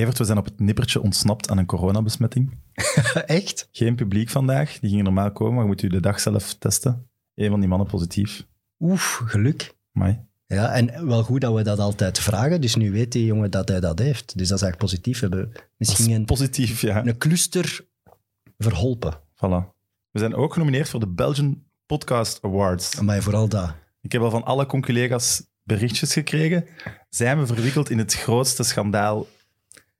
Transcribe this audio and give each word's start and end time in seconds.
Evert, 0.00 0.18
we 0.18 0.24
zijn 0.24 0.38
op 0.38 0.44
het 0.44 0.60
nippertje 0.60 1.02
ontsnapt 1.02 1.50
aan 1.50 1.58
een 1.58 1.66
coronabesmetting. 1.66 2.58
Echt? 3.26 3.68
Geen 3.72 3.94
publiek 3.94 4.28
vandaag. 4.28 4.78
Die 4.78 4.88
gingen 4.90 5.04
normaal 5.04 5.32
komen, 5.32 5.54
maar 5.54 5.62
je 5.62 5.68
moet 5.68 5.82
u 5.82 5.88
de 5.88 6.00
dag 6.00 6.20
zelf 6.20 6.54
testen. 6.54 7.08
Een 7.34 7.50
van 7.50 7.60
die 7.60 7.68
mannen 7.68 7.86
positief. 7.86 8.46
Oef, 8.78 9.22
geluk. 9.24 9.76
Amai. 9.92 10.20
Ja, 10.46 10.72
en 10.72 11.06
wel 11.06 11.22
goed 11.22 11.40
dat 11.40 11.54
we 11.54 11.62
dat 11.62 11.78
altijd 11.78 12.18
vragen. 12.18 12.60
Dus 12.60 12.74
nu 12.74 12.92
weet 12.92 13.12
die 13.12 13.24
jongen 13.24 13.50
dat 13.50 13.68
hij 13.68 13.80
dat 13.80 13.98
heeft. 13.98 14.38
Dus 14.38 14.48
dat 14.48 14.58
is 14.58 14.64
eigenlijk 14.64 14.78
positief. 14.78 15.20
We 15.20 15.26
hebben 15.26 15.52
misschien 15.76 16.10
is 16.10 16.16
een, 16.16 16.24
positief, 16.24 16.80
ja. 16.80 17.06
een 17.06 17.18
cluster 17.18 17.86
verholpen. 18.58 19.14
Voilà. 19.14 19.68
We 20.10 20.18
zijn 20.18 20.34
ook 20.34 20.52
genomineerd 20.52 20.88
voor 20.88 21.00
de 21.00 21.08
Belgian 21.08 21.64
Podcast 21.86 22.38
Awards. 22.42 23.00
Maar 23.00 23.22
vooral 23.22 23.48
dat. 23.48 23.74
Ik 24.00 24.12
heb 24.12 24.22
al 24.22 24.30
van 24.30 24.44
alle 24.44 24.66
conculega's 24.66 25.42
berichtjes 25.62 26.12
gekregen. 26.12 26.66
Zijn 27.08 27.38
we 27.38 27.46
verwikkeld 27.46 27.90
in 27.90 27.98
het 27.98 28.14
grootste 28.14 28.62
schandaal 28.62 29.26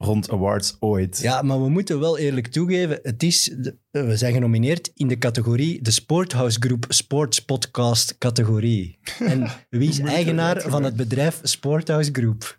rond 0.03 0.31
awards 0.31 0.77
ooit? 0.79 1.19
Ja, 1.23 1.43
maar 1.43 1.63
we 1.63 1.69
moeten 1.69 2.01
wel 2.01 2.19
eerlijk 2.19 2.47
toegeven. 2.47 2.99
Het 3.03 3.23
is, 3.23 3.55
de- 3.59 3.77
we 3.91 4.17
zijn 4.17 4.33
genomineerd 4.33 4.91
in 4.95 5.09
de 5.09 5.19
categorie 5.19 5.83
de 5.83 5.91
Sporthouse 5.91 6.57
Group 6.61 6.85
Sports 6.89 7.45
Podcast 7.45 8.19
categorie. 8.19 8.99
En 9.19 9.47
wie 9.71 9.89
is 9.89 9.99
eigenaar 9.99 10.61
van 10.61 10.83
het 10.85 10.97
bedrijf 10.97 11.41
Sporthouse 11.43 12.11
Group? 12.13 12.59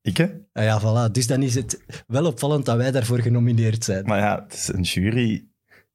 Ik, 0.00 0.16
hè? 0.16 0.26
Ah 0.52 0.64
ja, 0.64 0.80
voilà. 0.80 1.10
Dus 1.12 1.26
dan 1.26 1.42
is 1.42 1.54
het 1.54 1.82
wel 2.06 2.26
opvallend 2.26 2.64
dat 2.66 2.76
wij 2.76 2.90
daarvoor 2.90 3.20
genomineerd 3.20 3.84
zijn. 3.84 4.04
Maar 4.04 4.18
ja, 4.18 4.42
het 4.42 4.52
is 4.54 4.68
een 4.72 4.82
jury 4.82 5.46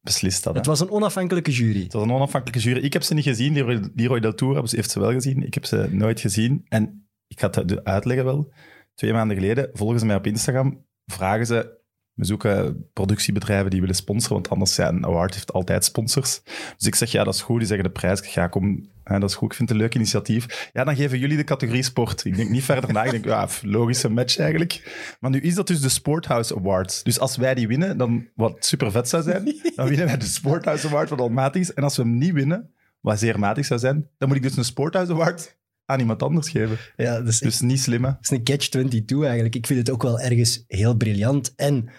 beslist 0.02 0.44
dat. 0.44 0.54
hè. 0.54 0.60
Het 0.60 0.68
was 0.68 0.80
een 0.80 0.90
onafhankelijke 0.90 1.52
jury. 1.52 1.84
Het 1.84 1.94
was 1.94 2.04
een 2.04 2.12
onafhankelijke 2.12 2.60
jury. 2.70 2.84
Ik 2.84 2.94
heb 2.94 3.04
ze 3.04 3.14
niet 3.14 3.24
gezien. 3.24 3.54
Leroy, 3.54 3.90
Leroy 3.96 4.20
Del 4.20 4.34
Tour 4.34 4.56
heeft 4.72 4.92
ze 4.92 5.00
wel 5.00 5.12
gezien. 5.12 5.46
Ik 5.46 5.54
heb 5.54 5.66
ze 5.66 5.88
nooit 5.92 6.20
gezien. 6.20 6.66
En 6.68 7.08
ik 7.28 7.40
ga 7.40 7.50
het 7.50 7.84
uitleggen 7.86 8.26
wel. 8.26 8.52
Twee 8.98 9.14
maanden 9.14 9.38
geleden 9.38 9.70
volgen 9.74 10.00
ze 10.00 10.06
mij 10.06 10.16
op 10.16 10.28
Instagram. 10.28 10.86
Vragen 11.06 11.46
ze... 11.46 11.76
We 12.14 12.26
zoeken 12.26 12.90
productiebedrijven 12.94 13.70
die 13.70 13.80
willen 13.80 13.96
sponsoren, 13.96 14.36
want 14.36 14.50
anders 14.50 14.74
zijn 14.74 14.96
een 14.96 15.06
award 15.06 15.34
heeft 15.34 15.54
altijd 15.54 15.86
sponsors. 15.86 16.42
Dus 16.78 16.88
ik 16.88 16.96
zeg, 16.96 17.12
ja, 17.12 17.24
dat 17.24 17.34
is 17.34 17.42
goed. 17.42 17.58
Die 17.58 17.68
zeggen 17.68 17.86
de 17.86 17.92
prijs. 17.92 18.20
Ik 18.20 18.26
zeg, 18.26 18.34
ja, 18.34 18.48
kom, 18.48 18.90
dat 19.04 19.24
is 19.24 19.36
goed. 19.36 19.52
Ik 19.52 19.58
vind 19.58 19.70
het 19.70 19.78
een 19.78 19.84
leuk 19.84 19.96
initiatief. 19.96 20.70
Ja, 20.74 20.84
dan 20.84 20.96
geven 20.96 21.20
jullie 21.20 21.38
de 21.38 21.44
categorie 21.44 21.84
sport. 21.84 22.26
Ik 22.26 22.36
denk 22.36 22.50
niet 22.50 22.64
verder 22.64 22.94
na. 22.94 23.04
Ik 23.04 23.12
denk, 23.12 23.26
ja, 23.26 23.48
logische 23.62 24.10
match 24.10 24.38
eigenlijk. 24.38 24.98
Maar 25.20 25.32
nu 25.32 25.40
is 25.40 25.56
dat 25.56 25.68
dus 25.68 25.82
de 25.82 25.90
Sporthouse 25.90 26.56
Awards. 26.56 27.04
Dus 27.04 27.20
als 27.20 27.38
wij 27.38 27.56
die 27.56 27.68
winnen, 27.68 27.98
dan 27.98 28.28
wat 28.36 28.66
super 28.66 28.92
vet 28.92 29.10
zou 29.10 29.24
zijn, 29.24 29.44
dan 29.76 29.88
winnen 29.88 30.06
wij 30.06 30.18
de 30.18 30.26
Sporthouse 30.26 30.88
Award, 30.88 31.10
wat 31.10 31.20
al 31.20 31.30
matig 31.30 31.62
is. 31.62 31.74
En 31.74 31.84
als 31.84 31.98
we 31.98 32.04
hem 32.04 32.18
niet 32.18 32.34
winnen, 32.34 32.74
wat 33.02 33.20
zeer 33.20 33.40
matig 33.40 33.66
zou 33.66 33.80
zijn, 33.80 34.10
dan 34.18 34.28
moet 34.28 34.38
ik 34.38 34.44
dus 34.44 34.58
een 34.58 34.66
Sporthouse 34.66 35.12
Award 35.12 35.58
aan 35.88 36.00
iemand 36.00 36.24
anders 36.24 36.50
geven. 36.50 36.78
Ja, 36.96 37.22
Dus 37.22 37.62
niet 37.62 37.80
slim, 37.80 38.04
hè? 38.04 38.12
dat 38.12 38.20
is 38.22 38.30
een 38.30 38.44
catch-22 38.44 39.18
eigenlijk. 39.22 39.56
Ik 39.56 39.66
vind 39.68 39.80
het 39.80 39.90
ook 39.90 40.04
wel 40.04 40.20
ergens 40.20 40.64
heel 40.68 40.96
briljant. 40.96 41.54
En 41.56 41.90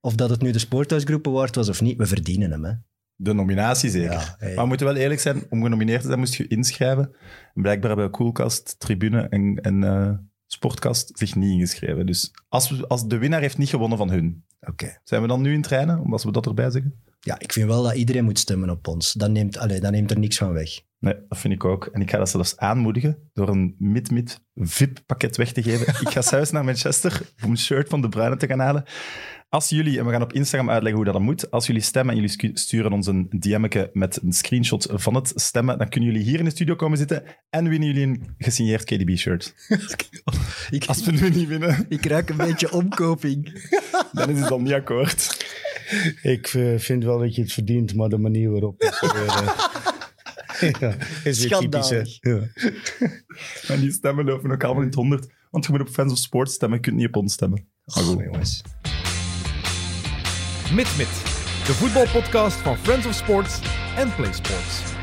of 0.00 0.14
dat 0.14 0.30
het 0.30 0.42
nu 0.42 0.50
de 0.50 0.58
Sporthouse 0.58 1.06
Group 1.06 1.26
Award 1.26 1.54
was 1.54 1.68
of 1.68 1.80
niet, 1.80 1.98
we 1.98 2.06
verdienen 2.06 2.50
hem. 2.50 2.64
Hè. 2.64 2.72
De 3.16 3.32
nominatie 3.32 3.90
zeker. 3.90 4.12
Ja, 4.12 4.34
hey. 4.38 4.54
Maar 4.54 4.62
we 4.62 4.68
moeten 4.68 4.86
wel 4.86 4.96
eerlijk 4.96 5.20
zijn, 5.20 5.42
om 5.50 5.62
genomineerd 5.62 6.00
te 6.00 6.06
zijn 6.06 6.18
moest 6.18 6.34
je 6.34 6.46
inschrijven. 6.46 7.16
En 7.54 7.62
blijkbaar 7.62 7.90
hebben 7.90 8.10
Coolcast, 8.10 8.74
Tribune 8.78 9.20
en, 9.20 9.58
en 9.62 9.84
eh, 9.84 10.10
Sportcast 10.46 11.18
zich 11.18 11.34
niet 11.34 11.50
ingeschreven. 11.50 12.06
Dus 12.06 12.30
als, 12.48 12.70
we, 12.70 12.86
als 12.88 13.06
de 13.06 13.18
winnaar 13.18 13.40
heeft 13.40 13.58
niet 13.58 13.68
gewonnen 13.68 13.98
van 13.98 14.10
hun, 14.10 14.44
Oké. 14.60 14.98
zijn 15.04 15.22
we 15.22 15.28
dan 15.28 15.40
nu 15.42 15.52
in 15.52 15.62
trainen, 15.62 16.00
omdat 16.00 16.22
we 16.22 16.32
dat 16.32 16.46
erbij 16.46 16.70
zeggen? 16.70 16.94
Ja, 17.26 17.38
ik 17.38 17.52
vind 17.52 17.68
wel 17.68 17.82
dat 17.82 17.94
iedereen 17.94 18.24
moet 18.24 18.38
stemmen 18.38 18.70
op 18.70 18.86
ons. 18.86 19.12
Dat 19.12 19.30
neemt, 19.30 19.58
allee, 19.58 19.80
dat 19.80 19.90
neemt 19.90 20.10
er 20.10 20.18
niks 20.18 20.36
van 20.36 20.52
weg. 20.52 20.80
Nee, 20.98 21.14
dat 21.28 21.38
vind 21.38 21.54
ik 21.54 21.64
ook. 21.64 21.86
En 21.86 22.00
ik 22.00 22.10
ga 22.10 22.18
dat 22.18 22.30
zelfs 22.30 22.56
aanmoedigen 22.56 23.30
door 23.32 23.48
een 23.48 23.74
mid-mid 23.78 24.40
VIP-pakket 24.54 25.36
weg 25.36 25.52
te 25.52 25.62
geven. 25.62 25.86
ik 25.86 26.08
ga 26.08 26.22
zelfs 26.32 26.50
naar 26.50 26.64
Manchester 26.64 27.20
om 27.44 27.50
een 27.50 27.58
shirt 27.58 27.88
van 27.88 28.00
De 28.00 28.08
Bruyne 28.08 28.36
te 28.36 28.46
gaan 28.46 28.58
halen. 28.58 28.84
Als 29.48 29.68
jullie, 29.68 29.98
en 29.98 30.06
we 30.06 30.12
gaan 30.12 30.22
op 30.22 30.32
Instagram 30.32 30.70
uitleggen 30.70 30.96
hoe 30.96 31.04
dat 31.04 31.14
dan 31.14 31.22
moet, 31.22 31.50
als 31.50 31.66
jullie 31.66 31.82
stemmen 31.82 32.14
en 32.14 32.20
jullie 32.20 32.56
sturen 32.56 32.92
ons 32.92 33.06
een 33.06 33.26
DM'tje 33.38 33.90
met 33.92 34.22
een 34.22 34.32
screenshot 34.32 34.88
van 34.90 35.14
het 35.14 35.32
stemmen, 35.34 35.78
dan 35.78 35.88
kunnen 35.88 36.10
jullie 36.10 36.24
hier 36.24 36.38
in 36.38 36.44
de 36.44 36.50
studio 36.50 36.74
komen 36.74 36.98
zitten 36.98 37.22
en 37.50 37.68
winnen 37.68 37.88
jullie 37.88 38.06
een 38.06 38.34
gesigneerd 38.38 38.84
KDB-shirt. 38.84 39.54
Als 40.86 41.04
we 41.04 41.12
nu 41.12 41.30
niet 41.30 41.48
winnen, 41.48 41.86
ik 41.88 42.06
ruik 42.06 42.30
een 42.30 42.36
beetje 42.36 42.72
omkoping. 42.72 43.68
dan 44.12 44.30
is 44.30 44.38
het 44.38 44.48
dan 44.48 44.62
niet 44.62 44.72
akkoord. 44.72 45.44
Ik 46.36 46.46
eh, 46.46 46.78
vind 46.78 47.04
wel 47.04 47.18
dat 47.18 47.34
je 47.34 47.42
het 47.42 47.52
verdient, 47.52 47.94
maar 47.94 48.08
de 48.08 48.18
manier 48.18 48.50
waarop 48.50 48.82
is 48.82 49.00
weer, 49.00 49.26
eh, 49.26 49.48
ja, 50.80 50.96
is 51.24 51.46
weer 51.46 51.58
typisch. 51.58 51.90
hè. 51.90 52.02
Ja. 52.20 52.40
En 53.68 53.80
die 53.80 53.92
stemmen 53.92 54.24
lopen 54.24 54.50
ook 54.50 54.64
allemaal 54.64 54.82
in 54.82 54.88
het 54.88 54.96
honderd. 54.96 55.34
Want 55.50 55.66
je 55.66 55.72
moet 55.72 55.80
op 55.80 55.88
Fans 55.88 56.12
of 56.12 56.18
Sports 56.18 56.54
stemmen, 56.54 56.78
je 56.78 56.84
kunt 56.84 56.96
niet 56.96 57.06
op 57.06 57.16
ons 57.16 57.32
stemmen. 57.32 57.68
Maar 57.84 58.04
goed. 58.04 58.16
Oh, 58.16 58.24
jongens. 58.24 58.62
MidMid, 60.72 61.08
de 61.66 61.72
voetbalpodcast 61.72 62.56
van 62.56 62.76
Friends 62.76 63.06
of 63.06 63.14
Sports 63.14 63.60
en 63.96 64.14
Play 64.14 64.32
Sports. 64.32 64.95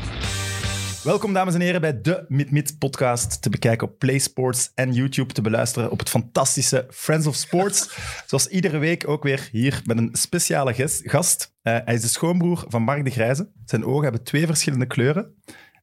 Welkom, 1.04 1.32
dames 1.32 1.54
en 1.54 1.60
heren, 1.60 1.80
bij 1.80 2.00
de 2.00 2.24
Mid-Mid 2.28 2.78
podcast. 2.78 3.42
Te 3.42 3.50
bekijken 3.50 3.88
op 3.88 3.98
PlaySports 3.98 4.70
en 4.74 4.92
YouTube. 4.92 5.32
Te 5.32 5.40
beluisteren 5.40 5.90
op 5.90 5.98
het 5.98 6.08
fantastische 6.08 6.86
Friends 6.90 7.26
of 7.26 7.34
Sports. 7.34 7.90
Zoals 8.26 8.48
iedere 8.48 8.78
week 8.78 9.08
ook 9.08 9.22
weer 9.22 9.48
hier 9.52 9.82
met 9.84 9.98
een 9.98 10.08
speciale 10.12 10.74
gast. 11.04 11.54
Eh, 11.62 11.78
hij 11.84 11.94
is 11.94 12.00
de 12.00 12.08
schoonbroer 12.08 12.64
van 12.68 12.82
Mark 12.82 13.04
de 13.04 13.10
Grijze. 13.10 13.50
Zijn 13.64 13.84
ogen 13.84 14.02
hebben 14.02 14.22
twee 14.22 14.46
verschillende 14.46 14.86
kleuren. 14.86 15.34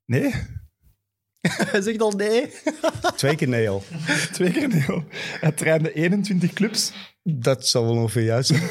Nee, 0.06 0.34
Hij 1.72 1.82
zegt 1.82 2.02
al 2.02 2.12
nee. 2.12 2.50
Twee 3.16 3.36
keer 3.36 3.48
nee 3.48 3.70
al. 3.70 3.84
twee 4.32 4.52
keer 4.52 4.68
nee. 4.68 4.86
hoor. 4.86 5.04
Hij 5.40 5.52
trainde 5.52 5.94
21 5.94 6.54
clubs 6.54 6.94
Dat 7.24 7.68
zal 7.68 7.84
wel 7.84 7.96
ongeveer 7.96 8.24
juist 8.24 8.48
zijn. 8.48 8.62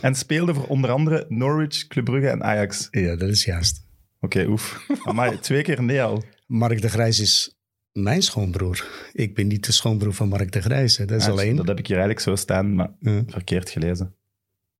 en 0.00 0.14
speelde 0.14 0.54
voor 0.54 0.66
onder 0.66 0.90
andere 0.90 1.24
Norwich, 1.28 1.86
Club 1.86 2.04
Brugge 2.04 2.28
en 2.28 2.42
Ajax. 2.42 2.88
Ja, 2.90 3.16
dat 3.16 3.28
is 3.28 3.44
juist. 3.44 3.83
Oké, 4.24 4.44
oef. 4.48 4.86
Maar 5.14 5.40
twee 5.40 5.62
keer 5.62 5.82
nee 5.82 6.02
al. 6.02 6.22
Mark 6.46 6.80
de 6.80 6.88
Grijs 6.88 7.20
is 7.20 7.56
mijn 7.92 8.22
schoonbroer. 8.22 9.08
Ik 9.12 9.34
ben 9.34 9.46
niet 9.46 9.66
de 9.66 9.72
schoonbroer 9.72 10.12
van 10.14 10.28
Mark 10.28 10.52
de 10.52 10.60
Grijs. 10.62 10.96
hè. 10.96 11.04
Dat 11.04 11.20
is 11.20 11.26
Ah, 11.26 11.32
alleen. 11.32 11.56
Dat 11.56 11.66
heb 11.68 11.78
ik 11.78 11.86
hier 11.86 11.96
eigenlijk 11.96 12.26
zo 12.26 12.36
staan, 12.36 12.74
maar 12.74 12.90
Ja. 13.00 13.22
verkeerd 13.26 13.70
gelezen. 13.70 14.14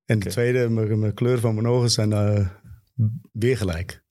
En 0.05 0.19
de 0.19 0.29
tweede, 0.31 0.69
mijn, 0.69 0.99
mijn 0.99 1.15
kleur 1.15 1.39
van 1.41 1.55
mijn 1.55 1.67
ogen 1.67 1.91
zijn 1.91 2.13
eh, 2.13 2.49
weer 3.33 3.57
gelijk. 3.57 4.03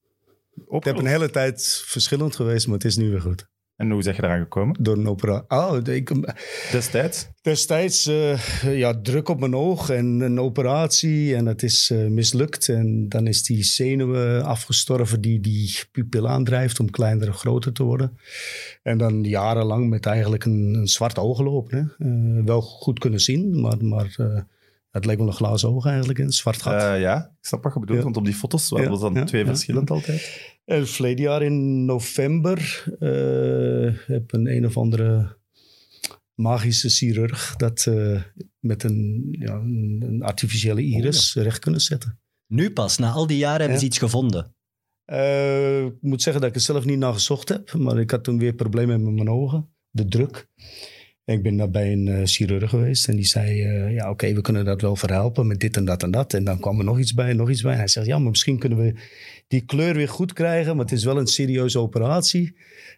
Ik 0.69 0.83
heb 0.83 0.97
een 0.97 1.05
hele 1.05 1.29
tijd 1.29 1.83
verschillend 1.85 2.35
geweest, 2.35 2.65
maar 2.67 2.75
het 2.75 2.85
is 2.85 2.95
nu 2.97 3.09
weer 3.09 3.21
goed. 3.21 3.47
En 3.75 3.91
hoe 3.91 4.01
zeg 4.01 4.15
je 4.15 4.23
eraan 4.23 4.39
gekomen? 4.39 4.75
Door 4.79 4.97
een 4.97 5.07
operatie. 5.07 5.47
Oh, 5.49 5.95
ik, 5.95 6.11
Destijds? 6.71 7.29
Destijds 7.41 8.05
eh, 8.05 8.77
ja, 8.77 9.01
druk 9.01 9.29
op 9.29 9.39
mijn 9.39 9.55
oog 9.55 9.89
en 9.89 10.05
een 10.05 10.39
operatie 10.39 11.35
en 11.35 11.45
het 11.45 11.63
is 11.63 11.89
eh, 11.89 12.07
mislukt. 12.07 12.69
En 12.69 13.09
dan 13.09 13.27
is 13.27 13.43
die 13.43 13.63
zenuwen 13.63 14.43
afgestorven 14.43 15.21
die 15.21 15.39
die 15.39 15.79
pupil 15.91 16.27
aandrijft 16.27 16.79
om 16.79 16.89
kleiner 16.89 17.27
en 17.27 17.33
groter 17.33 17.73
te 17.73 17.83
worden. 17.83 18.17
En 18.83 18.97
dan 18.97 19.23
jarenlang 19.23 19.89
met 19.89 20.05
eigenlijk 20.05 20.45
een, 20.45 20.73
een 20.73 20.87
zwart 20.87 21.17
oog 21.17 21.39
lopen. 21.39 21.95
Hè. 21.97 22.07
Eh, 22.07 22.45
wel 22.45 22.61
goed 22.61 22.99
kunnen 22.99 23.19
zien, 23.19 23.61
maar, 23.61 23.85
maar 23.85 24.15
het 24.93 25.05
leek 25.05 25.17
wel 25.17 25.27
een 25.27 25.33
glazen 25.33 25.69
oog 25.69 25.85
eigenlijk, 25.85 26.19
een 26.19 26.31
zwart 26.31 26.61
gat. 26.61 26.81
Eh, 26.81 26.99
ja, 27.01 27.17
ik 27.39 27.45
snap 27.45 27.63
wat 27.63 27.73
je 27.73 27.79
bedoelt, 27.79 27.97
Ja. 27.97 28.03
want 28.03 28.17
op 28.17 28.25
die 28.25 28.33
foto's 28.33 28.69
waren 28.69 28.99
dan 28.99 29.13
ja, 29.13 29.23
twee 29.23 29.41
ja, 29.41 29.47
verschillend 29.47 29.89
altijd. 29.89 30.51
En 30.65 30.87
verleden 30.87 31.23
jaar 31.23 31.41
in 31.43 31.85
november 31.85 32.83
eh, 32.99 34.07
heb 34.07 34.33
een 34.33 34.47
een 34.55 34.65
of 34.65 34.77
andere 34.77 35.37
magische 36.33 36.89
chirurg 36.89 37.55
dat 37.55 37.85
eh, 37.85 38.21
met 38.59 38.83
een, 38.83 39.27
ja, 39.39 39.53
een, 39.53 40.03
een 40.05 40.21
artificiële 40.23 40.81
iris 40.81 41.33
recht 41.35 41.59
kunnen 41.59 41.81
zetten. 41.81 42.19
Nu 42.47 42.71
pas, 42.71 42.97
na 42.97 43.11
al 43.11 43.27
die 43.27 43.37
jaren 43.37 43.57
hebben 43.57 43.73
Ja. 43.73 43.79
ze 43.79 43.85
iets 43.85 43.97
gevonden. 43.97 44.55
Eh, 45.05 45.85
ik 45.85 46.01
moet 46.01 46.21
zeggen 46.21 46.41
dat 46.41 46.49
ik 46.51 46.55
er 46.55 46.63
zelf 46.63 46.85
niet 46.85 46.97
naar 46.97 47.13
gezocht 47.13 47.49
heb, 47.49 47.73
maar 47.73 47.99
ik 47.99 48.11
had 48.11 48.23
toen 48.23 48.39
weer 48.39 48.53
problemen 48.53 49.03
met 49.03 49.13
mijn 49.13 49.29
ogen, 49.29 49.69
de 49.89 50.05
druk. 50.05 50.47
En 51.25 51.35
ik 51.35 51.43
ben 51.43 51.57
daar 51.57 51.69
bij 51.69 51.91
een 51.91 52.07
eh, 52.07 52.21
chirurg 52.23 52.69
geweest 52.69 53.07
en 53.07 53.15
die 53.15 53.25
zei, 53.25 53.61
eh, 53.63 53.93
ja 53.93 54.09
oké, 54.09 54.33
we 54.33 54.41
kunnen 54.41 54.65
dat 54.65 54.81
wel 54.81 54.95
verhelpen 54.95 55.47
met 55.47 55.59
dit 55.59 55.77
en 55.77 55.85
dat 55.85 56.03
en 56.03 56.11
dat. 56.11 56.33
En 56.33 56.43
dan 56.43 56.59
kwam 56.59 56.79
er 56.79 56.85
nog 56.85 56.99
iets 56.99 57.13
bij, 57.13 57.33
nog 57.33 57.49
iets 57.49 57.61
bij. 57.61 57.71
En 57.71 57.77
hij 57.77 57.87
zegt, 57.87 58.07
ja, 58.07 58.19
maar 58.19 58.29
misschien 58.29 58.59
kunnen 58.59 58.77
we 58.77 58.93
die 59.47 59.61
kleur 59.61 59.95
weer 59.95 60.09
goed 60.09 60.33
krijgen, 60.33 60.75
maar 60.75 60.85
het 60.85 60.93
is 60.93 61.03
wel 61.03 61.17
een 61.17 61.27
serieuze 61.27 61.79
operatie. 61.79 62.55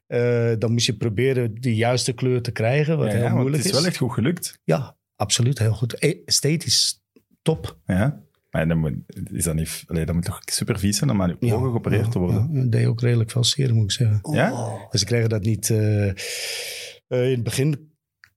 Eh, 0.08 0.52
dan 0.60 0.72
moet 0.72 0.84
je 0.84 0.96
proberen 0.96 1.56
de 1.62 1.76
juiste 1.76 2.14
kleur 2.14 2.42
te 2.42 2.52
krijgen, 2.52 2.98
wat 2.98 3.08
Ja, 3.08 3.14
heel 3.14 3.24
ja, 3.24 3.34
moeilijk 3.34 3.64
het 3.64 3.66
is 3.66 3.72
wel 3.72 3.86
echt 3.86 3.98
goed 3.98 4.14
gelukt. 4.14 4.60
Ja, 4.64 4.96
absoluut, 5.16 5.60
heel 5.60 5.74
goed. 5.74 6.04
E- 6.04 6.18
Esthetisch, 6.26 7.02
top. 7.42 7.78
Ja. 7.86 8.24
Maar 8.52 8.68
dan 8.68 8.78
moet, 8.78 8.94
is 9.32 9.44
dat, 9.44 9.56
niet, 9.56 9.84
allee, 9.88 10.06
dat 10.06 10.16
moet 10.16 10.26
toch 10.26 10.42
super 10.46 10.80
vies 10.80 10.98
zijn 10.98 11.10
om 11.10 11.22
aan 11.22 11.38
je 11.40 11.48
Ja, 11.48 11.54
ogen 11.54 11.70
geopereerd 11.70 12.12
te 12.12 12.20
worden? 12.20 12.50
Ja, 12.52 12.62
dat 12.62 12.72
deed 12.72 12.86
ook 12.86 13.02
redelijk 13.02 13.32
veel 13.32 13.44
zeer, 13.44 13.74
moet 13.74 13.84
ik 13.84 13.92
zeggen. 13.92 14.20
Ja? 14.32 14.52
Oh. 14.52 14.92
Dus 14.92 15.00
ze 15.00 15.06
kregen 15.06 15.30
dat 15.30 15.44
niet. 15.44 15.70
in 15.70 16.16
het 17.08 17.44
begin 17.44 17.94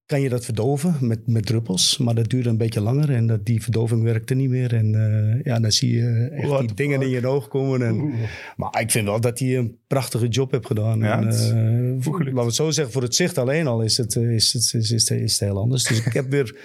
kan 0.09 0.21
je 0.21 0.29
dat 0.29 0.45
verdoven 0.45 0.97
met, 1.01 1.27
met 1.27 1.47
druppels, 1.47 1.99
maar 1.99 2.15
dat 2.15 2.29
duurde 2.29 2.49
een 2.49 2.57
beetje 2.57 2.81
langer 2.81 3.11
en 3.15 3.27
dat, 3.27 3.45
die 3.47 3.63
verdoving 3.63 4.03
werkte 4.03 4.35
niet 4.35 4.49
meer. 4.49 4.75
En 4.75 4.95
eh, 4.95 5.45
ja, 5.45 5.61
dan 5.61 5.73
zie 5.73 5.95
je 5.97 6.29
echt 6.33 6.49
What 6.49 6.61
die 6.61 6.75
dingen 6.75 7.03
in 7.03 7.09
je 7.09 7.27
oog 7.27 7.49
komen. 7.49 7.83
En, 7.83 8.13
maar 8.57 8.81
ik 8.81 8.91
vind 8.91 9.07
wel 9.07 9.21
dat 9.21 9.39
hij 9.39 9.57
een 9.57 9.79
prachtige 9.87 10.29
job 10.29 10.51
heeft 10.51 10.67
gedaan. 10.67 10.99
Ja, 10.99 11.21
en, 11.21 11.29
eh, 11.29 12.05
laten 12.05 12.35
we 12.35 12.41
het 12.41 12.55
zo 12.55 12.71
zeggen, 12.71 12.93
voor 12.93 13.03
het 13.03 13.15
zicht 13.15 13.39
alleen 13.39 13.67
al 13.67 13.83
is 13.83 13.97
het, 13.97 14.17
eh, 14.17 14.35
is 14.35 14.53
het, 14.53 14.75
is, 14.75 14.91
is, 14.91 15.11
is 15.11 15.33
het 15.33 15.41
heel 15.49 15.59
anders. 15.59 15.85
Dus 15.85 16.07
ik 16.07 16.13
heb 16.13 16.31
weer 16.31 16.57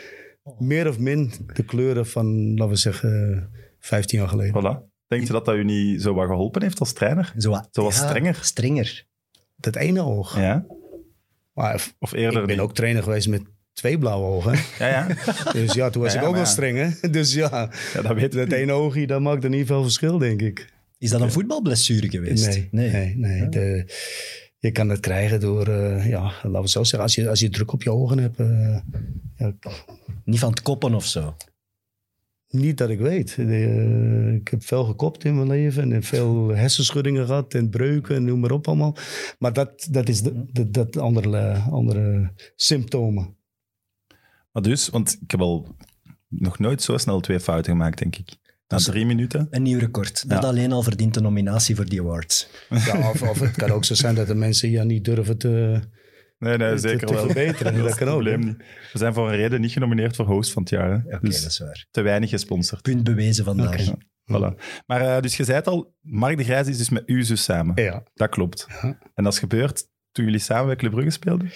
meer 0.59 0.87
of 0.87 0.99
min 0.99 1.31
de 1.53 1.63
kleuren 1.63 2.05
van, 2.07 2.49
laten 2.51 2.67
we 2.73 2.75
zeggen, 2.75 3.49
15 3.79 4.19
jaar 4.19 4.27
geleden. 4.27 4.61
Voilà. 4.61 4.91
Denkt 5.07 5.27
je 5.27 5.33
dat 5.33 5.45
dat 5.45 5.55
u 5.55 5.63
niet 5.63 6.01
zo 6.01 6.13
wat 6.13 6.27
geholpen 6.27 6.61
heeft 6.61 6.79
als 6.79 6.93
trainer? 6.93 7.33
Zo, 7.37 7.49
wat- 7.49 7.67
Zo 7.71 7.83
wat 7.83 7.93
strenger. 7.93 8.37
Strenger. 8.41 9.05
Dat 9.55 9.75
ene 9.75 10.01
oog. 10.01 10.37
Ja? 10.37 10.65
Maar 11.53 11.87
Of 11.99 12.13
eerder 12.13 12.39
ik 12.41 12.45
ben 12.47 12.55
niet? 12.55 12.65
ook 12.65 12.73
trainer 12.73 13.03
geweest 13.03 13.27
met 13.27 13.41
twee 13.73 13.97
blauwe 13.97 14.25
ogen. 14.27 14.53
Ja, 14.79 14.87
ja. 14.87 15.07
Dus 15.51 15.73
ja, 15.73 15.89
toen 15.89 16.01
was 16.01 16.13
Ja, 16.13 16.19
ik 16.21 16.25
ook 16.25 16.33
wel 16.33 16.41
ja. 16.43 16.47
streng, 16.49 16.77
hè? 16.77 17.09
Dus 17.17 17.33
ja, 17.33 17.69
ja 17.93 18.01
dat 18.01 18.15
weet 18.15 18.31
dat 18.31 18.51
ene 18.51 18.71
oogje, 18.71 19.07
dat 19.07 19.21
maakt 19.21 19.43
er 19.43 19.49
niet 19.49 19.67
veel 19.67 19.83
verschil, 19.83 20.17
denk 20.17 20.41
ik. 20.41 20.71
Is 20.97 21.09
dat 21.09 21.21
een 21.21 21.31
voetbalblessure 21.31 22.09
geweest? 22.09 22.45
Nee, 22.45 22.67
nee, 22.71 23.15
nee. 23.17 23.49
De, 23.49 23.85
je 24.59 24.71
kan 24.71 24.89
het 24.89 24.99
krijgen 24.99 25.39
door, 25.39 25.67
eh, 25.67 26.07
ja, 26.09 26.21
laten 26.21 26.51
we 26.51 26.57
het 26.57 26.69
zo 26.69 26.83
zeggen, 26.83 26.99
als 27.01 27.15
je, 27.15 27.29
als 27.29 27.39
je 27.39 27.49
druk 27.49 27.71
op 27.73 27.83
je 27.83 27.91
ogen 27.91 28.17
hebt. 28.17 28.39
eh, 28.39 28.77
ja, 29.37 29.53
Niet 30.25 30.39
van 30.39 30.49
het 30.49 30.61
koppen 30.61 30.93
of 30.93 31.05
zo. 31.05 31.35
Niet 32.53 32.77
dat 32.77 32.89
ik 32.89 32.99
weet. 32.99 33.35
De, 33.35 34.37
ik 34.41 34.47
heb 34.47 34.63
veel 34.63 34.83
gekopt 34.83 35.23
in 35.23 35.35
mijn 35.35 35.47
leven 35.47 35.91
en 35.93 36.03
veel 36.03 36.47
hersenschuddingen 36.49 37.25
gehad 37.25 37.53
en 37.53 37.69
breuken 37.69 38.15
en 38.15 38.23
noem 38.23 38.39
maar 38.39 38.51
op 38.51 38.67
allemaal. 38.67 38.95
Maar 39.39 39.53
dat, 39.53 39.87
dat 39.91 40.09
is 40.09 40.21
de, 40.21 40.43
de- 40.51 40.69
dat 40.69 40.97
andere, 40.97 41.53
andere 41.53 42.31
symptomen. 42.55 43.35
Maar 44.51 44.63
dus, 44.63 44.89
want 44.89 45.17
ik 45.21 45.31
heb 45.31 45.39
al 45.41 45.75
nog 46.27 46.59
nooit 46.59 46.81
zo 46.81 46.97
snel 46.97 47.19
twee 47.19 47.39
fouten 47.39 47.71
gemaakt, 47.71 47.97
denk 47.99 48.15
ik. 48.15 48.35
Na 48.67 48.77
is- 48.77 48.83
drie 48.83 49.05
minuten. 49.05 49.47
Een 49.49 49.61
nieuw 49.63 49.79
record. 49.79 50.29
Dat 50.29 50.41
Ja. 50.41 50.47
alleen 50.47 50.71
al 50.71 50.83
verdient 50.83 51.15
een 51.15 51.23
nominatie 51.23 51.75
voor 51.75 51.85
die 51.89 51.99
awards. 52.01 52.47
Ja, 52.69 53.09
of, 53.09 53.21
of 53.21 53.39
het 53.39 53.51
kan 53.55 53.69
ook 53.69 53.85
zo 53.85 53.93
zijn 53.93 54.15
dat 54.15 54.27
de 54.27 54.35
mensen 54.35 54.69
ja, 54.69 54.83
niet 54.83 55.05
durven 55.05 55.37
te, 55.37 55.79
Nee, 56.43 56.57
nee, 56.57 56.77
zeker 56.77 57.07
te 57.07 57.13
wel. 57.13 57.25
verbeteren. 57.25 57.77
Dat, 57.77 57.89
is 57.89 57.95
kan 57.95 58.07
ook. 58.07 58.37
niet. 58.37 58.57
We 58.91 58.97
zijn 58.97 59.13
voor 59.13 59.29
een 59.29 59.35
reden 59.35 59.61
niet 59.61 59.71
genomineerd 59.71 60.15
voor 60.15 60.25
host 60.25 60.51
van 60.51 60.61
het 60.61 60.71
jaar. 60.71 61.03
Oké, 61.05 61.19
dus 61.21 61.41
dat 61.41 61.51
is 61.51 61.59
waar. 61.59 61.85
te 61.91 62.01
weinig 62.01 62.29
gesponsord. 62.29 62.81
Punt 62.81 63.03
bewezen 63.03 63.45
vandaag. 63.45 63.87
Oké. 63.87 63.97
Voilà. 64.31 64.83
Maar 64.85 65.01
eh, 65.01 65.21
dus 65.21 65.37
je 65.37 65.43
zei 65.43 65.57
het 65.57 65.67
al, 65.67 65.95
Mark 66.01 66.37
de 66.37 66.43
Grijs 66.43 66.67
is 66.67 66.77
dus 66.77 66.89
met 66.89 67.03
u 67.05 67.23
zus 67.23 67.43
samen. 67.43 67.83
Ja. 67.83 68.03
Dat 68.13 68.29
klopt. 68.29 68.65
Ja. 68.69 68.97
En 69.13 69.23
dat 69.23 69.33
is 69.33 69.39
gebeurd 69.39 69.87
toen 70.11 70.25
jullie 70.25 70.39
samen 70.39 70.65
bij 70.65 70.75
Club 70.75 70.91
Brugge 70.91 71.09
speelden? 71.09 71.51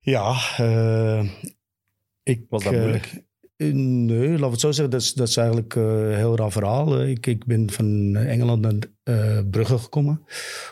Ja, 0.00 0.36
eh, 0.56 1.28
ik, 2.22 2.44
Was 2.48 2.64
dat 2.64 2.72
eh, 2.72 2.78
moeilijk? 2.78 3.24
Nee, 3.56 4.28
laten 4.28 4.40
we 4.40 4.50
het 4.50 4.60
zo 4.60 4.72
zeggen. 4.72 4.90
Dat 4.90 5.00
is, 5.00 5.12
dat 5.12 5.28
is 5.28 5.36
eigenlijk 5.36 5.76
eh, 5.76 5.82
een 5.82 6.14
heel 6.14 6.36
raar 6.36 6.52
verhaal. 6.52 7.02
Ik, 7.02 7.26
ik 7.26 7.44
ben 7.44 7.70
van 7.70 8.16
Engeland 8.16 8.60
naar 8.62 8.74
eh, 9.02 9.38
Brugge 9.50 9.78
gekomen. 9.78 10.24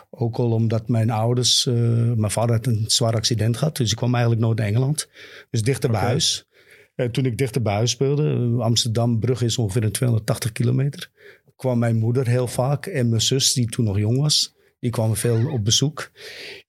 Ook 0.09 0.37
al 0.37 0.51
omdat 0.51 0.87
mijn 0.87 1.09
ouders... 1.09 1.65
eh, 1.65 1.73
mijn 2.15 2.31
vader 2.31 2.55
had 2.55 2.65
een 2.65 2.83
zwaar 2.87 3.13
accident 3.13 3.57
gehad. 3.57 3.77
Dus 3.77 3.91
ik 3.91 3.97
kwam 3.97 4.13
eigenlijk 4.13 4.43
nooit 4.43 4.57
naar 4.57 4.67
Engeland. 4.67 5.09
Dus 5.49 5.61
dichter 5.61 5.91
bij 5.91 5.99
huis. 5.99 6.47
Eh, 6.95 7.09
toen 7.09 7.25
ik 7.25 7.37
dichter 7.37 7.61
bij 7.61 7.73
huis 7.73 7.91
speelde... 7.91 8.55
Amsterdam, 8.59 9.19
Brugge 9.19 9.45
is 9.45 9.57
ongeveer 9.57 9.83
een 9.83 9.91
280 9.91 10.51
kilometer. 10.51 11.11
kwam 11.55 11.79
mijn 11.79 11.95
moeder 11.95 12.27
heel 12.27 12.47
vaak. 12.47 12.85
En 12.85 13.09
mijn 13.09 13.21
zus, 13.21 13.53
die 13.53 13.69
toen 13.69 13.85
nog 13.85 13.97
jong 13.97 14.17
was... 14.17 14.54
Die 14.85 14.93
kwamen 14.93 15.17
veel 15.17 15.51
op 15.51 15.63
bezoek. 15.63 16.11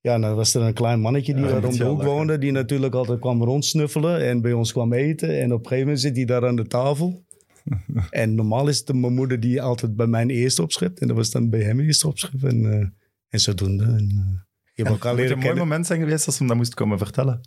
Ja, 0.01 0.19
dan 0.19 0.35
was 0.35 0.55
er 0.55 0.63
een 0.63 0.75
klein 0.75 1.01
mannetje 1.01 1.35
die 1.35 1.45
Ja, 1.45 1.51
daar 1.51 1.65
om 1.65 1.77
de 1.77 1.85
hoek 1.85 2.03
woonde. 2.03 2.39
Die 2.39 2.53
natuurlijk 2.53 2.95
altijd 2.95 3.21
kwam 3.21 3.43
rondsnuffelen 3.43 4.27
en 4.27 4.41
bij 4.41 4.53
ons 4.53 4.73
kwam 4.73 4.93
eten. 4.93 5.41
En 5.41 5.53
op 5.53 5.59
een 5.59 5.67
gegeven 5.67 5.85
moment 5.85 6.01
zit 6.01 6.17
hij 6.17 6.25
daar 6.25 6.47
aan 6.47 6.57
de 6.57 6.67
tafel. 6.67 7.25
en 8.11 8.35
normaal 8.35 8.69
is 8.69 8.79
het 8.79 8.93
mijn 8.93 9.15
moeder 9.15 9.41
die 9.41 9.63
altijd 9.63 9.97
bij 9.97 10.07
mijn 10.07 10.31
eerste 10.31 10.63
opschept. 10.63 11.01
En 11.01 11.07
dat 11.07 11.17
was 11.17 11.31
dan 11.31 11.51
bij 11.51 11.63
hem 11.63 11.81
eerste 11.81 12.09
opschep. 12.09 12.43
En, 12.45 12.73
eh, 12.73 12.87
en 13.29 13.41
zodoende. 13.41 13.85
En, 13.85 13.93
eh, 13.93 14.41
je 14.75 14.83
hebt 14.83 14.89
elkaar 14.89 15.19
een 15.19 15.39
mooi 15.39 15.55
moment 15.55 15.87
zijn 15.87 16.01
geweest 16.01 16.27
als 16.27 16.35
ze 16.35 16.41
hem 16.41 16.49
dat 16.49 16.57
moest 16.57 16.75
komen 16.75 16.99
vertellen. 16.99 17.41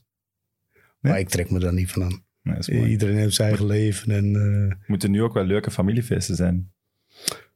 Maar 1.00 1.20
ik 1.20 1.30
trek 1.30 1.52
me 1.52 1.60
daar 1.60 1.74
niet 1.74 1.92
van 1.92 2.04
aan. 2.04 2.24
Nee, 2.42 2.56
dat 2.56 2.68
is. 2.68 2.88
Iedereen 2.88 3.18
heeft 3.18 3.36
zijn 3.36 3.48
eigen 3.48 3.66
leven 3.66 4.12
en 4.12 4.36
eh, 4.36 4.88
moeten 4.88 5.12
nu 5.12 5.22
ook 5.22 5.34
wel 5.34 5.44
leuke 5.44 5.72
familiefeesten 5.72 6.36
zijn. 6.36 6.72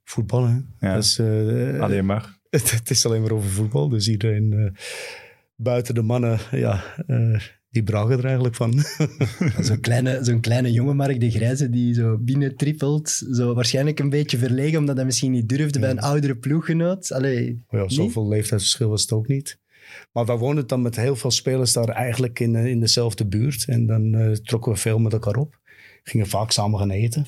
voetballen. 0.04 0.76
Ja. 0.80 0.96
Dus, 0.96 1.20
eh, 1.20 1.80
Alleen 1.80 2.06
maar. 2.06 2.42
het, 2.58 2.72
het 2.72 2.90
is 2.90 3.06
alleen 3.06 3.22
maar 3.22 3.32
over 3.32 3.50
voetbal. 3.50 3.90
Dus 3.90 4.08
iedereen 4.08 4.54
eh, 4.54 4.82
buiten 5.56 5.96
de 5.96 6.02
mannen, 6.02 6.40
ja, 6.52 6.84
eh, 7.08 7.40
die 7.70 7.84
braken 7.84 8.18
er 8.18 8.26
eigenlijk 8.26 8.56
van. 8.56 8.84
Zo'n 9.68 9.80
kleine, 9.80 10.20
zo'n 10.22 10.40
kleine 10.40 10.72
jonge 10.72 10.94
Mark 10.94 11.20
de 11.20 11.32
Grijze 11.32 11.70
die 11.70 11.94
zo 11.94 12.18
binnentrippelt. 12.18 13.10
Zo 13.10 13.54
waarschijnlijk 13.54 14.00
een 14.00 14.10
beetje 14.10 14.38
verlegen, 14.38 14.80
omdat 14.80 14.96
hij 14.96 15.06
misschien 15.06 15.32
niet 15.32 15.50
durfde 15.50 15.80
bij 15.80 15.90
een 15.90 16.00
oudere 16.00 16.38
ploeggenoot. 16.38 17.12
Allee, 17.12 17.64
ja, 17.70 17.90
zoveel 17.90 18.28
leeftijdsverschil 18.28 18.90
was 18.90 19.02
het 19.02 19.12
ook 19.12 19.28
niet. 19.28 19.60
Maar 20.12 20.26
wij 20.26 20.38
woonden 20.38 20.68
dan 20.68 20.82
met 20.82 20.96
heel 20.96 21.16
veel 21.16 21.32
spelers 21.32 21.74
daar 21.74 21.90
eigenlijk 21.90 22.40
in, 22.40 22.56
eh, 22.56 22.66
in 22.66 22.80
dezelfde 22.80 23.26
buurt. 23.26 23.66
En 23.68 23.86
dan 23.86 24.38
trokken 24.44 24.72
we 24.72 24.78
veel 24.78 25.00
met 25.00 25.14
elkaar 25.14 25.36
op. 25.36 25.60
Gingen 26.04 26.28
vaak 26.28 26.52
samen 26.52 26.80
gaan 26.80 26.90
eten. 26.90 27.26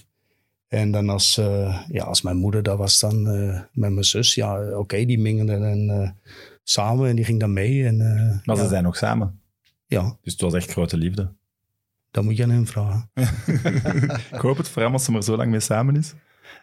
En 0.67 0.91
dan 0.91 1.09
als, 1.09 1.37
eh, 1.37 1.81
ja, 1.87 2.03
als 2.03 2.21
mijn 2.21 2.37
moeder 2.37 2.63
daar 2.63 2.77
was 2.77 2.99
dan 2.99 3.27
eh, 3.27 3.61
met 3.71 3.91
mijn 3.91 4.03
zus. 4.03 4.35
Ja, 4.35 4.77
oké, 4.77 5.05
die 5.05 5.19
mingelen 5.19 5.63
en, 5.63 5.89
eh, 6.01 6.09
samen 6.63 7.09
en 7.09 7.15
die 7.15 7.25
ging 7.25 7.39
dan 7.39 7.53
mee. 7.53 7.85
En, 7.85 8.01
eh, 8.01 8.45
Maar 8.45 8.55
ja, 8.55 8.63
ze 8.63 8.67
zijn 8.69 8.83
nog 8.83 8.97
samen. 8.97 9.39
ja, 9.87 10.17
Dus 10.21 10.31
het 10.33 10.41
was 10.41 10.53
echt 10.53 10.71
grote 10.71 10.97
liefde. 10.97 11.33
dat 12.11 12.23
moet 12.23 12.37
je 12.37 12.43
aan 12.43 12.49
hem 12.49 12.67
vragen. 12.67 13.09
Ik 14.35 14.39
hoop 14.39 14.57
het 14.57 14.69
voor 14.69 14.81
hem 14.81 14.93
als 14.93 15.03
ze 15.03 15.11
maar 15.11 15.23
zo 15.23 15.35
lang 15.37 15.51
mee 15.51 15.59
samen 15.59 15.95
is. 15.95 16.13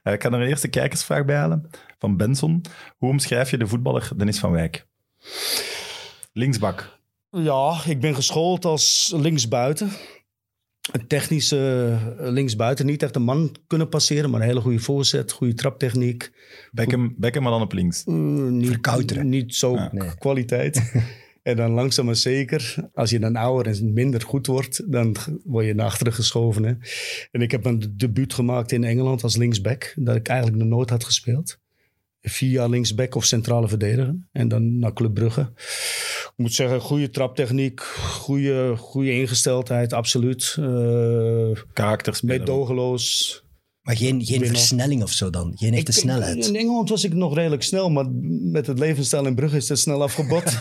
Eh, 0.02 0.12
ik 0.12 0.18
kan 0.18 0.34
er 0.34 0.40
een 0.40 0.48
eerste 0.48 0.68
kijkersvraag 0.68 1.24
bij 1.24 1.36
halen. 1.36 1.70
Van 1.98 2.16
Benson. 2.16 2.60
Hoe 2.96 3.08
omschrijf 3.10 3.50
je 3.50 3.58
de 3.58 3.66
voetballer 3.66 4.10
Dennis 4.16 4.38
van 4.38 4.50
Wijk? 4.50 4.86
Linksbak. 6.32 6.98
Ja, 7.30 7.80
ik 7.86 8.00
ben 8.00 8.14
geschoold 8.14 8.64
als 8.64 9.12
linksbuiten. 9.16 9.90
Een 10.90 11.06
technische 11.06 11.88
eh, 12.18 12.30
linksbuiten. 12.30 12.86
Niet 12.86 13.02
echt 13.02 13.16
een 13.16 13.22
man 13.22 13.56
kunnen 13.66 13.88
passeren, 13.88 14.30
maar 14.30 14.40
een 14.40 14.46
hele 14.46 14.60
goede 14.60 14.78
voorzet, 14.78 15.32
goede 15.32 15.54
traptechniek. 15.54 16.32
Beckham, 16.70 17.14
Beckham 17.16 17.42
maar 17.42 17.52
dan 17.52 17.62
op 17.62 17.72
links. 17.72 18.04
Eh, 18.04 18.14
niet, 18.14 19.54
zo. 19.54 19.74
Nee. 19.92 20.14
kwaliteit. 20.18 20.92
en 21.42 21.56
dan 21.56 21.70
langzaam 21.70 22.04
maar 22.04 22.16
zeker, 22.16 22.90
als 22.94 23.10
je 23.10 23.18
dan 23.18 23.36
ouder 23.36 23.72
en 23.72 23.92
minder 23.92 24.22
goed 24.22 24.46
wordt, 24.46 24.92
dan 24.92 25.16
word 25.44 25.66
je 25.66 25.74
naar 25.74 25.86
achteren 25.86 26.12
geschoven. 26.12 26.64
Hè? 26.64 26.74
En 27.30 27.40
ik 27.40 27.50
heb 27.50 27.64
een 27.64 27.94
debuut 27.96 28.34
gemaakt 28.34 28.72
in 28.72 28.84
Engeland 28.84 29.22
als 29.22 29.36
linksback, 29.36 29.92
dat 29.96 30.16
ik 30.16 30.28
eigenlijk 30.28 30.58
nog 30.58 30.68
nooit 30.68 30.90
had 30.90 31.04
gespeeld. 31.04 31.58
Vier 32.20 32.50
jaar 32.50 32.68
linksback 32.68 33.14
of 33.14 33.24
centrale 33.24 33.68
verdediger. 33.68 34.16
En 34.32 34.48
dan 34.48 34.78
naar 34.78 34.92
Club 34.92 35.14
Brugge. 35.14 35.52
Ik 36.42 36.48
moet 36.48 36.56
zeggen, 36.56 36.80
goede 36.80 37.10
traptechniek, 37.10 37.80
goede, 37.80 38.74
goede 38.76 39.12
ingesteldheid, 39.12 39.92
absoluut. 39.92 40.56
Uh, 40.58 41.56
Karakterspeler. 41.72 42.38
meedogenloos. 42.38 43.42
Maar 43.82 43.96
geen, 43.96 44.24
geen 44.24 44.46
versnelling 44.46 45.02
of 45.02 45.12
zo 45.12 45.30
dan. 45.30 45.52
Geen 45.56 45.74
echte 45.74 45.90
Ik- 45.92 45.96
snelheid. 45.98 46.46
In 46.46 46.56
Engeland 46.56 46.88
was 46.88 47.04
ik 47.04 47.14
nog 47.14 47.34
redelijk 47.34 47.62
snel, 47.62 47.90
maar 47.90 48.10
met 48.42 48.66
het 48.66 48.78
levensstijl 48.78 49.26
in 49.26 49.34
Brugge 49.34 49.56
is 49.56 49.68
het 49.68 49.78
snel 49.78 50.02
afgebot. 50.02 50.58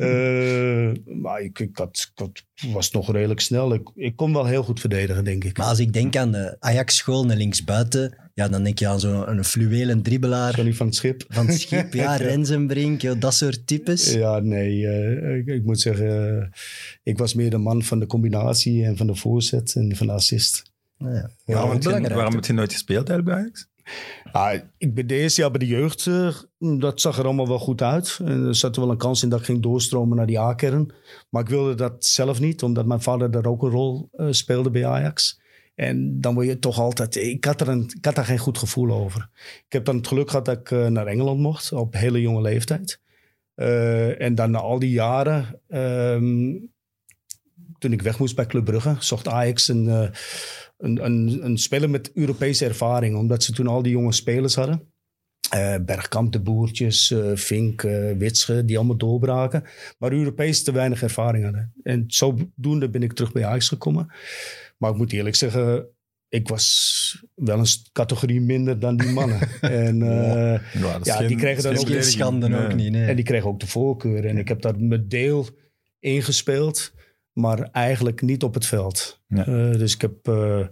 Eh, 0.00 0.90
maar 1.04 1.40
ik, 1.40 1.58
ik, 1.58 1.76
had, 1.76 2.08
ik 2.12 2.18
had- 2.18 2.44
was 2.72 2.90
nog 2.90 3.12
redelijk 3.12 3.40
snel. 3.40 3.74
Ik, 3.74 3.90
ik 3.94 4.16
kon 4.16 4.32
wel 4.32 4.46
heel 4.46 4.62
goed 4.62 4.80
verdedigen, 4.80 5.24
denk 5.24 5.44
ik. 5.44 5.56
Maar 5.58 5.66
als 5.66 5.78
ik 5.78 5.92
denk 5.92 6.16
aan 6.16 6.32
de 6.32 6.56
Ajax-school 6.58 7.24
naar 7.26 7.36
linksbuiten, 7.36 8.16
ja, 8.34 8.48
dan 8.48 8.62
denk 8.62 8.78
je 8.78 8.86
aan 8.88 9.00
zo'n 9.00 9.44
fluwelen 9.44 10.02
dribbelaar 10.02 10.54
van 10.70 10.86
het 10.86 10.94
Schip. 10.94 11.24
van 11.28 11.46
het 11.46 11.60
schip. 11.60 11.94
Ja, 11.94 12.16
Rensenbrink, 12.30 13.00
joh, 13.00 13.20
dat 13.20 13.34
soort 13.34 13.66
types. 13.66 14.12
Ja, 14.12 14.38
nee. 14.38 14.86
eh, 14.86 15.36
ik, 15.36 15.46
ik 15.46 15.64
moet 15.64 15.80
zeggen, 15.80 16.40
eh, 16.40 16.46
ik 17.02 17.18
was 17.18 17.34
meer 17.34 17.50
de 17.50 17.58
man 17.58 17.82
van 17.82 17.98
de 17.98 18.06
combinatie 18.06 18.84
en 18.84 18.96
van 18.96 19.06
de 19.06 19.14
voorzet 19.16 19.74
en 19.74 19.96
van 19.96 20.06
de 20.06 20.12
assist. 20.12 20.69
Ja, 21.04 21.30
Waarom, 21.44 21.70
heb 21.70 21.82
je, 21.82 21.88
belangrijk. 21.88 22.14
waarom 22.14 22.34
heb 22.34 22.44
je 22.44 22.52
nooit 22.52 22.72
gespeeld 22.72 23.08
eigenlijk 23.08 23.38
bij 23.38 23.46
Ajax? 23.46 23.68
Ah, 24.32 24.54
ik 24.78 24.94
ben 24.94 25.06
de 25.06 25.14
eerste 25.14 25.40
jaar 25.40 25.50
bij 25.50 25.58
de 25.58 25.66
jeugd, 25.66 26.06
eh, 26.06 26.34
dat 26.58 27.00
zag 27.00 27.18
er 27.18 27.24
allemaal 27.24 27.48
wel 27.48 27.58
goed 27.58 27.82
uit. 27.82 28.18
En 28.24 28.46
er 28.46 28.54
zat 28.54 28.76
wel 28.76 28.90
een 28.90 28.96
kans 28.96 29.22
in 29.22 29.28
dat 29.28 29.38
ik 29.38 29.44
ging 29.44 29.62
doorstromen 29.62 30.16
naar 30.16 30.26
die 30.26 30.40
A-kern. 30.40 30.92
Maar 31.28 31.42
ik 31.42 31.48
wilde 31.48 31.74
dat 31.74 32.04
zelf 32.04 32.40
niet, 32.40 32.62
omdat 32.62 32.86
mijn 32.86 33.00
vader 33.02 33.30
daar 33.30 33.46
ook 33.46 33.62
een 33.62 33.70
rol 33.70 34.08
eh, 34.12 34.26
speelde 34.30 34.70
bij 34.70 34.86
Ajax. 34.86 35.40
En 35.74 36.20
dan 36.20 36.34
word 36.34 36.46
je 36.46 36.58
toch 36.58 36.78
altijd... 36.78 37.16
Ik 37.16 37.44
had, 37.44 37.60
er 37.60 37.68
een, 37.68 37.90
ik 37.96 38.04
had 38.04 38.14
daar 38.14 38.24
geen 38.24 38.38
goed 38.38 38.58
gevoel 38.58 38.90
over. 38.90 39.28
Ik 39.66 39.72
heb 39.72 39.84
dan 39.84 39.96
het 39.96 40.06
geluk 40.06 40.30
gehad 40.30 40.44
dat 40.44 40.58
ik 40.58 40.70
eh, 40.70 40.86
naar 40.86 41.06
Engeland 41.06 41.40
mocht, 41.40 41.72
op 41.72 41.94
hele 41.94 42.20
jonge 42.20 42.40
leeftijd. 42.40 43.00
Eh, 43.54 44.20
en 44.20 44.34
dan 44.34 44.50
na 44.50 44.58
al 44.58 44.78
die 44.78 44.90
jaren... 44.90 45.60
ehm, 45.68 46.56
toen 47.78 47.92
ik 47.92 48.02
weg 48.02 48.18
moest 48.18 48.34
bij 48.36 48.46
Club 48.46 48.64
Brugge, 48.64 48.96
zocht 48.98 49.28
Ajax 49.28 49.68
een, 49.68 49.88
eh, 49.88 50.08
een, 50.80 51.04
een, 51.04 51.44
een 51.44 51.58
speler 51.58 51.90
met 51.90 52.10
Europese 52.14 52.64
ervaring. 52.64 53.16
Omdat 53.16 53.42
ze 53.42 53.52
toen 53.52 53.66
al 53.66 53.82
die 53.82 53.92
jonge 53.92 54.12
spelers 54.12 54.54
hadden. 54.54 54.92
Eh, 55.50 55.74
Bergkamp, 55.84 56.32
de 56.32 56.40
Boertjes, 56.40 57.10
eh, 57.10 57.30
Vink, 57.34 57.82
eh, 57.82 58.12
Witsche, 58.16 58.64
die 58.64 58.76
allemaal 58.76 58.96
doorbraken. 58.96 59.64
Maar 59.98 60.12
Europees 60.12 60.62
te 60.62 60.72
weinig 60.72 61.02
ervaring 61.02 61.44
hadden. 61.44 61.72
En 61.82 62.04
zodoende 62.06 62.90
ben 62.90 63.02
ik 63.02 63.12
terug 63.12 63.32
bij 63.32 63.44
Ajax 63.44 63.68
gekomen. 63.68 64.12
Maar 64.76 64.90
ik 64.90 64.96
moet 64.96 65.12
eerlijk 65.12 65.36
zeggen, 65.36 65.86
ik 66.30 66.48
was 66.48 67.24
wel 67.34 67.58
een 67.58 67.66
categorie 67.92 68.40
minder 68.40 68.78
dan 68.78 68.96
die 68.96 69.10
mannen. 69.10 69.40
en, 69.60 70.02
eh, 70.02 70.80
Ja, 70.80 70.98
Ja, 71.02 71.22
die 71.22 71.36
kregen 71.36 71.62
dan 71.62 71.74
dat 71.74 71.82
is 71.82 71.88
ook 71.88 71.94
geen 71.94 72.04
schande 72.04 72.64
ook 72.64 72.74
niet, 72.74 72.92
nee. 72.92 73.06
en 73.06 73.16
die 73.16 73.24
kreeg 73.24 73.44
ook 73.44 73.60
de 73.60 73.66
voorkeur. 73.66 74.24
En 74.26 74.38
ik 74.38 74.48
heb 74.48 74.60
daar 74.60 74.80
mijn 74.80 75.08
deel 75.08 75.46
ingespeeld. 75.98 76.92
Maar 77.32 77.68
eigenlijk 77.72 78.22
niet 78.22 78.42
op 78.42 78.54
het 78.54 78.66
veld. 78.66 79.20
Ja. 79.26 79.46
Eh, 79.46 79.78
dus 79.78 79.94
ik 79.94 80.00
heb 80.00 80.28
eh, 80.28 80.66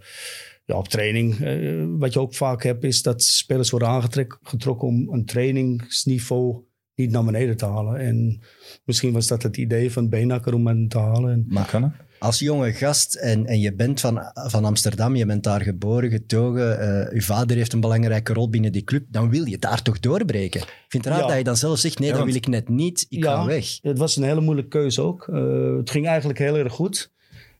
ja, 0.65 0.75
op 0.75 0.87
training, 0.87 1.39
eh, 1.39 1.85
wat 1.87 2.13
je 2.13 2.19
ook 2.19 2.35
vaak 2.35 2.63
hebt, 2.63 2.83
is 2.83 3.01
dat 3.01 3.23
spelers 3.23 3.69
worden 3.69 3.87
aangetrokken 3.87 4.87
om 4.87 5.09
een 5.13 5.25
trainingsniveau 5.25 6.63
niet 6.95 7.11
naar 7.11 7.23
beneden 7.23 7.57
te 7.57 7.65
halen. 7.65 7.99
En 7.99 8.41
misschien 8.83 9.13
was 9.13 9.27
dat 9.27 9.43
het 9.43 9.57
idee 9.57 9.91
van 9.91 10.09
Benakker 10.09 10.53
om 10.53 10.67
hem 10.67 10.87
te 10.87 10.97
halen. 10.97 11.31
En, 11.31 11.45
Maar 11.47 11.69
kan 11.69 11.83
hè? 11.83 11.89
Als 12.19 12.39
jonge 12.39 12.73
gast 12.73 13.15
en, 13.15 13.45
en 13.45 13.59
je 13.59 13.73
bent 13.73 13.99
van, 13.99 14.31
van 14.33 14.65
Amsterdam, 14.65 15.15
je 15.15 15.25
bent 15.25 15.43
daar 15.43 15.61
geboren, 15.61 16.09
getogen, 16.09 16.79
eh 16.79 17.13
je 17.13 17.21
vader 17.21 17.57
heeft 17.57 17.73
een 17.73 17.79
belangrijke 17.79 18.33
rol 18.33 18.49
binnen 18.49 18.71
die 18.71 18.83
club, 18.83 19.05
dan 19.09 19.29
wil 19.29 19.45
je 19.45 19.57
daar 19.57 19.81
toch 19.81 19.99
doorbreken. 19.99 20.61
Ik 20.61 20.85
vind 20.87 21.03
het 21.05 21.13
raar 21.13 21.21
Ja. 21.21 21.27
dat 21.27 21.37
je 21.37 21.43
dan 21.43 21.57
zelf 21.57 21.79
zegt, 21.79 21.99
nee, 21.99 22.09
Ja, 22.09 22.15
dat 22.15 22.25
wil 22.25 22.35
ik 22.35 22.47
net 22.47 22.69
niet, 22.69 23.05
ik 23.09 23.23
ga 23.23 23.45
weg. 23.45 23.79
Het 23.81 23.97
was 23.97 24.15
een 24.15 24.23
hele 24.23 24.41
moeilijke 24.41 24.69
keuze 24.69 25.01
ook. 25.01 25.27
Eh, 25.27 25.75
het 25.77 25.89
ging 25.89 26.07
eigenlijk 26.07 26.39
heel 26.39 26.57
erg 26.57 26.73
goed. 26.73 27.11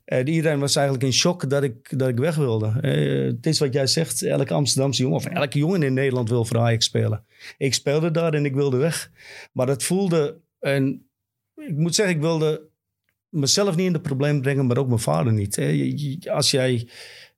En 0.06 0.28
iedereen 0.28 0.60
was 0.60 0.76
eigenlijk 0.76 1.06
in 1.06 1.14
shock 1.14 1.50
dat 1.50 1.64
ik, 1.64 2.00
dat 2.00 2.10
ik 2.10 2.18
weg 2.18 2.36
wilde. 2.36 2.74
Eh, 2.82 3.26
het 3.36 3.46
is 3.46 3.60
wat 3.60 3.74
jij 3.74 3.88
zegt, 3.88 4.24
elke 4.24 4.54
Amsterdamse 4.54 5.02
jongen, 5.02 5.18
of 5.18 5.26
elke 5.26 5.58
jongen 5.58 5.84
in 5.84 5.94
Nederland 5.94 6.30
wil 6.30 6.46
voor 6.46 6.58
Ajax 6.60 6.86
spelen. 6.86 7.24
Ik 7.58 7.74
speelde 7.74 8.12
daar 8.12 8.34
en 8.34 8.46
ik 8.46 8.54
wilde 8.54 8.78
weg. 8.78 9.12
Maar 9.52 9.66
dat 9.66 9.84
voelde, 9.84 10.38
en 10.60 11.10
ik 11.56 11.76
moet 11.76 11.96
zeggen, 11.96 12.16
ik 12.16 12.22
wilde 12.22 12.68
mezelf 13.30 13.76
niet 13.76 13.86
in 13.86 13.94
de 13.94 14.02
probleem 14.02 14.42
brengen, 14.42 14.68
maar 14.68 14.78
ook 14.78 14.88
mijn 14.88 15.00
vader 15.00 15.34
niet. 15.34 15.56
hè. 15.56 15.96
Als 16.32 16.52
jij 16.52 16.88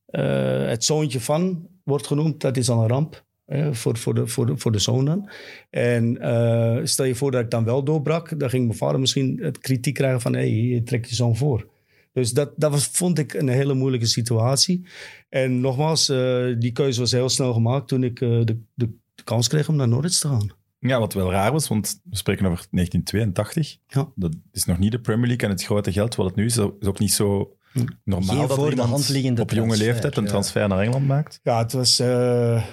eh, 0.06 0.66
het 0.68 0.84
zoontje 0.84 1.20
van 1.20 1.68
wordt 1.84 2.08
genoemd, 2.08 2.42
dat 2.42 2.58
is 2.58 2.70
al 2.70 2.82
een 2.82 2.88
ramp. 2.88 3.26
voor, 3.72 3.98
voor, 3.98 4.14
de, 4.14 4.28
voor, 4.28 4.46
de, 4.46 4.58
voor 4.58 4.72
de 4.72 4.80
zoon 4.80 5.06
dan. 5.06 5.30
En 5.70 6.18
eh, 6.18 6.80
stel 6.84 7.06
je 7.06 7.16
voor 7.16 7.32
dat 7.32 7.42
ik 7.42 7.50
dan 7.50 7.64
wel 7.64 7.84
doorbrak, 7.84 8.40
dan 8.40 8.50
ging 8.50 8.66
mijn 8.66 8.78
vader 8.78 9.00
misschien 9.00 9.40
het 9.42 9.58
kritiek 9.58 9.94
krijgen 9.94 10.22
van 10.22 10.34
hé, 10.34 10.40
hey, 10.40 10.50
je 10.50 10.84
trekt 10.84 11.10
je 11.10 11.16
zoon 11.16 11.36
voor. 11.36 11.70
Dus 12.14 12.32
dat, 12.32 12.54
dat 12.56 12.72
was, 12.72 12.88
vond 12.88 13.20
ik 13.20 13.34
een 13.34 13.48
hele 13.48 13.74
moeilijke 13.74 14.06
situatie. 14.06 14.86
En 15.30 15.60
nogmaals, 15.60 16.10
eh, 16.10 16.46
die 16.60 16.72
keuze 16.72 17.00
was 17.00 17.12
heel 17.12 17.30
snel 17.30 17.54
gemaakt 17.54 17.88
toen 17.88 18.04
ik 18.04 18.20
de, 18.20 18.44
de, 18.76 18.90
de 19.14 19.24
kans 19.24 19.48
kreeg 19.48 19.70
om 19.70 19.76
naar 19.76 19.88
Norwich 19.88 20.20
te 20.20 20.28
gaan. 20.28 20.61
Ja, 20.90 21.00
wat 21.00 21.14
wel 21.14 21.32
raar 21.32 21.52
was, 21.52 21.68
want 21.68 22.02
we 22.10 22.16
spreken 22.16 22.46
over 22.46 22.66
1982. 22.72 23.78
Ja. 23.88 24.12
Dat 24.16 24.36
is 24.52 24.66
nog 24.66 24.78
niet 24.80 24.92
de 24.92 25.00
Premier 25.00 25.28
League 25.28 25.48
en 25.48 25.54
het 25.54 25.64
grote 25.64 25.92
geld 25.92 26.16
wat 26.16 26.26
het 26.26 26.36
nu 26.36 26.46
is. 26.46 26.54
Dat 26.54 26.74
is 26.80 26.88
ook 26.88 27.00
niet 27.00 27.14
zo 27.14 27.56
Hm. 27.72 27.86
normaal 28.04 28.38
Geen 28.38 28.48
dat 28.48 28.58
voor 28.58 28.76
de 28.76 28.82
hand 28.82 29.10
liggende 29.10 29.42
op 29.42 29.50
jonge 29.52 29.68
transfer, 29.68 29.88
leeftijd 29.88 30.18
een 30.18 30.24
ja. 30.24 30.30
transfer 30.30 30.68
naar 30.68 30.80
Engeland 30.80 31.08
maakt. 31.08 31.40
Ja, 31.44 31.58
het 31.58 31.74
was, 31.74 32.00
eh, 32.00 32.56
eh, 32.56 32.64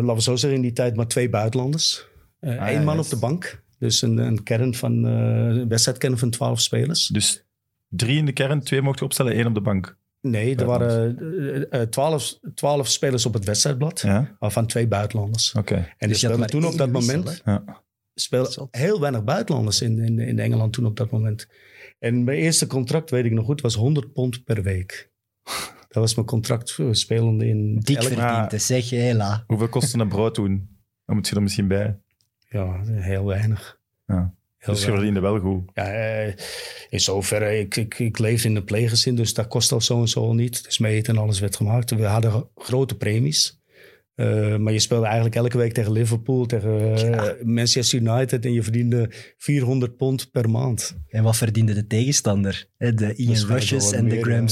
laten 0.00 0.14
we 0.14 0.22
zo 0.22 0.36
zeggen, 0.36 0.58
in 0.58 0.64
die 0.64 0.72
tijd 0.72 0.96
maar 0.96 1.06
twee 1.06 1.28
buitenlanders. 1.28 2.06
Eén 2.40 2.58
Ah, 2.58 2.72
ja, 2.72 2.80
man 2.80 2.96
yes. 2.96 3.04
op 3.04 3.10
de 3.10 3.16
bank. 3.18 3.62
Dus 3.78 4.02
een, 4.02 4.18
een 4.18 4.42
kern 4.42 4.74
van, 4.74 5.06
eh, 5.06 5.12
een 5.60 5.68
wedstrijdkern 5.68 6.18
van 6.18 6.30
twaalf 6.30 6.60
spelers. 6.60 7.06
Dus 7.06 7.44
drie 7.88 8.18
in 8.18 8.26
de 8.26 8.32
kern, 8.32 8.60
twee 8.60 8.82
mocht 8.82 8.98
je 8.98 9.04
opstellen, 9.04 9.32
één 9.32 9.46
op 9.46 9.54
de 9.54 9.60
bank. 9.60 9.96
Nee, 10.30 10.56
er 10.56 10.64
waren 10.64 11.18
eh, 11.70 11.80
eh, 11.80 11.88
twaalf, 11.88 12.38
twaalf 12.54 12.88
spelers 12.88 13.26
op 13.26 13.34
het 13.34 13.44
wedstrijdblad. 13.44 14.00
Ja, 14.00 14.36
Waarvan 14.38 14.66
twee 14.66 14.88
buitenlanders. 14.88 15.52
oké. 15.52 15.74
En 15.98 16.08
Dus 16.08 16.20
je 16.20 16.26
speelden 16.26 16.46
toen 16.46 16.64
op 16.64 16.76
dat 16.76 16.90
wissel, 16.90 17.16
moment... 17.16 17.42
Ja. 17.44 17.82
speelden 18.14 18.68
heel 18.70 19.00
weinig 19.00 19.24
buitenlanders 19.24 19.80
in, 19.82 19.98
in, 19.98 20.18
in 20.18 20.38
Engeland 20.38 20.72
toen 20.72 20.86
op 20.86 20.96
dat 20.96 21.10
moment. 21.10 21.48
En 21.98 22.24
mijn 22.24 22.38
eerste 22.38 22.66
contract, 22.66 23.10
weet 23.10 23.24
ik 23.24 23.32
nog 23.32 23.44
goed, 23.44 23.60
was 23.60 23.74
100 23.74 24.12
pond 24.12 24.44
per 24.44 24.62
week. 24.62 25.10
Dat 25.88 26.02
was 26.02 26.14
mijn 26.14 26.26
contract 26.26 26.76
eh, 26.78 26.86
spelende 26.90 27.46
in... 27.46 27.78
Dik 27.80 27.96
elk- 27.96 28.06
verdiend, 28.06 28.50
hè, 28.50 28.58
zeg 28.58 28.90
hela. 28.90 29.44
Hoeveel 29.46 29.68
kostte 29.68 29.98
een 29.98 30.08
brood 30.08 30.34
toen? 30.34 30.68
Dan 31.04 31.16
moet 31.16 31.28
je 31.28 31.34
er 31.36 31.42
misschien 31.42 31.68
bij. 31.68 31.98
Ja, 32.48 32.80
heel 32.84 33.24
weinig. 33.24 33.80
Ja. 34.06 34.34
Heel 34.64 34.74
Dus 34.74 34.84
je 34.84 34.90
verdiende 34.90 35.20
wel 35.20 35.38
goed. 35.38 35.70
Ja, 35.74 35.92
eh, 35.92 36.32
in 36.88 37.00
zoverre, 37.00 37.58
ik, 37.58 37.76
ik, 37.76 37.98
ik 37.98 38.18
leefde 38.18 38.48
in 38.48 38.56
een 38.56 38.64
pleeggezin, 38.64 39.14
dus 39.14 39.34
dat 39.34 39.46
kost 39.46 39.72
al 39.72 39.80
zo 39.80 40.00
en 40.00 40.08
zo 40.08 40.20
al 40.20 40.34
niet. 40.34 40.64
Dus 40.64 40.78
mee 40.78 40.96
eten 40.96 41.14
en 41.16 41.22
alles 41.22 41.40
werd 41.40 41.56
gemaakt. 41.56 41.90
We 41.90 42.04
hadden 42.04 42.48
grote 42.54 42.96
premies. 42.96 43.62
Eh, 44.14 44.56
maar 44.56 44.72
je 44.72 44.78
speelde 44.78 45.04
eigenlijk 45.04 45.34
elke 45.34 45.56
week 45.58 45.72
tegen 45.72 45.92
Liverpool, 45.92 46.46
tegen 46.46 46.94
eh, 46.96 47.44
Manchester 47.44 47.98
United 48.00 48.44
en 48.44 48.52
je 48.52 48.62
verdiende 48.62 49.10
400 49.36 49.96
pond 49.96 50.30
per 50.30 50.50
maand. 50.50 50.96
En 51.08 51.22
wat 51.22 51.36
verdiende 51.36 51.74
de 51.74 51.86
tegenstander? 51.86 52.66
Hè, 52.76 52.94
De 52.94 53.14
Ian 53.14 53.46
Rushes 53.46 53.92
en 53.92 54.08
de 54.08 54.22
Graham 54.22 54.48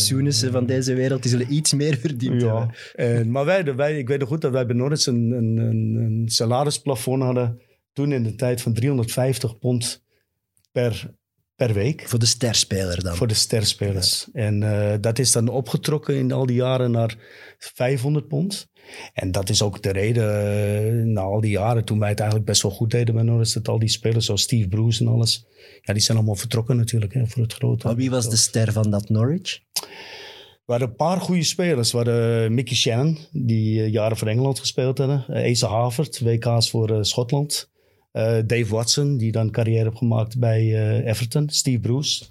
van 0.53 0.67
deze 0.67 0.95
wereld, 0.95 1.23
die 1.23 1.31
zullen 1.31 1.55
iets 1.55 1.73
meer 1.73 1.97
verdiend 1.97 2.43
Ja. 2.43 2.59
hebben. 2.59 2.77
En, 2.95 3.31
maar 3.31 3.45
wij, 3.45 3.75
wij, 3.75 3.99
ik 3.99 4.09
weet 4.09 4.19
nog 4.19 4.29
goed 4.29 4.41
dat 4.41 4.53
wij 4.53 4.67
bij 4.67 4.77
Norwich 4.77 5.07
een, 5.07 5.31
een, 5.31 5.57
een, 5.57 5.95
een 5.95 6.29
salarisplafond 6.29 7.23
hadden. 7.23 7.61
Toen 7.93 8.13
in 8.13 8.23
de 8.23 8.35
tijd 8.35 8.61
van 8.61 8.73
350 8.73 9.59
pond 9.59 10.02
per, 10.73 11.15
per 11.55 11.73
week. 11.73 12.09
Voor 12.09 12.19
de 12.19 12.27
sterspeler 12.27 13.03
dan. 13.03 13.17
Voor 13.17 13.27
de 13.27 13.35
sterspelers. 13.35 14.29
En 14.33 14.63
eh, 14.63 14.99
dat 15.01 15.19
is 15.19 15.33
dan 15.33 15.49
opgetrokken 15.49 16.15
in 16.15 16.33
al 16.33 16.47
die 16.47 16.57
jaren 16.57 16.91
naar 16.91 17.17
500 17.59 18.29
pond. 18.29 18.71
En 19.13 19.33
dat 19.33 19.49
is 19.49 19.63
ook 19.63 19.83
de 19.83 19.93
reden, 19.93 20.25
eh, 20.25 21.05
na 21.05 21.21
al 21.21 21.41
die 21.41 21.51
jaren, 21.51 21.85
toen 21.85 21.99
wij 21.99 22.09
het 22.09 22.19
eigenlijk 22.19 22.49
best 22.49 22.63
wel 22.63 22.71
goed 22.71 22.91
deden 22.91 23.15
bij 23.15 23.25
Norwich, 23.25 23.53
dat 23.53 23.69
al 23.69 23.79
die 23.79 23.89
spelers 23.89 24.25
zoals 24.25 24.43
Steve 24.43 24.69
Bruce 24.69 25.05
en 25.05 25.11
alles, 25.11 25.47
ja, 25.81 25.93
die 25.93 26.03
zijn 26.03 26.17
allemaal 26.17 26.37
vertrokken 26.37 26.77
natuurlijk 26.77 27.15
hè, 27.15 27.27
voor 27.27 27.43
het 27.43 27.53
grote. 27.53 27.87
Maar 27.87 27.97
wie 27.97 28.11
was 28.11 28.31
de 28.31 28.37
ster 28.37 28.73
van 28.73 28.91
dat 28.91 29.09
Norwich? 29.09 29.61
We 30.65 30.73
hadden 30.73 30.89
een 30.89 30.97
paar 30.97 31.21
goede 31.21 31.43
spelers. 31.43 31.91
We 31.91 31.97
hadden 31.97 32.55
Mickey 32.55 32.77
Shannon, 32.77 33.19
die 33.31 33.83
eh, 33.83 33.93
jaren 33.93 34.17
voor 34.17 34.29
Engeland 34.29 34.59
gespeeld 34.59 34.99
hadden. 34.99 35.25
Asa 35.29 35.69
Havert, 35.69 36.21
WK's 36.21 36.71
voor 36.71 36.91
eh, 36.91 37.03
Schotland. 37.03 37.71
Eh, 38.13 38.39
Dave 38.47 38.67
Watson, 38.67 39.17
die 39.17 39.33
dan 39.33 39.51
carrière 39.51 39.85
heeft 39.85 39.97
gemaakt 39.97 40.39
bij 40.39 40.61
eh, 40.61 41.07
Everton. 41.09 41.49
Steve 41.49 41.81
Bruce, 41.81 42.25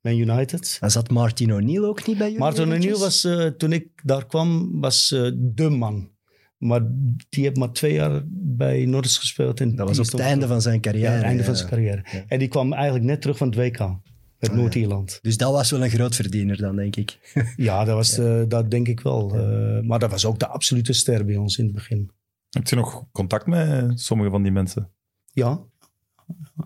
Man 0.00 0.16
United. 0.16 0.78
En 0.80 0.90
zat 0.90 1.10
Martin 1.10 1.52
O'Neill 1.52 1.84
ook 1.84 2.06
niet 2.06 2.18
bij 2.18 2.26
jullie? 2.26 2.42
Martin 2.42 2.72
O'Neill 2.72 2.98
was, 2.98 3.24
eh, 3.24 3.46
toen 3.46 3.72
ik 3.72 3.88
daar 4.04 4.26
kwam, 4.26 4.80
was 4.80 5.08
de 5.34 5.68
man. 5.68 6.10
Maar 6.58 6.80
die 7.28 7.44
heeft 7.44 7.56
maar 7.56 7.72
twee 7.72 7.92
jaar 7.92 8.22
bij 8.30 8.84
Norris 8.84 9.16
gespeeld. 9.16 9.60
En 9.60 9.76
Dat 9.76 9.86
was 9.86 9.96
die 9.96 10.06
op 10.06 10.12
het 10.12 10.20
einde 10.20 10.46
van 10.46 10.62
zijn 10.62 10.74
ja, 10.74 10.80
carrière. 10.80 11.10
het 11.10 11.22
einde 11.22 11.44
van 11.44 11.56
zijn 11.56 11.68
carrière. 11.68 12.04
Ja. 12.12 12.24
En 12.28 12.38
die 12.38 12.48
kwam 12.48 12.72
eigenlijk 12.72 13.04
net 13.04 13.20
terug 13.20 13.36
van 13.36 13.46
het 13.48 13.56
WK. 13.56 13.78
Met 14.38 14.50
ja. 14.50 14.56
Noord-Ierland. 14.56 15.18
Dus 15.22 15.36
dat 15.36 15.52
was 15.52 15.70
wel 15.70 15.82
een 15.82 15.90
groot 15.90 16.14
verdiener 16.14 16.56
dan, 16.56 16.76
denk 16.76 16.96
ik. 16.96 17.18
Ja, 17.56 17.84
dat, 17.84 17.94
was, 17.94 18.18
eh, 18.18 18.42
dat 18.48 18.70
denk 18.70 18.88
ik 18.88 19.00
wel. 19.00 19.34
Eh, 19.34 19.80
maar 19.80 19.98
dat 19.98 20.10
was 20.10 20.24
ook 20.24 20.38
de 20.38 20.46
absolute 20.46 20.92
ster 20.92 21.24
bij 21.24 21.36
ons 21.36 21.58
in 21.58 21.64
het 21.64 21.74
begin. 21.74 22.10
Heb 22.50 22.66
je 22.66 22.76
nog 22.76 23.04
contact 23.12 23.46
met 23.46 24.00
sommige 24.00 24.30
van 24.30 24.42
die 24.42 24.52
mensen? 24.52 24.90
Ja, 25.38 25.60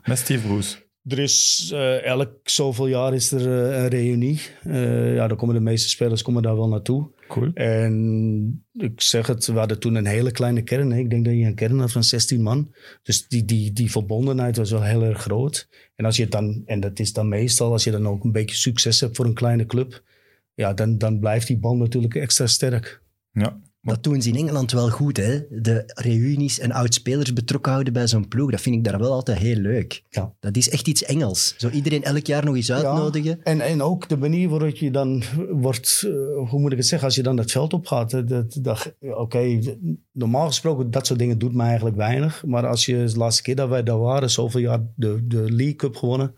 Met 0.04 0.18
Steve 0.18 0.46
Bruce? 0.46 0.76
er 1.04 1.18
is 1.18 1.70
eh, 1.74 2.04
elk 2.04 2.38
zoveel 2.44 2.86
jaar 2.86 3.14
is 3.14 3.32
er 3.32 3.40
eh, 3.40 3.82
een 3.82 3.88
reunie. 3.88 4.40
Eh, 4.62 5.14
ja, 5.14 5.28
dan 5.28 5.36
komen 5.36 5.54
de 5.54 5.60
meeste 5.60 5.88
spelers 5.88 6.22
komen 6.22 6.42
daar 6.42 6.56
wel 6.56 6.68
naartoe. 6.68 7.10
Cool. 7.28 7.50
En 7.54 8.64
ik 8.72 9.00
zeg 9.00 9.26
het, 9.26 9.46
we 9.46 9.58
hadden 9.58 9.80
toen 9.80 9.94
een 9.94 10.06
hele 10.06 10.30
kleine 10.30 10.62
kern. 10.62 10.92
Hè. 10.92 10.98
Ik 10.98 11.10
denk 11.10 11.24
dat 11.24 11.34
je 11.34 11.44
een 11.44 11.54
kern 11.54 11.78
had 11.78 11.92
van 11.92 12.04
16 12.04 12.42
man. 12.42 12.74
Dus 13.02 13.28
die, 13.28 13.44
die, 13.44 13.72
die 13.72 13.90
verbondenheid 13.90 14.56
was 14.56 14.70
wel 14.70 14.82
heel 14.82 15.04
erg 15.04 15.20
groot. 15.20 15.68
En 15.94 16.04
als 16.04 16.16
je 16.16 16.28
dan, 16.28 16.62
en 16.66 16.80
dat 16.80 16.98
is 16.98 17.12
dan 17.12 17.28
meestal, 17.28 17.72
als 17.72 17.84
je 17.84 17.90
dan 17.90 18.08
ook 18.08 18.24
een 18.24 18.32
beetje 18.32 18.56
succes 18.56 19.00
hebt 19.00 19.16
voor 19.16 19.24
een 19.24 19.34
kleine 19.34 19.66
club, 19.66 20.02
ja, 20.54 20.72
dan, 20.74 20.98
dan 20.98 21.18
blijft 21.18 21.46
die 21.46 21.58
band 21.58 21.78
natuurlijk 21.78 22.14
extra 22.14 22.46
sterk. 22.46 23.02
Ja. 23.32 23.60
Dat 23.84 24.02
doen 24.02 24.22
ze 24.22 24.28
in 24.28 24.36
Engeland 24.36 24.72
wel 24.72 24.90
goed, 24.90 25.16
hè? 25.16 25.40
De 25.50 25.82
reunies 25.86 26.58
en 26.58 26.72
oud-spelers 26.72 27.32
betrokken 27.32 27.72
houden 27.72 27.92
bij 27.92 28.06
zo'n 28.06 28.28
ploeg. 28.28 28.50
Dat 28.50 28.60
vind 28.60 28.76
ik 28.76 28.84
daar 28.84 28.98
wel 28.98 29.12
altijd 29.12 29.38
heel 29.38 29.56
leuk. 29.56 30.02
Ja. 30.08 30.34
Dat 30.40 30.56
is 30.56 30.68
echt 30.70 30.88
iets 30.88 31.04
Engels. 31.04 31.54
Zo 31.56 31.68
iedereen 31.68 32.02
elk 32.02 32.26
jaar 32.26 32.44
nog 32.44 32.56
eens 32.56 32.72
uitnodigen. 32.72 33.42
En, 33.42 33.60
en 33.60 33.82
ook 33.82 34.08
de 34.08 34.16
manier 34.16 34.48
waarop 34.48 34.74
je 34.76 34.90
dan 34.90 35.22
wordt, 35.50 36.02
eh, 36.06 36.48
hoe 36.50 36.60
moet 36.60 36.70
ik 36.72 36.78
het 36.78 36.86
zeggen, 36.86 37.06
als 37.08 37.16
je 37.16 37.22
dan 37.22 37.36
het 37.38 37.50
veld 37.50 37.72
op 37.72 37.86
gaat. 37.86 38.10
Dat, 38.10 38.28
dat, 38.28 38.58
dat- 38.62 38.94
Oké, 39.00 39.58
normaal 40.12 40.46
gesproken, 40.46 40.90
dat 40.90 41.06
soort 41.06 41.18
dingen 41.18 41.38
doet 41.38 41.54
me 41.54 41.62
eigenlijk 41.62 41.96
weinig. 41.96 42.44
Maar 42.46 42.66
als 42.66 42.86
je 42.86 43.04
de 43.04 43.16
laatste 43.18 43.42
keer 43.42 43.56
dat 43.56 43.68
wij 43.68 43.82
daar 43.82 43.98
waren, 43.98 44.30
zoveel 44.30 44.60
jaar 44.60 44.80
de, 44.96 45.20
de 45.26 45.52
League 45.52 45.76
Cup 45.76 45.96
gewonnen. 45.96 46.34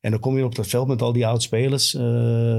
En 0.00 0.10
dan 0.10 0.20
kom 0.20 0.36
je 0.36 0.44
op 0.44 0.54
dat 0.54 0.66
veld 0.66 0.88
met 0.88 1.02
al 1.02 1.12
die 1.12 1.26
oud-spelers. 1.26 1.94
eh, 1.94 2.02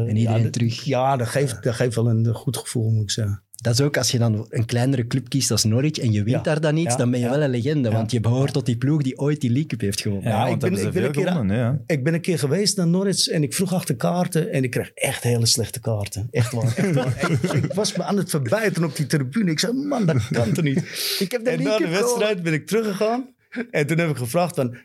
En 0.07 0.15
iedereen 0.17 0.43
ja, 0.43 0.49
terug. 0.49 0.83
Ja, 0.83 1.17
dat 1.17 1.27
geeft, 1.27 1.63
dat 1.63 1.75
geeft 1.75 1.95
wel 1.95 2.09
een 2.09 2.25
goed 2.33 2.57
gevoel, 2.57 2.89
moet 2.91 3.03
ik 3.03 3.11
zeggen. 3.11 3.43
Dat 3.61 3.73
is 3.73 3.81
ook 3.81 3.97
als 3.97 4.11
je 4.11 4.17
dan 4.17 4.45
een 4.49 4.65
kleinere 4.65 5.07
club 5.07 5.29
kiest 5.29 5.51
als 5.51 5.63
Norwich 5.63 5.97
en 5.97 6.11
je 6.11 6.23
wint 6.23 6.35
Ja. 6.37 6.41
daar 6.41 6.61
dan 6.61 6.77
iets, 6.77 6.91
Ja. 6.91 6.97
dan 6.97 7.09
ben 7.11 7.19
je 7.19 7.25
Ja. 7.25 7.31
wel 7.31 7.41
een 7.41 7.49
legende. 7.49 7.89
Ja. 7.89 7.95
Want 7.95 8.11
je 8.11 8.19
behoort 8.19 8.53
tot 8.53 8.65
die 8.65 8.77
ploeg 8.77 9.01
die 9.01 9.17
ooit 9.19 9.41
die 9.41 9.49
League 9.49 9.67
Cup 9.69 9.81
heeft 9.81 10.01
gewonnen. 10.01 10.31
Ja, 10.31 10.47
ik 10.47 10.59
ben- 10.59 10.73
ik 10.85 10.91
ben 10.91 11.03
een 11.03 11.11
keer 11.11 11.25
aan- 11.27 11.31
gewonnen, 11.31 11.57
ja. 11.57 11.81
Ik 11.85 12.03
ben 12.03 12.13
een 12.13 12.21
keer 12.21 12.39
geweest 12.39 12.77
naar 12.77 12.87
Norwich 12.87 13.27
en 13.27 13.43
ik 13.43 13.53
vroeg 13.53 13.73
achter 13.73 13.95
kaarten. 13.95 14.51
En 14.51 14.63
ik 14.63 14.71
kreeg 14.71 14.91
echt 14.93 15.23
hele 15.23 15.45
slechte 15.45 15.79
kaarten. 15.79 16.27
Echt 16.31 16.51
waar. 16.51 16.73
Echt 16.77 16.93
waar. 16.93 17.31
ik, 17.31 17.51
ik 17.63 17.73
was 17.73 17.95
me 17.97 18.03
aan 18.03 18.17
het 18.17 18.29
verbijten 18.29 18.83
op 18.83 18.95
die 18.95 19.05
tribune. 19.05 19.51
Ik 19.51 19.59
zei, 19.59 19.73
man, 19.73 20.05
dat 20.05 20.27
kan 20.31 20.51
toch 20.51 20.63
niet? 20.63 20.77
Ik 21.19 21.31
heb 21.31 21.43
de 21.43 21.49
En 21.49 21.63
na 21.63 21.77
de 21.77 21.87
wedstrijd 21.87 22.43
ben 22.43 22.53
ik 22.53 22.67
teruggegaan. 22.67 23.33
En 23.71 23.87
toen 23.87 23.97
heb 23.97 24.09
ik 24.09 24.17
gevraagd 24.17 24.55
van... 24.55 24.77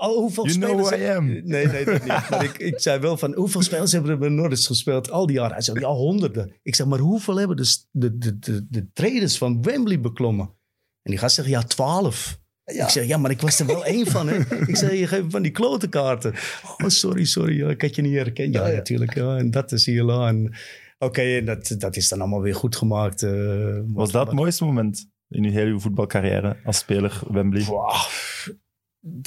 Oh, 0.00 0.16
hoeveel 0.16 0.46
You 0.46 0.58
know 0.58 0.86
spelers... 0.86 1.02
who 1.04 1.12
I 1.12 1.16
am. 1.16 1.26
Nee, 1.26 1.66
nee, 1.66 1.84
dat 1.84 2.00
niet. 2.00 2.28
Maar 2.30 2.44
ik, 2.44 2.58
ik 2.58 2.80
zei 2.80 3.00
wel 3.00 3.16
van... 3.16 3.34
Hoeveel 3.34 3.62
spelers 3.62 3.92
hebben 3.92 4.10
er 4.10 4.18
bij 4.18 4.28
Norwich 4.28 4.66
gespeeld 4.66 5.10
al 5.10 5.26
die 5.26 5.36
jaren? 5.36 5.52
Hij 5.52 5.62
zei, 5.62 5.80
ja, 5.80 5.88
honderden. 5.88 6.52
Ik 6.62 6.74
zeg, 6.74 6.86
maar 6.86 6.98
hoeveel 6.98 7.36
hebben 7.36 7.56
de, 7.56 7.76
de, 7.90 8.18
de, 8.18 8.38
de, 8.38 8.66
de 8.70 8.86
traders 8.92 9.38
van 9.38 9.62
Wembley 9.62 10.00
beklommen? 10.00 10.46
En 11.02 11.10
die 11.10 11.18
gast 11.18 11.34
zegt, 11.34 11.48
ja, 11.48 11.62
twaalf. 11.62 12.40
Ik 12.64 12.88
zeg, 12.88 13.06
ja, 13.06 13.16
maar 13.16 13.30
ik 13.30 13.40
was 13.40 13.60
er 13.60 13.66
wel 13.66 13.84
één 13.84 14.06
van. 14.06 14.28
Hè? 14.28 14.36
Ik 14.66 14.76
zei, 14.76 14.98
je 14.98 15.06
geeft 15.06 15.24
van 15.28 15.42
die 15.42 15.50
klote 15.50 15.88
kaarten. 15.88 16.32
Oh, 16.78 16.88
sorry, 16.88 17.24
sorry. 17.24 17.56
ja, 17.56 17.68
Ik 17.68 17.82
had 17.82 17.94
je 17.94 18.02
niet 18.02 18.14
herkend. 18.14 18.54
Ja, 18.54 18.68
natuurlijk. 18.68 19.14
Ja, 19.14 19.36
en 19.36 19.50
dat 19.50 19.72
is 19.72 19.86
hier 19.86 20.02
la. 20.02 20.28
En 20.28 20.54
Oké, 20.98 21.22
en 21.22 21.44
dat, 21.44 21.74
dat 21.78 21.96
is 21.96 22.08
dan 22.08 22.20
allemaal 22.20 22.40
weer 22.40 22.54
goed 22.54 22.76
gemaakt. 22.76 23.22
eh, 23.22 23.78
Was 23.86 24.10
dat 24.12 24.26
het 24.26 24.34
mooiste 24.36 24.64
moment 24.64 25.06
in 25.28 25.44
uw 25.44 25.50
hele 25.50 25.80
voetbalcarrière 25.80 26.56
als 26.64 26.78
speler 26.78 27.20
Wembley? 27.30 27.64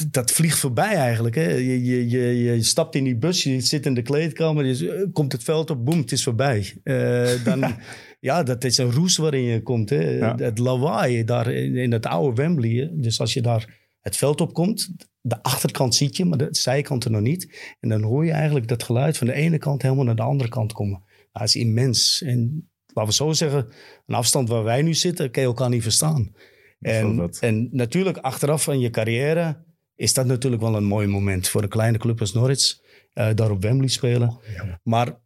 Dat 0.09 0.31
vliegt 0.31 0.59
voorbij 0.59 0.95
eigenlijk. 0.95 1.35
Hè? 1.35 1.49
Je, 1.51 1.83
je, 1.83 2.09
je, 2.09 2.43
je 2.43 2.63
stapt 2.63 2.95
in 2.95 3.03
die 3.03 3.15
bus, 3.15 3.43
je 3.43 3.61
zit 3.61 3.85
in 3.85 3.93
de 3.93 4.01
kleedkamer, 4.01 4.65
je, 4.65 5.09
komt 5.13 5.31
het 5.31 5.43
veld 5.43 5.69
op, 5.69 5.85
boem, 5.85 5.99
het 5.99 6.11
is 6.11 6.23
voorbij. 6.23 6.73
Eh, 6.83 7.43
dan, 7.43 7.63
ja, 8.19 8.43
dat 8.43 8.63
is 8.63 8.77
een 8.77 8.91
roes 8.91 9.17
waarin 9.17 9.43
je 9.43 9.61
komt. 9.61 9.89
Hè? 9.89 10.09
Ja. 10.17 10.35
Het 10.35 10.57
lawaai 10.57 11.23
daar 11.23 11.51
in, 11.51 11.75
in 11.75 11.91
het 11.91 12.05
oude 12.05 12.35
Wembley. 12.35 12.69
Hè? 12.69 12.99
Dus 12.99 13.19
als 13.19 13.33
je 13.33 13.41
daar 13.41 13.89
het 14.01 14.17
veld 14.17 14.41
op 14.41 14.53
komt, 14.53 14.95
de 15.21 15.43
achterkant 15.43 15.95
ziet 15.95 16.17
je, 16.17 16.25
maar 16.25 16.37
de 16.37 16.47
zijkant 16.51 17.05
er 17.05 17.11
nog 17.11 17.21
niet. 17.21 17.75
En 17.79 17.89
dan 17.89 18.03
hoor 18.03 18.25
je 18.25 18.31
eigenlijk 18.31 18.67
dat 18.67 18.83
geluid 18.83 19.17
van 19.17 19.27
de 19.27 19.33
ene 19.33 19.57
kant 19.57 19.81
helemaal 19.81 20.05
naar 20.05 20.15
de 20.15 20.21
andere 20.21 20.49
kant 20.49 20.73
komen. 20.73 21.03
Dat 21.31 21.43
is 21.43 21.55
immens. 21.55 22.21
En 22.21 22.69
laten 22.93 23.09
we 23.09 23.15
zo 23.15 23.31
zeggen, 23.31 23.67
een 24.05 24.15
afstand 24.15 24.49
waar 24.49 24.63
wij 24.63 24.81
nu 24.81 24.93
zitten, 24.93 25.31
kan 25.31 25.41
je 25.41 25.47
elkaar 25.47 25.69
niet 25.69 25.83
verstaan. 25.83 26.33
En, 26.79 27.29
en 27.39 27.69
natuurlijk, 27.71 28.17
achteraf 28.17 28.63
van 28.63 28.79
je 28.79 28.89
carrière 28.89 29.64
is 29.95 30.13
dat 30.13 30.25
natuurlijk 30.25 30.61
wel 30.61 30.75
een 30.75 30.83
mooi 30.85 31.07
moment 31.07 31.47
voor 31.47 31.63
een 31.63 31.69
kleine 31.69 31.97
club 31.97 32.19
als 32.19 32.33
Norwich. 32.33 32.79
eh, 33.13 33.29
daar 33.33 33.51
op 33.51 33.61
Wembley 33.61 33.87
spelen. 33.87 34.39
maar 34.83 35.23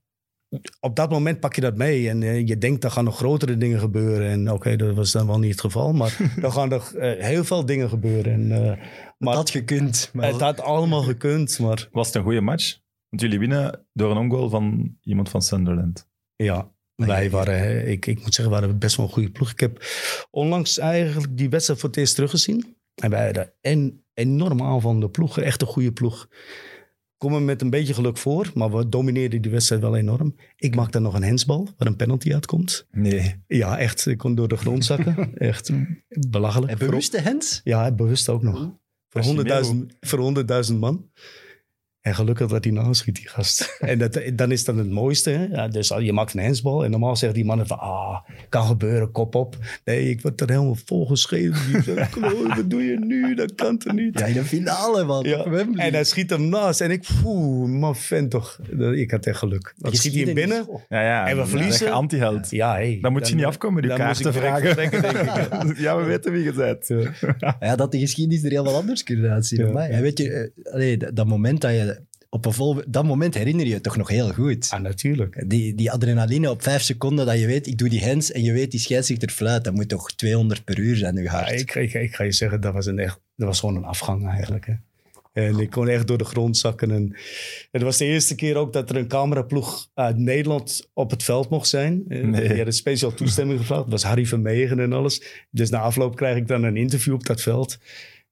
op 0.80 0.96
dat 0.96 1.10
moment 1.10 1.40
pak 1.40 1.56
je 1.56 1.62
dat 1.62 1.78
mee 1.78 2.10
en 2.10 2.24
eh, 2.24 2.48
je 2.48 2.58
denkt, 2.58 2.84
er 2.84 2.92
gaan 2.92 3.04
nog 3.04 3.18
grotere 3.18 3.58
dingen 3.58 3.80
gebeuren. 3.80 4.30
En 4.30 4.52
oké, 4.52 4.76
dat 4.76 4.96
was 4.96 5.12
dan 5.12 5.28
wel 5.28 5.40
niet 5.40 5.52
het 5.52 5.62
geval, 5.62 5.94
maar 5.94 6.18
er 6.42 6.52
gaan 6.52 6.70
nog 6.70 6.94
eh, 6.94 7.26
heel 7.26 7.44
veel 7.44 7.66
dingen 7.66 7.90
gebeuren. 7.90 8.34
En, 8.34 8.52
eh, 8.52 8.86
maar 9.18 9.36
Dat 9.36 9.50
gekund. 9.50 10.10
Maar 10.14 10.28
het 10.28 10.42
had 10.42 10.62
allemaal 10.62 11.02
gekund, 11.02 11.60
maar 11.60 11.88
Was 11.92 12.08
het 12.08 12.16
een 12.16 12.24
goede 12.24 12.42
match? 12.42 12.78
Want 13.10 13.22
jullie 13.22 13.40
winnen 13.40 13.86
door 13.94 14.12
een 14.12 14.18
ongoal 14.18 14.50
van 14.50 14.96
iemand 15.02 15.30
van 15.30 15.42
Sunderland. 15.42 16.08
Ja, 16.36 16.72
wij 16.96 17.30
waren, 17.30 17.88
ik, 17.88 18.06
ik 18.06 18.22
moet 18.22 18.34
zeggen, 18.34 18.54
we 18.54 18.60
waren 18.60 18.80
best 18.80 18.96
wel 18.96 19.06
een 19.06 19.12
goede 19.12 19.32
ploeg. 19.32 19.52
Ik 19.52 19.60
heb 19.60 19.86
onlangs 20.32 20.78
eigenlijk 20.78 21.38
die 21.38 21.50
wedstrijd 21.50 21.80
voor 21.80 21.90
het 21.90 21.98
eerst 21.98 22.16
teruggezien. 22.16 22.78
En 23.02 23.10
wij 23.10 23.26
hadden 23.26 23.54
enorm 24.20 24.62
aanvallende 24.62 25.10
ploeg, 25.10 25.40
echt 25.40 25.62
een 25.62 25.68
goede 25.68 25.92
ploeg. 25.92 26.28
Komen 27.18 27.46
met 27.46 27.62
een 27.62 27.70
beetje 27.70 27.94
geluk 27.94 28.18
voor, 28.18 28.52
maar 28.54 28.72
we 28.72 28.90
domineerden 28.90 29.42
die 29.42 29.52
wedstrijd 29.52 29.82
wel 29.82 29.96
enorm. 29.96 30.36
Ik 30.56 30.76
maakte 30.76 31.00
nog 31.00 31.14
een 31.14 31.24
hensbal, 31.24 31.68
waar 31.78 31.88
een 31.88 31.96
penalty 31.96 32.34
uitkomt. 32.34 32.88
Nee. 32.92 33.44
Ja, 33.48 33.78
echt, 33.78 34.06
ik 34.06 34.18
kon 34.18 34.36
door 34.36 34.48
de 34.48 34.58
grond 34.58 34.86
zakken. 34.86 35.34
echt 35.38 35.72
belachelijk. 36.30 36.72
En 36.72 36.78
bewuste 36.78 37.22
hands? 37.22 37.62
Ja, 37.64 37.92
bewust 37.92 38.30
ook 38.30 38.44
nog. 38.44 38.58
Voor 39.10 39.22
Casimiro. 39.22 39.64
100.000 39.64 40.00
voor 40.00 40.34
100.000 40.70 40.76
man. 40.76 41.10
En 42.02 42.16
gelukkig 42.16 42.48
dat 42.48 42.64
hij 42.64 42.74
nou 42.74 42.94
schiet, 42.94 43.16
die 43.16 43.28
gast. 43.28 43.76
en 43.80 43.98
dat, 43.98 44.22
dan 44.34 44.52
is 44.52 44.64
dat 44.64 44.76
het 44.76 44.90
mooiste. 44.90 45.30
Hè? 45.30 45.46
Ja, 45.46 45.68
dus 45.68 45.88
je 45.88 46.14
maakt 46.14 46.34
een 46.34 46.40
hensbal. 46.40 46.84
En 46.84 46.92
normaal 46.92 47.16
zeggen 47.16 47.38
die 47.38 47.48
mannen 47.48 47.68
van... 47.68 47.80
Ah, 47.80 48.18
kan 48.50 48.66
gebeuren, 48.66 49.12
kop 49.12 49.36
op. 49.36 49.56
Nee, 49.86 50.10
ik 50.10 50.22
word 50.22 50.42
er 50.42 50.50
helemaal 50.50 50.78
volgeschreven. 50.86 51.72
Die 51.72 51.82
zegt, 51.82 52.12
"Klooi, 52.12 52.48
wat 52.56 52.70
doe 52.70 52.84
je 52.84 53.00
nu? 53.00 53.36
Dat 53.36 53.56
kan 53.56 53.78
toch 53.78 53.94
niet? 53.94 54.20
Ja, 54.20 54.26
in 54.26 54.34
de 54.34 54.44
finale, 54.44 55.04
man. 55.04 55.24
Ja. 55.24 55.44
En 55.44 55.94
hij 55.94 56.04
schiet 56.04 56.30
hem 56.30 56.50
naast. 56.50 56.82
En 56.82 56.92
ik, 56.92 57.08
poeh, 57.22 57.70
man, 57.70 57.96
vent 57.96 58.32
toch. 58.32 58.60
Ik 58.94 59.12
had 59.12 59.26
echt 59.26 59.38
geluk. 59.38 59.74
Dan 59.78 59.96
schiet 59.96 60.14
hij 60.14 60.24
hem 60.24 60.34
binnen. 60.34 60.68
Ja, 60.90 61.02
ja. 61.02 61.28
En 61.28 61.38
we 61.38 61.46
verliezen. 61.46 61.92
Anti-held. 61.92 62.50
Ja, 62.50 62.72
hey, 62.72 62.98
Dan 63.02 63.12
moet 63.12 63.28
je 63.28 63.36
niet 63.36 63.46
afkomen 63.46 63.76
met 63.76 63.84
je 63.84 63.90
dan 63.90 64.00
kaart 64.00 64.24
moet 64.24 64.34
te 64.34 64.40
vragen. 64.40 64.76
denk 64.76 64.92
ik. 64.94 65.78
ja, 65.86 65.98
we 65.98 66.04
weten 66.04 66.32
wie 66.32 66.44
je 66.44 66.54
bent. 66.54 66.88
Ja, 67.60 67.76
dat 67.76 67.92
de 67.92 68.00
geschiedenis 68.00 68.44
er 68.44 68.50
helemaal 68.50 68.76
anders 68.76 69.04
kunnen 69.04 69.32
uitzien. 69.32 69.72
Ja. 69.72 69.88
En 69.88 70.02
weet 70.02 70.18
je, 70.18 70.32
eh, 70.32 70.74
allee, 70.74 70.98
dat 70.98 71.16
dat 71.16 71.28
moment 71.28 71.62
dat 71.62 71.72
je 71.72 71.99
op 72.30 72.46
een 72.46 72.54
vol... 72.54 72.82
Dat 72.88 73.04
moment 73.04 73.34
herinner 73.34 73.66
je 73.66 73.72
je 73.72 73.82
toch 73.82 73.98
nog 73.98 74.08
heel 74.08 74.34
goed. 74.34 74.68
Ah, 74.70 74.82
natuurlijk. 74.82 75.44
Die, 75.48 75.76
die 75.76 75.92
adrenaline 75.92 76.50
op 76.50 76.64
vijf 76.64 76.82
seconden 76.82 77.26
dat 77.26 77.40
je 77.40 77.46
weet, 77.46 77.68
ik 77.68 77.78
doe 77.78 77.90
die 77.90 78.06
hands 78.06 78.32
en 78.32 78.44
je 78.44 78.52
weet, 78.54 78.72
die 78.72 78.80
scheidsrechter 78.80 79.30
fluit. 79.30 79.64
Dat 79.64 79.74
moet 79.74 79.90
toch 79.90 80.12
200 80.12 80.64
per 80.64 80.80
uur 80.80 80.96
zijn, 80.96 81.16
Ja, 81.16 81.32
hart. 81.32 81.60
ik, 81.60 81.76
ik, 81.76 81.94
ik 81.94 82.16
ga 82.16 82.24
je 82.24 82.32
zeggen, 82.32 82.62
dat 82.62 82.74
was, 82.74 82.86
een 82.86 83.00
echt, 83.00 83.20
dat 83.36 83.48
was 83.48 83.60
gewoon 83.60 83.76
een 83.76 83.84
afgang 83.86 84.28
eigenlijk. 84.28 84.66
Hè. 84.66 84.74
En 85.34 85.60
ik 85.60 85.70
kon 85.70 85.88
echt 85.88 86.08
door 86.08 86.18
de 86.18 86.24
grond 86.24 86.58
zakken. 86.58 86.92
En 86.92 87.16
het 87.72 87.82
was 87.82 87.98
de 87.98 88.06
eerste 88.06 88.36
keer 88.36 88.56
ook 88.56 88.74
dat 88.74 88.90
er 88.90 88.96
een 88.96 89.08
cameraploeg 89.08 89.90
uit 89.94 90.18
Nederland 90.18 90.90
op 90.94 91.12
het 91.12 91.24
veld 91.24 91.50
mocht 91.50 91.68
zijn. 91.68 92.04
Eh, 92.08 92.24
Nee. 92.24 92.48
Die 92.48 92.56
hadden 92.56 92.74
speciaal 92.74 93.14
toestemming 93.14 93.60
gevraagd. 93.60 93.82
Dat 93.84 93.92
was 93.92 94.04
Harry 94.04 94.26
Vermegen 94.26 94.80
en 94.80 94.94
alles. 94.94 95.24
Dus 95.52 95.70
na 95.70 95.80
afloop 95.80 96.16
krijg 96.16 96.38
ik 96.38 96.48
dan 96.48 96.64
een 96.64 96.78
interview 96.78 97.14
op 97.14 97.26
dat 97.26 97.42
veld. 97.42 97.78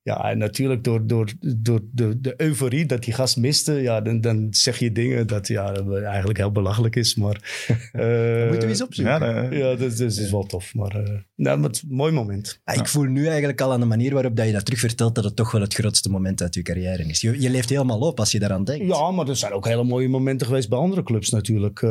Ja, 0.07 0.29
en 0.31 0.37
natuurlijk 0.37 0.83
door, 0.83 1.07
door, 1.07 1.31
door 1.57 1.79
de, 1.91 2.21
de 2.21 2.33
euforie 2.37 2.85
dat 2.85 3.03
die 3.03 3.13
gast 3.13 3.37
miste, 3.37 3.73
ja, 3.73 4.01
dan, 4.01 4.21
dan 4.21 4.47
zeg 4.49 4.77
je 4.79 4.91
dingen 4.91 5.27
dat 5.27 5.47
ja, 5.47 5.71
dat 5.71 6.01
eigenlijk 6.01 6.37
heel 6.37 6.51
belachelijk 6.51 6.95
is. 6.95 7.15
Maar, 7.15 7.35
eh, 7.91 8.41
Moeten 8.47 8.59
we 8.59 8.67
eens 8.67 8.81
opzoeken. 8.83 9.13
Ja, 9.13 9.19
dat- 9.43 9.53
Ja, 9.53 9.75
dat, 9.75 9.97
dat 9.97 9.99
is 9.99 10.31
wel 10.31 10.43
tof. 10.43 10.73
Maar, 10.75 10.95
eh, 10.95 11.13
nou, 11.35 11.57
maar 11.57 11.67
het 11.67 11.75
is 11.75 11.81
een 11.81 11.95
mooi 11.95 12.11
moment. 12.11 12.61
Ik 12.73 12.87
voel 12.87 13.03
nu 13.03 13.25
eigenlijk 13.27 13.61
al 13.61 13.71
aan 13.71 13.79
de 13.79 13.85
manier 13.85 14.13
waarop 14.13 14.35
dat 14.35 14.45
je 14.45 14.51
dat 14.51 14.65
terug 14.65 14.79
vertelt, 14.79 15.15
dat 15.15 15.23
het 15.23 15.35
toch 15.35 15.51
wel 15.51 15.61
het 15.61 15.73
grootste 15.73 16.09
moment 16.09 16.41
uit 16.41 16.55
je 16.55 16.61
carrière 16.61 17.03
is. 17.03 17.21
Je, 17.21 17.41
je 17.41 17.49
leeft 17.49 17.69
helemaal 17.69 17.99
op 17.99 18.19
als 18.19 18.31
je 18.31 18.39
daaraan 18.39 18.63
denkt. 18.63 18.87
Ja, 18.87 19.11
maar 19.11 19.27
er 19.29 19.35
zijn 19.35 19.51
ook 19.53 19.65
hele 19.67 19.83
mooie 19.83 20.09
momenten 20.09 20.47
geweest 20.47 20.69
bij 20.69 20.77
andere 20.77 21.03
clubs 21.03 21.29
natuurlijk. 21.29 21.81
Eh, 21.81 21.89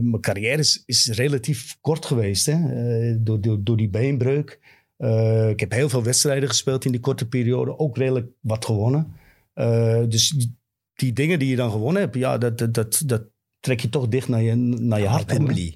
mijn 0.00 0.20
carrière 0.20 0.58
is, 0.58 0.82
is 0.86 1.10
relatief 1.10 1.76
kort 1.80 2.06
geweest, 2.06 2.46
hè? 2.46 2.52
Eh, 2.52 3.16
door, 3.18 3.40
door, 3.40 3.58
door 3.62 3.76
die 3.76 3.88
beenbreuk. 3.90 4.58
Eh, 5.04 5.48
ik 5.48 5.60
heb 5.60 5.72
heel 5.72 5.88
veel 5.88 6.02
wedstrijden 6.02 6.48
gespeeld 6.48 6.84
in 6.84 6.90
die 6.90 7.00
korte 7.00 7.28
periode, 7.28 7.78
ook 7.78 7.96
redelijk 7.96 8.26
wat 8.40 8.64
gewonnen. 8.64 9.12
Eh, 9.52 10.02
dus 10.08 10.28
die, 10.28 10.58
die 10.94 11.12
dingen 11.12 11.38
die 11.38 11.48
je 11.48 11.56
dan 11.56 11.70
gewonnen 11.70 12.02
hebt, 12.02 12.14
ja, 12.14 12.38
dat, 12.38 12.58
dat, 12.58 12.74
dat, 12.74 13.02
dat 13.06 13.22
trek 13.60 13.80
je 13.80 13.88
toch 13.88 14.08
dicht 14.08 14.28
naar 14.28 14.42
je, 14.42 14.54
naar 14.54 14.98
je 15.00 15.06
Ah, 15.06 15.12
hart. 15.12 15.28
toe. 15.28 15.74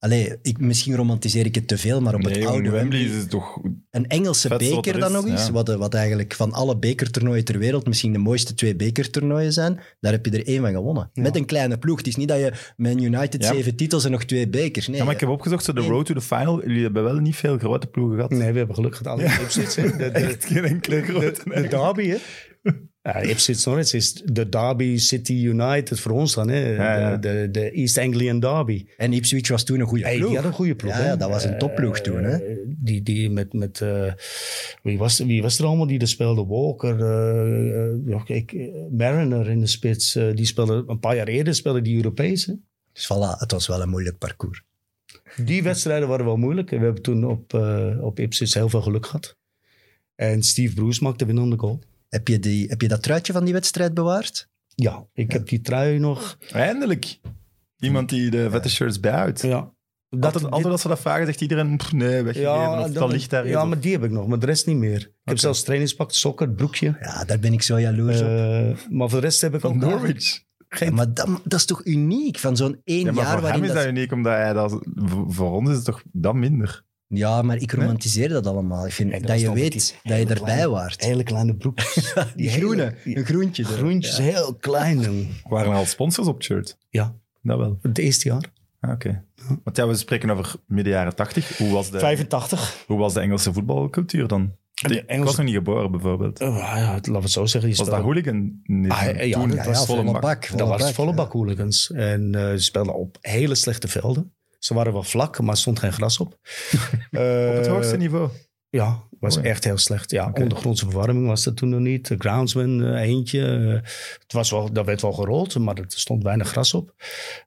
Allee, 0.00 0.36
ik, 0.42 0.60
misschien 0.60 0.94
romantiseer 0.94 1.46
ik 1.46 1.54
het 1.54 1.68
te 1.68 1.78
veel, 1.78 2.00
maar 2.00 2.14
op 2.14 2.22
Nee, 2.22 2.38
het 2.38 2.46
oude 2.46 2.70
Wembley 2.70 3.00
is 3.00 3.14
het 3.14 3.30
toch... 3.30 3.60
Een 3.90 4.06
Engelse 4.06 4.48
beker 4.48 4.94
er 4.94 5.00
dan 5.00 5.08
is, 5.08 5.14
nog 5.14 5.26
eens, 5.26 5.46
ja. 5.46 5.52
wat, 5.52 5.74
wat 5.74 5.94
eigenlijk 5.94 6.34
van 6.34 6.52
alle 6.52 6.78
bekertoernooien 6.78 7.44
ter 7.44 7.58
wereld 7.58 7.86
misschien 7.86 8.12
de 8.12 8.18
mooiste 8.18 8.54
twee 8.54 8.76
bekertoernooien 8.76 9.52
zijn. 9.52 9.80
Daar 10.00 10.12
heb 10.12 10.26
je 10.26 10.30
er 10.30 10.46
één 10.46 10.60
van 10.60 10.72
gewonnen. 10.72 11.10
Ja. 11.12 11.22
Met 11.22 11.36
een 11.36 11.44
kleine 11.44 11.78
ploeg. 11.78 11.96
Het 11.98 12.06
is 12.06 12.16
niet 12.16 12.28
dat 12.28 12.38
je 12.38 12.52
met 12.76 13.00
United 13.00 13.42
Ja. 13.42 13.52
zeven 13.52 13.76
titels 13.76 14.04
en 14.04 14.10
nog 14.10 14.24
twee 14.24 14.48
bekers. 14.48 14.86
Nee, 14.88 14.96
Ja, 14.96 15.04
maar 15.04 15.14
ik 15.14 15.20
heb 15.20 15.28
opgezocht, 15.28 15.64
zo 15.64 15.72
de 15.72 15.80
road 15.80 16.06
to 16.06 16.14
the 16.14 16.20
final. 16.20 16.62
Jullie 16.66 16.82
hebben 16.82 17.04
wel 17.04 17.16
niet 17.16 17.36
veel 17.36 17.58
grote 17.58 17.86
ploegen 17.86 18.14
gehad. 18.16 18.30
Nee, 18.30 18.52
we 18.52 18.58
hebben 18.58 18.74
geluk 18.74 18.96
gehad. 18.96 19.18
Alle 19.18 19.96
de, 19.96 20.04
Echt 20.12 20.44
geen 20.44 20.64
enkele 20.64 21.02
grote. 21.02 21.40
de, 21.44 21.60
de 21.60 21.68
derby, 21.68 22.08
hè? 22.08 22.16
Ja, 23.12 23.20
Ipswich 23.22 23.64
Norwich 23.64 23.92
is 23.92 24.12
de 24.24 24.48
derby 24.48 24.96
City 24.96 25.32
United 25.32 26.00
voor 26.00 26.12
ons 26.12 26.34
dan, 26.34 26.48
hè? 26.48 26.58
Ja. 26.74 27.16
De, 27.16 27.28
de, 27.28 27.50
de 27.50 27.70
East 27.70 27.98
Anglian 27.98 28.40
derby. 28.40 28.86
En 28.96 29.12
Ipswich 29.12 29.48
was 29.48 29.64
toen 29.64 29.80
een 29.80 29.86
goede 29.86 30.04
Hey, 30.04 30.16
ploeg. 30.16 30.28
die 30.28 30.36
had 30.36 30.46
een 30.46 30.52
goede 30.52 30.74
ploeg. 30.74 30.92
Ja, 30.98 31.16
dat 31.16 31.30
was 31.30 31.44
een 31.44 31.58
topploeg 31.58 32.00
toen, 32.00 32.22
hè? 32.24 32.36
Eh, 32.36 32.56
Die, 32.66 33.02
die 33.02 33.30
met, 33.30 33.52
met 33.52 33.80
eh, 33.80 34.12
wie, 34.82 34.98
was, 34.98 35.18
wie 35.18 35.42
was 35.42 35.58
er 35.58 35.64
allemaal 35.64 35.86
die 35.86 35.98
er 35.98 36.08
speelde? 36.08 36.44
Walker, 36.46 37.00
eh, 37.00 38.28
eh, 38.28 38.36
eh, 38.52 38.68
Mariner 38.90 39.50
in 39.50 39.60
de 39.60 39.66
spits. 39.66 40.14
eh, 40.14 40.34
die 40.34 40.46
speelde 40.46 40.84
een 40.86 40.98
paar 41.00 41.16
jaar 41.16 41.28
eerder 41.28 41.54
speelde 41.54 41.82
die 41.82 41.96
Europees. 41.96 42.46
hè? 42.46 42.52
Dus 42.92 43.04
voilà, 43.12 43.38
het 43.38 43.52
was 43.52 43.66
wel 43.66 43.82
een 43.82 43.88
moeilijk 43.88 44.18
parcours. 44.18 44.62
Die 45.36 45.62
wedstrijden 45.62 46.08
waren 46.08 46.24
wel 46.24 46.36
moeilijk. 46.36 46.70
We 46.70 46.76
hebben 46.76 47.02
toen 47.02 47.24
op, 47.24 47.54
eh 47.54 47.96
op 48.00 48.18
Ipswich 48.20 48.54
heel 48.54 48.68
veel 48.68 48.82
geluk 48.82 49.06
gehad. 49.06 49.36
En 50.14 50.42
Steve 50.42 50.74
Bruce 50.74 51.02
maakte 51.02 51.18
de 51.26 51.32
winnende 51.32 51.58
goal. 51.58 51.78
Heb 52.08 52.28
je, 52.28 52.38
die, 52.38 52.68
heb 52.68 52.80
je 52.80 52.88
dat 52.88 53.02
truitje 53.02 53.32
van 53.32 53.44
die 53.44 53.52
wedstrijd 53.52 53.94
bewaard? 53.94 54.48
Ja, 54.74 55.06
ik 55.12 55.32
heb 55.32 55.48
die 55.48 55.60
trui 55.60 55.98
nog. 55.98 56.38
Eindelijk. 56.52 57.20
Iemand 57.78 58.08
die 58.08 58.30
de 58.30 58.50
vette 58.50 58.68
shirts 58.70 59.00
bijhoudt. 59.00 59.42
Ja, 59.42 59.72
dat, 60.08 60.24
altijd, 60.24 60.44
altijd 60.52 60.72
als 60.72 60.80
ze 60.82 60.88
dat 60.88 61.00
vragen, 61.00 61.26
zegt 61.26 61.40
iedereen, 61.40 61.76
"Pff, 61.76 61.92
nee, 61.92 62.22
weggegeven. 62.22 62.52
Ja, 62.52 62.78
of 62.80 62.84
dat- 62.86 62.94
dat 62.94 63.12
ligt 63.12 63.30
daar. 63.30 63.48
ja, 63.48 63.64
maar 63.64 63.80
die 63.80 63.92
heb 63.92 64.04
ik 64.04 64.10
nog, 64.10 64.26
maar 64.26 64.38
de 64.38 64.46
rest 64.46 64.66
niet 64.66 64.76
meer. 64.76 65.00
Ik 65.00 65.10
heb 65.24 65.38
zelfs 65.38 65.62
trainingspak, 65.62 66.12
sokken, 66.12 66.54
broekje. 66.54 66.96
Ja, 67.00 67.24
daar 67.24 67.38
ben 67.38 67.52
ik 67.52 67.62
zo 67.62 67.80
jaloers 67.80 68.20
op. 68.20 68.26
Eh, 68.26 68.76
maar 68.90 69.08
voor 69.08 69.20
de 69.20 69.26
rest 69.26 69.40
heb 69.40 69.54
ik 69.54 69.60
Van 69.60 69.70
ook 69.70 69.76
Norwich. 69.76 70.42
Ja, 70.78 70.90
maar 70.90 71.14
dat, 71.14 71.40
dat 71.44 71.58
is 71.58 71.64
toch 71.64 71.84
uniek? 71.84 72.38
Van 72.38 72.56
zo'n 72.56 72.80
één 72.84 73.04
Ja, 73.04 73.12
maar 73.12 73.22
jaar 73.24 73.32
voor 73.32 73.40
waarin 73.42 73.60
hem 73.60 73.68
is 73.70 73.74
dat... 73.76 73.84
dat 73.84 73.94
uniek, 73.94 74.12
omdat 74.12 74.32
hij 74.32 74.52
dat... 74.52 74.78
voor- 74.94 75.32
Voor 75.32 75.50
ons 75.52 75.68
is 75.70 75.76
het 75.76 75.84
toch 75.84 76.02
dat 76.12 76.34
minder. 76.34 76.84
Ja, 77.08 77.42
maar 77.42 77.56
ik 77.56 77.72
romantiseer 77.72 78.28
dat 78.28 78.46
allemaal. 78.46 78.86
Ik 78.86 78.92
vind 78.92 79.26
dat 79.26 79.40
je 79.40 79.52
weet 79.52 79.72
dat 80.02 80.18
je 80.18 80.24
erbij 80.26 80.34
kleine- 80.36 80.68
waart. 80.68 81.04
Hele 81.04 81.22
kleine 81.22 81.54
broekjes. 81.54 82.14
Die 82.36 82.48
groene, 82.50 82.94
die 83.04 83.16
een 83.18 83.24
groentje. 83.24 83.62
er. 83.62 83.68
groentjes, 83.68 84.16
Ja. 84.16 84.22
heel 84.22 84.54
klein. 84.60 85.00
jong. 85.00 85.26
Waren 85.48 85.70
er 85.70 85.76
al 85.76 85.84
sponsors 85.86 86.26
op 86.28 86.34
het 86.34 86.44
shirt? 86.44 86.78
Ja, 86.90 87.14
Dat 87.42 87.58
wel. 87.58 87.78
het 87.82 87.98
eerste 87.98 88.28
jaar. 88.28 88.44
Ah, 88.80 88.90
Oké. 88.90 89.24
Want 89.64 89.76
ja, 89.76 89.86
we 89.88 89.94
spreken 89.96 90.30
over 90.30 90.54
midden 90.66 90.92
jaren 90.92 91.14
tachtig. 91.14 91.58
Hoe 91.58 91.70
was 91.72 91.90
de, 91.90 91.98
85. 91.98 92.84
hoe 92.86 92.98
was 92.98 93.14
de 93.14 93.20
Engelse 93.20 93.52
voetbalcultuur 93.52 94.26
dan? 94.28 94.52
De 94.74 94.94
Ik 94.94 95.04
Engelse- 95.06 95.24
was 95.24 95.36
nog 95.36 95.46
niet 95.46 95.54
geboren, 95.54 95.90
bijvoorbeeld. 95.90 96.40
Oh, 96.40 96.56
ja, 96.56 96.84
laten 96.92 97.12
we 97.12 97.18
het 97.18 97.30
zo 97.30 97.46
zeggen. 97.46 97.76
Was 97.76 97.88
dat 97.88 98.00
hooligan? 98.02 98.60
Nee, 98.64 98.90
Ah, 98.90 99.26
ja, 99.26 99.46
dat 99.46 99.66
was 99.66 99.86
volle 99.86 100.20
bak. 100.20 100.56
Dat 100.56 100.68
was 100.68 100.92
volle 100.92 101.14
bak 101.14 101.32
hooligans. 101.32 101.90
En 101.90 102.34
eh, 102.34 102.50
ze 102.50 102.58
speelden 102.62 102.94
op 102.94 103.16
hele 103.20 103.54
slechte 103.54 103.88
velden. 103.88 104.32
Ze 104.58 104.74
waren 104.74 104.92
wel 104.92 105.02
vlak, 105.02 105.40
maar 105.40 105.50
er 105.54 105.56
stond 105.60 105.78
geen 105.78 105.92
gras 105.92 106.18
op. 106.20 106.28
Op 107.10 107.54
het 107.56 107.66
hoogste 107.66 107.96
niveau. 107.96 108.30
Ja, 108.70 109.02
was 109.20 109.36
Oh 109.36 109.42
ja. 109.42 109.48
echt 109.48 109.64
heel 109.64 109.78
slecht. 109.78 110.10
Ja, 110.10 110.30
ondergrondse 110.34 110.84
verwarming 110.90 111.26
was 111.26 111.44
dat 111.44 111.56
toen 111.56 111.68
nog 111.68 111.80
niet. 111.80 112.08
De 112.08 112.14
groundsman 112.18 112.84
eh, 112.84 113.00
eentje. 113.02 113.46
eh, 113.46 113.90
het 114.22 114.32
was 114.32 114.50
wel, 114.50 114.72
dat 114.72 114.86
werd 114.86 115.02
wel 115.02 115.12
gerold, 115.12 115.58
maar 115.58 115.76
er 115.76 115.84
stond 115.86 116.22
weinig 116.22 116.48
gras 116.48 116.74
op. 116.74 116.94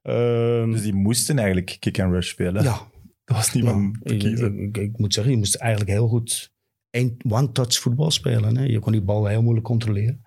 Ehm, 0.02 0.72
Dus 0.72 0.82
die 0.82 0.94
moesten 0.94 1.38
eigenlijk 1.38 1.76
kick 1.80 2.00
and 2.00 2.14
rush 2.14 2.30
spelen. 2.30 2.64
ja, 2.64 2.90
Dat 3.26 3.36
was 3.38 3.54
niet 3.54 3.64
van 3.66 4.00
te 4.04 4.14
ik, 4.14 4.20
kiezen. 4.20 4.60
ik, 4.60 4.78
ik 4.78 4.98
moet 4.98 5.14
zeggen, 5.14 5.32
je 5.34 5.40
moest 5.40 5.56
eigenlijk 5.56 5.92
heel 5.92 6.08
goed 6.08 6.52
one-touch 7.30 7.80
voetbal 7.80 8.12
spelen. 8.12 8.58
Hè? 8.58 8.64
Je 8.64 8.80
kon 8.80 8.92
die 8.92 9.02
bal 9.02 9.26
heel 9.26 9.42
moeilijk 9.42 9.66
controleren. 9.66 10.22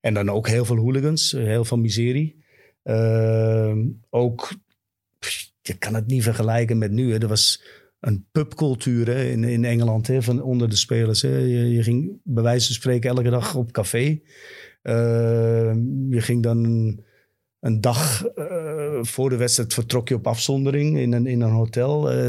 En 0.00 0.14
dan 0.14 0.28
ook 0.30 0.48
heel 0.48 0.64
veel 0.64 0.76
hooligans, 0.76 1.32
heel 1.32 1.64
veel 1.64 1.78
miserie. 1.78 2.44
Ehm, 2.82 3.78
ook, 4.10 4.52
je 5.70 5.78
kan 5.78 5.94
het 5.94 6.06
niet 6.06 6.22
vergelijken 6.22 6.78
met 6.78 6.90
nu. 6.90 7.12
Hè? 7.12 7.18
Er 7.18 7.28
was 7.28 7.62
een 8.00 8.26
pubcultuur 8.32 9.08
in, 9.08 9.44
in 9.44 9.64
Engeland 9.64 10.06
hè, 10.06 10.22
van 10.22 10.42
onder 10.42 10.68
de 10.68 10.76
spelers. 10.76 11.22
Hè? 11.22 11.38
Je, 11.38 11.82
ging 11.82 12.20
bij 12.24 12.42
wijze 12.42 12.66
van 12.66 12.74
spreken 12.74 13.10
elke 13.10 13.30
dag 13.30 13.54
op 13.54 13.72
café. 13.72 14.20
Ehm, 14.82 15.78
je 16.12 16.20
ging 16.20 16.42
dan 16.42 16.64
een 17.60 17.80
dag 17.80 18.24
eh, 18.24 18.98
voor 19.00 19.30
de 19.30 19.36
wedstrijd 19.36 19.74
vertrok 19.74 20.08
je 20.08 20.14
op 20.14 20.26
afzondering 20.26 20.98
in 20.98 21.12
een, 21.12 21.26
in 21.26 21.40
een 21.40 21.50
hotel. 21.50 22.10
Eh, 22.10 22.28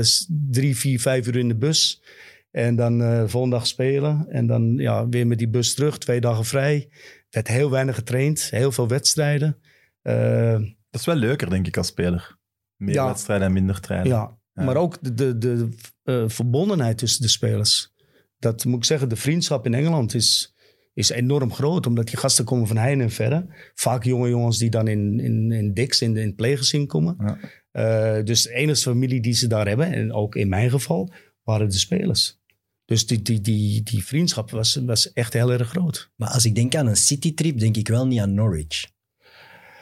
drie, 0.50 0.78
vier, 0.78 1.00
vijf 1.00 1.28
uur 1.28 1.36
in 1.36 1.48
de 1.48 1.58
bus. 1.58 2.04
En 2.52 2.76
dan 2.76 3.02
eh 3.02 3.24
volgende 3.28 3.56
dag 3.56 3.68
spelen. 3.68 4.26
En 4.30 4.48
dan 4.48 4.76
ja, 4.78 5.10
weer 5.10 5.28
met 5.28 5.38
die 5.38 5.50
bus 5.50 5.74
terug. 5.74 5.98
Twee 5.98 6.22
dagen 6.22 6.46
vrij. 6.46 6.90
Werd 7.30 7.48
heel 7.48 7.70
weinig 7.70 7.96
getraind. 7.96 8.50
Heel 8.50 8.72
veel 8.72 8.88
wedstrijden. 8.88 9.58
Eh, 10.02 10.60
Dat 10.90 11.00
is 11.00 11.06
wel 11.06 11.16
leuker, 11.16 11.50
denk 11.50 11.68
ik, 11.68 11.78
als 11.78 11.88
speler. 11.88 12.40
Meer 12.82 12.94
Ja. 12.94 13.06
wedstrijden 13.06 13.48
en 13.48 13.54
minder 13.54 13.80
trainen. 13.80 14.08
ja. 14.10 14.40
Ja. 14.54 14.64
maar 14.64 14.76
ook 14.76 14.98
de, 15.02 15.14
de, 15.14 15.38
de 15.38 15.70
eh, 16.04 16.24
verbondenheid 16.28 16.98
tussen 16.98 17.22
de 17.22 17.28
spelers. 17.28 17.94
Dat 18.40 18.66
moet 18.66 18.78
ik 18.78 18.86
zeggen, 18.86 19.10
de 19.10 19.16
vriendschap 19.16 19.66
in 19.66 19.74
Engeland 19.74 20.14
is, 20.14 20.56
is 20.94 21.10
enorm 21.10 21.54
groot. 21.54 21.86
Omdat 21.88 22.08
die 22.08 22.18
gasten 22.18 22.46
komen 22.46 22.68
van 22.68 22.78
heine 22.78 23.04
en 23.04 23.12
verre. 23.12 23.46
Vaak 23.74 24.04
jonge 24.04 24.30
jongens 24.30 24.58
die 24.58 24.70
dan 24.70 24.88
in, 24.88 25.20
in, 25.20 25.52
in 25.52 25.74
Dix, 25.74 26.02
in, 26.02 26.18
in 26.18 26.26
het 26.28 26.36
pleeggezin 26.36 26.88
komen. 26.88 27.16
Ja. 27.20 27.38
Eh, 27.72 28.26
dus 28.26 28.44
de 28.44 28.54
enige 28.54 28.82
familie 28.82 29.22
die 29.22 29.34
ze 29.34 29.48
daar 29.48 29.68
hebben, 29.68 29.94
en 29.94 30.14
ook 30.14 30.36
in 30.36 30.50
mijn 30.50 30.70
geval, 30.70 31.14
waren 31.44 31.70
de 31.70 31.78
spelers. 31.78 32.40
Dus 32.86 33.08
die, 33.08 33.22
die, 33.22 33.42
die, 33.42 33.84
die 33.84 34.06
vriendschap 34.06 34.52
was, 34.52 34.76
was 34.76 35.14
echt 35.14 35.34
heel 35.34 35.52
erg 35.52 35.70
groot. 35.70 36.12
Maar 36.16 36.30
als 36.30 36.46
ik 36.46 36.56
denk 36.56 36.76
aan 36.76 36.88
een 36.88 36.96
citytrip, 36.96 37.60
denk 37.60 37.78
ik 37.78 37.88
wel 37.88 38.08
niet 38.08 38.20
aan 38.20 38.34
Norwich. 38.34 38.90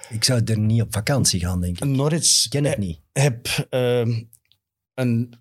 Ik 0.10 0.24
zou 0.24 0.42
er 0.46 0.58
niet 0.60 0.82
op 0.82 0.94
vakantie 0.94 1.40
gaan, 1.40 1.62
denk 1.62 1.78
ik. 1.78 1.84
Norwich 1.86 2.44
Ik 2.46 2.50
ken 2.50 2.64
het 2.64 2.78
niet. 2.78 3.00
heb 3.12 3.48
ehm, 3.70 4.22
een 4.94 5.34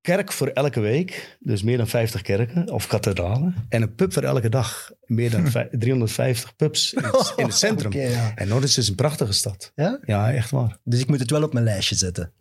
kerk 0.00 0.32
voor 0.32 0.48
elke 0.48 0.80
week, 0.80 1.36
dus 1.40 1.62
meer 1.62 1.76
dan 1.76 1.86
50 1.88 2.22
kerken 2.22 2.70
of 2.72 2.86
kathedralen. 2.86 3.54
En 3.68 3.82
een 3.82 3.94
pub 3.94 4.12
voor 4.12 4.22
elke 4.22 4.48
dag, 4.48 4.90
meer 5.04 5.30
dan 5.30 5.50
vij- 5.50 5.68
350 5.70 6.56
pubs 6.56 6.92
in 6.92 7.02
het, 7.04 7.32
in 7.36 7.44
het 7.44 7.54
centrum. 7.54 7.92
Ja. 8.10 8.32
En 8.34 8.48
Norwich 8.48 8.76
is 8.76 8.88
een 8.88 8.94
prachtige 8.94 9.32
stad. 9.32 9.72
Ja? 9.74 9.98
Ja, 10.04 10.32
echt 10.32 10.50
waar. 10.50 10.78
Dus 10.84 11.00
ik 11.00 11.08
moet 11.08 11.20
het 11.20 11.30
wel 11.30 11.42
op 11.42 11.52
mijn 11.52 11.64
lijstje 11.64 11.94
zetten. 11.94 12.32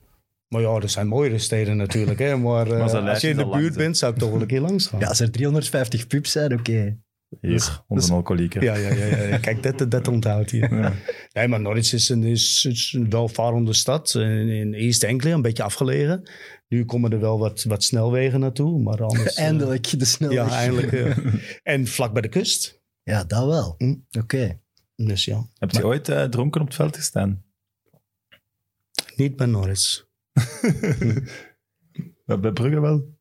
Maar 0.47 0.61
ja, 0.61 0.75
er 0.75 0.89
zijn 0.89 1.07
mooiere 1.07 1.39
steden 1.39 1.77
natuurlijk. 1.77 2.19
Hè? 2.19 2.37
Maar, 2.37 2.67
eh, 2.71 2.77
Maar 2.79 3.09
als 3.09 3.21
je 3.21 3.29
in 3.29 3.37
de 3.37 3.47
buurt 3.47 3.75
bent, 3.75 3.97
zou 3.97 4.13
ik 4.13 4.19
toch 4.19 4.31
wel 4.31 4.41
een 4.41 4.47
keer 4.47 4.61
langs 4.61 4.87
gaan. 4.87 4.99
Ja, 4.99 5.07
als 5.07 5.19
er 5.19 5.31
350 5.31 6.07
pubs 6.07 6.31
zijn, 6.31 6.53
oké. 6.53 6.97
Hier, 7.41 7.83
onze 7.87 8.13
alcoholieker. 8.13 8.63
Ja, 8.63 8.75
ja, 8.75 8.93
ja, 8.93 9.05
ja. 9.05 9.37
Kijk, 9.37 9.63
dat, 9.63 9.91
dat 9.91 10.07
onthoudt 10.07 10.51
hier. 10.51 10.75
Ja. 10.75 10.93
Nee, 11.33 11.47
maar 11.47 11.61
Norwich 11.61 11.93
is 11.93 12.09
een, 12.09 12.23
is, 12.23 12.65
is 12.69 12.93
een 12.93 13.09
welvarende 13.09 13.73
stad. 13.73 14.13
In, 14.15 14.49
in 14.49 14.73
East 14.73 15.03
Anglia, 15.03 15.33
een 15.33 15.41
beetje 15.41 15.63
afgelegen. 15.63 16.29
Nu 16.67 16.85
komen 16.85 17.11
er 17.11 17.19
wel 17.19 17.39
wat, 17.39 17.63
wat 17.63 17.83
snelwegen 17.83 18.39
naartoe, 18.39 18.81
maar 18.81 19.03
anders... 19.03 19.33
eh, 19.35 19.43
Eindelijk 19.45 19.99
de 19.99 20.05
snelweg. 20.05 20.49
Ja, 20.49 20.55
eindelijk. 20.57 20.91
ja. 20.91 21.15
en 21.73 21.87
vlak 21.87 22.13
bij 22.13 22.21
de 22.21 22.29
kust. 22.29 22.81
Ja, 23.03 23.23
dat 23.23 23.45
wel. 23.45 23.75
Hm. 23.77 23.95
Oké. 24.19 24.59
Dus 24.95 25.25
ja, 25.25 25.49
Heb 25.57 25.71
je 25.71 25.85
ooit 25.85 26.09
eh, 26.09 26.23
dronken 26.23 26.61
op 26.61 26.67
het 26.67 26.75
veld 26.75 26.95
gestaan? 26.95 27.43
niet 29.15 29.35
bij 29.35 29.47
Norwich. 29.47 30.05
Bij 32.25 32.39
bij 32.39 32.51
Brugge 32.51 32.79
wel? 32.79 33.14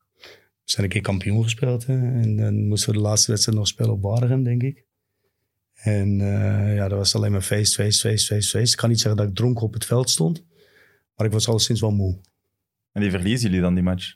We 0.65 0.71
zijn 0.71 0.85
een 0.85 0.93
keer 0.93 1.01
kampioen 1.03 1.43
gespeeld. 1.43 1.87
Hè? 1.87 1.95
En 1.95 2.37
dan 2.37 2.67
moesten 2.67 2.91
we 2.91 2.97
de 2.97 3.03
laatste 3.03 3.31
wedstrijd 3.31 3.59
nog 3.59 3.69
spelen 3.69 3.93
op 3.93 4.03
Waregem, 4.03 4.43
denk 4.43 4.63
ik. 4.63 4.85
En 5.75 6.21
eh, 6.21 6.75
ja, 6.75 6.89
dat 6.89 6.99
was 6.99 7.15
alleen 7.15 7.33
maar 7.33 7.41
feest, 7.43 7.75
feest, 7.75 8.01
feest, 8.01 8.27
feest, 8.27 8.51
feest. 8.51 8.73
Ik 8.73 8.79
kan 8.79 8.89
niet 8.89 9.01
zeggen 9.01 9.21
dat 9.21 9.29
ik 9.29 9.35
dronken 9.35 9.63
op 9.63 9.73
het 9.73 9.85
veld 9.85 10.11
stond. 10.11 10.45
Maar 11.17 11.27
ik 11.27 11.33
was 11.33 11.49
al 11.49 11.59
sinds 11.59 11.81
wel 11.81 11.91
moe. 11.93 12.21
En 12.93 13.01
die 13.01 13.11
verliezen 13.11 13.47
jullie 13.47 13.63
dan 13.63 13.75
die 13.75 13.83
match? 13.83 14.15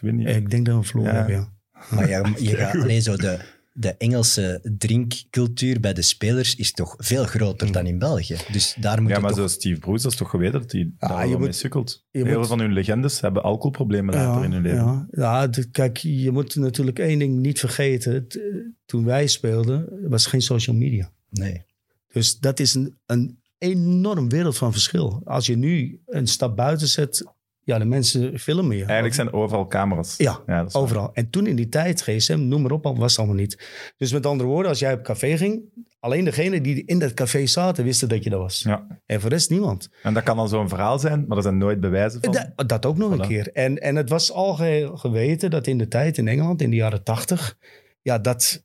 Je? 0.00 0.12
Ik 0.22 0.50
denk 0.50 0.66
dat 0.66 0.76
we 0.76 0.82
verloren 0.82 1.12
Ja. 1.12 1.18
hebben, 1.18 1.36
ja. 1.36 1.52
Maar 1.96 2.08
ja, 2.08 2.32
je 2.38 2.56
gaat, 2.56 2.74
alleen 2.82 3.02
zo 3.02 3.16
de, 3.16 3.38
de 3.74 3.94
Engelse 3.96 4.60
drinkcultuur 4.78 5.80
bij 5.80 5.92
de 5.92 6.02
spelers 6.02 6.54
is 6.54 6.72
toch 6.72 6.94
veel 6.98 7.24
groter 7.24 7.72
dan 7.72 7.86
in 7.86 7.98
België. 7.98 8.36
Dus 8.52 8.76
daar 8.80 9.02
moet 9.02 9.10
Ja, 9.10 9.18
maar 9.18 9.30
toch... 9.30 9.38
zo 9.38 9.46
Steve 9.46 9.80
Bruce, 9.80 10.02
dat 10.02 10.12
is 10.12 10.18
toch 10.18 10.30
geweten 10.30 10.60
dat 10.60 10.72
hij 10.72 10.90
daar 10.98 11.10
je 11.10 11.16
wel 11.16 11.38
mee 11.38 11.46
moet- 11.46 11.56
sukkelt. 11.56 12.04
je 12.10 12.18
Heel 12.18 12.26
veel 12.26 12.38
moet- 12.38 12.46
van 12.48 12.58
hun 12.60 12.72
legendes 12.72 13.20
hebben 13.20 13.42
alcoholproblemen 13.42 14.14
later 14.14 14.44
in 14.44 14.52
hun 14.52 14.62
leven. 14.62 15.08
Ja, 15.10 15.46
ja 15.46 15.50
kijk, 15.72 15.96
je 15.96 16.30
moet 16.30 16.54
natuurlijk 16.56 16.98
één 16.98 17.18
ding 17.18 17.38
niet 17.40 17.58
vergeten. 17.58 18.28
T- 18.28 18.38
Toen 18.84 19.04
wij 19.04 19.26
speelden, 19.26 20.08
was 20.08 20.24
er 20.24 20.30
geen 20.30 20.42
social 20.42 20.76
media. 20.76 21.12
Nee. 21.30 21.64
Dus 22.12 22.38
dat 22.38 22.60
is 22.60 22.74
een, 22.74 22.98
een 23.06 23.38
enorm 23.58 24.28
wereld 24.28 24.56
van 24.56 24.72
verschil. 24.72 25.20
Als 25.24 25.46
je 25.46 25.56
nu 25.56 26.00
een 26.06 26.26
stap 26.26 26.56
buiten 26.56 26.88
zet, 26.88 27.24
ja, 27.64 27.78
de 27.78 27.84
mensen 27.84 28.38
filmen 28.38 28.76
je. 28.76 28.84
Eigenlijk 28.84 29.14
zijn 29.14 29.32
overal 29.32 29.66
camera's. 29.66 30.16
Ja, 30.16 30.42
waar. 30.46 30.66
overal. 30.72 31.10
En 31.12 31.30
toen 31.30 31.46
in 31.46 31.56
die 31.56 31.68
tijd, 31.68 32.02
gsm, 32.02 32.38
noem 32.48 32.62
maar 32.62 32.70
op, 32.70 32.84
was 32.84 33.10
het 33.10 33.18
allemaal 33.18 33.36
niet. 33.36 33.68
Dus 33.96 34.12
met 34.12 34.26
andere 34.26 34.48
woorden, 34.48 34.68
als 34.70 34.78
jij 34.78 34.92
op 34.92 35.02
café 35.02 35.36
ging, 35.36 35.62
alleen 36.00 36.24
degenen 36.24 36.62
die 36.62 36.84
in 36.84 36.98
dat 36.98 37.14
café 37.14 37.46
zaten, 37.46 37.84
wisten 37.84 38.08
dat 38.08 38.24
je 38.24 38.30
dat 38.30 38.40
was. 38.40 38.62
Ja. 38.62 38.86
En 39.06 39.20
voor 39.20 39.30
de 39.30 39.34
rest 39.36 39.50
niemand. 39.50 39.88
En 40.02 40.14
dat 40.14 40.22
kan 40.22 40.36
dan 40.36 40.48
zo'n 40.48 40.68
verhaal 40.68 40.98
zijn, 40.98 41.24
maar 41.26 41.36
er 41.36 41.42
zijn 41.42 41.58
nooit 41.58 41.80
bewijzen 41.80 42.20
van. 42.22 42.32
Dat, 42.32 42.68
dat 42.68 42.86
ook 42.86 42.96
nog 42.96 43.10
Voilà. 43.16 43.20
een 43.20 43.28
keer. 43.28 43.52
En, 43.52 43.78
en 43.78 43.96
het 43.96 44.08
was 44.08 44.32
al 44.32 44.54
geweten 44.96 45.50
dat 45.50 45.66
in 45.66 45.78
de 45.78 45.88
tijd 45.88 46.18
in 46.18 46.28
Engeland, 46.28 46.62
in 46.62 46.70
de 46.70 46.76
jaren 46.76 47.02
tachtig, 47.04 47.56
ja, 48.02 48.18
dat 48.18 48.64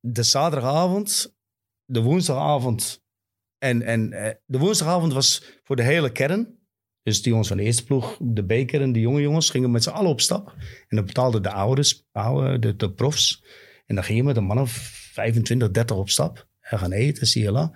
de 0.00 0.22
zaterdagavond, 0.22 1.36
de 1.84 2.00
woensdagavond 2.00 3.02
en, 3.58 3.82
en 3.82 4.12
eh, 4.12 4.34
de 4.46 4.58
woensdagavond 4.58 5.12
was 5.12 5.60
voor 5.64 5.76
de 5.76 5.82
hele 5.82 6.12
kern. 6.12 6.60
Dus 7.02 7.22
die 7.22 7.30
jongens 7.30 7.48
van 7.48 7.56
de 7.56 7.62
eerste 7.62 7.84
ploeg, 7.84 8.16
de 8.20 8.44
B-kern, 8.44 8.92
de 8.92 9.00
jonge 9.00 9.20
jongens, 9.20 9.50
gingen 9.50 9.70
met 9.70 9.82
z'n 9.82 9.90
allen 9.90 10.10
op 10.10 10.20
stap. 10.20 10.54
En 10.88 10.96
dan 10.96 11.04
betaalden 11.04 11.42
de 11.42 11.50
ouders, 11.50 12.06
oude, 12.12 12.58
de, 12.58 12.76
de 12.76 12.92
profs. 12.92 13.44
En 13.86 13.94
dan 13.94 14.04
ging 14.04 14.18
je 14.18 14.24
met 14.24 14.36
een 14.36 14.44
man 14.44 14.60
of 14.60 14.70
25, 15.12 15.70
30 15.70 15.96
op 15.96 16.10
stap. 16.10 16.48
En 16.60 16.78
gaan 16.78 16.92
eten, 16.92 17.26
zie 17.26 17.42
je. 17.42 17.70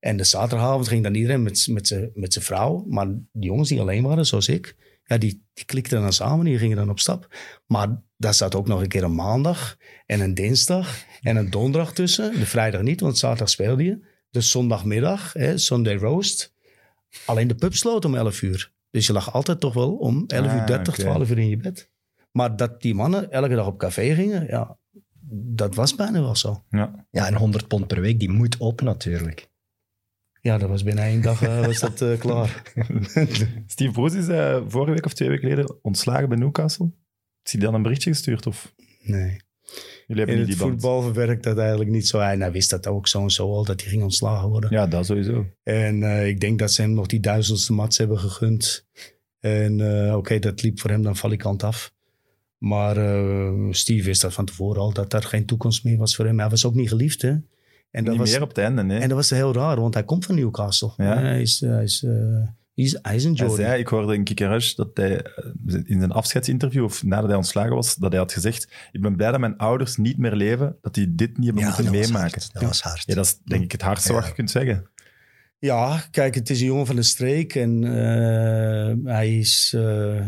En 0.00 0.16
de 0.16 0.24
zaterdagavond 0.24 0.88
ging 0.88 1.02
dan 1.02 1.14
iedereen 1.14 1.42
met, 1.42 1.66
met 2.14 2.32
zijn 2.32 2.44
vrouw. 2.44 2.84
Maar 2.88 3.06
die 3.06 3.50
jongens 3.50 3.68
die 3.68 3.80
alleen 3.80 4.02
waren, 4.02 4.26
zoals 4.26 4.48
ik, 4.48 4.76
ja, 5.04 5.18
die, 5.18 5.46
die 5.52 5.64
klikten 5.64 6.00
dan 6.00 6.12
samen, 6.12 6.44
die 6.44 6.58
gingen 6.58 6.76
dan 6.76 6.90
op 6.90 6.98
stap. 6.98 7.34
Maar 7.66 8.02
daar 8.16 8.34
zat 8.34 8.54
ook 8.54 8.66
nog 8.66 8.80
een 8.80 8.88
keer 8.88 9.02
een 9.02 9.14
maandag 9.14 9.76
en 10.06 10.20
een 10.20 10.34
dinsdag 10.34 11.04
en 11.20 11.36
een 11.36 11.50
donderdag 11.50 11.92
tussen. 11.92 12.32
De 12.38 12.46
vrijdag 12.46 12.82
niet, 12.82 13.00
want 13.00 13.18
zaterdag 13.18 13.48
speelde 13.48 13.84
je. 13.84 14.08
Dus 14.30 14.50
zondagmiddag, 14.50 15.32
hè, 15.32 15.58
Sunday 15.58 15.96
roast. 15.96 16.54
Alleen 17.26 17.48
de 17.48 17.54
pub 17.54 17.74
sloot 17.74 18.04
om 18.04 18.14
11 18.14 18.42
uur. 18.42 18.72
Dus 18.90 19.06
je 19.06 19.12
lag 19.12 19.32
altijd 19.32 19.60
toch 19.60 19.74
wel 19.74 19.96
om 19.96 20.24
11 20.26 20.52
uur 20.52 20.60
Ah, 20.60 20.66
30, 20.66 20.94
oké. 20.94 21.02
12 21.02 21.30
uur 21.30 21.38
in 21.38 21.48
je 21.48 21.56
bed. 21.56 21.90
Maar 22.32 22.56
dat 22.56 22.80
die 22.82 22.94
mannen 22.94 23.30
elke 23.30 23.54
dag 23.54 23.66
op 23.66 23.78
café 23.78 24.14
gingen, 24.14 24.46
ja, 24.46 24.78
dat 25.32 25.74
was 25.74 25.94
bijna 25.94 26.20
wel 26.20 26.36
zo. 26.36 26.64
Ja. 26.70 27.06
Ja, 27.10 27.26
en 27.26 27.34
100 27.34 27.68
pond 27.68 27.86
per 27.86 28.00
week, 28.00 28.18
die 28.18 28.30
moet 28.30 28.56
op 28.56 28.80
natuurlijk. 28.80 29.48
Ja, 30.40 30.58
dat 30.58 30.68
was 30.68 30.82
binnen 30.82 31.04
één 31.04 31.22
dag 31.22 31.42
eh, 31.42 31.64
was 31.66 31.78
dat 31.80 32.00
eh, 32.00 32.18
klaar. 32.24 32.62
Steve 33.66 33.90
Bruce 33.92 34.18
is 34.18 34.28
eh, 34.28 34.62
vorige 34.66 34.92
week 34.92 35.06
of 35.06 35.14
twee 35.14 35.28
weken 35.28 35.48
geleden 35.48 35.78
ontslagen 35.82 36.28
bij 36.28 36.38
Newcastle. 36.38 36.92
Is 37.42 37.52
hij 37.52 37.60
dan 37.60 37.74
een 37.74 37.82
berichtje 37.82 38.10
gestuurd? 38.10 38.46
Of 38.46 38.74
Nee. 39.02 39.40
Jullie 40.10 40.24
hebben 40.24 40.34
In 40.34 40.40
niet 40.40 40.58
het 40.58 40.58
die 40.58 40.68
band? 40.68 40.82
voetbal 40.82 41.02
verwerkt 41.02 41.42
dat 41.42 41.58
eigenlijk 41.58 41.90
niet 41.90 42.08
zo. 42.08 42.18
Hij 42.18 42.36
nou, 42.36 42.52
wist 42.52 42.70
dat 42.70 42.86
ook 42.86 43.08
zo 43.08 43.22
en 43.22 43.30
zo 43.30 43.52
al, 43.52 43.64
dat 43.64 43.80
hij 43.80 43.90
ging 43.90 44.02
ontslagen 44.02 44.48
worden. 44.48 44.70
Ja, 44.70 44.86
dat 44.86 45.06
sowieso. 45.06 45.46
En 45.62 46.02
eh, 46.02 46.26
ik 46.26 46.40
denk 46.40 46.58
dat 46.58 46.72
ze 46.72 46.82
hem 46.82 46.92
nog 46.92 47.06
die 47.06 47.20
duizendste 47.20 47.72
mats 47.72 47.98
hebben 47.98 48.18
gegund. 48.18 48.86
En 49.40 50.04
eh, 50.06 50.16
oké, 50.16 50.38
dat 50.38 50.62
liep 50.62 50.80
voor 50.80 50.90
hem 50.90 51.02
dan 51.02 51.16
valikant 51.16 51.62
af. 51.62 51.92
Maar 52.58 52.96
eh, 52.96 53.52
Steve 53.70 54.04
wist 54.04 54.22
dat 54.22 54.32
van 54.32 54.44
tevoren 54.44 54.80
al, 54.80 54.92
dat 54.92 55.12
er 55.12 55.22
geen 55.22 55.46
toekomst 55.46 55.84
meer 55.84 55.96
was 55.96 56.16
voor 56.16 56.26
hem. 56.26 56.38
Hij 56.38 56.48
was 56.48 56.64
ook 56.64 56.74
niet 56.74 56.88
geliefd, 56.88 57.22
hè. 57.22 57.28
En 57.90 58.04
dat, 58.04 58.08
niet 58.08 58.18
was, 58.18 58.32
meer 58.32 58.42
op 58.42 58.48
het 58.48 58.58
einde, 58.58 58.82
nee. 58.82 58.98
en 58.98 59.08
dat 59.08 59.16
was 59.16 59.30
heel 59.30 59.52
raar, 59.52 59.80
want 59.80 59.94
hij 59.94 60.04
komt 60.04 60.24
van 60.24 60.34
Newcastle. 60.34 60.92
Ja. 60.96 61.18
Hij, 61.18 61.40
is, 61.40 61.60
hij, 61.60 61.82
is, 61.82 62.06
is, 62.84 62.98
hij 63.02 63.14
is 63.14 63.24
een 63.24 63.30
Hij 63.36 63.46
Jordan. 63.46 63.56
zei, 63.66 63.80
ik 63.80 63.88
hoorde 63.88 64.14
in 64.14 64.26
Rush 64.48 64.74
dat 64.74 64.88
hij 64.94 65.22
eh, 65.22 65.44
in 65.84 65.98
zijn 65.98 66.12
afscheidsinterview, 66.12 66.84
of 66.84 67.02
nadat 67.04 67.26
hij 67.28 67.36
ontslagen 67.36 67.74
was, 67.74 67.94
dat 67.94 68.10
hij 68.10 68.20
had 68.20 68.32
gezegd, 68.32 68.68
ik 68.92 69.00
ben 69.00 69.16
blij 69.16 69.30
dat 69.30 69.40
mijn 69.40 69.56
ouders 69.56 69.96
niet 69.96 70.18
meer 70.18 70.34
leven, 70.34 70.76
dat 70.80 70.94
die 70.94 71.14
dit 71.14 71.36
niet 71.36 71.46
hebben 71.46 71.64
moeten 71.64 71.84
dat 71.84 71.94
was 71.94 72.06
meemaken. 72.06 72.30
hard. 72.40 72.52
Dat 72.52 72.62
was 72.62 72.82
hard. 72.82 73.02
Ja, 73.06 73.14
dat 73.14 73.24
is 73.24 73.38
denk 73.44 73.62
ik 73.62 73.72
het 73.72 73.82
hardste 73.82 74.12
Ja. 74.12 74.18
wat 74.18 74.28
je 74.28 74.34
kunt 74.34 74.50
zeggen. 74.50 74.88
Ja, 75.58 76.02
kijk, 76.10 76.34
het 76.34 76.50
is 76.50 76.60
een 76.60 76.66
jongen 76.66 76.86
van 76.86 76.96
de 76.96 77.02
streek 77.02 77.54
en 77.54 77.84
eh, 77.84 79.12
hij, 79.12 79.38
is, 79.38 79.72
eh, 79.76 80.20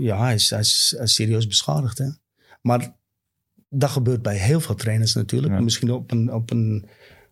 ja, 0.00 0.18
hij, 0.24 0.34
is, 0.34 0.50
hij, 0.50 0.58
is, 0.60 0.92
hij 0.96 1.04
is 1.04 1.14
serieus 1.14 1.46
beschadigd. 1.46 1.98
Hè? 1.98 2.06
Maar 2.62 2.96
dat 3.68 3.90
gebeurt 3.90 4.22
bij 4.22 4.36
heel 4.36 4.60
veel 4.60 4.74
trainers 4.74 5.14
natuurlijk. 5.14 5.52
Ja. 5.52 5.60
Misschien 5.60 5.90
op 5.90 6.10
een, 6.10 6.32
op 6.32 6.50
een... 6.50 6.86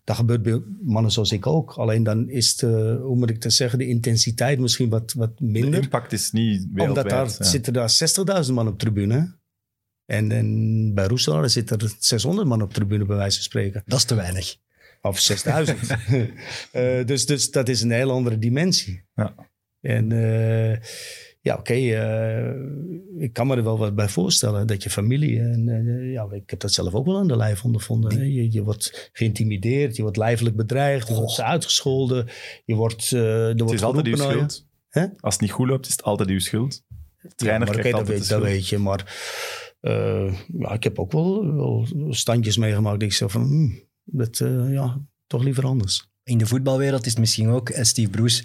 Dat 0.09 0.17
gebeurt 0.17 0.41
bij 0.41 0.61
mannen 0.81 1.11
zoals 1.11 1.31
ik 1.31 1.47
ook. 1.47 1.71
Alleen 1.71 2.03
dan 2.03 2.29
is 2.29 2.55
de, 2.55 2.99
hoe 3.01 3.15
moet 3.15 3.29
ik 3.29 3.41
dat 3.41 3.53
zeggen, 3.53 3.79
de 3.79 3.87
intensiteit 3.87 4.59
misschien 4.59 4.89
wat, 4.89 5.13
wat 5.13 5.37
De 5.37 5.45
minder. 5.45 5.81
impact 5.81 6.11
is 6.11 6.31
niet 6.31 6.67
wereldwijd. 6.73 6.87
Omdat 6.87 7.09
daar 7.09 7.45
ja. 7.45 7.51
zitten 7.51 7.73
daar 7.73 8.45
60.000 8.45 8.53
man 8.53 8.67
op 8.67 8.79
tribune. 8.79 9.37
En, 10.05 10.31
en 10.31 10.93
bij 10.93 11.05
Roeselaar 11.05 11.49
zitten 11.49 11.77
er 11.77 11.95
600 11.99 12.47
man 12.47 12.61
op 12.61 12.73
tribune, 12.73 13.05
bij 13.05 13.15
wijze 13.15 13.35
van 13.35 13.43
spreken. 13.43 13.83
Dat 13.85 13.97
is 13.97 14.05
te 14.05 14.15
weinig. 14.15 14.55
Of 15.01 15.19
6000. 15.19 15.77
Eh, 16.71 17.05
dus, 17.05 17.25
dus 17.25 17.51
dat 17.51 17.69
is 17.69 17.81
een 17.81 17.91
heel 17.91 18.11
andere 18.11 18.39
dimensie. 18.39 19.03
Ja. 19.15 19.35
En 19.81 20.11
eh, 20.11 20.79
ja, 21.41 21.55
oké, 21.55 21.73
eh, 21.73 23.23
ik 23.23 23.33
kan 23.33 23.47
me 23.47 23.55
er 23.55 23.63
wel 23.63 23.77
wat 23.77 23.95
bij 23.95 24.09
voorstellen. 24.09 24.67
Dat 24.67 24.83
je 24.83 24.89
familie, 24.89 25.39
en 25.39 25.67
eh, 25.69 26.11
ja, 26.11 26.27
ik 26.31 26.49
heb 26.49 26.59
dat 26.59 26.73
zelf 26.73 26.93
ook 26.93 27.05
wel 27.05 27.17
aan 27.17 27.27
de 27.27 27.35
lijf 27.35 27.63
ondervonden. 27.65 28.31
Je, 28.33 28.51
je 28.51 28.63
wordt 28.63 29.09
geïntimideerd, 29.13 29.95
je 29.95 30.01
wordt 30.01 30.17
lijfelijk 30.17 30.55
bedreigd, 30.55 31.07
je 31.07 31.13
wordt 31.13 31.41
uitgescholden. 31.41 32.27
Je 32.65 32.75
wordt, 32.75 33.11
eh 33.11 33.21
er 33.21 33.47
Het 33.47 33.59
wordt 33.59 33.73
is 33.73 33.83
altijd 33.83 34.07
uw 34.07 34.15
schuld. 34.15 34.67
Hè? 34.89 35.05
Als 35.19 35.33
het 35.33 35.41
niet 35.43 35.51
goed 35.51 35.67
loopt, 35.67 35.85
is 35.85 35.91
het 35.91 36.03
altijd 36.03 36.29
uw 36.29 36.39
schuld. 36.39 36.83
De 36.89 37.27
Ja, 37.27 37.29
trainer 37.35 37.67
maar 37.67 37.75
dat, 37.75 37.85
altijd 37.85 38.07
weet, 38.07 38.27
de 38.27 38.27
dat 38.33 38.39
schuld. 38.39 38.43
weet 38.43 38.67
je. 38.67 38.77
Maar 38.77 39.17
eh, 39.81 40.33
ja, 40.59 40.71
ik 40.71 40.83
heb 40.83 40.99
ook 40.99 41.11
wel, 41.11 41.55
wel 41.55 41.87
standjes 42.09 42.57
meegemaakt. 42.57 43.01
Ik 43.01 43.13
zeg 43.13 43.31
van, 43.31 43.41
hmm, 43.41 43.83
dat, 44.03 44.39
eh, 44.39 44.71
ja, 44.71 45.01
toch 45.27 45.43
liever 45.43 45.65
anders. 45.65 46.07
In 46.23 46.37
de 46.37 46.45
voetbalwereld 46.45 47.05
is 47.05 47.11
het 47.11 47.19
misschien 47.19 47.49
ook, 47.49 47.71
Steve 47.81 48.09
Bruce 48.09 48.43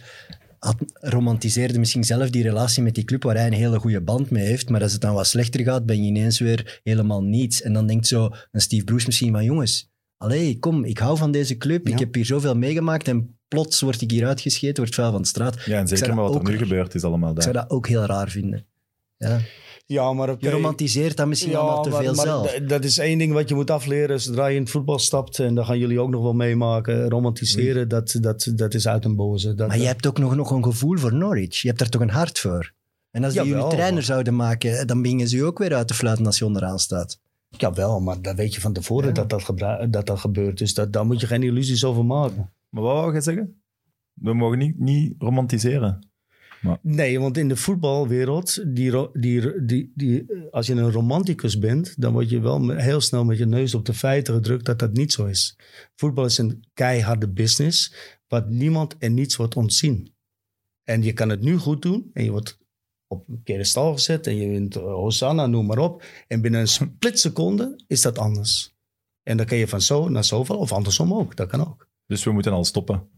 had, 0.64 0.77
romantiseerde 1.00 1.79
misschien 1.79 2.05
zelf 2.05 2.31
die 2.31 2.42
relatie 2.42 2.83
met 2.83 2.94
die 2.94 3.05
club 3.05 3.22
waar 3.22 3.35
hij 3.37 3.46
een 3.46 3.53
hele 3.53 3.79
goede 3.79 4.00
band 4.00 4.31
mee 4.31 4.44
heeft. 4.44 4.68
Maar 4.68 4.83
als 4.83 4.92
het 4.92 5.00
dan 5.00 5.14
wat 5.14 5.27
slechter 5.27 5.61
gaat, 5.64 5.87
ben 5.87 6.03
je 6.03 6.09
ineens 6.09 6.38
weer 6.38 6.81
helemaal 6.83 7.22
niets. 7.22 7.62
En 7.62 7.72
dan 7.72 7.87
denkt 7.87 8.07
zo 8.07 8.31
een 8.53 8.61
Steve 8.61 8.85
Bruce 8.85 9.07
misschien 9.07 9.33
van 9.33 9.44
jongens, 9.44 9.90
allee, 10.16 10.59
kom, 10.59 10.85
ik 10.85 10.98
hou 10.98 11.16
van 11.18 11.31
deze 11.31 11.57
club. 11.57 11.87
Ja. 11.87 11.92
Ik 11.92 11.98
heb 11.98 12.14
hier 12.14 12.24
zoveel 12.27 12.57
meegemaakt 12.57 13.09
en 13.09 13.38
plots 13.48 13.81
word 13.81 14.00
ik 14.00 14.11
hier 14.11 14.27
uitgescheten, 14.27 14.83
word 14.83 14.94
vuil 14.94 15.12
van 15.12 15.22
de 15.22 15.29
straat. 15.29 15.64
Ja, 15.64 15.77
en 15.77 15.83
Ik 15.83 15.88
zeker 15.88 16.07
dat 16.07 16.16
wat 16.16 16.35
er 16.35 16.42
nu 16.42 16.50
raar- 16.50 16.59
gebeurd 16.59 16.94
is 16.94 17.05
allemaal 17.05 17.29
Ik 17.29 17.35
daar. 17.35 17.44
zou 17.44 17.57
dat 17.57 17.70
ook 17.70 17.88
heel 17.88 18.05
raar 18.05 18.29
vinden. 18.31 18.66
Ja. 19.16 19.40
Ja, 19.87 20.12
maar. 20.12 20.35
Je 20.38 20.51
romantiseert 20.51 21.16
dat 21.16 21.27
misschien 21.27 21.57
allemaal 21.57 21.83
te 21.83 21.88
maar- 21.88 22.03
veel 22.03 22.14
maar 22.14 22.25
zelf. 22.25 22.53
Dat 22.53 22.85
is 22.85 22.99
één 22.99 23.18
ding 23.18 23.33
wat 23.33 23.49
je 23.49 23.55
moet 23.55 23.70
afleren 23.70 24.20
zodra 24.20 24.47
je 24.47 24.55
in 24.57 24.62
het 24.62 24.70
voetbal 24.70 24.99
stapt. 24.99 25.38
En 25.38 25.55
dat 25.55 25.66
gaan 25.66 25.79
jullie 25.79 26.01
ook 26.01 26.11
nog 26.11 26.23
wel 26.23 26.33
meemaken. 26.35 27.09
Romantiseren, 27.09 27.88
dat, 27.88 28.16
dat, 28.20 28.53
dat 28.55 28.75
is 28.75 28.88
uit 28.88 29.05
een 29.05 29.16
boze. 29.16 29.55
Dat, 29.55 29.68
Maar 29.68 29.79
je 29.79 29.87
hebt 29.87 30.07
ook 30.07 30.18
nog, 30.18 30.35
nog 30.37 30.51
een 30.51 30.64
gevoel 30.64 30.97
voor 30.99 31.14
Norwich. 31.14 31.57
Je 31.62 31.68
hebt 31.68 31.79
daar 31.81 31.88
toch 31.88 32.01
een 32.01 32.11
hart 32.11 32.38
voor. 32.38 32.73
En 33.11 33.25
als 33.25 33.33
die 33.33 33.44
jullie 33.44 33.66
trainer 33.68 33.92
maar- 33.92 34.03
zouden 34.03 34.37
maken, 34.37 34.87
dan 34.87 35.03
bingen 35.03 35.29
ze 35.29 35.37
je 35.37 35.44
ook 35.44 35.59
weer 35.59 35.75
uit 35.75 35.88
de 35.88 35.94
fluiten 35.94 36.27
als 36.27 36.38
je 36.38 36.44
onderaan 36.47 36.79
staat. 36.79 37.20
Jawel, 37.49 38.01
maar 38.01 38.23
dat 38.23 38.37
weet 38.37 38.55
je 38.55 38.61
van 38.61 38.73
tevoren 38.73 39.14
dat, 39.14 39.31
dat, 39.31 39.59
dat 39.90 40.07
dat 40.07 40.18
gebeurt. 40.18 40.59
Dus 40.59 40.75
dat, 40.75 40.92
daar 40.92 41.07
moet 41.07 41.20
je 41.20 41.27
geen 41.27 41.42
illusies 41.42 41.85
over 41.85 42.05
maken. 42.05 42.51
Maar 42.68 42.83
wat 42.83 42.92
wou 42.92 43.14
je 43.14 43.20
zeggen? 43.20 43.62
We 44.12 44.35
mogen 44.35 44.59
niet, 44.59 44.79
niet 44.79 45.14
romantiseren. 45.18 46.09
Nee, 46.83 47.20
want 47.20 47.37
in 47.37 47.48
de 47.48 47.57
voetbalwereld, 47.57 48.64
die, 48.66 49.09
die, 49.12 49.64
die, 49.64 49.92
die, 49.94 50.27
als 50.50 50.66
je 50.66 50.72
een 50.72 50.90
romanticus 50.90 51.59
bent, 51.59 52.00
dan 52.00 52.12
word 52.12 52.31
je 52.31 52.40
wel 52.40 52.70
heel 52.70 53.00
snel 53.00 53.24
met 53.24 53.38
je 53.38 53.46
neus 53.46 53.74
op 53.74 53.85
de 53.85 53.94
feiten 53.94 54.35
gedrukt 54.35 54.64
dat 54.64 54.79
dat 54.79 54.92
niet 54.92 55.12
zo 55.12 55.24
is. 55.24 55.59
Voetbal 55.94 56.24
is 56.24 56.38
een 56.38 56.64
keiharde 56.74 57.29
business, 57.29 57.94
wat 58.29 58.48
niemand 58.48 58.98
en 58.98 59.14
niets 59.14 59.37
wordt 59.37 59.57
ontzien. 59.57 60.14
En 60.85 61.03
je 61.03 61.12
kan 61.12 61.29
het 61.29 61.40
nu 61.40 61.57
goed 61.57 61.83
doen 61.83 62.11
en 62.12 62.24
je 62.24 62.31
wordt 62.31 62.59
op 63.07 63.29
een 63.29 63.42
pedestal 63.42 63.92
gezet 63.92 64.27
en 64.27 64.37
je 64.37 64.48
wint 64.48 64.77
eh, 64.77 64.83
Hosanna, 64.83 65.46
noem 65.46 65.66
maar 65.66 65.79
op. 65.79 66.05
En 66.29 66.40
binnen 66.40 66.61
een 66.61 66.68
splitseconde 66.68 67.81
is 67.87 68.03
dat 68.03 68.18
anders. 68.18 68.74
En 69.22 69.37
dan 69.37 69.46
kan 69.46 69.59
je 69.59 69.68
van 69.68 69.81
zo 69.81 70.09
naar 70.09 70.24
zoveel, 70.24 70.59
of 70.59 70.72
andersom 70.72 71.14
ook, 71.14 71.37
dat 71.37 71.48
kan 71.48 71.61
ook. 71.61 71.88
Dus 72.07 72.24
we 72.24 72.33
moeten 72.33 72.53
al 72.53 72.64
stoppen. 72.64 73.09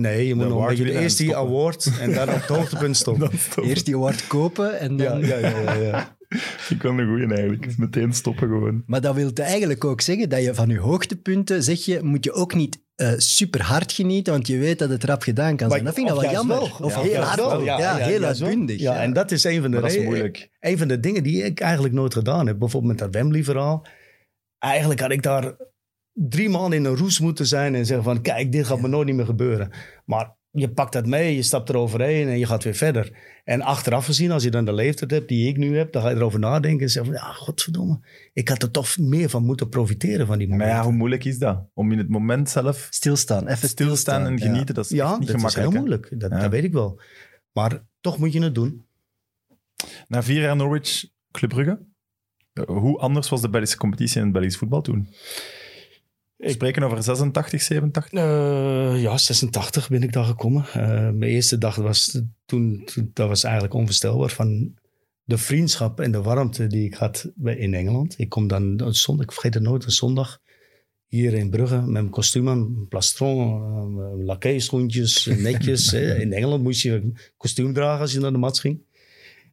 Nee, 0.00 0.26
je 0.26 0.34
moet 0.34 0.44
De 0.44 0.50
nog 0.50 0.60
een 0.62 0.76
beetje 0.76 1.00
eerst 1.00 1.18
die 1.18 1.36
award 1.36 1.90
en 2.00 2.12
dan 2.14 2.28
op 2.28 2.34
het 2.34 2.44
hoogtepunt 2.44 2.96
stoppen. 3.06 3.30
Eerst 3.62 3.84
die 3.84 3.94
award 3.94 4.26
kopen 4.26 4.78
en 4.78 4.96
dan... 4.96 5.20
ja, 5.20 5.36
ja, 5.36 5.48
ja, 5.48 5.72
ja. 5.74 6.16
Ik 6.68 6.78
kan 6.78 6.98
een 6.98 7.08
goeie 7.08 7.26
eigenlijk. 7.34 7.78
Meteen 7.78 8.12
stoppen 8.12 8.48
gewoon. 8.48 8.82
Maar 8.86 9.00
dat 9.00 9.14
wil 9.14 9.30
eigenlijk 9.34 9.84
ook 9.84 10.00
zeggen 10.00 10.28
dat 10.28 10.42
je 10.42 10.54
van 10.54 10.68
je 10.68 10.78
hoogtepunten, 10.78 11.62
zeg 11.62 11.84
je, 11.84 12.02
moet 12.02 12.24
je 12.24 12.32
ook 12.32 12.54
niet 12.54 12.78
eh, 12.94 13.12
super 13.16 13.62
hard 13.62 13.92
genieten, 13.92 14.32
want 14.32 14.46
je 14.46 14.58
weet 14.58 14.78
dat 14.78 14.88
het 14.88 15.04
rap 15.04 15.22
gedaan 15.22 15.56
kan 15.56 15.70
zijn. 15.70 15.82
Maar- 15.82 15.92
dat 15.92 15.94
vind 16.04 16.08
ik 16.16 16.22
wel 16.22 16.32
jammer. 16.32 16.56
wel. 16.56 16.70
Of 16.80 16.94
Ja, 16.94 17.00
heel 17.02 17.20
hard. 17.20 17.36
wel. 17.40 17.64
Ja, 17.64 17.96
heel 17.96 18.22
uitbundig. 18.22 18.80
Ja, 18.80 19.02
en 19.02 19.12
dat 19.12 19.30
is 19.30 19.44
een 19.44 19.60
van 19.60 19.62
de 19.62 19.68
Maar 19.68 19.80
dat 19.80 19.90
is 19.90 19.96
re- 19.96 20.04
moeilijk. 20.04 20.50
Een 20.60 20.78
van 20.78 20.88
de 20.88 21.00
dingen 21.00 21.22
die 21.22 21.42
ik 21.42 21.60
eigenlijk 21.60 21.94
nooit 21.94 22.14
gedaan 22.14 22.46
heb. 22.46 22.58
Bijvoorbeeld 22.58 22.92
met 22.92 23.02
dat 23.02 23.14
Wembley-verhaal. 23.22 23.86
Eigenlijk 24.58 25.00
had 25.00 25.10
ik 25.10 25.22
daar 25.22 25.56
drie 26.18 26.48
maanden 26.48 26.78
in 26.78 26.84
een 26.84 26.96
roes 26.96 27.20
moeten 27.20 27.46
zijn 27.46 27.74
en 27.74 27.86
zeggen 27.86 28.04
van... 28.04 28.20
Kijk, 28.22 28.52
dit 28.52 28.66
gaat 28.66 28.80
me 28.80 28.88
nooit 28.88 29.06
niet 29.06 29.16
meer 29.16 29.24
gebeuren. 29.26 29.70
Maar 30.04 30.34
je 30.50 30.70
pakt 30.70 30.92
dat 30.92 31.06
mee, 31.06 31.34
je 31.34 31.42
stapt 31.42 31.68
eroverheen 31.68 32.28
en 32.28 32.38
je 32.38 32.46
gaat 32.46 32.64
weer 32.64 32.74
verder. 32.74 33.12
En 33.44 33.60
achteraf 33.62 34.04
gezien, 34.04 34.30
als 34.30 34.42
je 34.42 34.50
dan 34.50 34.64
de 34.64 34.72
leeftijd 34.72 35.10
hebt 35.10 35.28
die 35.28 35.48
ik 35.48 35.56
nu 35.56 35.76
heb... 35.76 35.92
dan 35.92 36.02
ga 36.02 36.08
je 36.10 36.16
erover 36.16 36.38
nadenken 36.38 36.80
en 36.82 36.90
zeggen 36.90 37.12
van... 37.14 37.22
Ja, 37.22 37.32
godverdomme. 37.32 38.00
Ik 38.32 38.48
had 38.48 38.62
er 38.62 38.70
toch 38.70 38.98
meer 38.98 39.28
van 39.28 39.44
moeten 39.44 39.68
profiteren 39.68 40.26
van 40.26 40.38
die 40.38 40.48
Maar 40.48 40.66
ja, 40.66 40.82
hoe 40.82 40.92
moeilijk 40.92 41.24
is 41.24 41.38
dat? 41.38 41.68
Om 41.74 41.92
in 41.92 41.98
het 41.98 42.08
moment 42.08 42.50
zelf 42.50 42.86
Stilstaan, 42.90 43.46
even 43.48 43.68
stilstaan 43.68 44.26
en 44.26 44.36
ja. 44.36 44.44
genieten, 44.44 44.74
dat 44.74 44.84
is 44.84 44.90
Ja, 44.90 45.18
niet 45.18 45.26
dat 45.26 45.36
is 45.36 45.42
gemakkelijk. 45.42 45.62
heel 45.66 45.72
hè? 45.72 45.78
moeilijk. 45.78 46.20
Dat, 46.20 46.30
Ja. 46.30 46.40
dat 46.40 46.50
weet 46.50 46.64
ik 46.64 46.72
wel. 46.72 47.00
Maar 47.52 47.84
toch 48.00 48.18
moet 48.18 48.32
je 48.32 48.42
het 48.42 48.54
doen. 48.54 48.86
Na 50.08 50.22
vier 50.22 50.40
jaar 50.40 50.56
Norwich, 50.56 51.04
Club 51.30 51.50
Brugge. 51.50 51.78
Eh, 52.52 52.64
Hoe 52.66 52.98
anders 52.98 53.28
was 53.28 53.40
de 53.40 53.48
Belgische 53.50 53.76
competitie 53.76 54.16
en 54.16 54.22
het 54.24 54.32
Belgisch 54.32 54.56
voetbal 54.56 54.80
toen? 54.80 55.08
We 56.36 56.44
Ik- 56.46 56.50
spreken 56.52 56.82
over 56.82 57.02
86, 57.02 57.62
87? 57.62 58.12
Eh, 58.20 59.02
ja, 59.02 59.18
86 59.18 59.88
ben 59.88 60.02
ik 60.02 60.12
daar 60.12 60.24
gekomen. 60.24 60.64
Eh, 60.72 60.88
mijn 60.90 61.22
eerste 61.22 61.58
dag 61.58 61.76
was 61.76 62.20
toen, 62.46 62.88
dat 63.12 63.28
was 63.28 63.42
eigenlijk 63.44 63.74
onvoorstelbaar 63.74 64.30
van 64.30 64.74
de 65.24 65.38
vriendschap 65.38 66.00
en 66.00 66.12
de 66.12 66.22
warmte 66.22 66.66
die 66.66 66.84
ik 66.84 66.94
had 66.94 67.30
bij, 67.34 67.56
in 67.56 67.74
Engeland. 67.74 68.14
Ik 68.18 68.28
kom 68.28 68.46
dan 68.46 68.80
een 68.80 68.94
zondag, 68.94 69.24
ik 69.24 69.32
vergeet 69.32 69.54
het 69.54 69.62
nooit, 69.62 69.84
een 69.84 69.90
zondag 69.90 70.40
hier 71.06 71.32
in 71.34 71.50
Brugge 71.50 71.76
met 71.76 71.86
mijn 71.90 72.10
kostuum 72.10 72.48
aan, 72.48 72.86
plastron, 72.88 73.38
uh, 73.98 74.24
lakkei 74.26 74.60
schoentjes, 74.60 75.26
netjes. 75.48 75.92
In 75.92 76.32
Engeland 76.32 76.62
moest 76.62 76.82
je 76.82 77.12
kostuum 77.36 77.72
dragen 77.72 78.00
als 78.00 78.12
je 78.12 78.20
naar 78.20 78.32
de 78.32 78.38
match 78.38 78.60
ging. 78.60 78.84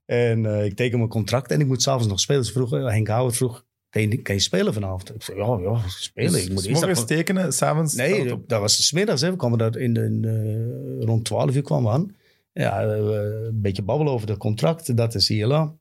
En 0.06 0.46
ik 0.66 0.76
teken 0.76 0.98
mijn 0.98 1.10
contract 1.10 1.52
en 1.52 1.60
ik 1.60 1.68
moet 1.68 1.82
s'avonds 1.82 2.08
nog 2.08 2.20
spelen. 2.20 2.46
Ze 2.46 2.52
vroeg, 2.52 2.70
Henk 2.70 3.08
Houwer 3.08 3.34
vroeg, 3.34 3.66
kan 3.94 4.02
je, 4.02 4.18
kan 4.22 4.36
je 4.36 4.42
spelen 4.42 4.74
vanavond? 4.74 5.16
Ik 5.16 5.22
zei, 5.24 5.38
ja, 5.38 5.60
ja, 5.62 5.82
spelen. 5.88 6.42
ik 6.42 6.50
moet 6.50 6.64
Dus 6.68 6.82
eerst 6.82 7.08
tekenen, 7.08 7.54
s'avonds... 7.54 7.94
Nee, 7.94 8.28
dat, 8.28 8.50
dat 8.50 8.60
was 8.60 8.86
's 8.88 8.92
middags. 8.92 9.22
Hè. 9.22 9.30
We 9.32 9.36
kwamen 9.38 9.58
daar 9.58 9.78
in 9.78 9.94
de, 9.94 10.04
in 10.04 10.22
de- 10.22 10.98
rond 11.06 11.26
12 11.26 11.56
uur 11.56 11.62
kwamen 11.62 11.86
we 11.92 11.98
aan. 11.98 12.16
Ja, 12.54 12.82
eh, 12.82 12.98
een 13.46 13.62
beetje 13.62 13.82
babbelen 13.82 14.14
over 14.14 14.30
het 14.30 14.38
contract. 14.38 14.98
Dat 14.98 15.16
is 15.16 15.30
ILA. 15.30 15.74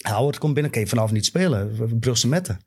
Howard 0.00 0.38
komt 0.38 0.54
binnen. 0.54 0.72
Kan 0.72 0.80
je 0.82 0.86
vanavond 0.88 1.12
niet 1.14 1.24
spelen? 1.24 1.76
Brugse 2.00 2.28
Metten. 2.28 2.60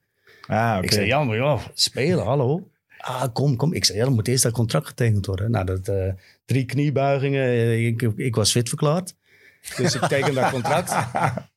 Ah, 0.47 0.73
oké. 0.77 0.85
Ik 0.85 0.91
zei, 0.91 1.05
ja, 1.05 1.23
maar 1.23 1.35
ja, 1.37 1.59
spelen, 1.73 2.23
hallo. 2.25 2.67
Ah, 2.97 3.23
kom, 3.33 3.55
kom. 3.55 3.73
Ik 3.73 3.85
zei, 3.85 3.97
ja, 3.97 4.03
dan 4.03 4.13
moet 4.13 4.27
eerst 4.27 4.43
dat 4.43 4.51
contract 4.51 4.87
getekend 4.87 5.25
worden. 5.25 5.51
Nou, 5.51 5.65
dat, 5.65 5.87
eh, 5.87 6.13
drie 6.45 6.65
kniebuigingen. 6.65 7.43
Eh, 7.43 7.85
Ik, 7.85 8.01
ik 8.15 8.35
was 8.35 8.51
fit 8.51 8.67
verklaard. 8.69 9.15
Dus 9.77 9.95
ik 9.95 10.01
teken 10.01 10.33
dat 10.33 10.49
contract. 10.49 10.93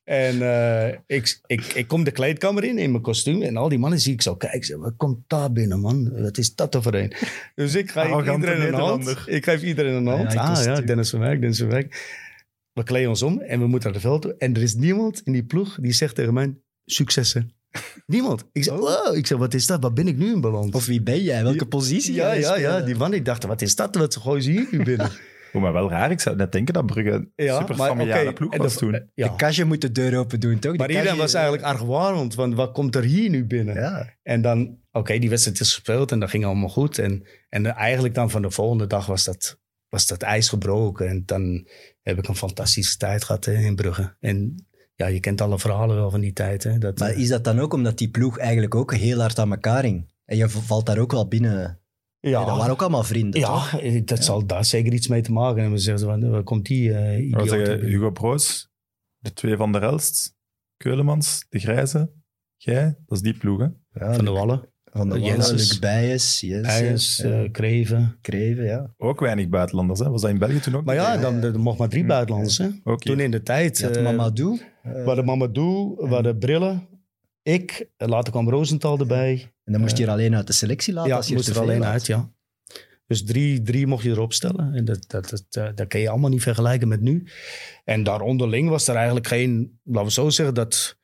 En 0.03 0.41
eh, 0.41 0.97
ik, 1.05 1.39
ik, 1.45 1.65
ik 1.65 1.87
kom 1.87 2.03
de 2.03 2.11
kleedkamer 2.11 2.63
in, 2.63 2.77
in 2.77 2.91
mijn 2.91 3.03
kostuum. 3.03 3.41
En 3.41 3.57
al 3.57 3.69
die 3.69 3.79
mannen 3.79 3.99
zie 3.99 4.13
ik 4.13 4.21
zo 4.21 4.35
kijken. 4.35 4.63
Zeg, 4.63 4.77
wat 4.77 4.93
komt 4.97 5.17
daar 5.27 5.51
binnen, 5.51 5.79
man? 5.79 6.21
Wat 6.21 6.37
is 6.37 6.55
dat 6.55 6.75
er 6.75 6.81
voor 6.81 6.93
een? 6.93 7.13
Dus 7.55 7.75
ik 7.75 7.91
ga 7.91 8.01
Arrogante 8.01 8.47
iedereen 8.47 8.73
een 8.73 8.79
hand. 8.79 9.17
Ik 9.25 9.43
geef 9.43 9.61
iedereen 9.61 9.93
een 9.93 10.07
hand. 10.07 10.33
Ja, 10.33 10.41
ah 10.41 10.63
ja. 10.63 10.81
Dennis 10.81 11.09
van 11.09 11.19
Wijk, 11.19 11.39
Dennis 11.39 11.59
van 11.59 11.67
Wijk. 11.67 12.15
We 12.73 12.83
kleden 12.83 13.09
ons 13.09 13.21
om 13.21 13.39
en 13.39 13.59
we 13.59 13.67
moeten 13.67 13.91
naar 13.91 14.01
de 14.01 14.07
veld 14.07 14.21
toe. 14.21 14.35
En 14.37 14.55
er 14.55 14.61
is 14.61 14.75
niemand 14.75 15.21
in 15.23 15.31
die 15.31 15.43
ploeg 15.43 15.77
die 15.81 15.93
zegt 15.93 16.15
tegen 16.15 16.33
mij, 16.33 16.55
successen. 16.85 17.51
Niemand. 18.05 18.45
Ik 18.51 18.63
zeg, 18.63 18.73
wow. 18.73 19.15
Ik 19.15 19.27
zeg, 19.27 19.37
wat 19.37 19.53
is 19.53 19.65
dat? 19.65 19.81
Waar 19.81 19.93
ben 19.93 20.07
ik 20.07 20.17
nu 20.17 20.31
in 20.31 20.41
beland? 20.41 20.75
Of 20.75 20.85
wie 20.85 21.01
ben 21.01 21.23
jij? 21.23 21.43
Welke 21.43 21.65
positie? 21.65 22.13
ja, 22.13 22.31
ja, 22.33 22.57
ja. 22.57 22.81
Die 22.81 22.95
man, 22.95 23.13
ik 23.13 23.25
dacht, 23.25 23.43
wat 23.43 23.61
is 23.61 23.75
dat? 23.75 23.95
Wat 23.95 24.15
gooien 24.15 24.43
ze 24.43 24.51
hier 24.51 24.67
nu 24.71 24.83
binnen? 24.83 25.11
Oh, 25.57 25.63
maar 25.63 25.73
wel 25.73 25.89
raar. 25.89 26.11
Ik 26.11 26.19
zou 26.19 26.35
net 26.35 26.51
denken 26.51 26.73
dat 26.73 26.85
Brugge 26.85 27.11
een 27.11 27.31
Ja, 27.35 27.59
super 27.59 27.75
maar 27.75 27.87
familiale 27.87 28.33
ploeg 28.33 28.53
en 28.53 28.59
was 28.59 28.73
de- 28.73 28.79
toen. 28.79 29.09
Ja. 29.13 29.27
De 29.27 29.35
kastje 29.35 29.65
moet 29.65 29.81
de 29.81 29.91
deur 29.91 30.17
open 30.19 30.39
doen, 30.39 30.59
toch? 30.59 30.71
De 30.71 30.77
Maar 30.77 30.89
iedereen 30.89 31.17
was 31.17 31.33
eigenlijk 31.33 31.65
argwanend, 31.65 32.35
want 32.35 32.55
wat 32.55 32.71
komt 32.71 32.95
er 32.95 33.03
hier 33.03 33.29
nu 33.29 33.45
binnen? 33.45 33.75
Ja. 33.75 34.13
En 34.23 34.41
dan, 34.41 34.77
oké, 34.91 35.17
die 35.17 35.29
wedstrijd 35.29 35.59
is 35.59 35.73
gespeeld 35.73 36.11
en 36.11 36.19
dat 36.19 36.29
ging 36.29 36.45
allemaal 36.45 36.69
goed. 36.69 36.97
En, 36.97 37.27
en 37.49 37.65
eigenlijk 37.65 38.13
dan 38.13 38.29
van 38.29 38.41
de 38.41 38.51
volgende 38.51 38.87
dag 38.87 39.05
was 39.05 39.23
dat, 39.23 39.59
was 39.89 40.07
dat 40.07 40.21
ijs 40.21 40.49
gebroken. 40.49 41.07
En 41.07 41.23
dan 41.25 41.67
heb 42.01 42.17
ik 42.17 42.27
een 42.27 42.35
fantastische 42.35 42.97
tijd 42.97 43.23
gehad 43.23 43.45
hè, 43.45 43.53
in 43.53 43.75
Brugge. 43.75 44.15
En 44.19 44.65
ja, 44.95 45.07
je 45.07 45.19
kent 45.19 45.41
alle 45.41 45.59
verhalen 45.59 45.95
wel 45.95 46.11
van 46.11 46.21
die 46.21 46.33
tijd. 46.33 46.63
Hè, 46.63 46.77
dat, 46.77 46.99
Maar 46.99 47.09
eh, 47.09 47.19
is 47.19 47.27
dat 47.27 47.43
dan 47.43 47.59
ook 47.59 47.73
omdat 47.73 47.97
die 47.97 48.09
ploeg 48.09 48.37
eigenlijk 48.37 48.75
ook 48.75 48.93
heel 48.93 49.19
hard 49.19 49.39
aan 49.39 49.51
elkaar 49.51 49.83
hing? 49.83 50.11
En 50.25 50.37
je 50.37 50.49
valt 50.49 50.85
daar 50.85 50.97
ook 50.97 51.11
wel 51.11 51.27
binnen. 51.27 51.79
Ja, 52.29 52.45
dat 52.45 52.57
waren 52.57 52.71
ook 52.71 52.81
allemaal 52.81 53.03
vrienden, 53.03 53.39
ja, 53.39 53.47
toch? 53.47 53.79
eh, 53.79 54.01
dat 54.05 54.23
zal 54.23 54.45
daar 54.45 54.65
zeker 54.65 54.93
iets 54.93 55.07
mee 55.07 55.21
te 55.21 55.31
maken 55.31 55.61
hebben. 55.61 55.79
Zeggen 55.79 55.99
ze, 55.99 56.05
van, 56.05 56.29
waar 56.29 56.43
komt 56.43 56.65
die 56.65 56.93
eh 56.93 57.25
idioot 57.25 57.49
zeggen? 57.49 57.79
Hugo 57.79 58.11
Broos, 58.11 58.69
de 59.17 59.33
twee 59.33 59.55
van 59.57 59.71
der 59.71 59.83
Elst, 59.83 60.35
Keulemans, 60.77 61.45
de 61.49 61.59
Grijze. 61.59 62.11
Jij, 62.55 62.83
dat 63.05 63.17
is 63.17 63.23
die 63.23 63.37
ploeg, 63.37 63.59
hè? 63.59 63.67
Ja, 64.05 64.13
Van 64.13 64.25
de 64.25 64.31
Wallen. 64.31 64.69
van 64.83 65.09
de 65.09 65.19
Luc 65.19 65.79
Bijes, 65.79 66.39
ja, 66.39 66.61
eh, 66.61 67.51
Kreven. 67.51 68.17
Kreven, 68.21 68.63
ja. 68.65 68.93
Ook 68.97 69.19
weinig 69.19 69.49
buitenlanders, 69.49 69.99
hè? 69.99 70.09
Was 70.09 70.21
dat 70.21 70.29
in 70.29 70.37
België 70.37 70.59
toen 70.59 70.75
ook? 70.75 70.85
Maar 70.85 70.95
ja, 70.95 71.17
dan, 71.17 71.43
er 71.43 71.59
mocht 71.59 71.77
maar 71.77 71.89
drie 71.89 72.05
buitenlanders. 72.05 72.57
Hè? 72.57 72.69
Toen 72.97 73.19
in 73.19 73.31
de 73.31 73.41
tijd. 73.41 73.79
Eh, 73.81 74.03
Mamadou. 74.03 74.59
we 74.83 75.03
hadden 75.05 75.25
Mamadou, 75.25 75.95
we 75.97 76.13
hadden 76.13 76.37
Brillen, 76.37 76.87
ik, 77.47 77.89
en 77.97 78.09
later 78.09 78.31
kwam 78.31 78.49
Rosenthal 78.49 78.99
erbij. 78.99 79.51
En 79.63 79.71
dan 79.71 79.81
moest 79.81 79.97
je 79.97 80.03
er 80.03 80.09
alleen 80.09 80.35
uit 80.35 80.47
de 80.47 80.53
selectie 80.53 80.93
laten 80.93 81.09
ja, 81.09 81.15
als 81.15 81.27
je 81.27 81.33
moest 81.33 81.47
er 81.47 81.59
alleen 81.59 81.85
uit, 81.85 82.05
ja. 82.05 82.31
Dus 83.07 83.23
drie, 83.23 83.61
drie 83.61 83.87
mocht 83.87 84.03
je 84.03 84.09
erop 84.09 84.33
stellen. 84.33 84.73
En 84.73 84.85
dat, 84.85 85.03
dat, 85.07 85.29
dat, 85.29 85.43
eh, 85.49 85.69
dat 85.75 85.87
kan 85.87 85.99
je 85.99 86.09
allemaal 86.09 86.29
niet 86.29 86.41
vergelijken 86.41 86.87
met 86.87 87.01
nu. 87.01 87.27
En 87.83 88.03
daaronderling 88.03 88.69
was 88.69 88.87
er 88.87 88.95
eigenlijk 88.95 89.27
geen... 89.27 89.79
Laten 89.83 90.07
we 90.07 90.11
zo 90.13 90.29
zeggen 90.29 90.55
dat, 90.55 90.97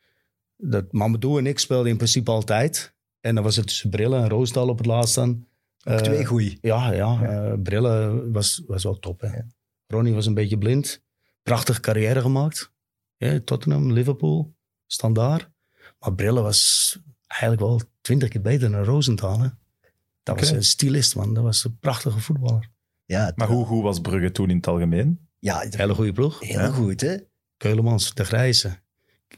dat 0.57 0.91
Mamadou 0.91 1.39
en 1.39 1.47
ik 1.47 1.59
speelden 1.59 1.91
in 1.91 1.97
principe 1.97 2.31
altijd. 2.31 2.95
En 3.19 3.35
dan 3.35 3.43
was 3.43 3.55
het 3.55 3.67
tussen 3.67 3.89
Brillen 3.89 4.23
en 4.23 4.29
Roosdal 4.29 4.69
op 4.69 4.77
het 4.77 4.87
laatst 4.87 5.15
dan. 5.15 5.47
Ook 5.83 5.93
Eh, 5.93 6.01
twee 6.01 6.25
goeie. 6.25 6.57
Ja, 6.61 6.91
ja, 6.93 7.21
eh, 7.23 7.53
Brillen 7.63 8.31
was, 8.31 8.63
was 8.67 8.83
wel 8.83 8.99
top. 8.99 9.21
Hè. 9.21 9.39
Ronnie 9.87 10.13
was 10.13 10.25
een 10.25 10.33
beetje 10.33 10.57
blind. 10.57 11.03
Prachtige 11.43 11.79
carrière 11.79 12.21
gemaakt. 12.21 12.71
Ja, 13.17 13.39
Tottenham, 13.45 13.91
Liverpool, 13.91 14.55
standaard. 14.87 15.51
Maar 16.03 16.13
Brillen 16.15 16.43
was 16.43 16.97
eigenlijk 17.27 17.61
wel 17.61 17.81
twintig 18.01 18.29
keer 18.29 18.41
beter 18.41 18.71
dan 18.71 18.83
Rosenthal. 18.83 19.39
Hè. 19.41 19.47
Dat 20.23 20.39
was 20.39 20.49
een 20.49 20.63
stylist, 20.63 21.15
man. 21.15 21.33
Dat 21.33 21.43
was 21.43 21.63
een 21.63 21.77
prachtige 21.79 22.19
voetballer. 22.19 22.69
Ja, 23.05 23.25
het- 23.25 23.35
Maar 23.37 23.47
hoe 23.47 23.65
goed 23.65 23.83
was 23.83 23.99
Brugge 23.99 24.31
toen 24.31 24.49
in 24.49 24.55
het 24.55 24.67
algemeen? 24.67 25.27
ja 25.39 25.65
Hele 25.69 25.93
goede 25.93 26.11
ploeg. 26.11 26.39
heel 26.39 26.59
Ja. 26.59 26.67
goed, 26.71 27.01
hè? 27.01 27.15
Keulemans, 27.57 28.13
de 28.13 28.25
Grijze. 28.25 28.81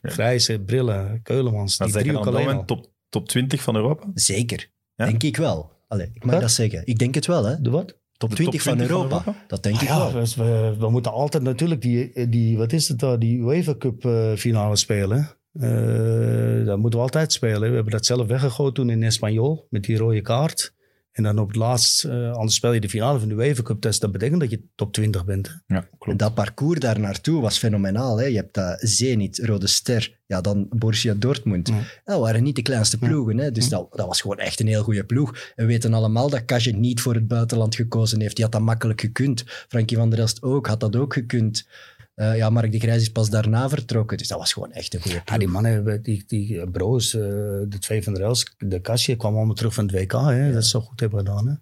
Grijze, 0.01 0.59
Brillen, 0.59 1.21
Keulemans. 1.23 1.77
Die 1.77 1.91
dan 1.91 2.15
alleen 2.15 2.25
alleen 2.25 2.55
al. 2.57 2.65
top, 2.65 2.91
top 3.09 3.27
20 3.27 3.61
van 3.61 3.75
Europa? 3.75 4.07
Zeker. 4.13 4.69
Ja? 4.95 5.05
Denk 5.05 5.23
ik 5.23 5.37
wel. 5.37 5.71
Allee, 5.87 6.09
ik 6.13 6.23
mag 6.25 6.39
dat 6.39 6.51
zeggen. 6.51 6.81
Ik 6.85 6.97
denk 6.97 7.15
het 7.15 7.25
wel, 7.25 7.43
hè? 7.45 7.61
De 7.61 7.69
wat? 7.69 7.97
Top 8.17 8.29
De 8.29 8.35
20, 8.35 8.63
top 8.63 8.69
van, 8.69 8.77
20 8.77 8.97
van 8.97 8.97
Europa. 9.07 9.23
Europa? 9.25 9.45
Dat 9.47 9.63
denk 9.63 9.75
ik 9.81 9.87
ja, 9.87 10.11
wel. 10.13 10.23
we, 10.35 10.75
we 10.79 10.89
moeten 10.89 11.11
altijd 11.11 11.43
natuurlijk 11.43 11.81
die, 11.81 12.29
die 12.29 12.57
wat 12.57 12.71
is 12.73 12.87
het 12.87 12.99
daar, 12.99 13.19
die 13.19 13.39
UEFA 13.39 13.75
Cup 13.77 14.05
eh, 14.05 14.33
finale 14.35 14.75
spelen. 14.75 15.37
Eh, 15.59 16.65
dat 16.65 16.77
moeten 16.77 16.99
we 16.99 17.05
altijd 17.05 17.31
spelen. 17.33 17.69
We 17.69 17.75
hebben 17.75 17.91
dat 17.91 18.05
zelf 18.05 18.27
weggegooid 18.27 18.75
toen 18.75 18.89
in 18.89 19.03
Espanyol 19.03 19.67
met 19.69 19.83
die 19.83 19.97
rode 19.97 20.21
kaart. 20.21 20.73
En 21.11 21.23
dan 21.23 21.39
op 21.39 21.47
het 21.47 21.55
laatst, 21.55 22.03
eh, 22.03 22.31
anders 22.31 22.55
speel 22.55 22.73
je 22.73 22.79
de 22.79 22.89
finale 22.89 23.19
van 23.19 23.27
de 23.27 23.35
UEFA 23.35 23.61
Cup. 23.61 23.81
Dus 23.81 23.99
dat 23.99 24.11
betekent 24.11 24.39
dat 24.39 24.49
je 24.49 24.61
top 24.75 24.93
20 24.93 25.25
bent. 25.25 25.47
hè. 25.47 25.75
Ja, 25.75 25.81
En 25.81 25.97
klopt. 25.99 26.19
dat 26.19 26.33
parcours 26.33 26.79
daar 26.79 26.99
naartoe 26.99 27.41
was 27.41 27.57
fenomenaal. 27.57 28.17
Hè? 28.17 28.25
Je 28.25 28.35
hebt 28.35 28.53
dat 28.53 28.79
Zenit, 28.81 29.39
Rode 29.43 29.67
Ster, 29.67 30.17
ja, 30.25 30.41
dan 30.41 30.67
Borussia 30.69 31.13
Dortmund. 31.13 31.67
Ja. 31.67 31.79
Dat 32.05 32.19
waren 32.19 32.43
niet 32.43 32.55
de 32.55 32.61
kleinste 32.61 32.97
ploegen. 32.97 33.37
Hè? 33.37 33.51
Dus 33.51 33.69
dat, 33.69 33.87
dat 33.91 34.07
was 34.07 34.21
gewoon 34.21 34.37
echt 34.39 34.59
een 34.59 34.67
heel 34.67 34.83
goede 34.83 35.03
ploeg. 35.03 35.29
En 35.55 35.65
we 35.65 35.71
weten 35.71 35.93
allemaal 35.93 36.29
dat 36.29 36.45
Kaje 36.45 36.71
niet 36.71 37.01
voor 37.01 37.13
het 37.13 37.27
buitenland 37.27 37.75
gekozen 37.75 38.21
heeft. 38.21 38.35
Die 38.35 38.43
had 38.43 38.53
dat 38.53 38.61
makkelijk 38.61 39.01
gekund. 39.01 39.43
Frankie 39.67 39.97
van 39.97 40.09
der 40.09 40.19
Elst 40.19 40.41
ook, 40.41 40.67
had 40.67 40.79
dat 40.79 40.95
ook 40.95 41.13
gekund. 41.13 41.67
Eh, 42.15 42.37
ja, 42.37 42.49
Mark 42.49 42.71
de 42.71 42.79
Grijs 42.79 43.01
is 43.01 43.11
pas 43.11 43.29
daarna 43.29 43.69
vertrokken. 43.69 44.17
Dus 44.17 44.27
dat 44.27 44.37
was 44.37 44.53
gewoon 44.53 44.71
echt 44.71 44.93
een 44.93 45.01
goede 45.01 45.15
Ja, 45.15 45.23
ploeg. 45.23 45.39
die 45.39 45.47
mannen, 45.47 46.01
die, 46.03 46.23
die 46.27 46.61
eh, 46.61 46.67
broers, 46.71 47.13
eh, 47.13 47.21
de 47.67 47.77
twee 47.79 48.03
van 48.03 48.13
de 48.13 48.19
Rels, 48.19 48.55
de 48.57 48.81
Kastje, 48.81 49.15
kwam 49.15 49.35
allemaal 49.35 49.55
terug 49.55 49.73
van 49.73 49.85
het 49.85 49.95
WK. 49.95 50.11
Hè? 50.11 50.53
Dat 50.53 50.63
is 50.63 50.69
zo 50.69 50.79
goed 50.79 50.99
hebben 50.99 51.19
gedaan. 51.19 51.47
Hè? 51.47 51.53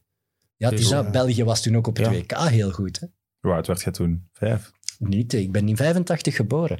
Ja, 0.58 0.70
het 0.70 0.80
is 0.80 0.90
dat. 0.90 1.12
België 1.12 1.44
was 1.44 1.62
toen 1.62 1.76
ook 1.78 1.88
op 1.88 1.98
het 1.98 2.06
ja. 2.06 2.12
WK 2.12 2.50
heel 2.50 2.72
goed. 2.72 3.00
Hè? 3.00 3.08
Hoe 3.40 3.52
oud 3.54 3.68
werd 3.68 3.82
jij 3.82 3.92
toen? 3.92 4.28
Vijf. 4.34 4.72
Niet, 5.00 5.34
ik 5.34 5.52
ben 5.52 5.68
in 5.68 5.78
85 5.78 6.36
geboren. 6.36 6.80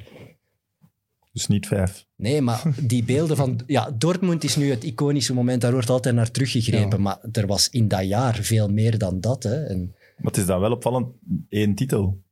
Dus 1.32 1.46
niet 1.46 1.66
vijf. 1.66 2.06
Nee, 2.16 2.40
maar 2.40 2.62
die 2.80 3.04
beelden 3.04 3.36
van... 3.36 3.60
Ja, 3.66 3.90
Dortmund 3.90 4.44
is 4.44 4.56
nu 4.56 4.70
het 4.70 4.84
iconische 4.84 5.34
moment, 5.34 5.60
daar 5.60 5.72
wordt 5.72 5.90
altijd 5.90 6.14
naar 6.14 6.30
teruggegrepen. 6.30 6.96
Ja. 6.98 7.02
Maar 7.02 7.18
er 7.32 7.46
was 7.46 7.68
in 7.68 7.88
dat 7.88 8.06
jaar 8.06 8.34
veel 8.34 8.68
meer 8.68 8.98
dan 8.98 9.20
dat. 9.20 9.42
Hè. 9.42 9.64
En 9.64 9.94
Maar 10.16 10.32
het 10.32 10.36
is 10.36 10.46
dan 10.46 10.60
wel 10.60 10.72
opvallend, 10.72 11.14
één 11.48 11.74
titel. 11.74 12.22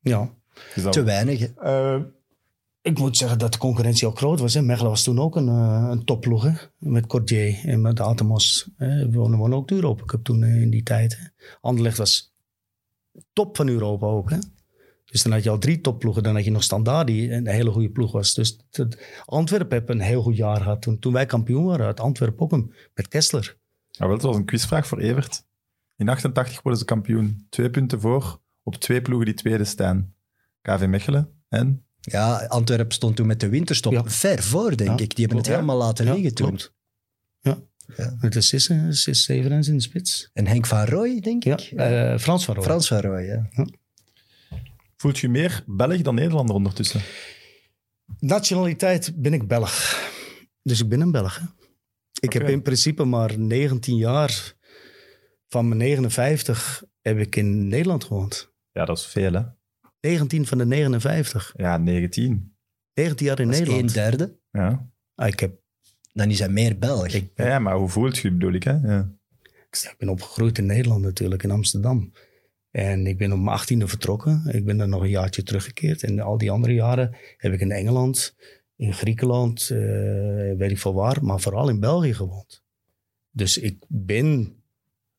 Ja. 0.00 0.34
Dat- 0.74 0.92
te 0.92 1.02
weinig. 1.02 1.52
Eh, 1.54 2.00
ik 2.82 2.98
moet 2.98 3.16
zeggen 3.16 3.38
dat 3.38 3.52
de 3.52 3.58
concurrentie 3.58 4.06
ook 4.06 4.16
groot 4.16 4.40
was. 4.40 4.54
Hè. 4.54 4.62
Mechelen 4.62 4.90
was 4.90 5.02
toen 5.02 5.20
ook 5.20 5.36
een, 5.36 5.48
eh, 5.48 5.88
een 5.90 6.04
topploeg. 6.04 6.42
Hè. 6.42 6.52
Met 6.78 7.06
Cordier 7.06 7.58
en 7.64 7.80
met 7.80 8.00
Atemos. 8.00 8.70
Hè. 8.76 9.08
We 9.08 9.18
wonnen 9.18 9.38
wonnen 9.38 9.58
ook 9.58 9.68
de 9.68 9.74
Europa 9.74 10.04
Cup 10.04 10.24
toen 10.24 10.42
eh, 10.42 10.62
in 10.62 10.70
die 10.70 10.82
tijd. 10.82 11.18
Hè. 11.18 11.24
Anderlecht 11.60 11.96
was 11.98 12.34
top 13.32 13.56
van 13.56 13.68
Europa 13.68 14.06
ook. 14.06 14.30
Hè. 14.30 14.38
Dus 15.04 15.22
dan 15.22 15.32
had 15.32 15.42
je 15.42 15.50
al 15.50 15.58
drie 15.58 15.80
topploegen. 15.80 16.22
Dan 16.22 16.34
had 16.34 16.44
je 16.44 16.50
nog 16.50 16.62
Standaard 16.62 17.06
die 17.06 17.32
een 17.32 17.46
hele 17.48 17.70
goede 17.70 17.90
ploeg 17.90 18.12
was. 18.12 18.34
Dus 18.34 18.58
het, 18.70 19.22
Antwerpen 19.24 19.78
heb 19.78 19.88
een 19.88 20.00
heel 20.00 20.22
goed 20.22 20.36
jaar 20.36 20.56
gehad. 20.60 20.82
Toen, 20.82 20.98
toen 20.98 21.12
wij 21.12 21.26
kampioen 21.26 21.64
waren 21.64 21.86
uit 21.86 22.00
Antwerpen 22.00 22.40
ook 22.42 22.52
een, 22.52 22.72
met 22.94 23.08
Kessler. 23.08 23.56
Ah, 23.92 24.06
wel, 24.06 24.10
het 24.16 24.22
was 24.22 24.36
een 24.36 24.44
quizvraag 24.44 24.86
voor 24.86 24.98
Evert. 24.98 25.44
In 25.96 26.08
88 26.08 26.62
worden 26.62 26.80
ze 26.80 26.86
kampioen. 26.86 27.46
Twee 27.50 27.70
punten 27.70 28.00
voor 28.00 28.40
op 28.62 28.74
twee 28.74 29.02
ploegen 29.02 29.26
die 29.26 29.34
tweede 29.34 29.64
staan. 29.64 30.11
KV 30.62 30.86
Mechelen 30.86 31.42
en... 31.48 31.86
Ja, 32.00 32.46
Antwerpen 32.46 32.94
stond 32.94 33.16
toen 33.16 33.26
met 33.26 33.40
de 33.40 33.48
winterstop 33.48 33.92
Ja. 33.92 34.04
ver 34.04 34.42
voor, 34.42 34.76
denk 34.76 34.98
Ja, 34.98 35.04
ik. 35.04 35.14
Die 35.16 35.24
hebben 35.26 35.36
het 35.44 35.46
helemaal 35.52 35.76
laten 35.76 36.04
Ja, 36.04 36.12
liggen 36.14 36.34
toen. 36.34 36.46
klopt. 36.48 36.74
Ja. 37.40 37.58
Ja. 37.96 38.16
Met 38.20 38.32
de 38.32 38.40
Sissen, 38.40 38.94
Sis 38.94 39.22
Severens 39.22 39.68
in 39.68 39.76
de 39.76 39.82
spits. 39.82 40.30
En 40.32 40.46
Henk 40.46 40.66
van 40.66 40.84
Rooij, 40.84 41.20
denk 41.20 41.44
Ja, 41.44 41.56
ik. 41.58 41.70
eh, 41.70 42.18
Frans 42.18 42.44
van 42.44 42.54
Rooij. 42.54 42.66
Frans 42.68 42.88
van 42.88 43.00
Rooij, 43.00 43.24
ja. 43.26 43.48
Voelt 44.96 45.18
je 45.18 45.28
meer 45.28 45.64
Belg 45.66 46.00
dan 46.02 46.14
Nederlander 46.14 46.54
ondertussen? 46.54 47.00
Nationaliteit 48.18 49.12
ben 49.22 49.32
ik 49.32 49.46
Belg. 49.48 50.00
Dus 50.62 50.80
ik 50.80 50.88
ben 50.88 51.00
een 51.00 51.10
Belg. 51.10 51.38
hè. 51.38 51.44
Ik 52.20 52.32
heb 52.32 52.48
in 52.48 52.62
principe 52.62 53.04
maar 53.04 53.38
19 53.38 53.96
jaar. 53.96 54.54
Van 55.48 55.68
mijn 55.68 55.78
59 55.80 56.82
heb 57.00 57.18
ik 57.18 57.36
in 57.36 57.68
Nederland 57.68 58.04
gewoond. 58.04 58.52
Ja, 58.72 58.84
dat 58.84 58.98
is 58.98 59.06
veel, 59.06 59.32
hè? 59.32 59.42
19 60.02 60.46
van 60.46 60.58
de 60.58 60.66
59. 60.66 61.52
Ja, 61.56 61.76
19. 61.76 62.54
19 62.94 63.26
jaar 63.26 63.40
in 63.40 63.44
Dat 63.46 63.54
is 63.54 63.60
Nederland. 63.60 63.88
een 63.96 64.02
derde. 64.02 64.38
Ja. 64.50 64.90
Ah, 65.14 65.28
ik, 65.28 65.40
heb, 65.40 65.60
Dan 66.12 66.30
is 66.30 66.38
hij 66.38 66.48
meer 66.48 66.78
Belg. 66.78 67.06
ik, 67.08 67.30
Ja, 67.34 67.46
ja, 67.46 67.58
maar 67.58 67.76
hoe 67.76 67.88
voelt 67.88 68.18
je, 68.18 68.30
bedoel 68.32 68.52
ik, 68.52 68.62
hè? 68.62 68.72
Ja. 68.72 69.12
ik 69.70 69.94
ben 69.98 70.08
opgegroeid 70.08 70.58
in 70.58 70.66
Nederland 70.66 71.02
natuurlijk, 71.02 71.42
in 71.42 71.50
Amsterdam. 71.50 72.12
En 72.70 73.06
ik 73.06 73.18
ben 73.18 73.32
op 73.32 73.38
mijn 73.38 73.58
18e 73.58 73.86
vertrokken. 73.86 74.42
Ik 74.50 74.64
ben 74.64 74.76
dan 74.76 74.88
nog 74.88 75.02
een 75.02 75.08
jaartje 75.08 75.42
teruggekeerd. 75.42 76.02
En 76.02 76.20
al 76.20 76.38
die 76.38 76.50
andere 76.50 76.74
jaren 76.74 77.16
heb 77.36 77.52
ik 77.52 77.60
in 77.60 77.70
Engeland, 77.70 78.36
in 78.76 78.92
Griekenland, 78.94 79.60
eh, 79.70 79.78
weet 80.56 80.70
ik 80.70 80.78
veel 80.78 80.94
waar, 80.94 81.24
maar 81.24 81.40
vooral 81.40 81.68
in 81.68 81.80
België 81.80 82.14
gewoond. 82.14 82.62
Dus 83.30 83.58
ik 83.58 83.84
ben 83.88 84.56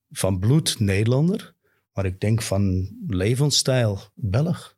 van 0.09 0.39
bloed 0.39 0.79
Nederlander, 0.79 1.55
maar 1.93 2.05
ik 2.05 2.19
denk 2.19 2.41
van 2.41 2.89
levensstijl 3.07 3.99
Belg. 4.15 4.75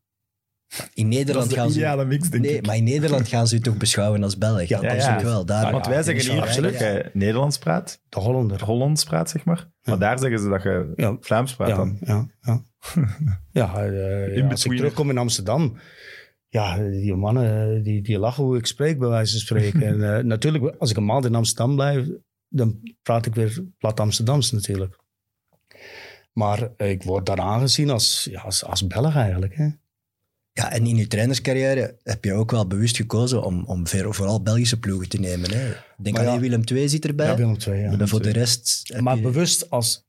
In 0.93 1.09
Dat 1.09 1.17
Nederland 1.17 1.45
is 1.45 1.53
de 1.53 1.59
gaan 1.59 1.71
ze... 1.71 2.05
mix, 2.07 2.29
denk 2.29 2.43
Nee, 2.43 2.55
ik. 2.55 2.65
maar 2.65 2.75
in 2.75 2.83
Nederland 2.83 3.27
gaan 3.27 3.47
ze 3.47 3.55
u 3.55 3.59
toch 3.59 3.77
beschouwen 3.77 4.23
als 4.23 4.37
Belg? 4.37 4.63
Ja, 4.67 4.81
dat 4.81 4.95
ja. 5.01 5.23
wel. 5.23 5.45
Daar, 5.45 5.71
Want 5.71 5.87
wij 5.87 6.03
zeggen 6.03 6.31
hier 6.33 6.41
absoluut. 6.41 6.71
dat 6.71 6.79
je 6.81 7.09
Nederlands 7.13 7.57
praat, 7.57 8.01
De 8.09 8.19
Hollander. 8.19 8.63
Hollands 8.63 9.03
praat, 9.03 9.29
zeg 9.29 9.45
maar. 9.45 9.69
Maar 9.83 9.99
daar 9.99 10.19
zeggen 10.19 10.39
ze 10.39 10.49
dat 10.49 10.63
je 10.63 10.93
Ja. 10.95 11.17
Vlaams 11.19 11.55
praat 11.55 11.67
Ja, 11.69 11.75
dan. 11.75 11.97
ja, 12.01 12.27
ja. 12.41 12.63
ja, 13.51 13.83
eh, 13.85 14.35
ja, 14.37 14.47
als 14.47 14.65
ik 14.65 14.75
terugkom 14.77 15.09
in 15.09 15.17
Amsterdam, 15.17 15.77
ja, 16.47 16.77
die 16.77 17.15
mannen 17.15 17.83
die, 17.83 18.01
die 18.01 18.19
lachen 18.19 18.43
hoe 18.43 18.57
ik 18.57 18.65
spreek, 18.65 18.99
bij 18.99 19.09
wijze 19.09 19.31
van 19.31 19.39
spreken. 19.39 19.81
en, 19.87 20.15
eh, 20.17 20.23
natuurlijk, 20.23 20.75
als 20.77 20.91
ik 20.91 20.97
een 20.97 21.05
maand 21.05 21.25
in 21.25 21.35
Amsterdam 21.35 21.75
blijf, 21.75 22.07
dan 22.47 22.79
praat 23.01 23.25
ik 23.25 23.35
weer 23.35 23.63
plat 23.77 23.99
Amsterdams 23.99 24.51
natuurlijk. 24.51 25.03
Maar 26.37 26.69
eh, 26.77 26.89
ik 26.89 27.03
word 27.03 27.25
daar 27.25 27.39
aangezien 27.39 27.89
als, 27.89 28.27
ja, 28.31 28.41
als, 28.41 28.63
als 28.65 28.87
Belg 28.87 29.15
eigenlijk. 29.15 29.55
Hè? 29.55 29.67
Ja, 30.51 30.71
en 30.71 30.85
in 30.85 30.95
je 30.95 31.07
trainerscarrière 31.07 31.97
heb 32.03 32.23
je 32.23 32.33
ook 32.33 32.51
wel 32.51 32.67
bewust 32.67 32.95
gekozen 32.95 33.43
om, 33.43 33.63
om 33.65 33.87
vooral 33.87 34.41
Belgische 34.41 34.79
ploegen 34.79 35.09
te 35.09 35.19
nemen. 35.19 35.51
Hè? 35.51 35.69
Ik 35.69 35.77
denk 35.97 36.15
Maar 36.15 36.25
ja- 36.25 36.39
Willem 36.39 36.61
II 36.71 36.89
zit 36.89 37.05
erbij. 37.05 37.27
Ja, 37.27 37.35
Willem 37.35 37.57
II, 37.67 37.79
ja. 37.79 37.95
maar 37.95 38.07
voor 38.07 38.21
de 38.21 38.31
rest... 38.31 38.93
Maar 38.99 39.15
je- 39.15 39.21
bewust 39.21 39.69
als, 39.69 40.07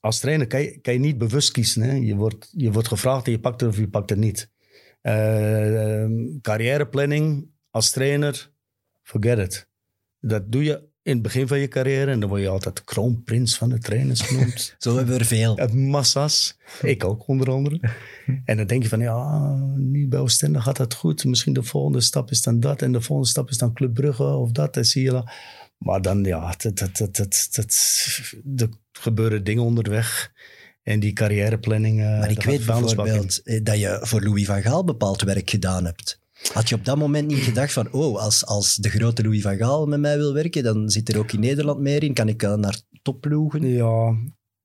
als 0.00 0.18
trainer 0.20 0.46
kan 0.46 0.62
je, 0.62 0.78
kan 0.78 0.92
je 0.92 0.98
niet 0.98 1.18
bewust 1.18 1.50
kiezen. 1.50 1.82
Hè? 1.82 1.92
Je, 1.92 2.14
wordt, 2.14 2.48
je 2.56 2.72
wordt 2.72 2.88
gevraagd 2.88 3.26
en 3.26 3.32
je 3.32 3.40
pakt 3.40 3.60
het 3.60 3.70
of 3.70 3.76
je 3.76 3.88
pakt 3.88 4.10
het 4.10 4.18
niet. 4.18 4.50
Eh, 5.00 6.02
ehm, 6.02 6.40
carrièreplanning 6.40 7.50
als 7.70 7.90
trainer, 7.90 8.52
forget 9.02 9.38
it. 9.38 9.68
Dat 10.20 10.52
doe 10.52 10.64
je 10.64 10.82
in 11.04 11.12
het 11.12 11.22
begin 11.22 11.46
van 11.48 11.58
je 11.58 11.68
carrière 11.68 12.10
en 12.10 12.20
dan 12.20 12.28
word 12.28 12.40
je 12.40 12.48
altijd 12.48 12.84
kroonprins 12.84 13.56
van 13.56 13.68
de 13.68 13.78
trainers 13.78 14.20
genoemd. 14.20 14.74
Zo 14.78 14.96
hebben 14.96 15.14
we 15.14 15.20
er 15.20 15.26
veel. 15.26 15.58
Uit 15.58 15.72
massa's. 15.72 16.56
Ik 16.82 17.04
ook 17.04 17.28
onder 17.28 17.50
andere. 17.50 17.80
En 18.44 18.56
dan 18.56 18.66
denk 18.66 18.82
je 18.82 18.88
van 18.88 19.00
ja, 19.00 19.54
nu 19.76 20.08
bij 20.08 20.18
Oostende 20.18 20.60
gaat 20.60 20.78
het 20.78 20.94
goed. 20.94 21.24
Misschien 21.24 21.52
de 21.52 21.62
volgende 21.62 22.00
stap 22.00 22.30
is 22.30 22.42
dan 22.42 22.60
dat. 22.60 22.82
En 22.82 22.92
de 22.92 23.00
volgende 23.00 23.30
stap 23.30 23.50
is 23.50 23.58
dan 23.58 23.72
Club 23.72 23.94
Brugge 23.94 24.24
of 24.24 24.50
dat. 24.50 24.76
En 24.76 24.84
zie 24.84 25.02
je 25.02 25.10
dat. 25.10 25.30
Maar 25.78 26.02
dan 26.02 26.24
ja, 26.24 26.54
dat, 26.56 26.78
dat, 26.78 26.96
dat, 26.96 27.14
dat, 27.16 27.48
dat, 27.52 27.74
er 28.56 28.68
gebeuren 28.92 29.44
dingen 29.44 29.62
onderweg. 29.62 30.32
En 30.82 31.00
die 31.00 31.12
carrièreplanning. 31.12 32.00
eh, 32.00 32.18
Maar 32.18 32.30
ik 32.30 32.42
weet 32.42 32.66
bijvoorbeeld 32.66 33.42
eh, 33.42 33.60
dat 33.64 33.78
je 33.78 33.98
voor 34.02 34.22
Louis 34.22 34.46
van 34.46 34.62
Gaal 34.62 34.84
bepaald 34.84 35.22
werk 35.22 35.50
gedaan 35.50 35.84
hebt. 35.84 36.22
Had 36.52 36.68
je 36.68 36.74
op 36.74 36.84
dat 36.84 36.96
moment 36.96 37.28
niet 37.28 37.42
gedacht 37.42 37.72
van, 37.72 37.92
oh, 37.92 38.18
als, 38.18 38.46
als 38.46 38.76
de 38.76 38.88
grote 38.88 39.22
Louis 39.22 39.42
van 39.42 39.56
Gaal 39.56 39.86
met 39.86 40.00
mij 40.00 40.16
wil 40.16 40.32
werken, 40.32 40.62
dan 40.62 40.90
zit 40.90 41.08
er 41.08 41.18
ook 41.18 41.32
in 41.32 41.40
Nederland 41.40 41.80
meer 41.80 42.02
in. 42.02 42.14
Kan 42.14 42.28
ik 42.28 42.42
uh, 42.42 42.54
naar 42.54 42.80
topploegen? 43.02 43.66
Ja, 43.66 44.16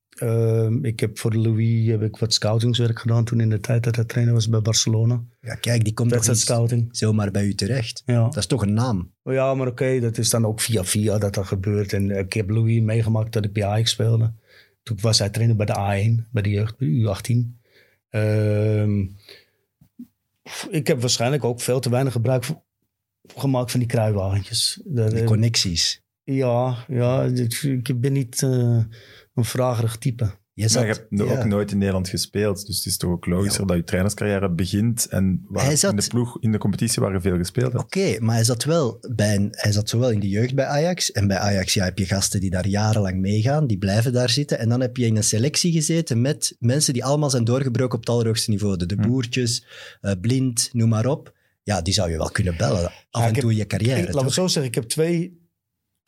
ehm, 0.08 0.84
ik 0.84 1.00
heb 1.00 1.18
voor 1.18 1.34
Louis 1.34 1.88
heb 1.88 2.02
ik 2.02 2.16
wat 2.16 2.32
scoutingswerk 2.32 2.98
gedaan 2.98 3.24
toen 3.24 3.40
in 3.40 3.50
de 3.50 3.60
tijd 3.60 3.84
dat 3.84 3.96
hij 3.96 4.04
trainer 4.04 4.34
was 4.34 4.48
bij 4.48 4.62
Barcelona. 4.62 5.22
Ja, 5.40 5.54
kijk, 5.54 5.84
die 5.84 5.94
komt 5.94 6.28
scouting. 6.32 6.88
zomaar 6.90 7.30
bij 7.30 7.44
u 7.44 7.54
terecht. 7.54 8.02
Ja. 8.06 8.22
Dat 8.22 8.36
is 8.36 8.46
toch 8.46 8.62
een 8.62 8.74
naam. 8.74 9.12
Ja, 9.24 9.54
maar 9.54 9.66
oké, 9.66 10.00
dat 10.00 10.18
is 10.18 10.30
dan 10.30 10.46
ook 10.46 10.60
via 10.60 10.84
via 10.84 11.18
dat 11.18 11.34
dat 11.34 11.46
gebeurt. 11.46 11.92
En 11.92 12.10
ik 12.10 12.32
heb 12.32 12.50
Louis 12.50 12.80
meegemaakt 12.80 13.32
dat 13.32 13.44
ik 13.44 13.52
bij 13.52 13.64
Ajax 13.64 13.90
speelde. 13.90 14.32
Toen 14.82 14.98
was 15.00 15.18
hij 15.18 15.30
trainer 15.30 15.56
bij 15.56 15.66
de 15.66 15.72
A1, 15.72 16.30
bij 16.30 16.42
de 16.42 16.50
jeugd, 16.50 16.76
bij 16.76 16.88
de 16.88 16.94
U18. 16.94 17.58
Ehm, 18.10 19.06
ik 20.70 20.86
heb 20.86 21.00
waarschijnlijk 21.00 21.44
ook 21.44 21.60
veel 21.60 21.80
te 21.80 21.90
weinig 21.90 22.12
gebruik 22.12 22.46
gemaakt 23.34 23.70
van 23.70 23.80
die 23.80 23.88
kruiwagentjes. 23.88 24.80
Die 24.84 25.04
eh, 25.04 25.26
connecties. 25.26 26.02
ja, 26.24 26.84
ja, 26.88 27.22
ik- 27.24 27.62
ik 27.62 28.00
ben 28.00 28.12
niet 28.12 28.42
eh, 28.42 28.50
een 29.34 29.44
vragerig 29.44 29.96
type. 29.96 30.38
Je 30.62 30.66
Maar 30.74 30.86
zat, 30.86 30.96
je 30.96 31.02
hebt 31.18 31.30
ja. 31.30 31.38
ook 31.38 31.44
nooit 31.44 31.70
in 31.70 31.78
Nederland 31.78 32.08
gespeeld, 32.08 32.66
dus 32.66 32.76
het 32.76 32.86
is 32.86 32.96
toch 32.96 33.10
ook 33.10 33.26
logischer 33.26 33.66
dat 33.66 33.76
je 33.76 33.84
trainerscarrière 33.84 34.50
begint 34.50 35.06
en 35.08 35.44
waar 35.48 35.76
zat- 35.76 35.90
in 35.90 35.96
de 35.96 36.06
ploeg, 36.08 36.36
in 36.40 36.52
de 36.52 36.58
competitie 36.58 37.02
waar 37.02 37.12
je 37.12 37.20
veel 37.20 37.36
gespeeld 37.36 37.72
hebt. 37.72 37.84
Oké, 37.84 38.16
maar 38.20 38.34
hij 38.34 38.44
zat 38.44 38.64
wel 38.64 38.98
bij 39.14 39.34
een, 39.34 39.48
hij 39.50 39.72
zat 39.72 39.88
zowel 39.88 40.10
in 40.10 40.20
de 40.20 40.28
jeugd 40.28 40.54
bij 40.54 40.64
Ajax. 40.64 41.12
En 41.12 41.26
bij 41.26 41.36
Ajax 41.38 41.74
ja, 41.74 41.84
heb 41.84 41.98
je 41.98 42.06
gasten 42.06 42.40
die 42.40 42.50
daar 42.50 42.66
jarenlang 42.66 43.20
meegaan, 43.20 43.66
die 43.66 43.78
blijven 43.78 44.12
daar 44.12 44.30
zitten. 44.30 44.58
En 44.58 44.68
dan 44.68 44.80
heb 44.80 44.96
je 44.96 45.06
in 45.06 45.16
een 45.16 45.24
selectie 45.24 45.72
gezeten 45.72 46.20
met 46.20 46.56
mensen 46.58 46.92
die 46.92 47.04
allemaal 47.04 47.30
zijn 47.30 47.44
doorgebroken 47.44 47.94
op 47.94 48.00
het 48.00 48.08
allerhoogste 48.10 48.50
niveau. 48.50 48.76
De, 48.76 48.86
de 48.86 48.94
Hm. 49.00 49.08
Boertjes, 49.08 49.66
eh, 50.00 50.12
Blind, 50.20 50.68
noem 50.72 50.88
maar 50.88 51.06
op. 51.06 51.32
Ja, 51.62 51.82
die 51.82 51.94
zou 51.94 52.10
je 52.10 52.16
wel 52.16 52.30
kunnen 52.30 52.56
bellen. 52.56 52.84
Af 52.84 52.92
Ja, 53.10 53.20
en 53.28 53.32
heb- 53.34 53.42
toe 53.42 53.54
je 53.56 53.66
carrière. 53.66 54.00
Ik, 54.00 54.12
laat 54.12 54.24
me 54.24 54.32
zo 54.32 54.46
zeggen, 54.46 54.64
ik 54.64 54.74
heb 54.74 54.84
twee 54.84 55.39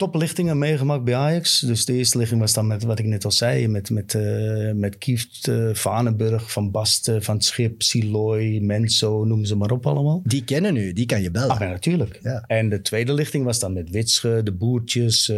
toplichtingen 0.03 0.59
meegemaakt 0.59 1.05
bij 1.05 1.15
Ajax. 1.15 1.61
Dus 1.61 1.85
de 1.85 1.93
eerste 1.93 2.19
lichting 2.19 2.41
was 2.41 2.53
dan 2.53 2.67
met 2.67 2.83
wat 2.83 2.99
ik 2.99 3.05
net 3.05 3.25
al 3.25 3.31
zei, 3.33 3.69
met, 3.69 3.91
met, 3.91 4.15
eh, 4.15 4.73
met 4.73 4.99
Kieft, 4.99 5.49
eh, 5.49 5.69
Vanenburg, 5.73 6.53
Van 6.53 6.71
Basten, 6.71 7.23
Van 7.23 7.35
het 7.35 7.45
Schip, 7.45 7.83
Siloy, 7.83 8.59
Menso, 8.63 9.25
noem 9.25 9.45
ze 9.45 9.57
maar 9.57 9.71
op 9.71 9.87
allemaal. 9.87 10.21
Die 10.25 10.45
kennen 10.45 10.77
u, 10.77 10.93
die 10.93 11.07
kan 11.07 11.23
je 11.23 11.31
bellen. 11.31 11.51
Ah, 11.51 11.61
ja, 11.61 11.69
natuurlijk. 11.69 12.19
Ja. 12.23 12.45
En 12.47 12.69
de 12.69 12.81
tweede 12.81 13.13
lichting 13.13 13.45
was 13.45 13.59
dan 13.59 13.73
met 13.73 13.91
Witsche, 13.91 14.41
de 14.45 14.53
Boertjes, 14.53 15.29
eh, 15.29 15.37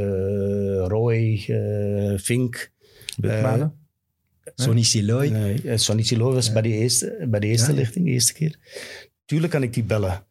Roy, 0.87 1.45
eh, 1.47 2.13
Vink. 2.17 2.73
Witmanen. 3.17 3.75
Sonny 4.55 4.83
Siloy. 4.83 5.29
Nee, 5.29 5.63
eh, 5.65 5.77
Sonny 5.77 6.03
Siloy 6.03 6.35
was 6.35 6.53
bij 6.53 6.63
de 6.63 6.69
eerste, 6.69 7.27
bij 7.29 7.41
de 7.41 7.47
eerste 7.47 7.73
lichting, 7.73 8.05
de 8.05 8.11
eerste 8.11 8.33
keer. 8.33 8.59
Tuurlijk 9.25 9.53
kan 9.53 9.63
ik 9.63 9.75
die 9.75 9.85
bellen. 9.85 10.25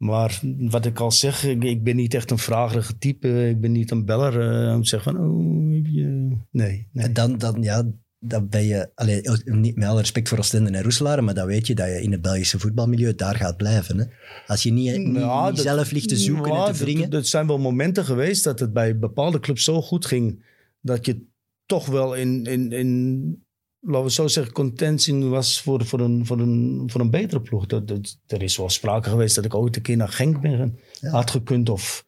Maar 0.00 0.40
wat 0.58 0.86
ik 0.86 1.00
al 1.00 1.12
zeg, 1.12 1.44
ik, 1.44 1.64
ik 1.64 1.82
ben 1.84 1.96
niet 1.96 2.14
echt 2.14 2.30
een 2.30 2.38
vragerige 2.38 2.98
type. 2.98 3.48
Ik 3.48 3.60
ben 3.60 3.72
niet 3.72 3.90
een 3.90 4.04
beller 4.04 4.66
eh, 4.68 4.74
om 4.74 4.82
te 4.82 4.88
zeggen 4.88 5.12
van, 5.12 5.24
oh, 5.24 5.74
heb 5.74 5.86
je... 5.86 6.36
Nee, 6.50 6.88
nee. 6.92 7.04
En 7.04 7.12
dan, 7.12 7.38
dan, 7.38 7.62
ja, 7.62 7.86
dan 8.18 8.48
ben 8.48 8.64
je, 8.64 8.90
allee, 8.94 9.22
niet 9.44 9.76
met 9.76 9.88
alle 9.88 10.00
respect 10.00 10.28
voor 10.28 10.38
Oostende 10.38 10.70
en 10.70 10.82
Roeselaar, 10.82 11.24
maar 11.24 11.34
dan 11.34 11.46
weet 11.46 11.66
je 11.66 11.74
dat 11.74 11.86
je 11.86 12.02
in 12.02 12.12
het 12.12 12.22
Belgische 12.22 12.58
voetbalmilieu 12.58 13.14
daar 13.14 13.36
gaat 13.36 13.56
blijven. 13.56 13.98
Hè? 13.98 14.04
Als 14.46 14.62
je 14.62 14.72
niet, 14.72 14.96
niet, 14.96 15.16
Ja, 15.16 15.46
niet 15.46 15.56
dat- 15.56 15.64
zelf 15.64 15.90
ligt 15.90 16.08
te 16.08 16.16
zoeken 16.16 16.52
ja, 16.52 16.66
en 16.66 16.72
te 16.72 16.84
wringen. 16.84 17.10
Dat 17.10 17.26
zijn 17.26 17.46
wel 17.46 17.58
momenten 17.58 18.04
geweest 18.04 18.44
dat 18.44 18.58
het 18.60 18.72
bij 18.72 18.98
bepaalde 18.98 19.40
clubs 19.40 19.64
zo 19.64 19.82
goed 19.82 20.06
ging. 20.06 20.44
Dat 20.80 21.06
je 21.06 21.26
toch 21.66 21.86
wel 21.86 22.14
in, 22.14 22.44
in, 22.44 22.72
in 22.72 23.44
laten 23.80 24.02
we 24.04 24.10
zo 24.10 24.26
zeggen, 24.28 24.52
contentie 24.52 25.24
was 25.24 25.62
voor, 25.62 25.84
voor, 25.84 26.00
een, 26.00 26.26
voor, 26.26 26.38
een, 26.40 26.82
voor 26.86 27.00
een 27.00 27.10
betere 27.10 27.40
ploeg. 27.40 27.66
Dat, 27.66 27.88
dat, 27.88 28.18
er 28.26 28.42
is 28.42 28.56
wel 28.56 28.68
sprake 28.68 29.08
geweest 29.08 29.34
dat 29.34 29.44
ik 29.44 29.54
ooit 29.54 29.76
een 29.76 29.82
keer 29.82 29.96
naar 29.96 30.08
Genk 30.08 30.40
ben. 30.40 30.78
Ja. 31.00 31.10
Had 31.10 31.30
gekund 31.30 31.68
of... 31.68 32.06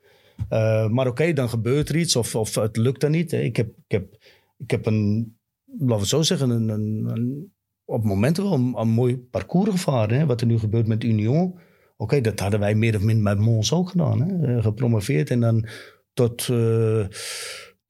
eh, 0.48 0.88
maar 0.88 1.06
oké, 1.06 1.32
dan 1.32 1.48
gebeurt 1.48 1.88
er 1.88 1.96
iets 1.96 2.16
of, 2.16 2.34
of 2.34 2.54
het 2.54 2.76
lukt 2.76 3.00
dan 3.00 3.10
niet. 3.10 3.30
hè. 3.30 3.38
Ik 3.40 3.56
heb, 3.56 3.68
ik 3.68 3.90
heb, 3.90 4.16
ik 4.58 4.70
heb 4.70 4.86
een, 4.86 5.36
laten 5.78 6.02
we 6.02 6.06
zo 6.08 6.22
zeggen, 6.22 6.50
een, 6.50 6.68
een, 6.68 7.04
een- 7.08 7.52
op 7.84 8.04
momenten 8.04 8.42
wel 8.44 8.52
een, 8.52 8.74
een 8.78 8.88
mooi 8.88 9.18
parcours 9.18 9.70
gevaren. 9.70 10.18
Hè? 10.18 10.26
Wat 10.26 10.40
er 10.40 10.46
nu 10.46 10.58
gebeurt 10.58 10.86
met 10.86 11.04
Union. 11.04 11.58
Oké, 11.96 12.20
dat 12.20 12.40
hadden 12.40 12.60
wij 12.60 12.74
meer 12.74 12.96
of 12.96 13.02
minder 13.02 13.24
bij 13.24 13.44
Mons 13.44 13.72
ook 13.72 13.88
gedaan. 13.88 14.20
Hè? 14.22 14.56
Eh, 14.56 14.62
gepromoveerd 14.62 15.30
en 15.30 15.40
dan 15.40 15.66
tot, 16.12 16.48
eh, 16.48 17.06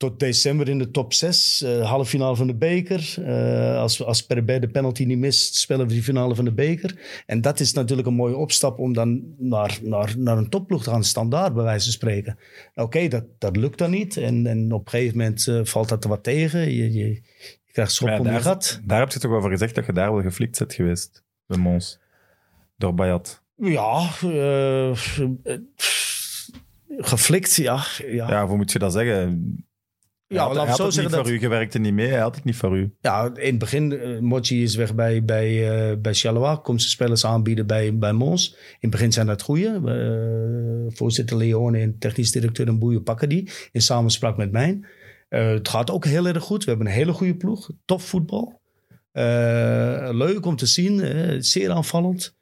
tot 0.03 0.21
december 0.21 0.69
in 0.69 0.79
de 0.79 0.91
top 0.91 1.13
6. 1.13 1.65
halve 1.83 2.11
finale 2.11 2.37
van 2.37 2.47
de 2.47 2.55
beker. 2.55 3.15
Eh, 3.25 3.77
als, 3.77 4.05
als 4.05 4.27
Perber 4.27 4.61
de 4.61 4.69
penalty 4.69 5.05
niet 5.05 5.19
mist, 5.19 5.55
spelen 5.55 5.87
we 5.87 5.93
die 5.93 6.03
finale 6.03 6.35
van 6.35 6.45
de 6.45 6.53
beker. 6.53 7.23
En 7.27 7.41
dat 7.41 7.61
is 7.61 7.73
natuurlijk 7.73 8.09
een 8.09 8.15
mooie 8.15 8.37
opstap 8.37 8.79
om 8.79 8.93
dan 8.93 9.23
naar, 9.39 9.79
naar, 9.83 10.15
naar 10.19 10.39
een 10.39 10.49
topploeg 10.49 10.83
te 10.83 10.91
gaan. 10.91 11.05
Standaard, 11.05 11.55
bij 11.55 11.63
wijze 11.63 11.85
van 11.85 11.93
spreken. 11.93 12.39
Oké, 12.75 13.09
dat, 13.09 13.25
dat 13.39 13.57
lukt 13.57 13.79
dan 13.79 13.91
niet. 13.91 14.17
En, 14.17 14.47
en 14.47 14.73
op 14.73 14.85
een 14.85 14.91
gegeven 14.91 15.19
moment 15.19 15.47
eh, 15.49 15.61
valt 15.63 15.89
dat 15.89 16.05
er 16.05 16.11
wat 16.11 16.23
tegen. 16.23 16.61
Je, 16.61 16.93
je, 16.93 17.09
je 17.09 17.73
krijgt 17.73 17.93
schop 17.93 18.09
ja, 18.09 18.19
om 18.19 18.25
je 18.25 18.31
daar, 18.31 18.41
gat. 18.41 18.81
daar 18.85 19.01
heb 19.01 19.13
je 19.13 19.19
toch 19.19 19.33
over 19.33 19.51
gezegd 19.51 19.75
dat 19.75 19.87
je 19.87 19.93
daar 19.93 20.13
wel 20.13 20.23
geflikt 20.23 20.59
bent 20.59 20.75
geweest, 20.75 21.25
bij 21.47 21.59
Mons. 21.59 21.99
Door 22.77 22.95
Bayat. 22.95 23.43
Ja, 23.57 24.11
eh, 24.23 24.91
eh, 24.91 25.59
geflikt, 26.99 27.55
ja. 27.55 27.85
Ja, 28.07 28.29
Ja, 28.29 28.47
hoe 28.47 28.57
moet 28.57 28.73
je 28.73 28.79
dat 28.79 28.93
zeggen? 28.93 29.71
Ja, 30.33 30.39
hij 30.39 30.47
had, 30.47 30.57
laat 30.57 30.67
had 30.69 30.77
zo 30.77 30.83
het 30.83 30.93
niet 30.93 31.01
zeggen 31.01 31.15
voor 31.25 31.31
dat- 31.33 31.41
u, 31.41 31.41
je 31.45 31.49
werkte 31.49 31.79
niet 31.79 31.93
mee, 31.93 32.09
hij 32.09 32.21
had 32.21 32.35
het 32.35 32.45
niet 32.45 32.57
voor 32.57 32.77
u. 32.77 32.93
Ja, 33.01 33.31
in 33.35 33.47
het 33.51 33.59
begin, 33.59 33.91
uh, 33.93 34.19
Mochi 34.19 34.63
is 34.63 34.75
weg 34.75 34.95
bij, 34.95 35.25
bij, 35.25 35.71
eh 35.91 35.97
bij 35.99 36.15
Charleroi. 36.15 36.57
Komt 36.57 36.81
zijn 36.81 36.93
spelers 36.93 37.25
aanbieden 37.25 37.67
bij, 37.67 37.99
bij 37.99 38.13
Mons. 38.13 38.51
In 38.51 38.77
het 38.81 38.91
begin 38.91 39.13
zijn 39.13 39.27
dat 39.27 39.43
goeie. 39.43 39.67
Eh, 39.69 40.95
voorzitter 40.97 41.37
Leone 41.37 41.79
en 41.79 41.99
technisch 41.99 42.31
directeur 42.33 42.69
een 42.69 42.79
boeien 42.79 43.03
pakken 43.03 43.29
die. 43.29 43.51
In 43.73 43.83
samenspraak 43.83 44.37
met 44.37 44.53
mij. 44.53 44.81
Eh, 45.29 45.49
het 45.49 45.69
gaat 45.69 45.91
ook 45.91 46.05
heel 46.05 46.27
erg 46.27 46.43
goed. 46.43 46.65
We 46.65 46.71
hebben 46.71 46.89
een 46.89 46.93
hele 46.93 47.13
goede 47.13 47.35
ploeg. 47.37 47.71
Top 47.85 48.01
voetbal. 48.01 48.61
Eh, 49.13 50.09
leuk 50.13 50.47
om 50.47 50.57
te 50.57 50.67
zien. 50.67 51.01
eh, 51.01 51.37
zeer 51.39 51.71
aanvallend. 51.71 52.37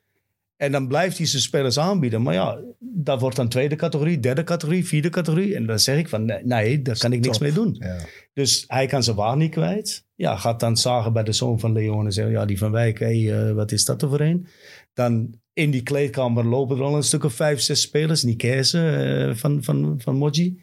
En 0.60 0.72
dan 0.72 0.88
blijft 0.88 1.18
hij 1.18 1.26
zijn 1.26 1.42
spelers 1.42 1.78
aanbieden. 1.78 2.22
Maar 2.22 2.34
ja, 2.34 2.58
dat 2.78 3.20
wordt 3.20 3.36
dan 3.36 3.48
tweede 3.48 3.76
categorie, 3.76 4.20
derde 4.20 4.44
categorie, 4.44 4.86
vierde 4.86 5.08
categorie. 5.08 5.54
En 5.54 5.66
dan 5.66 5.78
zeg 5.78 5.98
ik 5.98 6.08
van, 6.08 6.24
nee, 6.24 6.44
nee 6.44 6.82
daar 6.82 6.98
kan 6.98 7.12
ik 7.12 7.20
niks 7.20 7.38
Top. 7.38 7.46
mee 7.46 7.52
doen. 7.52 7.76
Ja. 7.78 7.96
Dus 8.32 8.64
hij 8.66 8.86
kan 8.86 9.02
zijn 9.02 9.16
waar 9.16 9.36
niet 9.36 9.50
kwijt. 9.50 10.04
Ja, 10.14 10.36
gaat 10.36 10.60
dan 10.60 10.76
zagen 10.76 11.12
bij 11.12 11.22
de 11.22 11.32
zoon 11.32 11.60
van 11.60 11.72
Leon 11.72 12.04
en 12.04 12.12
zeggen... 12.12 12.32
ja, 12.32 12.44
die 12.44 12.58
van 12.58 12.70
Wijk, 12.70 12.98
hé, 12.98 13.06
eh, 13.06 13.54
wat 13.54 13.72
is 13.72 13.84
dat 13.84 14.02
er 14.02 14.08
voor 14.08 14.20
een? 14.20 14.46
Dan 14.92 15.34
in 15.52 15.70
die 15.70 15.82
kleedkamer 15.82 16.44
lopen 16.44 16.76
er 16.76 16.82
al 16.82 16.96
een 16.96 17.02
stuk 17.02 17.24
of 17.24 17.32
vijf, 17.32 17.60
zes 17.60 17.80
spelers. 17.80 18.22
Nikese 18.22 18.88
eh 18.88 19.36
van, 19.36 19.62
van, 19.62 20.00
van 20.02 20.16
Moji. 20.16 20.62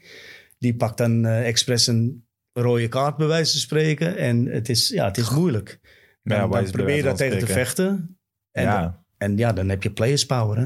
Die 0.58 0.76
pakt 0.76 0.98
dan 0.98 1.26
eh 1.26 1.48
expres 1.48 1.88
een 1.88 2.28
rode 2.54 2.88
kaart 2.88 3.18
bij 3.18 3.28
wijze 3.28 3.52
van 3.52 3.62
spreken. 3.62 4.18
En 4.18 4.46
het 4.46 4.70
is, 4.70 4.90
ja, 4.90 5.06
het 5.06 5.18
is 5.18 5.30
moeilijk. 5.30 5.80
Dan, 6.24 6.38
Ja, 6.38 6.48
dan 6.48 6.72
probeer 6.72 6.96
je 6.96 7.04
daar 7.04 7.16
tegen 7.16 7.40
te 7.40 7.48
vechten. 7.48 8.18
En, 8.52 8.64
ja, 8.64 9.06
en 9.18 9.38
ja, 9.38 9.54
dan 9.54 9.70
heb 9.70 9.84
je 9.84 9.92
players 9.92 10.26
power, 10.26 10.58
hè. 10.58 10.66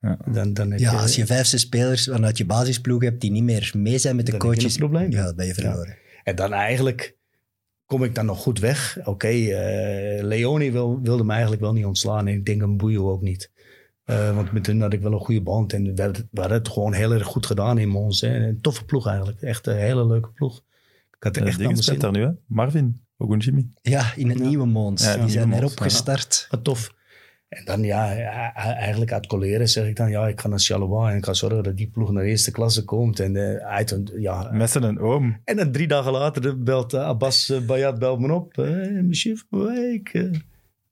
Ja. 0.00 0.18
Dan, 0.32 0.52
dan 0.52 0.70
heb 0.70 0.80
Ja, 0.80 0.90
je, 0.92 0.98
als 0.98 1.16
je 1.16 1.26
vijf, 1.26 1.46
zes 1.46 1.60
spelers 1.60 2.04
vanuit 2.04 2.38
je 2.38 2.46
basisploeg 2.46 3.02
hebt 3.02 3.20
die 3.20 3.30
niet 3.30 3.42
meer 3.42 3.72
mee 3.76 3.98
zijn 3.98 4.16
met 4.16 4.26
de 4.26 4.32
Dan 4.32 4.40
heb 4.40 4.50
je 4.50 4.56
coaches, 4.60 4.74
een 4.74 4.80
probleem. 4.88 5.10
ja, 5.10 5.24
dan 5.24 5.34
ben 5.36 5.46
je 5.46 5.54
verloren. 5.54 5.96
En 6.24 6.36
dan 6.36 6.52
eigenlijk 6.52 7.16
kom 7.86 8.04
ik 8.04 8.14
dan 8.14 8.26
nog 8.26 8.38
goed 8.38 8.58
weg. 8.58 8.98
Oké, 9.04 9.28
eh, 9.28 10.24
Leoni 10.24 10.72
wil, 10.72 11.00
wilde 11.02 11.24
me 11.24 11.30
eigenlijk 11.32 11.60
wel 11.62 11.72
niet 11.72 11.84
ontslaan. 11.84 12.26
En 12.26 12.34
ik 12.34 12.44
denk 12.46 12.62
een 12.62 12.76
Boeio 12.76 13.10
ook 13.10 13.22
niet. 13.22 13.50
Eh, 14.04 14.34
want 14.34 14.52
met 14.52 14.66
hun 14.66 14.80
had 14.80 14.92
ik 14.92 15.00
wel 15.00 15.12
een 15.12 15.18
goede 15.20 15.42
band. 15.42 15.72
En 15.72 15.94
we, 15.94 16.02
hadden 16.32 16.58
het 16.58 16.68
gewoon 16.68 16.92
heel 16.92 17.12
erg 17.12 17.26
goed 17.26 17.46
gedaan 17.46 17.78
in 17.78 17.88
Mons. 17.88 18.20
Hè. 18.20 18.46
Een 18.48 18.60
toffe 18.60 18.84
ploeg 18.84 19.06
eigenlijk. 19.06 19.40
Echt 19.42 19.66
een 19.66 19.76
hele 19.76 20.06
leuke 20.06 20.28
ploeg. 20.30 20.56
Ik 21.16 21.24
had 21.24 21.36
er 21.36 21.42
de 21.42 21.48
echt 21.48 21.58
speelt 21.60 21.84
zin. 21.84 21.98
daar 21.98 22.12
nu, 22.12 22.20
hè? 22.22 22.30
Marvin 22.46 23.00
Ogunjimi. 23.16 23.68
Ja, 23.82 24.12
in 24.16 24.28
het 24.28 24.38
Ja. 24.38 24.44
nieuwe 24.44 24.66
Mons. 24.66 25.02
Ja, 25.02 25.08
die 25.08 25.16
nieuwe 25.16 25.32
zijn 25.32 25.48
Mons, 25.48 25.60
erop 25.62 25.80
gestart. 25.80 26.46
Wat 26.50 26.64
tof. 26.64 26.94
En 27.48 27.64
dan 27.64 27.82
ja, 27.82 28.14
eigenlijk 28.54 29.12
uit 29.12 29.26
coleren 29.26 29.68
zeg 29.68 29.86
ik 29.86 29.96
dan... 29.96 30.10
Ja, 30.10 30.28
ik 30.28 30.40
ga 30.40 30.48
naar 30.48 30.58
Charleroi 30.58 31.10
en 31.10 31.16
ik 31.16 31.24
ga 31.24 31.32
zorgen 31.34 31.62
dat 31.62 31.76
die 31.76 31.90
ploeg 31.90 32.10
naar 32.12 32.22
de 32.22 32.28
eerste 32.28 32.50
klasse 32.50 32.84
komt. 32.84 33.20
En, 33.20 33.36
eh, 33.36 33.66
uit, 33.66 33.90
een- 33.90 34.10
ja, 34.16 34.50
Messen 34.52 34.84
en 34.84 34.98
oom. 35.00 35.40
En 35.44 35.56
dan 35.56 35.72
drie 35.72 35.86
dagen 35.86 36.12
later 36.12 36.62
belt 36.62 36.92
eh, 36.92 37.00
Abbas 37.04 37.50
uh, 37.50 37.60
Bayat 37.60 37.98
belt 37.98 38.20
me 38.20 38.32
op. 38.32 38.56
Uh, 38.58 39.02
monsieur 39.02 39.44
Van 39.50 39.64
Wijk. 39.64 40.08
eh. 40.08 40.30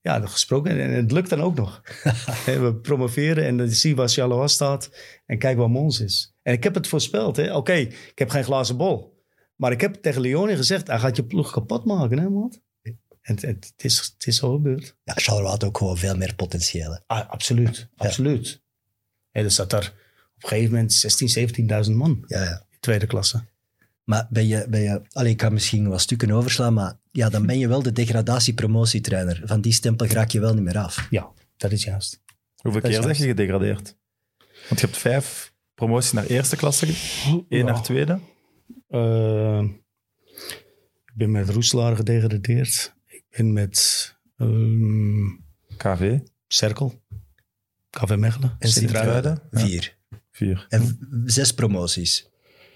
ja, 0.00 0.20
gesproken. 0.26 0.80
En, 0.80 0.90
het 0.90 1.12
lukt 1.12 1.30
dan 1.30 1.40
ook 1.40 1.54
nog. 1.56 1.82
We 2.46 2.78
promoveren 2.82 3.44
en 3.44 3.56
dan 3.56 3.68
zie 3.68 3.90
je 3.90 3.96
waar 3.96 4.08
Charleroi 4.08 4.48
staat. 4.48 4.90
En 5.26 5.38
kijk 5.38 5.56
waar 5.58 5.70
Mons 5.70 6.00
is. 6.00 6.36
En 6.42 6.52
ik 6.52 6.62
heb 6.64 6.74
het 6.74 6.88
voorspeld. 6.88 7.36
hè. 7.36 7.54
Oké, 7.56 7.72
ik 7.72 8.12
heb 8.14 8.28
geen 8.30 8.44
glazen 8.44 8.76
bol. 8.76 9.14
Maar 9.56 9.72
ik 9.72 9.80
heb 9.80 9.94
tegen 9.94 10.20
Leone 10.20 10.56
gezegd, 10.56 10.86
hij 10.86 10.98
gaat 10.98 11.16
je 11.16 11.24
ploeg 11.24 11.52
kapot 11.52 11.84
maken, 11.84 12.18
hè, 12.18 12.28
man. 12.28 12.52
En 13.26 13.34
het, 13.34 13.42
het, 13.42 13.72
het 13.76 13.84
is, 13.84 13.98
het 14.18 14.26
is 14.26 14.36
zo 14.36 14.52
gebeurd. 14.52 14.96
Ja, 15.04 15.12
Charleroi 15.16 15.50
had 15.50 15.64
ook 15.64 15.78
gewoon 15.78 15.96
veel 15.98 16.16
meer 16.16 16.34
potentieel. 16.34 16.98
Ah, 17.06 17.28
absoluut, 17.28 17.88
absoluut. 17.96 18.62
En 19.30 19.44
er 19.44 19.50
zat 19.50 19.70
daar 19.70 19.92
op 20.36 20.42
een 20.42 20.48
gegeven 20.48 20.70
moment 20.72 20.92
16, 20.92 21.48
17.000 21.86 21.92
man 21.92 22.24
Ja, 22.26 22.42
ja. 22.42 22.66
in 22.70 22.76
tweede 22.80 23.06
klasse. 23.06 23.44
Maar 24.04 24.26
ben 24.30 24.46
je, 24.46 24.66
ben 24.68 24.80
je 24.80 25.02
allee, 25.12 25.30
ik 25.30 25.36
kan 25.36 25.52
misschien 25.52 25.88
wat 25.88 26.00
stukken 26.00 26.30
overslaan, 26.30 26.74
maar 26.74 26.98
ja, 27.10 27.28
dan 27.28 27.46
ben 27.46 27.58
je 27.58 27.68
wel 27.68 27.82
de 27.82 27.92
degradatie-promotietrainer. 27.92 29.42
Van 29.44 29.60
die 29.60 29.72
stempel 29.72 30.06
raak 30.06 30.30
je 30.30 30.40
wel 30.40 30.54
niet 30.54 30.62
meer 30.62 30.78
af. 30.78 31.06
Ja, 31.10 31.30
dat 31.56 31.72
is 31.72 31.84
juist. 31.84 32.22
Hoeveel 32.56 32.80
Dat 32.80 32.90
is 32.90 32.96
keer 32.96 33.06
zeg 33.06 33.18
je 33.18 33.24
gedegradeerd? 33.26 33.96
Want 34.68 34.80
je 34.80 34.86
hebt 34.86 34.98
vijf 34.98 35.52
promoties 35.74 36.12
naar 36.12 36.26
eerste 36.26 36.56
klasse, 36.56 36.86
één 36.86 37.44
Ja. 37.48 37.64
naar 37.64 37.82
tweede. 37.82 38.18
Eh, 38.88 39.62
ik 41.06 41.12
ben 41.14 41.30
met 41.30 41.48
Roeselaar 41.48 41.96
gedegradeerd. 41.96 42.94
Ben 43.36 43.52
met 43.52 44.14
ehm 44.36 45.28
KV, 45.76 46.18
Cerkel, 46.48 47.02
KV 47.90 48.16
Mechelen, 48.16 48.56
En 48.58 48.68
Sint-Truiden. 48.68 49.42
Vier. 49.50 49.96
vier. 50.30 50.66
En 50.68 50.98
zes 51.24 51.54
promoties. 51.54 52.30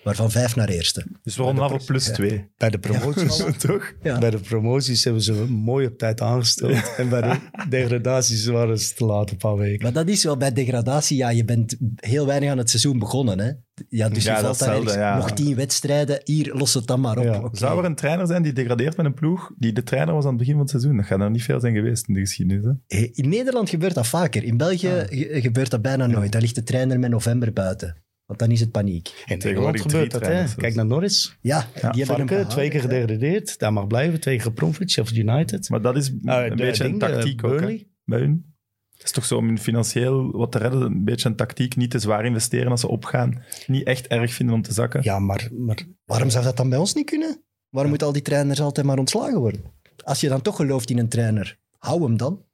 Waarvan 0.04 0.30
vijf 0.30 0.56
naar 0.56 0.68
eerste. 0.68 1.06
Dus 1.22 1.36
we 1.36 1.42
ronden 1.42 1.64
af 1.64 1.72
op 1.72 1.82
plus 1.86 2.04
twee. 2.04 2.48
Bij 2.56 2.70
de 2.70 2.78
promoties, 2.78 3.42
Toch? 3.58 3.92
Ja. 4.02 4.18
bij 4.18 4.30
de 4.30 4.38
promoties 4.38 5.04
hebben 5.04 5.22
ze 5.22 5.32
mooi 5.48 5.86
op 5.86 5.98
tijd 5.98 6.20
aangesteld. 6.20 6.94
en 6.96 7.08
bij 7.08 7.20
de 7.20 7.38
degradaties 7.68 8.46
waren 8.46 8.78
ze 8.78 8.94
te 8.94 9.04
laat, 9.04 9.30
een 9.30 9.36
paar 9.36 9.56
weken. 9.56 9.82
Maar 9.82 9.92
dat 9.92 10.08
is 10.08 10.24
wel 10.24 10.36
bij 10.36 10.52
degradatie. 10.52 11.16
Ja, 11.16 11.30
je 11.30 11.44
bent 11.44 11.76
heel 11.96 12.26
weinig 12.26 12.50
aan 12.50 12.58
het 12.58 12.70
seizoen 12.70 12.98
begonnen. 12.98 13.38
Hè? 13.38 13.50
Ja, 13.88 14.08
dus 14.08 14.24
Ja, 14.24 14.36
je 14.36 14.42
dat 14.42 14.56
valt 14.56 14.86
daar 14.88 15.16
nog 15.16 15.30
tien 15.32 15.54
wedstrijden. 15.56 16.20
Hier, 16.24 16.54
los 16.54 16.74
het 16.74 16.86
dan 16.86 17.00
maar 17.00 17.18
op. 17.18 17.48
Zou 17.52 17.78
er 17.78 17.84
een 17.84 17.94
trainer 17.94 18.26
zijn 18.26 18.42
die 18.42 18.52
degradeert 18.52 18.96
met 18.96 19.06
een 19.06 19.14
ploeg 19.14 19.52
die 19.58 19.72
de 19.72 19.82
trainer 19.82 20.14
was 20.14 20.22
aan 20.24 20.28
het 20.30 20.38
begin 20.38 20.52
van 20.52 20.62
het 20.62 20.70
seizoen? 20.70 20.96
Dat 20.96 21.06
gaat 21.06 21.20
er 21.20 21.30
niet 21.30 21.42
veel 21.42 21.60
zijn 21.60 21.74
geweest 21.74 22.08
in 22.08 22.14
de 22.14 22.20
geschiedenis. 22.20 22.64
Hè? 22.86 22.98
In 23.12 23.28
Nederland 23.28 23.68
gebeurt 23.70 23.94
dat 23.94 24.06
vaker. 24.06 24.44
In 24.44 24.56
België 24.56 24.88
ge- 25.08 25.40
gebeurt 25.40 25.70
dat 25.70 25.82
bijna 25.82 26.06
nooit. 26.06 26.32
Dan 26.32 26.40
ligt 26.40 26.54
de 26.54 26.62
trainer 26.62 26.98
met 26.98 27.10
november 27.10 27.52
buiten. 27.52 27.96
Want 28.30 28.42
dan 28.42 28.50
is 28.50 28.60
het 28.60 28.70
paniek. 28.70 29.24
En 29.26 29.38
Tegenwoordig 29.38 29.82
gebeurt 29.82 30.10
dat, 30.10 30.26
hè. 30.26 30.44
Kijk 30.56 30.74
naar 30.74 30.86
Norris. 30.86 31.36
Ja, 31.40 31.66
Ja, 31.80 31.90
die 31.90 32.04
hebben 32.04 32.28
Varken, 32.28 32.48
twee 32.48 32.68
keer 32.70 32.80
gedegradeerd. 32.80 33.58
Daar 33.58 33.72
mag 33.72 33.86
blijven. 33.86 34.20
Twee 34.20 34.34
keer 34.34 34.44
gepromoveerd, 34.44 34.90
Sheffield 34.90 35.18
United. 35.28 35.68
Maar 35.68 35.82
dat 35.82 35.96
is 35.96 36.08
Eh, 36.08 36.14
een 36.14 36.48
de- 36.48 36.54
beetje 36.54 36.84
een 36.84 36.90
ding, 36.90 37.02
eh, 37.02 37.08
tactiek 37.10 37.44
ook 37.44 37.60
hè, 37.60 37.86
bij 38.04 38.18
hun. 38.18 38.54
Het 38.92 39.04
is 39.04 39.10
toch 39.10 39.24
zo 39.24 39.36
om 39.36 39.46
hun 39.46 39.58
financieel 39.58 40.30
wat 40.30 40.52
te 40.52 40.58
redden, 40.58 40.82
een 40.82 41.04
beetje 41.04 41.28
een 41.28 41.36
tactiek. 41.36 41.76
Niet 41.76 41.90
te 41.90 41.98
zwaar 41.98 42.24
investeren 42.24 42.70
als 42.70 42.80
ze 42.80 42.88
opgaan. 42.88 43.42
Niet 43.66 43.86
echt 43.86 44.06
erg 44.06 44.32
vinden 44.32 44.54
om 44.54 44.62
te 44.62 44.72
zakken. 44.72 45.00
Ja, 45.02 45.18
maar, 45.18 45.48
maar 45.58 45.78
Waarom 46.04 46.30
zou 46.30 46.44
dat 46.44 46.56
dan 46.56 46.68
bij 46.68 46.78
ons 46.78 46.94
niet 46.94 47.06
kunnen? 47.06 47.42
Waarom 47.68 47.90
moeten 47.90 48.06
al 48.08 48.12
die 48.14 48.22
trainers 48.22 48.60
altijd 48.60 48.86
maar 48.86 48.98
ontslagen 48.98 49.38
worden? 49.40 49.60
Als 50.04 50.20
je 50.20 50.28
dan 50.28 50.42
toch 50.42 50.56
gelooft 50.56 50.90
in 50.90 50.98
een 50.98 51.08
trainer, 51.08 51.58
hou 51.78 52.02
hem 52.02 52.16
dan. 52.16 52.44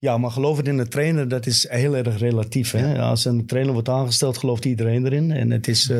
Ja, 0.00 0.18
maar 0.18 0.30
geloven 0.30 0.64
in 0.64 0.78
een 0.78 0.88
trainer, 0.88 1.28
dat 1.28 1.46
is 1.46 1.68
heel 1.68 1.96
erg 1.96 2.18
relatief. 2.18 2.70
Hè? 2.70 2.98
Als 2.98 3.24
een 3.24 3.46
trainer 3.46 3.72
wordt 3.72 3.88
aangesteld, 3.88 4.38
gelooft 4.38 4.64
iedereen 4.64 5.06
erin. 5.06 5.30
En 5.30 5.50
het 5.50 5.68
is 5.68 5.90
eh, 5.90 5.98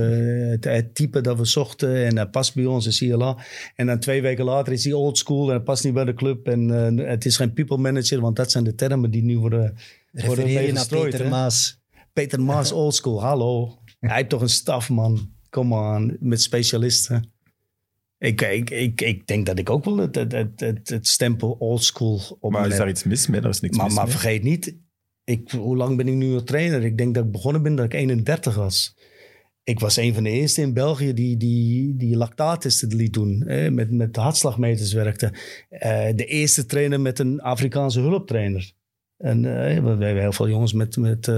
het, 0.50 0.64
het 0.64 0.94
type 0.94 1.20
dat 1.20 1.38
we 1.38 1.44
zochten 1.44 2.04
en 2.06 2.16
hij 2.16 2.26
past 2.26 2.54
bij 2.54 2.64
ons, 2.64 3.00
en 3.00 3.08
CLA. 3.08 3.36
En 3.74 3.86
dan 3.86 3.98
twee 3.98 4.22
weken 4.22 4.44
later 4.44 4.72
is 4.72 4.84
hij 4.84 4.92
old 4.92 5.18
school 5.18 5.46
en 5.46 5.54
hij 5.54 5.60
past 5.60 5.84
niet 5.84 5.94
bij 5.94 6.04
de 6.04 6.14
club. 6.14 6.46
En 6.46 6.98
eh, 6.98 7.08
het 7.08 7.24
is 7.24 7.36
geen 7.36 7.52
people 7.52 7.76
manager, 7.76 8.20
want 8.20 8.36
dat 8.36 8.50
zijn 8.50 8.64
de 8.64 8.74
termen 8.74 9.10
die 9.10 9.22
nu 9.22 9.38
worden, 9.38 9.76
worden 10.12 10.44
naar 10.44 10.54
meegestrooid, 10.54 11.10
Peter 11.10 11.24
hè? 11.24 11.30
Maas. 11.30 11.80
Peter 12.12 12.40
Maas, 12.40 12.72
old 12.82 12.94
school, 12.94 13.22
hallo. 13.22 13.78
Hij 14.00 14.16
heeft 14.16 14.28
toch 14.28 14.40
een 14.40 14.48
staf, 14.48 14.88
man. 14.88 15.30
Kom 15.50 15.74
aan, 15.74 16.16
met 16.20 16.42
specialisten. 16.42 17.32
Ik, 18.18 18.40
ik, 18.40 18.70
ik, 18.70 19.00
ik 19.00 19.26
denk 19.26 19.46
dat 19.46 19.58
ik 19.58 19.70
ook 19.70 19.84
wel 19.84 19.96
het, 19.96 20.14
het, 20.14 20.32
het, 20.32 20.88
het, 20.88 21.06
stempel 21.06 21.56
old 21.58 21.84
school 21.84 22.20
op 22.40 22.52
maar 22.52 22.66
is 22.66 22.76
daar 22.76 22.88
iets 22.88 23.04
mis 23.04 23.26
mee? 23.26 23.40
Daar 23.40 23.50
is 23.50 23.60
niks 23.60 23.76
Maar, 23.76 23.86
mis 23.86 23.94
maar 23.94 24.04
mee. 24.04 24.12
vergeet 24.12 24.42
niet, 24.42 24.76
ik, 25.24 25.50
hoe 25.50 25.76
lang 25.76 25.96
ben 25.96 26.08
ik 26.08 26.14
nu 26.14 26.34
al 26.34 26.42
trainer? 26.42 26.84
Ik 26.84 26.98
denk 26.98 27.14
dat 27.14 27.24
ik 27.24 27.30
begonnen 27.30 27.62
ben 27.62 27.74
dat 27.74 27.84
ik 27.84 27.94
31 27.94 28.54
was. 28.54 28.96
Ik 29.64 29.80
was 29.80 29.96
een 29.96 30.14
van 30.14 30.22
de 30.22 30.30
eerste 30.30 30.60
in 30.60 30.72
België 30.72 31.14
die, 31.14 31.36
die, 31.36 31.96
die 31.96 32.16
lactaattesten 32.16 32.96
liet 32.96 33.12
doen. 33.12 33.42
Hè, 33.46 33.70
met, 33.70 33.90
met 33.90 34.16
hartslagmeters 34.16 34.92
werkte. 34.92 35.32
Eh, 35.68 36.06
de 36.14 36.24
eerste 36.24 36.66
trainer 36.66 37.00
met 37.00 37.18
een 37.18 37.40
Afrikaanse 37.40 38.00
hulptrainer. 38.00 38.72
En 39.16 39.44
eh, 39.44 39.74
we 39.74 39.96
we 39.96 40.04
hebben 40.04 40.22
heel 40.22 40.32
veel 40.32 40.48
jongens 40.48 40.72
met, 40.72 40.96
met 40.96 41.28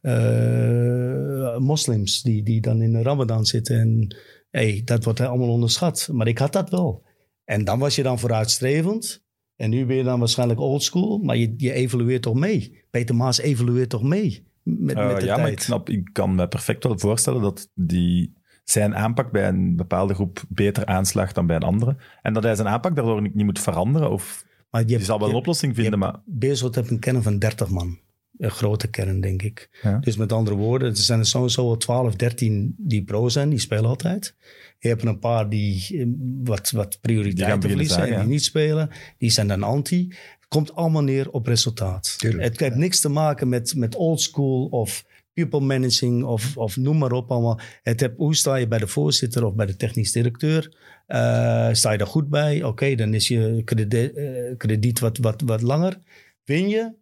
eh, 0.00 1.56
moslims 1.58 2.22
die, 2.22 2.42
die 2.42 2.60
dan 2.60 2.82
in 2.82 2.92
de 2.92 3.02
ramadan 3.02 3.46
zitten. 3.46 3.80
En 3.80 4.16
hey, 4.56 4.82
dat 4.84 5.04
wordt 5.04 5.20
allemaal 5.20 5.48
onderschat. 5.48 6.08
Maar 6.12 6.26
ik 6.26 6.38
had 6.38 6.52
dat 6.52 6.70
wel. 6.70 7.04
En 7.44 7.64
dan 7.64 7.78
was 7.78 7.94
je 7.96 8.02
dan 8.02 8.18
vooruitstrevend. 8.18 9.24
En 9.56 9.70
nu 9.70 9.86
ben 9.86 9.96
je 9.96 10.02
dan 10.02 10.18
waarschijnlijk 10.18 10.60
oldschool, 10.60 11.18
maar 11.18 11.36
je, 11.36 11.54
je 11.56 11.72
evolueert 11.72 12.22
toch 12.22 12.34
mee. 12.34 12.84
Peter 12.90 13.14
Maas 13.14 13.38
evolueert 13.38 13.88
toch 13.88 14.02
mee 14.02 14.46
met, 14.62 14.96
Eh, 14.96 15.06
met 15.06 15.20
de 15.20 15.26
ja, 15.26 15.36
maar 15.36 15.50
ik 15.50 15.60
snap, 15.60 15.88
ik 15.88 16.08
kan 16.12 16.34
me 16.34 16.48
perfect 16.48 16.84
wel 16.84 16.98
voorstellen 16.98 17.42
dat 17.42 17.70
die, 17.74 18.34
zijn 18.70 18.94
aanpak 18.94 19.30
bij 19.32 19.48
een 19.48 19.76
bepaalde 19.76 20.14
groep 20.14 20.44
beter 20.48 20.86
aanslaagt 20.86 21.34
dan 21.34 21.46
bij 21.46 21.56
een 21.56 21.62
andere. 21.62 21.96
En 22.22 22.32
dat 22.32 22.42
hij 22.42 22.54
zijn 22.54 22.68
aanpak 22.68 22.96
daardoor 22.96 23.22
niet, 23.22 23.34
niet 23.34 23.44
moet 23.44 23.60
veranderen. 23.60 24.10
Of 24.10 24.44
maar 24.70 24.82
je, 24.86 24.98
je 24.98 25.04
zal 25.04 25.18
wel 25.18 25.28
je 25.28 25.32
een 25.32 25.38
oplossing 25.38 25.74
vinden, 25.74 25.98
maar 25.98 26.14
Beerschot 26.24 26.74
heeft 26.74 26.90
een 26.90 26.98
kern 26.98 27.22
van 27.22 27.38
30 27.38 27.68
man. 27.68 27.98
Een 28.38 28.50
grote 28.50 28.88
kern, 28.88 29.20
denk 29.20 29.42
ik. 29.42 29.68
Ja. 29.82 29.98
Dus 29.98 30.16
met 30.16 30.32
andere 30.32 30.56
woorden, 30.56 30.88
er 30.88 30.96
zijn 30.96 31.18
er 31.18 31.26
sowieso 31.26 31.66
wel 31.66 31.76
12, 31.76 32.14
13 32.14 32.74
die 32.78 33.04
pro 33.04 33.28
zijn. 33.28 33.48
Die 33.48 33.58
spelen 33.58 33.84
altijd. 33.84 34.34
Je 34.78 34.88
hebt 34.88 35.02
er 35.02 35.08
een 35.08 35.18
paar 35.18 35.48
die 35.48 35.86
eh, 35.98 36.06
wat, 36.44 36.70
wat 36.70 36.98
prioriteiten 37.00 37.68
verliezen 37.68 37.98
en 37.98 38.06
die 38.06 38.14
ja. 38.14 38.24
niet 38.24 38.44
spelen. 38.44 38.90
Die 39.18 39.30
zijn 39.30 39.48
dan 39.48 39.62
anti. 39.62 40.06
Het 40.08 40.48
komt 40.48 40.74
allemaal 40.74 41.02
neer 41.02 41.30
op 41.30 41.46
resultaat. 41.46 42.14
Tuurlijk, 42.18 42.44
het 42.44 42.60
heeft 42.60 42.74
niks 42.74 43.00
te 43.00 43.08
maken 43.08 43.48
met, 43.48 43.74
met 43.74 43.94
old 43.94 44.20
school 44.20 44.66
of 44.66 45.04
people 45.32 45.60
managing 45.60 46.24
of, 46.24 46.56
of 46.56 46.76
noem 46.76 46.98
maar 46.98 47.12
op 47.12 47.30
allemaal. 47.30 47.60
Het 47.82 48.00
heb, 48.00 48.16
hoe 48.16 48.34
sta 48.34 48.54
je 48.54 48.68
bij 48.68 48.78
de 48.78 48.86
voorzitter 48.86 49.44
of 49.44 49.54
bij 49.54 49.66
de 49.66 49.76
technisch 49.76 50.12
directeur? 50.12 50.76
Eh, 51.06 51.68
sta 51.72 51.92
je 51.92 51.98
daar 51.98 52.06
goed 52.06 52.28
bij? 52.28 52.62
Oké, 52.62 52.94
dan 52.94 53.14
is 53.14 53.28
je 53.28 53.62
krediet, 53.64 54.14
eh, 54.14 54.56
krediet 54.56 55.00
wat, 55.00 55.18
wat, 55.18 55.42
wat 55.44 55.62
langer. 55.62 55.98
Win 56.44 56.68
je, 56.68 56.92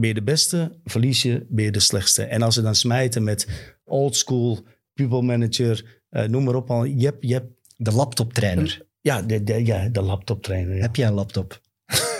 ben 0.00 0.08
je 0.08 0.14
de 0.14 0.22
beste. 0.22 0.72
Verlies 0.84 1.22
je, 1.22 1.46
ben 1.48 1.64
je 1.64 1.70
de 1.70 1.80
slechtste. 1.80 2.22
En 2.22 2.42
als 2.42 2.54
ze 2.54 2.62
dan 2.62 2.74
smijten 2.74 3.24
met 3.24 3.46
old 3.84 4.16
school, 4.16 4.58
people 4.94 5.22
manager, 5.22 6.00
eh, 6.08 6.24
noem 6.28 6.44
maar 6.44 6.54
op. 6.54 6.70
Al, 6.70 6.84
je 6.84 7.04
hebt, 7.04 7.26
je 7.26 7.32
hebt, 7.32 7.46
De 7.76 7.92
laptoptrainer. 7.92 8.86
ja, 9.00 9.22
de, 9.22 9.42
de, 9.42 9.64
ja, 9.66 9.88
de 9.88 10.02
laptoptrainer. 10.02 10.74
Ja. 10.74 10.80
Heb 10.82 10.96
jij 10.96 11.06
een 11.06 11.14
laptop? 11.14 11.60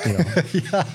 Ja. 0.05 0.24
ja. 0.70 0.87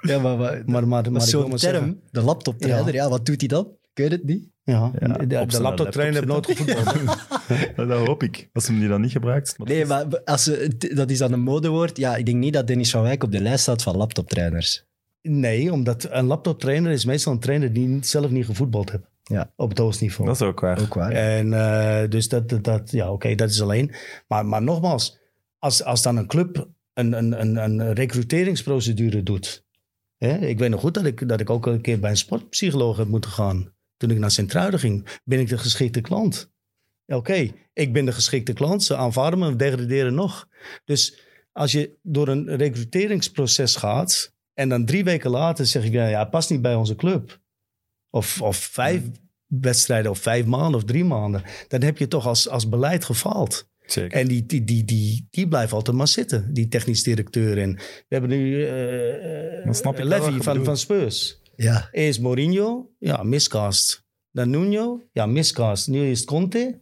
ja, 0.00 0.18
maar, 0.18 0.62
maar, 0.66 0.88
Maar, 0.88 1.06
ik 1.06 1.20
zo'n 1.20 1.42
term, 1.42 1.58
zeggen- 1.58 2.00
de 2.10 2.20
laptoptrainer, 2.20 2.94
ja. 2.94 3.08
wat 3.08 3.26
doet 3.26 3.40
hij 3.40 3.48
dan? 3.48 3.76
Kun 3.92 4.04
je 4.04 4.10
het 4.10 4.24
niet? 4.24 4.48
Ja, 4.64 4.92
Ja, 5.00 5.44
de, 5.46 5.60
laptoptrainer 5.60 6.14
heeft 6.16 6.26
nooit 6.26 6.46
gevoetbald. 6.46 7.16
dat 7.88 8.06
hoop 8.06 8.22
ik. 8.22 8.48
Als 8.52 8.66
hem 8.66 8.78
die 8.78 8.88
dan 8.88 9.00
niet 9.00 9.10
gebruikt. 9.10 9.58
Maar 9.58 9.66
Nee, 9.68 9.84
maar 9.86 10.22
als 10.24 10.42
ze, 10.42 10.70
dat 10.94 11.10
is 11.10 11.18
dan 11.18 11.32
een 11.32 11.40
modewoord. 11.40 11.96
Ja, 11.96 12.16
ik 12.16 12.26
denk 12.26 12.38
niet 12.38 12.52
dat 12.52 12.66
Dennis 12.66 12.90
van 12.90 13.02
Wijk 13.02 13.22
op 13.24 13.32
de 13.32 13.40
lijst 13.40 13.62
staat 13.62 13.82
van 13.82 13.96
laptoptrainers. 13.96 14.86
Nee, 15.22 15.72
omdat 15.72 16.06
een 16.10 16.26
laptoptrainer 16.26 16.92
is 16.92 17.04
meestal 17.04 17.32
een 17.32 17.38
trainer 17.38 17.72
die 17.72 17.98
zelf 18.00 18.30
niet 18.30 18.46
gevoetbald 18.46 18.90
heeft. 18.90 19.04
Ja. 19.22 19.52
Op 19.56 19.68
het 19.68 19.78
hoogste 19.78 20.04
niveau. 20.04 20.26
Dat 20.26 20.40
is 20.40 20.46
ook 20.46 20.60
waar. 20.60 20.80
Ook 20.80 20.94
waar. 20.94 21.12
En 21.12 21.52
eh, 21.52 22.10
dus 22.10 22.28
dat, 22.28 22.48
dat, 22.48 22.64
dat 22.64 22.90
ja, 22.90 23.12
oké, 23.12 23.34
dat 23.34 23.50
is 23.50 23.62
alleen. 23.62 23.94
Maar, 24.28 24.46
maar 24.46 24.62
nogmaals, 24.62 25.18
als, 25.58 25.84
als 25.84 26.02
dan 26.02 26.16
een 26.16 26.26
club 26.26 26.68
een, 26.94 27.12
een, 27.12 27.40
een, 27.40 27.56
een 27.56 27.92
recruteringsprocedure 27.92 29.22
doet. 29.22 29.64
Hè? 30.16 30.38
Ik 30.38 30.58
weet 30.58 30.70
nog 30.70 30.80
goed 30.80 30.94
dat 30.94 31.04
ik, 31.04 31.28
dat 31.28 31.40
ik 31.40 31.50
ook 31.50 31.66
een 31.66 31.80
keer 31.80 32.00
bij 32.00 32.10
een 32.10 32.16
sportpsycholoog 32.16 32.96
heb 32.96 33.08
moeten 33.08 33.30
gaan. 33.30 33.72
Toen 33.96 34.10
ik 34.10 34.18
naar 34.18 34.30
Sint-Truiden 34.30 34.80
ging, 34.80 35.18
ben 35.24 35.40
ik 35.40 35.48
de 35.48 35.58
geschikte 35.58 36.00
klant. 36.00 36.50
Oké, 37.06 37.50
ik 37.72 37.92
ben 37.92 38.04
de 38.04 38.12
geschikte 38.12 38.52
klant. 38.52 38.82
Ze 38.82 38.96
aanvaarden 38.96 39.38
me, 39.38 39.56
degraderen 39.56 40.14
nog. 40.14 40.48
Dus 40.84 41.20
als 41.52 41.72
je 41.72 41.96
door 42.02 42.28
een 42.28 42.56
recruteringsproces 42.56 43.76
gaat 43.76 44.36
en 44.58 44.68
dan 44.68 44.84
drie 44.84 45.04
weken 45.04 45.30
later 45.30 45.66
zeg 45.66 45.84
ik, 45.84 45.92
ja, 45.92 46.06
ja 46.06 46.24
past 46.24 46.50
niet 46.50 46.62
bij 46.62 46.74
onze 46.74 46.96
club. 46.96 47.40
Of, 48.10 48.42
of 48.42 48.56
vijf 48.56 49.02
wedstrijden 49.46 50.10
of 50.10 50.18
vijf 50.18 50.46
maanden 50.46 50.74
of 50.74 50.84
drie 50.84 51.04
maanden. 51.04 51.42
Dan 51.68 51.82
heb 51.82 51.98
je 51.98 52.08
toch 52.08 52.26
als, 52.26 52.48
als 52.48 52.68
beleid 52.68 53.04
gefaald. 53.04 53.68
Zeker. 53.86 54.18
En 54.18 54.28
die, 54.28 54.46
die, 54.46 54.64
die, 54.64 54.84
die, 54.84 55.26
die 55.30 55.48
blijven 55.48 55.76
altijd 55.76 55.96
maar 55.96 56.08
zitten, 56.08 56.54
die 56.54 56.68
technisch 56.68 57.02
directeur. 57.02 57.58
En 57.58 57.74
we 57.74 58.04
hebben 58.08 58.30
nu 58.30 58.64
eh 58.64 59.66
ik 59.66 59.82
wel 59.82 59.92
wat 59.92 60.04
Levy 60.04 60.40
van, 60.40 60.64
van 60.64 60.76
Spurs. 60.76 61.40
Ja. 61.56 61.88
Eerst 61.92 62.20
Mourinho, 62.20 62.90
ja, 62.98 63.22
miscast. 63.22 64.06
Dan 64.30 64.50
Nuno, 64.50 65.02
ja, 65.12 65.26
miscast. 65.26 65.88
Nu 65.88 66.10
is 66.10 66.24
Conte. 66.24 66.80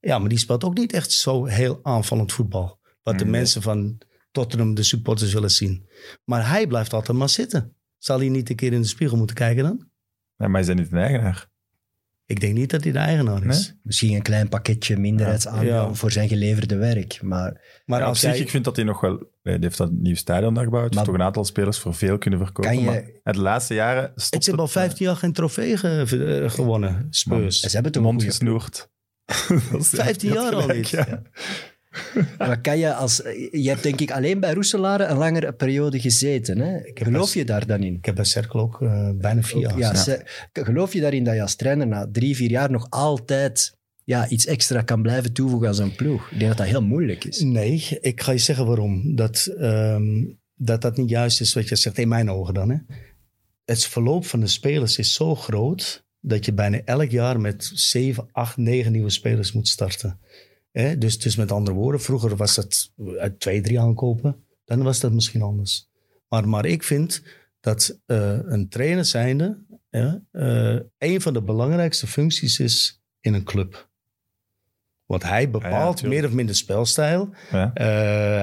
Ja, 0.00 0.18
maar 0.18 0.28
die 0.28 0.38
speelt 0.38 0.64
ook 0.64 0.78
niet 0.78 0.92
echt 0.92 1.12
zo 1.12 1.44
heel 1.44 1.80
aanvallend 1.82 2.32
voetbal. 2.32 2.80
Wat 3.02 3.18
de 3.18 3.24
mensen 3.24 3.62
van 3.62 3.98
Tottenham, 4.36 4.74
de 4.74 4.82
supporters, 4.82 5.32
willen 5.32 5.50
zien. 5.50 5.88
Maar 6.24 6.48
hij 6.48 6.66
blijft 6.66 6.92
altijd 6.92 7.18
maar 7.18 7.28
zitten. 7.28 7.72
Zal 7.98 8.18
hij 8.18 8.28
niet 8.28 8.50
een 8.50 8.56
keer 8.56 8.72
in 8.72 8.80
de 8.80 8.86
spiegel 8.86 9.16
moeten 9.16 9.36
kijken 9.36 9.62
dan? 9.64 9.88
Ja, 10.36 10.48
maar 10.48 10.60
is 10.60 10.66
niet 10.68 10.92
een 10.92 10.98
eigenaar? 10.98 11.48
Ik 12.26 12.40
denk 12.40 12.54
niet 12.54 12.70
dat 12.70 12.82
hij 12.82 12.92
de 12.92 12.98
eigenaar 12.98 13.44
is. 13.46 13.74
Misschien 13.82 14.14
een 14.14 14.22
klein 14.22 14.48
pakketje 14.48 14.96
minderheidsaandeel 14.96 15.72
Ja. 15.74 15.94
voor 15.94 16.10
zijn 16.12 16.28
geleverde 16.28 16.76
werk. 16.76 17.22
Maar 17.22 17.80
Maar 17.86 17.98
Ja, 17.98 18.04
op 18.04 18.10
als 18.10 18.20
zich, 18.20 18.30
jij... 18.30 18.40
ik 18.40 18.50
vind 18.50 18.64
dat 18.64 18.76
hij 18.76 18.84
nog 18.84 19.00
wel... 19.00 19.30
Hij 19.42 19.56
heeft 19.60 19.76
dat 19.76 19.92
nieuw 19.92 20.14
stadion 20.14 20.54
daar 20.54 20.64
gebouwd. 20.64 20.94
Maar- 20.94 21.04
toch 21.04 21.14
een 21.14 21.22
aantal 21.22 21.44
spelers 21.44 21.78
voor 21.78 21.94
veel 21.94 22.18
kunnen 22.18 22.38
verkopen. 22.38 22.70
Kan 22.70 22.80
je- 22.80 23.20
Maar 23.24 23.34
de 23.34 23.40
laatste 23.40 23.74
jaren 23.74 24.12
heb 24.30 24.58
al 24.58 24.68
15 24.68 25.06
jaar 25.06 25.16
geen 25.16 25.32
trofee 25.32 25.76
ge- 25.76 26.40
eh, 26.44 26.50
gewonnen, 26.50 27.06
Spurs. 27.10 27.60
ze 27.60 27.68
hebben 27.74 27.92
toch 27.92 28.02
mond 28.02 28.22
gesnoerd. 28.22 28.90
Dat 29.72 29.80
is 29.80 29.88
15 29.88 30.28
dat 30.34 30.42
jaar 30.42 30.54
al 30.54 30.66
niet. 30.68 30.88
ja. 30.88 31.22
Wat 32.38 32.60
kan 32.60 32.78
je 32.78 32.94
als... 32.94 33.16
Je 33.50 33.68
hebt 33.68 33.82
denk 33.82 34.00
ik 34.00 34.10
alleen 34.10 34.40
bij 34.40 34.52
Roeselare 34.52 35.04
een 35.04 35.16
langere 35.16 35.52
periode 35.52 36.00
gezeten. 36.00 36.58
Hè? 36.58 36.78
Geloof 36.94 37.34
je 37.34 37.44
daar 37.44 37.66
dan 37.66 37.82
in? 37.82 37.94
Ik 37.94 38.04
heb 38.04 38.14
bij 38.14 38.24
Cerkel 38.24 38.60
ook 38.60 38.82
eh, 38.82 39.10
bijna 39.14 39.42
vier 39.42 39.78
jaar. 39.78 40.08
Ja, 40.08 40.22
geloof 40.52 40.92
je 40.92 41.00
daarin 41.00 41.24
dat 41.24 41.34
je 41.34 41.42
als 41.42 41.54
trainer 41.54 41.86
na 41.86 42.08
drie, 42.12 42.36
vier 42.36 42.50
jaar 42.50 42.70
nog 42.70 42.86
altijd 42.90 43.76
ja, 44.04 44.28
iets 44.28 44.46
extra 44.46 44.82
kan 44.82 45.02
blijven 45.02 45.32
toevoegen 45.32 45.68
aan 45.68 45.74
zo'n 45.74 45.94
ploeg? 45.94 46.30
Ik 46.30 46.38
denk 46.38 46.48
dat 46.48 46.58
dat 46.58 46.66
heel 46.66 46.82
moeilijk 46.82 47.24
is. 47.24 47.40
Nee, 47.40 47.98
ik 48.00 48.22
ga 48.22 48.32
je 48.32 48.38
zeggen 48.38 48.66
waarom. 48.66 49.16
Dat, 49.16 49.46
ehm, 49.46 50.24
dat 50.54 50.82
dat 50.82 50.96
niet 50.96 51.10
juist 51.10 51.40
is 51.40 51.54
wat 51.54 51.68
je 51.68 51.76
zegt, 51.76 51.98
in 51.98 52.08
mijn 52.08 52.30
ogen 52.30 52.54
dan. 52.54 52.70
Hè. 52.70 52.76
Het 53.64 53.86
verloop 53.86 54.26
van 54.26 54.40
de 54.40 54.46
spelers 54.46 54.98
is 54.98 55.14
zo 55.14 55.34
groot 55.34 56.04
dat 56.20 56.44
je 56.44 56.52
bijna 56.52 56.80
elk 56.84 57.10
jaar 57.10 57.40
met 57.40 57.70
7, 57.74 58.28
8, 58.32 58.56
9 58.56 58.92
nieuwe 58.92 59.10
spelers 59.10 59.52
moet 59.52 59.68
starten. 59.68 60.18
Dus, 60.98 61.18
dus 61.18 61.36
met 61.36 61.52
andere 61.52 61.76
woorden, 61.76 62.00
vroeger 62.00 62.36
was 62.36 62.54
dat 62.54 62.92
uit 63.18 63.40
twee, 63.40 63.60
drie 63.60 63.80
aankopen. 63.80 64.44
Dan 64.64 64.82
was 64.82 65.00
dat 65.00 65.12
misschien 65.12 65.42
anders. 65.42 65.88
Maar, 66.28 66.48
maar 66.48 66.66
ik 66.66 66.82
vind 66.82 67.22
dat 67.60 68.00
eh, 68.06 68.38
een 68.42 68.68
trainer 68.68 69.04
zijnde 69.04 69.64
eh, 69.90 70.78
een 70.98 71.20
van 71.20 71.32
de 71.32 71.42
belangrijkste 71.42 72.06
functies 72.06 72.58
is 72.58 73.02
in 73.20 73.34
een 73.34 73.44
club. 73.44 73.88
Want 75.06 75.22
hij 75.22 75.50
bepaalt 75.50 76.02
meer 76.02 76.24
of 76.24 76.32
minder 76.32 76.54
spelstijl. 76.54 77.34
Ja. 77.50 77.70
Eh, 77.74 77.86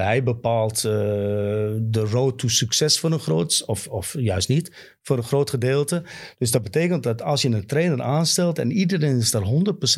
hij 0.04 0.22
bepaalt 0.22 0.76
eh, 0.76 0.82
de 1.80 2.06
road 2.10 2.38
to 2.38 2.48
succes 2.48 2.98
voor 2.98 3.12
een 3.12 3.18
groot, 3.18 3.62
of, 3.66 3.86
of 3.88 4.14
juist 4.18 4.48
niet, 4.48 4.96
voor 5.02 5.16
een 5.16 5.22
groot 5.22 5.50
gedeelte. 5.50 6.02
Dus 6.38 6.50
dat 6.50 6.62
betekent 6.62 7.02
dat 7.02 7.22
als 7.22 7.42
je 7.42 7.48
een 7.48 7.66
trainer 7.66 8.02
aanstelt 8.02 8.58
en 8.58 8.72
iedereen 8.72 9.16
is 9.16 9.34
er 9.34 9.42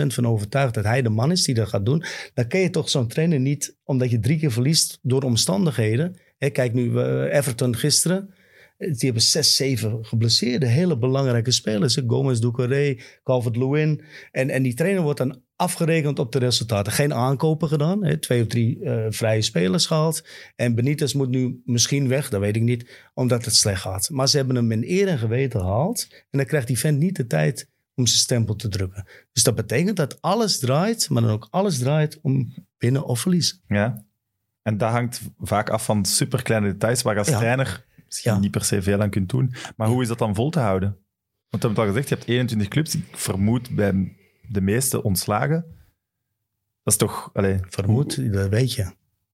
100% 0.03 0.07
van 0.07 0.27
overtuigd 0.27 0.75
dat 0.75 0.85
hij 0.85 1.03
de 1.03 1.09
man 1.09 1.31
is 1.31 1.45
die 1.45 1.55
dat 1.55 1.69
gaat 1.69 1.87
doen, 1.87 2.05
dan 2.35 2.49
kun 2.49 2.61
je 2.61 2.71
toch 2.71 2.91
zo'n 2.91 3.09
trainer 3.09 3.41
niet, 3.41 3.77
omdat 3.85 4.11
je 4.11 4.19
drie 4.19 4.39
keer 4.39 4.53
verliest 4.53 4.99
door 5.03 5.23
omstandigheden. 5.23 6.17
Hè, 6.39 6.51
kijk 6.51 6.73
nu, 6.73 6.99
eh, 6.99 7.37
Everton 7.37 7.77
gisteren. 7.77 8.35
Die 8.79 8.97
hebben 8.99 9.22
zes, 9.22 9.57
zeven 9.57 10.05
geblesseerde, 10.05 10.66
hele 10.66 10.99
belangrijke 10.99 11.51
spelers. 11.51 12.01
Gomez, 12.07 12.39
Doucouré, 12.39 12.99
Calvert-Lewin. 13.22 14.03
En, 14.31 14.51
en 14.51 14.62
die 14.62 14.74
trainer 14.74 15.03
wordt 15.03 15.18
dan 15.18 15.41
afgerekend 15.57 16.18
op 16.18 16.33
de 16.33 16.39
resultaten. 16.39 16.93
Geen 16.93 17.14
aankopen 17.14 17.68
gedaan. 17.68 18.05
Hè. 18.05 18.18
Twee 18.18 18.43
of 18.43 18.49
drie 18.49 18.85
eh, 18.85 19.07
vrije 19.09 19.43
spelers 19.43 19.87
gehaald. 19.87 20.24
En 20.57 20.74
Benitez 20.74 21.12
moet 21.12 21.29
nu 21.29 21.61
misschien 21.64 22.09
weg, 22.09 22.29
dat 22.29 22.41
weet 22.41 22.57
ik 22.57 22.62
niet. 22.62 22.91
Omdat 23.14 23.45
het 23.45 23.55
slecht 23.55 23.81
gaat. 23.81 24.11
Maar 24.11 24.29
ze 24.29 24.37
hebben 24.37 24.57
hem 24.57 24.72
in 24.72 24.85
eer 24.85 25.09
en 25.09 25.18
geweten 25.18 25.61
gehaald. 25.61 26.07
En 26.11 26.39
dan 26.39 26.47
krijgt 26.47 26.66
die 26.66 26.79
vent 26.79 26.99
niet 26.99 27.16
de 27.16 27.27
tijd 27.27 27.68
om 27.95 28.07
zijn 28.07 28.20
stempel 28.20 28.57
te 28.57 28.68
drukken. 28.68 29.07
Dus 29.33 29.43
dat 29.43 29.55
betekent 29.55 29.97
dat 29.97 30.22
alles 30.22 30.59
draait, 30.59 31.11
maar 31.11 31.22
dan 31.22 31.31
ook 31.31 31.49
alles 31.51 31.79
draait 31.79 32.18
om 32.22 32.55
winnen 32.79 33.05
of 33.05 33.20
verliezen. 33.20 33.61
Ja. 33.68 34.05
En 34.62 34.77
dat 34.77 34.91
hangt 34.91 35.20
vaak 35.39 35.70
af 35.70 35.85
van 35.85 36.05
superkleine 36.05 36.72
details 36.72 37.03
waar 37.03 37.18
als 37.18 37.29
Ja. 37.29 37.39
trainer 37.39 37.85
misschien 38.07 38.33
Ja. 38.33 38.39
niet 38.39 38.51
per 38.51 38.65
se 38.65 38.83
veel 38.83 39.01
aan 39.01 39.11
kunt 39.11 39.29
doen. 39.29 39.55
Maar 39.77 39.89
hoe 39.89 40.03
is 40.03 40.09
dat 40.09 40.19
dan 40.19 40.35
vol 40.35 40.51
te 40.51 40.59
houden? 40.61 40.89
Want 40.89 41.63
we 41.63 41.69
hebben 41.69 41.71
het 41.71 41.79
al 41.79 41.87
gezegd, 41.87 42.09
je 42.09 42.15
hebt 42.15 42.29
21 42.29 42.69
clubs. 42.69 42.95
Ik 42.95 43.05
vermoed 43.13 43.71
bij 43.71 44.17
de 44.49 44.61
meeste 44.61 45.03
ontslagen. 45.03 45.65
Dat 46.83 46.93
is 46.93 46.97
toch... 46.97 47.31
Allez, 47.33 47.61
Vermoed, 47.69 48.33
dat 48.33 48.49
weet 48.49 48.73
je. 48.73 48.87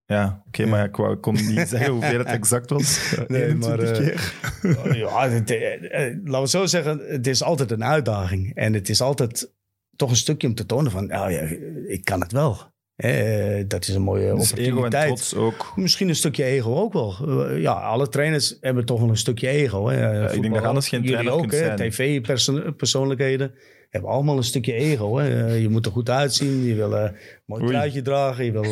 Ja, 0.07 0.43
oké, 0.47 0.63
Ja. 0.63 0.69
maar 0.69 0.85
ik, 0.85 0.97
wou, 0.97 1.13
ik 1.15 1.21
kon 1.21 1.35
niet 1.35 1.69
zeggen 1.75 1.91
hoeveel 1.93 2.19
het 2.19 2.27
exact 2.27 2.71
was. 2.71 3.15
Nee, 3.29 3.45
21 3.45 3.61
maar, 3.61 3.79
eh, 3.81 3.97
keer. 3.97 4.97
ja, 5.05 5.29
het, 5.29 5.51
eh, 5.51 6.07
eh, 6.07 6.19
laten 6.25 6.43
we 6.43 6.49
zo 6.49 6.67
zeggen, 6.67 6.99
het 6.99 7.27
is 7.27 7.43
altijd 7.43 7.71
een 7.71 7.85
uitdaging. 7.85 8.55
En 8.55 8.73
het 8.73 8.89
is 8.89 9.01
altijd 9.01 9.53
toch 9.97 10.11
een 10.11 10.17
stukje 10.17 10.47
om 10.49 10.55
te 10.55 10.67
tonen 10.67 10.91
van, 10.93 11.07
nou 11.07 11.31
ja, 11.33 11.41
ik 11.87 12.05
kan 12.05 12.21
het 12.21 12.33
wel. 12.33 12.72
Eh, 13.03 13.65
dat 13.69 13.89
is 13.89 13.95
een 13.95 14.03
mooie 14.03 14.35
Dus 14.35 14.53
ego 14.53 14.61
en 14.61 14.67
opportuniteit. 14.67 15.07
trots 15.07 15.35
ook. 15.35 15.73
Misschien 15.77 16.09
een 16.09 16.17
stukje 16.17 16.45
ego 16.45 16.77
ook 16.77 16.93
wel. 16.93 17.15
Eh, 17.27 17.61
ja, 17.61 17.73
alle 17.73 18.09
trainers 18.09 18.57
hebben 18.61 18.85
toch 18.85 19.01
wel 19.01 19.09
een 19.09 19.17
stukje 19.17 19.49
ego. 19.49 19.89
Hè. 19.89 20.33
ik 20.33 20.43
denk 20.43 20.55
dat 20.55 20.65
anders 20.65 20.89
geen 20.89 21.03
Jullie 21.03 21.17
trainer 21.17 21.45
ook, 21.45 21.53
hè. 21.53 21.77
TV-persoonlijkheden 21.77 23.55
hebben 23.91 24.11
allemaal 24.11 24.37
een 24.37 24.45
stukje 24.45 24.73
ego. 24.73 25.19
Hè. 25.19 25.47
Eh, 25.47 25.61
je 25.61 25.69
moet 25.69 25.87
er 25.87 25.93
goed 25.93 26.11
uitzien. 26.11 26.65
Je 26.65 26.75
wil 26.75 26.93
een 26.93 27.17
mooi 27.47 27.67
truitje 27.67 28.03
dragen. 28.03 28.45
Je 28.45 28.53
wil, 28.53 28.65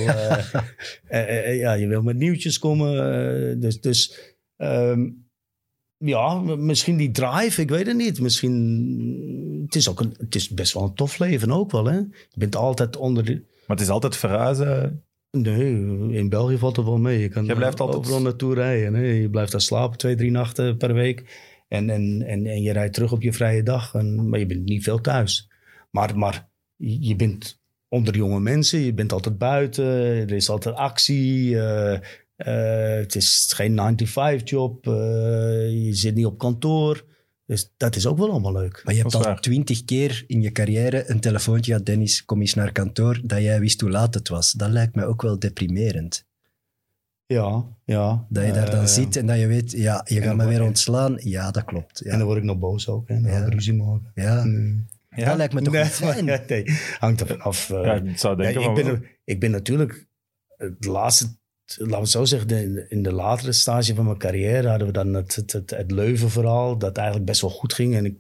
ja, 1.64 1.72
je 1.72 1.86
wil 1.86 2.02
met 2.02 2.16
nieuwtjes 2.16 2.58
komen. 2.58 3.60
dus 3.60 3.80
dus 3.80 4.34
ehm, 4.56 5.08
ja, 5.96 6.34
misschien 6.40 6.96
die 6.96 7.10
drive, 7.10 7.60
ik 7.60 7.68
weet 7.70 7.86
het 7.86 7.96
niet. 7.96 8.20
Misschien, 8.20 9.62
het 9.64 9.74
is, 9.74 9.88
ook 9.88 10.00
een, 10.00 10.14
het 10.18 10.34
is 10.34 10.48
best 10.48 10.72
wel 10.72 10.82
een 10.82 10.94
tof 10.94 11.18
leven 11.18 11.50
ook 11.50 11.70
wel. 11.70 11.84
Hè. 11.84 11.96
Je 11.96 12.38
bent 12.38 12.56
altijd 12.56 12.96
onder 12.96 13.24
de, 13.24 13.48
Maar 13.70 13.78
het 13.78 13.88
is 13.88 13.92
altijd 13.94 14.16
verhuizen. 14.16 15.04
Nee, 15.30 15.72
in 16.12 16.28
België 16.28 16.58
valt 16.58 16.76
het 16.76 16.84
wel 16.84 16.98
mee. 16.98 17.18
Je 17.20 17.28
kan 17.28 17.44
Jij 17.44 17.54
blijft 17.54 17.80
altijd- 17.80 17.98
overal 17.98 18.20
naartoe 18.22 18.54
rijden. 18.54 18.94
Hè? 18.94 19.02
Je 19.02 19.30
blijft 19.30 19.52
daar 19.52 19.60
slapen 19.60 19.98
twee, 19.98 20.14
drie 20.14 20.30
nachten 20.30 20.76
per 20.76 20.94
week. 20.94 21.38
En, 21.68 21.90
en, 21.90 22.22
en, 22.26 22.46
en 22.46 22.62
je 22.62 22.72
rijdt 22.72 22.94
terug 22.94 23.12
op 23.12 23.22
je 23.22 23.32
vrije 23.32 23.62
dag. 23.62 23.94
En, 23.94 24.28
maar 24.28 24.38
je 24.38 24.46
bent 24.46 24.64
niet 24.64 24.82
veel 24.82 25.00
thuis. 25.00 25.50
Maar, 25.90 26.18
maar 26.18 26.48
je 26.76 27.08
je 27.08 27.16
bent 27.16 27.60
onder 27.88 28.16
jonge 28.16 28.40
mensen. 28.40 28.78
Je 28.80 28.94
bent 28.94 29.12
altijd 29.12 29.38
buiten. 29.38 29.84
Er 29.94 30.32
is 30.32 30.48
altijd 30.50 30.74
actie. 30.74 31.58
eh, 31.60 31.92
eh, 32.36 32.98
het 33.00 33.14
is 33.14 33.52
geen 33.56 33.74
9-to-5-job. 33.80 34.84
je 34.84 35.88
zit 35.92 36.14
niet 36.14 36.26
op 36.26 36.38
kantoor. 36.38 37.04
Dus 37.50 37.72
dat 37.76 37.96
is 37.96 38.06
ook 38.06 38.18
wel 38.18 38.30
allemaal 38.30 38.52
leuk. 38.52 38.80
Maar 38.84 38.94
je 38.94 39.00
hebt 39.00 39.14
al 39.14 39.34
twintig 39.34 39.84
keer 39.84 40.24
in 40.26 40.42
je 40.42 40.52
carrière 40.52 41.10
een 41.10 41.20
telefoontje 41.20 41.70
gehad, 41.70 41.86
Dennis, 41.86 42.24
kom 42.24 42.40
eens 42.40 42.54
naar 42.54 42.72
kantoor, 42.72 43.20
dat 43.24 43.40
jij 43.42 43.60
wist 43.60 43.80
hoe 43.80 43.90
laat 43.90 44.14
het 44.14 44.28
was. 44.28 44.52
Dat 44.52 44.70
lijkt 44.70 44.94
mij 44.94 45.06
ook 45.06 45.22
wel 45.22 45.38
deprimerend. 45.38 46.26
Ja, 47.26 47.64
ja. 47.84 48.26
Dat 48.28 48.44
je 48.46 48.52
daar 48.52 48.70
dan 48.70 48.80
Eh, 48.80 48.86
zit 48.86 49.16
en 49.16 49.26
dat 49.26 49.38
je 49.38 49.46
weet, 49.46 49.70
ja, 49.70 50.04
je 50.08 50.22
gaat 50.22 50.36
me 50.36 50.46
weer 50.46 50.62
ontslaan. 50.62 51.16
Ja, 51.18 51.50
dat 51.50 51.64
klopt. 51.64 52.00
En 52.00 52.10
dan 52.10 52.18
Ja, 52.18 52.24
word 52.24 52.38
ik 52.38 52.44
nog 52.44 52.58
boos 52.58 52.88
ook. 52.88 53.08
Hè? 53.08 53.20
Dan 53.20 53.30
Ja. 53.30 53.44
ruzie 53.48 53.74
maken. 53.74 54.10
ja. 54.14 54.44
Nee. 54.44 55.24
dat 55.24 55.36
lijkt 55.36 55.52
me 55.54 55.62
toch 55.62 55.72
nee, 55.72 55.82
niet 55.82 55.92
fijn. 55.92 56.24
nee, 56.48 56.64
hangt 56.98 57.20
er 57.20 57.26
vanaf. 57.26 57.70
eh, 57.70 57.84
Ja, 57.84 57.94
ik 57.94 58.18
zou 58.18 58.36
ja, 58.42 58.52
denken 58.52 58.76
ik, 58.76 58.84
ben, 58.84 59.04
ik 59.24 59.40
ben 59.40 59.50
natuurlijk 59.50 60.06
het 60.56 60.84
laatste, 60.84 61.26
laten 61.78 61.94
we 61.94 62.00
het 62.00 62.10
zo 62.10 62.24
zeggen, 62.24 62.90
in 62.90 63.02
de 63.02 63.12
latere 63.12 63.52
stage 63.52 63.94
van 63.94 64.04
mijn 64.04 64.18
carrière 64.18 64.68
hadden 64.68 64.86
we 64.86 64.92
dan 64.92 65.14
het, 65.14 65.34
het, 65.34 65.52
het, 65.52 65.70
het 65.70 65.90
Leuven-verhaal, 65.90 66.78
dat 66.78 66.96
eigenlijk 66.96 67.26
best 67.26 67.40
wel 67.40 67.50
goed 67.50 67.72
ging. 67.72 67.94
En 67.94 68.04
ik, 68.04 68.14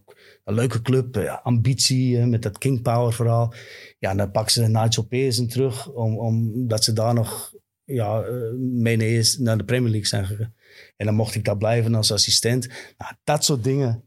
een 0.44 0.54
leuke 0.54 0.82
club, 0.82 1.16
eh, 1.16 1.38
ambitie 1.42 2.18
eh, 2.18 2.26
met 2.26 2.42
dat 2.42 2.58
King 2.58 2.82
Power-verhaal. 2.82 3.54
Ja, 3.98 4.10
en 4.10 4.16
dan 4.16 4.30
pakken 4.30 4.52
ze 4.52 4.68
Nigel 4.68 5.02
Pearson 5.02 5.46
terug, 5.46 5.88
om, 5.88 6.18
omdat 6.18 6.84
ze 6.84 6.92
daar 6.92 7.14
nog 7.14 7.54
ja, 7.84 8.22
eh, 8.22 8.34
mee 8.58 9.24
naar, 9.38 9.58
de 9.58 9.64
Premier 9.64 9.90
League 9.90 10.08
zijn 10.08 10.26
gegaan. 10.26 10.54
En 10.96 11.06
dan 11.06 11.14
mocht 11.14 11.34
ik 11.34 11.44
daar 11.44 11.56
blijven 11.56 11.94
als 11.94 12.12
assistent. 12.12 12.68
Nou, 12.98 13.12
dat 13.24 13.44
soort 13.44 13.64
dingen, 13.64 14.02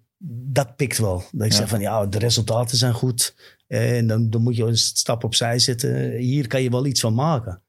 dat 0.52 0.76
pikt 0.76 0.98
wel. 0.98 1.24
Dat 1.32 1.46
ik 1.46 1.52
Ja. 1.52 1.58
zeg 1.58 1.70
van, 1.70 1.80
ja, 1.80 2.06
de 2.06 2.18
resultaten 2.20 2.78
zijn 2.78 2.94
goed. 2.94 3.36
En 3.68 4.08
dan, 4.08 4.30
dan 4.30 4.42
moet 4.42 4.56
je 4.56 4.64
een 4.64 4.78
stap 4.78 5.24
opzij 5.24 5.60
zetten. 5.60 6.12
Hier 6.12 6.48
kan 6.48 6.62
je 6.64 6.70
wel 6.70 6.86
iets 6.86 7.00
van 7.00 7.14
maken. 7.14 7.62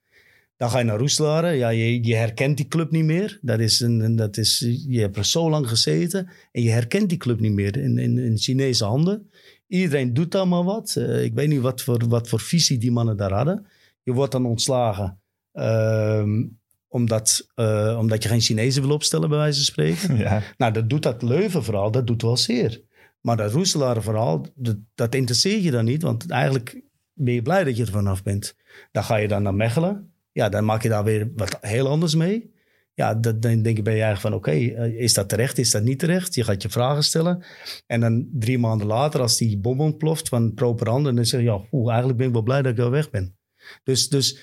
Dan 0.56 0.70
ga 0.70 0.78
je 0.78 0.84
naar 0.84 0.98
Roeselare. 0.98 1.50
Ja, 1.52 1.68
je, 1.68 2.04
je 2.04 2.14
herkent 2.14 2.56
die 2.56 2.68
club 2.68 2.90
niet 2.90 3.04
meer. 3.04 3.38
Dat 3.42 3.58
is 3.60 3.80
een, 3.80 4.16
dat 4.16 4.36
is, 4.36 4.58
je 4.88 5.00
hebt 5.00 5.16
er 5.16 5.24
zo 5.24 5.50
lang 5.50 5.68
gezeten. 5.68 6.28
En 6.52 6.62
je 6.62 6.70
herkent 6.70 7.08
die 7.08 7.18
club 7.18 7.40
niet 7.40 7.52
meer 7.52 7.76
in, 7.76 7.98
in, 7.98 8.18
in 8.18 8.38
Chinese 8.38 8.84
handen. 8.84 9.30
Iedereen 9.66 10.14
doet 10.14 10.30
daar 10.30 10.48
maar 10.48 10.64
wat. 10.64 10.96
Eh, 10.96 11.24
ik 11.24 11.34
weet 11.34 11.48
niet 11.48 11.60
wat 11.60 11.82
voor, 11.82 12.08
wat 12.08 12.28
voor 12.28 12.40
visie 12.40 12.78
die 12.78 12.92
mannen 12.92 13.16
daar 13.16 13.32
hadden. 13.32 13.66
Je 14.02 14.12
wordt 14.12 14.32
dan 14.32 14.46
ontslagen. 14.46 15.18
ehm, 15.52 16.42
omdat, 16.88 17.46
eh, 17.54 17.96
omdat 18.00 18.22
je 18.22 18.28
geen 18.28 18.40
Chinezen 18.40 18.82
wil 18.82 18.90
opstellen, 18.94 19.28
bij 19.28 19.38
wijze 19.38 19.56
van 19.56 19.64
spreken. 19.64 20.16
Ja, 20.26 20.42
Nou, 20.56 20.72
dat 20.72 20.88
doet 20.90 21.02
dat 21.02 21.22
Leuven-verhaal, 21.22 21.90
dat 21.90 22.06
doet 22.06 22.22
wel 22.22 22.36
zeer. 22.36 22.80
Maar 23.20 23.36
dat 23.36 23.52
Roeselaar-verhaal, 23.52 24.46
dat, 24.54 24.76
dat 24.94 25.14
interesseert 25.14 25.62
je 25.62 25.70
dan 25.70 25.84
niet. 25.84 26.02
Want 26.02 26.30
eigenlijk 26.30 26.82
ben 27.12 27.34
je 27.34 27.42
blij 27.42 27.64
dat 27.64 27.76
je 27.76 27.84
er 27.84 27.90
vanaf 27.90 28.22
bent. 28.22 28.56
Dan 28.92 29.04
ga 29.04 29.16
je 29.16 29.28
dan 29.28 29.42
naar 29.42 29.54
Mechelen. 29.54 30.12
Ja, 30.34 30.48
dan 30.48 30.64
maak 30.64 30.82
je 30.82 30.88
daar 30.88 31.04
weer 31.04 31.32
wat 31.36 31.58
heel 31.60 31.88
anders 31.88 32.14
mee. 32.14 32.52
Ja, 32.94 33.14
dan 33.14 33.40
denk 33.40 33.76
je 33.76 33.82
bij 33.82 33.96
je 33.96 34.02
eigen 34.02 34.20
van, 34.20 34.34
oké, 34.34 34.50
eh, 34.50 35.00
is 35.00 35.14
dat 35.14 35.28
terecht, 35.28 35.58
is 35.58 35.70
dat 35.70 35.82
niet 35.82 35.98
terecht? 35.98 36.34
Je 36.34 36.44
gaat 36.44 36.62
je 36.62 36.68
vragen 36.68 37.04
stellen. 37.04 37.44
En 37.86 38.00
dan 38.00 38.28
drie 38.32 38.58
maanden 38.58 38.86
later, 38.86 39.20
als 39.20 39.36
die 39.36 39.58
bom 39.58 39.80
ontploft 39.80 40.28
van 40.28 40.54
properande, 40.54 41.14
dan 41.14 41.26
zeg 41.26 41.40
je, 41.40 41.46
ja, 41.46 41.66
eigenlijk 41.86 42.18
ben 42.18 42.26
ik 42.26 42.32
wel 42.32 42.42
blij 42.42 42.62
dat 42.62 42.72
ik 42.72 42.78
wel 42.78 42.90
weg 42.90 43.10
ben. 43.10 43.38
Dus, 43.82 44.08
dus 44.08 44.38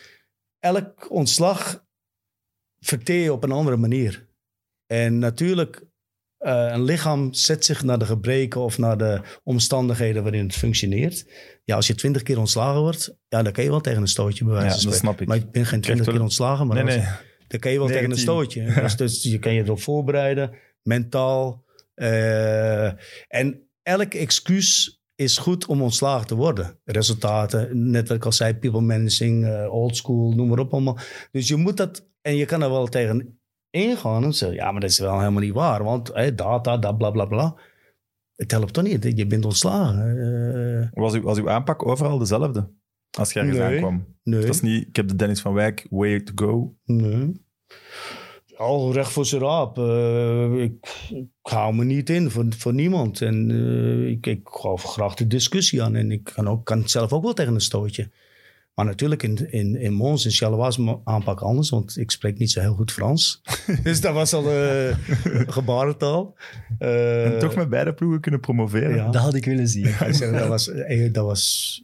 elk 0.60 1.12
ontslag 1.12 1.86
verteer 2.80 3.24
je 3.24 3.34
op 3.34 3.44
een 3.44 3.52
andere 3.52 3.78
manier. 3.78 4.28
En 4.86 5.18
natuurlijk, 5.18 5.84
eh, 6.42 6.68
een 6.72 6.84
lichaam 6.84 7.34
zet 7.34 7.66
zich 7.66 7.84
naar 7.84 8.00
de 8.00 8.06
gebreken 8.06 8.62
of 8.62 8.78
naar 8.78 8.98
de 8.98 9.22
omstandigheden 9.44 10.24
waarin 10.24 10.44
het 10.44 10.56
functioneert. 10.56 11.26
Ja, 11.64 11.76
als 11.76 11.88
je 11.88 11.96
twintig 11.96 12.24
keer 12.24 12.40
ontslagen 12.40 12.82
wordt, 12.82 13.16
ja, 13.28 13.44
dan 13.44 13.52
kan 13.52 13.64
je 13.64 13.70
wel 13.70 13.82
tegen 13.82 14.02
een 14.02 14.08
stootje 14.08 14.44
bij 14.46 14.54
wijze 14.54 14.68
Ja, 14.68 14.72
dat 14.74 14.82
spreken. 14.82 15.00
snap 15.00 15.22
ik. 15.22 15.28
Maar 15.28 15.38
ik 15.38 15.52
ben 15.52 15.66
geen 15.66 15.82
twintig 15.82 16.08
keer 16.08 16.22
ontslagen, 16.22 16.68
maar 16.68 16.84
nee, 16.84 16.98
nee. 16.98 17.08
dan 17.48 17.60
kan 17.60 17.72
je 17.72 17.78
wel 17.78 17.88
tegen 17.88 18.04
een 18.04 18.10
19. 18.10 18.18
stootje. 18.34 18.74
Dus, 18.82 18.96
dus 18.96 19.24
je 19.24 19.40
kan 19.40 19.54
je 19.54 19.64
erop 19.64 19.82
voorbereiden, 19.82 20.52
mentaal. 20.84 21.64
eh, 21.94 22.86
en 23.28 23.70
elk 23.84 24.14
excuus 24.14 25.00
is 25.16 25.38
goed 25.38 25.66
om 25.66 25.82
ontslagen 25.82 26.28
te 26.28 26.36
worden. 26.36 26.80
Resultaten, 26.86 27.90
net 27.92 28.08
wat 28.08 28.18
ik 28.18 28.26
al 28.26 28.32
zei, 28.32 28.54
people 28.56 28.82
managing, 28.82 29.46
uh, 29.46 29.74
old 29.74 29.96
school, 29.98 30.32
noem 30.32 30.48
maar 30.48 30.60
op 30.60 30.74
allemaal. 30.74 30.98
Dus 31.32 31.48
je 31.48 31.56
moet 31.56 31.78
dat, 31.78 32.08
en 32.22 32.36
je 32.36 32.46
kan 32.46 32.62
er 32.64 32.70
wel 32.70 32.88
tegen 32.88 33.41
ingaan 33.72 34.24
en 34.24 34.34
zeggen, 34.34 34.58
ja, 34.58 34.72
maar 34.72 34.82
dat 34.82 34.90
is 34.90 35.00
wel 35.00 35.20
helemaal 35.20 35.42
niet 35.42 35.54
waar, 35.54 35.84
want 35.84 36.14
hey, 36.14 36.36
data, 36.36 36.78
dat, 36.78 36.98
bla, 36.98 37.12
bla, 37.12 37.26
bla. 37.26 37.56
Het 38.36 38.52
helpt 38.52 38.74
toch 38.74 38.84
niet, 38.84 39.18
je 39.18 39.28
bent 39.28 39.46
ontslagen. 39.46 40.16
Uh, 40.16 40.88
was, 41.04 41.14
uw, 41.14 41.22
was 41.22 41.38
uw 41.38 41.50
aanpak 41.50 41.86
overal 41.88 42.18
dezelfde? 42.18 42.70
Als 43.18 43.34
je 43.34 43.40
ergens 43.40 43.58
Nee. 43.58 43.68
aankwam? 43.74 44.06
nee. 44.24 44.40
Dat 44.40 44.50
is 44.50 44.62
niet, 44.62 44.88
ik 44.88 44.96
heb 44.96 45.08
de 45.08 45.16
Dennis 45.16 45.42
van 45.42 45.54
Wijk, 45.54 45.88
way 45.90 46.20
to 46.20 46.32
go. 46.36 46.76
Nee. 46.86 47.46
Al 48.56 48.94
recht 48.94 49.12
voor 49.12 49.26
zijn 49.26 49.42
raap. 49.42 49.78
Eh, 49.78 50.64
ik, 50.64 51.08
ik 51.10 51.28
hou 51.42 51.76
me 51.76 51.84
niet 51.84 52.10
in 52.10 52.30
voor, 52.32 52.46
voor 52.58 52.74
niemand. 52.74 53.22
En 53.22 53.52
eh, 53.52 54.10
ik, 54.10 54.26
ik 54.28 54.40
ga 54.44 54.76
graag 54.76 55.16
de 55.16 55.28
discussie 55.28 55.84
aan. 55.84 55.96
En 55.96 56.12
ik 56.12 56.24
kan, 56.24 56.48
ook, 56.48 56.66
kan 56.66 56.90
zelf 56.90 57.14
ook 57.14 57.24
wel 57.24 57.34
tegen 57.34 57.54
een 57.54 57.62
stootje. 57.62 58.12
Maar 58.82 58.90
natuurlijk 58.90 59.24
in, 59.24 59.52
in, 59.52 59.76
in 59.76 59.94
Mons, 59.94 60.26
in 60.26 60.32
Charleroi 60.32 60.68
is 60.68 60.78
mijn 60.78 61.02
aanpak 61.04 61.40
anders. 61.40 61.70
Want 61.70 61.98
ik 61.98 62.12
spreek 62.12 62.38
niet 62.38 62.52
zo 62.52 62.60
heel 62.60 62.74
goed 62.74 62.92
Frans. 62.92 63.42
dus 63.84 64.02
dat 64.02 64.14
was 64.14 64.34
al 64.34 64.52
eh, 64.52 64.98
gebarentaal. 65.58 66.38
Eh, 66.80 67.26
en 67.34 67.40
toch 67.40 67.56
met 67.56 67.70
beide 67.70 67.94
ploegen 67.94 68.22
kunnen 68.22 68.40
promoveren. 68.40 68.96
ja. 68.96 69.10
Dat 69.10 69.22
had 69.22 69.34
ik 69.34 69.46
willen 69.46 69.68
zien. 69.68 69.84
Dat 70.20 70.48
was, 70.48 70.70
eh, 70.70 71.14
dat 71.14 71.26
was 71.26 71.84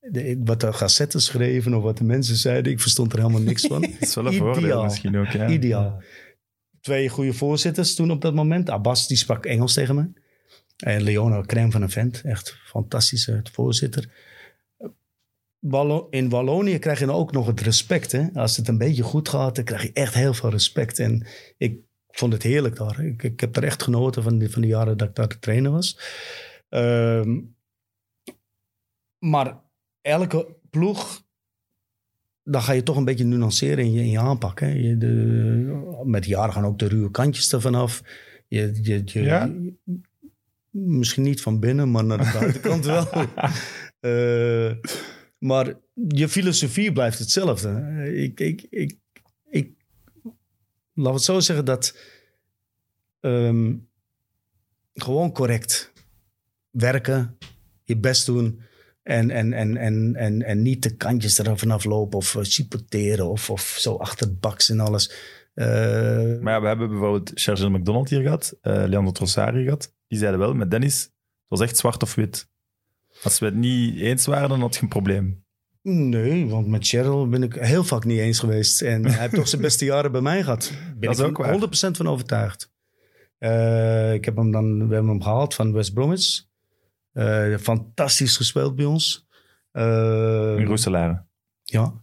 de- 0.00 0.40
wat 0.44 0.60
de 0.60 0.72
gazetten 0.72 1.20
schreven 1.20 1.74
of 1.74 1.82
wat 1.82 1.98
de 1.98 2.04
mensen 2.04 2.36
zeiden. 2.36 2.72
Ik 2.72 2.80
verstond 2.80 3.12
er 3.12 3.18
helemaal 3.18 3.40
niks 3.40 3.66
van. 3.66 3.80
Dat 3.80 3.90
is 4.00 4.14
wel 4.14 4.26
een 4.26 4.34
voordeel 4.34 4.62
Ideaal. 4.62 4.84
misschien 4.84 5.16
ook. 5.16 5.26
Ja. 5.28 5.48
Ideaal. 5.48 6.02
Twee 6.80 7.08
goede 7.08 7.32
voorzitters 7.32 7.94
toen 7.94 8.10
op 8.10 8.20
dat 8.20 8.34
moment. 8.34 8.70
Abbas, 8.70 9.08
die 9.08 9.16
sprak 9.16 9.46
Engels 9.46 9.72
tegen 9.72 9.94
me. 9.94 10.08
En 10.76 11.02
Leona, 11.02 11.40
crème 11.40 11.70
van 11.70 11.82
een 11.82 11.90
vent. 11.90 12.20
Echt 12.24 12.56
fantastische 12.64 13.40
voorzitter. 13.52 14.08
In 16.10 16.28
Wallonië 16.28 16.78
krijg 16.78 16.98
je 16.98 17.06
dan 17.06 17.14
ook 17.14 17.32
nog 17.32 17.46
het 17.46 17.60
respect. 17.60 18.12
Hè? 18.12 18.26
Als 18.34 18.56
het 18.56 18.68
een 18.68 18.78
beetje 18.78 19.02
goed 19.02 19.28
gaat, 19.28 19.54
dan 19.54 19.64
krijg 19.64 19.82
je 19.82 19.92
echt 19.92 20.14
heel 20.14 20.34
veel 20.34 20.50
respect. 20.50 20.98
En 20.98 21.26
ik 21.56 21.78
vond 22.10 22.32
het 22.32 22.42
heerlijk 22.42 22.76
daar. 22.76 23.04
Ik, 23.04 23.22
ik 23.22 23.40
heb 23.40 23.56
er 23.56 23.64
echt 23.64 23.82
genoten 23.82 24.22
van 24.22 24.38
die, 24.38 24.50
van 24.50 24.62
jaren 24.62 24.96
dat 24.96 25.08
ik 25.08 25.14
daar 25.14 25.28
de 25.28 25.38
trainer 25.38 25.70
was. 25.70 26.00
Ehm, 26.68 27.40
maar 29.18 29.60
elke 30.00 30.56
ploeg 30.70 31.24
dan 32.48 32.62
ga 32.62 32.72
je 32.72 32.82
toch 32.82 32.96
een 32.96 33.04
beetje 33.04 33.24
nuanceren 33.24 33.84
in 33.84 33.92
je, 33.92 34.00
in 34.00 34.10
je 34.10 34.18
aanpak. 34.18 34.60
Hè? 34.60 34.68
Je 34.68 34.98
de, 34.98 36.00
met 36.04 36.22
de 36.22 36.28
jaren 36.28 36.52
gaan 36.52 36.64
ook 36.64 36.78
de 36.78 36.88
ruwe 36.88 37.10
kantjes 37.10 37.52
ervan 37.52 37.74
af. 37.74 38.02
Je, 38.48 38.78
je, 38.82 39.02
je, 39.04 39.20
Ja? 39.20 39.52
misschien 40.70 41.22
niet 41.22 41.40
van 41.40 41.60
binnen, 41.60 41.90
maar 41.90 42.04
naar 42.04 42.18
de 42.18 42.38
buitenkant 42.38 42.84
wel. 42.84 43.06
Eh, 44.00 44.72
maar 45.38 45.74
je 46.08 46.28
filosofie 46.28 46.92
blijft 46.92 47.18
hetzelfde. 47.18 48.02
Ik, 48.14 48.40
ik, 48.40 48.66
ik, 48.70 48.96
ik, 49.50 49.72
laat 50.94 51.14
het 51.14 51.22
zo 51.22 51.40
zeggen 51.40 51.64
dat 51.64 51.96
ehm, 53.20 53.74
gewoon 54.94 55.32
correct 55.32 55.92
werken, 56.70 57.38
je 57.84 57.96
best 57.96 58.26
doen. 58.26 58.60
En, 59.02 59.30
en, 59.30 59.52
en, 59.52 59.76
en, 59.76 60.14
en, 60.14 60.42
en 60.42 60.62
niet 60.62 60.82
de 60.82 60.96
kantjes 60.96 61.38
er 61.38 61.58
vanaf 61.58 61.84
lopen 61.84 62.18
of 62.18 62.34
uh, 62.34 62.42
chipoteren 62.42 63.28
of, 63.28 63.50
of 63.50 63.76
zo 63.78 63.96
achter 63.96 64.26
het 64.26 64.40
baks 64.40 64.70
en 64.70 64.80
alles. 64.80 65.12
Eh, 65.54 65.66
Maar 66.40 66.52
ja, 66.52 66.60
we 66.60 66.66
hebben 66.66 66.88
bijvoorbeeld 66.88 67.30
Sergio 67.34 67.70
McDonald 67.70 68.08
hier 68.08 68.22
gehad, 68.22 68.58
eh 68.60 68.72
Leandro 68.72 69.12
Trossard 69.12 69.54
hier 69.54 69.64
gehad. 69.64 69.94
Die 70.08 70.18
zeiden 70.18 70.40
wel, 70.40 70.54
met 70.54 70.70
Dennis, 70.70 71.02
het 71.02 71.12
was 71.48 71.60
echt 71.60 71.76
zwart 71.76 72.02
of 72.02 72.14
wit. 72.14 72.48
Als 73.26 73.38
we 73.38 73.46
het 73.46 73.54
niet 73.54 74.00
eens 74.00 74.26
waren, 74.26 74.48
dan 74.48 74.60
had 74.60 74.74
je 74.74 74.82
een 74.82 74.88
probleem. 74.88 75.44
Nee, 75.82 76.48
want 76.48 76.66
met 76.66 76.86
Cheryl 76.86 77.28
ben 77.28 77.42
ik 77.42 77.54
heel 77.54 77.84
vaak 77.84 78.04
niet 78.04 78.18
eens 78.18 78.38
geweest. 78.38 78.82
En 78.82 79.04
hij 79.04 79.20
heeft 79.20 79.34
toch 79.34 79.48
zijn 79.48 79.62
beste 79.62 79.84
jaren 79.94 80.12
bij 80.12 80.20
mij 80.20 80.42
gehad. 80.42 80.72
Ben 80.98 81.00
Dat 81.00 81.18
is 81.18 81.18
ik 81.18 81.26
ook 81.26 81.36
waar. 81.38 81.90
100% 81.90 81.96
van 81.96 82.08
overtuigd. 82.08 82.72
Eh, 83.38 84.12
ik 84.12 84.24
heb 84.24 84.36
hem 84.36 84.50
dan, 84.50 84.88
we 84.88 84.94
hebben 84.94 85.10
hem 85.12 85.22
gehaald 85.22 85.54
van 85.54 85.72
West 85.72 85.94
Bromwich. 85.94 86.44
Eh, 87.12 87.56
fantastisch 87.56 88.36
gespeeld 88.36 88.76
bij 88.76 88.84
ons. 88.84 89.26
Eh, 89.70 90.54
In 90.58 90.66
Roeselare. 90.66 91.24
Ja. 91.62 91.94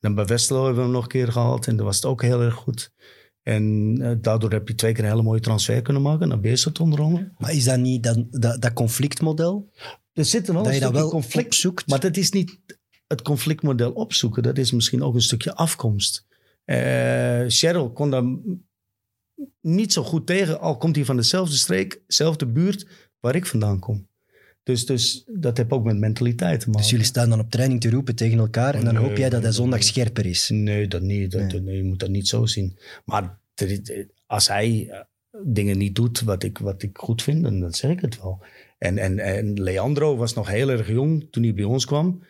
Dan 0.00 0.14
bij 0.14 0.26
Westerlo 0.26 0.64
hebben 0.64 0.80
we 0.80 0.86
hem 0.88 0.94
nog 0.94 1.02
een 1.02 1.10
keer 1.10 1.32
gehaald. 1.32 1.66
En 1.66 1.76
dat 1.76 1.86
was 1.86 1.96
het 1.96 2.04
ook 2.04 2.22
heel 2.22 2.42
erg 2.42 2.54
goed. 2.54 2.92
En 3.42 3.94
daardoor 4.20 4.50
heb 4.50 4.68
je 4.68 4.74
twee 4.74 4.92
keer 4.92 5.04
een 5.04 5.10
hele 5.10 5.22
mooie 5.22 5.40
transfer 5.40 5.82
kunnen 5.82 6.02
maken. 6.02 6.28
Naar 6.28 6.40
Beerschot 6.40 6.80
onder 6.80 7.00
andere. 7.00 7.32
Maar 7.38 7.52
is 7.52 7.64
dat 7.64 7.78
niet 7.78 8.02
dat, 8.02 8.24
dat, 8.30 8.62
dat 8.62 8.72
conflictmodel? 8.72 9.70
Er 10.18 10.24
zit 10.24 10.48
er 10.48 10.54
wel 10.54 10.62
dat 10.62 10.72
een 10.72 10.78
stukje 10.78 10.98
wel 10.98 11.08
conflict 11.10 11.46
opzoekt? 11.46 11.88
Maar 11.88 12.00
dat 12.00 12.16
is 12.16 12.30
niet 12.30 12.58
het 13.06 13.22
conflictmodel 13.22 13.92
opzoeken. 13.92 14.42
Dat 14.42 14.58
is 14.58 14.72
misschien 14.72 15.02
ook 15.02 15.14
een 15.14 15.22
stukje 15.22 15.54
afkomst. 15.54 16.26
Eh 16.64 17.44
Cheryl 17.48 17.90
kon 17.92 18.10
daar 18.10 18.24
niet 19.60 19.92
zo 19.92 20.02
goed 20.02 20.26
tegen. 20.26 20.60
Al 20.60 20.76
komt 20.76 20.96
hij 20.96 21.04
van 21.04 21.16
dezelfde 21.16 21.56
streek, 21.56 22.00
dezelfde 22.06 22.46
buurt 22.46 22.86
waar 23.20 23.34
ik 23.34 23.46
vandaan 23.46 23.78
kom. 23.78 24.06
Dus, 24.62 24.86
dus 24.86 25.24
dat 25.26 25.56
heeft 25.56 25.70
ook 25.70 25.84
met 25.84 25.98
mentaliteit 25.98 26.60
te 26.60 26.66
maken. 26.66 26.80
Dus 26.82 26.90
jullie 26.90 27.06
staan 27.06 27.28
dan 27.30 27.40
op 27.40 27.50
training 27.50 27.80
te 27.80 27.90
roepen 27.90 28.14
tegen 28.14 28.38
elkaar 28.38 28.74
en 28.74 28.84
dan 28.84 28.94
Nee, 28.94 29.02
hoop 29.02 29.16
jij 29.16 29.28
dat 29.28 29.42
hij 29.42 29.52
zondag 29.52 29.82
scherper 29.82 30.26
is. 30.26 30.48
Nee, 30.52 30.88
dat 30.88 31.02
niet. 31.02 31.30
Dat, 31.30 31.52
Nee. 31.60 31.76
je 31.76 31.82
moet 31.84 31.98
dat 31.98 32.08
niet 32.08 32.28
zo 32.28 32.46
zien. 32.46 32.78
Maar 33.04 33.38
er- 33.54 34.06
als 34.26 34.48
hij 34.48 34.88
eh, 34.90 35.00
dingen 35.44 35.78
niet 35.78 35.94
doet 35.94 36.20
wat 36.20 36.42
ik, 36.42 36.58
wat 36.58 36.82
ik 36.82 36.98
goed 36.98 37.22
vind, 37.22 37.42
dan 37.42 37.72
zeg 37.74 37.90
ik 37.90 38.00
het 38.00 38.22
wel. 38.22 38.42
En, 38.78 38.98
en, 38.98 39.18
en 39.18 39.60
Leandro 39.60 40.16
was 40.16 40.34
nog 40.34 40.48
heel 40.48 40.70
erg 40.70 40.88
jong 40.88 41.28
toen 41.30 41.42
hij 41.42 41.54
bij 41.54 41.64
ons 41.64 41.86
kwam. 41.86 42.22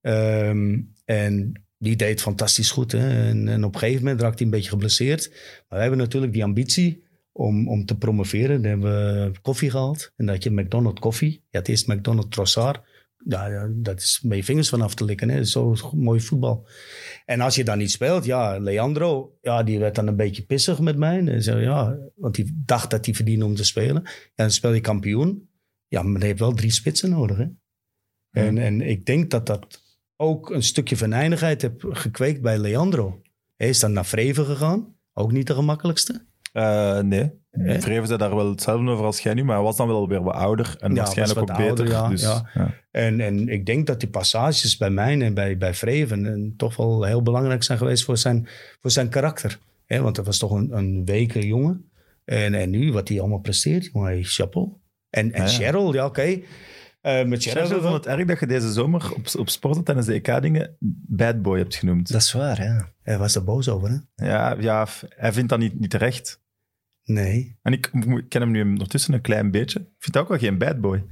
Ehm, 0.00 0.80
en 1.04 1.64
die 1.78 1.96
deed 1.96 2.22
fantastisch 2.22 2.70
goed. 2.70 2.92
Hè? 2.92 3.28
En, 3.28 3.64
op 3.64 3.74
een 3.74 3.80
gegeven 3.80 4.02
moment 4.02 4.20
raakte 4.20 4.36
hij 4.36 4.46
een 4.46 4.56
beetje 4.56 4.70
geblesseerd. 4.70 5.30
Maar 5.30 5.64
we 5.68 5.80
hebben 5.80 5.98
natuurlijk 5.98 6.32
die 6.32 6.44
ambitie 6.44 7.04
om, 7.32 7.68
om 7.68 7.84
te 7.84 7.98
promoveren. 7.98 8.62
Dan 8.62 8.70
hebben 8.70 8.90
we 9.32 9.40
koffie 9.42 9.70
gehaald. 9.70 10.12
En 10.16 10.26
dat 10.26 10.42
je 10.42 10.50
McDonald's 10.50 11.00
koffie. 11.00 11.44
Je 11.50 11.58
had 11.58 11.68
eerst 11.68 11.86
McDonald's 11.86 12.36
Trossard. 12.36 12.80
Ja, 13.28 13.46
ja, 13.46 13.68
dat 13.74 13.98
is 13.98 14.20
met 14.22 14.36
je 14.36 14.44
vingers 14.44 14.68
vanaf 14.68 14.94
te 14.94 15.04
likken. 15.04 15.28
Hè? 15.28 15.44
Zo 15.44 15.74
mooi 15.94 16.20
voetbal. 16.20 16.68
En 17.24 17.40
als 17.40 17.54
je 17.54 17.64
dan 17.64 17.78
niet 17.78 17.90
speelt, 17.90 18.24
ja, 18.24 18.58
Leandro, 18.58 19.36
ja, 19.40 19.62
die 19.62 19.78
werd 19.78 19.94
dan 19.94 20.06
een 20.06 20.16
beetje 20.16 20.42
pissig 20.42 20.80
met 20.80 20.96
mij. 20.96 21.26
En 21.26 21.42
zei, 21.42 21.62
ja, 21.62 21.98
want 22.14 22.36
hij 22.36 22.50
dacht 22.54 22.90
dat 22.90 23.04
hij 23.04 23.14
verdiende 23.14 23.44
om 23.44 23.54
te 23.54 23.64
spelen. 23.64 23.96
En 24.04 24.12
dan 24.34 24.50
speel 24.50 24.72
je 24.72 24.80
kampioen. 24.80 25.45
Ja, 25.88 26.02
maar 26.02 26.20
je 26.20 26.26
hebt 26.26 26.38
wel 26.38 26.52
drie 26.52 26.70
spitsen 26.70 27.10
nodig. 27.10 27.36
Hè? 27.36 27.46
En, 28.30 28.58
en 28.58 28.80
ik 28.80 29.06
denk 29.06 29.30
dat 29.30 29.46
dat 29.46 29.82
ook 30.16 30.50
een 30.50 30.62
stukje 30.62 30.96
venijnigheid 30.96 31.62
heeft 31.62 31.74
gekweekt 31.78 32.42
bij 32.42 32.58
Leandro. 32.58 33.22
Hij 33.56 33.68
is 33.68 33.80
dan 33.80 33.92
naar 33.92 34.06
Vreven 34.06 34.44
gegaan. 34.44 34.94
Ook 35.12 35.32
niet 35.32 35.46
de 35.46 35.54
gemakkelijkste. 35.54 36.26
Eh, 36.52 36.98
nee, 36.98 37.32
Hè? 37.50 37.80
Vreven 37.80 38.06
zei 38.06 38.18
daar 38.18 38.36
wel 38.36 38.50
hetzelfde 38.50 38.90
over 38.90 39.04
als 39.04 39.20
jij 39.20 39.34
nu, 39.34 39.44
maar 39.44 39.54
hij 39.54 39.64
was 39.64 39.76
dan 39.76 39.86
wel 39.86 40.08
weer 40.08 40.22
wat 40.22 40.34
ouder 40.34 40.76
en 40.80 40.94
Ja, 40.94 40.96
waarschijnlijk 40.96 41.40
ook 41.40 41.56
beter. 41.56 41.88
ja, 41.88 42.08
dus, 42.08 42.22
ja. 42.22 42.50
ja. 42.54 42.74
En, 42.90 43.20
en 43.20 43.48
ik 43.48 43.66
denk 43.66 43.86
dat 43.86 44.00
die 44.00 44.08
passages 44.08 44.76
bij 44.76 44.90
mij 44.90 45.20
en 45.20 45.34
bij, 45.34 45.58
bij 45.58 45.74
Vreven 45.74 46.26
en 46.26 46.54
toch 46.56 46.76
wel 46.76 47.04
heel 47.04 47.22
belangrijk 47.22 47.62
zijn 47.62 47.78
geweest 47.78 48.04
voor 48.04 48.16
zijn, 48.16 48.48
voor 48.80 48.90
zijn 48.90 49.08
karakter. 49.08 49.58
Hè, 49.84 50.00
want 50.00 50.16
dat 50.16 50.26
was 50.26 50.38
toch 50.38 50.50
een, 50.50 50.76
een 50.76 51.04
weke 51.04 51.46
jongen. 51.46 51.90
En, 52.24 52.54
en 52.54 52.70
nu, 52.70 52.92
wat 52.92 53.08
hij 53.08 53.20
allemaal 53.20 53.40
presteert, 53.40 53.90
jongen, 53.92 54.08
hey, 54.08 54.22
chapeau. 54.22 54.68
En, 55.10 55.32
en 55.32 55.42
Ja, 55.42 55.48
ja. 55.48 55.54
Cheryl, 55.54 55.94
ja 55.94 56.04
oké. 56.04 56.40
Eh, 57.00 57.24
met 57.24 57.42
Cheryl, 57.42 57.80
vond 57.80 57.94
het 57.94 58.06
erg 58.06 58.24
dat 58.24 58.40
je 58.40 58.46
deze 58.46 58.72
zomer 58.72 59.12
op, 59.14 59.26
op 59.38 59.48
sporten 59.48 59.84
tijdens 59.84 60.06
de 60.06 60.12
EK-dingen 60.12 60.76
bad 61.06 61.42
boy 61.42 61.58
hebt 61.58 61.74
genoemd. 61.74 62.12
Dat 62.12 62.20
is 62.20 62.32
waar, 62.32 62.62
ja. 62.62 62.88
Hij 63.02 63.18
was 63.18 63.34
er 63.34 63.44
boos 63.44 63.68
over, 63.68 63.88
hè? 63.88 64.26
Ja, 64.26 64.56
ja, 64.60 64.86
hij 65.08 65.32
vindt 65.32 65.48
dat 65.48 65.58
niet, 65.58 65.80
niet 65.80 65.90
terecht. 65.90 66.44
Nee, 67.04 67.58
En 67.62 67.72
ik, 67.72 67.90
ik 67.92 68.28
ken 68.28 68.40
hem 68.40 68.50
nu 68.50 68.62
ondertussen 68.62 69.14
een 69.14 69.20
klein 69.20 69.50
beetje. 69.50 69.78
Ik 69.78 69.86
vind 69.98 70.12
dat 70.12 70.22
ook 70.22 70.28
wel 70.28 70.38
geen 70.38 70.58
bad 70.58 70.80
boy. 70.80 71.04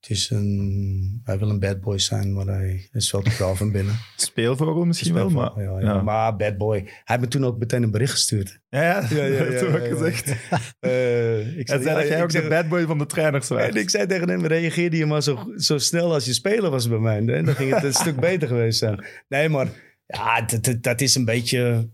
Het 0.00 0.10
is 0.10 0.30
een, 0.30 1.20
hij 1.24 1.38
wil 1.38 1.48
een 1.48 1.58
bad 1.58 1.80
boy 1.80 1.98
zijn, 1.98 2.32
maar 2.32 2.46
hij 2.46 2.88
is 2.92 3.10
wel 3.10 3.22
te 3.22 3.30
braaf 3.30 3.58
van 3.58 3.72
binnen. 3.72 3.94
Speelvogel 4.16 4.84
misschien 4.84 5.14
wel, 5.14 5.30
maar... 5.30 5.62
ja, 5.62 5.78
ja. 5.78 5.80
ja. 5.80 6.02
Maar 6.02 6.36
bad 6.36 6.56
boy. 6.56 6.78
Hij 6.78 6.92
heeft 7.04 7.20
me 7.20 7.28
toen 7.28 7.44
ook 7.44 7.58
meteen 7.58 7.82
een 7.82 7.90
bericht 7.90 8.12
gestuurd. 8.12 8.60
Ja, 8.68 8.82
ja, 8.82 9.06
Ja, 9.10 9.24
ja, 9.24 9.44
dat 9.50 9.60
heb 9.60 9.84
ja. 9.84 9.96
gezegd. 9.96 10.34
Eh, 10.80 11.58
ik 11.58 11.68
zei 11.68 11.84
dat 11.84 12.08
jij 12.08 12.16
ik 12.16 12.22
ook 12.22 12.32
de 12.32 12.48
bad 12.48 12.68
boy 12.68 12.86
van 12.86 12.98
de 12.98 13.06
trainers 13.06 13.48
was. 13.48 13.60
En 13.60 13.74
ik 13.74 13.90
zei 13.90 14.06
tegen 14.06 14.28
hem, 14.28 14.46
reageerde 14.46 14.96
je 14.96 15.06
maar 15.06 15.22
zo, 15.22 15.52
zo 15.56 15.78
snel 15.78 16.12
als 16.12 16.24
je 16.24 16.32
speler 16.32 16.70
was 16.70 16.88
bij 16.88 16.98
mij. 16.98 17.24
Dan 17.24 17.54
ging 17.54 17.74
het 17.74 17.84
een 17.84 17.92
stuk 17.92 18.20
beter 18.20 18.48
geweest 18.48 18.78
zijn. 18.78 19.04
Nee, 19.28 19.48
maar 19.48 19.68
ja, 20.06 20.42
dat, 20.42 20.64
dat, 20.64 20.82
dat 20.82 21.00
is 21.00 21.14
een 21.14 21.24
beetje... 21.24 21.90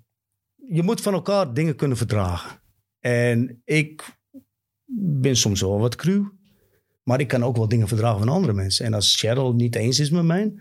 Je 0.69 0.83
moet 0.83 1.01
van 1.01 1.13
elkaar 1.13 1.55
dingen 1.55 1.77
kunnen 1.77 1.97
verdragen. 1.97 2.61
En 3.01 3.63
ik 3.65 4.05
ben 5.21 5.37
soms 5.37 5.61
wel 5.61 5.79
wat 5.79 5.97
cru. 5.97 6.36
Maar 7.07 7.21
ik 7.21 7.29
kan 7.29 7.45
ook 7.45 7.57
wel 7.57 7.69
dingen 7.69 7.89
verdragen 7.89 8.19
van 8.19 8.29
andere 8.29 8.53
mensen. 8.53 8.87
En 8.87 8.95
als 8.95 9.17
Cheryl 9.17 9.47
het 9.47 9.57
niet 9.57 9.77
eens 9.77 9.99
is 9.99 10.11
met 10.11 10.25
mij... 10.25 10.53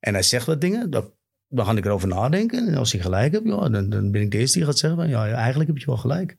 en 0.00 0.12
hij 0.12 0.22
zegt 0.22 0.46
wat 0.46 0.60
dingen... 0.60 0.90
Dan, 0.90 1.10
dan 1.48 1.66
ga 1.66 1.76
ik 1.76 1.84
erover 1.84 2.08
nadenken. 2.08 2.68
En 2.68 2.74
als 2.74 2.92
hij 2.92 3.00
gelijk 3.00 3.32
heeft... 3.32 3.44
Ja, 3.44 3.68
dan, 3.68 3.90
dan 3.90 4.10
ben 4.10 4.22
ik 4.22 4.30
de 4.30 4.38
eerste 4.38 4.58
die 4.58 4.66
gaat 4.66 4.78
zeggen... 4.78 5.00
van, 5.00 5.08
ja, 5.08 5.32
eigenlijk 5.32 5.68
heb 5.70 5.78
je 5.78 5.86
wel 5.86 5.96
gelijk. 5.96 6.36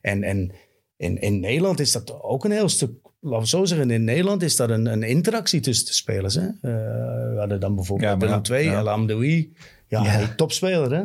En, 0.00 0.22
en 0.22 0.52
in, 0.96 1.20
in 1.20 1.40
Nederland 1.40 1.80
is 1.80 1.92
dat 1.92 2.22
ook 2.22 2.44
een 2.44 2.50
heel 2.50 2.68
stuk 2.68 2.90
laten 3.24 3.40
we 3.40 3.46
zo 3.46 3.64
zeggen, 3.64 3.90
in 3.90 4.04
Nederland 4.04 4.42
is 4.42 4.56
daar 4.56 4.70
een, 4.70 4.86
een 4.86 5.02
interactie 5.02 5.60
tussen 5.60 5.86
de 5.86 5.92
spelers. 5.92 6.34
Hè? 6.34 6.46
Eh, 6.46 6.52
we 7.32 7.36
hadden 7.38 7.60
dan 7.60 7.74
bijvoorbeeld 7.74 8.20
Willem 8.20 8.40
ja, 8.44 8.54
II, 8.54 8.64
ja. 8.64 8.78
El 8.78 8.90
Amdoui. 8.90 9.52
Ja, 9.88 10.02
Ja. 10.02 10.10
hey, 10.10 10.26
topspeler 10.36 10.92
hè. 10.92 11.04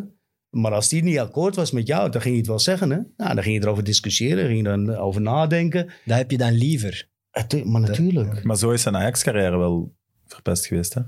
Maar 0.50 0.74
als 0.74 0.90
die 0.90 1.04
niet 1.04 1.20
akkoord 1.20 1.56
was 1.56 1.72
met 1.72 1.88
jou, 1.88 2.10
dan 2.10 2.22
ging 2.22 2.34
je 2.34 2.40
het 2.40 2.50
wel 2.50 2.60
zeggen. 2.60 2.90
Hè? 2.90 3.00
Nou, 3.18 3.34
dan 3.34 3.44
ging 3.44 3.56
je 3.56 3.62
erover 3.62 3.84
discussiëren, 3.84 4.46
ging 4.46 4.58
je 4.58 4.64
dan 4.64 4.96
over 4.96 5.22
nadenken. 5.22 5.90
Dat 6.06 6.18
heb 6.18 6.32
je 6.32 6.38
dan 6.38 6.52
liever. 6.52 7.08
Eh, 7.32 7.64
Maar 7.64 7.82
natuurlijk. 7.82 8.44
Maar 8.44 8.58
zo 8.58 8.72
is 8.72 8.82
zijn 8.82 8.96
Ajax-carrière 8.96 9.58
wel 9.58 9.96
verpest 10.26 10.66
geweest. 10.66 10.94
Hè? 10.94 11.02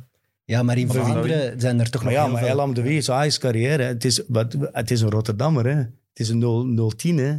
Ja, 0.46 0.64
maar 0.64 0.78
in 0.78 0.90
Vlaanderen 0.90 1.60
zijn 1.60 1.80
er 1.80 1.90
toch 1.90 2.04
Maar 2.04 2.12
nog 2.12 2.20
ja, 2.22 2.26
heel 2.26 2.34
maar 2.34 2.44
veel... 2.44 2.52
El 2.52 2.62
Amdoui 2.62 2.98
is 2.98 3.10
Ajax 3.10 3.38
carrière. 3.38 3.84
Het 3.84 4.06
is, 4.06 4.24
wat, 4.28 4.56
het 4.72 4.92
is 4.92 5.02
een 5.02 5.10
Rotterdammer, 5.10 5.66
hè. 5.66 5.76
Het 5.76 6.20
is 6.20 6.30
een 6.30 6.38
0 6.38 6.90
010, 6.96 7.18
hè. 7.18 7.36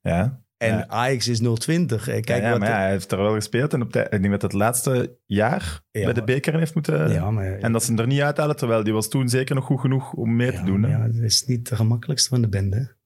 Ja. 0.00 0.42
En 0.56 0.76
Ja. 0.76 0.86
Ajax 0.88 1.28
is 1.28 1.40
020. 1.58 2.04
hè. 2.06 2.20
Kijk, 2.20 2.28
ja, 2.28 2.36
ja, 2.36 2.50
wat 2.50 2.58
maar 2.58 2.68
ja, 2.68 2.76
hij 2.78 2.90
heeft 2.90 3.12
er 3.12 3.18
wel 3.18 3.34
gespeeld. 3.34 3.72
En 3.72 3.82
op 3.82 3.92
de, 3.92 4.00
ik 4.00 4.10
denk 4.10 4.30
dat 4.30 4.42
het 4.42 4.52
laatste 4.52 5.16
jaar 5.24 5.80
Ja, 5.90 6.04
bij 6.04 6.12
de 6.12 6.24
beker 6.24 6.58
heeft 6.58 6.74
moeten... 6.74 7.10
ja, 7.12 7.30
maar, 7.30 7.58
En 7.58 7.72
dat 7.72 7.82
ze 7.84 7.90
hem 7.90 8.00
er 8.00 8.06
niet 8.06 8.20
uithalen, 8.20 8.56
terwijl 8.56 8.84
die 8.84 8.92
was 8.92 9.08
toen 9.08 9.28
zeker 9.28 9.54
nog 9.54 9.64
goed 9.64 9.80
genoeg 9.80 10.12
om 10.12 10.36
mee 10.36 10.52
te 10.52 10.62
doen. 10.64 10.82
Hè? 10.82 10.90
ja, 10.90 11.06
dat 11.06 11.22
is 11.22 11.44
niet 11.46 11.68
de 11.68 11.76
gemakkelijkste 11.76 12.28
van 12.28 12.40
de 12.40 12.48
bende. 12.48 12.96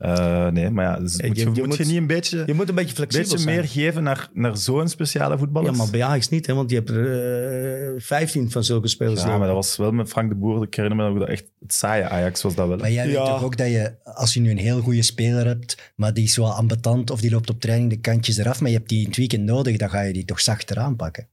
Eh, 0.00 0.46
nee, 0.48 0.70
maar 0.70 0.84
ja, 0.84 0.98
dus 1.00 1.16
Je- 1.16 1.26
moet 1.26 1.36
je, 1.36 1.42
je 1.42 1.46
moet 1.48 1.56
je 1.56 1.66
moet- 1.66 1.78
niet 1.78 1.96
een 1.96 2.06
beetje, 2.06 2.42
Je 2.46 2.54
moet 2.54 2.68
een 2.68 2.74
beetje 2.74 2.94
flexibel 2.94 3.28
beetje 3.28 3.42
zijn. 3.44 3.56
meer 3.56 3.68
geven 3.68 4.02
naar, 4.02 4.28
naar 4.32 4.56
zo'n 4.56 4.88
speciale 4.88 5.38
voetballer? 5.38 5.70
Ja, 5.70 5.76
maar 5.76 5.90
bij 5.90 6.02
Ajax 6.04 6.28
niet, 6.28 6.46
hè, 6.46 6.54
want 6.54 6.70
je 6.70 6.76
hebt 6.76 6.90
er 6.90 7.94
eh 7.94 8.00
15 8.00 8.50
van 8.50 8.64
zulke 8.64 8.88
spelers. 8.88 9.22
Ja, 9.22 9.38
maar 9.38 9.46
dat 9.46 9.56
was 9.56 9.76
wel 9.76 9.92
met 9.92 10.08
Frank 10.08 10.28
de 10.28 10.34
Boer. 10.34 10.62
Ik 10.62 10.74
herinner 10.74 11.12
me 11.12 11.18
dat 11.18 11.28
echt 11.28 11.44
het 11.60 11.72
saaie 11.74 12.04
Ajax 12.04 12.42
was 12.42 12.54
dat 12.54 12.68
wel. 12.68 12.76
Maar 12.76 12.90
jij 12.92 13.04
weet 13.06 13.14
Ja. 13.14 13.24
toch 13.26 13.44
ook 13.44 13.56
dat 13.56 13.66
je, 13.66 13.92
als 14.04 14.34
je 14.34 14.40
nu 14.40 14.50
een 14.50 14.58
heel 14.58 14.80
goede 14.80 15.02
speler 15.02 15.46
hebt, 15.46 15.92
maar 15.96 16.14
die 16.14 16.24
is 16.24 16.36
wel 16.36 16.52
ambetant 16.52 17.10
of 17.10 17.20
die 17.20 17.30
loopt 17.30 17.50
op 17.50 17.60
training 17.60 17.90
de 17.90 18.00
kantjes 18.00 18.36
eraf, 18.36 18.60
maar 18.60 18.70
je 18.70 18.76
hebt 18.76 18.88
die 18.88 19.00
in 19.00 19.06
het 19.06 19.16
weekend 19.16 19.44
nodig, 19.44 19.76
dan 19.76 19.90
ga 19.90 20.00
je 20.00 20.12
die 20.12 20.24
toch 20.24 20.40
zachter 20.40 20.78
aanpakken. 20.78 21.28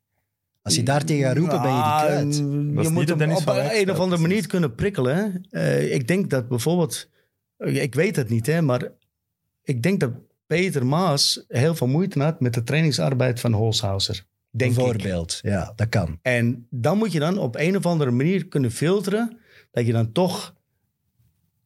Als 0.61 0.75
je 0.75 0.83
daar 0.83 1.03
tegen 1.03 1.23
gaat 1.27 1.37
roepen, 1.37 1.61
ben 1.61 1.69
je 1.71 1.75
die 1.75 1.83
Ja, 1.85 2.05
kwijt. 2.05 2.35
Je 2.35 2.41
niet 2.43 2.89
moet 2.89 3.09
hem 3.09 3.31
op 3.31 3.47
een, 3.47 3.91
of 3.91 3.99
andere 3.99 4.21
manier 4.21 4.47
kunnen 4.47 4.75
prikkelen. 4.75 5.15
Hè? 5.51 5.59
Eh, 5.61 5.93
ik 5.93 6.07
denk 6.07 6.29
dat 6.29 6.47
bijvoorbeeld... 6.47 7.09
Ik 7.57 7.95
weet 7.95 8.15
het 8.15 8.29
niet, 8.29 8.45
hè, 8.45 8.61
maar 8.61 8.91
ik 9.63 9.83
denk 9.83 9.99
dat 9.99 10.11
Peter 10.47 10.85
Maas 10.85 11.45
heel 11.47 11.75
veel 11.75 11.87
moeite 11.87 12.19
had 12.19 12.39
met 12.39 12.53
de 12.53 12.63
trainingsarbeid 12.63 13.39
van 13.39 13.53
Holshouser. 13.53 14.25
Denk 14.51 14.71
ik. 14.71 14.77
Bijvoorbeeld, 14.77 15.39
ja, 15.41 15.73
dat 15.75 15.89
kan. 15.89 16.19
En 16.21 16.67
dan 16.69 16.97
moet 16.97 17.11
je 17.11 17.19
dan 17.19 17.37
op 17.37 17.55
een 17.55 17.77
of 17.77 17.85
andere 17.85 18.11
manier 18.11 18.47
kunnen 18.47 18.71
filteren 18.71 19.37
dat 19.71 19.85
je 19.85 19.91
dan 19.91 20.11
toch 20.11 20.55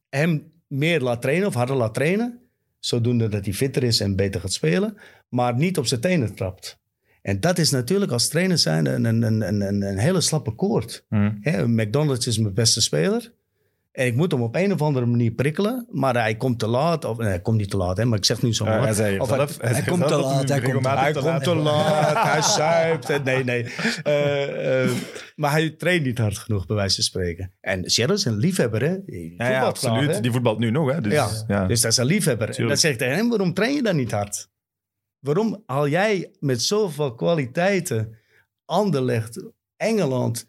hem 0.08 0.52
meer 0.66 1.00
laat 1.00 1.22
trainen 1.22 1.46
of 1.46 1.54
harder 1.54 1.76
laat 1.76 1.94
trainen. 1.94 2.40
Zodoende 2.78 3.28
dat 3.28 3.44
hij 3.44 3.54
fitter 3.54 3.82
is 3.82 4.00
en 4.00 4.16
beter 4.16 4.40
gaat 4.40 4.52
spelen. 4.52 4.96
Maar 5.28 5.56
niet 5.56 5.78
op 5.78 5.86
zijn 5.86 6.00
tenen 6.00 6.34
trapt. 6.34 6.80
En 7.22 7.40
dat 7.40 7.58
is 7.58 7.70
natuurlijk 7.70 8.12
als 8.12 8.28
trainer 8.28 8.58
zijn 8.58 8.86
een, 8.86 9.04
een, 9.04 9.22
een, 9.22 9.60
een, 9.60 9.82
een 9.82 9.98
hele 9.98 10.20
slappe 10.20 10.54
koord. 10.54 11.04
Hè, 11.40 11.68
McDonald's 11.68 12.26
is 12.26 12.38
mijn 12.38 12.54
beste 12.54 12.80
speler. 12.80 13.32
En 13.92 14.06
ik 14.06 14.14
moet 14.14 14.32
hem 14.32 14.42
op 14.42 14.54
een 14.56 14.72
of 14.72 14.82
andere 14.82 15.06
manier 15.06 15.30
prikkelen. 15.30 15.86
Maar 15.90 16.14
hij 16.14 16.36
komt 16.36 16.58
te 16.58 16.66
laat. 16.66 17.04
Of, 17.04 17.18
nee, 17.18 17.28
hij 17.28 17.40
komt 17.40 17.56
niet 17.56 17.70
te 17.70 17.76
laat, 17.76 17.96
hè, 17.96 18.04
maar 18.04 18.18
ik 18.18 18.24
zeg 18.24 18.42
nu 18.42 18.54
zo 18.54 18.64
maar. 18.64 18.82
hij 18.82 18.92
zei 18.92 19.18
Of 19.18 19.28
zelf, 19.28 19.58
hij 19.60 19.82
komt 19.82 20.02
te 20.02 20.08
dat 20.08 20.20
laat, 20.20 20.30
hij 20.30 20.36
komt 20.36 20.46
te 20.46 20.54
regelmatig 20.54 21.02
hij 21.02 21.32
komt 21.32 21.44
te 21.44 21.54
laat, 21.54 22.22
hij 22.32 22.42
zuipt. 22.42 23.24
Nee, 23.24 23.44
nee. 23.44 23.64
Eh, 24.02 24.82
eh, 24.84 24.90
maar 25.36 25.50
hij 25.50 25.70
traint 25.70 26.04
niet 26.04 26.18
hard 26.18 26.38
genoeg, 26.38 26.66
bij 26.66 26.76
wijze 26.76 26.94
van 26.94 27.04
spreken. 27.04 27.52
En 27.60 27.90
Cheryl 27.90 28.14
is 28.14 28.24
een 28.24 28.36
liefhebber, 28.36 28.82
hè? 28.82 29.04
Die 29.04 29.34
Ja, 29.36 29.50
ja, 29.50 29.62
absoluut. 29.64 30.14
hè? 30.14 30.20
Die 30.20 30.30
voetbalt 30.30 30.58
nu 30.58 30.70
nog. 30.70 30.92
Hè? 30.92 31.00
Dus, 31.00 31.12
Ja, 31.12 31.28
ja. 31.46 31.66
Dus 31.66 31.80
dat 31.80 31.90
is 31.90 31.96
een 31.96 32.06
liefhebber. 32.06 32.46
En 32.48 32.54
Tuurlijk. 32.54 32.80
dan 32.80 32.90
zeg 32.90 32.92
ik 32.92 32.98
tegen 32.98 33.14
hem, 33.16 33.28
waarom 33.28 33.54
train 33.54 33.74
je 33.74 33.82
dan 33.82 33.96
niet 33.96 34.10
hard? 34.12 34.48
Waarom 35.18 35.62
haal 35.66 35.88
jij 35.88 36.30
met 36.40 36.62
zoveel 36.62 37.14
kwaliteiten 37.14 38.16
Anderlecht, 38.64 39.44
Engeland... 39.76 40.46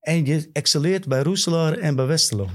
en 0.00 0.24
je 0.24 0.50
excelleert 0.52 1.08
bij 1.08 1.22
Roeselaar 1.22 1.72
en 1.78 1.96
bij 1.96 2.06
Westerlo? 2.06 2.48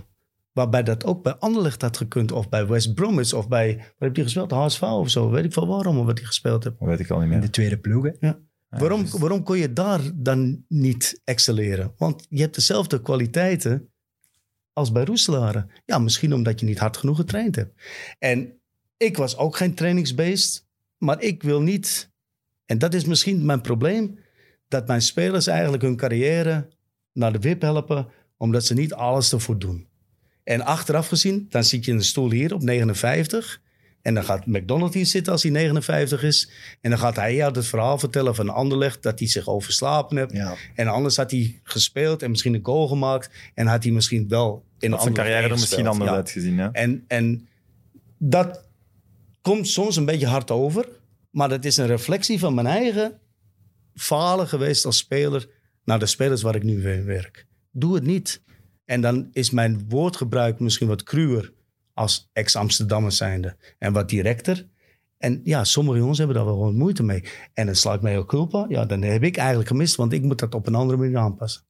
Waarbij 0.52 0.84
dat 0.84 1.06
ook 1.06 1.24
bij 1.24 1.36
Anderlecht 1.36 1.82
had 1.82 1.97
gekund. 1.97 2.32
Of 2.32 2.50
bij 2.50 2.68
West 2.68 2.93
Bromwich. 2.93 3.34
Of 3.34 3.47
bij, 3.47 3.76
waar 3.76 3.86
heb 3.97 4.16
je 4.16 4.24
gespeeld? 4.24 4.52
HSV 4.52 4.82
of 4.82 5.10
zo. 5.10 5.30
Weet 5.30 5.45
ik 5.45 5.54
veel 5.54 5.68
waarom 5.68 6.06
wat 6.06 6.18
hij 6.18 6.28
gespeeld 6.28 6.64
heeft. 6.64 6.80
Dat 6.80 6.88
weet 6.88 7.00
ik 7.00 7.10
al 7.10 7.16
niet 7.20 7.26
In 7.26 7.30
meer. 7.32 7.41
de 7.41 7.50
tweede 7.50 7.78
ploeg, 7.78 8.04
hè. 8.04 8.12
Ja, 8.20 8.39
Waarom, 8.70 9.02
dus- 9.02 9.12
waarom 9.12 9.43
kon 9.43 9.58
je 9.58 9.74
daar 9.74 10.00
dan 10.16 10.66
niet 10.68 11.22
excelleren? 11.24 11.93
Want 11.97 12.26
je 12.30 12.41
hebt 12.41 12.56
dezelfde 12.56 13.02
kwaliteiten 13.02 13.89
als 14.74 14.91
bij 14.91 15.04
Roeselaren. 15.06 15.70
Ja, 15.86 16.00
misschien 16.00 16.34
omdat 16.34 16.60
je 16.60 16.66
niet 16.66 16.80
hard 16.80 16.97
genoeg 16.97 17.16
getraind 17.16 17.56
hebt. 17.56 17.82
En 18.20 18.54
ik 18.97 19.18
was 19.18 19.38
ook 19.38 19.58
geen 19.58 19.74
trainingsbeest, 19.76 20.68
maar 20.97 21.22
ik 21.22 21.43
wil 21.43 21.62
niet... 21.62 22.12
En 22.66 22.78
dat 22.78 22.93
is 22.93 23.06
misschien 23.06 23.45
mijn 23.45 23.62
probleem, 23.62 24.20
dat 24.68 24.88
mijn 24.88 25.02
spelers 25.02 25.47
eigenlijk 25.47 25.84
hun 25.84 25.95
carrière 25.95 26.68
naar 27.14 27.32
de 27.34 27.39
wip 27.39 27.62
helpen, 27.62 28.08
omdat 28.38 28.66
ze 28.66 28.74
niet 28.74 28.93
alles 28.93 29.32
ervoor 29.34 29.60
doen. 29.60 29.88
En 30.50 30.66
achteraf 30.66 31.08
gezien, 31.08 31.45
dan 31.50 31.64
zit 31.64 31.86
je 31.86 31.91
in 31.91 31.97
de 31.97 32.04
stoel 32.04 32.32
hier 32.32 32.54
op 32.54 32.62
59... 32.62 33.62
En 34.02 34.14
dan 34.14 34.24
gaat 34.24 34.45
McDonald 34.45 34.93
hier 34.93 35.06
zitten 35.06 35.34
als 35.34 35.43
hij 35.43 35.52
59 35.52 36.24
is. 36.24 36.50
En 36.82 36.89
dan 36.89 37.00
gaat 37.00 37.16
hij 37.16 37.36
jou 37.36 37.54
het 37.54 37.68
verhaal 37.68 37.97
vertellen 38.00 38.36
van 38.36 38.50
Anderlecht... 38.50 39.04
dat 39.04 39.20
hij 39.20 39.28
zich 39.28 39.47
overslapen 39.47 40.18
heeft. 40.18 40.32
Ja. 40.32 40.56
En 40.76 40.88
anders 40.88 41.18
had 41.18 41.32
hij 41.32 41.60
gespeeld 41.64 42.22
en 42.22 42.30
misschien 42.30 42.54
een 42.54 42.66
goal 42.66 42.88
gemaakt. 42.88 43.30
En 43.54 43.68
had 43.68 43.84
hij 43.84 43.91
misschien 43.91 44.28
wel 44.28 44.66
in 44.80 44.91
een 44.91 45.00
zijn 45.00 45.14
carrière 45.14 45.43
er 45.43 45.50
misschien 45.50 45.88
anders 45.88 46.10
ja. 46.10 46.16
uitgezien. 46.16 46.56
Ja. 46.56 46.70
En, 46.72 47.04
en 47.08 47.47
dat 48.18 48.64
komt 49.41 49.68
soms 49.68 49.95
een 49.95 50.06
beetje 50.06 50.28
hard 50.28 50.52
over. 50.52 50.88
Maar 51.30 51.50
dat 51.50 51.66
is 51.66 51.78
een 51.78 51.88
reflectie 51.88 52.39
van 52.39 52.54
mijn 52.54 52.68
eigen 52.68 53.20
falen 53.93 54.47
geweest 54.47 54.86
als 54.86 54.97
speler... 54.97 55.50
naar 55.84 56.00
de 56.00 56.06
spelers 56.06 56.41
waar 56.41 56.56
ik 56.56 56.64
nu 56.64 56.78
mee 56.78 57.02
werk. 57.02 57.45
Doe 57.72 57.95
het 57.95 58.04
niet. 58.04 58.41
En 58.90 59.02
dan 59.02 59.28
is 59.32 59.50
mijn 59.50 59.86
woordgebruik 59.90 60.60
misschien 60.60 60.88
wat 60.88 61.04
cruwer... 61.04 61.54
als 61.94 62.30
ex-Amsterdammer 62.34 63.12
zijnde. 63.12 63.56
En 63.78 63.94
wat 63.94 64.10
directer. 64.10 64.68
En 65.18 65.42
ja, 65.44 65.64
sommige 65.64 65.98
jongens 65.98 66.18
hebben 66.18 66.36
daar 66.36 66.46
wel 66.46 66.58
wat 66.58 66.74
moeite 66.74 67.04
mee. 67.04 67.24
En 67.54 67.66
dan 67.66 67.76
sla 67.76 67.94
ik 67.94 68.02
mij 68.02 68.18
ook 68.18 68.28
culpa. 68.28 68.66
Ja, 68.70 68.86
dan 68.86 69.02
heb 69.02 69.24
ik 69.24 69.38
eigenlijk 69.38 69.68
gemist... 69.70 69.96
want 69.96 70.14
ik 70.14 70.22
moet 70.22 70.40
dat 70.40 70.56
op 70.56 70.68
een 70.68 70.76
andere 70.76 70.98
manier 71.00 71.18
aanpassen. 71.18 71.62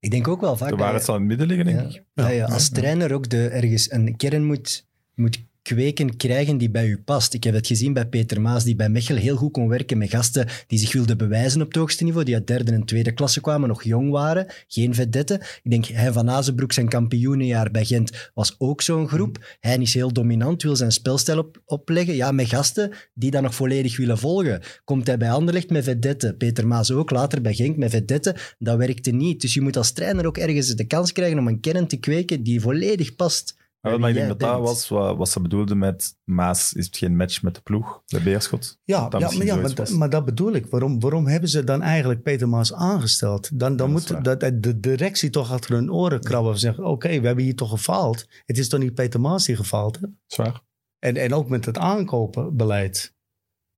Ik 0.00 0.10
denk 0.10 0.28
ook 0.28 0.40
wel 0.40 0.56
vaak 0.56 0.68
De 0.68 0.76
dat 0.76 0.78
waarheid 0.78 1.00
je- 1.00 1.06
zal 1.06 1.14
in 1.14 1.20
het 1.20 1.28
midden 1.38 1.46
liggen, 1.46 1.66
denk 1.66 1.90
Ja, 1.92 1.98
ik. 1.98 2.04
dat 2.14 2.30
je 2.30 2.46
als 2.46 2.68
trainer 2.68 3.12
ook 3.12 3.28
de, 3.28 3.48
ergens 3.48 3.90
een 3.92 4.16
kern 4.16 4.44
moet, 4.44 4.86
moet 5.14 5.38
kweken, 5.74 6.16
krijgen 6.16 6.58
die 6.58 6.70
bij 6.70 6.86
u 6.86 7.02
past. 7.04 7.34
Ik 7.34 7.44
heb 7.44 7.54
het 7.54 7.66
gezien 7.66 7.92
bij 7.92 8.06
Peter 8.06 8.40
Maas, 8.40 8.64
die 8.64 8.76
bij 8.76 8.88
Mechelen 8.88 9.22
heel 9.22 9.36
goed 9.36 9.52
kon 9.52 9.68
werken 9.68 9.98
met 9.98 10.10
gasten 10.10 10.46
die 10.66 10.78
zich 10.78 10.92
wilden 10.92 11.18
bewijzen 11.18 11.60
op 11.60 11.66
het 11.66 11.76
hoogste 11.76 12.04
niveau, 12.04 12.24
die 12.24 12.34
uit 12.34 12.46
derde 12.46 12.72
en 12.72 12.84
tweede 12.84 13.12
klasse 13.12 13.40
kwamen, 13.40 13.68
nog 13.68 13.82
jong 13.82 14.10
waren, 14.10 14.46
geen 14.68 14.94
vedetten. 14.94 15.40
Ik 15.62 15.70
denk, 15.70 15.84
hij 15.84 16.12
van 16.12 16.30
Azenbroek, 16.30 16.72
zijn 16.72 16.88
kampioenenjaar 16.88 17.70
bij 17.70 17.84
Gent, 17.84 18.30
was 18.34 18.54
ook 18.58 18.82
zo'n 18.82 19.08
groep. 19.08 19.56
Hij 19.60 19.76
is 19.76 19.94
heel 19.94 20.12
dominant, 20.12 20.62
wil 20.62 20.76
zijn 20.76 20.92
spelstijl 20.92 21.38
op, 21.38 21.62
opleggen. 21.64 22.14
Ja, 22.14 22.32
met 22.32 22.48
gasten 22.48 22.92
die 23.14 23.30
dat 23.30 23.42
nog 23.42 23.54
volledig 23.54 23.96
willen 23.96 24.18
volgen. 24.18 24.60
Komt 24.84 25.06
hij 25.06 25.16
bij 25.16 25.30
Anderlecht 25.30 25.70
met 25.70 25.84
vedetten, 25.84 26.36
Peter 26.36 26.66
Maas 26.66 26.90
ook, 26.90 27.10
later 27.10 27.40
bij 27.40 27.54
Genk 27.54 27.76
met 27.76 27.90
vedetten, 27.90 28.36
dat 28.58 28.78
werkte 28.78 29.10
niet. 29.10 29.40
Dus 29.40 29.54
je 29.54 29.60
moet 29.60 29.76
als 29.76 29.92
trainer 29.92 30.26
ook 30.26 30.38
ergens 30.38 30.74
de 30.74 30.86
kans 30.86 31.12
krijgen 31.12 31.38
om 31.38 31.48
een 31.48 31.60
kern 31.60 31.86
te 31.86 31.96
kweken 31.96 32.42
die 32.42 32.60
volledig 32.60 33.14
past. 33.14 33.56
Maar, 33.80 34.08
ik 34.08 34.14
denk 34.14 34.28
dat 34.28 34.40
dat 34.40 34.60
was 34.60 34.88
wat, 34.88 35.16
wat 35.16 35.28
ze 35.28 35.40
bedoelde 35.40 35.74
met 35.74 36.16
Maas. 36.24 36.72
Is 36.72 36.86
het 36.86 36.96
geen 36.96 37.16
match 37.16 37.42
met 37.42 37.54
de 37.54 37.60
ploeg, 37.60 38.02
de 38.06 38.22
Beerschot? 38.22 38.78
Ja, 38.84 39.08
Dat 39.08 39.20
ja, 39.20 39.36
maar, 39.36 39.46
ja 39.46 39.86
maar, 39.96 40.10
dat 40.10 40.24
bedoel 40.24 40.52
ik. 40.52 40.66
Waarom, 40.66 41.00
waarom 41.00 41.26
hebben 41.26 41.48
ze 41.48 41.64
dan 41.64 41.82
eigenlijk 41.82 42.22
Peter 42.22 42.48
Maas 42.48 42.72
aangesteld? 42.72 43.58
Dan, 43.58 43.76
dan 43.76 43.86
Ja, 43.86 43.92
moet 43.92 44.24
dat, 44.24 44.40
de 44.40 44.80
directie 44.80 45.30
toch 45.30 45.52
achter 45.52 45.74
hun 45.74 45.92
oren 45.92 46.20
krabben 46.20 46.52
en 46.52 46.58
zeggen... 46.58 46.84
oké, 46.84 47.20
we 47.20 47.26
hebben 47.26 47.44
hier 47.44 47.56
toch 47.56 47.70
gefaald. 47.70 48.26
Het 48.44 48.58
is 48.58 48.68
toch 48.68 48.80
niet 48.80 48.94
Peter 48.94 49.20
Maas 49.20 49.44
die 49.44 49.56
gefaald 49.56 49.98
heeft? 50.00 50.12
Zwaar. 50.26 50.60
En, 50.98 51.16
en 51.16 51.34
ook 51.34 51.48
met 51.48 51.64
het 51.64 51.78
aankopenbeleid. 51.78 53.16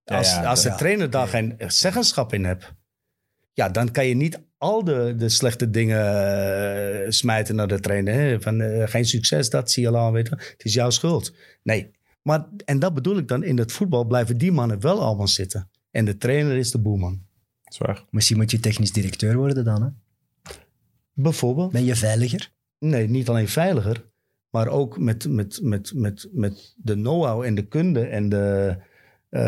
Als, 0.04 0.30
ja, 0.30 0.44
als 0.44 0.62
de 0.62 0.68
ja. 0.68 0.76
trainer 0.76 1.10
daar 1.10 1.28
geen 1.28 1.54
zeggenschap 1.66 2.32
in 2.32 2.44
hebt... 2.44 2.74
ja, 3.52 3.68
dan 3.68 3.90
kan 3.90 4.06
je 4.06 4.14
niet 4.14 4.40
al 4.60 4.84
de, 4.84 5.14
de 5.16 5.28
slechte 5.28 5.70
dingen 5.70 5.98
eh, 7.04 7.10
smijten 7.10 7.54
naar 7.54 7.68
de 7.68 7.80
trainer. 7.80 8.14
Hè? 8.14 8.40
Van 8.40 8.60
eh, 8.60 8.88
geen 8.88 9.04
succes, 9.04 9.50
dat 9.50 9.70
zie 9.70 9.82
je 9.82 9.88
al 9.88 9.98
aan. 9.98 10.12
Weet 10.12 10.28
je. 10.28 10.36
wel. 10.36 10.44
Het 10.44 10.64
is 10.64 10.74
jouw 10.74 10.90
schuld. 10.90 11.34
Nee, 11.62 11.90
maar, 12.22 12.46
en 12.64 12.78
dat 12.78 12.94
bedoel 12.94 13.16
ik 13.16 13.28
dan. 13.28 13.42
In 13.42 13.58
het 13.58 13.72
voetbal 13.72 14.04
blijven 14.04 14.38
die 14.38 14.52
mannen 14.52 14.80
wel 14.80 15.02
allemaal 15.02 15.28
zitten. 15.28 15.70
En 15.90 16.04
de 16.04 16.16
trainer 16.16 16.56
is 16.56 16.70
de 16.70 16.78
boeman. 16.78 17.22
Zwaar. 17.64 18.04
Misschien 18.10 18.36
moet 18.36 18.50
je 18.50 18.60
technisch 18.60 18.92
directeur 18.92 19.36
worden 19.36 19.64
dan. 19.64 19.82
Hè? 19.82 19.88
Bijvoorbeeld. 21.12 21.72
Ben 21.72 21.84
je 21.84 21.96
veiliger? 21.96 22.52
Nee, 22.78 23.08
niet 23.08 23.28
alleen 23.28 23.48
veiliger, 23.48 24.04
maar 24.50 24.68
ook 24.68 24.98
met, 24.98 25.28
met, 25.28 25.60
met, 25.62 25.92
met, 25.94 26.28
met 26.32 26.74
de 26.76 26.94
know-how 26.94 27.42
en 27.42 27.54
de 27.54 27.66
kunde 27.66 28.06
en 28.06 28.28
de, 28.28 28.76
eh, 29.30 29.42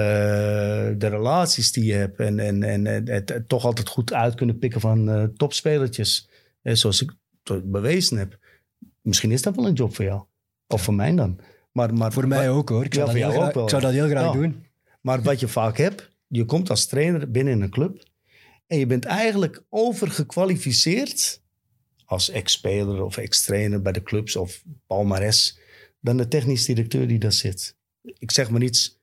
de 0.97 1.07
relaties 1.09 1.72
die 1.72 1.85
je 1.85 1.93
hebt. 1.93 2.18
En, 2.18 2.39
en, 2.39 2.62
en 2.62 2.85
het, 2.85 3.09
het, 3.09 3.28
het 3.28 3.49
toch 3.49 3.64
altijd 3.64 3.89
goed 3.89 4.12
uit 4.12 4.35
kunnen 4.35 4.59
pikken 4.59 4.80
van 4.80 5.11
eh, 5.11 5.24
topspelertjes. 5.24 6.28
Zoals 6.62 7.03
ik 7.03 7.12
bewezen 7.64 8.16
heb. 8.18 8.39
Misschien 9.01 9.30
is 9.30 9.43
dat 9.43 9.57
wel 9.57 9.66
een 9.66 9.72
job 9.72 9.95
voor 9.95 10.05
jou. 10.05 10.22
Of 10.66 10.83
voor 10.83 10.95
mij 10.95 11.14
dan. 11.14 11.39
Maar, 11.72 11.95
maar, 11.95 12.12
Voor 12.12 12.28
mij 12.28 12.51
ook 12.51 12.68
hoor. 12.68 12.85
Ik 12.85 12.95
zou, 12.95 13.07
Ja, 13.07 13.12
dat, 13.12 13.22
heel 13.22 13.33
graag, 13.33 13.49
ook 13.49 13.55
wel, 13.55 13.62
ik 13.64 13.70
zou 13.70 13.83
ja. 13.83 13.89
dat 13.89 13.97
heel 13.97 14.09
graag 14.09 14.33
Ja. 14.35 14.41
doen. 14.41 14.66
Maar 15.01 15.22
wat 15.22 15.41
je 15.41 15.49
vaak 15.49 15.76
hebt, 15.76 16.11
je 16.26 16.45
komt 16.45 16.70
als 16.70 16.87
trainer 16.87 17.30
binnen 17.30 17.53
in 17.53 17.61
een 17.61 17.70
club 17.70 18.03
en 18.66 18.78
je 18.78 18.87
bent 18.87 19.05
eigenlijk 19.05 19.62
overgekwalificeerd 19.68 21.43
als 22.05 22.30
ex-speler 22.30 23.05
of 23.05 23.16
ex-trainer 23.16 23.83
bij 23.83 23.93
de 23.93 24.03
clubs 24.03 24.37
of 24.37 24.62
palmares 24.87 25.59
dan 26.01 26.16
de 26.16 26.28
technisch 26.28 26.64
directeur 26.64 27.09
die 27.09 27.18
daar 27.18 27.33
zit. 27.33 27.76
Ik 28.03 28.30
zeg 28.30 28.51
maar 28.51 28.62
iets, 28.62 29.01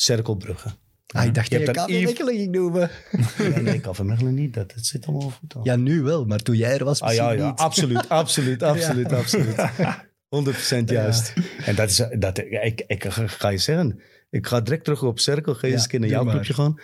Cirkelbrugge. 0.00 0.68
Ah, 1.06 1.24
ik 1.24 1.34
dacht 1.34 1.50
Je 1.50 1.58
Yves- 1.60 2.04
Mechelen 2.04 2.34
ging 2.34 2.50
noemen. 2.54 2.90
Ja, 3.38 3.60
nee, 3.60 3.80
Kaffe 3.80 4.04
Mechelen 4.04 4.34
niet, 4.34 4.54
dat, 4.54 4.72
dat 4.74 4.84
zit 4.86 5.06
allemaal 5.06 5.30
goed 5.30 5.54
aan. 5.56 5.60
Ja, 5.64 5.76
nu 5.76 6.02
wel, 6.02 6.24
maar 6.24 6.38
toen 6.38 6.56
jij 6.56 6.78
er 6.78 6.84
was 6.84 7.00
Ah, 7.00 7.14
ja, 7.14 7.30
ja, 7.30 7.46
niet. 7.48 7.58
absoluut, 7.58 8.08
absoluut, 8.22 8.62
absoluut, 8.62 9.12
absoluut. 9.12 9.56
100% 10.80 10.84
juist. 10.84 11.32
En 11.64 11.74
dat 11.74 11.90
is, 11.90 12.04
dat, 12.18 12.38
ik, 12.38 12.84
ik 12.86 13.04
ga- 13.08 13.48
je 13.48 13.58
zeggen, 13.58 14.00
ik 14.30 14.46
ga 14.46 14.60
direct 14.60 14.84
terug 14.84 15.02
op 15.02 15.18
Cirkel, 15.18 15.54
ga 15.54 15.66
eens 15.68 15.82
een 15.82 15.88
keer 15.88 16.00
naar 16.00 16.08
jouw 16.08 16.24
maar. 16.24 16.34
clubje 16.34 16.54
gaan. 16.54 16.80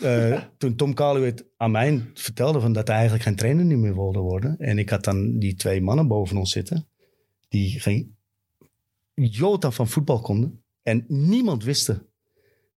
Eh, 0.00 0.42
toen 0.58 0.76
Tom 0.76 0.94
Kalu 0.94 1.24
het 1.24 1.44
aan 1.56 1.70
mij 1.70 2.10
vertelde 2.14 2.60
van 2.60 2.72
dat 2.72 2.86
hij 2.86 2.96
eigenlijk 2.96 3.24
geen 3.26 3.36
trainer 3.36 3.64
niet 3.64 3.78
meer 3.78 3.94
wilde 3.94 4.18
worden. 4.18 4.58
En 4.58 4.78
ik 4.78 4.90
had 4.90 5.04
dan 5.04 5.38
die 5.38 5.54
twee 5.54 5.82
mannen 5.82 6.06
boven 6.08 6.36
ons 6.36 6.50
zitten, 6.50 6.86
die 7.48 7.80
geen 7.80 8.16
jota 9.14 9.70
van 9.70 9.88
voetbal 9.88 10.20
konden. 10.20 10.62
En 10.84 11.04
niemand 11.08 11.64
wist 11.64 11.86
het. 11.86 12.02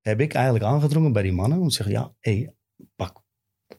Heb 0.02 0.20
ik 0.20 0.34
eigenlijk 0.34 0.66
aangedrongen 0.66 1.14
bij 1.14 1.24
die 1.24 1.32
mannen 1.32 1.60
om 1.60 1.68
te 1.68 1.74
zeggen, 1.74 1.96
ja, 1.96 2.14
hey, 2.20 2.54
pak, 2.96 3.22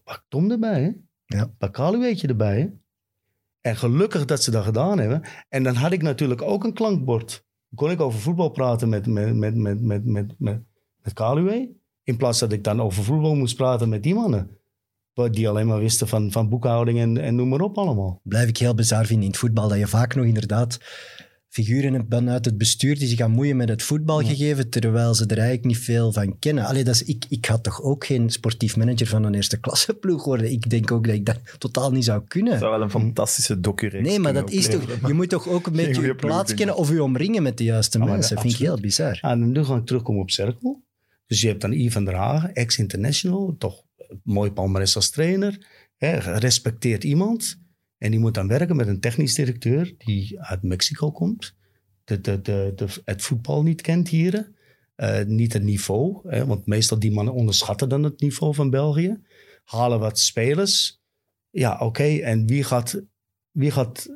pak 0.05 0.25
Tom 0.29 0.51
erbij, 0.51 0.83
hè? 0.83 0.91
Ja. 1.37 1.47
Pak 1.59 1.73
Kalu 1.73 2.05
eentje 2.05 2.29
erbij, 2.29 2.61
hè? 2.61 2.69
En 3.61 3.77
gelukkig 3.77 4.25
dat 4.25 4.43
ze 4.43 4.51
dat 4.51 4.65
gedaan 4.65 4.99
hebben. 4.99 5.23
En 5.49 5.63
dan 5.63 5.75
had 5.75 5.93
ik 5.93 6.03
natuurlijk 6.03 6.43
ook 6.43 6.65
een 6.65 6.73
klankbord. 6.73 7.47
Kon 7.75 7.91
ik 7.91 8.01
over 8.01 8.21
voetbal 8.21 8.49
praten 8.49 8.89
met, 8.89 9.07
met, 9.07 9.35
met, 9.35 9.55
met, 9.55 9.81
met, 9.81 10.05
met, 10.05 10.35
met, 10.39 10.63
met 11.03 11.13
Kaluwe. 11.13 11.77
In 12.03 12.17
plaats 12.17 12.39
dat 12.39 12.53
ik 12.53 12.65
dan 12.65 12.81
over 12.81 13.05
voetbal 13.05 13.35
moest 13.35 13.57
praten 13.57 13.89
met 13.89 14.03
die 14.03 14.15
mannen. 14.15 14.51
Die 15.31 15.49
alleen 15.49 15.67
maar 15.67 15.79
wisten 15.79 16.09
van, 16.09 16.33
van 16.33 16.49
boekhouding 16.49 16.99
en, 16.99 17.19
en 17.19 17.35
noem 17.35 17.49
maar 17.49 17.61
op 17.61 17.79
allemaal. 17.79 18.21
Blijf 18.23 18.49
ik 18.49 18.57
heel 18.57 18.75
bizar 18.75 19.07
vinden 19.07 19.25
in 19.25 19.31
het 19.31 19.41
voetbal, 19.41 19.69
dat 19.69 19.79
je 19.79 19.87
vaak 19.87 20.15
nog 20.15 20.25
inderdaad 20.25 20.79
figuren 21.49 21.93
hebt 21.93 22.05
vanuit 22.09 22.45
het 22.45 22.59
bestuur 22.59 22.99
die 22.99 23.09
zich 23.09 23.19
gaan 23.19 23.31
moeien 23.31 23.57
met 23.57 23.69
het 23.69 23.83
voetbalgegeven, 23.83 24.69
terwijl 24.71 25.15
ze 25.15 25.23
er 25.27 25.37
eigenlijk 25.39 25.65
niet 25.67 25.79
veel 25.79 26.13
van 26.13 26.39
kennen. 26.39 26.65
Allee, 26.65 26.85
dat 26.85 26.95
is, 26.95 27.03
ik, 27.03 27.25
ik 27.29 27.45
had 27.45 27.63
toch 27.63 27.83
ook 27.83 28.07
geen 28.07 28.31
sportief 28.31 28.77
manager 28.77 29.07
van 29.07 29.25
een 29.25 29.35
eerste 29.35 29.61
klasse 29.61 29.95
ploeg 29.95 30.25
worden. 30.25 30.51
Ik 30.51 30.71
denk 30.71 30.93
ook 30.93 31.07
dat 31.07 31.15
ik 31.15 31.25
dat 31.27 31.39
totaal 31.59 31.93
niet 31.93 32.05
zou 32.05 32.23
kunnen. 32.29 32.51
Dat 32.53 32.61
zou 32.61 32.73
wel 32.73 32.83
een 32.83 32.91
fantastische 32.91 33.61
docu 33.61 34.01
Nee, 34.01 34.19
maar 34.19 34.33
dat 34.33 34.51
is 34.51 34.69
toch... 34.69 34.83
Je 35.07 35.13
moet 35.13 35.29
toch 35.29 35.49
ook 35.49 35.67
een 35.67 35.73
beetje 35.73 36.03
je 36.03 36.15
plaats 36.15 36.55
kennen 36.55 36.77
of 36.77 36.91
je 36.91 37.03
omringen 37.03 37.43
met 37.43 37.59
de 37.59 37.65
juiste 37.65 37.99
Ah, 37.99 38.05
mensen. 38.05 38.35
dat- 38.35 38.45
vind 38.45 38.55
ik 38.55 38.61
heel 38.61 38.81
bizar. 38.81 39.19
Ah, 39.21 39.31
en 39.31 39.53
nu 39.53 39.65
ga 39.65 39.77
ik 39.77 39.87
terugkomen 39.87 40.23
op 40.23 40.31
Cirkel. 40.31 40.83
Dus 41.27 41.41
je 41.41 41.49
hebt 41.49 41.61
dan 41.61 41.73
Ivan 41.73 42.05
der 42.05 42.15
Hagen, 42.15 42.55
ex-international. 42.55 43.55
Toch 43.59 43.83
mooi 44.23 44.51
palmares 44.53 44.97
als 44.97 45.11
trainer. 45.11 45.67
Hè, 45.97 46.21
gerespecteerd 46.21 47.05
iemand. 47.05 47.59
En 47.99 48.11
die 48.11 48.21
moet 48.21 48.35
dan 48.35 48.49
werken 48.49 48.77
met 48.77 48.89
een 48.89 49.01
technisch 49.01 49.35
directeur 49.35 49.95
die 49.99 50.41
uit 50.41 50.63
Mexico 50.63 51.11
komt. 51.11 51.55
De, 52.05 52.21
de, 52.21 52.41
de, 52.41 52.73
de, 52.75 52.87
het 53.05 53.23
voetbal 53.23 53.63
niet 53.63 53.81
kent 53.81 54.09
hier. 54.09 54.51
Eh, 54.95 55.25
niet 55.25 55.53
het 55.53 55.63
niveau. 55.63 56.31
Hè, 56.31 56.47
want 56.47 56.67
meestal 56.67 56.99
die 56.99 57.13
mannen 57.13 57.35
onderschatten 57.35 57.89
dan 57.89 58.03
het 58.03 58.21
niveau 58.21 58.55
van 58.55 58.71
België. 58.71 59.21
Halen 59.65 60.01
wat 60.01 60.19
spelers. 60.19 61.01
Ja, 61.51 61.79
oké. 61.79 62.03
En 62.03 62.47
wie 62.47 62.65
gaat, 62.65 63.03
wie 63.51 63.71
gaat 63.71 64.07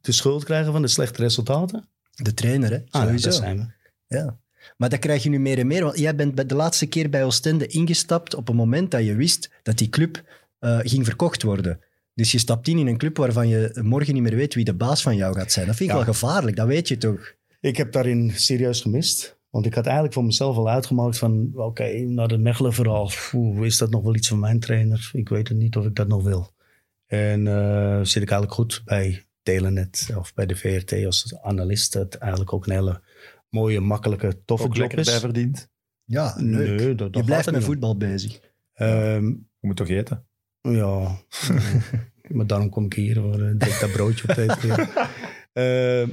de 0.00 0.12
schuld 0.12 0.44
krijgen 0.44 0.72
van 0.72 0.82
de 0.82 0.88
slechte 0.88 1.22
resultaten? 1.22 1.88
De 2.10 2.34
trainer, 2.34 2.70
hè? 2.70 2.78
Ah, 2.88 3.02
Sowieso. 3.02 3.28
dat 3.28 3.34
zijn 3.34 3.58
we. 3.58 3.72
Ja. 4.16 4.38
Maar 4.76 4.88
dat 4.88 4.98
krijg 4.98 5.22
je 5.22 5.28
nu 5.28 5.38
meer 5.38 5.58
en 5.58 5.66
meer. 5.66 5.84
Want 5.84 5.98
jij 5.98 6.14
bent 6.14 6.34
bij 6.34 6.46
de 6.46 6.54
laatste 6.54 6.86
keer 6.86 7.10
bij 7.10 7.24
Oostende 7.24 7.66
ingestapt 7.66 8.34
op 8.34 8.48
een 8.48 8.56
moment 8.56 8.90
dat 8.90 9.04
je 9.04 9.14
wist 9.14 9.50
dat 9.62 9.78
die 9.78 9.88
club 9.88 10.22
eh, 10.58 10.78
ging 10.82 11.04
verkocht 11.04 11.42
worden. 11.42 11.80
Dus 12.14 12.32
je 12.32 12.38
stapt 12.38 12.68
in 12.68 12.78
in 12.78 12.86
een 12.86 12.96
club 12.96 13.16
waarvan 13.16 13.48
je 13.48 13.78
morgen 13.82 14.14
niet 14.14 14.22
meer 14.22 14.34
weet 14.36 14.54
wie 14.54 14.64
de 14.64 14.74
baas 14.74 15.02
van 15.02 15.16
jou 15.16 15.34
gaat 15.34 15.52
zijn. 15.52 15.66
Dat 15.66 15.76
vind 15.76 15.90
ik 15.90 15.96
Ja. 15.96 16.04
wel 16.04 16.14
gevaarlijk, 16.14 16.56
dat 16.56 16.66
weet 16.66 16.88
je 16.88 16.96
toch? 16.96 17.34
Ik 17.60 17.76
heb 17.76 17.92
daarin 17.92 18.32
serieus 18.34 18.80
gemist. 18.80 19.40
Want 19.50 19.66
ik 19.66 19.74
had 19.74 19.84
eigenlijk 19.84 20.14
voor 20.14 20.24
mezelf 20.24 20.56
al 20.56 20.68
uitgemaakt 20.70 21.18
van... 21.18 21.50
Oké, 21.54 21.98
naar 22.00 22.28
de 22.28 22.38
Mechelen 22.38 22.72
verhaal. 22.72 23.10
Oeh, 23.32 23.66
is 23.66 23.78
dat 23.78 23.90
nog 23.90 24.02
wel 24.02 24.14
iets 24.14 24.28
van 24.28 24.38
mijn 24.38 24.60
trainer? 24.60 25.10
Ik 25.12 25.28
weet 25.28 25.48
het 25.48 25.56
niet 25.56 25.76
of 25.76 25.84
ik 25.86 25.94
dat 25.94 26.08
nog 26.08 26.22
wil. 26.22 26.50
En 27.06 27.46
eh, 27.46 27.98
zit 28.02 28.22
ik 28.22 28.30
eigenlijk 28.30 28.52
goed 28.52 28.82
bij 28.84 29.24
Telenet 29.42 30.08
of 30.16 30.34
bij 30.34 30.46
de 30.46 30.56
VRT 30.56 31.04
als 31.04 31.34
analist. 31.42 31.92
Dat 31.92 32.14
eigenlijk 32.14 32.52
ook 32.52 32.66
een 32.66 32.72
hele 32.72 33.00
mooie, 33.48 33.80
makkelijke, 33.80 34.42
toffe 34.44 34.66
ook 34.66 34.76
job 34.76 34.92
is. 34.92 35.06
bij 35.06 35.18
verdiend. 35.18 35.68
Ja, 36.04 36.34
Nee, 36.40 36.68
leuk. 36.68 36.98
dat, 36.98 37.12
dat 37.12 37.16
je 37.16 37.24
blijft 37.24 37.50
met 37.50 37.64
voetbal 37.64 37.96
bezig. 37.96 38.40
Ehm, 38.74 39.24
Je 39.26 39.66
moet 39.68 39.76
toch 39.76 39.88
eten? 39.88 40.24
Ja, 40.62 41.18
maar 42.36 42.46
daarom 42.46 42.70
kom 42.70 42.84
ik 42.84 42.92
hier 42.92 43.14
voor 43.20 43.40
uh, 43.40 43.58
dat 43.58 43.92
broodje 43.92 44.28
op 44.28 44.34
tijd. 44.34 44.58
Ehm, 45.52 46.08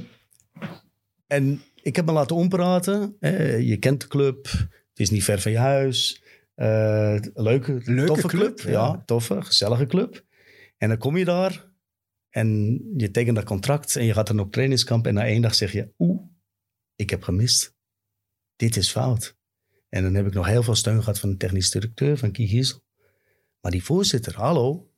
en 1.26 1.62
ik 1.82 1.96
heb 1.96 2.06
me 2.06 2.12
laten 2.12 2.36
ompraten. 2.36 3.16
je 3.64 3.76
kent 3.80 4.00
de 4.00 4.06
club. 4.06 4.44
Het 4.90 4.98
is 5.08 5.10
niet 5.10 5.24
ver 5.24 5.40
van 5.40 5.52
je 5.52 5.58
huis. 5.58 6.22
Eh, 6.54 7.16
leuke, 7.34 7.80
Leuke 7.84 8.06
toffe 8.06 8.26
club, 8.26 8.56
club. 8.56 8.60
ja. 8.60 8.70
Ja. 8.70 9.02
toffe, 9.06 9.42
gezellige 9.42 9.86
club. 9.86 10.24
En 10.76 10.88
dan 10.88 10.98
kom 10.98 11.16
je 11.16 11.24
daar 11.24 11.68
en 12.30 12.80
je 12.96 13.10
tekent 13.10 13.36
dat 13.36 13.44
contract 13.44 13.96
en 13.96 14.04
je 14.04 14.12
gaat 14.12 14.26
dan 14.26 14.40
op 14.40 14.52
trainingskamp 14.52 15.06
en 15.06 15.14
na 15.14 15.26
één 15.26 15.42
dag 15.42 15.54
zeg 15.54 15.72
je, 15.72 15.92
oeh, 15.98 16.22
ik 16.94 17.10
heb 17.10 17.22
gemist. 17.22 17.74
Dit 18.56 18.76
is 18.76 18.90
fout. 18.90 19.36
En 19.88 20.02
dan 20.02 20.14
heb 20.14 20.26
ik 20.26 20.34
nog 20.34 20.46
heel 20.46 20.62
veel 20.62 20.74
steun 20.74 21.00
gehad 21.00 21.18
van 21.18 21.30
de 21.30 21.36
technisch 21.36 21.70
directeur, 21.70 22.18
van 22.18 22.32
Kie 22.32 22.48
Giesel. 22.48 22.82
Maar 23.60 23.70
die 23.70 23.84
voorzitter, 23.84 24.36
hallo, 24.36 24.90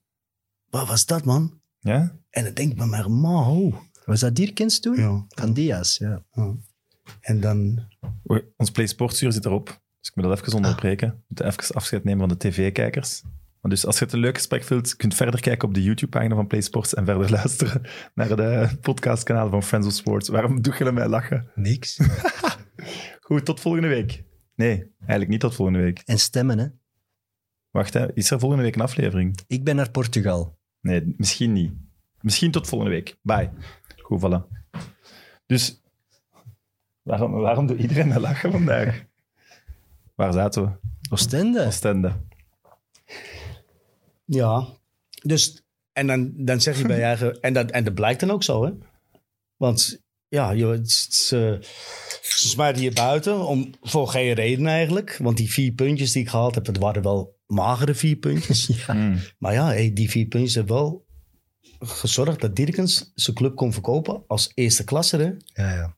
wat 0.71 0.89
was 0.89 1.07
dat 1.07 1.25
man? 1.25 1.61
Ja? 1.81 2.17
En 2.31 2.45
dan 2.45 2.55
denk 2.55 2.71
ik 2.71 2.77
bij 2.77 2.87
mij, 2.87 3.09
man. 3.09 3.91
Was 4.05 4.21
dat 4.21 4.35
Dierkens 4.35 4.81
toen? 4.81 4.97
Ja. 4.97 5.25
Van 5.29 5.53
Diaz, 5.53 5.99
ja. 5.99 6.25
ja. 6.33 6.55
En 7.21 7.41
dan, 7.41 7.87
Oei, 8.31 8.43
Ons 8.57 8.71
Play 8.71 8.87
Sportsuur 8.87 9.33
zit 9.33 9.45
erop. 9.45 9.67
Dus 10.01 10.09
ik 10.09 10.17
moet 10.17 10.25
dat 10.25 10.41
even 10.41 10.55
onderbreken. 10.55 11.09
We 11.09 11.25
moeten 11.27 11.47
even 11.47 11.75
afscheid 11.75 12.05
nemen 12.05 12.29
van 12.29 12.39
de 12.39 12.49
tv-kijkers. 12.49 13.23
Dus 13.61 13.87
als 13.87 13.99
je 13.99 14.05
het 14.05 14.15
een 14.15 14.21
leuk 14.21 14.37
gesprek 14.37 14.65
vindt, 14.65 14.97
kunt 14.97 15.15
verder 15.15 15.41
kijken 15.41 15.69
op 15.69 15.75
de 15.75 15.83
YouTube-pagina 15.83 16.35
van 16.35 16.47
Play 16.47 16.61
Sports 16.61 16.95
en 16.95 17.05
verder 17.05 17.31
luisteren 17.41 17.83
naar 18.15 18.37
de 18.37 18.69
podcastkanaal 18.81 19.51
van 19.51 19.63
Friends 19.63 19.87
of 19.87 19.93
Sports. 19.93 20.29
Waarom 20.29 20.63
doe 20.63 20.75
je 20.79 20.93
mij 20.93 21.09
lachen? 21.09 21.51
Niks. 21.55 21.99
Goed, 23.21 23.45
tot 23.45 23.61
volgende 23.61 23.89
week. 23.89 24.25
Nee, 24.55 24.93
eigenlijk 24.99 25.31
niet 25.31 25.41
tot 25.41 25.55
volgende 25.55 25.81
week. 25.81 26.03
En 26.05 26.19
stemmen, 26.19 26.59
hè. 26.59 26.67
Wacht, 27.73 27.95
hè. 27.95 28.15
is 28.15 28.31
er 28.31 28.39
volgende 28.39 28.65
week 28.65 28.75
een 28.75 28.81
aflevering? 28.81 29.39
Ik 29.47 29.65
ben 29.65 29.77
naar 29.77 29.91
Portugal. 29.91 30.59
Nee, 30.81 31.15
misschien 31.17 31.53
niet. 31.53 31.73
Misschien 32.21 32.51
tot 32.51 32.69
volgende 32.69 32.95
week. 32.95 33.17
Bye. 33.23 33.51
Goed, 34.03 34.21
voilà. 34.21 34.61
Dus, 35.47 35.83
waarom, 37.03 37.33
waarom 37.33 37.67
doet 37.67 37.79
iedereen 37.79 38.09
mij 38.09 38.21
lachen 38.21 38.53
vandaag? 38.53 39.05
Waar 40.15 40.33
zaten 40.33 40.63
we? 40.63 40.71
Oostende. 41.11 41.67
Oostende. 41.67 42.13
ja. 44.25 44.67
Dus, 45.23 45.65
en 45.93 46.07
dan, 46.07 46.33
dan 46.37 46.61
zeg 46.61 46.79
je 46.79 46.87
bij 46.87 46.97
je 47.03 47.03
eigen, 47.03 47.41
en 47.41 47.53
dat, 47.53 47.71
en 47.71 47.85
dat 47.85 47.95
blijkt 47.95 48.21
dan 48.21 48.31
ook 48.31 48.43
zo, 48.43 48.65
hè. 48.65 48.73
Want, 49.57 50.03
ja, 50.29 50.51
je, 50.51 50.67
het 50.67 50.87
is, 50.87 51.31
eh, 51.33 51.61
ze 52.23 52.49
smijten 52.49 52.83
je 52.83 52.93
buiten, 52.93 53.47
om, 53.47 53.71
voor 53.81 54.09
geen 54.09 54.33
reden 54.33 54.67
eigenlijk. 54.67 55.17
Want 55.17 55.37
die 55.37 55.51
vier 55.51 55.73
puntjes 55.73 56.13
die 56.13 56.23
ik 56.23 56.29
gehaald 56.29 56.55
heb, 56.55 56.67
het 56.67 56.79
waren 56.79 57.03
wel 57.03 57.41
magere 57.53 57.95
vier 57.95 58.17
puntjes. 58.17 58.67
Ja. 58.87 58.93
Hmm. 58.95 59.19
Maar 59.39 59.53
ja, 59.53 59.67
hey, 59.67 59.93
die 59.93 60.11
vier 60.11 60.27
puntjes 60.27 60.55
hebben 60.55 60.75
wel 60.75 61.07
gezorgd 61.79 62.41
dat 62.41 62.57
Dirkens 62.57 63.13
zijn 63.15 63.37
club 63.37 63.57
kon 63.57 63.73
verkopen 63.73 64.25
als 64.27 64.53
eerste 64.55 64.85
klasse. 64.85 65.17
Hè? 65.17 65.63
ja, 65.63 65.75
ja. 65.75 65.97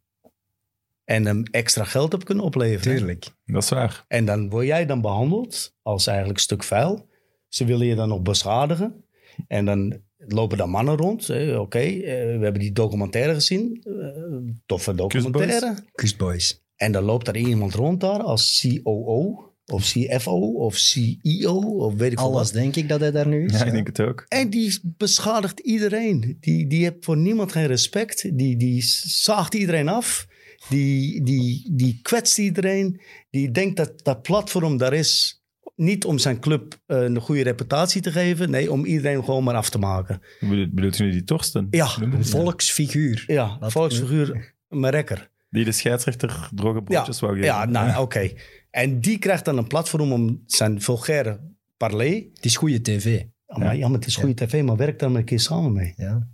En 1.05 1.25
hem 1.27 1.43
extra 1.43 1.85
geld 1.85 2.15
op 2.15 2.25
kunnen 2.25 2.45
opleveren. 2.45 2.93
hè. 2.93 2.99
Tuurlijk. 2.99 3.27
Dat 3.45 3.63
is 3.63 3.69
waar. 3.69 4.05
En 4.09 4.25
dan 4.25 4.51
word 4.51 4.67
jij 4.67 4.87
dan 4.87 5.01
behandeld 5.01 5.75
als 5.83 6.07
eigenlijk 6.07 6.39
stuk 6.39 6.63
vuil. 6.65 7.09
Ze 7.49 7.65
willen 7.65 7.87
je 7.87 7.95
dan 7.95 8.09
nog 8.09 8.23
beschadigen. 8.23 9.05
En 9.47 9.65
dan 9.65 10.01
lopen 10.17 10.59
daar 10.59 10.69
mannen 10.69 10.97
rond. 10.97 11.27
hè. 11.27 11.59
Oké, 11.59 11.79
eh, 11.79 12.03
we 12.03 12.39
hebben 12.43 12.59
die 12.61 12.73
documentaire 12.73 13.35
gezien. 13.35 13.83
Eh, 13.83 14.55
toffe 14.67 14.95
documentaire. 14.95 15.75
Kustboys. 15.93 16.63
En 16.77 16.93
dan 16.93 17.05
loopt 17.05 17.25
daar 17.27 17.37
iemand 17.37 17.75
rond 17.75 18.01
daar 18.01 18.23
als 18.23 18.67
COO 18.83 19.54
of 19.73 19.83
CFO 19.83 20.39
of 20.39 20.77
CEO 20.77 21.59
of 21.59 21.95
weet 21.95 22.13
ik 22.13 22.19
veel 22.19 22.29
Alles 22.29 22.53
wat. 22.53 22.63
denk 22.63 22.77
ik 22.77 22.89
dat 22.89 23.01
hij 23.01 23.11
daar 23.11 23.29
nu 23.29 23.45
is. 23.45 23.59
Ja, 23.59 23.65
ik 23.65 23.73
denk 23.73 23.87
het 23.87 24.01
ook. 24.01 24.25
En 24.29 24.51
die 24.51 24.79
beschadigt 24.83 25.61
iedereen. 25.61 26.37
Die, 26.41 26.67
die 26.67 26.83
heeft 26.85 26.97
voor 27.05 27.17
niemand 27.17 27.53
geen 27.53 27.67
respect. 27.67 28.39
Die, 28.39 28.57
die 28.57 28.83
zaagt 29.07 29.55
iedereen 29.55 29.89
af. 29.89 30.27
Die, 30.69 31.23
die, 31.23 31.71
die 31.73 31.99
kwetst 32.03 32.39
iedereen. 32.39 33.01
Die 33.31 33.51
denkt 33.51 33.77
dat 33.77 33.93
dat 34.05 34.23
platform 34.23 34.77
daar 34.77 34.93
is. 34.93 35.43
Niet 35.77 36.05
om 36.05 36.19
zijn 36.19 36.41
club 36.41 36.79
eh, 36.87 37.03
een 37.03 37.21
goede 37.21 37.43
reputatie 37.43 38.01
te 38.01 38.13
geven. 38.13 38.51
Nee, 38.51 38.73
om 38.73 38.85
iedereen 38.85 39.25
gewoon 39.25 39.45
maar 39.45 39.55
af 39.55 39.71
te 39.71 39.79
maken. 39.79 40.21
Bedoelt 40.41 40.75
bedoelt 40.75 40.99
u 40.99 41.05
nu 41.05 41.11
die 41.11 41.25
Torsten? 41.25 41.67
Ja. 41.71 41.89
Een 42.01 42.25
volksfiguur. 42.25 43.25
Ja, 43.27 43.59
volksfiguur, 43.61 44.55
maar 44.69 44.91
rekker. 44.91 45.31
Die 45.51 45.65
de 45.65 45.73
scheidsrechter 45.73 46.49
droge 46.55 46.83
broodjes 46.83 47.21
wou 47.21 47.33
geven. 47.33 47.47
Ja, 47.49 47.65
nou 47.65 48.03
oké. 48.03 48.31
En 48.75 49.01
die 49.01 49.19
krijgt 49.19 49.45
dan 49.45 49.59
een 49.59 49.67
platform 49.67 50.13
om 50.13 50.43
zijn 50.47 50.81
vulgaire 50.83 51.41
parley... 51.77 52.31
Het 52.35 52.45
is 52.45 52.57
goede 52.57 52.81
tv. 52.81 53.23
Ja, 53.47 53.59
maar, 53.59 53.77
ja, 53.77 53.89
maar 53.89 53.99
het 53.99 54.07
is 54.07 54.17
goede 54.17 54.35
tv, 54.47 54.63
maar 54.63 54.77
werk 54.77 54.99
daar 54.99 55.11
maar 55.11 55.19
een 55.21 55.25
keer 55.27 55.41
samen 55.41 55.73
mee. 55.73 55.93
Ja. 55.97 56.29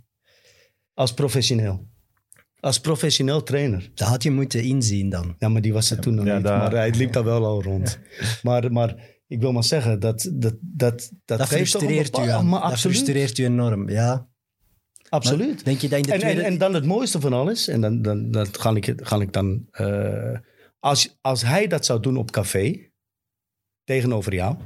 Als 0.93 1.13
professioneel. 1.13 1.87
Als 2.59 2.79
professioneel 2.79 3.43
trainer. 3.43 3.91
Dat 3.93 4.07
had 4.07 4.23
je 4.23 4.31
moeten 4.31 4.63
inzien 4.63 5.09
dan. 5.09 5.35
Ja, 5.37 5.49
maar 5.49 5.61
die 5.61 5.73
was 5.73 5.91
er 5.91 5.99
toen 5.99 6.15
nog 6.15 6.25
ja, 6.25 6.35
niet. 6.35 6.43
daar- 6.43 6.57
Maar 6.57 6.71
hij 6.71 6.91
liep 6.91 7.13
daar 7.13 7.23
wel 7.23 7.45
al 7.45 7.63
rond. 7.63 7.99
Maar, 8.43 8.71
maar 8.71 8.95
ik 9.27 9.39
wil 9.41 9.51
maar 9.51 9.63
zeggen, 9.63 9.99
dat, 9.99 10.29
dat, 10.33 10.55
dat, 10.61 11.11
dat, 11.25 11.37
Dat 11.39 11.47
frustreert 11.47 12.17
u. 12.17 12.21
Maar 12.21 12.35
Dat 12.35 12.61
absoluut. 12.61 12.79
frustreert 12.97 13.37
u 13.37 13.43
enorm, 13.45 13.89
ja. 13.89 14.27
absoluut. 15.09 15.55
Maar 15.55 15.63
Denk 15.63 15.79
je 15.79 15.89
dat 15.89 15.97
in 15.99 16.05
de 16.05 16.11
En, 16.11 16.15
en, 16.15 16.19
tweede... 16.21 16.41
en 16.41 16.57
dan 16.57 16.73
het 16.73 16.85
mooiste 16.85 17.19
van 17.21 17.33
alles, 17.33 17.67
en 17.67 17.81
dan, 17.81 18.01
dan, 18.01 18.31
dan 18.31 18.47
ga 18.51 18.75
ik, 18.75 18.93
ga 18.95 19.21
ik 19.21 19.33
dan... 19.33 19.65
eh, 19.71 20.37
als, 20.81 21.17
als 21.21 21.41
hij 21.41 21.67
dat 21.67 21.85
zou 21.85 21.99
doen 21.99 22.17
op 22.17 22.31
café, 22.31 22.91
tegenover 23.83 24.33
jou, 24.33 24.57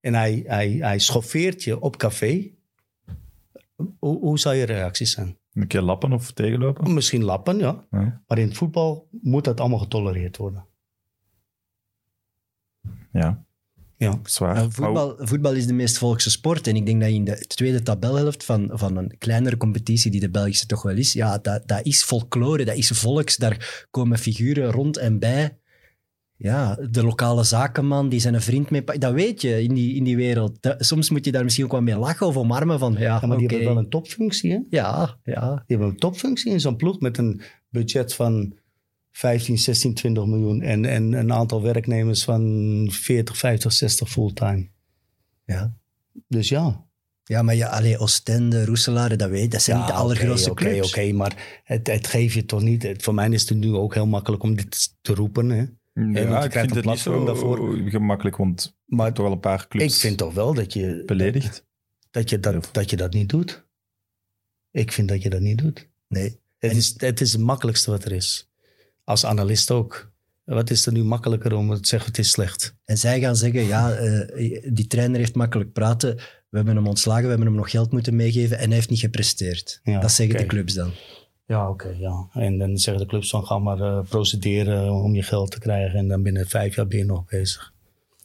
en 0.00 0.14
hij, 0.14 0.42
hij, 0.46 0.70
hij 0.70 0.98
schoffeert 0.98 1.62
je 1.62 1.80
op 1.80 1.96
café, 1.96 2.50
hoe, 3.98 4.18
hoe 4.18 4.38
zou 4.38 4.54
je 4.54 4.64
reacties 4.64 5.12
zijn? 5.12 5.38
Een 5.52 5.66
keer 5.66 5.80
lappen 5.80 6.12
of 6.12 6.32
tegenlopen? 6.32 6.94
Misschien 6.94 7.24
lappen, 7.24 7.58
ja. 7.58 7.86
Ja. 7.90 8.22
Maar 8.26 8.38
in 8.38 8.48
het 8.48 8.56
voetbal 8.56 9.08
moet 9.10 9.44
dat 9.44 9.60
allemaal 9.60 9.78
getolereerd 9.78 10.36
worden. 10.36 10.66
Ja, 13.12 13.44
Ja. 14.00 14.20
zwaar. 14.24 14.56
Ja, 14.56 14.70
voetbal, 14.70 15.14
voetbal 15.18 15.52
is 15.52 15.66
de 15.66 15.72
meest 15.72 15.98
volkse 15.98 16.30
sport. 16.30 16.66
En 16.66 16.76
ik 16.76 16.86
denk 16.86 17.00
dat 17.00 17.08
je 17.08 17.14
in 17.14 17.24
de 17.24 17.38
tweede 17.38 17.82
tabelhelft 17.82 18.44
van, 18.44 18.70
van 18.72 18.96
een 18.96 19.14
kleinere 19.18 19.56
competitie, 19.56 20.10
die 20.10 20.20
de 20.20 20.30
Belgische 20.30 20.66
toch 20.66 20.82
wel 20.82 20.96
is, 20.96 21.12
ja, 21.12 21.38
dat, 21.38 21.62
dat 21.68 21.86
is 21.86 22.02
folklore, 22.02 22.64
dat 22.64 22.76
is 22.76 22.88
volks. 22.88 23.36
Daar 23.36 23.86
komen 23.90 24.18
figuren 24.18 24.70
rond 24.70 24.96
en 24.96 25.18
bij. 25.18 25.58
Ja, 26.36 26.78
de 26.90 27.04
lokale 27.04 27.44
zakenman 27.44 28.08
die 28.08 28.20
zijn 28.20 28.34
een 28.34 28.42
vriend 28.42 28.70
mee... 28.70 28.84
Dat 28.84 29.12
weet 29.12 29.40
je 29.42 29.62
in 29.62 29.74
die, 29.74 29.94
in 29.94 30.04
die 30.04 30.16
wereld. 30.16 30.62
Dat- 30.62 30.84
soms 30.84 31.10
moet 31.10 31.24
je 31.24 31.32
daar 31.32 31.42
misschien 31.44 31.64
ook 31.64 31.70
wel 31.72 31.82
mee 31.82 31.96
lachen 31.98 32.26
of 32.26 32.36
omarmen 32.36 32.78
van, 32.78 32.92
ja, 32.92 32.98
Ja, 33.20 33.26
maar 33.26 33.38
die 33.38 33.46
hebben 33.46 33.66
wel 33.68 33.76
een 33.78 33.88
topfunctie, 33.88 34.52
hè? 34.52 34.58
Ja, 34.70 35.16
ja. 35.24 35.48
Die 35.54 35.76
hebben 35.76 35.88
een 35.88 35.96
topfunctie 35.98 36.52
in 36.52 36.60
zo'n 36.60 36.76
ploeg 36.76 37.00
met 37.00 37.18
een 37.18 37.40
budget 37.68 38.14
van 38.14 38.54
15, 39.10 39.58
16, 39.58 39.94
20 39.94 40.26
miljoen. 40.26 40.62
En, 40.62 40.84
en 40.84 41.12
een 41.12 41.32
aantal 41.32 41.62
werknemers 41.62 42.24
van 42.24 42.88
40, 42.90 43.36
50, 43.36 43.72
60 43.72 44.08
fulltime. 44.10 44.68
ja. 45.44 45.74
Dus 46.28 46.48
ja. 46.48 46.88
Ja, 47.24 47.42
maar 47.42 47.54
ja, 47.54 47.68
allee, 47.68 47.98
Oostende, 47.98 48.64
Roeselare, 48.64 49.16
dat 49.16 49.30
weet 49.30 49.50
dat 49.50 49.62
zijn 49.62 49.76
Ja, 49.76 49.82
niet 49.82 49.92
de 49.92 49.98
oké, 49.98 50.04
allergrootste 50.04 50.50
Oké, 50.50 50.64
clubs. 50.64 50.88
oké, 50.88 51.12
maar 51.12 51.60
het, 51.64 51.86
het 51.86 52.06
geeft 52.06 52.34
je 52.34 52.44
toch 52.44 52.62
niet... 52.62 52.82
het- 52.82 53.02
voor 53.02 53.14
mij 53.14 53.28
is 53.28 53.48
het 53.48 53.58
nu 53.58 53.74
ook 53.74 53.94
heel 53.94 54.06
makkelijk 54.06 54.42
om 54.42 54.54
dit 54.56 54.94
te 55.00 55.14
roepen, 55.14 55.48
hè? 55.50 55.64
Ja, 55.94 56.44
ik 56.44 56.52
vind 56.52 56.64
het 56.64 56.74
niet 56.74 56.82
platform 56.82 57.18
zo 57.18 57.24
daarvoor. 57.24 57.76
gemakkelijk, 57.88 58.36
want 58.36 58.76
Maar 58.86 59.12
toch 59.12 59.24
wel 59.24 59.34
een 59.34 59.40
paar 59.40 59.60
ik 59.62 59.68
clubs 59.68 60.00
vind 60.00 60.18
toch 60.18 60.34
wel 60.34 60.54
dat 60.54 60.72
je... 60.72 61.02
beledigd. 61.06 61.66
Dat 62.10 62.30
je 62.30 62.40
dat, 62.40 62.68
dat 62.72 62.90
je 62.90 62.96
dat 62.96 63.12
niet 63.12 63.28
doet. 63.28 63.66
Ik 64.70 64.92
vind 64.92 65.08
dat 65.08 65.22
je 65.22 65.30
dat 65.30 65.40
niet 65.40 65.58
doet. 65.58 65.88
Nee. 66.08 66.38
Het 66.58 66.76
is, 66.76 66.94
het 66.96 67.20
is 67.20 67.32
het 67.32 67.40
makkelijkste 67.40 67.90
wat 67.90 68.04
er 68.04 68.12
is. 68.12 68.49
Als 69.10 69.24
analist 69.26 69.70
ook. 69.70 70.12
Wat 70.44 70.70
is 70.70 70.86
er 70.86 70.92
nu 70.92 71.04
makkelijker 71.04 71.54
om 71.54 71.74
te 71.80 71.88
zeggen 71.88 72.08
het 72.08 72.18
is 72.18 72.30
slecht? 72.30 72.74
En 72.84 72.98
zij 72.98 73.20
gaan 73.20 73.36
zeggen, 73.36 73.62
ja, 73.64 73.92
eh, 73.92 74.62
die 74.72 74.86
trainer 74.86 75.18
heeft 75.18 75.34
makkelijk 75.34 75.72
praten. 75.72 76.16
We 76.48 76.56
hebben 76.56 76.76
hem 76.76 76.86
ontslagen, 76.86 77.22
we 77.22 77.28
hebben 77.28 77.46
hem 77.46 77.56
nog 77.56 77.70
geld 77.70 77.92
moeten 77.92 78.16
meegeven 78.16 78.58
en 78.58 78.66
hij 78.66 78.74
heeft 78.74 78.90
niet 78.90 78.98
gepresteerd. 79.00 79.80
Ja, 79.82 80.00
dat 80.00 80.10
zeggen 80.12 80.36
de 80.36 80.46
clubs 80.46 80.74
dan. 80.74 80.90
Ja, 81.46 81.68
oké, 81.70 81.88
ja. 81.98 82.28
En 82.32 82.58
dan 82.58 82.78
zeggen 82.78 83.02
de 83.02 83.08
clubs 83.08 83.30
van 83.30 83.46
ga 83.46 83.58
maar 83.58 83.80
eh, 83.80 84.00
procederen 84.08 84.92
om 84.92 85.14
je 85.14 85.22
geld 85.22 85.50
te 85.50 85.58
krijgen. 85.58 85.98
En 85.98 86.08
dan 86.08 86.22
binnen 86.22 86.46
vijf 86.46 86.74
jaar 86.74 86.86
ben 86.86 86.98
je 86.98 87.04
nog 87.04 87.24
bezig. 87.24 87.72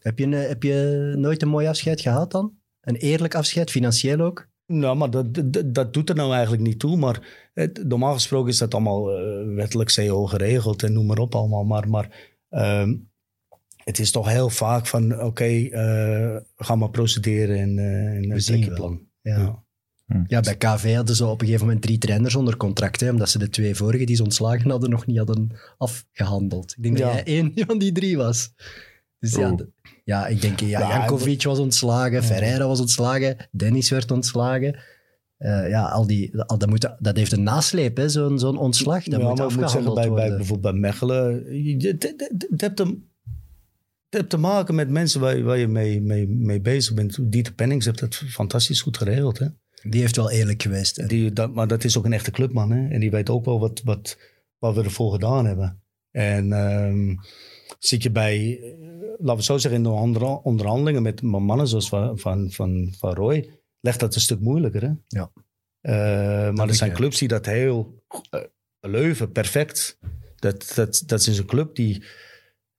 Heb 0.02 0.20
je, 0.20 0.26
een- 0.26 0.32
heb 0.32 0.64
je 0.64 1.14
nooit 1.18 1.42
een 1.42 1.48
mooi 1.48 1.68
afscheid 1.68 2.02
gehad 2.02 2.32
dan? 2.32 2.54
Een 2.82 2.96
eerlijk 2.96 3.36
afscheid, 3.36 3.72
financieel 3.72 4.20
ook? 4.20 4.48
Nou, 4.68 4.98
maar 4.98 5.10
dat, 5.10 5.54
dat, 5.54 5.74
dat 5.74 5.94
doet 5.94 6.10
er 6.10 6.16
nou 6.16 6.34
eigenlijk 6.34 6.64
niet 6.64 6.80
toe. 6.80 6.98
Maar 6.98 7.50
het, 7.54 7.84
normaal 7.88 8.14
gesproken 8.14 8.50
is 8.52 8.58
dat 8.58 8.74
allemaal 8.74 9.18
eh, 9.18 9.56
wettelijk 9.56 9.94
CO 9.94 10.26
geregeld 10.26 10.84
en 10.84 10.94
noem 10.94 11.06
maar 11.06 11.18
op 11.18 11.36
allemaal. 11.36 11.64
Maar, 11.64 11.90
maar 11.90 12.36
ehm, 12.50 12.96
het 13.84 14.00
is 14.00 14.12
toch 14.12 14.28
heel 14.30 14.50
vaak 14.50 14.88
van 14.88 15.22
oké, 15.22 15.44
eh, 15.70 16.38
ga 16.56 16.76
maar 16.76 16.90
procederen 16.90 17.58
en, 17.58 17.80
eh 17.80 18.16
en 18.16 18.30
We 18.30 18.40
zien 18.40 18.60
je 18.60 18.74
plan. 18.74 19.02
Ja. 19.22 19.38
Ja. 19.38 19.64
Ja, 20.28 20.40
bij 20.40 20.56
KV 20.58 20.94
hadden 20.96 21.16
ze 21.16 21.26
op 21.26 21.40
een 21.42 21.46
gegeven 21.46 21.66
moment 21.66 21.84
drie 21.84 21.98
trainers 21.98 22.36
onder 22.36 22.58
contract, 22.58 23.00
hè, 23.00 23.10
omdat 23.10 23.30
ze 23.30 23.40
de 23.40 23.50
twee 23.50 23.76
vorige 23.76 24.06
die 24.06 24.16
ze 24.16 24.24
ontslagen 24.24 24.70
hadden 24.70 24.90
nog 24.90 25.06
niet 25.06 25.18
hadden 25.18 25.52
afgehandeld. 25.78 26.74
Ik 26.78 26.84
denk 26.84 26.98
Ja. 26.98 27.06
dat 27.06 27.14
jij 27.14 27.24
één 27.24 27.52
van 27.68 27.78
die 27.78 27.92
drie 27.92 28.18
was. 28.18 28.54
Dus 29.20 29.36
ja, 29.36 29.52
Oh. 29.52 29.60
Ja, 30.06 30.28
ik 30.28 30.42
denk, 30.42 30.60
ja, 30.60 30.80
Ja, 30.80 30.90
Jankovic 30.90 31.44
was 31.44 31.60
ontslagen, 31.60 32.24
Ferreira 32.24 32.68
was 32.68 32.80
ontslagen, 32.80 33.36
Dennis 33.52 33.90
werd 33.90 34.12
ontslagen. 34.12 34.80
Eh, 35.38 35.70
ja, 35.70 35.84
al 35.84 36.08
die, 36.08 36.42
al, 36.42 36.58
dat, 36.58 36.70
moet, 36.70 36.90
dat 37.00 37.18
heeft 37.18 37.32
een 37.32 37.44
nasleep, 37.44 37.98
hè, 37.98 38.10
zo'n 38.10 38.40
zo'n 38.40 38.58
ontslag. 38.58 39.04
Dat 39.04 39.20
ja, 39.22 39.28
moet 39.28 39.38
maar 39.38 39.50
ik 39.50 39.56
moet 39.58 39.70
zeggen, 39.72 39.94
bij, 39.94 40.10
bij, 40.10 40.30
bijvoorbeeld 40.36 40.62
bij 40.74 40.82
Mechelen, 40.82 41.34
het 41.78 42.16
het 42.50 42.62
heeft 44.10 44.30
te, 44.30 44.38
maken 44.38 44.76
met 44.76 44.90
mensen 44.90 45.22
waar, 45.22 45.38
je- 45.38 45.44
waar 45.44 45.58
je 45.58 45.68
mee, 45.68 46.02
mee, 46.02 46.28
mee 46.28 46.62
bezig 46.62 46.94
bent. 46.94 47.18
Dieter 47.32 47.54
Pennings 47.54 47.86
heeft 47.86 48.00
het 48.00 48.16
fantastisch 48.16 48.82
goed 48.82 48.98
geregeld. 48.98 49.40
Hè? 49.40 49.48
Die 49.90 50.02
heeft 50.02 50.16
wel 50.16 50.32
eerlijk 50.32 50.62
geweest. 50.62 50.96
Hè. 50.96 51.06
Die, 51.06 51.34
dat, 51.34 51.54
maar 51.54 51.68
dat 51.68 51.84
is 51.84 51.98
ook 51.98 52.06
een 52.06 52.14
echte 52.14 52.32
clubman. 52.32 52.72
Hè? 52.72 52.88
En 52.88 53.00
die 53.00 53.12
weet 53.12 53.30
ook 53.30 53.46
wel 53.46 53.60
wat, 53.60 53.82
wat, 53.84 54.18
wat 54.58 54.76
we 54.76 54.84
ervoor 54.84 55.12
gedaan 55.12 55.46
hebben. 55.46 55.82
En 56.12 56.54
ehm, 56.54 57.16
zit 57.80 58.04
je 58.04 58.12
bij, 58.12 58.60
laten 59.26 59.38
we 59.40 59.44
zo 59.44 59.58
zeggen, 59.58 59.80
in 59.80 59.84
de 59.84 59.90
onder, 59.90 60.28
onderhandelingen 60.28 61.02
met 61.02 61.22
mannen 61.22 61.68
zoals 61.68 61.90
van, 61.90 62.20
van, 62.20 62.52
van, 62.52 62.94
van 62.98 63.14
Roy, 63.14 63.50
legt 63.80 64.00
dat 64.00 64.16
een 64.16 64.22
stuk 64.22 64.40
moeilijker. 64.40 64.82
Hè? 64.82 64.92
Ja. 65.08 65.32
Eh, 65.82 66.54
maar 66.54 66.68
er 66.68 66.76
zijn 66.76 66.94
clubs 66.94 67.20
die 67.20 67.28
dat 67.28 67.46
heel... 67.46 68.04
eh, 68.30 68.42
Leuven, 68.80 69.32
perfect. 69.32 70.00
Dat, 70.36 70.72
dat, 70.76 71.04
dat 71.06 71.20
is 71.28 71.38
een 71.38 71.46
club 71.46 71.76
die, 71.76 72.04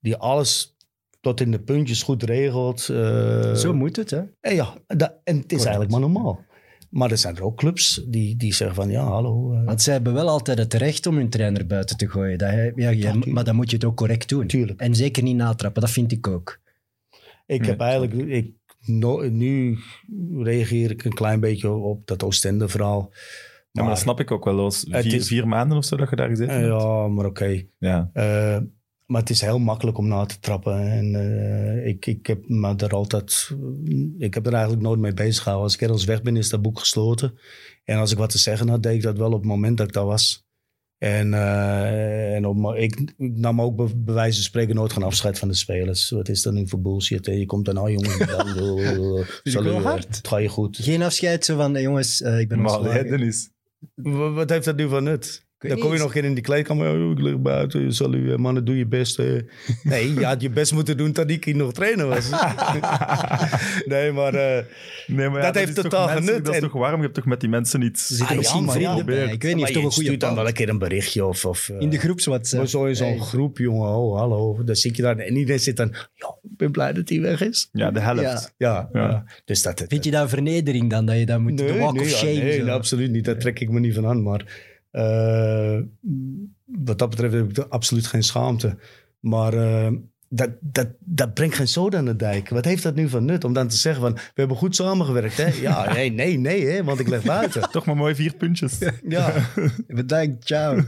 die 0.00 0.16
alles 0.16 0.76
tot 1.20 1.40
in 1.40 1.50
de 1.50 1.60
puntjes 1.60 2.02
goed 2.02 2.22
regelt. 2.22 2.88
eh, 2.88 3.54
Zo 3.54 3.74
moet 3.74 3.96
het, 3.96 4.10
hè? 4.10 4.22
en 4.40 4.54
ja, 4.54 4.74
dat, 4.86 5.14
en 5.24 5.36
het 5.38 5.52
is 5.52 5.60
eigenlijk 5.62 5.90
maar 5.90 6.00
normaal. 6.00 6.44
Maar 6.90 7.10
er 7.10 7.18
zijn 7.18 7.36
er 7.36 7.42
ook 7.44 7.56
clubs 7.56 8.02
die, 8.08 8.36
die 8.36 8.54
zeggen 8.54 8.76
van 8.76 8.90
ja, 8.90 9.04
hallo. 9.04 9.52
eh, 9.52 9.64
Want 9.64 9.82
zij 9.82 9.92
hebben 9.92 10.12
wel 10.14 10.28
altijd 10.28 10.58
het 10.58 10.74
recht 10.74 11.06
om 11.06 11.16
hun 11.16 11.28
trainer 11.28 11.66
buiten 11.66 11.96
te 11.96 12.08
gooien. 12.08 12.38
Dat, 12.38 12.50
ja, 12.74 13.14
maar 13.24 13.44
dan 13.44 13.56
moet 13.56 13.70
je 13.70 13.76
het 13.76 13.84
ook 13.84 13.96
correct 13.96 14.28
doen. 14.28 14.46
Tuurlijk. 14.46 14.80
En 14.80 14.94
zeker 14.94 15.22
niet 15.22 15.36
natrappen, 15.36 15.80
dat 15.82 15.90
vind 15.90 16.12
ik 16.12 16.26
ook. 16.26 16.60
ik 17.46 17.60
Nee, 17.60 17.68
heb 17.70 17.80
eigenlijk, 17.80 18.12
ik, 18.14 18.50
no- 18.80 19.28
nu 19.28 19.78
reageer 20.38 20.90
ik 20.90 21.04
een 21.04 21.14
klein 21.14 21.40
beetje 21.40 21.70
op 21.70 22.06
dat 22.06 22.22
Oostende 22.22 22.68
verhaal. 22.68 23.10
Ja, 23.72 23.82
maar 23.82 23.90
dat 23.90 24.00
snap 24.00 24.20
ik 24.20 24.30
ook 24.30 24.44
wel. 24.44 24.54
Los. 24.54 24.84
Het 24.90 25.02
Vier, 25.02 25.14
is- 25.14 25.26
vier 25.26 25.48
maanden 25.48 25.76
of 25.78 25.84
zo 25.84 25.96
dat 25.96 26.10
je 26.10 26.16
daar 26.16 26.28
gezeten 26.28 26.54
hebt. 26.54 26.66
Ja, 26.82 27.08
maar 27.08 27.24
oké. 27.26 27.62
Ja. 27.78 28.10
Eh, 28.12 28.58
maar 29.06 29.20
het 29.20 29.30
is 29.30 29.40
heel 29.40 29.58
makkelijk 29.58 29.98
om 29.98 30.08
na 30.08 30.24
te 30.24 30.38
trappen. 30.38 30.90
En 30.90 31.14
eh, 31.14 31.86
ik, 31.86 32.06
ik 32.06 32.26
heb 32.26 32.48
me 32.48 32.74
er 32.76 32.94
altijd. 32.94 33.50
Ik 34.18 34.34
heb 34.34 34.46
er 34.46 34.52
eigenlijk 34.52 34.82
nooit 34.82 35.00
mee 35.00 35.14
bezig 35.14 35.42
gehouden. 35.42 35.64
Als 35.64 35.74
ik 35.74 35.82
ergens 35.82 36.04
weg 36.04 36.22
ben, 36.22 36.36
is 36.36 36.48
dat 36.48 36.62
boek 36.62 36.78
gesloten. 36.78 37.38
En 37.84 37.98
als 37.98 38.12
ik 38.12 38.18
wat 38.18 38.30
te 38.30 38.38
zeggen 38.38 38.68
had, 38.68 38.82
deed 38.82 38.94
ik 38.94 39.02
dat 39.02 39.18
wel 39.18 39.32
op 39.32 39.40
het 39.40 39.44
moment 39.50 39.76
dat 39.76 39.86
ik 39.86 39.92
daar 39.92 40.04
was. 40.04 40.46
En, 40.98 41.34
eh, 41.34 42.34
en 42.34 42.46
op, 42.46 42.56
maar 42.56 42.76
ik, 42.76 43.00
ik 43.00 43.14
nam 43.36 43.60
ook 43.60 43.76
bij, 43.76 43.86
bij 43.96 44.14
wijze 44.14 44.34
van 44.34 44.44
spreken 44.44 44.74
nooit 44.74 44.92
geen 44.92 45.02
afscheid 45.02 45.38
van 45.38 45.48
de 45.48 45.54
spelers. 45.54 46.10
Wat 46.10 46.28
is 46.28 46.42
dat 46.42 46.52
nu 46.52 46.68
voor 46.68 46.80
bullshit? 46.80 47.26
hè? 47.26 47.32
Je 47.32 47.46
komt 47.46 47.64
dan, 47.74 47.78
oh 47.78 47.90
jongens, 47.90 48.18
dan, 48.18 49.66
eh, 49.66 49.82
hard. 49.82 50.16
het 50.16 50.28
gaat 50.28 50.40
je 50.40 50.48
goed. 50.48 50.76
Geen 50.76 51.02
afscheid 51.02 51.44
zo 51.44 51.56
van, 51.56 51.80
jongens, 51.80 52.22
eh, 52.22 52.38
ik 52.38 52.48
ben 52.48 52.60
Maar 52.60 52.78
ontslagen. 52.78 54.34
wat 54.34 54.50
heeft 54.50 54.64
dat 54.64 54.76
nu 54.76 54.88
van 54.88 55.04
nut? 55.04 55.45
Dan 55.58 55.70
kom 55.70 55.82
je 55.86 55.88
niet. 55.90 55.98
nog 55.98 56.06
een 56.06 56.12
keer 56.20 56.24
in 56.24 56.34
die 56.34 56.42
kleedkamer. 56.42 56.90
Oh, 57.04 57.10
ik 57.10 57.18
lig 57.20 57.38
buiten. 57.40 57.92
Salut, 57.94 58.30
eh, 58.30 58.36
mannen, 58.36 58.64
doe 58.64 58.76
je 58.78 58.86
best. 58.86 59.18
eh. 59.18 59.26
Nee, 59.82 60.14
je 60.14 60.24
had 60.24 60.40
je 60.42 60.50
best 60.50 60.72
moeten 60.72 60.96
doen 60.96 61.12
tot 61.12 61.30
ik 61.30 61.54
nog 61.54 61.72
trainer 61.72 62.06
was. 62.06 62.30
nee, 63.84 64.12
maar... 64.12 64.34
eh, 64.34 64.64
Nee, 65.06 65.28
maar 65.28 65.42
Dat 65.42 65.54
heeft 65.54 65.74
totaal 65.74 66.08
genut 66.08 66.44
Dat 66.44 66.54
is 66.54 66.60
en- 66.60 66.60
toch 66.68 66.72
warm? 66.72 66.96
Je 66.96 67.02
hebt 67.02 67.14
toch 67.14 67.24
met 67.24 67.40
die 67.40 67.48
mensen 67.48 67.82
iets... 67.82 68.06
zitten 68.06 68.26
Ah, 68.28 68.36
misschien 68.36 68.60
ja, 68.60 68.66
maar 68.66 68.80
ja. 69.14 69.30
Ik 69.30 69.42
weet 69.42 69.54
niet, 69.54 69.54
maar 69.54 69.62
of 69.62 69.66
toch 69.68 69.68
je 69.68 69.74
een 69.78 69.82
goede 69.92 69.92
stuurt 70.04 70.20
dan 70.20 70.34
wel 70.34 70.46
een 70.46 70.52
keer 70.52 70.68
een 70.68 70.78
berichtje 70.78 71.24
of... 71.24 71.44
of 71.44 71.68
In 71.78 71.88
de 71.90 71.98
groepswhatsapp. 71.98 72.62
maar 72.62 72.70
zo 72.70 72.84
in 72.84 72.96
zo'n 72.96 73.06
Hey. 73.08 73.18
groep, 73.18 73.58
jongen. 73.58 73.88
Oh, 73.88 74.18
hallo. 74.18 74.64
Dan 74.64 74.76
zit 74.76 74.96
je 74.96 75.02
daar 75.02 75.16
en 75.18 75.36
iedereen 75.36 75.60
zit 75.60 75.76
dan... 75.76 75.88
Ja, 76.14 76.34
ik 76.42 76.56
ben 76.56 76.70
blij 76.70 76.92
dat 76.92 77.08
hij 77.08 77.20
weg 77.20 77.40
is. 77.40 77.68
Ja, 77.72 77.90
de 77.90 78.00
helft. 78.00 78.20
Ja. 78.22 78.50
Ja, 78.56 78.88
Ja. 78.92 79.08
ja. 79.08 79.24
dus 79.44 79.62
dat... 79.62 79.84
Vind 79.88 80.04
je 80.04 80.10
dat 80.10 80.22
een 80.22 80.28
vernedering 80.28 80.90
dan, 80.90 81.06
dat 81.06 81.18
je 81.18 81.26
dat 81.26 81.40
moet, 81.40 81.58
de 81.58 81.78
walk 81.78 81.94
nee, 81.94 82.02
of 82.02 82.08
shame? 82.08 82.32
nee, 82.32 82.70
absoluut 82.70 83.10
niet. 83.10 83.24
Daar 83.24 83.38
trek 83.38 83.60
ik 83.60 83.70
me 83.70 83.80
niet 83.80 83.94
van 83.94 84.06
aan. 84.06 84.22
Maar 84.22 84.44
eh, 84.96 85.78
wat 86.64 86.98
dat 86.98 87.10
betreft 87.10 87.34
heb 87.34 87.50
ik 87.50 87.56
er 87.56 87.68
absoluut 87.68 88.06
geen 88.06 88.22
schaamte. 88.22 88.76
Maar 89.20 89.54
eh, 89.54 89.92
dat, 90.28 90.50
dat, 90.60 90.88
dat 90.98 91.34
brengt 91.34 91.54
geen 91.54 91.68
zoden 91.68 91.98
aan 91.98 92.04
de 92.04 92.16
dijk. 92.16 92.48
Wat 92.48 92.64
heeft 92.64 92.82
dat 92.82 92.94
nu 92.94 93.08
van 93.08 93.24
nut 93.24 93.44
om 93.44 93.52
dan 93.52 93.68
te 93.68 93.76
zeggen 93.76 94.02
van... 94.02 94.12
We 94.12 94.20
hebben 94.34 94.56
goed 94.56 94.74
samengewerkt, 94.74 95.36
hè? 95.36 95.46
Ja, 95.46 95.92
nee, 95.94 96.12
nee, 96.12 96.38
nee, 96.38 96.66
hè, 96.66 96.84
want 96.84 97.00
ik 97.00 97.08
leg 97.08 97.22
buiten. 97.22 97.70
Toch 97.70 97.84
maar 97.84 97.96
mooi 97.96 98.14
vier 98.14 98.34
puntjes. 98.34 98.78
Ja, 99.08 99.32
Bedankt, 99.86 100.46
ciao. 100.46 100.82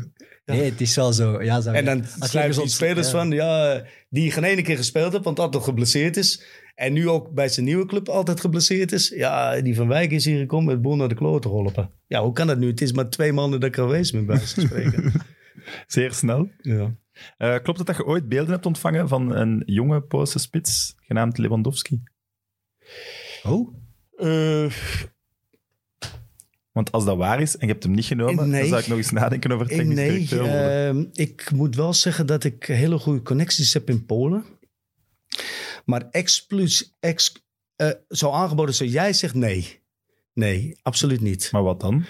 Nee, 0.56 0.70
het 0.70 0.80
is 0.80 0.96
wel 0.96 1.12
zo. 1.12 1.42
Ja, 1.42 1.60
zou 1.60 1.76
En 1.76 1.84
dan 1.84 2.04
schrijven 2.04 2.30
die 2.40 2.42
gezond- 2.42 2.70
spelers 2.70 3.06
ja. 3.06 3.12
van, 3.12 3.30
ja, 3.30 3.82
die 4.08 4.30
geen 4.30 4.44
ene 4.44 4.62
keer 4.62 4.76
gespeeld 4.76 5.12
heeft, 5.12 5.24
want 5.24 5.38
altijd 5.38 5.64
geblesseerd 5.64 6.16
is. 6.16 6.44
En 6.74 6.92
nu 6.92 7.08
ook 7.08 7.30
bij 7.30 7.48
zijn 7.48 7.66
nieuwe 7.66 7.86
club 7.86 8.08
altijd 8.08 8.40
geblesseerd 8.40 8.92
is. 8.92 9.08
Ja, 9.08 9.60
die 9.60 9.74
Van 9.74 9.88
Wijk 9.88 10.10
is 10.10 10.24
hier 10.24 10.38
gekomen 10.38 10.66
met 10.66 10.82
boel 10.82 10.96
naar 10.96 11.08
de 11.08 11.14
kloten 11.14 11.50
geholpen. 11.50 11.90
Ja, 12.06 12.22
hoe 12.22 12.32
kan 12.32 12.46
dat 12.46 12.58
nu? 12.58 12.66
Het 12.66 12.80
is 12.80 12.92
maar 12.92 13.10
twee 13.10 13.32
maanden 13.32 13.60
dat 13.60 13.68
ik 13.68 13.74
geweest 13.74 14.12
ben, 14.12 14.26
bij 14.26 14.38
spreken. 14.38 15.12
Zeer 15.86 16.12
snel. 16.12 16.48
ja. 16.62 16.94
Eh, 17.36 17.56
klopt 17.62 17.78
het 17.78 17.86
dat 17.86 17.96
je 17.96 18.04
ooit 18.06 18.28
beelden 18.28 18.52
hebt 18.52 18.66
ontvangen 18.66 19.08
van 19.08 19.34
een 19.36 19.62
jonge 19.66 20.00
Poolse 20.00 20.38
spits 20.38 20.94
genaamd 20.98 21.38
Lewandowski? 21.38 22.02
Oh, 23.42 23.74
Eh, 24.16 24.66
Want 26.72 26.92
als 26.92 27.04
dat 27.04 27.16
waar 27.16 27.40
is 27.40 27.56
en 27.56 27.66
je 27.66 27.72
hebt 27.72 27.84
hem 27.84 27.92
niet 27.94 28.04
genomen, 28.04 28.48
Nee. 28.48 28.60
dan 28.60 28.68
zou 28.68 28.80
ik 28.80 28.86
nog 28.86 28.98
eens 28.98 29.10
nadenken 29.10 29.52
over 29.52 29.70
ik- 29.70 29.76
technisch 29.76 29.94
nee, 29.96 30.10
directeur 30.10 30.40
worden. 30.40 30.86
ehm, 30.88 31.04
ik 31.12 31.50
moet 31.50 31.74
wel 31.76 31.92
zeggen 31.94 32.26
dat 32.26 32.44
ik 32.44 32.64
hele 32.66 32.98
goede 32.98 33.22
connecties 33.22 33.72
heb 33.72 33.88
in 33.90 34.06
Polen. 34.06 34.44
Maar 35.84 36.08
exclus, 36.10 36.96
ex, 37.00 37.32
eh, 37.76 37.90
zo 38.08 38.30
aangeboden 38.30 38.74
zoals 38.74 38.92
jij 38.92 39.12
zegt, 39.12 39.34
nee. 39.34 39.80
Nee, 40.32 40.78
absoluut 40.82 41.20
niet. 41.20 41.48
Maar 41.52 41.62
wat 41.62 41.80
dan? 41.80 42.04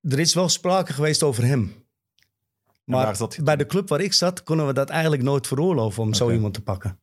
Er 0.00 0.18
is 0.18 0.34
wel 0.34 0.48
sprake 0.48 0.92
geweest 0.92 1.22
over 1.22 1.44
hem. 1.44 1.72
Maar 2.84 3.16
bij 3.42 3.56
de 3.56 3.66
club 3.66 3.88
waar 3.88 4.00
ik 4.00 4.12
zat, 4.12 4.42
konden 4.42 4.66
we 4.66 4.72
dat 4.72 4.90
eigenlijk 4.90 5.22
nooit 5.22 5.46
veroorloven 5.46 6.02
om 6.02 6.14
zo 6.14 6.30
iemand 6.30 6.54
te 6.54 6.62
pakken. 6.62 6.98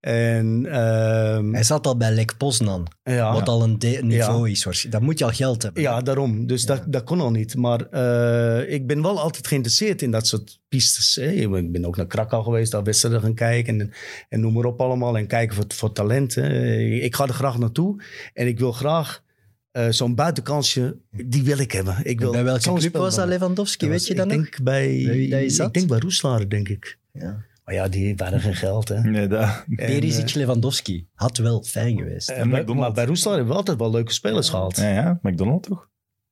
En 0.00 0.66
ehm, 0.66 1.52
hij 1.52 1.62
zat 1.62 1.86
al 1.86 1.96
bij 1.96 2.10
Lek 2.12 2.36
Poznan, 2.36 2.86
ja, 3.02 3.32
wat 3.32 3.48
al 3.48 3.62
een 3.62 3.78
niveau 4.00 4.50
is. 4.50 4.86
Dan 4.90 5.02
moet 5.02 5.18
je 5.18 5.24
al 5.24 5.30
geld 5.30 5.62
hebben. 5.62 5.82
ja, 5.82 6.00
daarom. 6.00 6.46
Dus 6.46 6.64
Dat, 6.66 6.82
dat 6.86 7.04
kon 7.04 7.20
al 7.20 7.30
niet. 7.30 7.56
Maar 7.56 7.80
eh, 7.90 8.72
ik 8.74 8.86
ben 8.86 9.02
wel 9.02 9.20
altijd 9.20 9.46
geïnteresseerd 9.46 10.02
in 10.02 10.10
dat 10.10 10.26
soort 10.26 10.60
pistes. 10.68 11.14
Hè. 11.14 11.30
Ik 11.30 11.72
ben 11.72 11.84
ook 11.84 11.96
naar 11.96 12.06
Krakau 12.06 12.42
geweest, 12.44 12.72
daar 12.72 12.82
wedstrijden 12.82 13.20
gaan 13.20 13.34
kijken. 13.34 13.80
En, 13.80 13.92
en 14.28 14.40
noem 14.40 14.52
maar 14.52 14.64
op 14.64 14.80
allemaal. 14.80 15.16
En 15.18 15.26
kijken 15.26 15.56
voor, 15.56 15.64
voor 15.68 15.92
talent. 15.92 16.34
hè. 16.34 16.76
Ik 16.78 17.14
ga 17.14 17.24
er 17.26 17.34
graag 17.34 17.58
naartoe. 17.58 18.02
En 18.34 18.46
ik 18.46 18.58
wil 18.58 18.72
graag 18.72 19.22
eh, 19.70 19.88
zo'n 19.90 20.14
buitenkansje, 20.14 20.96
die 21.26 21.42
wil 21.42 21.58
ik 21.58 21.72
hebben. 21.72 21.96
Ik 22.02 22.20
wil 22.20 22.32
bij 22.32 22.44
welke 22.44 22.72
club 22.72 22.96
was 22.96 23.14
dat. 23.14 23.28
Lewandowski? 23.28 23.78
Dat 23.78 23.88
weet 23.88 23.98
was- 23.98 24.08
je 24.08 24.14
dat 24.14 24.26
ik 24.26 24.32
nog? 24.32 24.42
denk 24.42 24.62
bij, 24.62 25.02
Bij 25.28 25.48
dat 25.56 25.66
Ik 25.66 25.72
denk 25.74 25.88
bij 25.88 25.98
Roeslaar, 25.98 26.48
denk 26.48 26.68
ik. 26.68 26.98
Ja. 27.12 27.46
Maar 27.68 27.76
ja, 27.76 27.88
die 27.88 28.16
waren 28.16 28.40
geen 28.40 28.54
geld, 28.54 28.88
hè. 28.88 29.00
Nee, 29.00 29.28
Perisic, 29.76 30.28
eh, 30.28 30.34
Lewandowski. 30.34 31.06
Had 31.14 31.36
wel 31.38 31.62
fijn 31.62 31.96
geweest. 31.98 32.28
eh, 32.30 32.38
En 32.40 32.50
bij- 32.50 32.60
McDonald's. 32.60 32.86
maar 32.86 32.92
bij 32.92 33.04
Roeslaar 33.04 33.34
hebben 33.34 33.52
we 33.52 33.58
altijd 33.58 33.78
wel 33.78 33.90
leuke 33.90 34.12
spelers 34.12 34.48
gehaald. 34.48 34.76
Ja, 34.76 34.88
ja, 34.92 35.18
McDonald 35.22 35.62
toch? 35.62 35.88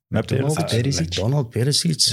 McDonald, 0.08 0.54
Perisic. 0.54 0.76
Perisic. 0.82 1.06
McDonald, 1.06 1.50
Perisic, 1.50 2.12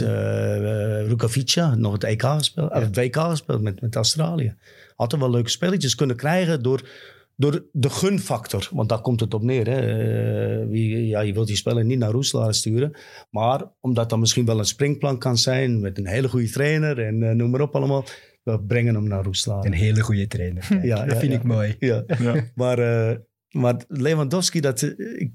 Rukavica, 1.08 1.76
nog 1.76 1.94
het 1.94 2.04
EK 2.04 2.22
gespeeld, 2.22 2.72
of 2.72 2.80
het 2.82 2.96
WK 2.96 3.16
gespeeld 3.16 3.62
met, 3.62 3.82
met 3.82 3.96
Australië. 3.96 4.56
Altijd 4.96 5.22
wel 5.22 5.30
leuke 5.32 5.50
spelletjes 5.50 5.96
kunnen 5.96 6.16
krijgen 6.16 6.64
door, 6.64 6.90
door 7.36 7.64
de 7.72 7.90
gunfactor. 7.90 8.70
Want 8.72 8.90
daar 8.90 9.02
komt 9.02 9.20
het 9.20 9.34
op 9.34 9.44
neer. 9.44 9.68
Hè. 9.68 9.80
Eh, 10.62 10.68
wie, 10.70 11.08
ja, 11.08 11.20
je 11.20 11.34
wilt 11.34 11.48
die 11.48 11.56
speler 11.56 11.86
niet 11.86 12.00
naar 12.00 12.12
Roeslaar 12.12 12.54
sturen. 12.54 12.92
Maar 13.30 13.64
omdat 13.80 14.10
dat 14.10 14.20
misschien 14.20 14.46
wel 14.46 14.60
een 14.60 14.66
springplank 14.66 15.22
kan 15.22 15.38
zijn 15.38 15.80
met 15.80 15.98
een 15.98 16.08
hele 16.08 16.30
goede 16.30 16.50
trainer 16.50 17.00
en 17.06 17.36
noem 17.38 17.50
maar 17.50 17.62
op 17.62 17.76
allemaal. 17.76 18.06
We 18.44 18.60
brengen 18.62 18.94
hem 18.96 19.08
naar 19.08 19.24
Roeslaar. 19.24 19.66
Een 19.66 19.74
hele 19.74 20.02
goede 20.02 20.28
trainer. 20.28 20.66
Kijk, 20.70 20.84
Ja, 20.92 21.06
dat 21.06 21.14
ja, 21.14 21.20
vind 21.20 21.32
ja. 21.32 21.38
ik 21.38 21.44
mooi. 21.44 21.76
Ja. 21.80 22.04
Ja. 22.20 22.44
Maar, 22.56 22.80
eh, 22.80 23.18
maar 23.52 23.84
Lewandowski, 23.88 24.60
dat, 24.60 24.82
eh, 24.82 25.22
ik, 25.22 25.32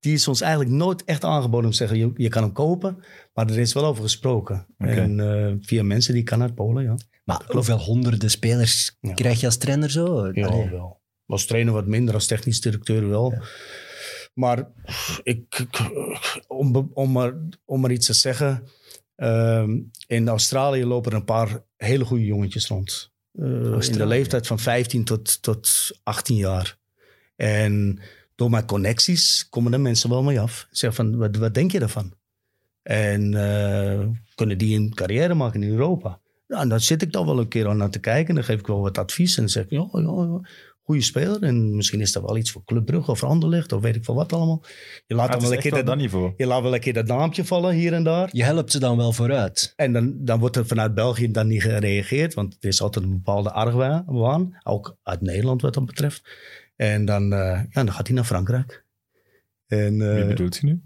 die 0.00 0.12
is 0.12 0.28
ons 0.28 0.40
eigenlijk 0.40 0.70
nooit 0.72 1.04
echt 1.04 1.24
aangeboden 1.24 1.64
om 1.64 1.70
te 1.70 1.76
zeggen, 1.76 1.98
je, 1.98 2.10
je 2.14 2.28
kan 2.28 2.42
hem 2.42 2.52
kopen. 2.52 3.04
Maar 3.34 3.50
er 3.50 3.58
is 3.58 3.72
wel 3.72 3.84
over 3.84 4.02
gesproken. 4.02 4.66
En 4.78 5.20
eh, 5.20 5.54
via 5.60 5.82
mensen 5.82 6.14
die 6.14 6.22
kan 6.22 6.42
uit 6.42 6.54
Polen, 6.54 6.82
ja. 6.84 6.94
Maar 7.24 7.42
hoeveel 7.46 7.78
honderden 7.78 8.30
spelers 8.30 8.96
Ja. 9.00 9.12
krijg 9.14 9.40
je 9.40 9.46
als 9.46 9.56
trainer 9.56 9.90
zo? 9.90 10.30
Ja, 10.32 10.46
Allee. 10.46 10.70
wel. 10.70 11.00
Als 11.26 11.46
trainer 11.46 11.72
wat 11.72 11.86
minder, 11.86 12.14
als 12.14 12.26
technisch 12.26 12.60
directeur 12.60 13.08
wel. 13.08 13.34
Maar 14.34 14.68
ik, 15.22 15.58
ik- 15.58 15.90
om, 16.46 16.90
om, 16.94 17.12
maar, 17.12 17.34
om 17.64 17.80
maar 17.80 17.90
iets 17.92 18.06
te 18.06 18.12
zeggen. 18.12 18.62
Ehm, 19.22 19.80
in 20.06 20.28
Australië 20.28 20.84
lopen 20.84 21.10
er 21.10 21.16
een 21.16 21.24
paar 21.24 21.62
hele 21.76 22.04
goede 22.04 22.24
jongetjes 22.24 22.66
rond. 22.66 23.12
Eh, 23.32 23.44
in 23.80 23.92
de 23.92 24.06
leeftijd 24.06 24.46
van 24.46 24.58
15 24.58 25.04
tot, 25.04 25.42
tot 25.42 25.90
18 26.02 26.36
jaar. 26.36 26.78
En 27.36 28.00
door 28.34 28.50
mijn 28.50 28.66
connecties 28.66 29.48
komen 29.48 29.72
er 29.72 29.80
mensen 29.80 30.10
wel 30.10 30.22
mee 30.22 30.40
af. 30.40 30.66
Zeggen 30.70 31.04
van, 31.04 31.16
wat, 31.16 31.36
wat 31.36 31.54
denk 31.54 31.72
je 31.72 31.78
daarvan? 31.78 32.12
En 32.82 33.34
eh, 33.34 34.06
kunnen 34.34 34.58
die 34.58 34.76
een 34.76 34.94
carrière 34.94 35.34
maken 35.34 35.62
in 35.62 35.70
Europa? 35.70 36.20
En 36.46 36.68
dan 36.68 36.80
zit 36.80 37.02
ik 37.02 37.12
dan 37.12 37.26
wel 37.26 37.38
een 37.38 37.48
keer 37.48 37.68
aan 37.68 37.76
naar 37.76 37.90
te 37.90 37.98
kijken. 37.98 38.34
Dan 38.34 38.44
geef 38.44 38.58
ik 38.58 38.66
wel 38.66 38.80
wat 38.80 38.98
advies. 38.98 39.36
En 39.36 39.42
dan 39.42 39.50
zeg 39.50 39.64
ik, 39.64 39.70
ja, 39.70 39.88
ja, 39.92 40.00
ja 40.00 40.40
goede 40.92 41.06
speler. 41.06 41.42
En 41.42 41.76
misschien 41.76 42.00
is 42.00 42.12
dat 42.12 42.22
wel 42.22 42.36
iets 42.36 42.50
voor 42.50 42.64
Club 42.64 42.86
Brugge 42.86 43.10
of 43.10 43.24
Anderlecht. 43.24 43.72
Of 43.72 43.82
weet 43.82 43.96
ik 43.96 44.04
veel 44.04 44.14
wat 44.14 44.32
allemaal. 44.32 44.64
Je 45.06 45.14
laat, 45.14 45.26
dan 45.26 45.36
het 45.36 45.42
wel 45.48 45.52
een 45.52 45.62
keer 45.62 45.70
dat, 45.70 45.86
dat 45.86 45.96
niveau. 45.96 46.32
je 46.36 46.46
laat 46.46 46.62
wel 46.62 46.74
een 46.74 46.80
keer 46.80 46.92
dat 46.92 47.06
naampje 47.06 47.44
vallen 47.44 47.74
hier 47.74 47.92
en 47.92 48.04
daar. 48.04 48.28
Je 48.32 48.44
helpt 48.44 48.72
ze 48.72 48.78
dan 48.78 48.96
wel 48.96 49.12
vooruit. 49.12 49.72
En 49.76 49.92
dan, 49.92 50.24
dan 50.24 50.38
wordt 50.38 50.56
er 50.56 50.66
vanuit 50.66 50.94
België 50.94 51.30
dan 51.30 51.46
niet 51.46 51.62
gereageerd. 51.62 52.34
Want 52.34 52.56
er 52.60 52.68
is 52.68 52.82
altijd 52.82 53.04
een 53.04 53.10
bepaalde 53.10 53.52
argwaan. 53.52 54.58
Ook 54.62 54.96
uit 55.02 55.20
Nederland 55.20 55.62
wat 55.62 55.74
dat 55.74 55.84
betreft. 55.84 56.22
En 56.76 57.04
dan, 57.04 57.32
eh, 57.32 57.60
ja, 57.68 57.84
dan 57.84 57.92
gaat 57.92 58.06
hij 58.06 58.16
naar 58.16 58.24
Frankrijk. 58.24 58.84
En, 59.66 60.02
eh, 60.02 60.14
Wie 60.14 60.26
bedoelt 60.26 60.56
je 60.56 60.66
nu? 60.66 60.82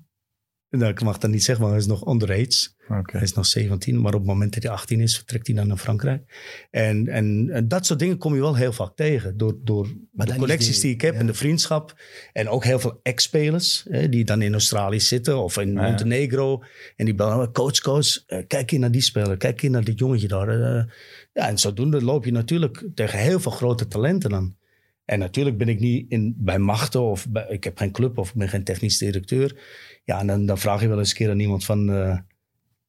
Nou, 0.78 0.90
ik 0.90 1.02
mag 1.02 1.18
dat 1.18 1.30
niet 1.30 1.44
zeggen, 1.44 1.64
maar 1.64 1.72
hij 1.74 1.82
is 1.82 1.88
nog 1.88 2.08
underage. 2.08 2.68
Oké. 2.88 3.12
Hij 3.12 3.22
is 3.22 3.32
nog 3.32 3.46
17, 3.46 4.00
maar 4.00 4.12
op 4.14 4.18
het 4.20 4.28
moment 4.28 4.54
dat 4.54 4.62
hij 4.62 4.72
18 4.72 5.00
is, 5.00 5.16
vertrekt 5.16 5.46
hij 5.46 5.56
dan 5.56 5.66
naar 5.66 5.76
Frankrijk. 5.76 6.22
En, 6.70 7.08
en, 7.08 7.48
en 7.52 7.68
dat 7.68 7.86
soort 7.86 7.98
dingen 7.98 8.18
kom 8.18 8.34
je 8.34 8.40
wel 8.40 8.54
heel 8.56 8.72
vaak 8.72 8.96
tegen. 8.96 9.36
Door, 9.36 9.56
door 9.64 9.84
Maar 9.86 9.94
de 10.26 10.32
dan 10.32 10.32
is 10.32 10.36
connecties 10.38 10.74
die- 10.74 10.82
die 10.82 10.92
ik 10.94 11.00
heb 11.00 11.14
ja. 11.14 11.20
en 11.20 11.26
de 11.26 11.34
vriendschap. 11.34 12.00
En 12.32 12.48
ook 12.48 12.64
heel 12.64 12.78
veel 12.78 13.00
ex-spelers 13.02 13.84
hè, 13.88 14.08
die 14.08 14.24
dan 14.24 14.42
in 14.42 14.52
Australië 14.52 15.00
zitten 15.00 15.38
of 15.42 15.56
in 15.58 15.72
ja. 15.72 15.82
Montenegro. 15.82 16.62
En 16.96 17.04
die 17.04 17.14
bellen, 17.14 17.52
coach, 17.52 17.80
coach, 17.80 18.26
eh, 18.26 18.38
kijk 18.46 18.70
hier 18.70 18.80
naar 18.80 18.90
die 18.90 19.00
speler. 19.00 19.36
Kijk 19.36 19.60
hier 19.60 19.70
naar 19.70 19.84
dit 19.84 19.98
jongetje 19.98 20.28
daar. 20.28 20.48
eh. 20.48 20.84
ja, 21.32 21.48
en 21.48 21.58
zodoende 21.58 22.02
loop 22.02 22.24
je 22.24 22.32
natuurlijk 22.32 22.84
tegen 22.94 23.18
heel 23.18 23.40
veel 23.40 23.52
grote 23.52 23.86
talenten 23.88 24.34
aan. 24.34 24.56
En 25.04 25.18
natuurlijk 25.18 25.58
ben 25.58 25.68
ik 25.68 25.80
niet 25.80 26.06
in, 26.10 26.34
bij 26.38 26.58
machten 26.58 27.00
of 27.02 27.28
bij- 27.28 27.46
ik 27.48 27.64
heb 27.64 27.78
geen 27.78 27.92
club 27.92 28.18
of 28.18 28.28
ik 28.28 28.34
ben 28.34 28.48
geen 28.48 28.64
technisch 28.64 28.98
directeur. 28.98 29.56
Ja, 30.06 30.20
en 30.20 30.46
dan, 30.46 30.58
vraag 30.58 30.80
je 30.80 30.88
wel 30.88 30.98
eens 30.98 31.10
een 31.10 31.16
keer 31.16 31.30
aan 31.30 31.40
iemand 31.40 31.64
van... 31.64 31.90
eh, 31.90 32.18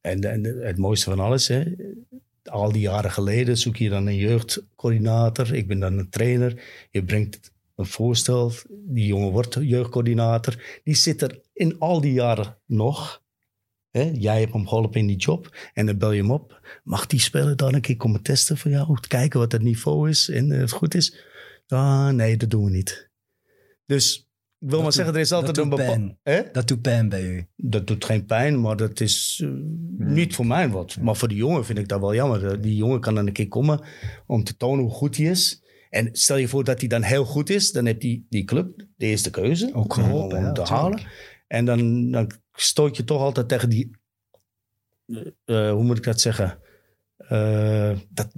en, 0.00 0.44
het 0.44 0.78
mooiste 0.78 1.10
van 1.10 1.20
alles, 1.20 1.48
hè, 1.48 1.64
al 2.44 2.72
die 2.72 2.80
jaren 2.80 3.10
geleden 3.10 3.56
zoek 3.56 3.76
je 3.76 3.88
dan 3.88 4.06
een 4.06 4.16
jeugdcoördinator. 4.16 5.54
Ik 5.54 5.66
ben 5.66 5.78
dan 5.78 5.98
een 5.98 6.10
trainer. 6.10 6.62
Je 6.90 7.04
brengt 7.04 7.52
een 7.76 7.86
voorstel. 7.86 8.52
Die 8.68 9.06
jongen 9.06 9.30
wordt 9.30 9.54
jeugdcoördinator. 9.54 10.80
Die 10.84 10.94
zit 10.94 11.22
er 11.22 11.40
in 11.52 11.78
al 11.78 12.00
die 12.00 12.12
jaren 12.12 12.58
nog. 12.66 13.22
Jij 14.12 14.40
hebt 14.40 14.52
hem 14.52 14.68
geholpen 14.68 15.00
in 15.00 15.06
die 15.06 15.16
job. 15.16 15.56
En 15.74 15.86
dan 15.86 15.98
bel 15.98 16.12
je 16.12 16.20
hem 16.20 16.30
op. 16.30 16.60
Mag 16.84 17.06
die 17.06 17.20
speler 17.20 17.56
dan 17.56 17.74
een 17.74 17.80
keer 17.80 17.96
komen 17.96 18.22
testen 18.22 18.58
voor 18.58 18.70
jou? 18.70 19.00
Kijken 19.00 19.40
wat 19.40 19.52
het 19.52 19.62
niveau 19.62 20.08
is 20.08 20.28
en 20.28 20.52
eh, 20.52 20.58
het 20.60 20.70
goed 20.70 20.94
is? 20.94 21.16
Ah, 21.66 22.08
nee, 22.08 22.36
dat 22.36 22.50
doen 22.50 22.64
we 22.64 22.70
niet. 22.70 23.10
Dus 23.86 24.27
ik 24.60 24.70
wil 24.70 24.82
maar 24.82 24.92
zeggen, 24.92 25.14
er 25.14 25.20
is 25.20 25.32
altijd 25.32 25.54
dat 25.54 25.64
een 25.64 25.70
doet 25.70 25.78
bepaald... 25.78 26.16
pijn. 26.22 26.48
Dat 26.52 26.68
doet 26.68 26.82
pijn 26.82 27.08
bij 27.08 27.24
u. 27.24 27.46
Dat 27.56 27.86
doet 27.86 28.04
geen 28.04 28.24
pijn, 28.24 28.60
maar 28.60 28.76
dat 28.76 29.00
is 29.00 29.40
eh, 29.44 29.50
niet 29.96 30.34
voor 30.34 30.46
mij 30.46 30.68
wat. 30.68 30.96
Maar 31.00 31.16
voor 31.16 31.28
die 31.28 31.36
jongen 31.36 31.64
vind 31.64 31.78
ik 31.78 31.88
dat 31.88 32.00
wel 32.00 32.14
jammer. 32.14 32.60
Die 32.60 32.76
jongen 32.76 33.00
kan 33.00 33.14
dan 33.14 33.26
een 33.26 33.32
keer 33.32 33.48
komen 33.48 33.80
om 34.26 34.44
te 34.44 34.56
tonen 34.56 34.84
hoe 34.84 34.94
goed 34.94 35.16
hij 35.16 35.26
is. 35.26 35.62
En 35.90 36.08
stel 36.12 36.36
je 36.36 36.48
voor 36.48 36.64
dat 36.64 36.78
hij 36.80 36.88
dan 36.88 37.02
heel 37.02 37.24
goed 37.24 37.50
is, 37.50 37.72
dan 37.72 37.86
heeft 37.86 38.00
die, 38.00 38.26
die 38.28 38.44
club 38.44 38.86
de 38.96 39.06
eerste 39.06 39.30
keuze. 39.30 39.70
Ook 39.74 39.96
om- 39.96 40.02
geholpen, 40.04 40.38
om 40.38 40.44
ja, 40.44 40.52
te 40.52 40.62
tuurlijk. 40.62 40.80
halen. 40.82 41.00
En 41.46 41.64
dan, 41.64 42.10
dan 42.10 42.30
stoot 42.52 42.96
je 42.96 43.04
toch 43.04 43.20
altijd 43.20 43.48
tegen 43.48 43.68
die, 43.68 43.90
eh, 45.06 45.26
eh, 45.44 45.72
hoe 45.72 45.84
moet 45.84 45.96
ik 45.98 46.04
dat 46.04 46.20
zeggen? 46.20 46.58
Eh, 47.16 47.98
dat 48.08 48.32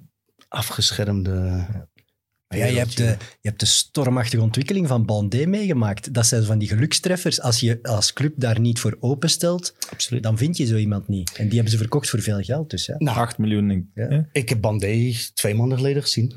afgeschermde. 0.49 1.67
Maar 2.51 2.59
ja, 2.59 2.67
je, 2.67 2.79
hebt 2.79 2.97
de, 2.97 3.05
je 3.41 3.49
hebt 3.49 3.61
de 3.61 3.67
stormachtige 3.67 4.43
ontwikkeling 4.43 4.87
van 4.89 5.05
Bandé 5.05 5.47
meegemaakt. 5.47 6.15
Dat 6.15 6.27
zijn 6.27 6.45
van 6.45 6.59
die 6.59 6.69
gelukstreffers. 6.69 7.41
Als 7.41 7.61
je 7.61 7.79
als 7.83 8.13
club 8.13 8.35
daar 8.37 8.61
niet 8.61 8.79
voor 8.79 8.97
openstelt, 9.01 9.77
Absoluut. 9.91 10.23
dan 10.23 10.39
vind 10.39 10.57
je 10.57 10.67
zo 10.67 10.77
iemand 10.77 11.09
niet. 11.09 11.33
En 11.37 11.45
die 11.45 11.55
hebben 11.55 11.71
ze 11.73 11.79
verkocht 11.79 12.11
voor 12.11 12.21
veel 12.21 12.41
geld. 12.41 12.71
Dus 12.71 12.87
ja. 12.87 12.95
Nou, 12.99 13.19
8 13.19 13.39
miljoen. 13.39 13.69
denk 13.69 13.85
ik. 13.95 14.11
Ja. 14.11 14.29
ik 14.33 14.49
heb 14.49 14.61
Bandé 14.61 15.13
twee 15.35 15.55
maanden 15.55 15.77
geleden 15.79 16.03
gezien. 16.03 16.35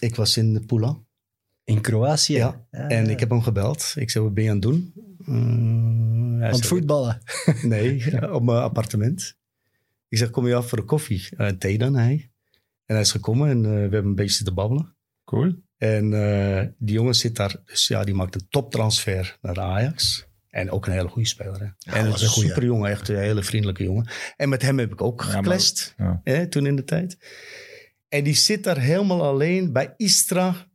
Ik 0.00 0.16
was 0.16 0.36
in 0.36 0.66
Pula. 0.66 0.98
In 1.64 1.80
Kroatië. 1.80 2.32
Ja, 2.32 2.66
En 2.70 3.10
ik 3.10 3.20
heb 3.20 3.30
hem 3.30 3.42
gebeld. 3.42 3.92
Ik 3.96 4.10
zei, 4.10 4.24
wat 4.24 4.34
ben 4.34 4.44
je 4.44 4.50
aan 4.50 4.56
het 4.56 4.64
doen? 4.64 4.92
Uh, 5.28 5.34
Aan 5.34 6.52
het 6.52 6.66
voetballen. 6.66 7.22
Nee, 7.62 8.04
op 8.38 8.42
mijn 8.42 8.58
appartement. 8.62 9.36
Ik 10.08 10.18
zeg, 10.18 10.30
kom 10.30 10.46
je 10.46 10.54
af 10.54 10.68
voor 10.68 10.78
een 10.78 10.84
koffie? 10.84 11.28
Eh, 11.36 11.48
thee 11.48 11.78
dan, 11.78 11.94
hij. 11.94 12.30
En 12.86 12.94
hij 12.94 13.00
is 13.00 13.10
gekomen 13.10 13.48
en 13.48 13.64
eh, 13.64 13.70
we 13.70 13.78
hebben 13.78 14.04
een 14.04 14.14
beetje 14.14 14.34
zitten 14.36 14.54
babbelen. 14.54 14.96
Cool. 15.32 15.54
En 15.78 16.12
eh, 16.12 16.66
die 16.78 16.94
jongen 16.94 17.14
zit 17.14 17.36
daar, 17.36 17.56
dus 17.64 17.86
ja, 17.86 18.04
die 18.04 18.14
maakt 18.14 18.34
een 18.34 18.46
toptransfer 18.48 19.38
naar 19.40 19.60
Ajax. 19.60 20.26
En 20.48 20.70
ook 20.70 20.86
een 20.86 20.92
hele 20.92 21.08
goede 21.08 21.28
speler. 21.28 21.58
Hè? 21.58 21.64
Ja, 21.64 21.96
en 21.98 22.10
was 22.10 22.20
een 22.20 22.26
een 22.26 22.32
goeie. 22.32 22.48
super 22.48 22.64
jongen, 22.64 22.90
echt 22.90 23.08
een 23.08 23.16
hele 23.16 23.42
vriendelijke 23.42 23.82
jongen. 23.82 24.08
En 24.36 24.48
met 24.48 24.62
hem 24.62 24.78
heb 24.78 24.92
ik 24.92 25.00
ook 25.02 25.24
maar- 25.24 25.32
geclashed 25.32 25.94
ja. 25.96 26.20
hè, 26.24 26.46
toen 26.46 26.66
in 26.66 26.76
de 26.76 26.84
tijd. 26.84 27.18
En 28.08 28.24
die 28.24 28.34
zit 28.34 28.64
daar 28.64 28.78
helemaal 28.78 29.22
alleen 29.22 29.72
bij 29.72 29.94
Istra, 29.96 30.66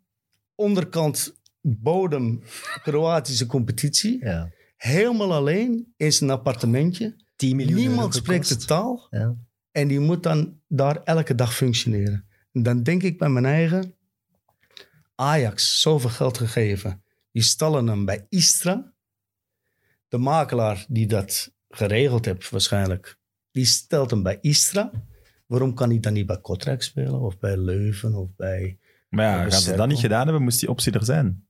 onderkant 0.55 1.39
bodem 1.61 2.43
Kroatische 2.83 3.45
competitie. 3.45 4.25
Ja. 4.25 4.51
Helemaal 4.77 5.33
alleen 5.33 5.93
in 5.97 6.13
zijn 6.13 6.29
appartementje. 6.29 7.15
10 7.35 7.55
miljoen 7.55 7.75
Niemand 7.75 7.99
euro 7.99 8.11
spreekt 8.11 8.49
de 8.49 8.65
taal. 8.65 9.07
Ja. 9.09 9.35
En 9.71 9.87
die 9.87 9.99
moet 9.99 10.23
dan 10.23 10.59
daar 10.67 11.03
elke 11.03 11.35
dag 11.35 11.55
functioneren. 11.55 12.25
En 12.51 12.63
dan 12.63 12.83
denk 12.83 13.03
ik 13.03 13.17
bij 13.17 13.29
mijn 13.29 13.45
eigen... 13.45 13.95
Ajax, 15.19 15.81
zoveel 15.81 16.09
geld 16.09 16.37
gegeven. 16.37 17.03
Die 17.31 17.43
stallen 17.43 17.87
hem 17.87 18.05
bij 18.05 18.25
Istra. 18.29 18.93
De 20.07 20.17
makelaar 20.17 20.85
die 20.89 21.07
dat 21.07 21.51
geregeld 21.69 22.25
heeft 22.25 22.49
waarschijnlijk... 22.49 23.17
die 23.51 23.65
stelt 23.65 24.11
hem 24.11 24.23
bij 24.23 24.37
Istra. 24.41 24.91
Waarom 25.45 25.73
kan 25.73 25.89
hij 25.89 25.99
dan 25.99 26.13
niet 26.13 26.25
bij 26.25 26.41
Kortrijk 26.41 26.83
spelen? 26.83 27.19
Of 27.19 27.39
bij 27.39 27.57
Leuven? 27.57 28.15
Of 28.15 28.29
bij... 28.35 28.77
Maar 29.09 29.43
ja, 29.43 29.49
de 29.49 29.61
ze 29.61 29.75
dat 29.75 29.87
niet 29.87 29.99
gedaan 29.99 30.23
hebben, 30.23 30.43
moest 30.43 30.59
die 30.59 30.69
optie 30.69 30.91
er 30.91 31.05
zijn. 31.05 31.47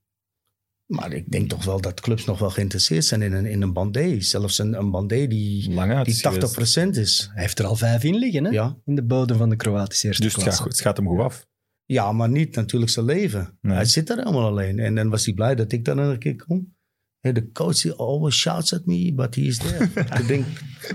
Maar 0.85 1.11
ik 1.11 1.31
denk 1.31 1.49
toch 1.49 1.63
wel 1.63 1.81
dat 1.81 1.99
clubs 1.99 2.25
nog 2.25 2.39
wel 2.39 2.49
geïnteresseerd 2.49 3.05
zijn 3.05 3.21
in 3.21 3.33
een, 3.33 3.45
in 3.45 3.61
een 3.61 3.73
bandé. 3.73 4.21
Zelfs 4.21 4.57
een, 4.57 4.73
een 4.73 4.91
bandé 4.91 5.27
die, 5.27 5.69
die 5.69 6.13
geweest. 6.13 6.95
80% 6.95 6.99
is. 6.99 7.29
Hij 7.33 7.41
heeft 7.41 7.59
er 7.59 7.65
al 7.65 7.75
vijf 7.75 8.03
in 8.03 8.15
liggen, 8.15 8.43
hè? 8.43 8.49
Ja. 8.49 8.77
In 8.85 8.95
de 8.95 9.03
bodem 9.03 9.37
van 9.37 9.49
de 9.49 9.55
Kroatische 9.55 10.07
eerste 10.07 10.21
Dus 10.21 10.33
het 10.33 10.43
gaat, 10.43 10.63
het 10.63 10.81
gaat 10.81 10.97
hem 10.97 11.07
goed 11.07 11.19
af. 11.19 11.47
Ja, 11.87 12.11
maar 12.11 12.29
niet 12.29 12.55
natuurlijk 12.55 12.91
zijn 12.91 13.05
leven. 13.05 13.57
Nee. 13.61 13.75
Hij 13.75 13.85
zit 13.85 14.07
daar 14.07 14.17
helemaal 14.17 14.47
alleen. 14.47 14.79
En 14.79 14.95
dan 14.95 15.09
was 15.09 15.25
hij 15.25 15.33
blij 15.33 15.55
dat 15.55 15.71
ik 15.71 15.85
daar 15.85 15.97
een 15.97 16.19
keer 16.19 16.35
kom. 16.35 16.75
En 17.19 17.33
de 17.33 17.51
coach 17.51 17.81
die 17.81 17.93
always 17.93 18.35
shouts 18.35 18.73
at 18.73 18.85
me, 18.85 19.13
but 19.13 19.35
he 19.35 19.41
is 19.41 19.57
there 19.57 19.91
to 20.15 20.25
drink 20.25 20.45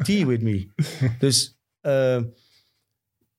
tea 0.02 0.26
with 0.26 0.42
me. 0.42 0.68
Dus 1.18 1.58
eh, 1.80 2.22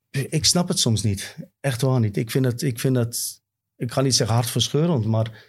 ik 0.10 0.46
snap 0.46 0.68
het 0.68 0.80
soms 0.80 1.04
niet. 1.04 1.36
Echt 1.60 1.82
waar 1.82 2.00
niet. 2.00 2.18
Ik 2.18 2.32
vind 2.32 2.46
het, 2.46 2.62
ik 2.62 2.80
vind 2.80 2.96
het, 2.96 3.42
ik 3.76 3.92
ga 3.92 4.02
niet 4.02 4.16
zeggen 4.16 4.36
hartverscheurend, 4.36 5.06
maar 5.06 5.46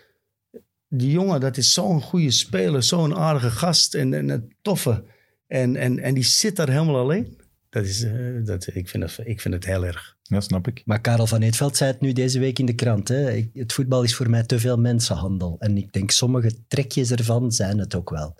die 0.88 1.10
jongen, 1.10 1.40
dat 1.40 1.56
is 1.56 1.72
zo'n 1.72 2.02
goede 2.02 2.30
speler, 2.30 2.82
zo'n 2.82 3.14
aardige 3.14 3.50
gast 3.50 3.94
en, 3.94 4.14
en 4.14 4.28
een 4.28 4.56
toffe. 4.62 5.04
En, 5.46 5.76
en, 5.76 5.98
en 5.98 6.14
die 6.14 6.24
zit 6.24 6.56
daar 6.56 6.68
helemaal 6.68 6.96
alleen. 6.98 7.40
Dat 7.68 7.84
is, 7.84 8.02
eh, 8.02 8.44
dat, 8.44 8.66
ik, 8.74 8.88
vind 8.88 9.02
het, 9.02 9.26
ik 9.26 9.40
vind 9.40 9.54
het 9.54 9.64
heel 9.64 9.84
erg. 9.84 10.13
Ja, 10.28 10.40
snap 10.40 10.66
ik. 10.68 10.82
Maar 10.84 11.00
Karel 11.00 11.26
van 11.26 11.42
Eetveld 11.42 11.76
zei 11.76 11.90
het 11.90 12.00
nu 12.00 12.12
deze 12.12 12.38
week 12.38 12.58
in 12.58 12.66
de 12.66 12.74
krant. 12.74 13.08
Hè? 13.08 13.30
Ik- 13.32 13.50
Het 13.54 13.72
voetbal 13.72 14.02
is 14.02 14.14
voor 14.14 14.30
mij 14.30 14.42
te 14.44 14.58
veel 14.58 14.76
mensenhandel. 14.78 15.56
En 15.58 15.76
ik 15.76 15.92
denk 15.92 16.10
sommige 16.10 16.66
trekjes 16.68 17.10
ervan 17.10 17.52
zijn 17.52 17.78
het 17.78 17.94
ook 17.94 18.10
wel. 18.10 18.36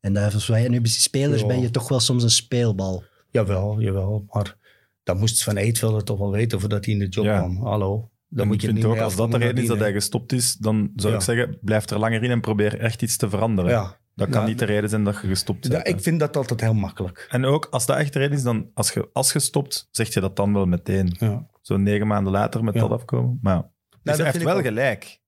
En 0.00 0.12
dat- 0.12 0.34
als 0.34 0.46
wij 0.46 0.68
nu 0.68 0.80
spelers 0.82 1.40
Ja. 1.40 1.46
ben 1.46 1.60
je 1.60 1.70
toch 1.70 1.88
wel 1.88 2.00
soms 2.00 2.22
een 2.22 2.30
speelbal. 2.30 3.04
Jawel, 3.30 3.80
jawel. 3.80 4.24
Maar 4.28 4.56
dan 5.02 5.18
moest 5.18 5.42
Van 5.44 5.56
Eetveld 5.56 5.96
het 5.96 6.06
toch 6.06 6.18
wel 6.18 6.30
weten 6.30 6.60
voordat 6.60 6.84
hij 6.84 6.94
in 6.94 7.00
de 7.00 7.08
job 7.08 7.24
Ja. 7.24 7.38
kwam. 7.38 7.56
Hallo. 7.56 8.10
Dan 8.28 8.46
moet 8.46 8.54
ik 8.54 8.60
je 8.60 8.66
vind 8.66 8.78
niet 8.78 8.86
ook, 8.86 8.98
als 8.98 9.16
dat 9.16 9.30
de 9.30 9.38
reden 9.38 9.62
is 9.62 9.68
dat 9.68 9.78
hij 9.78 9.92
gestopt 9.92 10.32
is, 10.32 10.54
dan 10.56 10.90
zou 10.96 11.12
Ja. 11.12 11.18
ik 11.18 11.24
zeggen, 11.24 11.58
blijf 11.60 11.90
er 11.90 11.98
langer 11.98 12.22
in 12.22 12.30
en 12.30 12.40
probeer 12.40 12.78
echt 12.80 13.02
iets 13.02 13.16
te 13.16 13.28
veranderen. 13.28 13.70
Ja. 13.70 13.98
Dat 14.16 14.28
kan 14.28 14.40
Ja. 14.40 14.46
niet 14.46 14.58
de 14.58 14.64
reden 14.64 14.88
zijn 14.90 15.04
dat 15.04 15.18
je 15.22 15.26
gestopt 15.28 15.64
Ja, 15.66 15.70
bent. 15.70 15.88
ik 15.88 16.00
vind 16.00 16.20
dat 16.20 16.36
altijd 16.36 16.60
heel 16.60 16.74
makkelijk. 16.74 17.26
En 17.30 17.44
ook, 17.44 17.66
als 17.70 17.86
dat 17.86 17.96
echt 17.96 18.12
de 18.12 18.18
reden 18.18 18.36
is, 18.36 18.42
dan 18.42 18.70
als 18.74 18.92
je, 18.92 19.08
als 19.12 19.32
je 19.32 19.38
stopt, 19.38 19.88
zeg 19.90 20.14
je 20.14 20.20
dat 20.20 20.36
dan 20.36 20.52
wel 20.52 20.66
meteen. 20.66 21.14
Ja. 21.18 21.46
Zo 21.60 21.76
negen 21.76 22.06
maanden 22.06 22.32
later 22.32 22.64
met 22.64 22.74
Ja. 22.74 22.80
dat 22.80 22.90
afkomen. 22.90 23.38
Maar 23.42 23.54
ja. 23.54 23.60
Dus 23.90 23.98
dat 24.02 24.16
hij 24.16 24.26
heeft 24.32 24.44
wel 24.44 24.56
ook. 24.56 24.62
gelijk. 24.62 25.20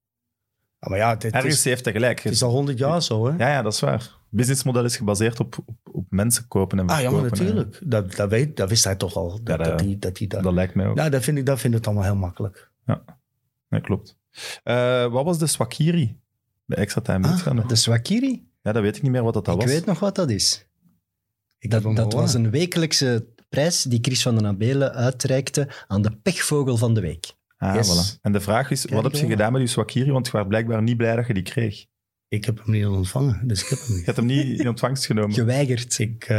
Ja, 0.80 0.88
maar 0.88 0.98
ja, 0.98 1.10
het 1.10 1.24
Ergens 1.24 1.54
is, 1.54 1.64
heeft 1.64 1.84
hij 1.84 1.92
gelijk. 1.92 2.22
het 2.22 2.32
is 2.32 2.42
al 2.42 2.50
honderd 2.50 2.78
jaar 2.78 3.02
zo, 3.02 3.26
hè? 3.26 3.36
Ja, 3.36 3.48
ja, 3.52 3.62
dat 3.62 3.72
is 3.72 3.80
waar. 3.80 4.16
businessmodel 4.30 4.84
is 4.84 4.96
gebaseerd 4.96 5.40
op, 5.40 5.58
op, 5.66 5.76
op 5.92 6.04
mensen 6.10 6.48
kopen 6.48 6.78
en 6.78 6.86
ah, 6.88 7.00
ja, 7.00 7.10
maar 7.10 7.20
verkopen. 7.20 7.44
natuurlijk. 7.44 7.80
Dat, 7.84 8.12
dat, 8.16 8.30
weet, 8.30 8.56
dat 8.56 8.68
wist 8.68 8.84
hij 8.84 8.96
toch 8.96 9.16
al. 9.16 9.28
Dat, 9.30 9.40
Ja, 9.44 9.56
dat- 9.56 9.66
dat, 9.66 9.78
die, 9.78 9.98
dat, 9.98 10.16
die 10.16 10.28
dat, 10.28 10.42
Dat 10.42 10.52
lijkt 10.52 10.74
mij 10.74 10.86
ook. 10.86 10.96
nou, 10.96 11.10
dat, 11.10 11.22
vind 11.22 11.38
ik, 11.38 11.46
dat 11.46 11.60
vind 11.60 11.74
ik 11.74 11.86
allemaal 11.86 12.04
heel 12.04 12.16
makkelijk. 12.16 12.70
Nee, 13.68 13.80
klopt. 13.80 14.16
Eh, 14.64 15.06
wat 15.06 15.24
was 15.24 15.38
de 15.38 15.46
Swakiri? 15.46 16.20
Bij 16.64 16.78
extra 16.78 17.00
time 17.00 17.26
Ah. 17.28 17.68
De 17.68 17.74
Swakiri? 17.76 18.47
Ja, 18.62 18.72
dat 18.72 18.82
weet 18.82 18.96
ik 18.96 19.02
niet 19.02 19.12
meer 19.12 19.22
wat 19.22 19.34
dat, 19.34 19.44
dat 19.44 19.54
ik 19.54 19.60
was. 19.60 19.70
weet 19.70 19.84
nog 19.84 19.98
wat 20.00 20.14
dat 20.14 20.30
is. 20.30 20.66
Ik 21.58 21.70
Dat, 21.70 21.96
dat 21.96 22.12
was 22.12 22.34
een 22.34 22.50
wekelijkse 22.50 23.26
prijs 23.48 23.82
die 23.82 23.98
Chris 24.02 24.22
van 24.22 24.34
den 24.36 24.46
Abelen 24.46 24.92
uitreikte 24.94 25.68
aan 25.86 26.02
de 26.02 26.16
pechvogel 26.22 26.76
van 26.76 26.94
de 26.94 27.00
week. 27.00 27.32
Ah, 27.56 27.74
Yes. 27.74 27.88
voilà. 28.16 28.20
En 28.20 28.32
de 28.32 28.40
vraag 28.40 28.70
is, 28.70 28.80
Kijk 28.80 28.94
wat 29.02 29.12
heb 29.12 29.20
je 29.22 29.26
gedaan 29.28 29.52
met 29.52 29.60
je 29.60 29.66
Swakiri? 29.66 30.10
Want 30.10 30.26
je 30.26 30.32
was 30.32 30.46
blijkbaar 30.48 30.82
niet 30.82 30.96
blij 30.96 31.16
dat 31.16 31.26
je 31.26 31.34
die 31.34 31.42
kreeg. 31.42 31.86
Ik 32.28 32.44
heb 32.44 32.58
hem 32.64 32.70
niet 32.70 32.86
ontvangen, 32.86 33.48
dus 33.48 33.62
ik 33.62 33.68
heb 33.68 33.78
hem 33.78 33.88
Je 33.92 33.94
niet. 33.96 34.04
hebt 34.06 34.16
hem 34.16 34.26
niet 34.26 34.60
in 34.60 34.68
ontvangst 34.68 35.06
genomen. 35.06 35.32
Geweigerd. 35.34 35.98
Ik, 35.98 36.24
eh, 36.24 36.38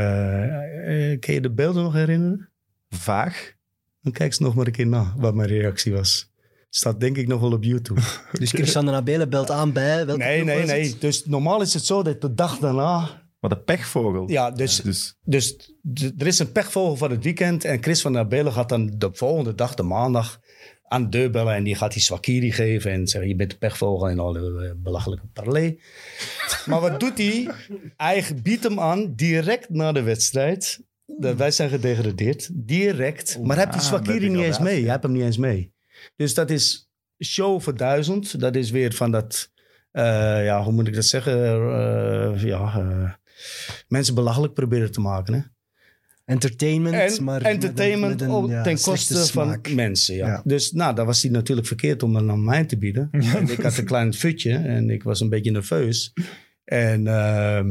kan 1.20 1.34
je 1.34 1.42
de 1.42 1.52
beelden 1.52 1.84
nog 1.84 1.94
herinneren? 1.94 2.50
Vaag. 2.90 3.54
Dan 4.02 4.12
kijk 4.12 4.30
eens 4.30 4.40
nog 4.40 4.56
maar 4.56 4.66
een 4.66 4.72
keer 4.72 4.88
na 4.88 5.14
wat 5.18 5.36
mijn 5.36 5.48
reactie 5.50 5.94
was. 5.94 6.29
Staat 6.70 7.00
denk 7.00 7.18
ik 7.18 7.28
nog 7.28 7.42
wel 7.42 7.52
op 7.52 7.64
YouTube. 7.64 8.02
Dus 8.40 8.52
Chris 8.52 8.72
van 8.72 8.86
den 8.86 8.96
Abelen 8.96 9.30
belt 9.30 9.52
aan 9.52 9.74
bij... 9.74 10.06
welke 10.06 10.24
nee, 10.24 10.44
nee, 10.44 10.66
nee. 10.66 10.98
Dus 11.00 11.26
normaal 11.26 11.62
is 11.62 11.74
het 11.74 11.86
zo 11.86 12.04
dat 12.04 12.22
de 12.22 12.34
dag 12.34 12.58
daarna... 12.58 13.28
Wat 13.40 13.52
een 13.52 13.64
pechvogel. 13.64 14.30
Ja, 14.30 14.52
dus, 14.52 14.82
Dus 14.82 15.18
dus 15.24 16.12
er 16.18 16.28
is 16.28 16.40
een 16.40 16.52
pechvogel 16.52 16.96
van 16.96 17.12
het 17.12 17.24
weekend. 17.24 17.64
En 17.64 17.84
Chris 17.84 18.02
van 18.02 18.14
der 18.14 18.28
Belen 18.28 18.54
gaat 18.54 18.70
dan 18.70 18.94
de 18.98 19.10
volgende 19.14 19.56
dag, 19.56 19.74
de 19.74 19.84
maandag, 19.84 20.40
aan 20.84 21.04
de 21.04 21.10
deur 21.10 21.30
bellen. 21.30 21.56
En 21.56 21.64
die 21.64 21.76
gaat 21.76 21.94
die 21.94 22.02
Swakiri 22.02 22.52
geven. 22.52 22.92
En 22.92 23.08
zeggen, 23.08 23.30
je 23.30 23.36
bent 23.36 23.52
de 23.52 23.58
pechvogel 23.58 24.10
en 24.10 24.20
al 24.20 24.34
die 24.34 24.76
belachelijke 24.76 25.28
parley. 25.34 25.80
maar 26.70 26.82
wat 26.82 27.00
doet 27.00 27.18
hij? 27.18 27.50
Hij 27.98 28.26
biedt 28.44 28.64
hem 28.64 28.80
aan 28.80 29.14
direct 29.16 29.70
na 29.70 29.92
de 29.92 30.02
wedstrijd. 30.02 30.88
Dat 31.06 31.36
wij 31.36 31.52
zijn 31.52 31.70
gedegradeerd. 31.70 32.50
Direct. 32.54 33.38
Maar 33.42 33.56
hij 33.56 33.66
heeft 33.66 33.78
die 33.78 33.92
ah, 33.92 34.02
Swakiri 34.02 34.30
niet 34.30 34.44
eens 34.44 34.60
mee. 34.60 34.82
Hij 34.82 34.90
heeft 34.90 35.04
hem 35.04 35.12
niet 35.12 35.24
eens 35.24 35.38
mee. 35.38 35.74
Dus 36.16 36.34
dat 36.34 36.50
is 36.50 36.90
show 37.24 37.62
voor 37.62 37.76
duizend. 37.78 38.40
Dat 38.40 38.56
is 38.56 38.72
weer 38.72 38.94
van 38.94 39.12
dat... 39.12 39.52
eh, 39.92 40.04
ja, 40.46 40.64
hoe 40.64 40.74
moet 40.74 40.88
ik 40.88 40.96
dat 40.96 41.06
zeggen? 41.06 41.34
Eh, 41.44 42.44
ja, 42.44 42.80
eh, 42.80 43.12
mensen 43.88 44.16
belachelijk 44.16 44.54
proberen 44.54 44.92
te 44.92 45.02
maken. 45.02 45.34
Hè? 45.34 45.40
Entertainment, 46.26 46.96
En 47.18 47.24
maar... 47.24 47.42
entertainment 47.42 48.12
met 48.12 48.22
een- 48.22 48.28
met 48.28 48.36
op- 48.38 48.44
een, 48.44 48.50
ja, 48.50 48.64
ten 48.64 48.82
koste 48.82 49.26
van 49.28 49.62
mensen. 49.76 50.16
Ja. 50.16 50.28
Ja. 50.28 50.42
Dus 50.46 50.72
nou, 50.72 50.96
dat 50.96 51.06
was 51.06 51.22
hij 51.22 51.32
natuurlijk 51.32 51.68
verkeerd 51.68 52.04
om 52.04 52.16
hem 52.16 52.30
aan 52.32 52.44
mij 52.44 52.66
te 52.66 52.78
bieden. 52.78 53.08
En 53.12 53.50
ik 53.50 53.60
had 53.62 53.78
een 53.78 53.86
klein 53.86 54.14
futje 54.14 54.54
en 54.56 54.90
ik 54.90 55.04
was 55.04 55.20
een 55.20 55.30
beetje 55.30 55.52
nerveus. 55.52 56.14
En 56.66 57.08
ehm, 57.08 57.68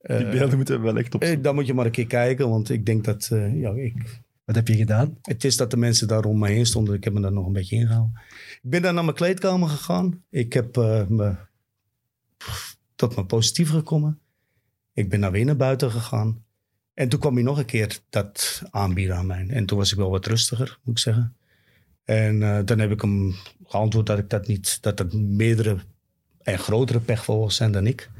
die 0.00 0.28
beelden 0.28 0.56
moeten 0.56 0.76
we 0.76 0.82
wel 0.84 0.96
echt 0.98 1.14
op. 1.14 1.22
eh, 1.22 1.36
dan 1.42 1.54
moet 1.54 1.66
je 1.66 1.74
maar 1.74 1.84
een 1.86 1.90
keer 1.90 2.06
kijken, 2.06 2.48
want 2.48 2.70
ik 2.70 2.86
denk 2.86 3.04
dat... 3.04 3.28
eh, 3.32 3.60
ja, 3.60 3.70
ik, 3.72 4.20
Wat 4.50 4.58
heb 4.58 4.68
je 4.68 4.76
gedaan? 4.76 5.18
het 5.22 5.44
is 5.44 5.56
dat 5.56 5.70
de 5.70 5.76
mensen 5.76 6.08
daar 6.08 6.24
om 6.24 6.38
me 6.38 6.48
heen 6.48 6.66
stonden. 6.66 6.94
Ik 6.94 7.04
heb 7.04 7.12
me 7.12 7.20
daar 7.20 7.32
nog 7.32 7.46
een 7.46 7.52
beetje 7.52 7.76
ingehouden. 7.76 8.20
Ik 8.62 8.70
ben 8.70 8.82
dan 8.82 8.94
naar 8.94 9.04
mijn 9.04 9.16
kleedkamer 9.16 9.68
gegaan. 9.68 10.24
Ik 10.30 10.52
heb 10.52 10.76
eh, 10.76 11.06
me 11.06 11.36
tot 12.94 13.14
mijn 13.14 13.26
positief 13.26 13.70
gekomen. 13.70 14.20
Ik 14.92 15.08
ben 15.08 15.20
naar 15.20 15.30
weer 15.30 15.44
naar 15.44 15.56
buiten 15.56 15.90
gegaan. 15.90 16.44
En 16.94 17.08
toen 17.08 17.20
kwam 17.20 17.34
hij 17.34 17.42
nog 17.42 17.58
een 17.58 17.64
keer 17.64 17.98
dat 18.08 18.62
aanbieden 18.70 19.16
aan 19.16 19.26
mij. 19.26 19.46
En 19.48 19.66
toen 19.66 19.78
was 19.78 19.90
ik 19.90 19.98
wel 19.98 20.10
wat 20.10 20.26
rustiger, 20.26 20.78
moet 20.82 20.96
ik 20.96 21.02
zeggen. 21.02 21.36
En 22.04 22.42
eh, 22.42 22.58
dan 22.64 22.78
heb 22.78 22.90
ik 22.90 23.00
hem 23.00 23.34
geantwoord 23.64 24.06
dat 24.06 24.18
ik 24.18 24.30
dat 24.30 24.46
niet, 24.46 24.82
dat 24.82 24.98
het 24.98 25.12
meerdere 25.12 25.78
en 26.42 26.58
grotere 26.58 27.00
pechvogels 27.00 27.56
zijn 27.56 27.72
dan 27.72 27.86
ik. 27.86 28.10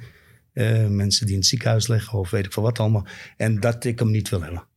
Eh, 0.52 0.86
mensen 0.86 1.24
die 1.24 1.34
in 1.34 1.40
het 1.40 1.48
ziekenhuis 1.48 1.86
liggen 1.86 2.18
of 2.18 2.30
weet 2.30 2.46
ik 2.46 2.52
veel 2.52 2.62
wat 2.62 2.78
allemaal. 2.78 3.06
En 3.36 3.60
dat 3.60 3.84
ik 3.84 3.98
hem 3.98 4.10
niet 4.10 4.28
wil 4.28 4.42
hebben. 4.42 4.68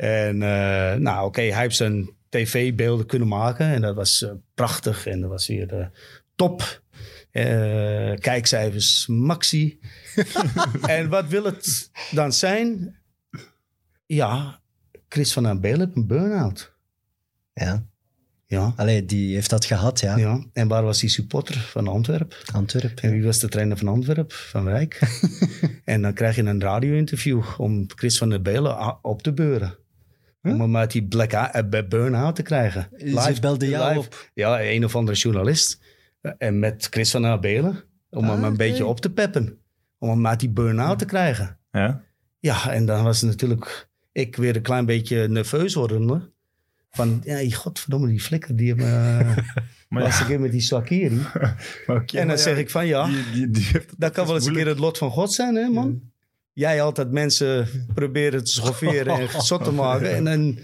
En 0.00 0.42
eh, 0.42 0.98
nou 0.98 1.26
oké, 1.26 1.40
hij 1.40 1.62
heeft 1.62 1.76
zijn 1.76 2.10
tv-beelden 2.28 3.06
kunnen 3.06 3.28
maken. 3.28 3.66
En 3.66 3.80
dat 3.80 3.94
was 3.94 4.22
eh, 4.22 4.30
prachtig. 4.54 5.06
En 5.06 5.20
dat 5.20 5.30
was 5.30 5.46
weer 5.46 5.74
eh, 5.74 5.86
top. 6.34 6.82
Eh, 7.30 8.14
kijkcijfers 8.14 9.06
maxi. 9.06 9.80
en 10.86 11.08
wat 11.08 11.26
wil 11.26 11.44
het 11.44 11.90
dan 12.10 12.32
zijn? 12.32 12.96
Ja, 14.06 14.60
Chris 15.08 15.32
van 15.32 15.42
den 15.42 15.60
Beel 15.60 15.78
heeft 15.78 15.96
een 15.96 16.06
burn-out. 16.06 16.72
Ja. 17.52 17.88
Ja, 18.46 18.72
Allee, 18.76 19.04
die 19.04 19.34
heeft 19.34 19.50
dat 19.50 19.64
gehad, 19.64 20.00
ja. 20.00 20.16
ja. 20.16 20.44
En 20.52 20.68
waar 20.68 20.82
was 20.82 21.00
die 21.00 21.08
supporter 21.08 21.58
van 21.60 21.88
Antwerpen? 21.88 22.36
Antwerpen. 22.52 23.02
En 23.02 23.10
wie 23.10 23.24
was 23.24 23.38
de 23.38 23.48
trainer 23.48 23.76
van 23.76 23.88
Antwerpen? 23.88 24.36
Van 24.36 24.64
Wijk. 24.64 25.00
en 25.84 26.02
dan 26.02 26.14
krijg 26.14 26.36
je 26.36 26.42
een 26.42 26.60
radio-interview 26.60 27.42
om 27.58 27.84
Chris 27.94 28.18
van 28.18 28.28
der 28.28 28.42
Belen 28.42 29.04
op 29.04 29.22
te 29.22 29.32
beuren. 29.32 29.78
Om 30.42 30.60
hem 30.60 30.76
uit 30.76 30.90
die 30.90 31.04
black 31.04 31.32
eye- 31.32 31.62
eh, 31.70 31.88
burn-out 31.88 32.36
te 32.36 32.42
krijgen. 32.42 32.88
Ze 32.96 33.36
belde 33.40 33.68
jou 33.68 33.88
live. 33.88 33.98
op. 34.06 34.30
Ja, 34.34 34.62
een 34.62 34.84
of 34.84 34.96
andere 34.96 35.16
journalist. 35.16 35.80
Eh, 36.20 36.32
En 36.38 36.58
met 36.58 36.86
Chris 36.90 37.10
van 37.10 37.22
der 37.22 37.40
Belen. 37.40 37.82
Om 38.10 38.24
Ah, 38.24 38.30
hem 38.30 38.38
een 38.38 38.46
oké. 38.48 38.56
beetje 38.56 38.86
op 38.86 39.00
te 39.00 39.10
peppen. 39.12 39.58
Om 39.98 40.08
hem 40.08 40.26
uit 40.26 40.40
die 40.40 40.50
burn-out 40.50 40.98
te 40.98 41.04
krijgen. 41.04 41.58
Ja? 41.72 42.02
Ja, 42.38 42.70
en 42.72 42.86
dan 42.86 43.04
was 43.04 43.20
het 43.20 43.30
natuurlijk 43.30 43.88
ik 44.12 44.36
weer 44.36 44.56
een 44.56 44.62
klein 44.62 44.86
beetje 44.86 45.28
nerveus 45.28 45.74
wordende. 45.74 46.30
Van, 46.90 47.20
ja, 47.24 47.50
godverdomme, 47.56 48.08
die 48.08 48.20
flikker, 48.20 48.56
die 48.56 48.68
hebben 48.74 48.86
Maar 49.88 50.02
was 50.02 50.14
ja, 50.14 50.20
een 50.20 50.26
keer 50.26 50.40
met 50.40 50.52
die 50.52 50.60
Swakiri. 50.60 51.20
en 52.14 52.28
dan 52.28 52.38
zeg 52.38 52.54
ja, 52.54 52.60
ik 52.60 52.70
van, 52.70 52.86
ja, 52.86 53.06
Die, 53.06 53.24
die, 53.32 53.50
die 53.50 53.64
heeft 53.72 53.94
dat 54.00 54.12
kan 54.12 54.26
wel 54.26 54.34
eens 54.34 54.46
een 54.46 54.54
keer 54.54 54.66
het 54.66 54.78
lot 54.78 54.98
van 54.98 55.10
God 55.10 55.32
zijn, 55.32 55.54
hè, 55.54 55.68
man. 55.68 56.09
Jij 56.52 56.82
altijd 56.82 57.10
mensen 57.10 57.68
proberen 57.94 58.44
te 58.44 58.50
schofferen 58.50 59.18
en 59.18 59.42
zot 59.42 59.64
te 59.64 59.72
maken. 59.72 60.14
En 60.14 60.24
dan, 60.24 60.58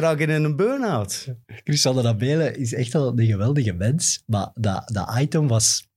raak 0.00 0.18
je 0.18 0.26
in 0.26 0.44
een 0.44 0.56
burn-out. 0.56 1.34
Christian 1.46 2.00
Rabele 2.00 2.56
is 2.56 2.72
echt 2.72 2.92
wel 2.92 3.18
een 3.18 3.26
geweldige 3.26 3.72
mens, 3.72 4.22
maar 4.26 4.50
dat, 4.54 4.90
dat 4.92 5.18
item 5.18 5.48
was, 5.48 5.88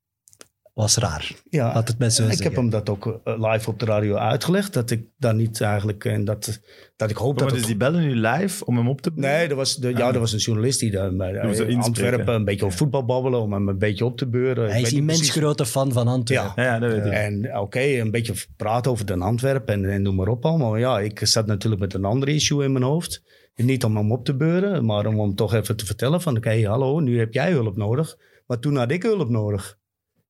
was 0.78 0.96
raar. 0.98 1.32
Ja, 1.50 1.74
Laat 1.74 1.88
het 1.88 1.98
mij 1.98 2.10
zo 2.10 2.22
ik 2.24 2.28
zeggen. 2.28 2.46
heb 2.46 2.56
hem 2.56 2.70
dat 2.70 2.90
ook 2.90 3.20
eh, 3.24 3.52
live 3.52 3.70
op 3.70 3.80
de 3.80 3.86
radio 3.86 4.16
uitgelegd. 4.16 4.74
Dat 4.74 4.92
ik 4.92 5.06
daar 5.18 5.36
niet 5.36 5.62
eigenlijk... 5.62 6.06
En 6.06 6.26
dat, 6.26 6.60
dat 6.96 7.10
ik 7.10 7.16
hoop 7.18 7.34
Maar 7.36 7.44
dat 7.44 7.50
dus 7.50 7.58
het 7.60 7.68
die 7.68 7.78
bellen 7.78 8.02
nu 8.02 8.16
live 8.16 8.66
om 8.66 8.78
hem 8.78 8.90
op 8.90 9.02
te 9.02 9.12
bellen? 9.12 9.30
Nee, 9.30 9.48
er 9.48 9.56
was, 9.56 9.76
de, 9.76 9.90
ja, 9.90 10.14
er 10.14 10.20
was 10.20 10.34
een 10.34 10.40
journalist 10.40 10.80
die 10.80 10.92
daar 10.92 11.16
bij 11.16 11.42
Doen 11.42 11.56
ze 11.56 11.66
in. 11.66 11.80
Antwerpen 11.80 12.34
een 12.34 12.46
beetje 12.46 12.66
over 12.66 12.78
voetbal 12.78 13.06
babbelen, 13.06 13.42
om 13.42 13.54
hem 13.54 13.68
een 13.68 13.78
beetje 13.78 14.06
op 14.06 14.18
te 14.18 14.28
beuren. 14.28 14.66
Ik 14.66 14.72
Hij 14.72 14.82
is 14.82 14.94
immens 14.94 15.18
precies- 15.18 15.36
grote 15.36 15.66
fan 15.66 15.92
van 15.92 16.08
Antwerpen. 16.08 16.64
Ja. 16.64 16.64
Ja, 16.64 16.74
ja, 16.74 16.80
dat 16.80 16.92
weet 16.92 17.06
ik. 17.06 17.12
En 17.12 17.58
oké, 17.60 17.80
een 17.82 18.12
beetje 18.12 18.34
praten 18.58 18.92
over 18.92 19.06
Den 19.06 19.22
Antwerpen 19.22 19.74
en, 19.74 19.92
en 19.92 20.02
noem 20.02 20.16
maar 20.16 20.28
op 20.28 20.46
allemaal. 20.46 20.70
Maar 20.70 20.80
ja, 20.80 21.00
ik 21.00 21.20
zat 21.24 21.46
natuurlijk 21.46 21.82
met 21.82 21.94
een 21.94 22.06
ander 22.06 22.30
issue 22.30 22.64
in 22.64 22.72
mijn 22.72 22.84
hoofd. 22.86 23.24
Niet 23.56 23.84
om 23.84 23.96
hem 23.98 24.12
op 24.12 24.26
te 24.26 24.36
beuren, 24.36 24.86
maar 24.86 25.06
om 25.06 25.20
hem 25.20 25.36
toch 25.36 25.54
even 25.54 25.78
te 25.78 25.86
vertellen 25.86 26.22
van... 26.22 26.38
Oké, 26.38 26.68
hallo, 26.68 27.00
nu 27.00 27.20
heb 27.20 27.34
jij 27.34 27.52
hulp 27.52 27.78
nodig. 27.78 28.18
Maar 28.48 28.60
toen 28.60 28.76
had 28.76 28.92
ik 28.92 29.04
hulp 29.04 29.30
nodig. 29.30 29.78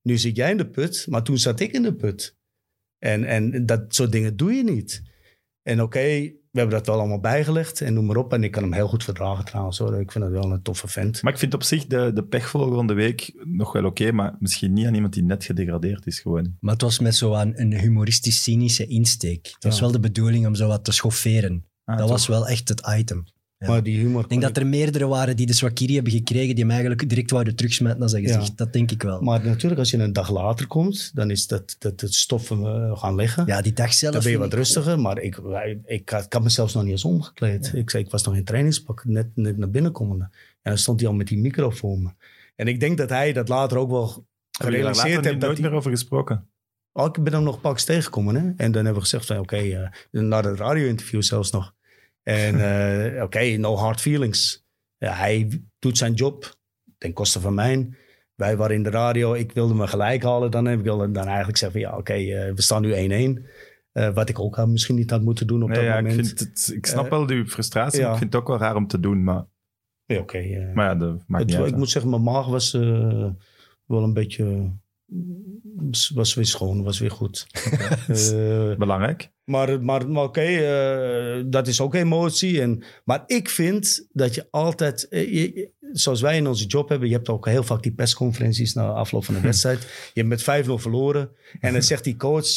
Nu 0.08 0.18
zit 0.18 0.36
jij 0.36 0.52
in 0.52 0.58
de 0.58 0.70
put, 0.70 1.06
maar 1.10 1.24
toen 1.24 1.38
zat 1.38 1.60
ik 1.60 1.72
in 1.72 1.82
de 1.82 1.96
put. 1.96 2.38
En, 3.00 3.24
en 3.24 3.66
dat 3.66 3.84
soort 3.88 4.12
dingen 4.12 4.38
doe 4.38 4.54
je 4.54 4.64
niet. 4.64 5.02
En 5.64 5.82
oké, 5.82 6.00
we 6.52 6.60
hebben 6.60 6.78
dat 6.78 6.88
wel 6.88 7.00
allemaal 7.00 7.20
bijgelegd 7.20 7.82
en 7.82 7.94
noem 7.94 8.06
maar 8.06 8.16
op. 8.16 8.34
En 8.34 8.44
ik 8.44 8.52
kan 8.52 8.64
hem 8.64 8.74
heel 8.74 8.88
goed 8.88 9.04
verdragen 9.04 9.46
trouwens 9.46 9.78
hoor. 9.78 10.00
Ik 10.00 10.12
vind 10.12 10.24
het 10.24 10.34
wel 10.34 10.52
een 10.52 10.62
toffe 10.62 10.88
vent. 10.88 11.22
Maar 11.22 11.34
ik 11.34 11.40
vind 11.40 11.54
op 11.54 11.64
zich 11.64 11.86
de, 11.86 12.12
de 12.14 12.24
pechvolger 12.24 12.76
van 12.76 12.88
de 12.88 12.94
week 12.94 13.34
nog 13.44 13.72
wel 13.72 13.86
oké, 13.86 14.12
maar 14.12 14.36
misschien 14.40 14.74
niet 14.74 14.86
aan 14.86 14.94
iemand 14.94 15.14
die 15.14 15.24
net 15.24 15.44
gedegradeerd 15.44 16.06
is 16.06 16.20
gewoon. 16.20 16.56
Maar 16.60 16.74
het 16.74 16.82
was 16.82 17.00
met 17.00 17.16
zo'n 17.16 17.62
een 17.62 17.80
humoristisch-cynische 17.80 18.86
insteek. 18.86 19.48
Het 19.54 19.64
was 19.64 19.80
wel 19.80 19.92
de 19.92 20.00
bedoeling 20.00 20.46
om 20.48 20.56
zo 20.56 20.68
wat 20.68 20.84
te 20.84 20.92
schofferen. 20.92 21.66
Ah, 21.84 21.98
dat 21.98 22.08
toch? 22.08 22.16
was 22.16 22.28
wel 22.28 22.48
echt 22.48 22.70
het 22.70 22.88
item. 22.98 23.24
Ja. 23.60 23.68
Maar 23.68 23.84
die 23.84 23.98
humor... 24.00 24.22
Ik 24.24 24.30
denk 24.30 24.42
dat 24.42 24.58
er 24.58 24.68
meerdere 24.68 25.08
waren 25.08 25.36
die 25.36 25.46
de 25.46 25.54
Swakiri 25.54 25.94
hebben 25.94 26.12
gekregen, 26.12 26.56
die 26.56 26.64
hem 26.64 26.72
eigenlijk 26.72 27.10
direct 27.10 27.32
wouden 27.32 27.56
terugsmijten 27.56 28.00
naar 28.00 28.10
zijn 28.10 28.24
Ja. 28.24 28.34
gezicht. 28.36 28.58
Dat 28.58 28.74
denk 28.74 28.92
ik 28.92 29.04
wel. 29.04 29.22
Maar 29.22 29.46
natuurlijk, 29.46 29.80
als 29.80 29.92
je 29.92 29.98
een 29.98 30.14
dag 30.14 30.32
later 30.32 30.68
komt, 30.68 31.12
dan 31.16 31.32
is 31.32 31.48
dat, 31.48 31.76
dat 31.80 32.02
het 32.02 32.14
stoffen 32.14 32.60
eh, 32.66 32.98
gaan 32.98 33.16
liggen. 33.16 33.46
ja, 33.46 33.62
die 33.62 33.74
dag 33.74 33.94
zelf... 33.94 34.14
dan 34.14 34.24
ben 34.24 34.32
je 34.32 34.38
wat 34.38 34.48
ik- 34.48 34.54
rustiger. 34.54 35.00
Maar 35.00 35.18
ik, 35.22 35.38
ik, 35.86 36.10
had, 36.10 36.26
ik 36.26 36.34
had 36.34 36.44
mezelf 36.44 36.74
nog 36.74 36.84
niet 36.84 36.92
eens 36.92 37.04
omgekleed. 37.06 37.72
Ik, 37.76 37.90
zei, 37.90 38.04
ik 38.04 38.12
was 38.12 38.24
nog 38.24 38.36
in 38.36 38.44
trainingspak, 38.44 39.06
net, 39.06 39.28
net 39.36 39.58
naar 39.58 39.70
binnen 39.70 39.92
komende. 39.92 40.24
En 40.62 40.72
dan 40.74 40.78
stond 40.78 41.00
hij 41.00 41.10
al 41.10 41.16
met 41.16 41.28
die 41.28 41.38
micro 41.38 41.70
voor 41.70 42.00
me. 42.00 42.10
En 42.56 42.68
ik 42.68 42.80
denk 42.80 42.98
dat 42.98 43.10
hij 43.10 43.34
dat 43.34 43.48
later 43.48 43.78
ook 43.78 43.90
wel 43.90 44.06
daar 44.08 44.68
gerealiseerd 44.68 44.96
later 44.98 45.10
heeft. 45.22 45.32
niet 45.32 45.42
Dat 45.42 45.50
nooit 45.50 45.62
meer 45.62 45.72
over 45.72 45.92
gesproken? 45.92 46.48
oh, 46.92 47.06
ik 47.06 47.24
ben 47.24 47.34
hem 47.34 47.44
nog 47.44 47.62
pakjes 47.62 47.84
tegengekomen. 47.86 48.36
Hè? 48.36 48.42
En 48.42 48.72
dan 48.72 48.74
hebben 48.74 48.94
we 48.94 49.00
gezegd 49.00 49.26
van 49.26 49.38
oké, 49.40 49.56
eh, 49.58 49.90
na 50.12 50.42
het 50.42 50.60
radio-interview 50.60 51.22
zelfs 51.22 51.52
nog. 51.52 51.76
En 52.28 52.56
eh, 53.16 53.24
oké, 53.24 53.58
no 53.58 53.76
hard 53.76 54.02
feelings. 54.02 54.66
Ja, 54.98 55.14
hij 55.14 55.62
doet 55.80 55.98
zijn 55.98 56.14
job 56.14 56.56
ten 56.98 57.14
koste 57.14 57.40
van 57.40 57.54
mij. 57.54 57.90
Wij 58.36 58.58
waren 58.58 58.76
in 58.76 58.84
de 58.84 58.90
radio, 58.90 59.34
ik 59.34 59.52
wilde 59.52 59.74
me 59.74 59.88
gelijk 59.88 60.24
halen. 60.24 60.52
Dan 60.52 60.66
heb 60.66 60.80
ik 60.80 60.86
dan 60.86 61.16
eigenlijk 61.16 61.58
zeggen 61.58 61.82
van 61.82 61.90
ja, 61.90 61.98
oké, 61.98 62.14
eh, 62.14 62.54
we 62.54 62.62
staan 62.62 62.82
nu 62.82 62.94
1-1. 62.94 63.45
Eh, 63.91 64.14
wat 64.14 64.30
ik 64.30 64.40
ook 64.40 64.56
had, 64.56 64.68
misschien 64.68 64.95
niet 64.95 65.10
had 65.10 65.22
moeten 65.22 65.48
doen 65.48 65.64
op 65.64 65.68
Nee, 65.70 65.78
dat 65.78 65.86
ja, 65.88 65.98
ik, 65.98 66.06
moment. 66.08 66.28
vind 66.28 66.40
het, 66.40 66.72
ik 66.76 66.86
snap 66.86 67.10
wel 67.10 67.30
uw 67.30 67.45
frustratie, 67.45 67.99
ja. 67.99 68.12
ik 68.12 68.18
vind 68.18 68.34
het 68.34 68.41
ook 68.41 68.48
wel 68.48 68.58
raar 68.58 68.76
om 68.76 68.88
te 68.88 68.99
doen. 68.99 69.24
Maar, 69.24 69.45
Ja, 70.06 70.20
oké. 70.20 70.72
maar 70.74 70.86
ja, 70.86 70.95
dat 70.95 71.24
maakt 71.28 71.44
het- 71.44 71.52
niet 71.52 71.60
uit. 71.62 71.68
ik 71.72 71.78
moet 71.78 71.90
zeggen, 71.90 72.12
mijn 72.12 72.24
maag 72.24 72.48
was 72.48 72.72
wel 73.86 74.04
een 74.04 74.14
beetje... 74.14 74.72
Was 76.14 76.34
weer 76.34 76.46
schoon, 76.46 76.84
was 76.84 77.00
weer 77.00 77.12
goed. 77.12 77.48
Eh, 78.08 78.76
Belangrijk. 78.76 79.32
Maar, 79.44 79.82
maar, 79.82 80.10
maar 80.10 80.24
oké, 80.24 80.42
eh, 80.42 81.44
dat 81.48 81.68
is 81.68 81.82
ook 81.82 81.94
emotie. 81.96 82.62
En, 82.62 82.84
maar 83.06 83.24
ik 83.26 83.50
vind 83.50 84.08
dat 84.12 84.36
je 84.36 84.48
altijd, 84.50 85.08
eh, 85.08 85.34
je- 85.34 85.56
je- 85.56 85.72
zoals 85.92 86.22
wij 86.22 86.38
in 86.38 86.48
onze 86.48 86.66
job 86.66 86.90
hebben, 86.90 87.08
je 87.10 87.14
hebt 87.16 87.30
ook 87.30 87.46
heel 87.46 87.64
vaak 87.64 87.84
die 87.84 87.94
persconferenties 87.94 88.74
na 88.74 88.88
afloop 88.92 89.26
van 89.26 89.34
de 89.34 89.42
wedstrijd. 89.52 89.82
Je 90.14 90.24
hebt 90.24 90.28
met 90.28 90.66
5-0 90.68 90.78
verloren. 90.78 91.30
En 91.60 91.74
dan 91.74 91.84
zegt 91.84 92.04
die 92.04 92.16
coach, 92.16 92.48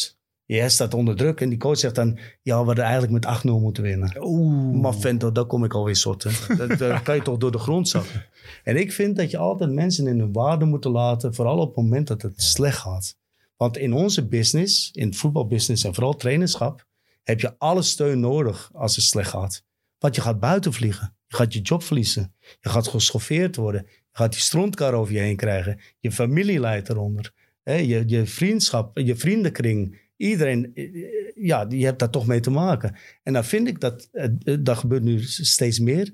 jij 0.56 0.68
staat 0.68 0.94
onder 0.94 1.16
druk. 1.16 1.40
En 1.40 1.48
die 1.48 1.58
coach 1.58 1.78
zegt 1.78 1.94
dan, 1.94 2.18
ja, 2.42 2.60
we 2.60 2.66
hadden 2.66 2.84
eigenlijk 2.84 3.12
met 3.12 3.40
8-0 3.46 3.50
moeten 3.50 3.82
winnen. 3.82 4.16
Oeh. 4.20 4.80
Maar 4.80 4.94
vent, 4.94 5.34
daar 5.34 5.44
kom 5.44 5.64
ik 5.64 5.74
alweer 5.74 5.96
zotten. 5.96 6.32
Dat, 6.56 6.78
dat 6.78 7.02
kan 7.06 7.14
je 7.14 7.22
toch 7.22 7.36
door 7.36 7.52
de 7.52 7.58
grond 7.58 7.88
zakken. 7.88 8.26
En 8.64 8.76
ik 8.76 8.92
vind 8.92 9.16
dat 9.16 9.30
je 9.30 9.38
altijd 9.38 9.72
mensen 9.72 10.06
in 10.06 10.18
hun 10.18 10.32
waarde 10.32 10.64
moet 10.64 10.84
laten, 10.84 11.34
vooral 11.34 11.58
op 11.58 11.66
het 11.66 11.76
moment 11.76 12.06
dat 12.06 12.22
het 12.22 12.42
slecht 12.42 12.78
gaat. 12.78 13.16
Want 13.56 13.76
in 13.76 13.92
onze 13.92 14.26
business, 14.26 14.90
in 14.92 15.06
het 15.06 15.16
voetbalbusiness 15.16 15.84
en 15.84 15.94
vooral 15.94 16.16
trainerschap, 16.16 16.86
heb 17.22 17.40
je 17.40 17.58
alle 17.58 17.82
steun 17.82 18.20
nodig 18.20 18.70
als 18.72 18.96
het 18.96 19.04
slecht 19.04 19.30
gaat. 19.30 19.64
Want 19.98 20.14
je 20.14 20.20
gaat 20.20 20.40
buiten 20.40 20.72
vliegen. 20.72 21.14
Je 21.26 21.36
gaat 21.36 21.52
je 21.52 21.60
job 21.60 21.82
verliezen. 21.82 22.34
Je 22.60 22.68
gaat 22.68 22.88
geschoffeerd 22.88 23.56
worden. 23.56 23.82
Je 23.86 23.92
gaat 24.12 24.32
die 24.32 24.40
strontkar 24.40 24.94
over 24.94 25.14
je 25.14 25.20
heen 25.20 25.36
krijgen. 25.36 25.80
Je 25.98 26.12
familie 26.12 26.60
leidt 26.60 26.88
eronder. 26.88 27.32
Hè, 27.62 27.74
je, 27.74 28.02
je 28.06 28.26
vriendschap, 28.26 28.98
je 28.98 29.16
vriendenkring. 29.16 30.08
Iedereen, 30.20 30.70
eh, 30.74 30.84
eh, 30.84 31.10
ja, 31.34 31.64
die 31.66 31.84
hebt 31.84 31.98
daar 31.98 32.10
toch 32.10 32.26
mee 32.26 32.40
te 32.40 32.50
maken. 32.50 32.96
En 33.22 33.32
dan 33.32 33.44
vind 33.44 33.68
ik 33.68 33.80
dat, 33.80 34.08
eh, 34.12 34.28
dat 34.60 34.78
gebeurt 34.78 35.02
nu 35.02 35.22
steeds 35.22 35.78
meer, 35.78 36.12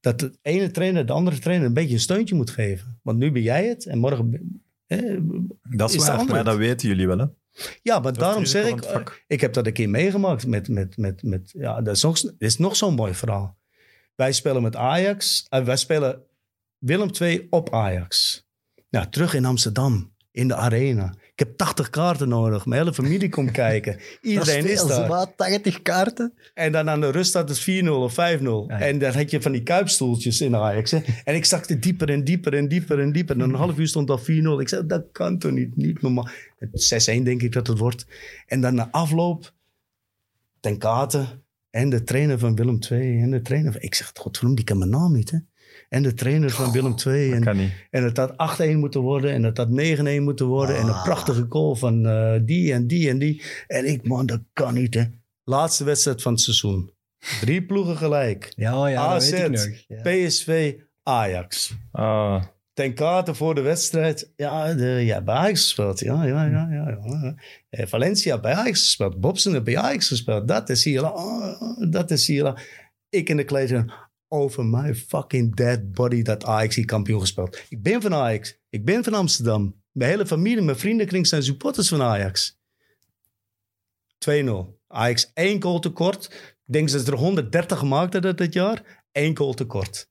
dat 0.00 0.20
de 0.20 0.32
ene 0.42 0.70
trainer 0.70 1.06
de 1.06 1.12
andere 1.12 1.38
trainer 1.38 1.66
een 1.66 1.74
beetje 1.74 1.94
een 1.94 2.00
steuntje 2.00 2.34
moet 2.34 2.50
geven. 2.50 2.98
Want 3.02 3.18
nu 3.18 3.30
ben 3.32 3.42
jij 3.42 3.66
het 3.66 3.86
en 3.86 3.98
morgen... 3.98 4.60
eh, 4.86 5.16
Dat 5.62 5.94
is, 5.94 6.06
waar, 6.06 6.24
maar 6.24 6.44
dat 6.44 6.56
weten 6.56 6.88
jullie 6.88 7.06
wel. 7.06 7.18
Hè? 7.18 7.26
ja, 7.82 7.98
maar 7.98 8.12
daarom 8.12 8.44
zeg 8.44 8.66
ik, 8.68 9.24
ik 9.26 9.40
heb 9.40 9.52
dat 9.52 9.66
een 9.66 9.72
keer 9.72 9.88
meegemaakt 9.90 10.46
met, 10.46 10.68
met, 10.68 10.96
met, 10.96 11.22
met 11.22 11.50
ja, 11.58 11.80
dat 11.82 11.96
is, 11.96 12.02
nog, 12.02 12.20
dat 12.20 12.34
is 12.38 12.58
nog 12.58 12.76
zo'n 12.76 12.94
mooi 12.94 13.14
verhaal. 13.14 13.58
Wij 14.14 14.32
spelen 14.32 14.62
met 14.62 14.76
Ajax, 14.76 15.46
eh, 15.48 15.64
wij 15.64 15.76
spelen 15.76 16.22
Willem 16.78 17.10
II 17.20 17.46
op 17.50 17.74
Ajax. 17.74 18.44
Ja, 18.88 19.06
terug 19.06 19.34
in 19.34 19.44
Amsterdam, 19.44 20.14
in 20.30 20.48
de 20.48 20.54
arena. 20.54 21.14
Ik 21.36 21.46
heb 21.46 21.56
80 21.56 21.90
kaarten 21.90 22.28
nodig, 22.28 22.66
mijn 22.66 22.80
hele 22.80 22.94
familie 22.94 23.28
komt 23.28 23.50
kijken. 23.64 23.92
Dat 23.92 24.02
Iedereen 24.20 24.64
is, 24.66 24.78
veel, 24.78 24.88
daar. 24.88 25.04
zwaar, 25.04 25.34
80 25.34 25.82
kaarten. 25.82 26.32
En 26.54 26.72
dan 26.72 26.90
aan 26.90 27.00
de 27.00 27.10
rust 27.10 27.28
staat 27.28 27.48
het 27.48 27.60
4-0 27.84 27.88
of 27.88 28.12
5-0. 28.12 28.14
ja. 28.16 28.66
En 28.68 28.98
dan 28.98 29.12
had 29.12 29.30
je 29.30 29.42
van 29.42 29.52
die 29.52 29.62
kuipstoeltjes 29.62 30.40
in 30.40 30.56
Ajax. 30.56 30.90
Hè? 30.90 30.98
En 31.24 31.34
ik 31.34 31.44
zakte 31.44 31.78
dieper 31.78 32.10
en 32.10 32.24
dieper 32.24 32.54
en 32.54 32.68
dieper 32.68 33.00
en 33.00 33.12
dieper. 33.12 33.36
En 33.36 33.42
een 33.42 33.54
half 33.54 33.78
uur 33.78 33.86
stond 33.88 34.10
al 34.10 34.20
4-0. 34.20 34.22
Ik 34.60 34.68
zei, 34.68 34.86
dat 34.86 35.04
kan 35.12 35.38
toch 35.38 35.50
niet? 35.52 35.76
Niet 35.76 36.02
normaal. 36.02 36.28
6-1 36.30 36.68
denk 37.22 37.42
ik 37.42 37.52
dat 37.52 37.66
het 37.66 37.78
wordt. 37.78 38.06
En 38.46 38.60
dan 38.60 38.74
na 38.74 38.88
afloop, 38.90 39.52
ten 40.60 40.78
Katen 40.78 41.44
en 41.70 41.90
de 41.90 42.02
trainer 42.02 42.38
van 42.38 42.54
Willem 42.56 42.78
II. 42.90 43.20
En 43.20 43.30
de 43.30 43.42
trainer 43.42 43.72
van, 43.72 43.80
ik 43.80 43.94
zeg, 43.94 44.10
godverdomme, 44.14 44.56
die 44.56 44.64
kan 44.64 44.78
mijn 44.78 44.90
naam 44.90 45.12
niet, 45.12 45.30
hè? 45.30 45.38
En 45.88 46.02
de 46.02 46.14
trainer 46.14 46.50
van 46.50 46.72
Willem 46.72 46.94
II. 47.06 47.26
Dat 47.28 47.36
En, 47.38 47.44
kan 47.44 47.56
niet. 47.56 47.72
en 47.90 48.04
het 48.04 48.16
had 48.16 48.60
8-1 48.62 48.76
moeten 48.76 49.00
worden. 49.00 49.32
En 49.32 49.42
het 49.42 49.56
had 49.56 49.68
9-1 49.68 50.22
moeten 50.22 50.46
worden. 50.46 50.76
En 50.76 50.82
een 50.86 50.92
Ah. 50.92 51.04
prachtige 51.04 51.46
goal 51.48 51.74
van 51.74 52.06
eh, 52.06 52.34
die 52.42 52.72
en 52.72 52.86
die 52.86 53.08
en 53.08 53.18
die. 53.18 53.42
En 53.66 53.86
ik, 53.88 54.08
man, 54.08 54.26
dat 54.26 54.40
kan 54.52 54.74
niet, 54.74 54.94
hè? 54.94 55.02
Laatste 55.44 55.84
wedstrijd 55.84 56.22
van 56.22 56.32
het 56.32 56.40
seizoen. 56.40 56.90
Drie 57.40 57.62
ploegen 57.66 57.96
gelijk. 57.96 58.52
Ja, 58.56 58.86
ja, 58.88 59.12
dat 59.12 59.28
weet 59.28 59.40
ik 59.44 59.50
nog. 59.50 60.02
Ja. 60.02 60.26
PSV, 60.26 60.74
Ajax. 61.02 61.74
Ah, 61.92 62.42
Ten 62.72 62.94
kaarten 62.94 63.36
voor 63.36 63.54
de 63.54 63.60
wedstrijd. 63.60 64.32
Ja, 64.36 64.74
de, 64.74 64.84
ja 64.84 65.22
bij 65.22 65.34
Ajax 65.34 65.62
gespeeld. 65.62 66.00
Ja, 66.00 66.24
ja, 66.24 66.44
ja. 66.44 66.68
ja, 66.70 66.98
ja. 67.10 67.34
Eh, 67.70 67.86
Valencia 67.86 68.40
bij 68.40 68.54
Ajax 68.54 68.80
gespeeld. 68.80 69.12
Heeft 69.22 69.64
bij 69.64 69.78
Ajax 69.78 70.08
gespeeld. 70.08 70.48
Dat 70.48 70.68
is 70.68 70.84
hier. 70.84 71.12
Oh, 71.12 71.90
dat 71.90 72.10
is 72.10 72.26
hier. 72.26 72.66
Ik 73.08 73.28
in 73.28 73.36
de 73.36 73.44
kleedkamer. 73.44 74.05
Over 74.28 74.64
my 74.64 74.94
fucking 74.94 75.54
dead 75.54 75.92
body 75.92 76.22
dat 76.22 76.44
Ajax 76.44 76.74
hier 76.76 76.84
kampioen 76.84 77.20
gespeeld. 77.20 77.62
Ik 77.68 77.82
ben 77.82 78.02
van 78.02 78.14
Ajax. 78.14 78.58
Ik 78.68 78.84
ben 78.84 79.04
van 79.04 79.14
Amsterdam. 79.14 79.82
Mijn 79.92 80.10
hele 80.10 80.26
familie, 80.26 80.62
mijn 80.64 80.78
vriendenkring 80.78 81.26
zijn 81.26 81.42
supporters 81.42 81.88
van 81.88 82.02
Ajax. 82.02 82.58
2-0. 84.18 84.78
Ajax 84.86 85.30
één 85.34 85.62
goal 85.62 85.78
tekort. 85.78 86.24
Ik 86.66 86.72
denk 86.72 86.90
dat 86.90 87.00
ze 87.04 87.10
er 87.12 87.18
130 87.18 87.78
gemaakt 87.78 88.12
hadden 88.12 88.36
dit 88.36 88.52
jaar. 88.52 89.04
Eén 89.12 89.36
goal 89.36 89.54
tekort. 89.54 90.10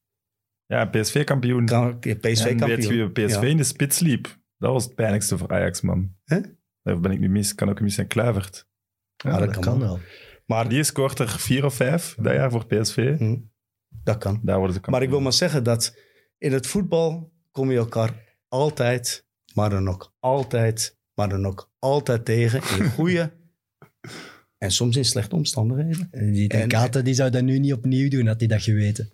ja, 0.65 0.85
PSV-kampioen. 0.85 1.65
Kan- 1.65 1.99
PSV 1.99 2.45
en 2.45 2.57
kampioen. 2.57 2.67
weet 2.67 2.83
je 2.83 3.11
wie 3.13 3.25
PSV 3.27 3.41
Ja. 3.41 3.47
in 3.47 3.57
de 3.57 3.63
spits 3.63 3.99
liep? 3.99 4.37
Dat 4.57 4.71
was 4.71 4.83
het 4.83 4.95
pijnlijkste 4.95 5.37
voor 5.37 5.49
Ajax, 5.51 5.81
man. 5.81 6.15
Hè? 6.23 6.39
Daar 6.81 6.99
ben 6.99 7.11
ik 7.11 7.19
nu 7.19 7.29
mis. 7.29 7.55
Kan 7.55 7.69
ook 7.69 7.81
mis 7.81 7.95
zijn 7.95 8.07
Kluivert. 8.07 8.67
Ja, 9.15 9.29
Ja, 9.29 9.37
dat 9.37 9.45
dat 9.45 9.53
kan 9.53 9.63
kan 9.63 9.79
wel. 9.79 9.87
wel. 9.87 9.99
Maar 10.45 10.69
Die 10.69 10.83
scoort 10.83 11.19
er 11.19 11.29
vier 11.29 11.65
of 11.65 11.73
vijf 11.75 12.15
dat 12.19 12.33
jaar 12.33 12.51
voor 12.51 12.65
PSV. 12.65 13.17
Hm, 13.17 13.37
dat 14.03 14.17
kan. 14.17 14.39
Daar 14.43 14.57
worden 14.57 14.73
ze 14.75 14.81
kampioen. 14.81 14.91
Maar 14.91 15.01
ik 15.03 15.09
wil 15.09 15.19
maar 15.19 15.33
zeggen 15.33 15.63
dat 15.63 15.95
in 16.37 16.53
het 16.53 16.67
voetbal 16.67 17.31
kom 17.51 17.71
je 17.71 17.77
elkaar 17.77 18.23
altijd, 18.47 19.25
maar 19.53 19.69
dan 19.69 19.87
ook 19.89 20.13
altijd, 20.19 20.97
maar 21.13 21.29
dan 21.29 21.45
ook 21.45 21.71
altijd 21.79 22.25
tegen 22.25 22.61
in 22.79 22.89
goede 22.97 23.33
en 24.57 24.71
soms 24.71 24.95
in 24.97 25.05
slechte 25.05 25.35
omstandigheden. 25.35 26.07
En 26.11 26.31
Die 26.31 26.49
En- 26.49 26.59
Tenkate, 26.59 27.01
die 27.01 27.13
zou 27.13 27.29
dat 27.29 27.43
nu 27.43 27.59
niet 27.59 27.73
opnieuw 27.73 28.09
doen, 28.09 28.27
had 28.27 28.39
hij 28.39 28.47
dat 28.47 28.61
geweten. 28.61 29.09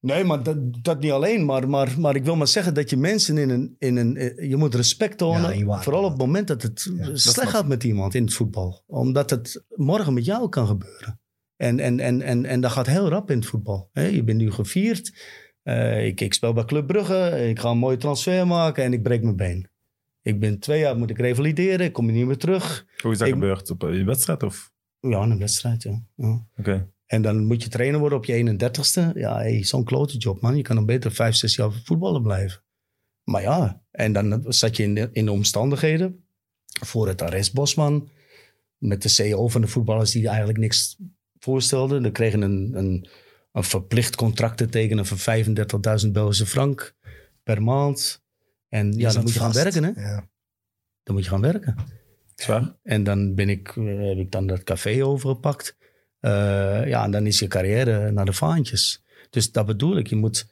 Nee, 0.00 0.24
maar 0.24 0.42
dat, 0.42 0.56
dat 0.84 1.00
niet 1.00 1.10
alleen. 1.10 1.44
Maar, 1.44 1.68
maar, 1.68 2.00
maar 2.00 2.16
ik 2.16 2.24
wil 2.24 2.36
maar 2.36 2.48
zeggen 2.48 2.74
dat 2.74 2.90
je 2.90 2.96
mensen 2.96 3.38
in 3.38 3.50
een... 3.50 3.76
In 3.78 3.96
een 3.96 4.16
eh, 4.16 4.48
je 4.48 4.56
moet 4.56 4.74
respect 4.74 5.18
tonen. 5.18 5.64
waar- 5.64 5.82
vooral 5.82 6.04
op 6.04 6.10
het 6.10 6.18
moment 6.18 6.48
dat 6.48 6.62
het 6.62 6.90
Ja, 6.96 7.16
slecht 7.16 7.50
gaat 7.50 7.66
met 7.66 7.84
iemand 7.84 8.14
in 8.14 8.24
het 8.24 8.34
voetbal. 8.34 8.82
Omdat 8.86 9.30
het 9.30 9.64
morgen 9.74 10.14
met 10.14 10.24
jou 10.24 10.48
kan 10.48 10.66
gebeuren. 10.66 11.20
En, 11.56 11.80
en, 11.80 12.00
en, 12.00 12.22
en, 12.22 12.44
en 12.44 12.60
dat 12.60 12.70
gaat 12.70 12.86
heel 12.86 13.08
rap 13.08 13.30
in 13.30 13.36
het 13.38 13.46
voetbal. 13.46 13.88
hè. 13.92 14.02
je 14.06 14.24
bent 14.24 14.38
nu 14.38 14.50
gevierd. 14.50 15.22
Eh, 15.62 16.06
ik, 16.06 16.20
ik 16.20 16.34
speel 16.34 16.52
bij 16.52 16.64
Club 16.64 16.86
Brugge. 16.86 17.46
Ik 17.48 17.58
ga 17.58 17.70
een 17.70 17.78
mooie 17.78 17.96
transfer 17.96 18.46
maken 18.46 18.84
en 18.84 18.92
ik 18.92 19.02
breek 19.02 19.22
mijn 19.22 19.36
been. 19.36 19.68
Ik 20.22 20.40
ben 20.40 20.58
twee 20.58 20.80
jaar 20.80 20.96
moet 20.96 21.10
ik 21.10 21.18
revalideren. 21.18 21.86
Ik 21.86 21.92
kom 21.92 22.06
niet 22.12 22.26
meer 22.26 22.36
terug. 22.36 22.86
Hoe 23.02 23.12
is 23.12 23.18
dat 23.18 23.28
Ik- 23.28 23.34
gebeurd? 23.34 23.70
Op 23.70 23.82
een 23.82 24.04
wedstrijd? 24.06 24.42
Of? 24.42 24.72
Ja, 25.00 25.20
een 25.22 25.38
wedstrijd, 25.38 25.82
ja. 25.82 26.02
ja. 26.14 26.46
Oké. 26.56 26.92
En 27.06 27.22
dan 27.22 27.44
moet 27.44 27.62
je 27.62 27.68
trainer 27.68 28.00
worden 28.00 28.18
op 28.18 28.24
je 28.24 28.56
31ste. 28.58 29.12
Ja, 29.18 29.36
hey, 29.36 29.64
zo'n 29.64 29.84
klote 29.84 30.16
job, 30.16 30.40
man. 30.40 30.56
Je 30.56 30.62
kan 30.62 30.76
dan 30.76 30.86
beter 30.86 31.12
vijf, 31.12 31.34
zes 31.34 31.54
jaar 31.54 31.72
voetballen 31.84 32.22
blijven. 32.22 32.62
Maar 33.24 33.42
ja, 33.42 33.82
en 33.90 34.12
dan 34.12 34.44
zat 34.48 34.76
je 34.76 34.82
in 34.82 34.94
de, 34.94 35.08
in 35.12 35.24
de 35.24 35.32
omstandigheden. 35.32 36.24
Voor 36.80 37.08
het 37.08 37.22
arrest 37.22 37.52
Bosman. 37.54 38.08
Met 38.78 39.02
de 39.02 39.08
CEO 39.08 39.48
van 39.48 39.60
de 39.60 39.66
voetballers 39.66 40.10
die 40.10 40.28
eigenlijk 40.28 40.58
niks 40.58 40.98
voorstelden. 41.44 42.02
Dan 42.02 42.12
kregen 42.12 42.42
een, 42.42 42.72
een, 42.74 43.08
een 43.52 43.64
verplicht 43.64 44.16
contract 44.16 44.56
te 44.56 44.68
tekenen 44.68 45.06
van 45.06 45.44
35.000 46.06 46.10
Belgische 46.12 46.46
frank 46.46 46.94
per 47.42 47.62
maand. 47.62 48.22
En 48.68 48.92
ja, 48.92 49.12
dan 49.12 49.22
moet 49.22 49.32
je 49.32 49.38
gaan 49.38 49.52
werken, 49.52 49.84
hè. 49.84 49.90
Ja. 50.02 50.28
Dan 51.02 51.14
moet 51.14 51.24
je 51.24 51.30
gaan 51.30 51.40
werken. 51.40 51.76
Zwaar? 52.34 52.76
En 52.82 53.04
dan 53.04 53.34
ben 53.34 53.48
ik, 53.48 53.68
eh, 53.76 53.84
heb 54.08 54.18
ik 54.18 54.30
dan 54.30 54.46
dat 54.46 54.62
café 54.64 55.04
overgepakt. 55.04 55.76
Eh, 56.20 56.86
ja, 56.86 57.04
en 57.04 57.10
dan 57.10 57.26
is 57.26 57.38
je 57.38 57.46
carrière 57.46 58.10
naar 58.10 58.24
de 58.24 58.32
vaantjes. 58.32 59.02
Dus 59.30 59.52
dat 59.52 59.66
bedoel 59.66 59.96
ik. 59.96 60.06
Je 60.06 60.16
moet, 60.16 60.46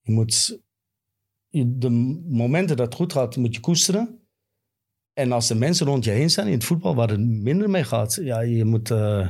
je 0.00 0.12
moet 0.12 0.60
je- 1.48 1.78
de 1.78 1.90
momenten 2.28 2.76
dat 2.76 2.86
het 2.86 2.94
goed 2.94 3.12
gaat, 3.12 3.36
moet 3.36 3.54
je 3.54 3.60
koesteren. 3.60 4.20
En 5.12 5.32
als 5.32 5.48
de 5.48 5.54
mensen 5.54 5.86
rond 5.86 6.04
je 6.04 6.10
heen 6.10 6.30
zijn 6.30 6.46
in 6.46 6.52
het 6.52 6.64
voetbal 6.64 6.94
waar 6.94 7.08
het 7.08 7.20
minder 7.20 7.70
mee 7.70 7.84
gaat, 7.84 8.14
ja, 8.14 8.40
je 8.40 8.64
moet, 8.64 8.90
eh, 8.90 9.28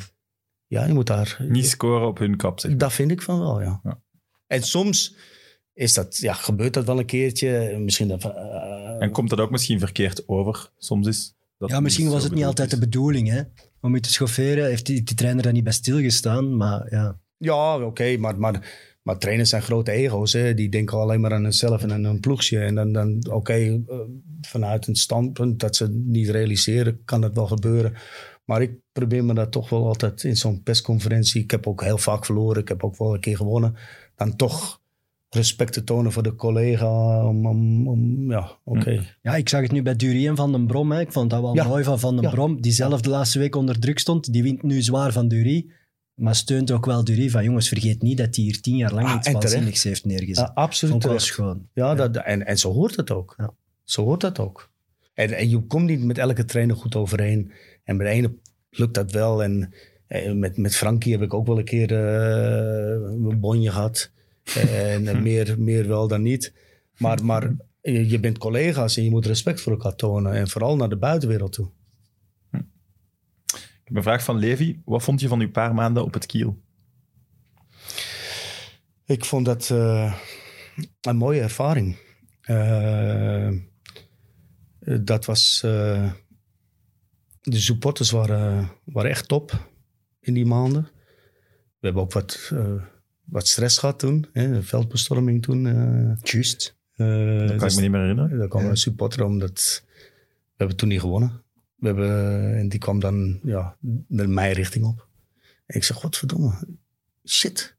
ja, 0.69 0.87
je 0.87 0.93
moet 0.93 1.07
daar. 1.07 1.37
Niet 1.49 1.67
scoren 1.67 2.07
op 2.07 2.19
hun 2.19 2.37
kap, 2.37 2.61
zeg. 2.61 2.77
Dat 2.77 2.93
vind 2.93 3.11
ik 3.11 3.23
van 3.23 3.39
wel, 3.39 3.61
ja. 3.61 3.81
Ja. 3.83 4.01
En 4.47 4.63
soms 4.63 5.17
is 5.75 5.95
dat, 5.95 6.17
ja, 6.17 6.33
gebeurt 6.33 6.75
dat 6.75 6.85
wel 6.85 6.99
een 6.99 7.07
keertje. 7.07 7.79
Misschien 7.79 8.09
dat, 8.09 8.25
eh, 8.25 9.03
En 9.03 9.11
komt 9.11 9.31
dat 9.31 9.41
ook 9.41 9.51
misschien 9.51 9.79
verkeerd 9.79 10.29
over? 10.29 10.71
Soms 10.79 11.07
is 11.07 11.35
dat 11.59 11.71
Ja, 11.71 11.81
misschien 11.81 12.11
was 12.11 12.23
het 12.23 12.35
niet 12.35 12.45
altijd 12.45 12.71
de 12.71 12.79
bedoeling, 12.79 13.29
hè? 13.29 13.43
Om 13.81 13.95
je 13.95 14.01
te 14.01 14.13
schofferen, 14.13 14.67
heeft 14.67 14.87
die, 14.87 15.03
die 15.03 15.17
trainer 15.17 15.43
daar 15.43 15.53
niet 15.53 15.65
bij 15.65 15.73
stilgestaan, 15.73 16.57
maar 16.57 16.87
ja. 16.91 17.21
Ja, 17.37 17.85
oké, 17.85 18.17
maar, 18.17 18.39
maar, 18.39 18.75
maar 19.03 19.19
trainers 19.19 19.51
zijn 19.51 19.63
grote 19.63 19.91
ego's. 19.91 20.33
Hè? 20.33 20.55
Die 20.55 20.69
denken 20.69 20.99
alleen 20.99 21.21
maar 21.21 21.33
aan 21.33 21.43
hunzelf 21.43 21.83
en 21.83 21.93
aan 21.93 22.05
hun 22.05 22.21
ploegje. 22.21 22.59
En 22.59 22.75
dan, 22.75 22.93
dan 22.93 23.31
oké, 23.31 23.53
eh, 23.53 23.99
vanuit 24.41 24.87
een 24.87 24.97
standpunt 24.97 25.61
dat 25.61 25.77
ze 25.77 25.83
het 25.83 25.95
niet 25.95 26.29
realiseren, 26.29 27.05
kan 27.05 27.21
dat 27.21 27.35
wel 27.35 27.47
gebeuren. 27.47 27.95
Maar 28.45 28.63
ik 28.63 28.73
probeer 28.99 29.25
me 29.25 29.35
dat 29.35 29.53
toch 29.53 29.69
wel 29.69 29.87
altijd 29.87 30.23
in 30.25 30.37
zo'n 30.37 30.63
persconferentie. 30.63 31.43
Ik 31.43 31.51
heb 31.51 31.67
ook 31.67 31.83
heel 31.83 31.99
vaak 31.99 32.25
verloren, 32.25 32.63
ik 32.63 32.69
heb 32.69 32.85
ook 32.85 32.97
wel 32.99 33.15
een 33.15 33.21
keer 33.21 33.37
gewonnen. 33.37 33.75
Dan 34.17 34.37
toch 34.37 34.81
respect 35.29 35.73
te 35.73 35.85
tonen 35.85 36.13
voor 36.13 36.23
de 36.23 36.35
collega. 36.35 37.25
Om, 37.27 37.47
om, 37.47 37.89
om 37.89 38.31
ja, 38.31 38.59
oké. 38.65 39.05
Ja, 39.23 39.37
ik 39.37 39.49
zag 39.49 39.61
het 39.63 39.73
nu 39.73 39.83
bij 39.83 39.97
Dury 39.97 40.27
en 40.27 40.37
Van 40.37 40.53
den 40.53 40.67
Brom. 40.67 40.93
Hè. 40.93 41.01
Ik 41.01 41.13
vond 41.13 41.31
dat 41.31 41.41
wel 41.41 41.55
Ja. 41.55 41.67
mooi 41.67 41.85
van 41.85 41.99
Van 41.99 42.15
den 42.15 42.25
Ja. 42.25 42.31
Brom, 42.31 42.61
die 42.61 42.73
zelf 42.73 43.01
de 43.01 43.09
laatste 43.11 43.39
week 43.39 43.55
onder 43.57 43.79
druk 43.79 43.99
stond. 43.99 44.33
Die 44.33 44.43
wint 44.43 44.63
nu 44.63 44.83
zwaar 44.83 45.13
van 45.13 45.29
Dury, 45.29 45.67
maar 46.15 46.35
steunt 46.35 46.71
ook 46.71 46.87
wel 46.87 47.05
Dury 47.05 47.31
van 47.31 47.45
jongens, 47.45 47.69
vergeet 47.69 48.03
niet 48.03 48.19
dat 48.19 48.35
hij 48.37 48.45
hier 48.45 48.61
tien 48.61 48.77
jaar 48.77 48.95
lang 48.95 49.07
Ah, 49.09 49.15
iets 49.17 49.31
waanzinnigs 49.33 49.83
heeft 49.83 50.05
neergezet. 50.05 50.47
Ja, 50.47 50.51
absoluut 50.55 50.93
vond 50.93 51.05
wel 51.05 51.19
schoon. 51.19 51.69
Ja, 51.75 51.95
Dat, 51.95 52.17
en, 52.17 52.47
en 52.47 52.59
zo 52.59 52.73
hoort 52.73 52.97
het 52.97 53.11
ook. 53.11 53.35
Ja. 53.37 53.51
Zo 53.85 54.05
hoort 54.05 54.21
dat 54.21 54.39
ook. 54.39 54.71
En, 55.15 55.33
en 55.37 55.49
je 55.49 55.61
komt 55.61 55.87
niet 55.87 56.05
met 56.05 56.19
elke 56.19 56.45
trainer 56.45 56.77
goed 56.77 56.95
overeen. 56.97 57.53
En 57.85 57.97
bij 57.97 58.07
de 58.07 58.13
ene 58.13 58.35
lukt 58.71 58.95
dat 58.95 59.13
wel. 59.13 59.43
En 59.43 59.73
eh, 60.09 60.33
met, 60.33 60.57
met 60.57 60.77
Frankie 60.77 61.13
heb 61.13 61.23
ik 61.23 61.35
ook 61.35 61.47
wel 61.47 61.59
een 61.59 61.65
keer 61.65 61.93
eh, 61.93 63.11
een 63.11 63.41
bonje 63.41 63.71
gehad. 63.71 64.11
en 64.55 65.09
eh, 65.09 65.21
meer, 65.29 65.61
meer 65.61 65.89
wel 65.89 66.09
dan 66.09 66.23
niet. 66.23 66.55
Maar, 66.99 67.25
maar 67.25 67.57
je, 67.81 68.09
je 68.09 68.21
bent 68.21 68.39
collega's 68.39 68.97
en 68.97 69.05
je 69.05 69.11
moet 69.11 69.27
respect 69.27 69.61
voor 69.61 69.73
elkaar 69.73 69.95
tonen. 69.95 70.33
En 70.33 70.49
vooral 70.49 70.77
naar 70.77 70.89
de 70.89 70.97
buitenwereld 70.97 71.53
toe. 71.53 71.71
Ik 73.51 73.95
heb 73.95 73.97
een 73.97 74.03
vraag 74.03 74.25
van 74.25 74.39
Levi. 74.39 74.81
Wat 74.85 75.03
vond 75.03 75.21
je 75.21 75.29
van 75.29 75.41
uw 75.41 75.51
paar 75.51 75.75
maanden 75.75 76.05
op 76.05 76.15
het 76.15 76.27
kiel? 76.27 76.59
Ik 79.05 79.25
vond 79.25 79.45
dat 79.45 79.69
een 81.01 81.17
mooie 81.17 81.41
ervaring. 81.41 81.97
Dat 84.81 85.25
was. 85.25 85.65
De 87.51 87.61
supporters 87.61 88.11
waren, 88.11 88.71
waren 88.85 89.11
echt 89.11 89.29
top 89.29 89.69
in 90.21 90.35
die 90.35 90.47
maanden. 90.47 90.83
We 91.79 91.87
hebben 91.87 92.03
ook 92.03 92.13
wat, 92.13 92.51
eh, 92.53 92.83
wat 93.25 93.49
stress 93.49 93.79
gehad 93.79 93.99
toen. 93.99 94.27
Hè, 94.33 94.63
veldbestorming 94.63 95.43
toen. 95.43 95.67
eh, 95.67 96.17
Juist. 96.23 96.77
eh, 96.93 97.07
Dat 97.39 97.49
kan 97.49 97.59
dus- 97.59 97.71
ik 97.71 97.75
me 97.77 97.83
niet 97.83 97.91
meer 97.91 98.01
herinneren. 98.01 98.39
daar 98.39 98.49
kwam 98.49 98.65
een 98.65 98.77
supporter 98.77 99.25
omdat 99.25 99.83
we 99.85 100.55
hebben 100.57 100.77
toen 100.77 100.89
niet 100.89 101.01
gewonnen. 101.01 101.43
We 101.75 101.87
hebben, 101.87 102.57
en 102.57 102.69
die 102.69 102.79
kwam 102.79 103.01
dan 103.01 103.41
ja, 103.43 103.77
naar 104.07 104.29
mijn 104.29 104.53
richting 104.53 104.85
op. 104.85 105.07
En 105.67 105.77
ik 105.77 105.85
zeg, 105.85 105.97
godverdomme, 105.97 106.53
shit. 107.27 107.77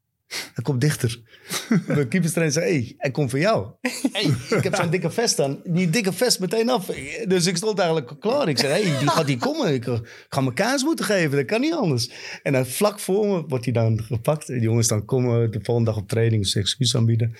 Hij 0.54 0.64
komt 0.64 0.80
dichter. 0.80 1.20
De 1.94 2.06
keeperstrainer 2.08 2.52
zei, 2.54 2.66
hey, 2.72 2.94
hij 2.96 3.10
komt 3.10 3.30
voor 3.30 3.38
jou. 3.38 3.66
Hey, 4.12 4.22
ik 4.58 4.64
heb 4.64 4.74
zo'n 4.74 4.90
dikke 4.90 5.10
vest 5.10 5.40
aan. 5.40 5.60
Die 5.64 5.90
dikke 5.90 6.12
vest 6.12 6.40
meteen 6.40 6.68
af. 6.70 6.86
Dus 7.28 7.46
ik 7.46 7.56
stond 7.56 7.78
eigenlijk 7.78 8.20
klaar. 8.20 8.48
Ik 8.48 8.58
zei, 8.58 8.72
hey, 8.72 8.98
die 8.98 9.08
gaat 9.08 9.26
hier 9.26 9.38
komen. 9.38 9.74
Ik, 9.74 9.84
ga 10.28 10.40
mijn 10.40 10.54
kaas 10.54 10.82
moeten 10.84 11.04
geven. 11.04 11.36
Dat 11.36 11.44
kan 11.46 11.60
niet 11.60 11.72
anders. 11.74 12.10
En 12.42 12.52
dan 12.52 12.66
vlak 12.66 13.00
voor 13.00 13.26
me 13.26 13.44
wordt 13.48 13.64
hij 13.64 13.74
dan 13.74 14.02
gepakt. 14.02 14.48
En 14.48 14.54
die 14.54 14.62
jongens 14.62 14.88
dan 14.88 15.04
komen 15.04 15.50
de 15.50 15.58
volgende 15.62 15.90
dag 15.90 16.00
op 16.00 16.08
training. 16.08 16.42
Dus 16.42 16.54
excuus 16.54 16.96
aanbieden. 16.96 17.34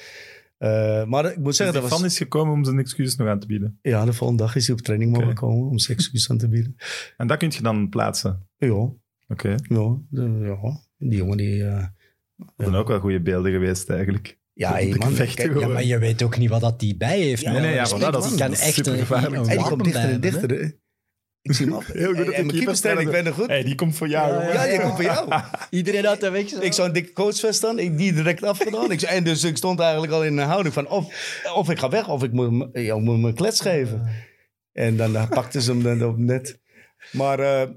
Eh, 0.58 1.04
maar 1.04 1.24
ik 1.30 1.36
moet 1.36 1.44
Dus 1.44 1.56
zeggen, 1.56 1.80
die 1.80 1.88
dat 1.88 1.98
was... 1.98 2.08
is 2.10 2.16
gekomen 2.18 2.52
om 2.54 2.64
zijn 2.64 2.78
excuses 2.78 3.16
nog 3.16 3.28
aan 3.28 3.40
te 3.40 3.46
bieden. 3.46 3.78
Ja, 3.82 4.04
de 4.04 4.12
volgende 4.12 4.42
dag 4.42 4.56
is 4.56 4.66
hij 4.66 4.76
op 4.76 4.82
training 4.82 5.12
mogen 5.16 5.34
komen 5.34 5.68
om 5.68 5.78
zijn 5.78 5.96
excuus 5.98 6.30
aan 6.30 6.38
te 6.38 6.48
bieden. 6.48 6.76
En 7.16 7.26
dat 7.26 7.38
kun 7.38 7.50
je 7.54 7.62
dan 7.62 7.88
plaatsen. 7.88 8.46
Ja, 8.58 8.90
Oké. 9.28 9.48
ja, 9.48 9.96
de- 10.10 10.56
ja. 10.62 10.80
die 10.98 11.18
jongen 11.18 11.36
die... 11.36 11.64
eh, 11.64 11.84
Dat 12.56 12.66
zijn 12.66 12.74
ook 12.74 12.88
wel 12.88 13.00
goede 13.00 13.20
beelden 13.20 13.52
geweest, 13.52 13.90
eigenlijk. 13.90 14.38
ja, 14.52 14.72
hey, 14.72 14.94
man, 14.98 15.14
kijk. 15.14 15.58
Ja, 15.60 15.68
maar 15.68 15.84
je 15.84 15.98
weet 15.98 16.22
ook 16.22 16.38
niet 16.38 16.50
wat 16.50 16.60
dat 16.60 16.80
die 16.80 16.96
bij 16.96 17.18
heeft. 17.20 17.42
Ja, 17.42 17.52
man. 17.52 17.60
nee, 17.60 17.70
nee, 17.70 17.76
ja, 17.78 17.82
Respect, 17.82 18.02
voilà, 18.04 18.10
dat 18.12 18.24
is- 18.24 18.34
kan 18.34 18.50
dat 18.50 18.58
echt 18.60 18.78
een, 18.78 18.84
supergevaarlijk. 18.84 19.34
een 19.36 19.46
hey, 19.46 19.56
die 19.56 19.66
komt 19.66 19.84
dichter 19.84 20.10
en 20.10 20.20
dichter. 20.20 20.50
hè. 20.50 20.70
Ik 21.42 21.52
zie 21.52 21.66
hem 21.66 21.74
af. 21.74 21.86
Heel 21.92 22.14
goed 22.14 22.30
en 22.30 22.46
mijn 22.46 22.48
keeperstrainer, 22.58 23.02
ik 23.04 23.10
ben 23.10 23.26
er 23.26 23.32
goed. 23.32 23.46
Hey, 23.46 23.62
die 23.62 23.74
komt 23.74 23.96
voor 23.96 24.08
jou. 24.08 24.32
Ja, 24.32 24.38
jongen. 24.40 24.52
Ja, 24.54 24.66
die 24.70 24.80
komt 24.80 24.94
voor 24.94 25.04
jou. 25.04 25.28
Iedereen 25.70 26.06
uit 26.08 26.20
de 26.20 26.30
weg. 26.30 26.48
zo. 26.48 26.60
Ik 26.60 26.72
zou 26.72 26.88
een 26.88 26.94
dikke 26.94 27.12
coachvest 27.12 27.64
aan, 27.64 27.78
ik 27.78 27.96
die 27.98 28.12
direct 28.12 28.42
afgedaan. 28.42 28.90
Ik, 28.92 29.00
zei- 29.00 29.16
en 29.16 29.24
dus 29.24 29.44
ik 29.44 29.56
stond 29.56 29.80
eigenlijk 29.80 30.12
al 30.12 30.24
in 30.24 30.38
een 30.38 30.46
houding 30.46 30.74
van 30.74 30.88
of, 30.88 31.06
of 31.54 31.70
ik 31.70 31.78
ga 31.78 31.88
weg 31.88 32.08
of 32.08 32.22
ik 32.22 32.32
moet, 32.32 32.46
hem- 32.46 32.70
ja, 32.84 32.94
ik 32.94 33.00
moet 33.00 33.24
een 33.24 33.34
klets 33.34 33.60
geven. 33.60 34.08
En 34.72 34.96
dan 34.96 35.28
pakten 35.28 35.62
ze 35.62 35.70
hem 35.70 35.82
dan 35.82 36.04
op 36.04 36.18
net. 36.18 36.60
Maar 37.12 37.38
eh, 37.38 37.68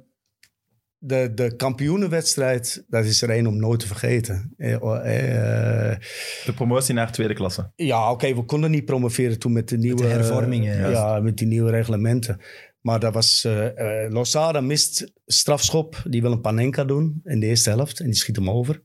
de, 1.05 1.31
de 1.33 1.55
kampioenenwedstrijd, 1.55 2.83
dat 2.87 3.05
is 3.05 3.21
er 3.21 3.29
één 3.29 3.47
om 3.47 3.57
nooit 3.57 3.79
te 3.79 3.87
vergeten. 3.87 4.53
Eh, 4.57 4.73
eh, 4.73 5.97
De 6.45 6.53
promotie 6.55 6.93
naar 6.93 7.11
tweede 7.11 7.33
klasse. 7.33 7.71
Ja, 7.75 8.11
oké, 8.11 8.35
we 8.35 8.43
konden 8.43 8.71
niet 8.71 8.85
promoveren 8.85 9.39
toen 9.39 9.51
met 9.53 9.69
de 9.69 9.77
nieuwe 9.77 10.01
de 10.01 10.07
hervormingen, 10.07 10.73
eh, 10.73 10.79
ja. 10.81 10.89
ja, 10.89 11.19
met 11.19 11.37
die 11.37 11.47
nieuwe 11.47 11.71
reglementen. 11.71 12.39
Maar 12.81 12.99
dat 12.99 13.13
was. 13.13 13.43
eh 13.43 14.03
eh, 14.05 14.11
Losada 14.11 14.61
mist 14.61 15.11
strafschop. 15.25 16.03
Die 16.09 16.21
wil 16.21 16.31
een 16.31 16.41
Panenka 16.41 16.83
doen 16.83 17.21
in 17.23 17.39
de 17.39 17.45
eerste 17.45 17.69
helft. 17.69 17.99
En 17.99 18.05
die 18.05 18.15
schiet 18.15 18.35
hem 18.35 18.49
over. 18.49 18.81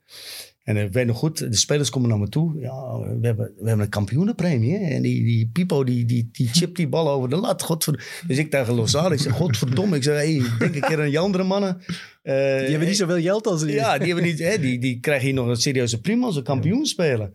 En 0.69 0.77
ik 0.77 0.93
weet 0.93 1.07
nog 1.07 1.19
goed, 1.19 1.39
de 1.39 1.57
spelers 1.57 1.91
komen 1.91 2.09
naar 2.09 2.19
me 2.19 2.29
toe. 2.29 2.61
Ja, 2.61 2.99
we 2.99 3.27
hebben, 3.27 3.53
we 3.59 3.69
hebben 3.69 3.85
een 3.85 3.91
kampioenenpremie. 3.91 4.77
Hè? 4.77 4.85
En 4.95 5.03
die, 5.03 5.25
die 5.25 5.51
Pipo, 5.53 5.85
die, 5.85 6.05
die, 6.05 6.29
die 6.33 6.49
chipt 6.49 6.77
die 6.77 6.89
bal 6.89 7.11
over 7.11 7.29
de 7.29 7.37
lat. 7.37 7.63
Godver... 7.63 8.23
Dus 8.27 8.39
ik 8.39 8.51
tegen 8.51 8.75
Losada, 8.75 9.15
ik 9.15 9.21
zeg, 9.21 9.33
godverdomme. 9.33 9.97
Ik 9.97 10.03
zeg, 10.03 10.15
hey, 10.17 10.43
denk 10.59 10.75
een 10.75 10.81
keer 10.81 10.99
aan 10.99 11.09
die 11.09 11.19
andere 11.19 11.45
mannen. 11.45 11.77
Eh, 12.23 12.35
Die 12.35 12.69
hebben 12.69 12.89
niet 12.89 12.97
zoveel 12.97 13.21
geld 13.21 13.47
als 13.47 13.61
die. 13.65 13.75
ja, 13.75 13.99
die, 13.99 14.07
hebben 14.07 14.25
niet, 14.25 14.39
hè, 14.39 14.59
die, 14.59 14.79
die 14.79 15.01
krijgen 15.01 15.25
hier 15.27 15.35
nog 15.35 15.47
een 15.47 15.57
serieuze 15.57 16.01
prima 16.01 16.27
als 16.27 16.37
een 16.37 16.43
kampioen 16.43 16.87
spelen. 16.87 17.35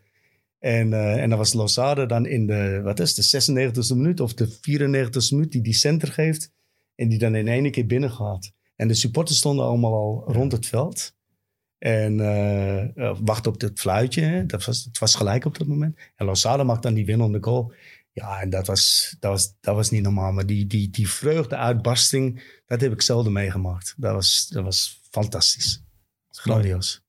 En, 0.60 0.94
eh, 0.94 1.22
en 1.22 1.30
dan 1.30 1.38
was 1.38 1.54
Lozade 1.54 2.06
dan 2.06 2.26
in 2.26 2.48
de, 2.48 2.82
wat 2.84 3.00
is 3.00 3.14
de 3.14 3.42
96e 3.42 3.96
minuut 3.96 4.20
of 4.20 4.34
de 4.34 4.48
94e 4.48 5.30
minuut 5.32 5.52
die 5.52 5.62
die 5.62 5.74
center 5.74 6.08
geeft. 6.08 6.52
En 6.96 7.10
die 7.10 7.20
dan 7.20 7.36
in 7.36 7.48
één 7.48 7.72
keer 7.72 7.86
binnen 7.86 8.12
gaat. 8.12 8.52
En 8.76 8.88
de 8.88 8.94
supporters 8.94 9.38
stonden 9.38 9.66
allemaal 9.66 9.94
al 9.94 10.24
rond 10.34 10.52
het 10.52 10.66
veld. 10.66 11.14
En 11.84 12.20
eh 12.20 12.98
eh, 12.98 13.18
wachten 13.22 13.52
op 13.52 13.62
het 13.62 13.80
fluitje. 13.80 14.22
Hè. 14.22 14.46
Dat 14.46 14.66
was, 14.66 14.84
het 14.84 15.00
was 15.00 15.16
gelijk 15.16 15.46
op 15.46 15.58
dat 15.58 15.68
moment. 15.68 16.00
En 16.16 16.26
Lozada 16.26 16.64
maakt 16.64 16.84
dan 16.84 16.94
die 16.94 17.06
winnende 17.06 17.38
goal. 17.42 17.74
Ja, 18.12 18.42
en 18.42 18.50
dat 18.50 18.68
was, 18.68 19.16
dat 19.20 19.32
was, 19.32 19.54
dat 19.60 19.76
was 19.76 19.90
niet 19.90 20.02
normaal. 20.02 20.32
Maar 20.32 20.46
die, 20.46 20.68
die, 20.68 20.90
die 20.90 21.10
vreugde, 21.10 21.56
uitbarsting, 21.56 22.44
dat 22.66 22.82
heb 22.82 22.92
ik 22.92 23.02
zelden 23.02 23.32
meegemaakt. 23.32 23.94
Dat 23.98 24.14
was, 24.14 24.48
dat 24.48 24.64
was 24.64 25.02
fantastisch. 25.10 25.84
Grandioos. 26.30 27.03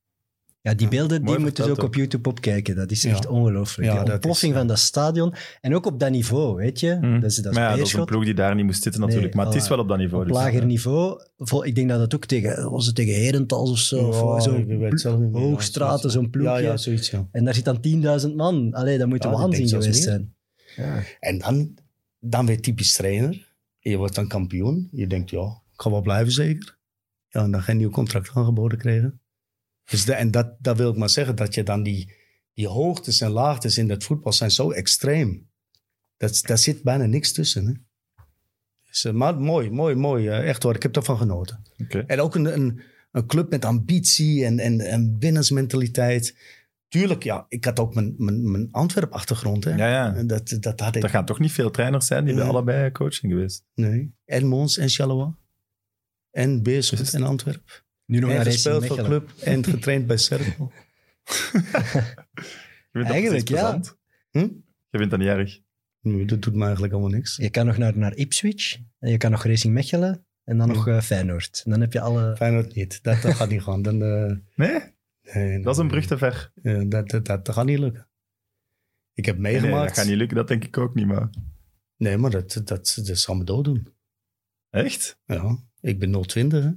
Ja, 0.64 0.74
die 0.74 0.88
beelden 0.88 1.24
die 1.24 1.38
moeten 1.38 1.64
ze 1.64 1.70
ook 1.70 1.82
op 1.82 1.94
YouTube 1.94 2.28
opkijken. 2.28 2.76
Dat 2.76 2.90
is 2.90 3.02
Ja. 3.02 3.10
echt 3.10 3.26
ongelooflijk. 3.26 3.88
Ja, 3.88 3.98
de 3.98 4.04
dat 4.04 4.12
ontploffing 4.12 4.52
is, 4.52 4.58
van 4.58 4.66
dat 4.66 4.78
stadion. 4.78 5.34
En 5.60 5.74
ook 5.74 5.86
op 5.86 6.00
dat 6.00 6.10
niveau, 6.10 6.56
weet 6.56 6.80
je. 6.80 6.98
Mhm. 7.00 7.20
Dat 7.20 7.30
is, 7.30 7.36
dat 7.36 7.52
maar 7.52 7.62
ja, 7.70 7.76
dat 7.76 7.86
is 7.86 7.92
een 7.92 8.04
ploeg 8.04 8.24
die 8.24 8.34
daar 8.34 8.54
niet 8.54 8.64
moest 8.64 8.82
zitten 8.82 9.00
natuurlijk. 9.00 9.34
Nee, 9.34 9.44
maar 9.44 9.52
het 9.52 9.62
is 9.62 9.68
wel 9.68 9.78
op 9.78 9.88
dat 9.88 9.98
niveau. 9.98 10.22
Op 10.22 10.28
dus. 10.28 10.36
lager 10.36 10.64
niveau. 10.66 11.20
Vol- 11.36 11.64
Ik 11.64 11.74
denk 11.74 11.88
dat 11.88 12.00
het 12.00 12.14
ook 12.14 12.24
tegen, 12.24 12.70
was 12.70 12.86
het 12.86 12.94
tegen 12.94 13.14
Herentals 13.14 13.70
of 13.70 13.78
zo. 13.78 14.06
Of. 14.06 14.20
Hoogstraten, 15.32 16.10
zo'n 16.10 16.30
ploegje. 16.30 16.50
Ja, 16.52 16.58
ja, 16.58 16.76
zoiets, 16.76 17.10
ja. 17.10 17.28
En 17.32 17.44
daar 17.44 17.54
zit 17.54 17.64
dan 17.64 17.80
10.000 17.80 18.34
man. 18.36 18.72
Allee, 18.72 18.98
dat 18.98 19.08
moet 19.08 19.22
Ja, 19.22 19.28
een 19.28 19.34
ik 19.34 19.40
waanzin 19.40 19.68
geweest 19.68 20.02
zijn. 20.02 20.34
Ja. 20.76 21.02
En 21.20 21.38
dan, 21.38 21.74
dan 22.20 22.46
weer 22.46 22.60
typisch 22.60 22.92
trainer. 22.92 23.52
Je 23.78 23.96
wordt 23.96 24.14
dan 24.14 24.28
kampioen. 24.28 24.88
Je 24.92 25.06
denkt, 25.06 25.30
ja, 25.30 25.62
ik 25.72 25.80
ga 25.80 25.90
wel 25.90 26.02
blijven 26.02 26.32
zeker. 26.32 26.78
Ja, 27.28 27.42
en 27.42 27.50
dan 27.50 27.62
geen 27.62 27.76
nieuw 27.76 27.90
contract 27.90 28.30
aangeboden 28.34 28.78
kregen. 28.78 29.20
Dus 29.84 30.04
de, 30.04 30.14
en 30.14 30.30
dat, 30.30 30.56
dat 30.58 30.76
wil 30.76 30.90
ik 30.90 30.96
maar 30.96 31.10
zeggen, 31.10 31.36
dat 31.36 31.54
je 31.54 31.62
dan 31.62 31.82
die, 31.82 32.12
die 32.54 32.68
hoogtes 32.68 33.20
en 33.20 33.30
laagtes 33.30 33.78
in 33.78 33.90
het 33.90 34.04
voetbal 34.04 34.32
zijn 34.32 34.50
zo 34.50 34.70
extreem. 34.70 35.48
Dat, 36.16 36.40
daar 36.42 36.58
zit 36.58 36.82
bijna 36.82 37.06
niks 37.06 37.32
tussen. 37.32 37.66
Hè? 37.66 37.72
Dus, 38.88 39.04
eh, 39.04 39.12
maar 39.12 39.40
mooi, 39.40 39.70
mooi, 39.70 39.94
mooi. 39.94 40.28
eh, 40.28 40.48
echt 40.48 40.62
hoor, 40.62 40.74
ik 40.74 40.82
heb 40.82 40.96
ervan 40.96 41.16
genoten. 41.16 41.62
En 42.06 42.20
ook 42.20 42.34
een, 42.34 42.44
een, 42.54 42.80
een 43.10 43.26
club 43.26 43.50
met 43.50 43.64
ambitie 43.64 44.44
en, 44.44 44.58
en, 44.58 44.80
en. 44.80 45.18
Tuurlijk, 46.88 47.22
ja, 47.22 47.46
ik 47.48 47.64
had 47.64 47.78
ook 47.78 47.94
mijn, 47.94 48.14
mijn, 48.18 48.50
mijn 48.50 48.68
Antwerp-achtergrond. 48.70 49.64
Hè? 49.64 49.74
Ja, 49.74 49.88
ja. 49.88 50.22
Dat, 50.22 50.56
dat 50.60 50.80
had 50.80 50.96
ik. 50.96 51.02
Er 51.02 51.08
gaan 51.08 51.24
toch 51.24 51.38
niet 51.38 51.52
veel 51.52 51.70
trainers 51.70 52.06
zijn 52.06 52.24
die 52.24 52.34
bij 52.34 52.44
allebei 52.44 52.92
coaching 52.92 53.32
geweest. 53.32 53.64
Nee. 53.74 54.14
En 54.24 54.46
Mons 54.46 54.78
en 54.78 54.88
Charleroi. 54.88 55.34
En 56.30 56.62
Beerschot 56.62 57.14
en 57.14 57.22
Antwerpen. 57.22 57.83
Nu 58.06 58.18
nog 58.18 58.30
en 58.30 58.36
naar 58.36 58.44
Racing 58.44 58.74
gespeeld 58.74 58.86
voor 58.98 59.06
club 59.06 59.30
en 59.40 59.64
getraind 59.64 60.06
bij 60.06 60.16
Cercle. 60.16 60.68
Je 62.92 63.00
vindt 63.00 63.08
dat 63.08 63.16
Eigenlijk, 63.16 63.48
ja. 63.48 63.80
Hm? 64.30 64.38
Je 64.88 64.98
vindt 64.98 65.10
dat 65.10 65.18
niet 65.18 65.28
erg? 65.28 65.60
Nee, 66.00 66.24
dat 66.24 66.42
doet 66.42 66.54
me 66.54 66.62
eigenlijk 66.64 66.92
allemaal 66.92 67.10
niks. 67.10 67.36
Je 67.36 67.50
kan 67.50 67.66
nog 67.66 67.76
naar, 67.78 67.96
naar 67.98 68.14
Ipswich. 68.14 68.78
En 68.98 69.10
je 69.10 69.16
kan 69.16 69.30
nog 69.30 69.44
Racing 69.44 69.74
Mechelen. 69.74 70.26
En 70.44 70.58
dan 70.58 70.68
Ja. 70.68 70.74
nog 70.74 70.88
eh, 70.88 71.00
Feyenoord. 71.00 71.62
En 71.64 71.70
dan 71.70 71.80
heb 71.80 71.92
je 71.92 72.00
alle... 72.00 72.36
Feyenoord 72.36 72.74
niet. 72.74 73.02
Dat, 73.02 73.22
dat 73.22 73.34
gaat 73.34 73.48
niet 73.48 73.62
gaan. 73.62 73.82
Dan, 73.82 74.02
eh, 74.02 74.36
Nee? 74.54 74.80
nee, 75.22 75.44
nee. 75.48 75.62
Dat 75.62 75.74
is 75.74 75.80
een 75.80 75.88
brug 75.88 76.06
te 76.06 76.18
ver. 76.18 76.52
Ja, 76.62 76.84
dat, 76.84 77.08
dat, 77.08 77.24
dat, 77.26 77.44
dat 77.46 77.54
gaat 77.54 77.64
niet 77.66 77.78
lukken. 77.78 78.08
Ik 79.14 79.24
heb 79.24 79.38
Nee, 79.38 79.52
meegemaakt. 79.52 79.88
dat 79.88 79.96
gaat 79.98 80.06
niet 80.06 80.16
lukken, 80.16 80.36
dat 80.36 80.48
denk 80.48 80.64
ik 80.64 80.78
ook 80.78 80.94
niet, 80.94 81.06
maar... 81.06 81.28
Nee, 81.96 82.16
maar 82.16 82.30
dat, 82.30 82.52
dat, 82.64 83.00
dat 83.04 83.18
zal 83.18 83.34
me 83.34 83.44
dood 83.44 83.64
doen. 83.64 83.88
Echt? 84.70 85.18
Ja, 85.24 85.58
ik 85.80 85.98
ben 85.98 86.22
020, 86.22 86.62
hè? 86.62 86.70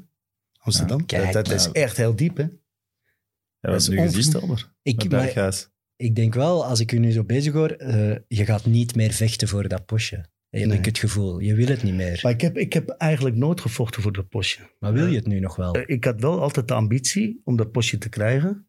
Amsterdam. 0.67 0.99
Ja, 0.99 1.05
kijk, 1.05 1.33
dat 1.33 1.45
dat 1.45 1.55
is 1.55 1.71
echt 1.71 1.97
heel 1.97 2.15
diep, 2.15 2.37
hè? 2.37 2.43
Ja, 2.43 3.69
dat 3.71 3.81
is 3.81 3.87
nu 3.87 3.97
gezien. 3.97 4.57
Ik, 4.81 5.09
maar 5.11 5.65
ik 5.95 6.15
denk 6.15 6.33
wel, 6.33 6.65
als 6.65 6.79
ik 6.79 6.91
u 6.91 6.97
nu 6.97 7.11
zo 7.11 7.23
bezig 7.23 7.53
hoor, 7.53 7.69
eh, 7.69 8.15
je 8.27 8.45
gaat 8.45 8.65
niet 8.65 8.95
meer 8.95 9.11
vechten 9.11 9.47
voor 9.47 9.67
dat 9.67 9.85
postje. 9.85 10.15
Heb 10.49 10.65
Nee. 10.65 10.77
ik 10.77 10.85
het 10.85 10.97
gevoel. 10.97 11.39
Je 11.39 11.53
wil 11.53 11.67
het 11.67 11.83
niet 11.83 11.93
meer. 11.93 12.19
Maar 12.23 12.31
ik 12.31 12.41
heb, 12.41 12.57
ik 12.57 12.73
heb 12.73 12.89
eigenlijk 12.89 13.35
nooit 13.35 13.61
gevochten 13.61 14.01
voor 14.01 14.11
dat 14.11 14.29
postje. 14.29 14.61
Maar 14.79 14.93
wil 14.93 15.07
je 15.07 15.15
het 15.15 15.27
nu 15.27 15.39
nog 15.39 15.55
wel? 15.55 15.73
Eh, 15.73 15.83
Ik 15.95 16.03
had 16.03 16.21
wel 16.21 16.41
altijd 16.41 16.67
de 16.67 16.73
ambitie 16.73 17.41
om 17.43 17.55
dat 17.57 17.71
postje 17.71 17.97
te 17.97 18.09
krijgen. 18.09 18.67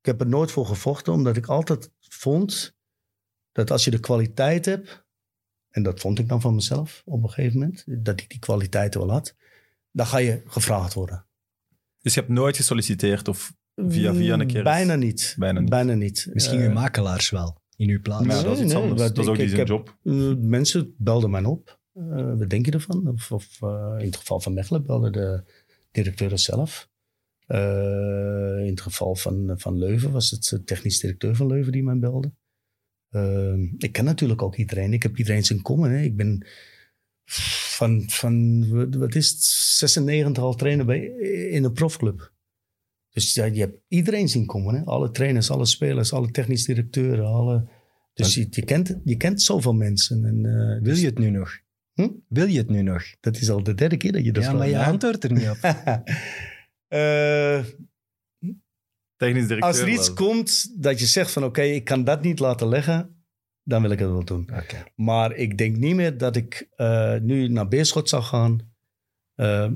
Ik 0.00 0.06
heb 0.06 0.20
er 0.20 0.26
nooit 0.28 0.50
voor 0.50 0.66
gevochten, 0.66 1.12
omdat 1.12 1.36
ik 1.36 1.46
altijd 1.46 1.90
vond 1.98 2.76
dat 3.52 3.70
als 3.70 3.84
je 3.84 3.90
de 3.90 4.00
kwaliteit 4.00 4.64
hebt, 4.64 5.04
en 5.70 5.82
dat 5.82 6.00
vond 6.00 6.18
ik 6.18 6.28
dan 6.28 6.40
van 6.40 6.54
mezelf 6.54 7.02
op 7.04 7.22
een 7.22 7.30
gegeven 7.30 7.58
moment, 7.58 7.84
dat 7.88 8.20
ik 8.20 8.28
die 8.30 8.38
kwaliteiten 8.38 9.00
wel 9.00 9.10
had, 9.10 9.36
dan 9.92 10.06
ga 10.06 10.18
je 10.18 10.42
gevraagd 10.46 10.94
worden. 10.94 11.26
Dus 12.00 12.14
je 12.14 12.20
hebt 12.20 12.32
nooit 12.32 12.56
gesolliciteerd 12.56 13.28
of 13.28 13.52
via 13.74 14.14
via 14.14 14.38
een 14.38 14.46
keer... 14.46 14.62
Bijna 14.62 14.94
niet. 14.94 15.34
Bijna 15.38 15.60
niet. 15.60 15.70
Bijna 15.70 15.94
niet. 15.94 16.28
Misschien 16.32 16.58
Eh, 16.60 16.66
uw 16.66 16.72
makelaars 16.72 17.30
wel, 17.30 17.60
in 17.76 17.88
uw 17.90 18.00
plaats. 18.00 18.26
Dat 18.42 18.56
is 18.56 18.62
iets 18.64 18.72
Nee, 18.72 18.82
anders. 18.82 19.00
Dat 19.00 19.18
is 19.18 19.26
ook 19.26 19.36
niet 19.36 19.46
zijn 19.48 19.58
heb- 19.60 19.68
job. 19.68 19.96
Eh, 20.04 20.34
mensen 20.38 20.94
belden 20.98 21.30
mij 21.30 21.44
op. 21.44 21.78
Eh, 21.94 22.38
wat 22.38 22.50
denk 22.50 22.66
je 22.66 22.72
ervan? 22.72 23.08
Of, 23.08 23.32
of 23.32 23.58
in 23.98 24.06
het 24.06 24.16
geval 24.16 24.40
van 24.40 24.54
Mechelen 24.54 24.86
belde 24.86 25.10
de 25.10 25.42
directeur 25.90 26.30
het 26.30 26.40
zelf. 26.40 26.88
Eh, 27.46 28.58
in 28.60 28.70
het 28.70 28.80
geval 28.80 29.14
van, 29.16 29.54
van 29.56 29.78
Leuven 29.78 30.10
was 30.12 30.30
het 30.30 30.44
de 30.44 30.62
technisch 30.64 31.00
directeur 31.00 31.36
van 31.36 31.46
Leuven 31.46 31.72
die 31.72 31.82
mij 31.82 31.98
belde. 31.98 32.32
Ik 33.78 33.92
ken 33.92 34.04
natuurlijk 34.04 34.42
ook 34.42 34.56
iedereen. 34.56 34.92
Ik 34.92 35.02
heb 35.02 35.16
iedereen 35.18 35.44
zijn 35.44 35.62
komen. 35.62 35.90
Hè. 35.90 36.00
Ik 36.02 36.16
ben 36.16 36.46
van, 37.76 38.02
van 38.06 38.98
wat- 38.98 39.14
is 39.14 39.28
het, 39.28 39.42
96 39.42 40.42
al 40.42 40.54
trainer 40.54 40.86
bij, 40.86 41.00
in 41.50 41.64
een 41.64 41.72
profclub. 41.72 42.32
Dus 43.12 43.34
ja, 43.34 43.44
je 43.44 43.60
hebt 43.60 43.78
iedereen 43.88 44.28
zien 44.28 44.46
komen. 44.46 44.74
Hè. 44.74 44.84
Alle 44.84 45.10
trainers, 45.10 45.50
alle 45.50 45.66
spelers, 45.66 46.12
alle 46.12 46.30
technisch 46.30 46.64
directeuren. 46.64 47.26
Alle, 47.26 47.68
dus 48.14 48.34
je, 48.34 48.46
je, 48.50 48.64
kent, 48.64 48.96
je 49.04 49.16
kent 49.16 49.42
zoveel 49.42 49.72
mensen. 49.74 50.24
En, 50.24 50.46
eh, 50.46 50.52
Wil 50.72 50.82
dus 50.82 51.00
je 51.00 51.06
het 51.06 51.18
nu 51.18 51.30
nog? 51.30 51.58
Hm? 51.92 52.08
Wil 52.28 52.46
je 52.46 52.58
het 52.58 52.70
nu 52.70 52.82
nog? 52.82 53.02
Dat 53.20 53.36
is 53.36 53.50
al 53.50 53.62
de 53.62 53.74
derde 53.74 53.96
keer 53.96 54.12
dat 54.12 54.24
je 54.24 54.32
dat 54.32 54.42
ja, 54.42 54.52
maar 54.52 54.66
je 54.66 54.72
vraagt. 54.72 54.90
antwoordt 54.90 55.24
er 55.24 55.32
niet 55.32 55.48
op. 55.50 55.58
Eh, 56.88 57.64
Technisch 59.16 59.46
directeur 59.46 59.60
als 59.60 59.78
er 59.78 59.88
iets 59.88 60.06
wel. 60.06 60.14
komt 60.16 60.82
dat 60.82 61.00
je 61.00 61.06
zegt 61.06 61.30
van 61.30 61.44
oké, 61.44 61.62
ik 61.62 61.84
kan 61.84 62.04
dat 62.04 62.22
niet 62.22 62.38
laten 62.38 62.68
leggen, 62.68 63.19
dan 63.70 63.82
wil 63.82 63.90
ik 63.90 63.98
het 63.98 64.08
wel 64.08 64.24
doen. 64.24 64.48
Maar 64.94 65.36
ik 65.36 65.58
denk 65.58 65.76
niet 65.76 65.94
meer 65.94 66.18
dat 66.18 66.36
ik 66.36 66.68
eh, 66.76 67.16
nu 67.16 67.48
naar 67.48 67.68
Beerschot 67.68 68.08
zou 68.08 68.22
gaan. 68.22 68.72
Eh, 69.34 69.70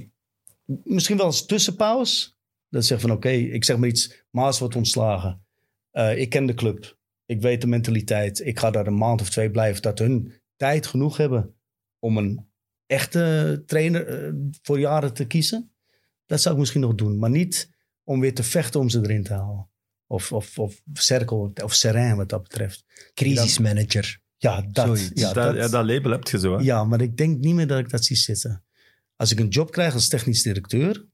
misschien 0.65 1.17
wel 1.17 1.27
eens 1.27 1.47
tussenpauze. 1.47 2.33
Dat 2.69 2.85
zeg 2.85 3.01
van 3.01 3.11
oké, 3.11 3.29
ik 3.29 3.65
zeg 3.65 3.77
maar 3.77 3.89
iets, 3.89 4.25
Maas 4.31 4.59
wordt 4.59 4.77
ontslagen. 4.77 5.45
Eh, 5.91 6.19
ik 6.19 6.31
ken 6.31 6.47
de 6.47 6.55
club. 6.55 6.99
Ik 7.27 7.41
weet 7.41 7.61
de 7.61 7.67
mentaliteit. 7.67 8.47
Ik 8.47 8.59
ga 8.59 8.71
daar 8.71 8.87
een 8.87 8.97
maand 8.97 9.21
of 9.21 9.31
twee 9.31 9.51
blijven. 9.51 9.83
Dat 9.83 9.99
hun 9.99 10.33
tijd 10.57 10.87
genoeg 10.87 11.17
hebben 11.17 11.55
om 11.99 12.17
een 12.17 12.49
echte 12.87 13.63
trainer 13.67 14.35
voor 14.63 14.79
jaren 14.79 15.15
te 15.15 15.27
kiezen. 15.27 15.73
Dat 16.27 16.41
zou 16.41 16.55
ik 16.55 16.61
misschien 16.61 16.81
nog 16.81 16.95
doen. 16.95 17.19
Maar 17.19 17.31
niet 17.31 17.71
om 18.05 18.21
weer 18.21 18.35
te 18.35 18.43
vechten 18.43 18.81
om 18.81 18.89
ze 18.89 19.01
erin 19.03 19.23
te 19.23 19.33
halen. 19.33 19.69
Of, 20.15 20.33
of, 20.33 20.59
of 20.59 20.81
cirkel 20.93 21.53
of 21.63 21.75
serijn 21.75 22.17
wat 22.17 22.29
dat 22.29 22.43
betreft. 22.43 22.85
Crisismanager. 23.15 24.21
Ja, 24.37 24.61
dat. 24.61 25.11
Ja, 25.15 25.33
dat, 25.33 25.45
dat, 25.45 25.55
ja, 25.55 25.69
dat 25.69 25.87
label 25.87 26.11
heb 26.11 26.29
je 26.29 26.39
zo, 26.39 26.57
hè? 26.57 26.63
ja, 26.63 26.85
maar 26.85 27.01
ik 27.01 27.17
denk 27.17 27.39
niet 27.39 27.55
meer 27.55 27.67
dat 27.67 27.79
ik 27.79 27.91
dat 27.91 28.05
zie 28.05 28.17
zitten. 28.17 28.65
Als 29.17 29.33
ik 29.33 29.39
een 29.39 29.49
job 29.49 29.71
krijg 29.71 29.95
als 29.95 30.09
technisch 30.09 30.43
directeur, 30.43 31.07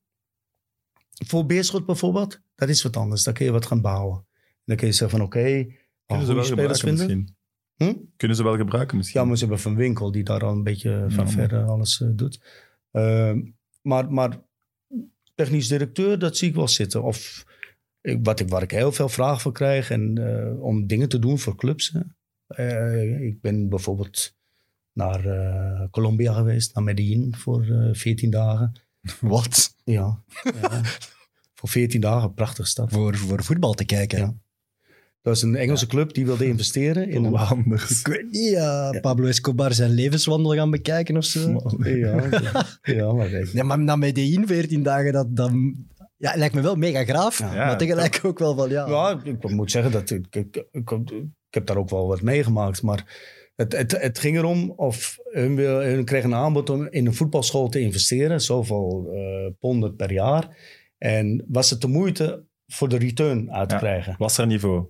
voor 1.27 1.47
Beerschot 1.47 1.87
bijvoorbeeld, 1.87 2.41
dat 2.55 2.69
is 2.69 2.83
wat 2.83 2.97
anders. 2.97 3.23
Dan 3.23 3.35
kun 3.35 3.45
je 3.45 3.53
wat 3.53 3.67
gaan 3.67 3.81
bouwen. 3.81 4.27
Dan 4.65 4.77
kun 4.77 4.87
je 4.87 4.93
zeggen 4.93 5.19
van 5.19 5.27
oké, 5.27 5.41
Kunnen 5.41 5.75
goede 6.07 6.25
ze 6.27 6.35
wel 6.35 6.45
spelers 6.45 6.81
gebruiken 6.81 6.99
vinden. 6.99 7.07
misschien. 7.07 7.39
Hm? 7.77 8.17
Kunnen 8.17 8.37
ze 8.37 8.43
wel 8.43 8.57
gebruiken 8.57 8.97
misschien. 8.97 9.21
Ja, 9.21 9.27
maar 9.27 9.37
ze 9.37 9.45
hebben 9.45 9.63
Van 9.63 9.77
Winkel 9.77 10.13
die 10.13 10.25
daar 10.25 10.45
al 10.45 10.53
een 10.53 10.63
beetje 10.63 11.05
van 11.09 11.27
Ja, 11.27 11.33
ver 11.33 11.65
alles 11.65 12.01
eh, 12.01 12.09
doet. 12.13 12.41
Ehm, 12.91 13.41
maar, 13.83 14.13
maar 14.13 14.41
technisch 15.35 15.69
directeur, 15.69 16.19
dat 16.19 16.37
zie 16.37 16.49
ik 16.49 16.55
wel 16.55 16.69
zitten. 16.69 17.03
Of 17.03 17.47
ik, 18.01 18.19
wat 18.23 18.41
ik, 18.41 18.49
waar 18.49 18.63
ik 18.63 18.71
heel 18.71 18.93
veel 18.93 19.09
vragen 19.09 19.41
voor 19.41 19.53
krijg 19.53 19.91
en, 19.91 20.19
eh, 20.19 20.63
om 20.63 20.87
dingen 20.87 21.09
te 21.09 21.19
doen 21.19 21.39
voor 21.39 21.57
clubs. 21.57 21.95
Eh, 22.47 23.21
ik 23.21 23.41
ben 23.41 23.69
bijvoorbeeld 23.69 24.35
naar 24.93 25.27
eh, 25.27 25.89
Colombia 25.91 26.33
geweest, 26.33 26.75
naar 26.75 26.85
Medellin 26.85 27.35
voor 27.37 27.65
eh 27.65 27.89
14 27.93 28.31
dagen. 28.31 28.73
Wat? 29.21 29.75
Ja, 29.85 30.23
voor 31.55 31.69
14 31.69 32.01
dagen, 32.01 32.35
prachtige 32.35 32.69
stad. 32.69 32.93
Voor, 32.93 33.17
voor 33.17 33.45
voetbal 33.45 33.75
te 33.75 33.85
kijken. 33.85 34.19
Ja. 34.19 34.35
Dat 35.23 35.37
is 35.37 35.43
een 35.43 35.57
Engelse 35.57 35.87
club 35.87 36.15
die 36.15 36.27
wilde 36.27 36.47
investeren 36.47 37.09
in 37.09 37.25
een... 37.25 37.35
Ik 37.89 38.07
weet 38.07 38.31
niet, 38.31 38.51
ja, 38.51 38.99
Pablo 39.01 39.27
Escobar 39.27 39.75
zijn 39.75 39.91
levenswandel 39.91 40.55
gaan 40.55 40.71
bekijken 40.71 41.17
of 41.17 41.25
zo. 41.25 41.61
Ja, 41.79 42.29
ja, 42.83 43.13
maar 43.13 43.31
Ja, 43.53 43.63
maar 43.63 43.79
naar 43.79 43.99
Medellin 43.99 44.47
14 44.47 44.83
dagen, 44.83 45.13
dat, 45.13 45.37
dat 45.37 45.53
ja, 46.21 46.33
lijkt 46.37 46.55
me 46.55 46.61
wel 46.61 46.75
mega 46.77 47.05
graaf. 47.05 47.39
Ja. 47.39 47.55
maar 47.55 47.79
tegelijk 47.79 48.21
ook 48.25 48.39
wel 48.39 48.55
van, 48.57 48.71
ja... 48.71 48.87
Ja, 48.89 49.21
ik 49.25 49.51
moet 49.51 49.71
zeggen 49.71 49.93
dat 49.93 50.11
ik, 50.11 50.27
ik, 50.31 50.57
ik, 50.73 50.91
ik 50.91 51.25
heb 51.51 51.67
daar 51.67 51.77
ook 51.77 51.91
wel 51.91 52.07
wat 52.07 52.23
meegemaakt. 52.23 52.83
Maar 52.83 53.05
het, 53.57 53.73
het, 53.77 54.01
het 54.01 54.19
ging 54.19 54.37
erom 54.37 54.71
of 54.71 55.19
hun, 55.25 55.55
wil, 55.57 55.81
hun 55.81 56.05
kregen 56.05 56.31
een 56.33 56.37
aanbod 56.39 56.71
om 56.71 56.87
in 56.91 57.07
een 57.07 57.15
voetbalschool 57.15 57.69
te 57.69 57.81
investeren. 57.81 58.41
Zoveel 58.41 59.11
eh 59.15 59.53
ponden 59.59 59.97
per 59.97 60.13
jaar. 60.13 60.57
En 60.99 61.45
was 61.49 61.71
het 61.71 61.81
de 61.81 61.89
moeite 61.89 62.45
voor 62.67 62.89
de 62.89 62.97
return 62.99 63.53
uit 63.53 63.69
te 63.69 63.75
Ja. 63.75 63.81
krijgen? 63.81 64.15
Was 64.19 64.39
er 64.39 64.47
niveau? 64.47 64.87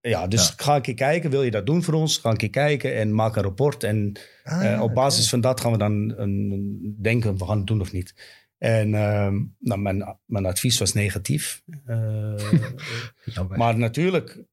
Ja, 0.00 0.26
dus 0.26 0.46
Ja. 0.48 0.52
ga 0.56 0.76
ik 0.76 0.82
keer 0.82 0.94
kijken. 0.94 1.30
Wil 1.30 1.42
je 1.42 1.50
dat 1.50 1.66
doen 1.66 1.82
voor 1.82 1.94
ons? 1.94 2.16
Ga 2.16 2.30
ik 2.30 2.38
keer 2.38 2.50
kijken 2.50 2.94
en 2.96 3.14
maak 3.14 3.36
een 3.36 3.42
rapport. 3.42 3.84
En 3.84 4.12
Ah, 4.44 4.72
eh, 4.72 4.82
op 4.82 4.94
basis 4.94 5.28
van 5.28 5.40
dat 5.40 5.60
gaan 5.60 5.72
we 5.72 5.78
dan 5.78 5.92
een, 5.92 6.16
een- 6.50 6.96
denken, 7.02 7.36
we 7.38 7.44
gaan 7.44 7.58
het 7.58 7.66
doen 7.66 7.80
of 7.80 7.92
niet. 7.92 8.14
En 8.60 8.94
ehm, 8.94 9.38
nou, 9.58 9.80
mijn, 9.80 10.18
mijn 10.24 10.46
advies 10.46 10.78
was 10.78 10.92
negatief. 10.92 11.62
Eh, 11.84 12.34
maar 13.56 13.78
natuurlijk 13.78 14.44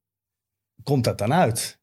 komt 0.82 1.04
dat 1.04 1.18
dan 1.18 1.32
uit. 1.32 1.80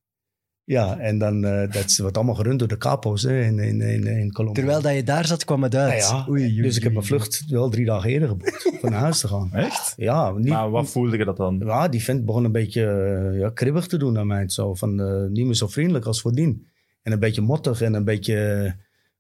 Ja, 0.64 1.00
en 1.00 1.18
dan, 1.18 1.46
eh, 1.46 1.72
dat 1.72 1.96
wordt 1.98 2.18
allemaal 2.18 2.36
gerund 2.36 2.60
door 2.60 2.68
de 2.68 2.78
capo's 2.78 3.24
hè, 3.24 3.42
in, 3.42 3.60
in, 3.60 3.82
in, 3.82 4.08
in 4.08 4.32
Colombia. 4.32 4.62
Terwijl 4.64 4.82
dat 4.82 4.96
je 4.96 5.04
daar 5.04 5.26
zat, 5.26 5.46
kwam 5.46 5.64
het 5.64 5.76
uit. 5.76 6.02
Ja, 6.02 6.08
ja. 6.08 6.26
Oei, 6.30 6.44
oei, 6.44 6.62
dus 6.62 6.78
ik 6.78 6.84
heb 6.84 6.94
mijn 6.94 7.06
vlucht 7.06 7.46
wel 7.48 7.70
drie 7.70 7.86
dagen 7.86 8.10
eerder 8.10 8.28
geboekt 8.28 8.72
om 8.82 8.90
naar 8.90 9.00
huis 9.00 9.20
te 9.20 9.28
gaan. 9.28 9.54
Echt? 9.54 9.94
Ja, 9.98 10.32
niet, 10.32 10.50
Maar 10.50 10.70
wat 10.70 10.90
voelde 10.90 11.18
je 11.18 11.26
dat 11.26 11.38
dan? 11.38 11.62
ja, 11.66 11.88
die 11.88 12.04
vent 12.04 12.26
begon 12.26 12.44
een 12.44 12.52
beetje 12.52 12.86
eh, 12.86 13.40
ja, 13.40 13.50
kribbig 13.50 13.88
te 13.88 13.98
doen 13.98 14.14
naar 14.14 14.26
mij. 14.26 14.50
Zo, 14.50 14.74
van, 14.74 15.00
eh, 15.00 15.26
niet 15.30 15.46
meer 15.46 15.56
zo 15.56 15.68
vriendelijk 15.68 16.06
als 16.06 16.22
voordien. 16.22 16.68
En 17.02 17.12
een 17.12 17.20
beetje 17.20 17.42
mottig 17.42 17.82
en 17.82 17.94
een 17.94 18.04
beetje... 18.04 18.76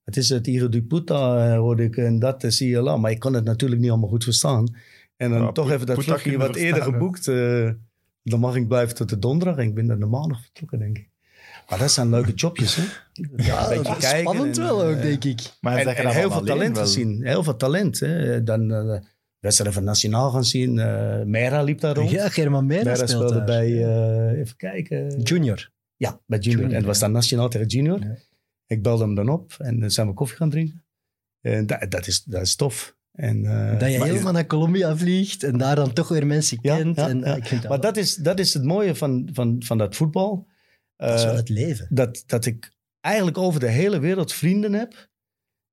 eh, 0.05 0.15
het 0.15 0.17
is 0.17 0.29
het 0.29 0.47
Iro 0.47 0.69
di 0.69 0.81
Puta, 0.83 1.51
eh, 1.51 1.57
hoorde 1.57 1.83
ik, 1.83 1.97
en 1.97 2.19
dat 2.19 2.43
is 2.43 2.57
CLA. 2.57 2.97
Maar 2.97 3.11
ik 3.11 3.19
kon 3.19 3.33
het 3.33 3.43
natuurlijk 3.43 3.81
niet 3.81 3.89
allemaal 3.89 4.09
goed 4.09 4.23
verstaan. 4.23 4.75
En 5.17 5.29
dan 5.29 5.41
Ja, 5.41 5.51
toch 5.51 5.71
even 5.71 5.85
dat 5.85 6.03
vluchtje 6.03 6.37
wat 6.37 6.55
eerder 6.55 6.73
verstaan, 6.83 6.93
geboekt. 6.93 7.27
eh, 7.27 7.69
dan 8.23 8.39
mag 8.39 8.55
ik 8.55 8.67
blijven 8.67 8.95
tot 8.95 9.09
de 9.09 9.19
donderdag. 9.19 9.57
En 9.57 9.63
ik 9.67 9.73
ben 9.73 9.85
naar 9.85 9.99
de 9.99 10.05
maandag 10.05 10.41
vertrokken, 10.41 10.79
denk 10.79 10.97
ik. 10.97 11.09
Maar 11.69 11.79
dat 11.79 11.91
zijn 11.91 12.09
leuke 12.09 12.33
jobjes, 12.33 12.75
hè? 12.75 12.83
Ja, 13.35 13.71
een 13.71 13.83
dat 13.83 13.97
is 13.97 14.09
spannend 14.09 14.57
en, 14.57 14.63
wel 14.63 14.83
ook, 14.83 14.95
eh, 14.95 15.01
denk 15.01 15.23
ik. 15.23 15.39
Maar 15.61 15.77
En, 15.77 15.95
en 15.95 16.07
heel 16.07 16.29
dan 16.29 16.37
veel 16.37 16.47
talent 16.47 16.75
wel? 16.75 16.85
gezien. 16.85 17.25
Heel 17.25 17.43
veel 17.43 17.55
talent. 17.55 17.99
Hè. 17.99 18.43
Dan 18.43 18.71
eh 18.73 18.99
wedstrijden 19.39 19.75
van 19.75 19.83
Nationaal 19.85 20.31
gaan 20.31 20.43
zien. 20.45 20.79
eh 20.79 21.21
Mera 21.23 21.61
liep 21.61 21.79
daar 21.79 21.95
rond. 21.95 22.09
Ja, 22.09 22.29
German 22.29 22.65
Mera 22.65 22.83
Mera 22.83 23.07
speelde 23.07 23.33
daar. 23.35 23.45
bij, 23.45 23.83
eh, 23.83 24.39
even 24.39 24.55
kijken. 24.57 25.21
Junior. 25.21 25.71
Ja, 25.95 26.19
bij 26.25 26.39
Junior. 26.39 26.51
Junior, 26.61 26.69
en 26.69 26.75
het 26.75 26.85
was 26.85 26.99
dan 26.99 27.11
Nationaal 27.11 27.49
tegen 27.49 27.67
Junior. 27.67 27.99
Ja. 27.99 28.15
Ik 28.67 28.81
belde 28.83 29.03
hem 29.03 29.15
dan 29.15 29.29
op 29.29 29.55
en 29.57 29.79
dan 29.79 29.91
zijn 29.91 30.07
we 30.07 30.13
koffie 30.13 30.37
gaan 30.37 30.49
drinken. 30.49 30.85
En 31.41 31.65
dat, 31.65 31.85
dat, 31.91 32.07
is, 32.07 32.23
dat 32.23 32.41
is 32.41 32.55
tof. 32.55 32.95
En, 33.11 33.45
eh, 33.45 33.79
dat 33.79 33.91
je 33.91 33.97
maar, 33.97 34.07
helemaal 34.07 34.33
naar 34.33 34.45
Colombia 34.47 34.97
vliegt 34.97 35.43
en 35.43 35.57
daar 35.57 35.75
dan 35.75 35.93
toch 35.93 36.07
weer 36.07 36.25
mensen 36.27 36.57
Ja, 36.61 36.75
kent. 36.77 36.95
ja, 36.95 37.07
en, 37.09 37.19
ja. 37.19 37.35
Ik 37.35 37.45
vind 37.45 37.61
dat, 37.61 37.69
maar 37.71 37.79
wel- 37.81 37.91
dat 37.93 37.97
is, 38.03 38.15
dat 38.15 38.39
is 38.39 38.53
het 38.53 38.63
mooie 38.63 38.95
van, 38.95 39.29
van, 39.33 39.55
van 39.65 39.77
dat 39.77 39.95
voetbal. 39.95 40.47
dat 40.95 41.13
is 41.13 41.21
Eh, 41.21 41.27
wel 41.27 41.35
het 41.35 41.49
leven. 41.49 41.87
dat, 41.89 42.23
dat 42.25 42.45
ik 42.45 42.73
eigenlijk 42.99 43.37
over 43.37 43.59
de 43.59 43.67
hele 43.69 43.99
wereld 43.99 44.33
vrienden 44.33 44.73
heb 44.73 45.09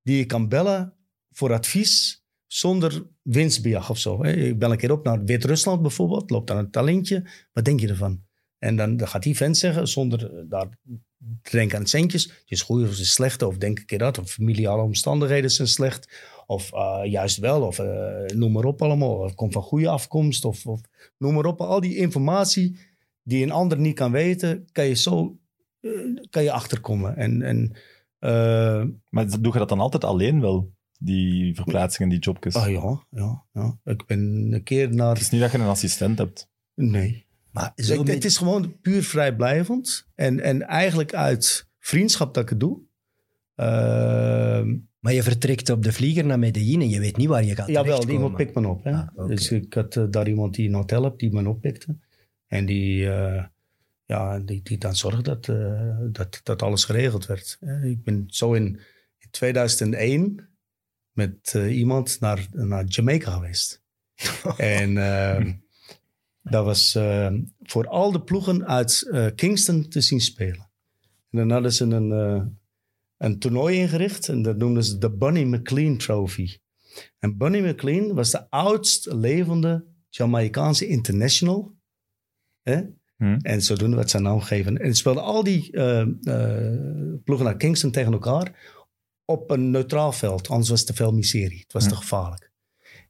die 0.01 0.19
ik 0.19 0.27
kan 0.27 0.49
bellen 0.49 0.93
voor 1.31 1.53
advies 1.53 2.23
zonder 2.47 3.07
winstbejag 3.21 3.89
of 3.89 3.97
zo. 3.97 4.23
Ik 4.23 4.59
bel 4.59 4.71
een 4.71 4.77
keer 4.77 4.91
op 4.91 5.03
naar 5.05 5.23
Wit-Rusland 5.23 5.81
bijvoorbeeld, 5.81 6.29
loopt 6.29 6.47
daar 6.47 6.57
een 6.57 6.71
talentje. 6.71 7.29
Wat 7.53 7.65
denk 7.65 7.79
je 7.79 7.87
ervan? 7.87 8.23
En 8.63 8.75
dan, 8.75 8.97
dan 8.97 9.07
gaat 9.07 9.23
die 9.23 9.35
vent 9.35 9.57
zeggen, 9.57 9.87
zonder 9.87 10.49
daar 10.49 10.69
te 11.41 11.57
denken 11.57 11.77
aan 11.77 11.85
centjes, 11.85 12.23
het 12.23 12.51
is 12.51 12.61
goed 12.61 12.83
of 12.83 12.89
het 12.89 12.99
is 12.99 13.13
slecht, 13.13 13.41
of 13.41 13.57
denk 13.57 13.79
ik 13.79 13.85
keer 13.85 13.97
dat, 13.97 14.17
of 14.17 14.31
familiale 14.31 14.81
omstandigheden 14.81 15.51
zijn 15.51 15.67
slecht, 15.67 16.33
of 16.45 16.73
eh, 16.73 16.99
juist 17.05 17.37
wel, 17.37 17.61
of 17.61 17.79
eh, 17.79 18.35
noem 18.35 18.51
maar 18.51 18.63
op 18.63 18.81
allemaal, 18.81 19.17
of 19.17 19.35
komt 19.35 19.53
van 19.53 19.61
goede 19.61 19.89
afkomst, 19.89 20.45
of, 20.45 20.65
of 20.65 20.81
noem 21.17 21.33
maar 21.33 21.45
op. 21.45 21.61
Al 21.61 21.79
die 21.79 21.95
informatie 21.95 22.77
die 23.23 23.43
een 23.43 23.51
ander 23.51 23.79
niet 23.79 23.95
kan 23.95 24.11
weten, 24.11 24.67
kan 24.71 24.85
je 24.85 24.93
zo 24.93 25.37
eh, 25.79 25.91
kan 26.29 26.43
je 26.43 26.51
achterkomen. 26.51 27.15
En, 27.15 27.41
en 27.41 27.71
Maar 29.09 29.41
doe 29.41 29.53
je 29.53 29.59
dat 29.59 29.69
dan 29.69 29.79
altijd 29.79 30.03
alleen 30.03 30.41
wel? 30.41 30.71
Die 30.99 31.55
verplaatsingen, 31.55 32.09
die 32.09 32.19
jobjes? 32.19 32.55
ah 32.55 32.71
ja, 32.71 33.05
ja, 33.09 33.45
ja, 33.53 33.77
ik 33.83 34.05
ben 34.05 34.47
een 34.51 34.63
keer 34.63 34.95
naar... 34.95 35.13
Het 35.13 35.21
is 35.21 35.29
niet 35.29 35.41
dat 35.41 35.51
je 35.51 35.57
een 35.57 35.63
assistent 35.63 36.17
hebt. 36.17 36.49
Nee. 36.73 37.25
Maar 37.53 37.71
zo 37.75 38.03
het 38.03 38.25
is 38.25 38.37
gewoon 38.37 38.79
puur 38.81 39.03
vrijblijvend. 39.03 40.07
En, 40.15 40.39
en 40.39 40.61
eigenlijk 40.61 41.13
uit 41.13 41.67
vriendschap 41.79 42.33
dat 42.33 42.43
ik 42.43 42.49
het 42.49 42.59
doe. 42.59 42.79
Ehm, 43.55 44.77
Maar 44.99 45.13
je 45.13 45.23
vertrekt 45.23 45.69
op 45.69 45.83
de 45.83 45.91
vlieger 45.91 46.25
naar 46.25 46.39
Medellin 46.39 46.81
en 46.81 46.89
je 46.89 46.99
weet 46.99 47.17
niet 47.17 47.27
waar 47.27 47.43
je 47.43 47.55
gaat 47.55 47.67
jawel, 47.67 48.09
iemand 48.09 48.35
pikt 48.35 48.55
me 48.55 48.67
op. 48.67 48.83
Hè? 48.83 48.91
Ah. 48.91 49.27
Dus 49.27 49.51
ik 49.51 49.73
had 49.73 49.95
eh, 49.95 50.03
daar 50.09 50.27
iemand 50.27 50.55
die 50.55 50.67
een 50.67 50.73
hotel 50.73 51.03
hebt, 51.03 51.19
die 51.19 51.31
me 51.31 51.49
oppikte. 51.49 51.97
En 52.47 52.65
die, 52.65 53.09
eh, 53.09 53.43
ja, 54.05 54.39
die, 54.39 54.61
die 54.63 54.77
dan 54.77 54.95
zorgde 54.95 55.21
dat, 55.21 55.47
eh, 55.47 55.97
dat, 56.11 56.39
dat 56.43 56.61
alles 56.61 56.83
geregeld 56.83 57.25
werd. 57.25 57.57
Ik 57.83 58.03
ben 58.03 58.23
zo 58.27 58.53
in, 58.53 58.65
in 59.17 59.29
2001 59.29 60.49
met 61.11 61.53
iemand 61.53 62.19
naar, 62.19 62.47
naar 62.51 62.85
Jamaica 62.85 63.31
geweest. 63.31 63.83
en 64.57 64.97
eh, 64.97 65.53
dat 66.43 66.65
was 66.65 66.95
eh, 66.95 67.33
voor 67.61 67.87
al 67.87 68.11
de 68.11 68.21
ploegen 68.21 68.67
uit 68.67 69.07
eh, 69.11 69.27
Kingston 69.35 69.87
te 69.87 70.01
zien 70.01 70.21
spelen. 70.21 70.71
En 71.29 71.39
dan 71.39 71.49
hadden 71.51 71.73
ze 71.73 71.85
een, 71.85 72.11
eh, 72.11 72.45
een 73.17 73.39
toernooi 73.39 73.77
ingericht 73.77 74.29
en 74.29 74.41
dat 74.41 74.57
noemden 74.57 74.83
ze 74.83 74.97
de 74.97 75.11
Bunny 75.11 75.43
McLean 75.43 75.97
Trophy. 75.97 76.57
En 77.19 77.37
Bunny 77.37 77.69
McLean 77.69 78.13
was 78.13 78.31
de 78.31 78.49
oudst 78.49 79.13
levende 79.13 79.85
Jamaicaanse 80.09 80.87
international. 80.87 81.75
Hè? 82.61 82.81
Hm. 83.17 83.37
En 83.41 83.61
zodoende 83.61 83.95
werd 83.95 84.09
zijn 84.09 84.23
naam 84.23 84.39
gegeven. 84.39 84.77
En 84.77 84.95
speelden 84.95 85.23
al 85.23 85.43
die 85.43 85.69
ploegen 87.23 87.45
naar 87.45 87.57
Kingston 87.57 87.91
tegen 87.91 88.11
elkaar 88.13 88.75
op 89.25 89.49
een 89.49 89.71
neutraal 89.71 90.11
veld. 90.11 90.49
Anders 90.49 90.69
was 90.69 90.79
het 90.79 90.87
te 90.87 90.93
veel 90.95 91.11
miserie. 91.11 91.59
Het 91.59 91.73
was 91.73 91.83
Hm. 91.83 91.89
te 91.89 91.95
gevaarlijk. 91.95 92.52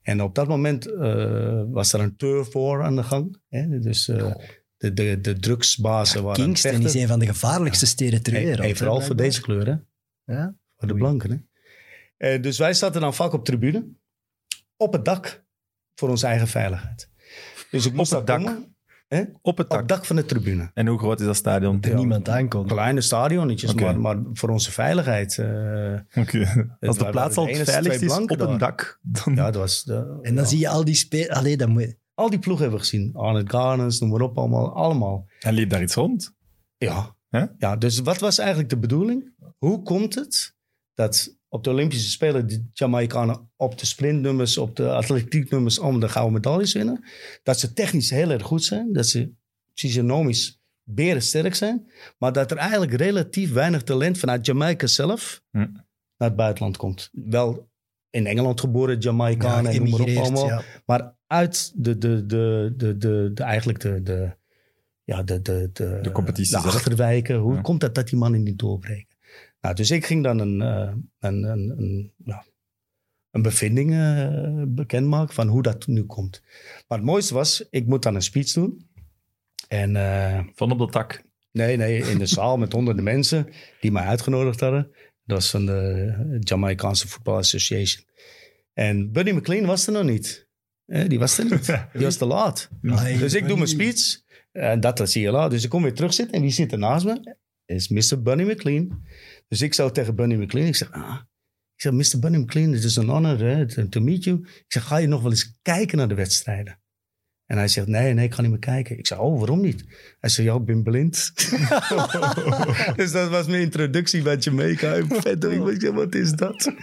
En 0.03 0.21
op 0.21 0.35
dat 0.35 0.47
moment 0.47 0.91
eh, 0.91 1.63
was 1.67 1.93
er 1.93 1.99
een 1.99 2.15
turf 2.15 2.53
war 2.53 2.83
aan 2.83 2.95
de 2.95 3.03
gang. 3.03 3.41
Hè? 3.49 3.79
Dus 3.79 4.07
eh, 4.07 4.35
de, 4.77 4.93
de, 4.93 5.21
de 5.21 5.39
drugsbazen 5.39 6.23
waren 6.23 6.43
aan 6.43 6.49
het 6.49 6.61
Kingston 6.61 6.85
is 6.85 6.93
een 6.93 7.07
van 7.07 7.19
de 7.19 7.25
gevaarlijkste 7.25 7.85
steden 7.85 8.23
ter 8.23 8.33
wereld. 8.33 8.57
hey, 8.57 8.75
vooral 8.75 9.01
voor 9.01 9.15
deze 9.15 9.41
kleur, 9.41 9.65
hè? 9.65 9.75
Ja? 10.33 10.55
Voor 10.75 10.87
de 10.87 10.93
blanken, 10.93 11.31
hè? 11.31 11.37
Eh, 12.17 12.41
dus 12.41 12.57
wij 12.57 12.73
zaten 12.73 13.01
dan 13.01 13.13
vaak 13.13 13.33
op 13.33 13.45
tribune. 13.45 13.87
Op 14.77 14.93
het 14.93 15.05
dak. 15.05 15.45
Voor 15.95 16.09
onze 16.09 16.27
eigen 16.27 16.47
veiligheid. 16.47 17.09
Dus 17.71 17.85
ik 17.85 17.93
moest 17.93 18.11
daar 18.11 18.25
dak? 18.25 18.37
komen, 18.37 18.72
hè? 19.07 19.23
Op 19.41 19.57
het 19.57 19.65
Op 19.65 19.71
dak. 19.71 19.79
het 19.79 19.87
dak 19.87 20.05
van 20.05 20.15
de 20.15 20.25
tribune. 20.25 20.71
En 20.73 20.87
hoe 20.87 20.99
groot 20.99 21.19
is 21.19 21.25
dat 21.25 21.35
stadion? 21.35 21.81
Er 21.81 21.95
niemand 21.95 22.29
aankomt. 22.29 22.71
Kleine 22.71 23.01
stadionnetjes, 23.01 23.73
maar, 23.73 23.99
maar 23.99 24.17
voor 24.33 24.49
onze 24.49 24.71
veiligheid. 24.71 25.37
Oké. 26.13 26.75
Als 26.79 26.97
de 26.97 27.09
plaats 27.09 27.37
al 27.37 27.45
het 27.45 27.55
enige 27.55 27.71
veiligst 27.71 27.97
twee 27.97 28.09
is 28.09 28.17
op 28.17 28.39
een 28.39 28.57
dak, 28.57 28.99
dan... 29.01 29.35
ja, 29.35 29.43
dat 29.45 29.55
was... 29.55 29.83
De, 29.83 30.19
En 30.21 30.35
dan 30.35 30.43
ja. 30.43 30.49
zie 30.49 30.59
je 30.59 30.67
al 30.67 30.85
die 30.85 30.95
spelers. 30.95 31.29
Allee, 31.29 31.57
dat 31.57 31.67
moet... 31.69 31.95
Al 32.13 32.29
die 32.29 32.39
ploegen 32.39 32.63
hebben 32.63 32.81
we 32.81 32.89
gezien. 32.89 33.13
Arnold 33.13 33.49
Garners, 33.49 33.99
noem 33.99 34.09
maar 34.09 34.21
op, 34.21 34.37
allemaal. 34.37 34.75
allemaal. 34.75 35.25
En 35.39 35.53
liep 35.53 35.69
daar 35.69 35.81
iets 35.81 35.95
rond? 35.95 36.33
Ja. 36.77 37.15
Ja. 37.57 37.75
Dus 37.75 37.99
wat 37.99 38.19
was 38.19 38.37
eigenlijk 38.37 38.69
de 38.69 38.77
bedoeling? 38.77 39.33
Hoe 39.57 39.81
komt 39.83 40.15
het 40.15 40.55
dat 40.93 41.37
op 41.53 41.63
de 41.63 41.69
Olympische 41.69 42.09
Spelen 42.09 42.47
de 42.47 42.63
Jamaicanen 42.73 43.49
op 43.55 43.77
de 43.79 43.85
sprintnummers, 43.85 44.57
op 44.57 44.75
de 44.75 44.89
atletieknummers 44.89 45.79
om 45.79 45.99
de 45.99 46.09
gouden 46.09 46.33
medailles 46.33 46.73
winnen? 46.73 47.03
Dat 47.43 47.59
ze 47.59 47.73
technisch 47.73 48.09
heel 48.09 48.29
erg 48.29 48.43
goed 48.43 48.63
zijn. 48.63 48.93
Dat 48.93 49.07
ze 49.07 49.31
fysionomisch 49.73 50.61
berensterk 50.83 51.55
zijn. 51.55 51.87
Maar 52.17 52.33
dat 52.33 52.51
er 52.51 52.57
eigenlijk 52.57 52.93
relatief 52.93 53.51
weinig 53.53 53.83
talent 53.83 54.17
vanuit 54.17 54.45
Jamaica 54.45 54.87
zelf 54.87 55.43
Hm. 55.51 55.57
naar 56.17 56.27
het 56.27 56.35
buitenland 56.35 56.77
komt. 56.77 57.09
Wel 57.11 57.69
in 58.09 58.25
Engeland 58.27 58.59
geboren 58.59 58.97
Jamaicanen 58.99 59.71
en 59.71 59.79
noem 59.81 59.89
maar 59.89 59.99
op 60.01 60.07
allemaal. 60.17 60.47
ja. 60.47 60.61
Maar 60.85 61.15
uit 61.27 61.71
de, 61.75 61.97
de, 61.97 62.25
de, 62.25 62.73
de, 62.77 62.97
de, 62.97 63.31
de 63.33 63.43
eigenlijk 63.43 63.79
de, 63.79 64.01
de, 64.03 64.35
ja, 65.03 65.23
de, 65.23 65.41
de, 65.41 65.69
de, 65.73 65.99
De 66.01 66.11
competitie 66.11 66.55
de 66.55 66.61
zelf. 66.61 66.75
achterwijken. 66.75 67.35
Hoe 67.35 67.55
Ja. 67.55 67.61
komt 67.61 67.81
het 67.81 67.95
dat 67.95 68.07
die 68.09 68.17
mannen 68.19 68.43
niet 68.43 68.59
doorbreken? 68.59 69.12
Nou, 69.63 69.75
dus 69.75 69.91
ik 69.91 70.05
ging 70.05 70.23
dan 70.23 70.39
een, 70.39 70.61
eh, 70.61 70.93
een, 71.19 71.43
een, 71.43 71.69
een, 71.77 72.13
ja, 72.25 72.45
een 73.31 73.41
bevinding 73.41 73.91
eh, 73.91 74.63
bekendmaken 74.67 75.33
van 75.33 75.47
hoe 75.47 75.61
dat 75.61 75.87
nu 75.87 76.03
komt. 76.03 76.41
Maar 76.87 76.97
het 76.97 77.07
mooiste 77.07 77.33
was, 77.33 77.67
ik 77.69 77.85
moet 77.85 78.03
dan 78.03 78.15
een 78.15 78.21
speech 78.21 78.51
doen. 78.51 78.87
En 79.67 79.95
eh, 79.95 80.39
Van 80.55 80.71
op 80.71 80.79
dat 80.79 80.93
dak. 80.93 81.23
nee, 81.51 81.77
nee, 81.77 82.09
in 82.09 82.17
de 82.17 82.25
zaal 82.25 82.57
met 82.57 82.73
honderden 82.73 83.03
mensen 83.03 83.47
die 83.79 83.91
mij 83.91 84.03
uitgenodigd 84.03 84.59
hadden. 84.59 84.91
Dat 85.25 85.37
was 85.37 85.49
van 85.49 85.65
de 85.65 86.37
Jamaicaanse 86.39 87.07
Football 87.07 87.37
Association. 87.37 88.05
En 88.73 89.11
Buddy 89.11 89.31
McLean 89.31 89.65
was 89.65 89.87
er 89.87 89.93
nog 89.93 90.03
niet. 90.03 90.47
Eh, 90.85 91.07
die 91.07 91.19
was 91.19 91.37
er 91.37 91.45
niet. 91.45 91.65
Die 91.93 92.01
was 92.05 92.17
te 92.17 92.25
laat. 92.25 92.69
Dus 92.81 93.33
ik 93.33 93.47
doe 93.47 93.57
mijn 93.57 93.77
Bunny. 93.77 93.91
speech. 93.95 94.21
En 94.51 94.79
dat 94.79 94.99
was 94.99 95.11
CLA. 95.11 95.47
Dus 95.47 95.63
ik 95.63 95.69
kom 95.69 95.83
weer 95.83 95.93
terug 95.93 96.13
zitten. 96.13 96.35
En 96.35 96.41
wie 96.41 96.51
zit 96.51 96.71
er 96.71 96.77
naast 96.77 97.05
me? 97.05 97.35
Is 97.65 97.87
Mr. 97.87 98.21
Bunny 98.21 98.43
McLean. 98.51 99.05
Dus 99.53 99.61
ik 99.61 99.73
zou 99.73 99.91
tegen 99.91 100.15
Bunny 100.15 100.35
McLean. 100.35 100.67
Ik 100.67 100.75
zeg, 100.75 100.91
ah. 100.91 101.19
Ik 101.75 101.81
zeg, 101.81 101.91
Mr. 101.91 102.19
Bunny 102.19 102.37
McLean, 102.37 102.71
het 102.71 102.83
is 102.83 102.95
een 102.95 103.09
honor 103.09 103.39
hè, 103.39 103.87
to, 103.89 103.99
meet 103.99 104.23
you. 104.23 104.37
Ik 104.39 104.65
zeg, 104.67 104.83
ga 104.83 104.97
je 104.97 105.07
nog 105.07 105.21
wel 105.21 105.31
eens 105.31 105.59
kijken 105.61 105.97
naar 105.97 106.07
de 106.07 106.13
wedstrijden? 106.13 106.79
En 107.45 107.57
hij 107.57 107.67
zegt, 107.67 107.87
nee, 107.87 108.13
nee, 108.13 108.25
ik 108.25 108.33
ga 108.33 108.41
niet 108.41 108.49
meer 108.49 108.59
kijken. 108.59 108.97
Ik 108.97 109.07
zeg, 109.07 109.19
oh, 109.19 109.37
waarom 109.37 109.61
niet? 109.61 109.83
Hij 110.19 110.29
zegt, 110.29 110.47
ja, 110.47 110.55
ik 110.55 110.65
ben 110.65 110.83
blind. 110.83 111.31
dus 112.95 113.11
dat 113.11 113.29
was 113.29 113.47
mijn 113.47 113.61
introductie 113.61 114.21
bij 114.21 114.37
Jamaica. 114.37 114.93
En 114.93 115.07
Vet, 115.07 115.43
ik 115.43 115.81
zeg, 115.81 115.91
wat 115.91 116.15
is 116.15 116.31
dat? 116.31 116.73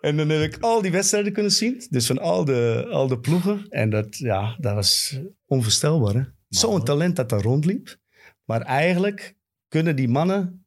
en 0.00 0.16
dan 0.16 0.28
heb 0.28 0.54
ik 0.54 0.62
al 0.62 0.82
die 0.82 0.90
wedstrijden 0.90 1.32
kunnen 1.32 1.52
zien. 1.52 1.86
Dus 1.90 2.06
van 2.06 2.18
al 2.18 2.44
de, 2.44 2.86
al 2.90 3.06
de 3.06 3.18
ploegen. 3.18 3.66
En 3.68 3.90
dat, 3.90 4.16
ja, 4.16 4.56
dat 4.60 4.74
was 4.74 5.20
onvoorstelbaar. 5.46 6.14
hè. 6.14 6.22
Zo'n 6.48 6.84
talent 6.84 7.16
dat 7.16 7.28
daar 7.28 7.42
rondliep. 7.42 7.96
Maar 8.44 8.60
eigenlijk 8.60 9.34
kunnen 9.68 9.96
die 9.96 10.08
mannen 10.08 10.65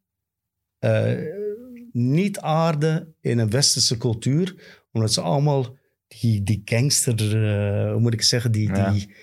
eh, 0.79 1.13
niet 1.91 2.39
aarden 2.39 3.13
in 3.21 3.37
een 3.37 3.49
westerse 3.49 3.97
cultuur. 3.97 4.55
Omdat 4.91 5.13
ze 5.13 5.21
allemaal 5.21 5.75
die, 6.07 6.43
die 6.43 6.61
gangster, 6.65 7.15
eh, 7.15 7.91
hoe 7.91 8.01
moet 8.01 8.13
ik 8.13 8.21
zeggen, 8.21 8.51
die, 8.51 8.67
Ja. 8.67 8.91
die, 8.91 9.13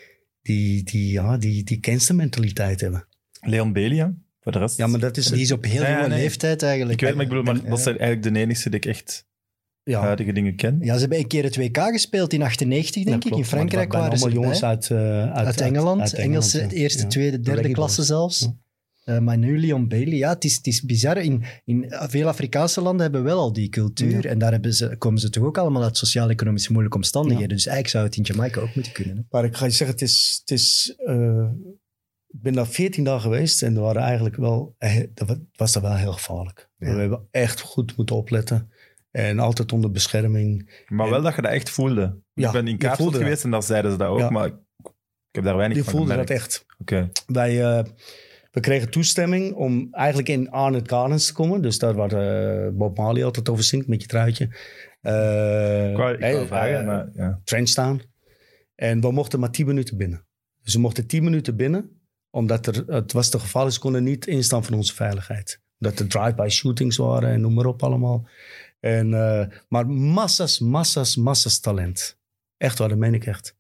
die, 0.42 0.82
die, 0.82 1.12
ja, 1.12 1.36
die, 1.36 1.64
die 1.64 1.78
gangstermentaliteit 1.80 2.80
hebben. 2.80 3.06
Leon 3.40 3.72
Belia 3.72 4.14
Voor 4.40 4.52
de 4.52 4.58
rest... 4.58 4.76
Ja, 4.76 4.86
maar 4.86 5.00
dat 5.00 5.16
is... 5.16 5.26
Die 5.26 5.40
is 5.40 5.52
op 5.52 5.64
heel 5.64 5.82
jonge 5.82 6.08
nee. 6.08 6.18
leeftijd 6.20 6.62
eigenlijk. 6.62 7.00
Ik 7.00 7.06
weet, 7.06 7.14
maar 7.14 7.24
ik 7.24 7.28
bedoel, 7.28 7.44
maar 7.44 7.68
dat 7.68 7.80
zijn 7.80 7.98
eigenlijk 7.98 8.34
de 8.34 8.40
enige 8.40 8.70
die 8.70 8.78
ik 8.78 8.86
echt 8.86 9.26
ja, 9.82 10.00
huidige 10.00 10.32
dingen 10.32 10.56
ken. 10.56 10.78
Ja, 10.80 10.94
ze 10.94 11.00
hebben 11.00 11.18
een 11.18 11.26
keer 11.26 11.44
het 11.44 11.56
WK 11.56 11.78
gespeeld 11.78 12.32
in 12.32 12.42
98, 12.42 13.04
denk 13.04 13.24
Ja, 13.24 13.30
ik. 13.30 13.36
In 13.36 13.44
Frankrijk 13.44 13.92
waren 13.92 14.18
ze 14.18 14.30
jongens 14.30 14.62
uit, 14.62 14.90
eh, 14.90 15.32
uit, 15.32 15.46
uit, 15.46 15.60
Engeland. 15.60 16.00
uit 16.00 16.12
Engelse, 16.14 16.60
ja. 16.60 16.68
eerste, 16.68 17.06
tweede, 17.06 17.40
De 17.40 17.50
derde 17.50 17.70
klasse 17.70 18.02
zelfs. 18.02 18.48
Eh 19.06 19.18
Manu, 19.18 19.60
Leon 19.60 19.88
Bailey. 19.88 20.16
Ja, 20.16 20.28
het 20.28 20.44
is, 20.44 20.56
het 20.56 20.66
is 20.66 20.82
bizar. 20.82 21.16
In, 21.16 21.42
in 21.64 21.84
veel 21.88 22.28
Afrikaanse 22.28 22.80
landen 22.80 23.02
hebben 23.02 23.22
wel 23.22 23.38
al 23.38 23.52
die 23.52 23.68
cultuur. 23.68 24.22
Ja. 24.22 24.30
En 24.30 24.38
daar 24.38 24.52
hebben 24.52 24.72
ze, 24.74 24.96
komen 24.98 25.20
ze 25.20 25.30
toch 25.30 25.44
ook 25.44 25.58
allemaal 25.58 25.82
uit 25.82 25.96
sociaal-economische 25.96 26.70
moeilijke 26.72 26.96
omstandigheden. 26.98 27.48
Dus 27.48 27.66
eigenlijk 27.66 27.94
zou 27.94 28.04
het 28.04 28.16
in 28.16 28.22
Jamaica 28.22 28.60
ook 28.60 28.74
moeten 28.74 28.92
kunnen. 28.92 29.16
Hè? 29.16 29.22
Maar 29.30 29.44
ik 29.44 29.56
ga 29.56 29.64
je 29.64 29.70
zeggen, 29.70 29.96
het 29.96 30.02
is... 30.08 30.38
Het 30.40 30.50
is 30.50 30.94
eh, 31.06 31.48
ik 32.28 32.42
ben 32.42 32.52
daar 32.52 32.66
14 32.66 33.04
dagen 33.04 33.20
geweest 33.20 33.62
en 33.62 33.74
er 33.76 33.80
waren 33.82 34.02
eigenlijk 34.02 34.36
wel, 34.36 34.74
eh, 34.78 35.02
dat 35.14 35.28
wa- 35.28 35.38
was 35.52 35.74
er 35.74 35.82
wel 35.82 35.94
heel 35.96 36.12
gevaarlijk. 36.12 36.70
Ja. 36.78 36.94
We 36.94 37.00
hebben 37.00 37.26
echt 37.30 37.60
goed 37.60 37.96
moeten 37.96 38.16
opletten. 38.16 38.70
En 39.10 39.38
altijd 39.38 39.72
onder 39.72 39.90
bescherming. 39.90 40.82
Maar 40.88 41.10
wel 41.10 41.22
dat 41.22 41.34
je 41.34 41.42
dat 41.42 41.52
echt 41.52 41.70
voelde. 41.70 42.20
Ja, 42.34 42.46
ik 42.46 42.52
ben 42.52 42.64
in 42.66 42.72
je 42.72 42.76
Kaapstad 42.78 43.14
geweest 43.16 43.44
en 43.44 43.50
daar 43.50 43.62
zeiden 43.62 43.90
ze 43.90 43.96
dat 43.96 44.08
ook, 44.08 44.18
Ja. 44.18 44.30
maar 44.30 44.46
ik, 44.46 44.54
ik 44.82 44.90
heb 45.32 45.44
daar 45.44 45.56
weinig 45.56 45.76
Die 45.76 45.86
van 45.86 45.94
voelde 45.94 46.16
dat 46.16 46.30
echt. 46.30 46.66
Oké. 46.78 47.10
Wij, 47.26 47.62
eh, 47.78 47.84
we 48.56 48.62
kregen 48.62 48.90
toestemming 48.90 49.54
om 49.54 49.88
eigenlijk 49.90 50.28
in 50.28 50.50
Arnott 50.50 50.88
Gardens 50.88 51.26
te 51.26 51.32
komen. 51.32 51.62
Dus 51.62 51.78
daar 51.78 51.94
waar 51.94 52.12
eh, 52.12 52.72
Bob 52.72 52.96
Marley 52.96 53.24
altijd 53.24 53.48
over 53.48 53.64
zingt 53.64 53.86
met 53.86 54.02
je 54.02 54.08
truitje. 54.08 54.44
Ik 54.44 55.96
wou, 55.96 56.14
ik 56.14 56.20
hey, 56.20 56.34
wou 56.34 56.46
vragen, 56.46 56.78
eh, 56.78 56.86
maar 56.86 57.08
ja. 57.14 57.40
trench 57.44 57.68
staan. 57.68 58.00
En 58.74 59.00
we 59.00 59.12
mochten 59.12 59.40
maar 59.40 59.50
10 59.50 59.66
minuten 59.66 59.96
binnen. 59.96 60.26
Dus 60.62 60.74
we 60.74 60.80
mochten 60.80 61.06
10 61.06 61.24
minuten 61.24 61.56
binnen, 61.56 62.00
omdat 62.30 62.66
er, 62.66 62.84
het 62.86 63.12
was 63.12 63.28
te 63.28 63.38
gevaarlijk. 63.38 63.74
Ze 63.74 63.80
konden 63.80 64.04
niet 64.04 64.26
instaan 64.26 64.64
van 64.64 64.74
onze 64.74 64.94
veiligheid. 64.94 65.60
Dat 65.78 65.98
er 65.98 66.08
drive-by 66.08 66.48
shootings 66.48 66.96
waren 66.96 67.28
en 67.28 67.40
noem 67.40 67.54
maar 67.54 67.66
op 67.66 67.82
allemaal. 67.82 68.28
En, 68.80 69.08
maar 69.68 69.88
massas, 69.88 70.58
massas, 70.58 71.16
massas 71.16 71.60
talent. 71.60 72.18
Echt 72.56 72.78
waar, 72.78 72.88
dat 72.88 72.98
meen 72.98 73.14
ik 73.14 73.26
echt. 73.26 73.55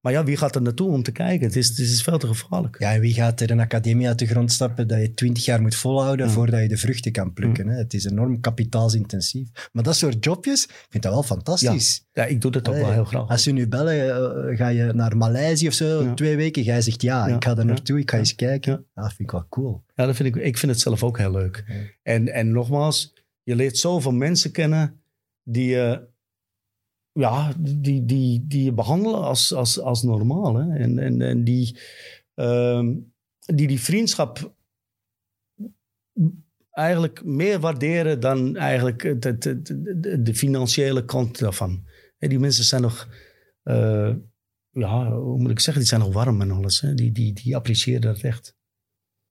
Maar 0.00 0.12
ja, 0.12 0.24
wie 0.24 0.36
gaat 0.36 0.54
er 0.54 0.62
naartoe 0.62 0.90
om 0.90 1.02
te 1.02 1.12
kijken? 1.12 1.46
Het 1.46 1.56
is, 1.56 1.68
het 1.68 1.78
is 1.78 2.02
veel 2.02 2.18
te 2.18 2.26
gevaarlijk. 2.26 2.78
Ja, 2.78 2.92
en 2.94 3.00
wie 3.00 3.14
gaat 3.14 3.40
er 3.40 3.50
een 3.50 3.60
academie 3.60 4.06
uit 4.06 4.18
de 4.18 4.26
grond 4.26 4.52
stappen 4.52 4.88
dat 4.88 5.00
je 5.00 5.14
twintig 5.14 5.44
jaar 5.44 5.62
moet 5.62 5.74
volhouden 5.74 6.26
Ja. 6.26 6.32
voordat 6.32 6.60
je 6.60 6.68
de 6.68 6.76
vruchten 6.76 7.12
kan 7.12 7.32
plukken? 7.32 7.68
Hè? 7.68 7.76
Het 7.76 7.94
is 7.94 8.04
enorm 8.04 8.40
kapitaalsintensief. 8.40 9.48
Maar 9.72 9.82
dat 9.82 9.96
soort 9.96 10.24
jobjes, 10.24 10.64
ik 10.64 10.86
vind 10.90 11.02
dat 11.02 11.12
wel 11.12 11.22
fantastisch. 11.22 12.06
Ja, 12.12 12.24
ik 12.24 12.40
doe 12.40 12.50
dat 12.50 12.68
ook 12.68 12.74
wel 12.74 12.92
heel 12.92 13.04
graag. 13.04 13.28
Als 13.28 13.42
ze 13.42 13.50
nu 13.50 13.68
bellen, 13.68 14.10
eh, 14.50 14.56
ga 14.56 14.68
je 14.68 14.92
naar 14.92 15.16
Maleisië 15.16 15.66
of 15.66 15.72
zo, 15.74 16.14
twee 16.14 16.36
weken, 16.36 16.62
jij 16.62 16.80
zegt 16.82 17.02
ja, 17.02 17.26
ik 17.26 17.44
ga 17.44 17.54
daar 17.54 17.64
ja, 17.64 17.70
naartoe, 17.70 17.98
ik 17.98 18.10
ga 18.10 18.18
eens 18.18 18.34
kijken. 18.34 18.72
ja. 18.94 19.02
Dat 19.02 19.06
vind 19.12 19.20
ik 19.20 19.30
wel 19.30 19.46
cool. 19.48 19.84
Ja, 19.94 20.06
dat 20.06 20.16
vind 20.16 20.36
ik, 20.36 20.42
ik 20.42 20.58
vind 20.58 20.72
het 20.72 20.80
zelf 20.80 21.02
ook 21.02 21.18
heel 21.18 21.30
leuk. 21.30 21.64
En, 22.02 22.28
en 22.32 22.50
nogmaals, 22.52 23.14
je 23.42 23.54
leert 23.56 23.78
zoveel 23.78 24.12
mensen 24.12 24.50
kennen 24.50 25.00
die 25.42 25.66
je, 25.66 26.00
ja, 27.18 27.52
die, 27.58 28.04
die, 28.04 28.46
die 28.46 28.64
je 28.64 28.72
behandelen 28.72 29.22
als, 29.22 29.54
als, 29.54 29.80
als 29.80 30.02
normaal. 30.02 30.56
Hè? 30.56 30.76
En, 30.76 30.98
en, 30.98 31.22
en 31.22 31.44
die, 31.44 31.78
ehm, 32.34 32.94
die 33.38 33.66
die 33.66 33.80
vriendschap 33.80 34.54
eigenlijk 36.70 37.24
meer 37.24 37.60
waarderen 37.60 38.20
dan 38.20 38.56
eigenlijk 38.56 39.22
de, 39.22 40.22
de 40.22 40.34
financiële 40.34 41.04
kant 41.04 41.38
daarvan. 41.38 41.86
Die 42.18 42.38
mensen 42.38 42.64
zijn 42.64 42.82
nog, 42.82 43.08
eh, 43.62 44.14
ja, 44.70 45.10
hoe 45.10 45.38
moet 45.38 45.50
ik 45.50 45.60
zeggen, 45.60 45.82
die 45.82 45.90
zijn 45.90 46.00
nog 46.00 46.12
warm 46.12 46.40
en 46.40 46.50
alles. 46.50 46.80
Hè? 46.80 46.94
Die, 46.94 47.12
die, 47.12 47.32
die 47.32 47.56
appreciëren 47.56 48.00
dat 48.00 48.20
echt. 48.20 48.56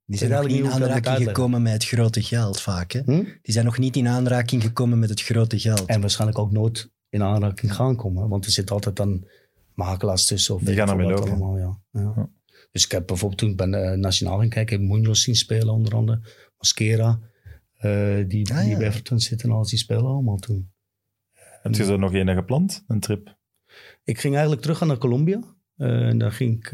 Die 0.05 0.17
zijn 0.17 0.31
nog 0.31 0.47
niet 0.47 0.57
in 0.57 0.71
aanraking 0.71 1.23
gekomen 1.23 1.61
met 1.61 1.73
het 1.73 1.85
grote 1.85 2.21
geld 2.21 2.61
vaak. 2.61 2.91
Hè? 2.91 3.01
Hm? 3.05 3.23
Die 3.41 3.53
zijn 3.53 3.65
nog 3.65 3.77
niet 3.77 3.95
in 3.95 4.07
aanraking 4.07 4.61
gekomen 4.61 4.99
met 4.99 5.09
het 5.09 5.21
grote 5.21 5.59
geld. 5.59 5.85
En 5.85 6.01
waarschijnlijk 6.01 6.39
ook 6.39 6.51
nooit 6.51 6.89
in 7.09 7.23
aanraking 7.23 7.73
gaan 7.75 7.95
komen. 7.95 8.29
Want 8.29 8.45
er 8.45 8.51
zit 8.51 8.71
altijd 8.71 8.95
dan 8.95 9.27
makelaars 9.73 10.25
tussen. 10.25 10.55
Of 10.55 10.61
Die 10.61 10.75
gaan 10.75 10.89
ermee 10.89 11.07
lopen. 11.07 11.29
allemaal, 11.29 11.57
ja. 11.57 11.79
Ja. 11.91 12.13
Ja. 12.15 12.29
Dus 12.71 12.85
ik 12.85 12.91
heb 12.91 13.07
bijvoorbeeld 13.07 13.39
toen 13.39 13.49
ik 13.49 13.57
ben 13.57 13.73
eh, 13.73 13.97
nationaal 13.97 14.39
ging 14.39 14.51
kijken, 14.53 14.87
Munoz 14.87 15.23
zien 15.23 15.35
spelen 15.35 15.69
onder 15.73 15.95
andere. 15.95 16.19
Mascara, 16.57 17.19
eh, 17.73 18.27
die, 18.27 18.53
Ah, 18.53 18.63
die 18.63 18.77
bij 18.77 18.87
Everton 18.87 19.19
zitten 19.19 19.49
en 19.49 19.55
alles, 19.55 19.69
die 19.69 19.79
spelen 19.79 20.05
allemaal 20.05 20.37
toen. 20.37 20.71
Heb 21.61 21.75
je 21.75 21.83
zo 21.83 21.97
nog 21.97 22.13
een 22.13 22.35
gepland, 22.35 22.83
een 22.87 22.99
trip? 22.99 23.37
Ik 24.03 24.19
ging 24.19 24.33
eigenlijk 24.33 24.61
terug 24.61 24.77
gaan 24.77 24.87
naar 24.87 24.97
Colombia. 24.97 25.39
Eh, 25.75 26.07
en 26.07 26.17
dan 26.17 26.31
ging 26.31 26.55
ik 26.57 26.71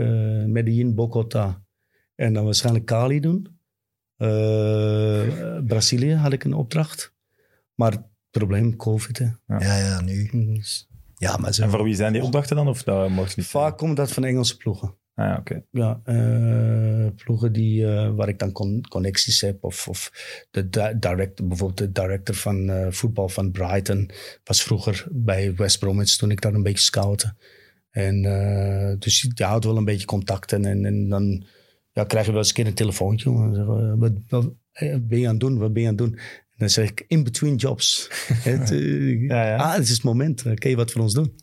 Medellin, 0.47 0.95
Bogota 0.95 1.63
en 2.15 2.33
dan 2.33 2.43
waarschijnlijk 2.45 2.85
Cali 2.85 3.19
doen. 3.19 3.47
Brazilië 5.65 6.13
had 6.13 6.33
ik 6.33 6.43
een 6.43 6.53
opdracht. 6.53 7.13
Maar 7.75 8.11
probleem, 8.39 8.75
COVID. 8.75 9.17
Hè. 9.17 9.25
Ja, 9.47 9.77
ja, 9.77 10.01
nu. 10.01 10.29
Dus 10.31 10.87
Ja, 11.15 11.37
maar 11.37 11.53
zo. 11.53 11.63
En 11.63 11.69
voor 11.69 11.83
wie 11.83 11.95
zijn 11.95 12.13
die 12.13 12.23
opdrachten 12.23 12.55
dan? 12.55 12.67
Of 12.67 12.83
dat 12.83 13.09
mocht 13.09 13.37
niet 13.37 13.45
vaak 13.45 13.77
komt 13.77 13.97
dat 13.97 14.11
van 14.11 14.23
Engelse 14.23 14.57
ploegen. 14.57 14.95
Ah, 15.15 15.25
ja, 15.25 15.37
oké. 15.37 15.63
Ja, 15.71 15.99
eh, 16.03 17.07
ploegen 17.23 17.53
die, 17.53 17.85
eh, 17.87 18.15
waar 18.15 18.27
ik 18.27 18.39
dan 18.39 18.51
con- 18.51 18.87
connecties 18.89 19.41
heb. 19.41 19.63
Of, 19.63 19.87
of 19.87 20.11
de 20.51 20.69
di- 20.69 20.99
director, 20.99 21.47
bijvoorbeeld 21.47 21.77
de 21.77 21.91
director 22.01 22.35
van 22.35 22.69
eh, 22.69 22.87
voetbal 22.91 23.29
van 23.29 23.51
Brighton 23.51 24.09
was 24.43 24.63
vroeger 24.63 25.07
bij 25.11 25.55
West 25.55 25.79
Bromwich 25.79 26.15
toen 26.15 26.31
ik 26.31 26.41
daar 26.41 26.53
een 26.53 26.63
beetje 26.63 26.83
scoutte. 26.83 27.35
En 27.89 28.21
dus 28.99 29.21
je 29.21 29.31
je 29.33 29.43
houdt 29.43 29.65
wel 29.65 29.77
een 29.77 29.85
beetje 29.85 30.05
contacten 30.05 30.65
en, 30.65 30.85
en 30.85 31.09
dan 31.09 31.45
ja, 31.91 32.03
krijg 32.03 32.25
je 32.25 32.31
wel 32.31 32.39
eens 32.39 32.49
een 32.49 32.55
keer 32.55 32.67
een 32.67 32.73
telefoontje. 32.73 33.31
Wat, 33.97 34.11
wat 34.29 34.53
ben 35.01 35.19
je 35.19 35.25
aan 35.25 35.31
het 35.31 35.39
doen? 35.39 35.57
Wat 35.57 35.73
ben 35.73 35.81
je 35.81 35.87
aan 35.87 35.95
het 35.97 36.05
doen? 36.05 36.19
En 36.53 36.59
dan 36.59 36.69
zeg 36.69 36.89
ik, 36.89 37.05
in 37.07 37.23
between 37.23 37.55
jobs. 37.55 38.07
het, 38.27 38.71
eh, 38.71 39.21
Ja, 39.27 39.45
ja. 39.47 39.55
Ah, 39.55 39.73
het 39.73 39.83
is 39.83 39.89
het 39.89 40.03
moment. 40.03 40.41
Kun 40.41 40.69
je 40.69 40.75
wat 40.75 40.91
voor 40.91 41.01
ons 41.01 41.13
doen? 41.13 41.33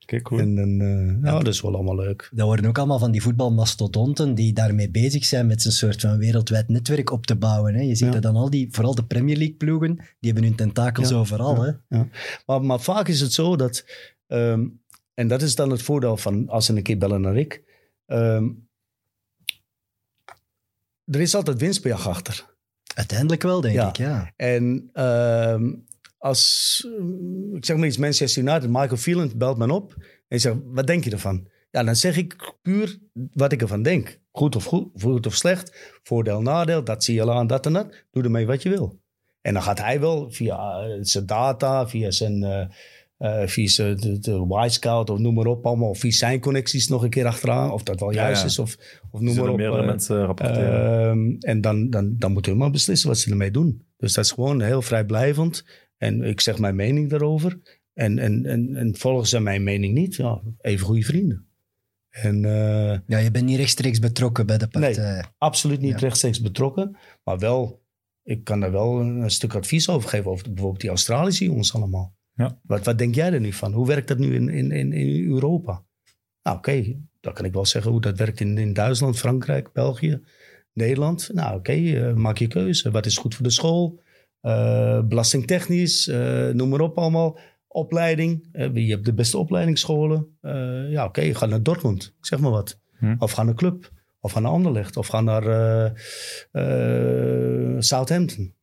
Oké, 0.00 0.20
cool. 0.22 0.40
En 0.40 0.54
dan, 0.54 0.80
eh, 0.80 1.22
nou, 1.22 1.44
dat 1.44 1.54
is 1.54 1.60
wel 1.60 1.74
allemaal 1.74 1.96
leuk. 1.96 2.28
Dat 2.32 2.46
worden 2.46 2.66
ook 2.66 2.78
allemaal 2.78 2.98
van 2.98 3.10
die 3.10 3.22
voetbalmastodonten 3.22 4.34
die 4.34 4.52
daarmee 4.52 4.90
bezig 4.90 5.24
zijn 5.24 5.46
met 5.46 5.62
zo'n 5.62 5.72
soort 5.72 6.00
van 6.00 6.18
wereldwijd 6.18 6.68
netwerk 6.68 7.10
op 7.10 7.26
te 7.26 7.36
bouwen. 7.36 7.74
Hè. 7.74 7.80
Je 7.80 7.94
ziet 7.94 8.06
Ja. 8.06 8.12
dat 8.12 8.22
dan 8.22 8.36
al 8.36 8.50
die, 8.50 8.68
vooral 8.70 8.94
de 8.94 9.04
Premier 9.04 9.36
League 9.36 9.56
ploegen, 9.56 9.94
die 9.96 10.32
hebben 10.32 10.42
hun 10.44 10.54
tentakels 10.54 11.08
Ja. 11.08 11.16
overal. 11.16 11.64
Ja. 11.64 11.76
Hè. 11.88 12.02
Maar, 12.46 12.62
maar 12.62 12.80
vaak 12.80 13.08
is 13.08 13.20
het 13.20 13.32
zo 13.32 13.56
dat, 13.56 13.84
ehm, 14.26 14.66
en 15.14 15.28
dat 15.28 15.42
is 15.42 15.54
dan 15.54 15.70
het 15.70 15.82
voordeel 15.82 16.16
van 16.16 16.48
als 16.48 16.66
ze 16.66 16.76
een 16.76 16.82
keer 16.82 16.98
bellen 16.98 17.20
naar 17.20 17.36
ik. 17.36 17.62
ehm, 18.06 18.48
er 21.04 21.20
is 21.20 21.34
altijd 21.34 21.60
winstbejag 21.60 22.08
achter. 22.08 22.53
Uiteindelijk 22.94 23.42
wel, 23.42 23.60
denk 23.60 23.74
Ja. 23.74 23.88
ik. 23.88 23.96
Ja. 23.96 24.32
En 24.36 24.90
ehm, 24.92 25.72
als, 26.18 26.86
eh, 26.98 27.56
ik 27.56 27.64
zeg 27.64 27.76
maar 27.76 27.86
iets, 27.86 27.96
Manchester 27.96 28.42
United, 28.42 28.68
Michael 28.70 28.96
Phelan 28.96 29.32
belt 29.36 29.58
me 29.58 29.72
op 29.72 29.94
en 30.28 30.40
zegt, 30.40 30.56
wat 30.64 30.86
denk 30.86 31.04
je 31.04 31.10
ervan? 31.10 31.48
Ja, 31.70 31.82
dan 31.82 31.96
zeg 31.96 32.16
ik 32.16 32.54
puur 32.62 32.98
wat 33.32 33.52
ik 33.52 33.60
ervan 33.62 33.82
denk. 33.82 34.18
Goed 34.32 34.56
of 34.56 34.64
goed, 34.64 34.88
goed 35.00 35.26
of 35.26 35.34
slecht, 35.34 35.76
voordeel, 36.02 36.42
nadeel, 36.42 36.84
dat 36.84 37.04
zie 37.04 37.14
je 37.14 37.22
al 37.22 37.32
aan, 37.32 37.46
dat 37.46 37.66
en 37.66 37.72
dat. 37.72 38.04
Doe 38.10 38.22
ermee 38.22 38.46
wat 38.46 38.62
je 38.62 38.68
wil. 38.68 39.00
En 39.40 39.52
dan 39.54 39.62
gaat 39.62 39.78
hij 39.78 40.00
wel 40.00 40.30
via 40.30 40.56
eh, 40.80 40.98
zijn 41.00 41.26
data, 41.26 41.88
via 41.88 42.10
zijn, 42.10 42.42
eh 42.42 42.66
eh, 43.16 43.46
via 43.46 43.94
de, 43.94 44.18
de 44.18 44.62
Y-Scout 44.66 45.10
of 45.10 45.18
noem 45.18 45.34
maar 45.34 45.46
op 45.46 45.66
allemaal, 45.66 45.88
of 45.88 45.98
via 45.98 46.10
zijn 46.10 46.40
connecties 46.40 46.88
nog 46.88 47.02
een 47.02 47.10
keer 47.10 47.26
achteraan, 47.26 47.70
of 47.72 47.82
dat 47.82 48.00
wel 48.00 48.12
juist 48.12 48.40
ja. 48.40 48.46
is, 48.46 48.58
of, 48.58 48.76
of 49.10 49.20
noem 49.20 49.36
maar 49.36 49.48
op. 49.48 49.56
meerdere 49.56 49.80
eh, 49.80 49.86
mensen 49.86 50.24
rapporteren. 50.24 51.08
Ehm, 51.08 51.36
en 51.40 51.60
dan, 51.60 51.90
dan, 51.90 52.14
dan 52.18 52.32
moeten 52.32 52.52
we 52.52 52.58
maar 52.58 52.70
beslissen 52.70 53.08
wat 53.08 53.18
ze 53.18 53.30
ermee 53.30 53.50
doen. 53.50 53.82
Dus 53.96 54.12
dat 54.12 54.24
is 54.24 54.30
gewoon 54.30 54.60
heel 54.60 54.82
vrijblijvend. 54.82 55.64
En 55.96 56.22
ik 56.22 56.40
zeg 56.40 56.58
mijn 56.58 56.76
mening 56.76 57.10
daarover. 57.10 57.60
En, 57.92 58.18
en, 58.18 58.46
en, 58.46 58.76
en 58.76 58.96
volgen 58.96 59.26
ze 59.26 59.40
mijn 59.40 59.62
mening 59.62 59.94
niet, 59.94 60.14
ja, 60.14 60.40
even 60.60 60.86
goede 60.86 61.02
vrienden. 61.02 61.46
En 62.10 62.44
eh, 62.44 62.98
ja, 63.06 63.18
je 63.18 63.30
bent 63.30 63.44
niet 63.44 63.56
rechtstreeks 63.56 63.98
betrokken 63.98 64.46
bij 64.46 64.58
de 64.58 64.68
partij. 64.68 65.24
absoluut 65.38 65.80
niet 65.80 65.90
Ja. 65.92 65.98
rechtstreeks 65.98 66.40
betrokken. 66.40 66.96
Maar 67.24 67.38
wel, 67.38 67.82
ik 68.22 68.44
kan 68.44 68.60
daar 68.60 68.72
wel 68.72 69.00
een, 69.00 69.16
een 69.22 69.30
stuk 69.30 69.54
advies 69.54 69.88
over 69.88 70.08
geven. 70.08 70.30
Over 70.30 70.46
bijvoorbeeld 70.46 70.80
die 70.80 70.90
Australische 70.90 71.44
jongens 71.44 71.74
allemaal. 71.74 72.14
Ja. 72.34 72.58
Wat, 72.62 72.84
wat 72.84 72.98
denk 72.98 73.14
jij 73.14 73.32
er 73.32 73.40
nu 73.40 73.52
van? 73.52 73.72
Hoe 73.72 73.86
werkt 73.86 74.08
dat 74.08 74.18
nu 74.18 74.34
in, 74.34 74.48
in, 74.48 74.70
in, 74.70 74.92
in 74.92 75.26
Europa? 75.26 75.82
Nou, 76.42 76.56
oké, 76.56 76.96
dan 77.20 77.32
kan 77.32 77.44
ik 77.44 77.52
wel 77.52 77.66
zeggen 77.66 77.90
hoe 77.90 78.00
dat 78.00 78.18
werkt 78.18 78.40
in, 78.40 78.58
in 78.58 78.72
Duitsland, 78.72 79.18
Frankrijk, 79.18 79.72
België, 79.72 80.22
Nederland. 80.72 81.30
Nou, 81.32 81.56
oké, 81.56 81.72
eh, 81.72 82.14
maak 82.14 82.38
je 82.38 82.46
keuze. 82.46 82.90
Wat 82.90 83.06
is 83.06 83.16
goed 83.16 83.34
voor 83.34 83.44
de 83.44 83.50
school? 83.50 84.00
Eh, 84.40 85.00
belastingtechnisch, 85.02 86.08
eh, 86.08 86.48
noem 86.48 86.68
maar 86.68 86.80
op 86.80 86.98
allemaal. 86.98 87.38
Opleiding, 87.68 88.48
je 88.74 88.90
hebt 88.90 89.04
de 89.04 89.14
beste 89.14 89.38
opleidingsscholen. 89.38 90.36
Ja, 90.90 91.04
oké, 91.04 91.34
ga 91.34 91.46
naar 91.46 91.62
Dortmund, 91.62 92.14
zeg 92.20 92.38
maar 92.38 92.50
wat. 92.50 92.80
Hm. 92.98 93.14
Of 93.18 93.32
ga 93.32 93.42
naar 93.42 93.54
Club, 93.54 93.92
of 94.20 94.32
ga 94.32 94.40
naar 94.40 94.50
Anderlecht, 94.50 94.96
of 94.96 95.06
ga 95.06 95.20
naar 95.20 95.42
Southampton. 97.82 98.54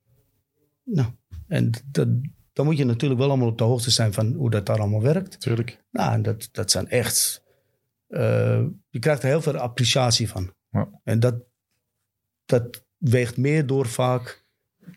Nou, 0.84 1.08
en 1.48 1.72
dat, 1.92 2.08
dan 2.54 2.66
moet 2.66 2.78
je 2.78 2.86
natuurlijk 2.86 3.20
wel 3.20 3.30
allemaal 3.30 3.48
op 3.48 3.58
de 3.58 3.64
hoogte 3.64 3.92
zijn 3.92 4.14
van 4.14 4.34
hoe 4.34 4.50
dat 4.50 4.66
daar 4.66 4.80
allemaal 4.80 5.02
werkt. 5.02 5.40
Tuurlijk. 5.40 5.84
Nou, 5.92 6.14
en 6.14 6.22
dat, 6.22 6.50
dat 6.52 6.72
zijn 6.72 6.90
echt... 6.90 7.44
eh, 8.08 8.66
je 8.90 9.00
krijgt 9.00 9.24
er 9.24 9.30
heel 9.30 9.42
veel 9.42 9.58
appreciatie 9.58 10.30
van. 10.30 10.54
Ja. 10.70 11.02
En 11.04 11.20
dat, 11.20 11.36
dat, 12.46 12.84
weegt 13.02 13.38
meer 13.38 13.66
door 13.66 13.88
vaak 13.88 14.46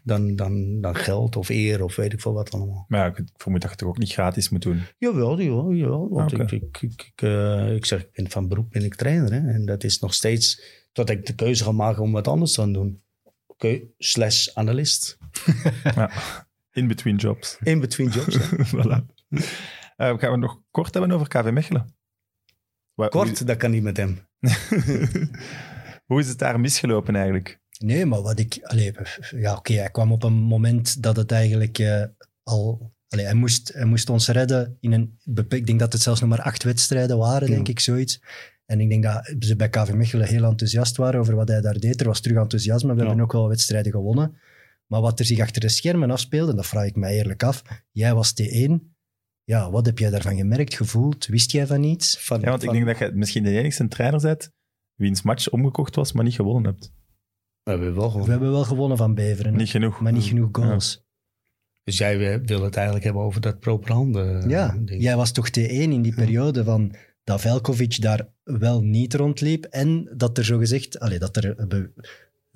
dan, 0.02 0.36
dan, 0.36 0.80
dan 0.80 0.94
geld 0.96 1.36
of 1.36 1.48
eer 1.48 1.82
of 1.82 1.96
weet 1.96 2.12
ik 2.12 2.20
veel 2.20 2.32
wat 2.32 2.50
allemaal. 2.50 2.84
Maar 2.88 3.00
ja, 3.00 3.16
ik 3.16 3.28
vermoed 3.36 3.60
dat 3.60 3.70
je 3.70 3.76
het 3.76 3.78
toch 3.78 3.88
ook 3.88 3.98
niet 3.98 4.12
gratis 4.12 4.48
moet 4.48 4.62
doen. 4.62 4.82
Jawel, 4.98 5.40
jawel, 5.40 5.72
jawel. 5.72 6.08
Want 6.08 6.32
ik, 6.32 6.50
ik, 6.50 6.78
ik, 6.80 6.82
ik, 6.82 7.22
eh, 7.22 7.74
ik 7.74 7.84
zeg, 7.84 8.00
ik 8.00 8.12
ben 8.12 8.30
van 8.30 8.48
beroep 8.48 8.70
ben 8.70 8.84
ik 8.84 8.94
trainer. 8.94 9.32
Hè? 9.32 9.52
En 9.52 9.64
dat 9.64 9.84
is 9.84 9.98
nog 9.98 10.14
steeds 10.14 10.62
tot 10.92 11.10
ik 11.10 11.26
de 11.26 11.34
keuze 11.34 11.64
ga 11.64 11.72
maken 11.72 12.02
om 12.02 12.12
wat 12.12 12.28
anders 12.28 12.52
te 12.52 12.70
doen. 12.70 13.02
Slash 13.98 14.48
analist. 14.48 15.18
Ja. 15.94 16.10
In 16.74 16.86
between 16.86 17.16
jobs. 17.16 17.58
In 17.62 17.80
between 17.80 18.08
jobs. 18.08 18.38
voilà. 18.74 19.04
Eh, 19.96 20.18
gaan 20.18 20.30
we 20.30 20.36
nog 20.36 20.60
kort 20.70 20.94
hebben 20.94 21.12
over 21.12 21.28
KV 21.28 21.50
Mechelen. 21.50 21.94
Kort, 22.94 23.46
dat 23.46 23.56
kan 23.56 23.70
niet 23.70 23.82
met 23.82 23.96
hem. 23.96 24.18
Hoe, 26.06 26.20
is 26.20 26.28
het 26.28 26.38
daar 26.38 26.60
misgelopen 26.60 27.14
eigenlijk? 27.16 27.60
Nee, 27.78 28.06
maar 28.06 28.22
wat 28.22 28.38
ik... 28.38 28.58
Allee, 28.62 28.92
ja, 29.30 29.54
oké, 29.56 29.72
hij 29.72 29.90
kwam 29.90 30.12
op 30.12 30.22
een 30.22 30.32
moment 30.32 31.02
dat 31.02 31.16
het 31.16 31.32
eigenlijk 31.32 31.78
eh, 31.78 32.04
al... 32.42 32.92
Allee, 33.08 33.24
hij, 33.24 33.34
moest, 33.34 33.72
hij 33.72 33.84
moest 33.84 34.10
ons 34.10 34.28
redden 34.28 34.76
in 34.80 34.92
een... 34.92 35.18
Ik 35.48 35.66
denk 35.66 35.78
dat 35.78 35.92
het 35.92 36.02
zelfs 36.02 36.20
nog 36.20 36.28
maar 36.28 36.42
acht 36.42 36.62
wedstrijden 36.62 37.18
waren, 37.18 37.48
denk 37.50 37.68
ik, 37.68 37.80
zoiets. 37.80 38.20
En 38.66 38.80
ik 38.80 38.88
denk 38.88 39.02
dat 39.02 39.34
ze 39.38 39.56
bij 39.56 39.68
KV 39.68 39.92
Mechelen 39.92 40.26
heel 40.28 40.44
enthousiast 40.44 40.96
waren 40.96 41.20
over 41.20 41.34
wat 41.34 41.48
hij 41.48 41.60
daar 41.60 41.78
deed. 41.78 42.00
Er 42.00 42.06
was 42.06 42.20
terug 42.20 42.38
enthousiasme. 42.38 42.94
We 42.94 43.00
Ja. 43.00 43.06
hebben 43.06 43.24
ook 43.24 43.32
wel 43.32 43.48
wedstrijden 43.48 43.92
gewonnen. 43.92 44.36
Maar 44.86 45.00
wat 45.00 45.18
er 45.18 45.24
zich 45.24 45.40
achter 45.40 45.60
de 45.60 45.68
schermen 45.68 46.10
afspeelde, 46.10 46.54
dat 46.54 46.66
vraag 46.66 46.86
ik 46.86 46.96
mij 46.96 47.16
eerlijk 47.16 47.42
af. 47.42 47.62
Jij 47.90 48.14
was 48.14 48.34
T1. 48.42 48.72
Ja, 49.44 49.70
wat 49.70 49.86
heb 49.86 49.98
jij 49.98 50.10
daarvan 50.10 50.36
gemerkt, 50.36 50.74
gevoeld? 50.74 51.26
Wist 51.26 51.50
jij 51.52 51.66
van 51.66 51.82
iets? 51.82 52.18
Van, 52.18 52.40
Ja, 52.40 52.48
want 52.50 52.62
ik 52.62 52.70
denk 52.70 52.86
dat 52.86 52.98
je 52.98 53.10
misschien 53.14 53.42
de 53.42 53.58
enigste 53.58 53.88
trainer 53.88 54.20
bent 54.20 54.50
wiens 54.94 55.22
match 55.22 55.48
omgekocht 55.50 55.94
was, 55.94 56.12
maar 56.12 56.24
niet 56.24 56.34
gewonnen 56.34 56.64
hebt. 56.72 56.92
We 57.62 57.70
hebben 57.70 57.94
wel 57.94 58.04
We 58.04 58.10
gewoon. 58.10 58.30
hebben 58.30 58.50
wel 58.50 58.64
gewonnen 58.64 58.96
van 58.96 59.14
Beveren, 59.14 59.56
Niet 59.56 59.68
genoeg. 59.70 60.00
maar 60.00 60.12
niet 60.12 60.24
genoeg 60.24 60.48
goals. 60.52 61.02
Dus 61.82 61.98
jij 61.98 62.18
wil- 62.18 62.40
wil 62.40 62.62
het 62.62 62.74
eigenlijk 62.74 63.04
hebben 63.04 63.22
over 63.22 63.40
dat 63.40 63.60
propaganda 63.60 64.44
Ja, 64.48 64.78
ding. 64.84 65.02
jij 65.02 65.16
was 65.16 65.32
toch 65.32 65.48
T1 65.50 65.92
in 65.92 66.02
die 66.02 66.14
periode 66.14 66.64
van 66.64 66.94
dat 67.24 67.40
Velkovic 67.40 68.00
daar 68.00 68.28
wel 68.42 68.82
niet 68.82 69.14
rondliep 69.14 69.64
en 69.64 70.12
dat 70.16 70.38
er 70.38 70.44
zo 70.44 70.58
gezegd, 70.58 70.98
allee, 70.98 71.18
dat 71.18 71.36
er 71.36 71.56
eh, 71.58 71.80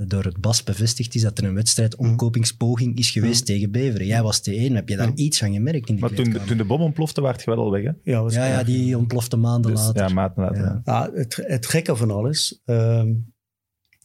door 0.06 0.24
het 0.24 0.40
BAS 0.40 0.62
bevestigd 0.62 1.14
is 1.14 1.22
dat 1.22 1.38
er 1.38 1.44
een 1.44 1.54
wedstrijd 1.54 1.96
omkopingspoging 1.96 2.96
is 2.98 3.10
geweest 3.10 3.46
tegen 3.46 3.70
Beveren. 3.70 4.06
Jij 4.06 4.22
was 4.22 4.40
T1, 4.40 4.72
heb 4.72 4.88
je 4.88 4.96
daar 4.96 5.06
Ja. 5.06 5.14
iets 5.14 5.38
van 5.38 5.52
gemerkt 5.52 5.88
in 5.88 5.94
die 5.94 6.04
Maar 6.04 6.08
toen, 6.12 6.18
kleedkamer? 6.18 6.48
toen 6.48 6.56
de 6.56 6.64
bom 6.64 6.80
ontplofte, 6.80 7.20
waart 7.20 7.40
je 7.44 7.50
wel 7.50 7.58
al 7.64 7.70
weg. 7.70 7.82
Hè? 7.84 7.90
Ja, 8.02 8.22
was 8.22 8.34
Ja, 8.34 8.46
ja, 8.46 8.62
die 8.62 8.96
ontplofte 8.98 9.36
maanden 9.36 9.70
Dus, 9.70 9.80
later. 9.80 10.02
ja, 10.08 10.12
maanden 10.14 10.44
later. 10.44 10.62
Ja. 10.62 10.80
ja. 10.84 11.10
Het, 11.14 11.36
het 11.46 11.66
gekke 11.66 11.96
van 11.96 12.10
alles. 12.10 12.60
ehm, 12.64 13.14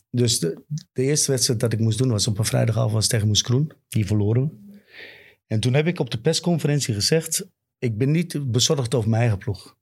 dus 0.10 0.40
de, 0.40 0.64
de 0.94 1.02
eerste 1.04 1.32
wedstrijd 1.32 1.60
dat 1.60 1.74
ik 1.74 1.80
moest 1.80 1.98
doen 1.98 2.10
was 2.10 2.28
op 2.28 2.38
een 2.40 2.46
vrijdagavond 2.46 2.94
was 2.94 3.08
tegen 3.08 3.28
Moes 3.28 3.42
Kroen. 3.42 3.72
Die 3.88 4.06
verloren 4.06 4.42
we. 4.44 4.82
En 5.48 5.60
toen 5.60 5.74
heb 5.74 5.88
ik 5.88 6.00
op 6.00 6.10
de 6.12 6.22
persconferentie 6.22 6.94
gezegd: 6.94 7.48
Ik 7.80 7.98
ben 7.98 8.12
niet 8.12 8.52
bezorgd 8.52 8.96
over 8.96 9.10
mijn 9.10 9.22
eigen 9.22 9.40
ploeg. 9.40 9.76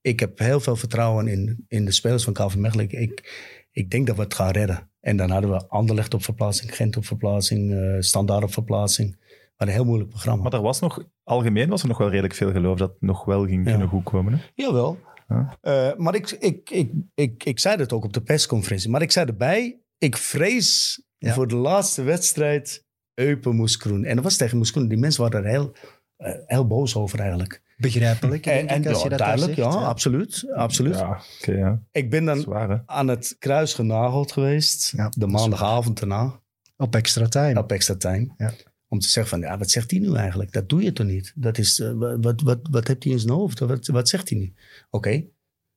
Ik 0.00 0.20
heb 0.20 0.38
heel 0.38 0.60
veel 0.60 0.76
vertrouwen 0.76 1.28
in, 1.28 1.64
in 1.68 1.84
de 1.84 1.90
spelers 1.92 2.24
van 2.24 2.32
KV 2.32 2.54
Mechelen. 2.54 2.90
Ik, 3.00 3.32
ik 3.72 3.90
denk 3.90 4.06
dat 4.06 4.16
we 4.16 4.22
het 4.22 4.34
gaan 4.34 4.50
redden. 4.50 4.89
En 5.00 5.16
dan 5.16 5.30
hadden 5.30 5.50
we 5.50 5.68
Anderlecht 5.68 6.14
op 6.14 6.22
verplaatsing, 6.24 6.74
Gent 6.76 6.96
op 6.96 7.04
verplaatsing, 7.04 7.72
eh 7.72 7.96
Standaard 8.00 8.42
op 8.44 8.52
verplaatsing. 8.52 9.16
Maar 9.56 9.68
een 9.68 9.74
heel 9.74 9.84
moeilijk 9.84 10.10
programma. 10.10 10.42
Maar 10.42 10.52
er 10.52 10.60
was 10.62 10.80
nog, 10.80 11.04
algemeen 11.24 11.68
was 11.68 11.82
er 11.82 11.88
nog 11.88 11.98
wel 11.98 12.08
redelijk 12.10 12.34
veel 12.34 12.50
geloof 12.52 12.78
dat 12.78 12.88
het 12.90 13.00
nog 13.00 13.24
wel 13.24 13.46
ging 13.46 13.64
Ja. 13.64 13.70
kunnen 13.70 13.88
goed 13.88 14.04
komen. 14.04 14.32
Hè? 14.32 14.38
Jawel. 14.54 14.98
Ja. 15.28 15.56
Eh, 15.60 15.96
maar 15.96 16.14
ik, 16.14 16.30
ik, 16.30 16.70
ik, 16.70 16.90
ik, 17.14 17.44
ik 17.44 17.58
zei 17.58 17.76
dat 17.76 17.92
ook 17.92 18.04
op 18.04 18.12
de 18.12 18.20
persconferentie. 18.22 18.90
Maar 18.90 19.02
ik 19.02 19.10
zei 19.12 19.26
erbij, 19.26 19.80
ik 19.98 20.16
vrees 20.16 21.02
Ja. 21.18 21.32
voor 21.34 21.48
de 21.48 21.56
laatste 21.56 22.02
wedstrijd 22.02 22.84
Eupen 23.14 23.56
Moeskroen. 23.56 24.04
En 24.04 24.14
dat 24.14 24.24
was 24.24 24.36
tegen 24.36 24.56
Moeskroen. 24.56 24.88
Die 24.88 24.98
mensen 24.98 25.22
waren 25.22 25.44
er 25.44 25.50
heel, 25.50 25.72
eh, 26.16 26.32
heel 26.46 26.66
boos 26.66 26.96
over 26.96 27.20
eigenlijk. 27.20 27.62
Begrijpelijk, 27.80 28.46
En, 28.46 28.52
denk 28.56 28.70
en 28.70 28.80
ik, 28.80 28.88
als 28.88 28.96
ja, 28.96 29.02
je 29.02 29.08
dat 29.08 29.18
duidelijk, 29.18 29.54
zegt. 29.54 29.72
ja, 29.72 29.78
absoluut. 29.78 30.44
absoluut. 30.54 30.94
Ja, 30.98 31.20
oké, 31.40 31.52
ja. 31.52 31.82
Ik 31.92 32.10
ben 32.10 32.24
dan 32.24 32.40
Zwaar, 32.40 32.82
aan 32.86 33.08
het 33.08 33.36
kruis 33.38 33.74
genageld 33.74 34.32
geweest. 34.32 34.92
Ja, 34.96 35.12
de 35.16 35.26
maandagavond 35.26 35.98
daarna. 35.98 36.40
Op 36.76 36.94
extra 36.94 37.28
time. 37.28 37.58
Op 37.60 37.72
extra 37.72 37.94
time. 37.94 38.34
Ja. 38.36 38.52
Om 38.88 38.98
te 38.98 39.08
zeggen 39.08 39.40
van, 39.40 39.50
ja, 39.50 39.58
wat 39.58 39.70
zegt 39.70 39.90
hij 39.90 40.00
nu 40.00 40.14
eigenlijk? 40.14 40.52
Dat 40.52 40.68
doe 40.68 40.82
je 40.82 40.92
toch 40.92 41.06
niet? 41.06 41.32
Dat 41.34 41.58
is, 41.58 41.80
eh, 41.80 41.92
wat, 41.92 42.18
wat, 42.20 42.40
wat, 42.40 42.58
wat 42.70 42.86
heeft 42.88 43.04
hij 43.04 43.12
in 43.12 43.18
zijn 43.18 43.32
hoofd? 43.32 43.58
Wat, 43.58 43.86
wat 43.86 44.08
zegt 44.08 44.28
hij 44.28 44.38
nu? 44.38 44.54
Oké, 44.90 45.24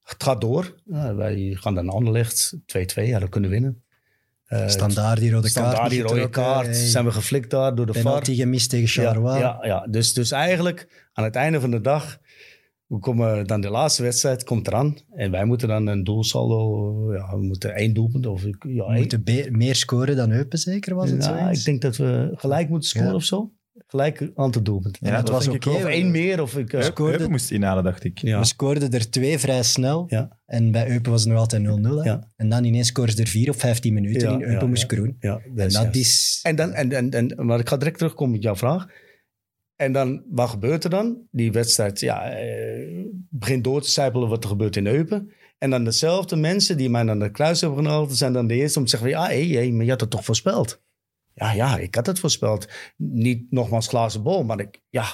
het 0.04 0.24
gaat 0.24 0.42
door. 0.42 0.76
Ja, 0.86 1.16
wij 1.16 1.58
gaan 1.60 1.76
dan 1.76 1.90
Anderlecht 1.90 2.56
2-2, 2.56 3.04
ja, 3.04 3.20
dat 3.20 3.30
kunnen 3.30 3.50
we 3.50 3.56
winnen. 3.56 3.83
Eh, 4.62 4.68
Standaard 4.68 5.20
die 5.20 5.32
rode 5.32 5.42
kaart. 5.52 5.54
standaard, 5.54 5.90
die 5.90 6.02
rode 6.02 6.30
kaart. 6.30 6.66
hey. 6.66 6.74
Zijn 6.76 7.06
we 7.06 7.12
geflikt 7.12 7.50
daar 7.50 7.76
door 7.76 7.86
de 7.86 7.94
VAR. 7.94 8.02
Penalty 8.04 8.36
gemist 8.36 8.70
tegen 8.70 8.88
Charleroi. 8.88 9.40
ja, 9.40 9.58
ja. 9.62 9.88
Dus, 9.90 10.14
dus 10.14 10.32
eigenlijk 10.32 11.08
aan 11.14 11.24
het 11.24 11.36
einde 11.36 11.60
van 11.60 11.72
de 11.72 11.82
dag, 11.82 12.18
we 12.86 13.00
komen 13.00 13.48
dan 13.48 13.62
de 13.62 13.70
laatste 13.70 14.04
wedstrijd 14.04 14.44
komt 14.44 14.68
eraan. 14.68 14.98
En 15.16 15.32
wij 15.32 15.46
moeten 15.46 15.68
dan 15.68 15.88
een 15.88 16.04
doelsaldo, 16.04 17.14
ja, 17.14 17.30
we 17.38 17.42
moeten 17.44 17.76
één 17.76 17.94
doelpunt. 17.94 18.26
Of, 18.26 18.44
ja, 18.44 18.50
We 18.60 18.84
één- 18.84 18.96
moeten 18.98 19.24
meer 19.58 19.76
scoren 19.76 20.16
dan 20.16 20.32
Eupen, 20.32 20.58
zeker, 20.60 20.96
was 20.96 21.10
het 21.10 21.24
Ja, 21.26 21.38
zoiets? 21.40 21.60
ik 21.60 21.66
denk 21.66 21.82
dat 21.82 21.98
we 21.98 22.32
gelijk 22.36 22.70
moeten 22.70 22.90
scoren 22.90 23.08
Ja. 23.10 23.16
of 23.16 23.24
zo. 23.24 23.52
Gelijk 23.94 24.32
aantal 24.36 24.62
doelpunten. 24.64 25.08
Ja, 25.08 25.16
dat 25.16 25.26
dat 25.26 25.36
was 25.36 25.50
ook. 25.56 25.66
Of 25.66 25.84
één 25.86 26.12
meer. 26.12 26.42
Of 26.42 26.58
ik, 26.58 26.74
eh, 26.74 26.80
We 26.80 26.86
scoorden- 26.86 27.16
Eupen 27.16 27.32
moest 27.32 27.52
inhalen, 27.52 27.84
dacht 27.84 28.04
ik. 28.04 28.18
ja. 28.18 28.40
We 28.40 28.46
scoorden 28.46 28.92
er 28.92 29.10
twee 29.10 29.40
vrij 29.40 29.64
snel. 29.64 30.06
Ja. 30.08 30.38
En 30.46 30.72
bij 30.72 30.90
Eupen 30.90 31.12
was 31.12 31.22
het 31.22 31.30
nog 31.32 31.40
altijd 31.40 31.62
0-0. 31.62 31.98
hè. 32.04 32.10
Ja. 32.10 32.32
En 32.36 32.50
dan 32.50 32.64
ineens 32.64 32.88
scoren 32.88 33.12
ze 33.12 33.22
er 33.22 33.28
vier 33.28 33.50
op 33.50 33.60
15 33.60 33.94
minuten 33.94 34.22
Ja, 34.30 34.34
in 34.36 34.42
Eupen 34.42 34.60
ja, 34.60 34.66
moest 34.68 34.82
ja. 34.82 34.88
Kroen. 34.88 35.16
ja, 35.20 35.42
En 35.56 35.66
is 35.66 35.74
dat 35.74 35.82
juist. 35.84 35.96
is... 35.96 36.40
En 36.44 36.56
dan, 36.56 36.74
en, 36.74 36.92
en, 36.92 37.10
en, 37.10 37.46
maar 37.46 37.60
ik 37.60 37.70
ga 37.70 37.78
direct 37.78 37.98
terugkomen 37.98 38.32
met 38.34 38.44
jouw 38.44 38.56
vraag. 38.56 38.86
En 39.76 39.92
dan, 39.92 40.24
wat 40.30 40.50
gebeurt 40.50 40.84
er 40.84 40.90
dan? 40.90 41.18
Die 41.32 41.52
wedstrijd 41.52 42.00
ja, 42.00 42.30
eh, 42.32 43.06
begint 43.30 43.64
door 43.64 43.82
te 43.82 43.90
sijpelen 43.90 44.30
wat 44.30 44.44
er 44.44 44.50
gebeurt 44.50 44.76
in 44.76 44.88
Eupen. 44.88 45.32
En 45.58 45.70
dan 45.70 45.84
dezelfde 45.84 46.36
mensen 46.36 46.78
die 46.78 46.90
mij 46.90 47.04
naar 47.04 47.20
de 47.20 47.32
kruis 47.32 47.62
hebben 47.62 47.84
gehaald, 47.86 48.18
zijn 48.18 48.34
dan 48.34 48.48
de 48.48 48.54
eerste 48.56 48.80
om 48.80 48.86
te 48.86 48.92
zeggen: 48.98 49.12
van, 49.12 49.20
Ja, 49.20 49.28
hé, 49.30 49.48
hé, 49.66 49.72
maar 49.72 49.84
je 49.86 49.92
had 49.92 50.02
het 50.02 50.10
toch 50.10 50.26
voorspeld? 50.26 50.82
Ja, 51.36 51.52
ja, 51.52 51.78
ik 51.78 51.96
had 51.96 52.06
het 52.06 52.20
voorspeld. 52.20 52.68
Niet 52.98 53.52
nogmaals 53.52 53.88
glazen 53.88 54.24
bol, 54.24 54.44
maar 54.44 54.60
ik, 54.60 54.82
ja, 54.90 55.06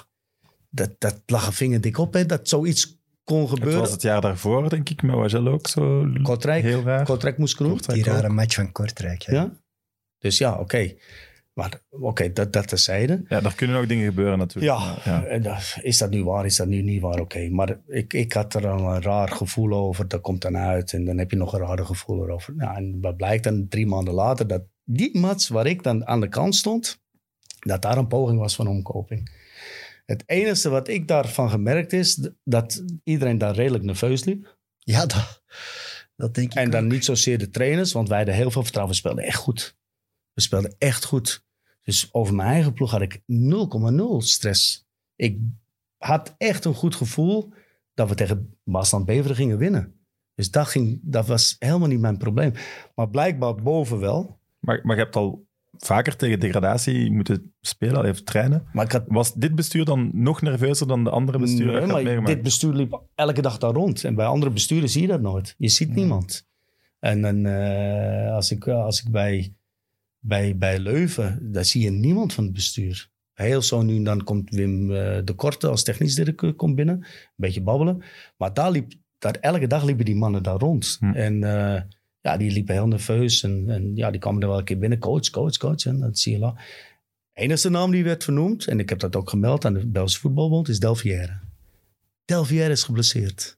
dat, 0.69 0.95
dat 0.97 1.21
lag 1.25 1.47
een 1.47 1.53
vinger 1.53 1.81
dik 1.81 1.97
op, 1.97 2.13
hè, 2.13 2.25
dat 2.25 2.49
zoiets 2.49 2.97
kon 3.23 3.39
Het 3.41 3.49
gebeuren. 3.49 3.79
was 3.79 3.91
het 3.91 4.01
jaar 4.01 4.21
daarvoor, 4.21 4.69
denk 4.69 4.89
ik, 4.89 5.01
met 5.01 5.15
Wagel 5.15 5.47
ook 5.47 5.67
zo 5.67 6.05
Kortrijk, 6.23 6.63
heel 6.63 6.81
raar. 6.83 7.05
Kortrijk 7.05 7.37
moest. 7.37 7.55
Kortrijk 7.55 8.03
Die 8.03 8.13
ook. 8.13 8.19
rare 8.19 8.33
match 8.33 8.55
van 8.55 8.71
Kortrijk. 8.71 9.21
Ja. 9.21 9.33
Ja? 9.33 9.51
Dus 10.17 10.37
ja, 10.37 10.59
oké. 10.59 10.93
Maar 11.53 11.81
oké, 11.89 12.33
dat, 12.33 12.53
dat 12.53 12.67
terzijde. 12.67 13.23
Ja, 13.27 13.41
daar 13.41 13.55
kunnen 13.55 13.77
ook 13.77 13.87
dingen 13.87 14.05
gebeuren 14.05 14.37
natuurlijk. 14.37 14.77
Ja, 14.77 14.97
Maar, 15.11 15.23
en 15.25 15.41
dat- 15.41 15.77
is 15.81 15.97
dat 15.97 16.09
nu 16.09 16.23
waar, 16.23 16.45
is 16.45 16.55
dat 16.55 16.67
nu 16.67 16.81
niet 16.81 17.01
waar? 17.01 17.19
Oké, 17.19 17.49
maar 17.49 17.79
ik, 17.87 18.13
ik 18.13 18.33
had 18.33 18.53
er 18.53 18.67
al 18.67 18.93
een 18.95 19.01
raar 19.01 19.29
gevoel 19.29 19.73
over. 19.73 20.07
Dat 20.07 20.21
komt 20.21 20.41
dan 20.41 20.57
uit 20.57 20.93
en 20.93 21.05
dan 21.05 21.17
heb 21.17 21.31
je 21.31 21.37
nog 21.37 21.53
een 21.53 21.59
raar 21.59 21.85
gevoel 21.85 22.23
erover. 22.23 22.55
Nou, 22.55 22.75
en 22.75 22.97
wat 23.01 23.17
blijkt 23.17 23.43
dan 23.43 23.67
drie 23.67 23.87
maanden 23.87 24.13
later? 24.13 24.47
Dat 24.47 24.61
die 24.91 25.19
match 25.19 25.47
waar 25.47 25.65
ik 25.65 25.83
dan 25.83 26.07
aan 26.07 26.21
de 26.21 26.29
kant 26.29 26.55
stond, 26.55 27.01
dat 27.59 27.81
daar 27.81 27.97
een 27.97 28.07
poging 28.07 28.39
was 28.39 28.55
van 28.55 28.67
omkoping. 28.67 29.31
Het 30.05 30.23
enige 30.25 30.69
wat 30.69 30.87
ik 30.87 31.07
daarvan 31.07 31.49
gemerkt 31.49 31.93
is, 31.93 32.29
dat 32.43 32.83
iedereen 33.03 33.37
daar 33.37 33.55
redelijk 33.55 33.83
nerveus 33.83 34.23
liep. 34.23 34.57
Ja, 34.77 35.05
dat, 35.05 35.43
dat 36.15 36.33
denk 36.35 36.51
ik 36.51 36.57
En 36.57 36.69
dan 36.69 36.83
ook. 36.83 36.91
niet 36.91 37.05
zozeer 37.05 37.37
de 37.37 37.49
trainers, 37.49 37.91
want 37.91 38.07
wij 38.07 38.17
hadden 38.17 38.35
heel 38.35 38.51
veel 38.51 38.63
vertrouwen. 38.63 38.95
We 38.95 39.01
speelden 39.01 39.23
echt 39.23 39.37
goed. 39.37 39.77
We 40.33 40.41
speelden 40.41 40.75
echt 40.77 41.05
goed. 41.05 41.43
Dus 41.83 42.13
over 42.13 42.35
mijn 42.35 42.49
eigen 42.49 42.73
ploeg 42.73 42.91
had 42.91 43.01
ik 43.01 43.19
0,0 43.19 43.21
stress. 44.17 44.87
Ik 45.15 45.37
had 45.97 46.35
echt 46.37 46.65
een 46.65 46.73
goed 46.73 46.95
gevoel 46.95 47.53
dat 47.93 48.09
we 48.09 48.15
tegen 48.15 48.57
Basland 48.63 49.05
Beveren 49.05 49.35
gingen 49.35 49.57
winnen. 49.57 49.99
Dus 50.35 50.51
dat, 50.51 50.67
ging, 50.67 50.99
dat 51.03 51.27
was 51.27 51.55
helemaal 51.59 51.87
niet 51.87 51.99
mijn 51.99 52.17
probleem. 52.17 52.53
Maar 52.95 53.09
blijkbaar 53.09 53.55
boven 53.55 53.99
wel. 53.99 54.38
Maar, 54.60 54.80
maar 54.84 54.95
je 54.95 55.02
hebt 55.02 55.15
al 55.15 55.48
vaker 55.77 56.15
tegen 56.15 56.40
degradatie 56.40 57.11
moeten 57.11 57.53
spelen, 57.61 57.95
al 57.95 58.06
even 58.06 58.23
trainen. 58.23 58.68
Maar 58.73 58.86
ik 58.86 58.91
had 58.91 59.03
Was 59.07 59.34
dit 59.34 59.56
bestuur 59.56 59.86
dan 59.86 60.10
nog 60.14 60.41
nerveuzer 60.41 60.88
dan 60.88 61.03
de 61.03 61.10
andere 61.10 61.40
besturen? 61.40 61.88
Nee, 61.88 62.15
maar 62.15 62.26
dit 62.26 62.41
bestuur 62.41 62.73
liep 62.73 63.02
elke 63.15 63.41
dag 63.41 63.57
daar 63.57 63.73
rond. 63.73 64.03
En 64.03 64.15
bij 64.15 64.26
andere 64.26 64.52
besturen 64.52 64.90
zie 64.90 65.02
je 65.02 65.07
dat 65.07 65.22
nooit. 65.22 65.56
Je 65.57 65.69
ziet 65.69 65.95
niemand. 65.95 66.48
En 66.99 67.22
dan, 67.22 67.45
eh, 67.45 68.34
als 68.34 68.52
ik, 68.52 68.68
als 68.68 69.02
ik 69.02 69.11
bij, 69.11 69.56
bij, 70.19 70.57
bij 70.57 70.80
Leuven, 70.80 71.52
daar 71.52 71.65
zie 71.65 71.81
je 71.81 71.90
niemand 71.90 72.34
van 72.34 72.44
het 72.44 72.53
bestuur. 72.53 73.10
Heel 73.34 73.61
zo 73.61 73.81
nu 73.81 73.95
en 73.95 74.03
dan 74.03 74.23
komt 74.23 74.49
Wim 74.49 74.91
eh, 74.91 75.19
de 75.23 75.34
Korte 75.34 75.68
als 75.68 75.84
technisch 75.84 76.15
directeur 76.15 76.53
komt 76.53 76.76
binnen. 76.76 76.95
Een 76.95 77.06
beetje 77.36 77.61
babbelen. 77.61 78.03
Maar 78.38 78.53
daar 78.53 78.72
liep, 78.72 78.94
daar, 79.18 79.34
elke 79.34 79.68
dag 79.68 79.84
liepen 79.84 80.06
die 80.06 80.15
mannen 80.15 80.44
daar 80.44 80.57
rond. 80.57 80.98
Hm. 80.99 81.11
En 81.14 81.44
eh, 81.44 81.81
ja, 82.21 82.37
die 82.37 82.51
liepen 82.51 82.73
heel 82.73 82.87
nerveus. 82.87 83.43
En, 83.43 83.69
en 83.69 83.95
ja, 83.95 84.11
die 84.11 84.19
kwamen 84.19 84.41
er 84.41 84.47
wel 84.47 84.57
een 84.57 84.63
keer 84.63 84.77
binnen. 84.77 84.99
Coach, 84.99 85.29
coach, 85.29 85.57
coach. 85.57 85.85
En 85.85 85.99
dat 85.99 86.17
zie 86.19 86.33
je 86.33 86.39
wel. 86.39 86.53
De 87.33 87.41
enige 87.45 87.69
naam 87.69 87.91
die 87.91 88.03
werd 88.03 88.23
vernoemd, 88.23 88.67
en 88.67 88.79
ik 88.79 88.89
heb 88.89 88.99
dat 88.99 89.15
ook 89.15 89.29
gemeld 89.29 89.65
aan 89.65 89.73
de 89.73 89.87
Belgische 89.87 90.19
Voetbalbond, 90.19 90.67
is 90.67 90.79
Delvière. 90.79 91.39
Delvière 92.25 92.71
is 92.71 92.83
geblesseerd. 92.83 93.57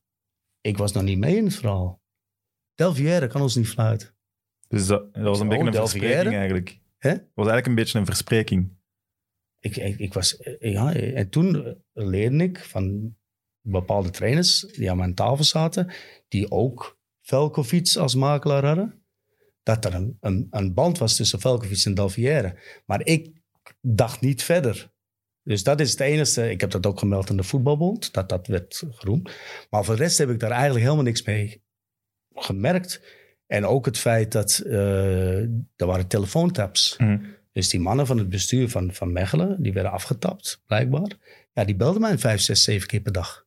Ik 0.61 0.77
was 0.77 0.91
nog 0.91 1.03
niet 1.03 1.17
mee 1.17 1.35
in 1.35 1.45
het 1.45 1.55
verhaal. 1.55 2.01
Delvière 2.75 3.27
kan 3.27 3.41
ons 3.41 3.55
niet 3.55 3.67
fluiten. 3.67 4.09
Dus 4.67 4.87
dat, 4.87 5.13
dat 5.13 5.23
was 5.23 5.39
een 5.39 5.43
Oh, 5.45 5.49
beetje 5.49 5.65
een 5.65 5.71
Delvière. 5.71 6.05
verspreking 6.05 6.35
eigenlijk. 6.35 6.79
Hè? 6.97 7.09
Was 7.11 7.47
eigenlijk 7.47 7.67
een 7.67 7.75
beetje 7.75 7.99
een 7.99 8.05
verspreking. 8.05 8.71
Ik, 9.59 9.75
ik, 9.75 9.99
ik 9.99 10.13
was, 10.13 10.37
eh, 10.37 10.71
ja, 10.73 10.93
en 10.93 11.29
toen 11.29 11.77
leerde 11.93 12.43
ik 12.43 12.59
van 12.59 13.15
bepaalde 13.61 14.09
trainers 14.09 14.59
die 14.59 14.91
aan 14.91 14.97
mijn 14.97 15.15
tafel 15.15 15.43
zaten, 15.43 15.91
die 16.27 16.51
ook 16.51 16.99
Velkovic 17.31 17.95
als 17.95 18.15
makelaar 18.15 18.65
hadden, 18.65 19.03
dat 19.63 19.85
er 19.85 19.93
een, 19.93 20.17
een, 20.19 20.47
een 20.49 20.73
band 20.73 20.97
was 20.97 21.15
tussen 21.15 21.39
Velkovic 21.39 21.85
en 21.85 21.93
Dalvière. 21.93 22.55
Maar 22.85 23.05
ik 23.05 23.31
dacht 23.81 24.21
niet 24.21 24.43
verder. 24.43 24.91
Dus 25.43 25.63
dat 25.63 25.79
is 25.79 25.91
het 25.91 25.99
enige. 25.99 26.49
Ik 26.49 26.61
heb 26.61 26.71
dat 26.71 26.85
ook 26.85 26.99
gemeld 26.99 27.29
aan 27.29 27.37
de 27.37 27.43
voetbalbond, 27.43 28.13
dat 28.13 28.29
dat 28.29 28.47
werd 28.47 28.83
geroemd. 28.89 29.31
Maar 29.69 29.85
voor 29.85 29.95
de 29.95 30.01
rest 30.01 30.17
heb 30.17 30.29
ik 30.29 30.39
daar 30.39 30.51
eigenlijk 30.51 30.83
helemaal 30.83 31.03
niks 31.03 31.23
mee 31.23 31.63
gemerkt. 32.33 33.01
En 33.47 33.65
ook 33.65 33.85
het 33.85 33.97
feit 33.97 34.31
dat 34.31 34.59
eh, 34.65 35.41
er 35.75 35.85
waren 35.85 36.07
telefoontaps. 36.07 36.97
Mhm. 36.97 37.19
Dus 37.51 37.69
die 37.69 37.79
mannen 37.79 38.05
van 38.05 38.17
het 38.17 38.29
bestuur 38.29 38.69
van, 38.69 38.93
van 38.93 39.11
Mechelen, 39.11 39.63
die 39.63 39.73
werden 39.73 39.91
afgetapt, 39.91 40.61
blijkbaar. 40.65 41.17
Ja, 41.53 41.65
die 41.65 41.75
belden 41.75 42.01
mij 42.01 42.17
vijf, 42.17 42.41
zes, 42.41 42.63
zeven 42.63 42.87
keer 42.87 43.01
per 43.01 43.11
dag. 43.11 43.43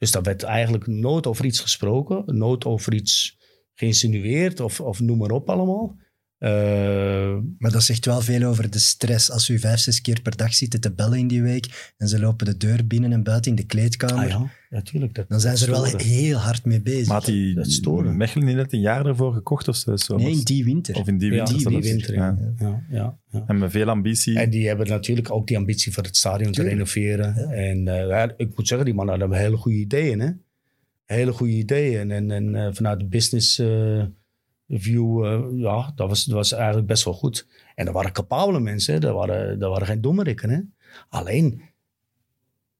Dus 0.00 0.10
daar 0.10 0.22
werd 0.22 0.42
eigenlijk 0.42 0.86
nooit 0.86 1.26
over 1.26 1.44
iets 1.44 1.60
gesproken, 1.60 2.24
nooit 2.26 2.64
over 2.64 2.94
iets 2.94 3.38
geïnsinueerd 3.74 4.60
of, 4.60 4.80
of 4.80 5.00
noem 5.00 5.18
maar 5.18 5.30
op 5.30 5.50
allemaal. 5.50 5.96
Eh, 6.40 7.36
Maar 7.58 7.70
dat 7.70 7.82
zegt 7.82 8.04
wel 8.06 8.20
veel 8.20 8.42
over 8.42 8.70
de 8.70 8.78
stress. 8.78 9.30
Als 9.30 9.48
u 9.48 9.58
vijf, 9.58 9.78
zes 9.80 10.00
keer 10.00 10.20
per 10.22 10.36
dag 10.36 10.54
zitten 10.54 10.80
te 10.80 10.92
bellen 10.92 11.18
in 11.18 11.28
die 11.28 11.42
week 11.42 11.92
en 11.96 12.08
ze 12.08 12.20
lopen 12.20 12.46
de 12.46 12.56
deur 12.56 12.86
binnen 12.86 13.12
en 13.12 13.22
buiten 13.22 13.50
in 13.50 13.56
de 13.56 13.66
kleedkamer, 13.66 14.24
ah 14.24 14.28
ja, 14.30 14.50
natuurlijk. 14.70 15.14
Dat, 15.14 15.28
dan 15.28 15.40
zijn 15.40 15.56
ze 15.56 15.64
er 15.64 15.70
wel 15.70 15.84
heel 15.84 16.36
hard 16.36 16.64
mee 16.64 16.80
bezig. 16.82 17.06
Maar 17.06 17.16
had 17.16 17.24
die 17.26 17.54
dat 17.54 17.70
storen. 17.70 18.16
Mechelen 18.16 18.46
niet 18.46 18.56
net 18.56 18.72
een 18.72 18.80
jaar 18.80 19.06
ervoor 19.06 19.32
gekocht 19.32 19.68
of 19.68 19.76
zo? 19.76 19.96
zo 19.96 20.16
nee, 20.16 20.30
in 20.30 20.40
die 20.44 20.64
winter. 20.64 20.94
Of 20.96 21.08
in 21.08 21.18
die 21.18 21.30
Ja, 21.30 21.36
winter. 21.36 21.54
die 21.54 21.62
zelfs. 21.70 21.86
winter, 21.86 22.14
Ja. 22.14 22.38
Ja, 22.58 22.82
ja, 22.90 23.18
ja. 23.30 23.44
En 23.46 23.58
met 23.58 23.70
veel 23.70 23.88
ambitie. 23.88 24.38
En 24.38 24.50
die 24.50 24.66
hebben 24.66 24.86
natuurlijk 24.88 25.30
ook 25.32 25.46
die 25.46 25.56
ambitie 25.56 25.92
voor 25.92 26.02
het 26.02 26.16
stadion 26.16 26.52
te 26.52 26.62
renoveren. 26.62 27.36
En 27.50 27.88
eh, 27.88 28.08
ja, 28.08 28.34
ik 28.36 28.56
moet 28.56 28.66
zeggen, 28.68 28.86
die 28.86 28.94
mannen 28.94 29.18
hadden 29.20 29.38
hele 29.38 29.56
goede 29.56 29.78
ideeën. 29.78 30.20
Hè? 30.20 30.30
Hele 31.04 31.32
goede 31.32 31.52
ideeën. 31.52 32.10
En, 32.10 32.30
en 32.30 32.54
eh, 32.54 32.68
vanuit 32.72 32.98
de 33.00 33.06
business 33.06 33.58
eh, 33.58 34.02
view, 34.70 35.24
eh, 35.24 35.60
ja, 35.60 35.92
dat 35.94 36.08
was, 36.08 36.24
dat 36.24 36.34
was 36.34 36.52
eigenlijk 36.52 36.86
best 36.86 37.04
wel 37.04 37.14
goed. 37.14 37.46
En 37.74 37.84
dat 37.84 37.94
waren 37.94 38.12
capabele 38.12 38.60
mensen. 38.60 39.00
Dat 39.00 39.14
waren, 39.14 39.58
dat 39.58 39.70
waren 39.70 39.86
geen 39.86 40.00
dommerikken. 40.00 40.50
Hè? 40.50 40.60
Alleen, 41.08 41.62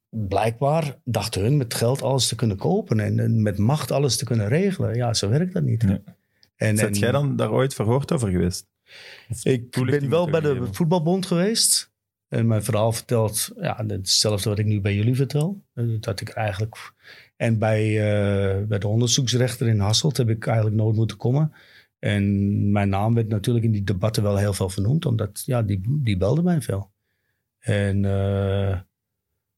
blijkbaar 0.08 0.98
dachten 1.04 1.42
hun 1.42 1.56
met 1.56 1.74
geld 1.74 2.02
alles 2.02 2.28
te 2.28 2.34
kunnen 2.34 2.56
kopen. 2.56 3.00
En, 3.00 3.18
en 3.18 3.42
met 3.42 3.58
macht 3.58 3.90
alles 3.90 4.16
te 4.16 4.24
kunnen 4.24 4.48
regelen. 4.48 4.94
Ja, 4.94 5.14
zo 5.14 5.28
werkt 5.28 5.52
dat 5.52 5.62
niet. 5.62 5.86
En, 6.56 6.76
Zet 6.76 6.98
jij 6.98 7.12
dan 7.12 7.36
daar 7.36 7.52
ooit 7.52 7.74
verhoord 7.74 8.12
over 8.12 8.30
geweest? 8.30 8.66
ik 9.42 9.70
ben 9.70 10.08
wel 10.08 10.30
bij 10.30 10.40
de 10.40 10.68
voetbalbond 10.70 11.26
geweest. 11.26 11.90
En 12.28 12.46
mijn 12.46 12.62
verhaal 12.62 12.92
vertelt, 12.92 13.50
ja, 13.60 13.84
hetzelfde 13.86 14.48
wat 14.48 14.58
ik 14.58 14.66
nu 14.66 14.80
bij 14.80 14.94
jullie 14.94 15.14
vertel. 15.14 15.62
Eh, 15.74 15.84
Dat 16.00 16.20
ik 16.20 16.28
eigenlijk... 16.28 16.92
En 17.36 17.58
bij, 17.58 17.86
eh, 17.86 18.66
bij 18.66 18.78
de 18.78 18.88
onderzoeksrechter 18.88 19.66
in 19.66 19.78
Hasselt 19.78 20.16
heb 20.16 20.28
ik 20.28 20.46
eigenlijk 20.46 20.76
nooit 20.76 20.96
moeten 20.96 21.16
komen. 21.16 21.52
En 22.00 22.24
mijn 22.72 22.88
naam 22.88 23.14
werd 23.14 23.28
natuurlijk 23.28 23.64
in 23.64 23.70
die 23.72 23.84
debatten 23.84 24.22
wel 24.22 24.36
heel 24.36 24.52
veel 24.52 24.68
vernoemd. 24.68 25.06
Omdat, 25.06 25.42
ja, 25.46 25.62
die, 25.62 25.80
die 26.02 26.16
belde 26.16 26.42
mij 26.42 26.60
veel. 26.62 26.90
En 27.58 28.04
eh, 28.04 28.78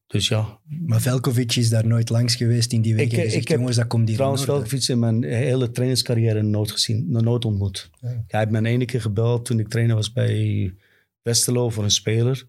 dus 0.07 0.27
ja, 0.27 0.59
Maar 0.85 1.01
Velkovic 1.01 1.55
is 1.55 1.69
daar 1.69 1.87
nooit 1.87 2.09
langs 2.09 2.35
geweest 2.35 2.73
in 2.73 2.81
die 2.81 2.95
week 2.95 3.11
Ik- 3.11 3.19
gezegd, 3.19 3.35
ik 3.41 3.47
heb 3.47 3.57
jongens, 3.57 3.77
dat 3.77 3.87
komt 3.87 4.07
hier 4.07 4.15
Trouwens. 4.17 4.43
Velkovic 4.43 4.87
in 4.87 4.99
mijn 4.99 5.23
hele 5.23 5.71
trainerscarrière 5.71 6.41
nooit 6.41 6.71
gezien, 6.71 7.11
nooit 7.11 7.45
ontmoet. 7.45 7.89
Ja. 8.01 8.07
Hij 8.27 8.39
heeft 8.39 8.51
me 8.51 8.57
een 8.57 8.65
ene 8.65 8.85
keer 8.85 9.01
gebeld 9.01 9.45
toen 9.45 9.59
ik 9.59 9.67
trainer 9.67 9.95
was 9.95 10.11
bij 10.11 10.73
Westerlo 11.21 11.69
voor 11.69 11.83
een 11.83 11.91
speler. 11.91 12.47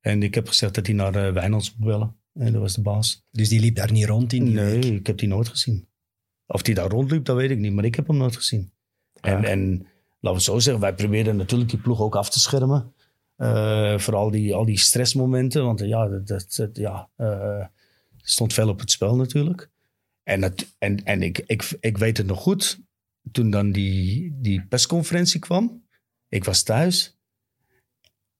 En 0.00 0.22
ik 0.22 0.34
heb 0.34 0.48
gezegd 0.48 0.74
dat 0.74 0.86
hij 0.86 0.94
naar 0.94 1.26
uh, 1.26 1.32
Wijnands 1.32 1.74
moet 1.76 1.86
bellen. 1.88 2.14
En 2.34 2.52
dat 2.52 2.60
was 2.60 2.74
de 2.74 2.80
baas. 2.82 3.24
Dus 3.30 3.48
die 3.48 3.60
liep 3.60 3.74
daar 3.76 3.92
niet 3.92 4.04
rond 4.04 4.32
in 4.32 4.44
die 4.44 4.54
Nee, 4.54 4.80
week. 4.80 4.84
ik 4.84 5.06
heb 5.06 5.18
die 5.18 5.28
nooit 5.28 5.48
gezien. 5.48 5.86
Of 6.46 6.66
hij 6.66 6.74
daar 6.74 6.88
rondliep, 6.90 7.24
dat 7.24 7.36
weet 7.36 7.50
ik 7.50 7.58
niet. 7.58 7.72
Maar 7.72 7.84
ik 7.84 7.94
heb 7.94 8.06
hem 8.06 8.16
nooit 8.16 8.36
gezien. 8.36 8.70
En, 9.26 9.44
en 9.44 9.70
laten 9.78 9.88
we 10.20 10.28
het 10.28 10.42
zo 10.42 10.58
zeggen, 10.58 10.82
wij 10.82 10.94
probeerden 10.94 11.36
natuurlijk 11.36 11.70
die 11.70 11.80
ploeg 11.80 12.00
ook 12.00 12.16
af 12.16 12.30
te 12.30 12.38
schermen. 12.40 12.92
Eh 13.36 13.98
vooral 13.98 14.30
die, 14.30 14.54
al 14.54 14.64
die 14.64 14.78
stressmomenten. 14.78 15.64
Want 15.64 15.80
eh, 15.80 15.88
ja, 15.88 16.08
dat, 16.08 16.26
dat, 16.26 16.54
dat- 16.56 16.76
ja 16.76 17.08
eh, 17.16 17.64
stond 18.16 18.52
veel 18.52 18.68
op 18.68 18.80
het 18.80 18.90
spel 18.90 19.16
natuurlijk. 19.16 19.70
En, 20.22 20.42
het, 20.42 20.74
en, 20.78 21.04
en 21.04 21.22
ik, 21.22 21.38
ik, 21.46 21.76
ik 21.80 21.98
weet 21.98 22.16
het 22.16 22.26
nog 22.26 22.40
goed. 22.40 22.80
Toen 23.32 23.50
dan 23.50 23.72
die, 23.72 24.36
die 24.40 24.66
persconferentie 24.66 25.40
kwam. 25.40 25.84
Ik 26.28 26.44
was 26.44 26.62
thuis. 26.62 27.18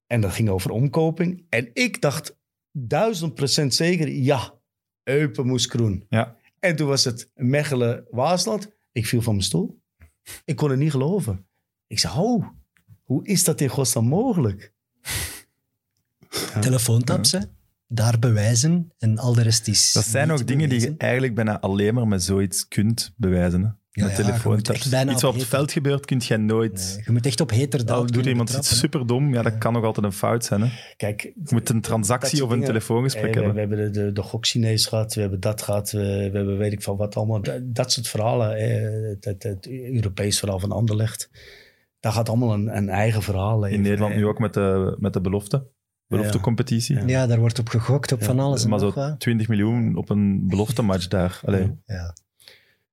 En 0.06 0.20
dat 0.20 0.32
ging 0.32 0.48
over 0.48 0.70
omkoping. 0.70 1.46
En 1.48 1.70
ik 1.72 2.00
dacht 2.00 2.36
duizend 2.72 3.34
procent 3.34 3.74
zeker, 3.74 4.08
ja, 4.08 4.54
Eupen 5.02 5.46
moest 5.46 5.70
groen. 5.70 6.06
Ja. 6.08 6.36
En 6.58 6.76
toen 6.76 6.88
was 6.88 7.04
het 7.04 7.30
Mechelen-Waasland. 7.34 8.72
Ik 8.92 9.06
viel 9.06 9.22
van 9.22 9.32
mijn 9.34 9.44
stoel. 9.46 9.75
Ik 10.44 10.56
kon 10.56 10.70
het 10.70 10.78
niet 10.78 10.90
geloven. 10.90 11.46
Ik 11.86 11.98
zei, 11.98 12.18
oh, 12.18 12.46
hoe 13.02 13.26
is 13.26 13.44
dat 13.44 13.60
in 13.60 13.68
godsnaam 13.68 14.06
mogelijk? 14.06 14.72
Daar 17.88 18.18
bewijzen 18.18 18.92
en 18.98 19.18
al 19.18 19.34
de 19.34 19.42
rest 19.42 19.68
is 19.68 19.92
Dat 19.92 20.04
zijn 20.04 20.28
niet 20.28 20.40
ook 20.40 20.46
dingen 20.46 20.68
die 20.68 20.80
je 20.80 20.94
eigenlijk 20.98 21.34
bijna 21.34 21.60
alleen 21.60 21.94
maar 21.94 22.08
met 22.08 22.22
zoiets 22.22 22.68
kunt 22.68 23.12
bewijzen. 23.16 23.78
Hè? 23.96 24.02
Ja, 24.02 24.08
met 24.08 24.16
ja, 24.16 24.22
je 24.22 24.28
telefoon. 24.30 24.54
moet 24.54 24.70
echt 24.70 24.90
bijna 24.90 25.12
Iets 25.12 25.24
op 25.24 25.32
wat 25.32 25.34
op 25.34 25.40
het 25.40 25.48
veld 25.48 25.72
gebeurt, 25.72 26.04
kun 26.06 26.20
je 26.24 26.36
nooit... 26.36 26.92
Nee, 26.94 27.02
je 27.04 27.12
moet 27.12 27.26
echt 27.26 27.40
op 27.40 27.50
heterdaad 27.50 27.96
Al 27.96 28.06
doet 28.06 28.26
iemand 28.26 28.50
iets 28.50 28.78
superdom, 28.78 29.34
ja, 29.34 29.42
dat 29.42 29.58
kan 29.58 29.72
nog 29.72 29.84
altijd 29.84 30.06
een 30.06 30.12
fout 30.12 30.44
zijn. 30.44 30.60
Hè? 30.60 30.68
Kijk, 30.96 31.22
Je 31.22 31.32
moet 31.48 31.68
een 31.68 31.80
transactie 31.80 32.38
Dat 32.38 32.46
of 32.46 32.52
een 32.52 32.58
dingen. 32.58 32.72
telefoongesprek 32.72 33.34
hebben. 33.34 33.54
we 33.54 33.58
hebben 33.58 33.78
de, 33.78 33.90
de, 33.90 34.12
de 34.12 34.22
gokchinees 34.22 34.86
gehad, 34.86 35.14
we 35.14 35.20
hebben 35.20 35.40
dat 35.40 35.62
gehad, 35.62 35.90
we, 35.90 35.98
we 35.98 36.36
hebben 36.36 36.58
weet 36.58 36.72
ik 36.72 36.82
van 36.82 36.96
wat 36.96 37.16
allemaal. 37.16 37.42
Dat, 37.42 37.60
dat 37.74 37.92
soort 37.92 38.08
verhalen, 38.08 38.56
eh, 38.56 39.10
het, 39.10 39.24
het, 39.24 39.42
het 39.42 39.68
Europees 39.70 40.38
verhaal 40.38 40.58
van 40.58 40.72
Anderlecht. 40.72 41.30
Daar 42.00 42.12
gaat 42.12 42.28
allemaal 42.28 42.52
een, 42.52 42.76
een 42.76 42.88
eigen 42.88 43.22
verhaal 43.22 43.60
leven. 43.60 43.76
In 43.76 43.82
Nederland 43.82 44.14
nu 44.14 44.26
ook 44.26 44.38
met 44.38 44.54
de, 44.54 44.96
met 44.98 45.12
de 45.12 45.20
belofte. 45.20 45.74
Beloftecompetitie. 46.06 46.96
Ja. 46.96 47.02
Ja, 47.06 47.26
daar 47.26 47.38
wordt 47.38 47.58
op 47.58 47.68
gegokt, 47.68 48.12
op 48.12 48.24
van 48.24 48.40
alles 48.40 48.64
en 48.64 48.70
maar 48.70 48.78
zo 48.78 48.92
wat. 48.92 49.20
20 49.20 49.48
miljoen 49.48 49.96
op 49.96 50.10
een 50.10 50.48
beloftematch 50.48 51.08
daar. 51.08 51.40
Allee. 51.44 51.72
Ja. 51.84 52.14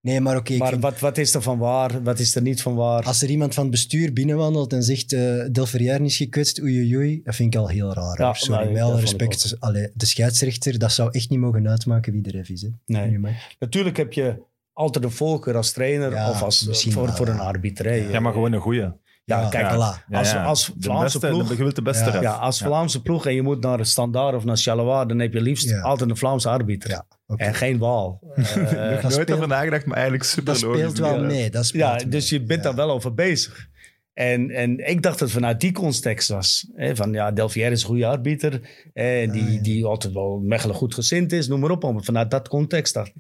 Nee, 0.03 0.21
maar 0.21 0.37
oké, 0.37 0.57
Maar 0.57 0.69
vind- 0.69 0.81
wat, 0.81 0.99
wat 0.99 1.17
is 1.17 1.33
er 1.35 1.41
van 1.41 1.57
waar, 1.57 2.03
wat 2.03 2.19
is 2.19 2.35
er 2.35 2.41
niet 2.41 2.61
van 2.61 2.75
waar? 2.75 3.03
als 3.03 3.21
er 3.21 3.29
iemand 3.29 3.53
van 3.53 3.63
het 3.63 3.71
bestuur 3.71 4.13
binnenwandelt 4.13 4.73
en 4.73 4.83
zegt 4.83 5.11
uh, 5.13 5.99
is 6.05 6.17
gekwetst, 6.17 6.61
oei 6.61 6.77
oei 6.79 6.97
oei, 6.97 7.21
dat 7.23 7.35
vind 7.35 7.53
ik 7.53 7.59
al 7.59 7.67
heel 7.67 7.93
raar. 7.93 8.19
Ja. 8.21 8.33
Sorry, 8.33 8.71
nee, 8.71 8.93
ik 8.93 8.99
respect. 8.99 9.55
Allee, 9.59 9.91
de 9.93 10.05
scheidsrechter, 10.05 10.79
dat 10.79 10.91
zou 10.91 11.09
echt 11.11 11.29
niet 11.29 11.39
mogen 11.39 11.67
uitmaken 11.69 12.13
wie 12.13 12.21
de 12.21 12.31
ref 12.31 12.49
is. 12.49 12.61
Hè. 12.61 12.67
Nee. 12.85 13.09
Nu 13.09 13.19
maar. 13.19 13.55
Natuurlijk 13.59 13.97
heb 13.97 14.13
je 14.13 14.41
altijd 14.73 15.03
een 15.05 15.11
voorkeur 15.11 15.55
als 15.55 15.71
trainer 15.71 16.11
Ja, 16.11 16.29
of 16.29 16.41
als, 16.41 16.65
misschien 16.67 16.91
voor, 16.91 17.05
wel, 17.05 17.15
voor 17.15 17.27
een 17.27 17.35
ja. 17.35 17.41
arbiter. 17.41 17.85
hè. 17.85 17.93
Ja, 17.93 18.19
maar 18.19 18.33
gewoon 18.33 18.53
een 18.53 18.61
goeie. 18.61 18.79
Ja, 18.81 19.41
Ja, 19.41 19.49
kijk, 19.49 19.71
voilà. 19.71 20.05
Ja, 20.09 20.17
Als- 20.19 20.31
ja. 20.31 20.43
als 20.43 20.71
Vlaamse 20.79 21.19
beste, 21.19 21.35
ploeg- 21.35 21.47
de, 21.47 21.55
je 21.55 21.63
wilt 21.63 21.75
de 21.75 21.81
beste 21.81 22.03
Ja. 22.05 22.09
ref. 22.11 22.21
ja, 22.21 22.33
als 22.33 22.59
Vlaamse 22.59 23.01
ploeg 23.01 23.25
en 23.25 23.33
je 23.33 23.41
moet 23.41 23.61
naar 23.61 23.79
een 23.79 23.85
standaard 23.85 24.35
of 24.35 24.43
naar 24.43 24.57
Charleroi, 24.57 25.05
dan 25.07 25.19
heb 25.19 25.33
je 25.33 25.41
liefst 25.41 25.69
Ja. 25.69 25.81
altijd 25.81 26.09
een 26.09 26.17
Vlaamse 26.17 26.49
arbiter. 26.49 27.03
En 27.27 27.53
geen. 27.53 27.79
Eh, 27.81 28.89
Dat 28.89 29.01
Nooit 29.01 29.13
speelt- 29.13 29.31
over 29.31 29.47
nagedacht, 29.47 29.85
maar 29.85 29.95
eigenlijk 29.95 30.25
super 30.25 30.45
Dat 30.45 30.57
speelt 30.57 30.97
wel 30.97 31.23
mee. 31.23 31.49
Dat 31.49 31.65
speelt 31.65 31.83
Ja, 31.83 31.95
mee. 31.95 32.07
dus 32.07 32.29
je 32.29 32.41
bent 32.43 32.63
Ja. 32.63 32.67
daar 32.67 32.75
wel 32.87 32.91
over 32.95 33.13
bezig. 33.13 33.67
En, 34.13 34.49
en 34.51 34.87
ik 34.89 35.01
dacht 35.01 35.19
dat 35.19 35.27
het 35.27 35.31
vanuit 35.37 35.61
die 35.61 35.71
context 35.71 36.29
was. 36.29 36.69
Hè, 36.75 36.95
van 36.95 37.13
ja, 37.13 37.31
is 37.71 37.81
een 37.81 37.87
goede 37.87 38.05
arbiter. 38.05 38.61
En 38.93 39.31
die, 39.31 39.43
Ah, 39.43 39.53
ja. 39.53 39.61
die 39.61 39.85
altijd 39.85 40.13
wel 40.13 40.39
Mechelen 40.39 40.75
goed 40.75 40.93
gezind 40.93 41.31
is, 41.31 41.47
noem 41.47 41.59
maar 41.59 41.71
op. 41.71 41.83
Maar 41.83 42.03
vanuit 42.03 42.31
dat 42.31 42.47
context 42.47 42.93
dacht. 42.93 43.11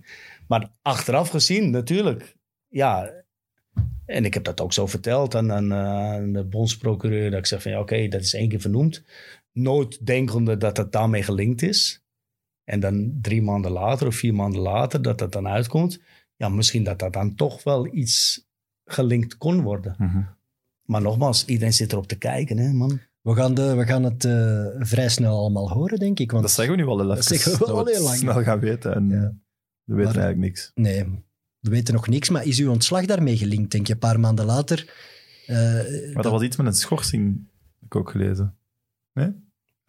Maar 0.47 0.69
achteraf 0.81 1.29
gezien, 1.29 1.69
natuurlijk. 1.69 2.35
Ja, 2.67 3.11
en 4.05 4.25
ik 4.25 4.33
heb 4.33 4.43
dat 4.43 4.61
ook 4.61 4.73
zo 4.73 4.87
verteld 4.87 5.35
aan, 5.35 5.51
aan, 5.51 5.71
eh, 5.71 5.77
aan 6.13 6.31
de 6.33 6.43
bondsprocureur. 6.43 7.29
Dat 7.29 7.39
ik 7.39 7.45
zeg 7.45 7.61
van 7.61 7.71
ja, 7.71 7.79
oké, 7.79 8.07
dat 8.07 8.21
is 8.21 8.33
één 8.33 8.49
keer 8.49 8.61
vernoemd. 8.61 9.03
Nooit 9.51 10.05
denkende 10.05 10.57
dat 10.57 10.75
dat 10.75 10.91
daarmee 10.91 11.23
gelinkt 11.23 11.61
is. 11.61 12.02
En 12.63 12.79
dan 12.79 13.17
drie 13.21 13.41
maanden 13.41 13.71
later 13.71 14.07
of 14.07 14.15
vier 14.15 14.33
maanden 14.33 14.61
later 14.61 15.01
dat 15.01 15.17
dat 15.17 15.31
dan 15.31 15.47
uitkomt. 15.47 15.99
Ja, 16.35 16.49
misschien 16.49 16.83
dat 16.83 16.99
dat 16.99 17.13
dan 17.13 17.35
toch 17.35 17.63
wel 17.63 17.93
iets 17.95 18.47
gelinkt 18.85 19.37
kon 19.37 19.61
worden. 19.61 19.95
Mhm. 19.97 20.21
Maar 20.83 21.01
nogmaals, 21.01 21.45
iedereen 21.45 21.73
zit 21.73 21.91
erop 21.91 22.07
te 22.07 22.15
kijken, 22.17 22.57
hè, 22.57 22.73
man. 22.73 22.99
We 23.21 23.35
gaan, 23.35 23.53
de, 23.53 23.75
we 23.75 23.85
gaan 23.85 24.03
het 24.03 24.25
eh, 24.25 24.65
vrij 24.79 25.09
snel 25.09 25.37
allemaal 25.37 25.69
horen, 25.71 25.99
denk 25.99 26.19
ik. 26.19 26.31
Want 26.31 26.43
Dat 26.43 26.51
zeggen 26.51 26.75
we 26.75 26.81
nu 26.81 26.87
al 26.87 26.99
heel 26.99 27.11
even. 27.11 27.23
zeggen 27.23 27.51
we 27.59 27.65
al 27.65 27.75
dat 27.75 27.89
heel 27.95 28.03
lang. 28.03 28.17
snel 28.17 28.43
gaan 28.43 28.59
weten. 28.59 28.95
En 28.95 29.09
Ja. 29.09 29.15
we 29.83 29.93
weten 29.95 29.95
Maar- 29.95 30.23
eigenlijk 30.23 30.37
niks. 30.37 30.71
Nee, 30.75 31.03
we 31.59 31.69
weten 31.69 31.93
nog 31.93 32.07
niks. 32.07 32.29
Maar 32.29 32.45
is 32.45 32.59
uw 32.59 32.71
ontslag 32.71 33.05
daarmee 33.05 33.37
gelinkt, 33.37 33.71
denk 33.71 33.87
je, 33.87 33.93
een 33.93 33.99
paar 33.99 34.19
maanden 34.19 34.45
later? 34.45 34.93
Eh, 35.47 35.55
Maar 36.13 36.23
dat 36.23 36.31
was 36.31 36.41
iets 36.41 36.55
met 36.57 36.65
een 36.65 36.73
schorsing, 36.73 37.47
heb 37.79 37.85
ik 37.85 37.95
ook 37.95 38.09
gelezen. 38.09 38.55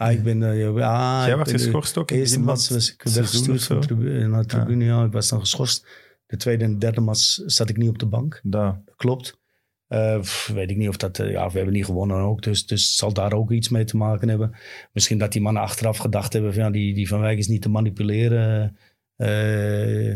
Ah, 0.04 0.12
ik 0.12 0.22
ben... 0.22 0.42
eh, 0.42 0.58
ja, 0.58 1.20
Jij 1.20 1.30
ik 1.30 1.36
werd 1.36 1.44
ben 1.48 1.56
de 1.56 1.62
geschorst 1.62 1.98
ook 1.98 2.10
eerste 2.10 2.40
match 2.40 2.68
was 2.68 2.92
ik 2.92 3.02
weggestuurd 3.02 3.62
van 3.64 3.82
zo? 3.82 3.86
tribune, 3.88 4.28
naar 4.28 4.40
de 4.42 4.46
tribune. 4.48 4.84
Ja. 4.84 5.04
ik 5.04 5.12
was 5.12 5.28
dan 5.28 5.40
geschorst. 5.40 5.86
De 6.26 6.36
tweede 6.36 6.64
en 6.64 6.78
derde 6.78 7.00
match 7.00 7.38
zat 7.46 7.68
ik 7.68 7.76
niet 7.76 7.88
op 7.88 7.98
de 7.98 8.06
bank. 8.06 8.40
Da. 8.42 8.82
Klopt. 8.96 9.40
Eh, 9.88 10.20
pff, 10.20 10.46
weet 10.54 10.70
ik 10.70 10.76
niet 10.76 10.88
of 10.88 10.96
dat... 10.96 11.18
eh, 11.18 11.30
ja, 11.30 11.46
we 11.48 11.56
hebben 11.56 11.74
niet 11.74 11.84
gewonnen 11.84 12.16
ook. 12.16 12.42
Dus, 12.42 12.66
dus 12.66 12.96
zal 12.96 13.12
daar 13.12 13.32
ook 13.32 13.50
iets 13.50 13.68
mee 13.68 13.84
te 13.84 13.96
maken 13.96 14.28
hebben. 14.28 14.54
Misschien 14.92 15.18
dat 15.18 15.32
die 15.32 15.42
mannen 15.42 15.62
achteraf 15.62 15.96
gedacht 15.96 16.32
hebben... 16.32 16.54
Van, 16.54 16.62
ja, 16.62 16.70
die, 16.70 16.94
die 16.94 17.08
Van 17.08 17.20
Wijk 17.20 17.38
is 17.38 17.48
niet 17.48 17.62
te 17.62 17.68
manipuleren. 17.68 18.76
Eh, 19.16 20.14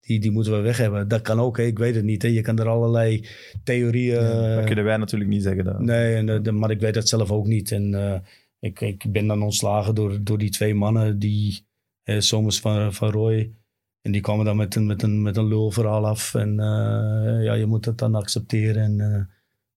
die, 0.00 0.20
die 0.20 0.30
moeten 0.30 0.52
we 0.52 0.60
weg 0.60 0.76
hebben. 0.76 1.08
Dat 1.08 1.22
kan 1.22 1.40
ook, 1.40 1.56
hè. 1.56 1.62
ik 1.62 1.78
weet 1.78 1.94
het 1.94 2.04
niet. 2.04 2.22
Hè. 2.22 2.28
Je 2.28 2.40
kan 2.40 2.58
er 2.58 2.68
allerlei 2.68 3.26
theorieën... 3.64 4.54
dat 4.56 4.64
kunnen 4.64 4.84
wij 4.84 4.96
natuurlijk 4.96 5.30
niet 5.30 5.42
zeggen. 5.42 5.64
Dat. 5.64 5.78
Nee, 5.80 6.14
en, 6.14 6.28
eh, 6.28 6.42
de- 6.42 6.52
maar 6.52 6.70
ik 6.70 6.80
weet 6.80 6.94
dat 6.94 7.08
zelf 7.08 7.30
ook 7.30 7.46
niet. 7.46 7.72
En 7.72 7.94
eh, 7.94 8.20
ik, 8.64 8.80
ik 8.80 9.12
ben 9.12 9.26
dan 9.26 9.42
ontslagen 9.42 9.94
door, 9.94 10.24
door 10.24 10.38
die 10.38 10.50
twee 10.50 10.74
mannen, 10.74 11.18
die 11.18 11.66
eh 12.02 12.20
Somers 12.20 12.60
van, 12.60 12.94
van 12.94 13.10
Roy. 13.10 13.52
En 14.00 14.12
die 14.12 14.20
kwamen 14.20 14.44
dan 14.44 14.56
met 14.56 14.74
een, 14.74 14.86
met 14.86 15.02
een, 15.02 15.22
met 15.22 15.36
een 15.36 15.48
lulverhaal 15.48 16.06
af. 16.06 16.34
En 16.34 16.60
eh, 16.60 17.44
ja, 17.44 17.52
je 17.52 17.66
moet 17.66 17.84
het 17.84 17.98
dan 17.98 18.14
accepteren. 18.14 18.82
En 18.82 19.28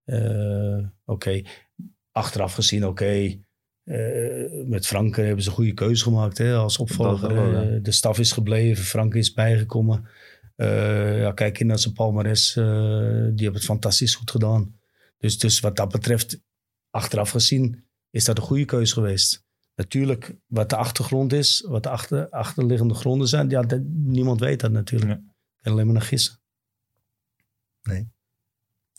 eh, 0.04 0.78
eh, 0.78 0.86
oké, 1.06 1.42
achteraf 2.12 2.54
gezien, 2.54 2.86
oké. 2.86 3.40
met 4.66 4.88
Frank 4.88 5.16
hebben 5.16 5.44
ze 5.44 5.50
een 5.50 5.56
goede 5.56 5.74
keuze 5.74 6.04
gemaakt 6.04 6.38
hè, 6.38 6.56
als 6.56 6.78
opvolger. 6.78 7.30
Dat 7.30 7.38
wel, 7.38 7.52
ja. 7.52 7.80
De 7.80 7.92
staf 7.92 8.20
is 8.20 8.32
gebleven, 8.32 8.84
Frank 8.84 9.14
is 9.14 9.34
bijgekomen. 9.34 10.08
Ja, 10.56 11.32
kijk 11.32 11.60
in 11.60 11.68
naar 11.68 11.80
zijn 11.80 11.94
palmares. 11.94 12.54
die 12.54 12.64
hebben 12.64 13.54
het 13.54 13.64
fantastisch 13.64 14.16
goed 14.16 14.32
gedaan. 14.32 14.80
Dus, 15.18 15.40
dus 15.40 15.60
wat 15.60 15.76
dat 15.76 15.92
betreft, 15.92 16.42
achteraf 16.90 17.30
gezien, 17.30 17.87
is 18.10 18.26
dat 18.26 18.38
een 18.38 18.44
goede 18.44 18.66
keuze 18.66 18.94
geweest. 18.94 19.46
Natuurlijk, 19.76 20.36
wat 20.46 20.70
de 20.70 20.76
achtergrond 20.76 21.34
is, 21.34 21.62
wat 21.68 21.84
de 21.84 21.90
achter, 21.90 22.30
achterliggende 22.30 22.94
gronden 22.94 23.28
zijn, 23.28 23.50
ja, 23.50 23.62
dat- 23.62 23.82
niemand 23.86 24.40
weet 24.40 24.60
dat 24.60 24.72
natuurlijk. 24.72 25.12
Ja. 25.12 25.34
Ik 25.60 25.68
alleen 25.68 25.86
maar 25.86 25.94
naar 25.96 26.04
gissen. 26.04 26.40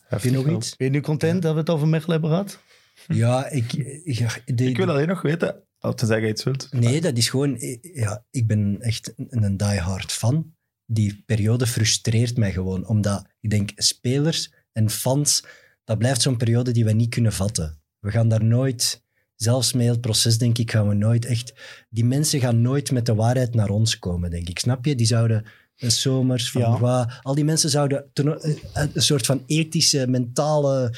Heb 0.07 0.21
je 0.21 0.31
nog 0.31 0.45
wel. 0.45 0.57
iets? 0.57 0.77
Ben 0.77 0.87
je 0.87 0.93
nu 0.93 1.01
content 1.01 1.43
dat 1.43 1.53
we 1.53 1.59
het 1.61 1.71
over 1.71 1.89
Mechelen 1.89 2.13
hebben 2.21 2.31
gehad? 2.31 2.59
Ja, 3.07 3.49
ik... 3.49 3.73
Ja, 4.05 4.31
de- 4.45 4.65
Ik 4.65 4.77
wil 4.77 4.89
alleen 4.91 5.09
nog 5.09 5.23
weten, 5.23 5.63
tenzij 5.95 6.21
je 6.21 6.29
iets 6.29 6.45
wilt. 6.45 6.73
Nee, 6.73 7.01
dat 7.01 7.17
is 7.17 7.29
gewoon... 7.29 7.57
Ja, 7.81 8.25
ik 8.31 8.47
ben 8.47 8.81
echt 8.81 9.13
een, 9.17 9.43
een 9.45 9.57
diehard 9.57 10.13
fan. 10.13 10.55
Die 10.87 11.23
periode 11.27 11.67
frustreert 11.67 12.37
mij 12.37 12.53
gewoon. 12.53 12.87
Omdat 12.87 13.27
ik 13.41 13.51
denk, 13.51 13.71
spelers 13.75 14.53
en 14.73 14.91
fans, 14.91 15.45
dat 15.85 15.99
blijft 15.99 16.23
zo'n 16.23 16.37
periode 16.37 16.71
die 16.73 16.85
we 16.85 16.93
niet 16.93 17.11
kunnen 17.11 17.33
vatten. 17.33 17.81
We 18.01 18.11
gaan 18.11 18.29
daar 18.29 18.45
nooit... 18.45 19.07
Zelfs 19.37 19.73
met 19.73 19.87
het 19.87 20.01
proces, 20.01 20.39
denk 20.39 20.59
ik, 20.59 20.71
gaan 20.71 20.89
we 20.89 20.95
nooit 20.95 21.25
echt... 21.25 21.55
Die 21.91 22.05
mensen 22.05 22.41
gaan 22.41 22.61
nooit 22.61 22.91
met 22.91 23.07
de 23.07 23.15
waarheid 23.15 23.55
naar 23.55 23.69
ons 23.69 23.99
komen, 23.99 24.31
denk 24.31 24.49
ik. 24.49 24.59
Snap 24.59 24.85
je? 24.85 24.95
Die 24.95 25.07
zouden... 25.07 25.45
De 25.77 25.91
Somers, 25.91 26.51
Van 26.51 26.61
Ja. 26.81 27.21
Al 27.23 27.35
die 27.35 27.45
mensen 27.45 27.71
zouden 27.71 28.05
ten- 28.13 28.41
eh, 28.43 28.55
een 28.93 29.03
soort 29.03 29.27
van 29.27 29.43
ethische, 29.47 30.07
mentale 30.07 30.95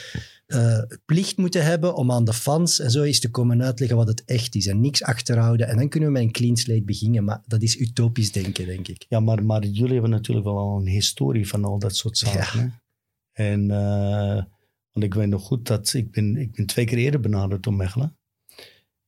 eh, 0.46 0.78
plicht 1.06 1.36
moeten 1.36 1.64
hebben 1.64 1.94
om 1.94 2.12
aan 2.12 2.24
de 2.24 2.32
fans 2.32 2.78
en 2.80 2.90
zo 2.90 3.02
eens 3.02 3.20
te 3.20 3.30
komen 3.30 3.62
uitleggen 3.62 3.96
wat 3.96 4.08
het 4.08 4.24
echt 4.24 4.54
is 4.54 4.66
en 4.66 4.80
niks 4.80 5.02
achterhouden. 5.02 5.68
En 5.68 5.76
dan 5.76 5.88
kunnen 5.88 6.08
we 6.08 6.14
met 6.14 6.22
een 6.24 6.32
clean 6.32 6.56
slate 6.56 6.82
beginnen, 6.82 7.24
maar 7.24 7.42
dat 7.46 7.62
is 7.62 7.76
utopisch 7.78 8.32
denken, 8.32 8.66
denk 8.66 8.88
ik. 8.88 9.04
Ja, 9.08 9.20
maar, 9.20 9.44
maar 9.44 9.64
jullie 9.66 9.92
hebben 9.92 10.10
natuurlijk 10.10 10.46
wel 10.46 10.58
al 10.58 10.76
een 10.76 10.86
historie 10.88 11.48
van 11.48 11.64
al 11.64 11.78
dat 11.78 11.96
soort 11.96 12.18
zaken. 12.18 12.80
En 13.32 13.70
eh, 13.70 14.42
want 14.92 15.06
ik 15.06 15.14
weet 15.14 15.28
nog 15.28 15.42
goed 15.42 15.66
dat 15.66 15.92
ik 15.94 16.10
ben, 16.10 16.36
ik 16.36 16.52
ben 16.52 16.66
twee 16.66 16.84
keer 16.84 16.98
eerder 16.98 17.20
benaderd 17.20 17.62
door 17.62 17.74
Mechelen. 17.74 18.16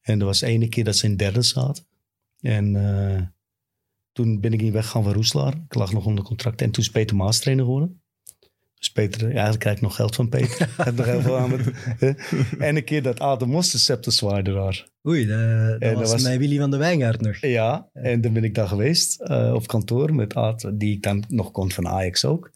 En 0.01 0.21
er 0.21 0.27
was 0.27 0.39
de 0.41 0.47
ene 0.47 0.69
keer 0.69 0.85
dat 0.85 0.97
ze 0.97 1.07
in 1.07 1.17
derde 1.17 1.43
zaten. 1.43 1.85
En 2.41 2.77
eh, 2.77 3.23
toen 4.13 4.41
ben 4.41 4.53
ik 4.53 4.61
niet 4.61 4.73
weggegaan 4.73 5.03
van 5.03 5.13
Roeslaar. 5.13 5.55
Ik 5.69 5.75
lag 5.75 5.93
nog 5.93 6.07
onder 6.07 6.25
contract. 6.25 6.61
En 6.63 6.71
toen 6.71 6.83
is 6.83 6.91
Peter 6.91 7.17
Maas 7.17 7.39
trainer 7.39 7.65
geworden. 7.65 8.01
Dus 8.75 8.93
Peter, 8.93 9.21
ja, 9.21 9.29
eigenlijk 9.29 9.59
krijg 9.61 9.77
ik 9.77 9.83
nog 9.83 9.95
geld 9.97 10.15
van 10.15 10.29
Peter. 10.29 10.61
Ik 10.79 10.85
heb 10.85 10.97
nog 10.97 11.07
heel 11.07 11.21
veel 11.21 11.39
aan 11.39 11.51
met? 11.51 11.67
En 12.59 12.77
een 12.77 12.85
keer 12.85 13.03
dat 13.03 13.21
Adam 13.21 13.49
Mos 13.49 13.71
de 13.71 13.79
scepter 13.79 14.13
zwaaide 14.13 14.53
daar. 14.53 14.89
Oei, 15.09 15.27
dat, 15.27 15.93
was, 15.95 16.11
was- 16.11 16.23
met 16.23 16.39
Willy 16.39 16.59
van 16.59 16.71
de 16.71 16.77
Wijngaard 16.77 17.21
nog. 17.21 17.37
Ja, 17.41 17.89
en 17.93 18.21
dan 18.21 18.33
ben 18.33 18.45
ik 18.45 18.55
daar 18.55 18.69
geweest 18.69 19.21
eh, 19.21 19.53
op 19.55 19.67
kantoor 19.67 20.15
met 20.15 20.35
Aad, 20.35 20.71
die 20.75 20.95
ik 20.97 21.03
dan 21.03 21.25
nog 21.29 21.51
kon 21.51 21.71
van 21.73 21.89
Ajax 21.89 22.25
ook. 22.25 22.51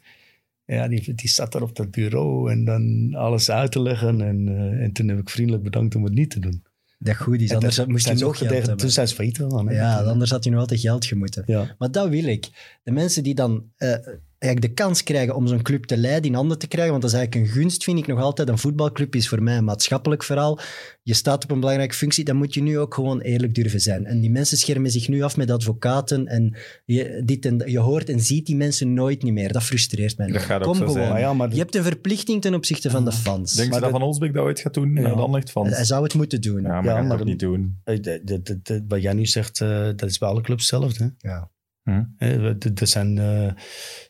Ja, 0.67 0.89
die, 0.89 1.15
die 1.15 1.29
zat 1.29 1.53
daar 1.53 1.63
op 1.63 1.77
dat 1.77 1.91
bureau 1.91 2.51
en 2.51 2.65
dan 2.65 3.15
alles 3.15 3.51
uit 3.51 3.73
te 3.73 3.83
leggen. 3.83 4.21
En, 4.21 4.49
eh, 4.49 4.83
en 4.85 4.93
toen 4.93 5.09
heb 5.09 5.19
ik 5.19 5.31
vriendelijk 5.31 5.63
bedankt 5.65 5.95
om 5.95 6.05
het 6.05 6.13
niet 6.15 6.31
te 6.31 6.39
doen. 6.41 6.65
Dat 6.99 7.17
goed 7.17 7.41
is, 7.41 7.53
anders 7.53 7.77
dat- 7.77 7.89
moest 7.89 8.05
hij 8.07 8.15
nog 8.15 8.23
geld 8.23 8.37
tegen- 8.39 8.57
hebben. 8.57 8.77
Toen 8.77 8.91
zijn 8.91 9.09
ze 9.09 9.15
failliet 9.15 9.37
gegaan. 9.37 9.69
Ja, 9.69 10.03
anders 10.03 10.31
had 10.31 10.43
hij 10.45 10.53
nog 10.53 10.61
altijd 10.63 10.81
geld 10.81 11.05
gemoeten. 11.05 11.43
Ja. 11.47 11.75
Maar 11.79 11.91
dat 11.91 12.09
wil 12.09 12.25
ik. 12.25 12.49
De 12.83 12.91
mensen 12.93 13.23
die 13.23 13.35
dan 13.35 13.65
eh, 13.77 13.95
de 14.39 14.73
kans 14.75 15.03
krijgen 15.03 15.35
om 15.35 15.47
zo'n 15.47 15.63
club 15.63 15.85
te 15.85 15.97
leiden, 15.97 16.31
in 16.31 16.35
handen 16.37 16.59
te 16.59 16.67
krijgen, 16.67 16.91
want 16.91 17.03
dat 17.03 17.13
is 17.13 17.17
eigenlijk 17.19 17.47
een 17.47 17.53
gunst, 17.61 17.85
vind 17.85 17.99
ik 17.99 18.07
nog 18.07 18.21
altijd. 18.21 18.49
Een 18.49 18.59
voetbalclub 18.59 19.15
is 19.15 19.29
voor 19.29 19.43
mij 19.43 19.57
een 19.57 19.65
maatschappelijk 19.65 20.23
verhaal. 20.23 20.59
Je 21.03 21.15
staat 21.15 21.45
op 21.45 21.51
een 21.51 21.61
belangrijke 21.61 21.95
functie, 21.95 22.25
dan 22.25 22.37
moet 22.37 22.55
je 22.55 22.63
nu 22.63 22.79
ook 22.79 22.95
gewoon 22.95 23.21
eerlijk 23.21 23.55
durven 23.55 23.81
zijn. 23.81 24.05
En 24.07 24.21
die 24.21 24.31
mensen 24.31 24.59
schermen 24.59 24.91
zich 24.91 25.09
nu 25.09 25.23
af 25.23 25.37
met 25.37 25.51
advocaten 25.51 26.27
en 26.27 26.57
je, 26.85 27.23
dit 27.25 27.47
en, 27.47 27.63
je 27.67 27.79
hoort 27.79 28.09
en 28.09 28.21
ziet 28.21 28.47
die 28.47 28.57
mensen 28.57 28.95
nooit 28.95 29.23
niet 29.23 29.33
meer. 29.33 29.53
Dat 29.53 29.63
frustreert 29.63 30.19
mij. 30.19 30.27
Dat 30.27 30.43
gaat 30.43 30.59
ook 30.61 30.65
Kom 30.67 30.75
zo 30.75 30.81
gewoon. 30.81 30.93
zijn. 30.97 31.09
Maar 31.09 31.21
ja, 31.21 31.33
maar 31.33 31.51
Je 31.51 31.59
hebt 31.59 31.75
een 31.75 31.83
verplichting 31.83 32.43
ten 32.43 32.55
opzichte 32.55 32.91
van 32.91 33.05
de 33.05 33.13
fans. 33.13 33.53
Denk 33.53 33.67
je 33.67 33.73
Maar 33.73 33.81
dat 33.81 33.91
Van 33.91 34.03
Olsbeek 34.03 34.35
dat 34.35 34.45
ooit 34.45 34.61
gaat 34.61 34.75
doen? 34.75 34.95
Ja. 34.95 35.01
Naar 35.01 35.41
de 35.41 35.47
fans? 35.51 35.75
Hij 35.77 35.85
zou 35.85 36.03
het 36.03 36.15
moeten 36.15 36.41
doen. 36.41 36.63
Ja, 36.63 36.69
maar 36.69 36.85
Ja, 36.85 36.91
gaat 36.91 37.01
maar 37.01 37.09
dat 37.09 37.19
dan- 37.19 37.27
niet 37.27 37.39
doen. 37.39 37.81
de- 37.85 38.01
de- 38.01 38.21
de- 38.43 38.61
de- 38.63 38.85
wat 38.89 39.03
jij 39.03 39.13
nu 39.13 39.27
zegt, 39.27 39.61
eh, 39.61 39.85
dat 39.97 40.03
is 40.11 40.19
bij 40.19 40.29
alle 40.29 40.41
clubs 40.41 40.71
hetzelfde. 40.71 41.05
Hè? 41.21 41.29
Ja. 41.31 41.51
Hm. 41.87 42.05
Er 42.19 42.87
zijn, 42.87 43.19
eh, 43.19 43.45
er 43.47 43.55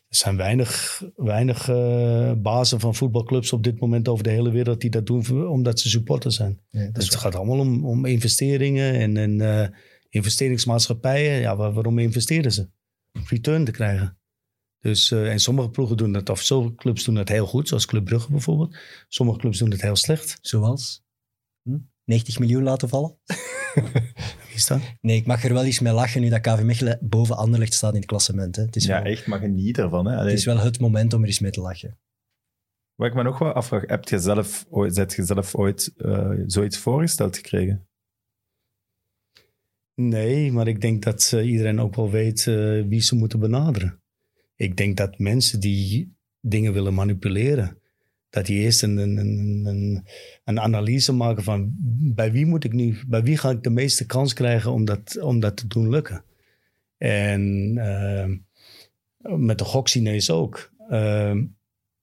zijn 0.09 0.37
weinig, 0.37 1.03
weinig 1.15 1.69
eh, 1.69 2.31
bazen 2.37 2.79
van 2.79 2.95
voetbalclubs 2.95 3.53
op 3.53 3.63
dit 3.63 3.79
moment 3.79 4.07
over 4.07 4.23
de 4.23 4.29
hele 4.29 4.51
wereld 4.51 4.81
die 4.81 4.89
dat 4.89 5.05
doen 5.05 5.47
omdat 5.47 5.79
ze 5.79 5.89
supporter 5.89 6.31
zijn. 6.31 6.59
Ja, 6.69 6.89
Dus 6.91 7.05
het 7.05 7.15
gaat 7.15 7.35
allemaal 7.35 7.59
om, 7.59 7.85
om 7.85 8.05
investeringen 8.05 8.93
en, 8.93 9.17
en 9.17 9.41
eh, 9.41 9.67
investeringsmaatschappijen. 10.09 11.39
Ja, 11.39 11.55
waar- 11.55 11.73
waarom 11.73 11.99
investeren 11.99 12.51
ze? 12.51 12.69
Om 13.13 13.21
return 13.27 13.65
te 13.65 13.71
krijgen. 13.71 14.17
Dus, 14.79 15.11
en 15.11 15.39
sommige 15.39 15.69
ploegen 15.69 15.97
doen 15.97 16.11
dat, 16.11 16.29
of 16.29 16.41
sommige 16.41 16.75
clubs 16.75 17.03
doen 17.03 17.15
dat 17.15 17.29
heel 17.29 17.45
goed, 17.45 17.67
zoals 17.67 17.85
Club 17.85 18.05
Brugge 18.05 18.31
bijvoorbeeld. 18.31 18.77
Sommige 19.07 19.39
clubs 19.39 19.57
doen 19.57 19.71
het 19.71 19.81
heel 19.81 19.95
slecht. 19.95 20.37
Zoals? 20.41 21.03
Hm? 21.63 21.77
90 22.07 22.39
miljoen 22.39 22.63
laten 22.63 22.89
vallen? 22.89 23.17
Wie 23.73 24.55
is 24.55 24.67
dat? 24.67 24.79
Nee, 25.01 25.17
ik 25.17 25.25
mag 25.25 25.43
er 25.43 25.53
wel 25.53 25.63
eens 25.63 25.79
mee 25.79 25.93
lachen 25.93 26.21
nu 26.21 26.29
dat 26.29 26.41
KV 26.41 26.61
Mechelen 26.61 26.99
boven 27.01 27.37
Anderlecht 27.37 27.73
staat 27.73 27.93
in 27.93 27.99
het 27.99 28.07
klassement. 28.07 28.55
Hè. 28.55 28.61
Het, 28.61 28.75
is 28.75 28.85
Ja, 28.85 29.01
wel, 29.01 29.11
echt, 29.11 29.27
maar 29.27 29.39
geniet 29.39 29.77
ervan. 29.77 30.05
Hè. 30.05 30.15
Allee, 30.15 30.29
het 30.29 30.39
is 30.39 30.45
wel 30.45 30.57
het 30.57 30.79
moment 30.79 31.13
om 31.13 31.21
er 31.21 31.27
eens 31.27 31.39
mee 31.39 31.51
te 31.51 31.61
lachen. 31.61 31.97
Wat 32.95 33.07
ik 33.07 33.13
me 33.13 33.23
nog 33.23 33.39
wel 33.39 33.53
afvraag, 33.53 33.83
heb 33.85 34.07
je 34.07 34.19
zelf 34.19 34.65
ooit, 34.69 34.95
zet 34.95 35.13
je 35.13 35.25
zelf 35.25 35.55
ooit 35.55 35.93
eh, 35.97 36.31
zoiets 36.45 36.77
voorgesteld 36.77 37.35
gekregen? 37.35 37.87
Nee, 39.95 40.51
maar 40.51 40.67
ik 40.67 40.81
denk 40.81 41.03
dat 41.03 41.31
eh, 41.33 41.49
iedereen 41.49 41.79
ook 41.79 41.95
wel 41.95 42.09
weet 42.09 42.47
eh, 42.47 42.81
wie 42.87 43.01
ze 43.01 43.15
moeten 43.15 43.39
benaderen. 43.39 44.01
Ik 44.55 44.77
denk 44.77 44.97
dat 44.97 45.19
mensen 45.19 45.59
die 45.59 46.15
dingen 46.41 46.73
willen 46.73 46.93
manipuleren, 46.93 47.81
dat 48.37 48.45
die 48.45 48.59
eerst 48.59 48.83
een, 48.83 48.97
een, 48.97 49.17
een, 49.17 49.65
een, 49.65 50.05
een 50.43 50.59
analyse 50.59 51.13
maken 51.13 51.43
van 51.43 51.73
bij 52.15 52.31
wie 52.31 52.45
moet 52.45 52.63
ik 52.63 52.73
nu, 52.73 52.97
bij 53.07 53.23
wie 53.23 53.37
ga 53.37 53.49
ik 53.49 53.63
de 53.63 53.69
meeste 53.69 54.05
kans 54.05 54.33
krijgen 54.33 54.71
om 54.71 54.85
dat, 54.85 55.21
om 55.21 55.39
dat 55.39 55.57
te 55.57 55.67
doen 55.67 55.89
lukken. 55.89 56.23
En 56.97 57.73
eh, 57.77 58.29
met 59.37 59.57
de 59.57 59.63
gokchinees 59.63 60.29
ook. 60.29 60.71
Eh, 60.89 61.35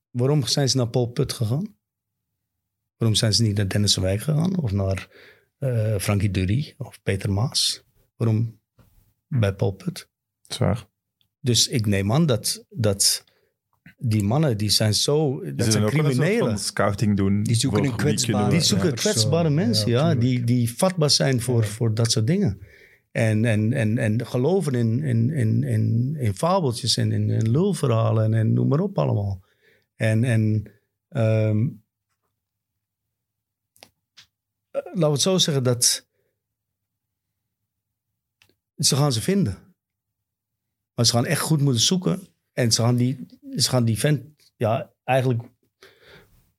waarom 0.09 0.45
zijn 0.45 0.69
ze 0.69 0.77
naar 0.77 0.87
Paul 0.87 1.07
Put 1.07 1.33
gegaan? 1.33 1.75
Waarom 2.97 3.17
zijn 3.17 3.33
ze 3.33 3.43
niet 3.43 3.57
naar 3.57 3.67
Dennis 3.67 3.93
de 3.93 4.01
Wijk 4.01 4.21
gegaan 4.21 4.57
of 4.57 4.71
naar 4.71 5.07
eh 5.57 5.95
Frankie 5.97 6.31
Dury 6.31 6.73
of 6.77 6.99
Peter 7.03 7.31
Maas? 7.31 7.83
Waarom 8.15 8.59
bij 9.27 9.53
Paul 9.53 9.71
Put? 9.71 10.09
Zwaar. 10.41 10.87
Dus 11.39 11.67
ik 11.67 11.85
neem 11.85 12.11
aan 12.11 12.25
dat, 12.25 12.65
dat 12.69 13.23
die 13.97 14.23
mannen, 14.23 14.57
die 14.57 14.69
zijn 14.69 14.93
zo... 14.93 15.39
Die 15.43 15.55
Dat 15.55 15.71
zijn 15.71 15.85
criminelen. 15.85 16.59
scouting 16.59 17.17
doen. 17.17 17.43
Die 17.43 17.55
zoeken 17.55 17.83
een 17.83 17.95
kwetsbare- 17.95 18.49
Die 18.49 18.61
zoeken 18.61 18.87
Ja, 18.89 18.93
kwetsbare 18.95 19.49
mensen, 19.49 19.89
Ja, 19.89 20.15
die, 20.15 20.43
die 20.43 20.75
vatbaar 20.77 21.09
zijn 21.09 21.41
voor, 21.41 21.65
voor 21.65 21.93
dat 21.93 22.11
soort 22.11 22.27
dingen. 22.27 22.59
En, 23.11 23.45
en, 23.45 23.73
en, 23.73 23.97
en 23.97 24.25
geloven 24.25 24.73
in, 24.73 25.03
in, 25.03 25.29
in, 25.29 25.63
in, 25.63 26.15
in 26.19 26.33
fabeltjes 26.35 26.97
en 26.97 27.11
in, 27.11 27.29
in 27.29 27.49
lulverhalen 27.51 28.23
en, 28.25 28.33
en 28.33 28.53
noem 28.53 28.67
maar 28.67 28.79
op 28.79 28.97
allemaal. 28.97 29.43
En, 29.95 30.23
en 30.23 30.71
eh, 31.07 31.55
laten 34.71 34.99
we 34.99 35.05
het 35.05 35.21
zo 35.21 35.37
zeggen 35.37 35.63
dat 35.63 36.07
ze 38.77 38.95
gaan 38.95 39.13
ze 39.13 39.21
vinden. 39.21 39.57
Maar 40.93 41.05
ze 41.05 41.11
gaan 41.11 41.25
echt 41.25 41.41
goed 41.41 41.61
moeten 41.61 41.81
zoeken. 41.81 42.27
En 42.53 42.71
ze 42.71 42.81
gaan 42.81 42.95
die, 42.95 43.25
ze 43.55 43.69
gaan 43.69 43.85
die 43.85 43.99
vent 43.99 44.23
ja, 44.55 44.93
eigenlijk 45.03 45.43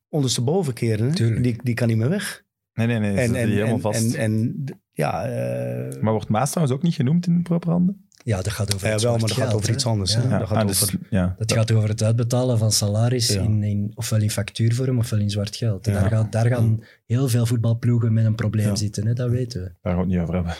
ondersteboven 0.09 0.74
keren. 0.74 1.12
Hè? 1.12 1.40
Die, 1.40 1.56
die 1.62 1.74
kan 1.74 1.89
niet 1.89 1.97
meer 1.97 2.09
weg. 2.09 2.44
Nee, 2.73 2.86
nee, 2.86 2.98
nee. 2.98 3.16
En, 3.16 3.35
En, 3.35 3.48
helemaal 3.48 3.74
en, 3.74 3.81
vast. 3.81 4.14
en, 4.14 4.20
en, 4.20 4.64
ja, 4.93 5.24
eh, 5.24 6.02
maar 6.02 6.12
wordt 6.12 6.28
Maas 6.28 6.51
trouwens 6.51 6.77
ook 6.78 6.82
niet 6.82 6.94
genoemd 6.94 7.27
in 7.27 7.36
de 7.36 7.43
propaganda? 7.43 7.94
Ja, 8.27 8.36
dat 8.43 8.53
gaat 8.53 8.74
over 8.74 8.86
Ja, 8.86 8.93
het 8.93 9.03
wel, 9.03 9.11
maar 9.11 9.20
dat 9.20 9.31
gaat 9.32 9.55
over 9.55 9.69
hè. 9.69 9.74
iets 9.74 9.86
anders, 9.86 10.12
Ja. 10.12 10.39
dat 10.39 10.48
gaat 10.48 10.59
ah, 10.62 10.66
dus- 10.66 10.82
over- 10.82 10.98
ja. 11.11 11.35
Dat 11.39 11.53
gaat 11.53 11.73
over 11.73 11.89
het 11.89 12.03
uitbetalen 12.03 12.59
van 12.59 12.73
salaris, 12.73 13.28
Ja. 13.32 13.40
in, 13.43 13.62
in, 13.62 13.93
ofwel 13.94 14.20
in 14.20 14.31
factuurvorm 14.31 14.98
ofwel 14.98 15.19
in 15.20 15.31
zwart 15.31 15.57
geld. 15.57 15.86
Ja. 15.86 15.93
Daar, 15.93 16.11
gaat, 16.11 16.32
daar 16.32 16.47
gaan 16.47 16.82
heel 17.07 17.28
veel 17.28 17.47
voetbalploegen 17.47 18.12
met 18.12 18.24
een 18.24 18.35
probleem 18.35 18.66
Ja. 18.66 18.77
zitten, 18.77 19.07
hè? 19.07 19.12
dat 19.12 19.31
weten 19.31 19.62
we. 19.62 19.73
Daar 19.82 19.93
gaan 19.94 19.94
we 19.94 20.01
het 20.01 20.09
niet 20.09 20.19
over 20.19 20.35
hebben. 20.35 20.55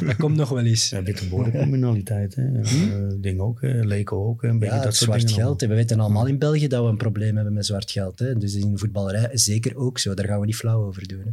Dat 0.08 0.16
komt 0.16 0.36
nog 0.36 0.48
wel 0.48 0.64
eens. 0.64 0.88
Ja, 0.90 1.02
witte 1.02 1.28
bodemcriminaliteit. 1.28 2.34
hè. 2.34 2.60
Eh, 2.60 3.14
ding 3.20 3.40
ook, 3.40 3.60
hè. 3.60 3.68
Leko 3.84 4.26
ook. 4.28 4.42
Een 4.42 4.58
beetje 4.58 4.74
Ja, 4.74 4.82
dat 4.82 4.94
soort 4.96 5.20
zwart 5.20 5.32
geld. 5.32 5.60
hè. 5.60 5.66
We 5.66 5.74
weten 5.74 6.00
allemaal 6.00 6.26
in 6.26 6.38
België 6.38 6.66
dat 6.68 6.82
we 6.84 6.88
een 6.90 6.96
probleem 6.96 7.34
hebben 7.34 7.54
met 7.54 7.66
zwart 7.66 7.90
geld. 7.90 8.18
Hè. 8.18 8.34
Dus 8.34 8.54
in 8.54 8.78
voetballerij 8.78 9.28
zeker 9.32 9.76
ook 9.76 9.98
zo. 9.98 10.14
Daar 10.14 10.26
gaan 10.26 10.40
we 10.40 10.46
niet 10.46 10.56
flauw 10.56 10.82
over 10.86 11.08
doen. 11.08 11.20
Hè. 11.24 11.30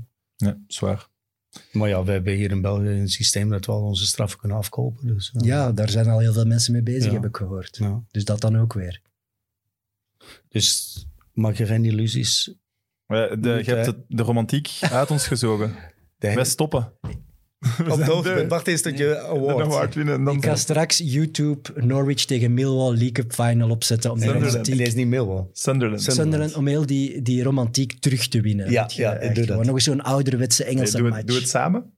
Ja, 0.47 0.57
zwaar. 0.67 1.07
Maar 1.71 1.89
ja, 1.89 2.03
we 2.03 2.11
hebben 2.11 2.33
hier 2.33 2.51
in 2.51 2.61
België 2.61 2.87
een 2.87 3.09
systeem 3.09 3.49
dat 3.49 3.65
we 3.65 3.71
al 3.71 3.81
onze 3.83 4.05
straffen 4.05 4.39
kunnen 4.39 4.57
afkopen. 4.57 5.07
Dus, 5.07 5.31
eh, 5.35 5.41
Ja, 5.47 5.71
daar 5.71 5.89
zijn 5.89 6.07
al 6.07 6.19
heel 6.19 6.33
veel 6.33 6.45
mensen 6.45 6.73
mee 6.73 6.83
bezig, 6.83 7.05
Ja. 7.05 7.11
heb 7.13 7.25
ik 7.25 7.35
gehoord. 7.35 7.77
ja. 7.77 8.03
Dus 8.11 8.23
dat 8.25 8.41
dan 8.41 8.57
ook 8.57 8.73
weer. 8.73 9.01
Dus 10.49 10.97
maak 11.33 11.55
je 11.55 11.65
geen 11.65 11.85
illusies. 11.85 12.47
Eh, 13.05 13.31
De, 13.39 13.49
je 13.49 13.71
hebt 13.73 13.85
het- 13.85 14.03
de 14.07 14.23
romantiek 14.23 14.77
uit 14.81 15.11
ons 15.11 15.27
gezogen. 15.27 15.75
De 16.17 16.33
Wij 16.33 16.45
stoppen. 16.45 16.93
op 17.89 17.97
de 17.97 18.03
hoogte 18.03 18.33
bent. 18.33 18.49
Wacht 18.49 18.67
eens 18.67 18.81
tot 18.81 18.97
je 18.97 19.03
De 19.03 19.19
award. 19.19 19.65
award 19.65 19.95
winnen. 19.95 20.13
En 20.13 20.23
dan 20.23 20.35
Ik 20.35 20.43
ga 20.45 20.55
straks 20.55 20.97
YouTube 21.03 21.71
Norwich 21.75 22.25
tegen 22.25 22.53
Millwall 22.53 22.89
League 22.91 23.11
Cup 23.11 23.33
Final 23.33 23.69
opzetten 23.69 24.11
om 24.11 24.19
die 24.19 24.31
romantiek... 24.31 24.75
is 24.79 24.93
niet 24.95 25.07
Millwall. 25.07 25.45
Sunderland. 25.53 26.01
Sun- 26.01 26.13
Sunderland, 26.13 26.55
om 26.55 26.67
heel 26.67 26.85
die, 26.85 27.21
die 27.21 27.43
romantiek 27.43 27.93
terug 27.99 28.27
te 28.27 28.41
winnen. 28.41 28.71
Ja, 28.71 28.89
ja, 28.95 29.13
echt 29.15 29.35
doe 29.35 29.45
dat. 29.45 29.65
Nog 29.65 29.73
eens 29.75 29.83
zo'n 29.83 30.01
ouderwetse 30.01 30.63
Engelse 30.63 30.97
doe, 30.97 31.05
match. 31.07 31.17
het, 31.17 31.27
doe 31.27 31.37
het 31.37 31.49
samen. 31.49 31.93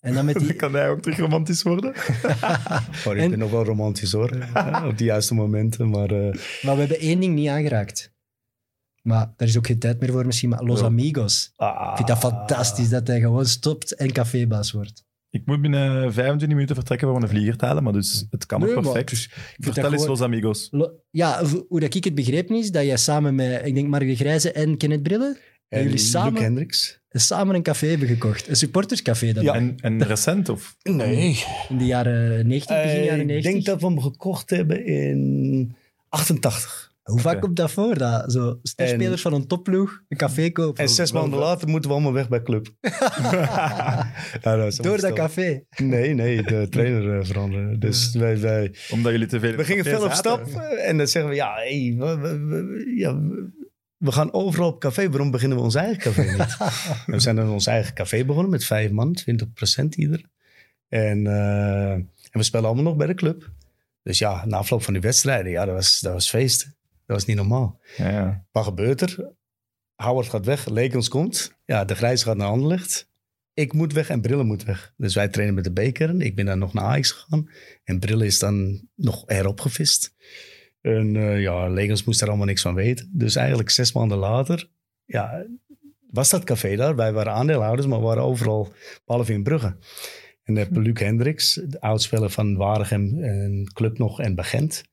En 0.00 0.14
dan 0.14 0.24
met 0.24 0.34
Dan 0.38 0.44
die... 0.44 0.54
kan 0.54 0.72
hij 0.74 0.90
ook 0.90 1.00
terug 1.02 1.18
romantisch 1.18 1.62
worden. 1.62 1.92
Oh, 3.06 3.14
ik 3.14 3.20
En- 3.20 3.30
ben 3.30 3.38
nog 3.38 3.50
wel 3.50 3.64
romantisch 3.64 4.12
hoor. 4.12 4.36
Ja, 4.54 4.86
op 4.86 4.98
die 4.98 5.06
juiste 5.06 5.34
momenten. 5.34 5.90
Maar 5.90 6.10
eh, 6.10 6.34
Maar 6.62 6.74
we 6.74 6.80
hebben 6.80 6.98
één 6.98 7.20
ding 7.20 7.34
niet 7.34 7.48
aangeraakt. 7.48 8.14
Maar 9.06 9.32
daar 9.36 9.48
is 9.48 9.56
ook 9.56 9.66
geen 9.66 9.78
tijd 9.78 10.00
meer 10.00 10.10
voor 10.12 10.26
misschien. 10.26 10.48
Maar 10.48 10.62
Los 10.62 10.80
Ja. 10.80 10.86
Amigos. 10.86 11.52
ah, 11.56 11.88
Ik 11.90 11.96
vind 11.96 12.08
dat 12.08 12.18
fantastisch 12.18 12.88
dat 12.88 13.06
hij 13.06 13.20
gewoon 13.20 13.46
stopt 13.46 13.94
en 13.94 14.12
cafébaas 14.12 14.72
wordt. 14.72 15.04
Ik 15.30 15.42
moet 15.46 15.60
binnen 15.60 16.12
25 16.12 16.48
minuten 16.48 16.74
vertrekken 16.74 17.08
voor 17.08 17.22
een 17.22 17.28
vlieger 17.28 17.56
te 17.56 17.64
halen, 17.66 17.82
maar 17.82 17.92
dus 17.92 18.26
het 18.30 18.46
kan 18.46 18.60
Nee, 18.60 18.74
maar 18.74 18.82
perfect. 18.82 19.08
dus 19.10 19.24
ik 19.24 19.30
vind 19.32 19.64
Vertel 19.64 19.84
eens, 19.84 19.92
gewoon- 19.92 20.08
Los 20.08 20.20
Amigos. 20.26 20.68
Lo- 20.70 20.92
Ja, 21.10 21.44
hoe 21.68 21.80
dat 21.80 21.94
ik 21.94 22.04
het 22.04 22.14
begrepen 22.14 22.56
is, 22.56 22.70
dat 22.70 22.84
jij 22.84 22.96
samen 22.96 23.34
met, 23.34 23.66
ik 23.66 23.74
denk 23.74 23.88
Mark 23.88 24.06
de 24.06 24.16
Grijze 24.16 24.52
en 24.52 24.76
Kenneth 24.76 25.02
Brille, 25.02 25.38
en 25.68 25.82
jullie 25.82 25.98
samen- 25.98 26.32
Luc 26.32 26.42
Hendricks. 26.42 27.00
samen 27.10 27.54
een 27.54 27.62
café 27.62 27.86
hebben 27.86 28.08
gekocht. 28.08 28.48
Een 28.48 28.56
supporterscafé 28.56 29.32
dan. 29.32 29.44
Ja. 29.44 29.54
En, 29.54 29.74
en 29.76 30.02
recent, 30.04 30.48
of? 30.48 30.76
Nee. 30.82 31.44
In 31.68 31.78
de 31.78 31.86
jaren 31.86 32.46
90, 32.46 32.82
begin 32.82 32.98
Eh, 33.00 33.04
jaren 33.04 33.26
90. 33.26 33.36
ik 33.36 33.42
denk 33.52 33.64
dat 33.64 33.80
we 33.80 33.86
hem 33.86 34.00
gekocht 34.00 34.50
hebben 34.50 34.86
in 34.86 35.74
88. 36.08 36.94
Hoe 37.06 37.20
vaak 37.20 37.40
komt 37.40 37.56
dat 37.56 37.70
voor? 37.70 37.98
Dat 37.98 38.32
zo 38.32 38.58
sterspelers 38.62 39.22
van 39.22 39.32
een 39.32 39.46
topploeg 39.46 40.00
een 40.08 40.16
café 40.16 40.50
kopen. 40.50 40.82
En 40.84 40.88
zes 40.88 41.12
maanden 41.12 41.38
later 41.38 41.68
moeten 41.68 41.90
we 41.90 41.96
allemaal 41.96 42.12
weg 42.12 42.28
bij 42.28 42.42
club. 42.42 42.66
ja, 42.80 44.12
dat 44.56 44.76
Door 44.76 45.00
dat 45.00 45.12
café. 45.12 45.62
Nee, 45.76 46.14
nee, 46.14 46.42
de 46.42 46.66
trainer 46.70 47.18
eh, 47.18 47.24
veranderen. 47.26 47.80
Dus 47.80 48.14
wij, 48.14 48.40
wij, 48.40 48.74
Omdat 48.90 49.12
jullie 49.12 49.26
te 49.26 49.40
veel 49.40 49.50
in 49.50 49.56
we 49.56 49.64
gingen 49.64 49.84
veel 49.84 50.04
op 50.04 50.12
stap 50.12 50.46
eh, 50.46 50.88
en 50.88 50.96
dan 50.96 51.06
zeggen 51.06 51.30
we, 51.30 51.36
ja, 51.36 51.54
hey, 51.54 51.94
we, 51.98 52.16
we- 52.18 52.38
we- 52.44 52.92
ja, 52.96 53.20
we- 53.20 53.50
we 53.96 54.12
gaan 54.12 54.32
overal 54.32 54.68
op 54.68 54.80
café. 54.80 55.08
Waarom 55.10 55.30
beginnen 55.30 55.58
we 55.58 55.64
ons 55.64 55.74
eigen 55.74 55.98
café 55.98 56.22
niet? 56.22 56.56
We 57.14 57.20
zijn 57.20 57.36
dan 57.36 57.50
ons 57.50 57.66
eigen 57.66 57.94
café 57.94 58.24
begonnen 58.24 58.50
met 58.50 58.64
vijf 58.64 58.90
man, 58.90 59.16
20% 59.30 59.84
ieder. 59.88 60.24
En, 60.88 61.26
eh, 61.26 61.90
en 61.92 62.08
we 62.32 62.42
spelen 62.42 62.66
allemaal 62.66 62.84
nog 62.84 62.96
bij 62.96 63.06
de 63.06 63.14
club. 63.14 63.50
Dus 64.02 64.18
ja, 64.18 64.46
na 64.46 64.56
afloop 64.56 64.82
van 64.82 64.92
die 64.92 65.02
wedstrijden, 65.02 65.50
ja, 65.52 65.64
dat 65.64 65.74
was, 65.74 66.00
dat 66.00 66.12
was 66.12 66.28
feest. 66.28 66.74
Dat 67.06 67.16
was 67.16 67.24
niet 67.24 67.36
normaal. 67.36 67.80
Ja, 67.96 68.10
ja. 68.10 68.46
Wat 68.52 68.64
gebeurt 68.64 69.00
er? 69.00 69.34
Howard 69.94 70.28
gaat 70.28 70.44
weg, 70.44 70.66
Lekens 70.66 71.08
komt. 71.08 71.56
Ja, 71.64 71.84
de 71.84 71.94
Grijs 71.94 72.22
gaat 72.22 72.36
naar 72.36 72.48
Anderlecht. 72.48 73.10
Ik 73.54 73.72
moet 73.72 73.92
weg 73.92 74.08
en 74.08 74.20
Brille 74.20 74.44
moet 74.44 74.64
weg. 74.64 74.94
Dus 74.96 75.14
wij 75.14 75.28
trainen 75.28 75.54
met 75.54 75.64
de 75.64 75.88
B-kern. 75.90 76.20
Ik 76.20 76.34
ben 76.34 76.46
dan 76.46 76.58
nog 76.58 76.72
naar 76.72 76.84
Ajax 76.84 77.10
gegaan. 77.10 77.50
En 77.84 77.98
Brille 77.98 78.26
is 78.26 78.38
dan 78.38 78.88
nog 78.94 79.22
eropgevist. 79.26 80.14
En 80.80 81.16
eh, 81.16 81.40
ja, 81.40 81.68
Lekens 81.68 82.04
moest 82.04 82.20
er 82.20 82.28
allemaal 82.28 82.46
niks 82.46 82.62
van 82.62 82.74
weten. 82.74 83.10
Dus 83.12 83.36
eigenlijk 83.36 83.70
zes 83.70 83.92
maanden 83.92 84.18
later 84.18 84.68
ja, 85.06 85.46
was 86.10 86.30
dat 86.30 86.44
café 86.44 86.76
daar. 86.76 86.96
Wij 86.96 87.12
waren 87.12 87.32
aandeelhouders, 87.32 87.86
maar 87.86 87.98
we 87.98 88.04
waren 88.04 88.22
overal, 88.22 88.72
behalve 89.04 89.32
in 89.32 89.42
Brugge. 89.42 89.76
En 90.42 90.54
dan 90.54 90.56
heb 90.56 90.74
je 90.74 90.80
Luc 90.80 91.00
Hendricks, 91.00 91.54
de 91.54 91.80
oudspeler 91.80 92.30
van 92.30 92.56
Waregem 92.56 93.22
en 93.22 93.70
Club 93.72 93.98
nog 93.98 94.20
en 94.20 94.34
Begent. 94.34 94.84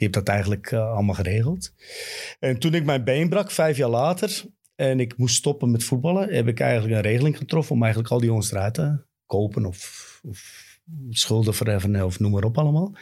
Die 0.00 0.08
heeft 0.08 0.26
dat 0.26 0.34
eigenlijk 0.34 0.72
eh, 0.72 0.92
allemaal 0.92 1.14
geregeld. 1.14 1.74
En 2.38 2.58
toen 2.58 2.74
ik 2.74 2.84
mijn 2.84 3.04
been 3.04 3.28
brak, 3.28 3.50
vijf 3.50 3.76
jaar 3.76 3.88
later, 3.88 4.44
en 4.74 5.00
ik 5.00 5.16
moest 5.16 5.34
stoppen 5.34 5.70
met 5.70 5.84
voetballen, 5.84 6.34
heb 6.34 6.48
ik 6.48 6.60
eigenlijk 6.60 6.94
een 6.94 7.10
regeling 7.10 7.36
getroffen 7.36 7.74
om 7.74 7.82
eigenlijk 7.82 8.12
al 8.12 8.18
die 8.18 8.28
jongens 8.28 8.52
eruit 8.52 8.74
te 8.74 9.04
kopen 9.26 9.64
of, 9.64 10.20
of 10.22 10.78
schulden 11.10 11.54
verheffen 11.54 12.04
of 12.04 12.18
noem 12.18 12.30
maar 12.30 12.44
op 12.44 12.58
allemaal. 12.58 12.96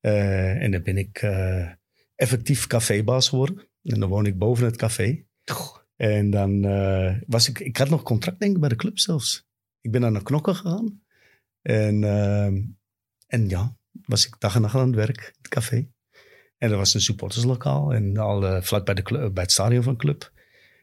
Eh, 0.00 0.62
en 0.62 0.70
dan 0.70 0.82
ben 0.82 0.96
ik 0.96 1.18
eh, 1.18 1.70
effectief 2.14 2.66
cafébaas 2.66 3.28
geworden. 3.28 3.68
En 3.82 4.00
dan 4.00 4.08
woon 4.08 4.26
ik 4.26 4.38
boven 4.38 4.64
het 4.64 4.76
café. 4.76 5.24
En 5.96 6.30
dan 6.30 6.60
was 7.26 7.48
ik, 7.48 7.58
ik 7.58 7.76
had 7.76 7.88
nog 7.88 8.02
contract 8.02 8.40
denk 8.40 8.54
ik 8.54 8.60
bij 8.60 8.68
de 8.68 8.76
club 8.76 8.98
zelfs. 8.98 9.46
Ik 9.80 9.90
ben 9.90 10.00
naar 10.00 10.22
knokken 10.22 10.54
gegaan. 10.54 11.02
En, 11.62 12.04
en 13.26 13.48
ja, 13.48 13.76
was 13.90 14.26
ik 14.26 14.34
dag 14.38 14.54
en 14.54 14.60
nacht 14.60 14.74
aan 14.74 14.86
het 14.86 14.96
werk, 14.96 15.34
het 15.36 15.48
café. 15.48 15.88
En 16.64 16.70
dat 16.70 16.78
was 16.78 16.94
een 16.94 17.00
supporterslokaal. 17.00 17.94
En 17.94 18.16
al 18.16 18.46
eh, 18.46 18.62
vlak 18.62 18.84
bij, 18.84 18.94
de 18.94 19.02
clu- 19.02 19.30
bij 19.30 19.42
het 19.42 19.52
stadion 19.52 19.82
van 19.82 19.92
de 19.92 19.98
club. 19.98 20.32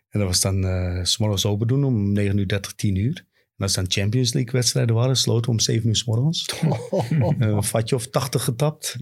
En 0.10 0.20
dat 0.20 0.28
was 0.28 0.41
dan 0.41 0.64
eh 0.66 1.03
s 1.03 1.18
morgens 1.18 1.45
open 1.45 1.68
doen 1.68 1.84
om 1.84 2.12
9 2.12 2.38
uur 2.38 2.48
30, 2.48 2.74
10 2.74 2.95
uur. 2.95 3.26
En 3.58 3.68
als 3.68 3.74
dan 3.76 3.86
Champions 3.88 4.34
League 4.34 4.52
wedstrijden 4.52 4.95
waren, 4.95 5.16
sloten 5.16 5.45
we 5.45 5.52
om 5.52 5.60
7 5.60 5.88
uur 5.90 5.95
s 5.95 6.06
morgens. 6.06 6.49
een 7.40 7.64
vatje 7.64 7.95
of 7.95 8.08
80 8.08 8.44
getapt. 8.44 8.95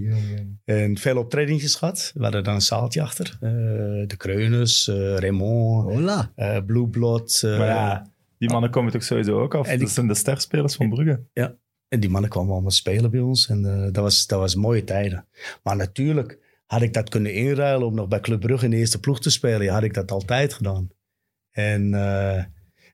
En 0.65 0.97
veel 0.97 1.17
optredingjes 1.17 1.75
gehad. 1.75 2.11
We 2.15 2.23
hadden 2.23 2.43
dan 2.43 2.53
een 2.53 2.61
zaaltje 2.61 3.01
achter. 3.01 3.37
Eh, 3.41 3.49
de 4.07 4.13
Kreuners, 4.17 4.87
eh, 4.87 4.95
Raymond, 5.17 5.93
Hola. 5.93 6.31
eh 6.35 6.57
Blue 6.65 6.87
Blood. 6.87 7.41
eh, 7.43 7.57
Maar 7.57 7.67
ja, 7.67 8.11
die 8.37 8.49
mannen 8.49 8.69
komen 8.71 8.91
toch 8.91 9.03
sowieso 9.03 9.39
ook 9.41 9.55
af. 9.55 9.65
En 9.67 9.71
die- 9.77 9.85
Dat 9.85 9.93
zijn 9.93 10.07
de 10.07 10.15
sterspelers 10.15 10.75
van 10.75 10.89
Brugge. 10.89 11.23
En 11.87 11.99
die 11.99 12.09
mannen 12.09 12.29
kwamen 12.29 12.51
allemaal 12.51 12.71
spelen 12.71 13.11
bij 13.11 13.19
ons. 13.19 13.47
En 13.49 13.65
eh, 13.65 13.81
dat, 13.83 14.03
was, 14.03 14.27
dat 14.27 14.39
was 14.39 14.55
mooie 14.55 14.83
tijden. 14.83 15.25
Maar 15.63 15.75
natuurlijk 15.75 16.39
had 16.69 16.81
ik 16.81 16.93
dat 16.93 17.09
kunnen 17.09 17.33
inruilen 17.33 17.87
om 17.87 17.95
nog 17.95 18.07
bij 18.07 18.19
Club 18.19 18.39
Brugge 18.39 18.65
in 18.65 18.71
de 18.71 18.77
eerste 18.77 18.99
ploeg 18.99 19.21
te 19.21 19.29
spelen. 19.29 19.63
Ja, 19.63 19.73
had 19.73 19.83
ik 19.83 19.93
dat 19.93 20.11
altijd 20.11 20.53
gedaan. 20.53 20.89
En 21.51 21.93
eh, 21.93 22.43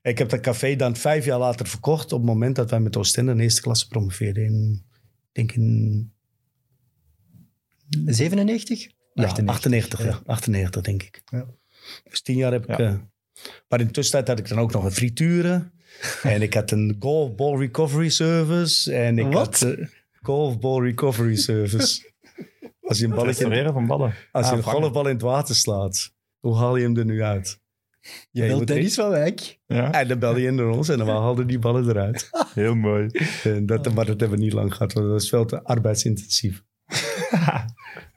ik 0.02 0.18
heb 0.18 0.28
dat 0.28 0.40
café 0.40 0.76
dan 0.76 0.96
vijf 0.96 1.24
jaar 1.24 1.38
later 1.38 1.66
verkocht. 1.66 2.12
Op 2.12 2.18
het 2.18 2.28
moment 2.28 2.56
dat 2.56 2.70
wij 2.70 2.80
met 2.80 2.96
Oostende 2.96 3.30
in 3.30 3.36
de 3.36 3.42
eerste 3.42 3.60
klasse 3.60 3.88
promoveerden. 3.88 4.44
In, 4.44 4.84
ik 5.32 5.32
denk 5.32 5.52
in 5.52 6.12
97? 8.04 8.82
ja, 9.14 9.24
98. 9.24 9.54
98. 9.54 10.04
ja. 10.04 10.22
98 10.26 10.82
denk 10.82 11.02
ik. 11.02 11.22
Ja. 11.24 11.46
Dus 12.10 12.22
tien 12.22 12.36
jaar 12.36 12.52
heb 12.52 12.68
ik... 12.68 12.78
Eh, 12.78 12.94
maar 13.68 13.80
in 13.80 13.86
de 13.86 13.92
tussentijd 13.92 14.28
had 14.28 14.38
ik 14.38 14.48
dan 14.48 14.58
ook 14.58 14.72
nog 14.72 14.84
een 14.84 14.92
frituren. 14.92 15.72
en 16.22 16.42
ik 16.42 16.54
had 16.54 16.70
een 16.70 16.96
golfball 16.98 17.58
recovery 17.58 18.08
service. 18.08 18.92
En 18.92 19.18
ik 19.18 19.32
Wat? 19.32 19.60
had 19.60 19.78
uh, 19.78 19.86
golfball 20.22 20.82
recovery 20.82 21.36
service. 21.36 22.02
Als 22.88 22.98
je 22.98 23.04
een 23.04 23.10
balletje, 23.14 23.72
van 23.72 23.86
ballen. 23.86 24.14
als 24.32 24.46
je 24.46 24.50
Ah, 24.52 24.56
een 24.56 24.62
vangen. 24.64 24.80
golfbal 24.80 25.06
in 25.06 25.12
het 25.12 25.22
water 25.22 25.54
slaat, 25.54 26.14
hoe 26.40 26.56
haal 26.56 26.76
je 26.76 26.82
hem 26.82 26.96
er 26.96 27.04
nu 27.04 27.22
uit? 27.22 27.60
Je 28.30 28.40
Ja, 28.40 28.46
wilt 28.46 28.58
moet 28.58 28.66
Dennis 28.66 28.94
van 28.94 29.10
Wijk. 29.10 29.58
Ja, 29.66 29.92
En 29.92 30.08
dan 30.08 30.18
belde 30.18 30.40
je 30.40 30.46
in 30.46 30.54
naar 30.54 30.68
ons 30.68 30.88
en 30.88 30.98
dan 30.98 31.08
haalden 31.08 31.46
die 31.46 31.58
ballen 31.58 31.88
eruit. 31.88 32.28
heel 32.54 32.74
mooi. 32.74 33.08
En 33.44 33.66
dat, 33.66 33.94
maar 33.94 34.06
dat 34.06 34.20
hebben 34.20 34.38
we 34.38 34.44
niet 34.44 34.52
lang 34.52 34.72
gehad, 34.74 34.92
want 34.92 35.06
dat 35.06 35.14
was 35.14 35.28
veel 35.28 35.44
te 35.44 35.62
arbeidsintensief. 35.64 36.62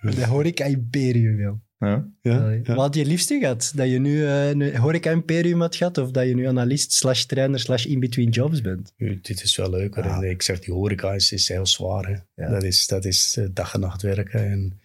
De 0.02 0.26
horeca 0.28 0.66
imperium, 0.66 1.40
joh. 1.40 1.62
Ja. 1.80 2.08
Ja, 2.22 2.62
Wat 2.64 2.78
had 2.78 2.96
je 2.96 3.06
liefste 3.06 3.40
gehad? 3.40 3.72
Dat 3.76 3.90
je 3.90 4.00
nu 4.00 4.26
eh, 4.26 4.50
een 4.50 4.76
horeca 4.76 5.12
imperium 5.12 5.62
had 5.62 5.76
gehad? 5.76 5.98
Of 5.98 6.12
dat 6.12 6.28
je 6.28 6.36
nu 6.36 6.48
analist 6.48 6.94
slash 6.94 7.24
trainer 7.24 7.60
slash 7.60 7.86
in-between 7.86 8.30
jobs 8.30 8.62
bent? 8.62 8.94
U, 8.98 9.20
Dit 9.22 9.44
is 9.44 9.56
wel 9.56 9.70
leuker. 9.70 10.24
Ik 10.24 10.42
zeg, 10.42 10.60
die 10.60 10.74
horeca 10.74 11.14
is, 11.14 11.32
is 11.32 11.48
heel 11.48 11.66
zwaar. 11.66 12.08
Hè. 12.08 12.44
Ja. 12.44 12.50
Dat 12.50 12.64
is, 12.64 12.88
dat 12.88 13.06
is 13.06 13.38
eh, 13.38 13.46
dag 13.54 13.74
en 13.74 13.80
nacht 13.80 14.02
werken. 14.02 14.52
En, 14.52 14.80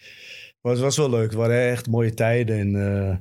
maar 0.60 0.72
het 0.72 0.80
was 0.80 0.96
wel 0.96 1.10
leuk. 1.10 1.30
Het 1.30 1.34
waren 1.34 1.70
echt 1.70 1.86
mooie 1.88 2.14
tijden. 2.14 2.58
En, 2.58 2.68
eh, 3.08 3.16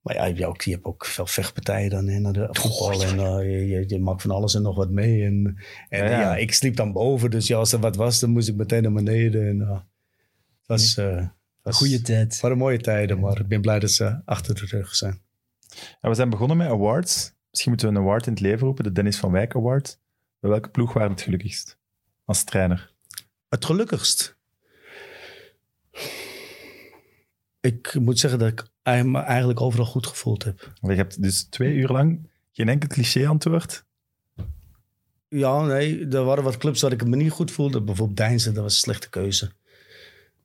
maar 0.00 0.14
ja, 0.14 0.24
je 0.24 0.34
hebt 0.34 0.44
ook, 0.44 0.62
je 0.62 0.70
hebt 0.70 0.84
ook 0.84 1.04
veel 1.06 1.26
vechtpartijen 1.26 1.90
dan 1.90 2.08
hè, 2.08 2.18
naar 2.18 2.32
de 2.32 2.48
voetbal. 2.50 3.02
En 3.02 3.18
eh, 3.18 3.50
je, 3.50 3.68
je, 3.68 3.84
je 3.86 3.98
maakt 3.98 4.22
van 4.22 4.30
alles 4.30 4.54
en 4.54 4.62
nog 4.62 4.76
wat 4.76 4.90
mee. 4.90 5.24
En, 5.24 5.56
en 5.88 6.04
Ja, 6.04 6.10
ja, 6.10 6.20
ja. 6.20 6.36
ik 6.36 6.52
sliep 6.52 6.76
dan 6.76 6.92
boven. 6.92 7.30
Dus 7.30 7.46
ja, 7.46 7.56
als 7.56 7.72
er 7.72 7.78
wat 7.78 7.96
was, 7.96 8.20
dan 8.20 8.30
moest 8.30 8.48
ik 8.48 8.54
meteen 8.54 8.82
naar 8.82 8.92
beneden. 8.92 9.48
En, 9.48 9.56
uh, 9.56 9.70
het 9.70 10.66
was, 10.66 10.96
eh, 10.96 11.26
was, 11.66 11.76
goede 11.76 12.00
tijd. 12.00 12.40
waren 12.40 12.58
mooie 12.58 12.80
tijden. 12.80 13.20
Maar 13.20 13.40
ik 13.40 13.48
ben 13.48 13.60
blij 13.60 13.78
dat 13.78 13.90
ze 13.90 14.20
achter 14.24 14.54
de 14.54 14.66
rug 14.66 14.94
zijn. 14.94 15.22
Ja, 16.00 16.08
we 16.08 16.14
zijn 16.14 16.30
begonnen 16.30 16.56
met 16.56 16.68
awards. 16.68 17.34
Misschien 17.50 17.70
moeten 17.70 17.92
we 17.92 17.98
een 17.98 18.06
award 18.06 18.26
in 18.26 18.32
het 18.32 18.40
leven 18.42 18.66
roepen, 18.66 18.84
de 18.84 18.92
Dennis 18.92 19.18
van 19.18 19.30
Wijk 19.30 19.54
Award. 19.54 19.98
Bij 20.40 20.50
welke 20.50 20.68
ploeg 20.68 20.92
waren 20.92 21.10
het 21.10 21.20
gelukkigst? 21.20 21.78
Als 22.24 22.44
trainer. 22.44 22.94
Het 23.48 23.64
gelukkigst. 23.64 24.36
Ik 27.60 27.94
moet 27.94 28.18
zeggen 28.18 28.38
dat 28.38 28.48
ik 28.48 28.64
me 29.04 29.18
eigenlijk 29.18 29.60
overal 29.60 29.86
goed 29.86 30.06
gevoeld 30.06 30.44
heb. 30.44 30.72
Je 30.80 30.92
hebt 30.92 31.22
dus 31.22 31.44
twee 31.44 31.74
uur 31.74 31.88
lang 31.88 32.30
geen 32.52 32.68
enkel 32.68 32.88
cliché-antwoord. 32.88 33.84
Ja, 35.28 35.62
nee, 35.62 36.08
er 36.08 36.24
waren 36.24 36.44
wat 36.44 36.56
clubs 36.56 36.80
waar 36.82 36.92
ik 36.92 37.06
me 37.06 37.16
niet 37.16 37.30
goed 37.30 37.50
voelde. 37.50 37.82
Bijvoorbeeld 37.82 38.16
Deinzen, 38.16 38.54
dat 38.54 38.62
was 38.62 38.72
een 38.72 38.78
slechte 38.78 39.08
keuze. 39.08 39.50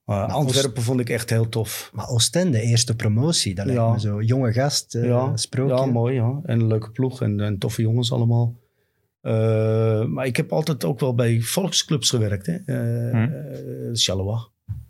Maar 0.06 0.28
Antwerpen 0.28 0.82
vond 0.84 1.00
ik 1.00 1.10
echt 1.10 1.30
heel 1.30 1.50
tof. 1.50 1.90
Maar 1.94 2.08
Oostende, 2.08 2.62
eerste 2.62 2.96
promotie, 2.96 3.56
dat 3.56 3.66
lijkt 3.66 3.82
Ja. 3.82 3.92
me 3.92 4.00
zo. 4.00 4.22
Jonge 4.22 4.54
gast, 4.54 4.96
eh, 4.96 5.06
ja, 5.06 5.38
sprookje. 5.38 5.76
ja, 5.76 5.86
mooi. 5.86 6.16
Ja. 6.16 6.40
En 6.44 6.60
een 6.60 6.68
leuke 6.68 6.92
ploeg 6.92 7.22
en, 7.22 7.40
en 7.40 7.58
toffe 7.58 7.82
jongens 7.82 8.12
allemaal. 8.12 8.56
Eh, 9.22 10.06
maar 10.06 10.26
ik 10.26 10.38
heb 10.38 10.52
altijd 10.52 10.84
ook 10.86 11.00
wel 11.00 11.16
bij 11.16 11.42
volksclubs 11.42 12.10
gewerkt. 12.10 12.46
Hè. 12.46 12.54
Eh 12.54 13.12
Hm. 13.12 13.16
eh, 13.18 13.90
Charleroi. 13.94 14.40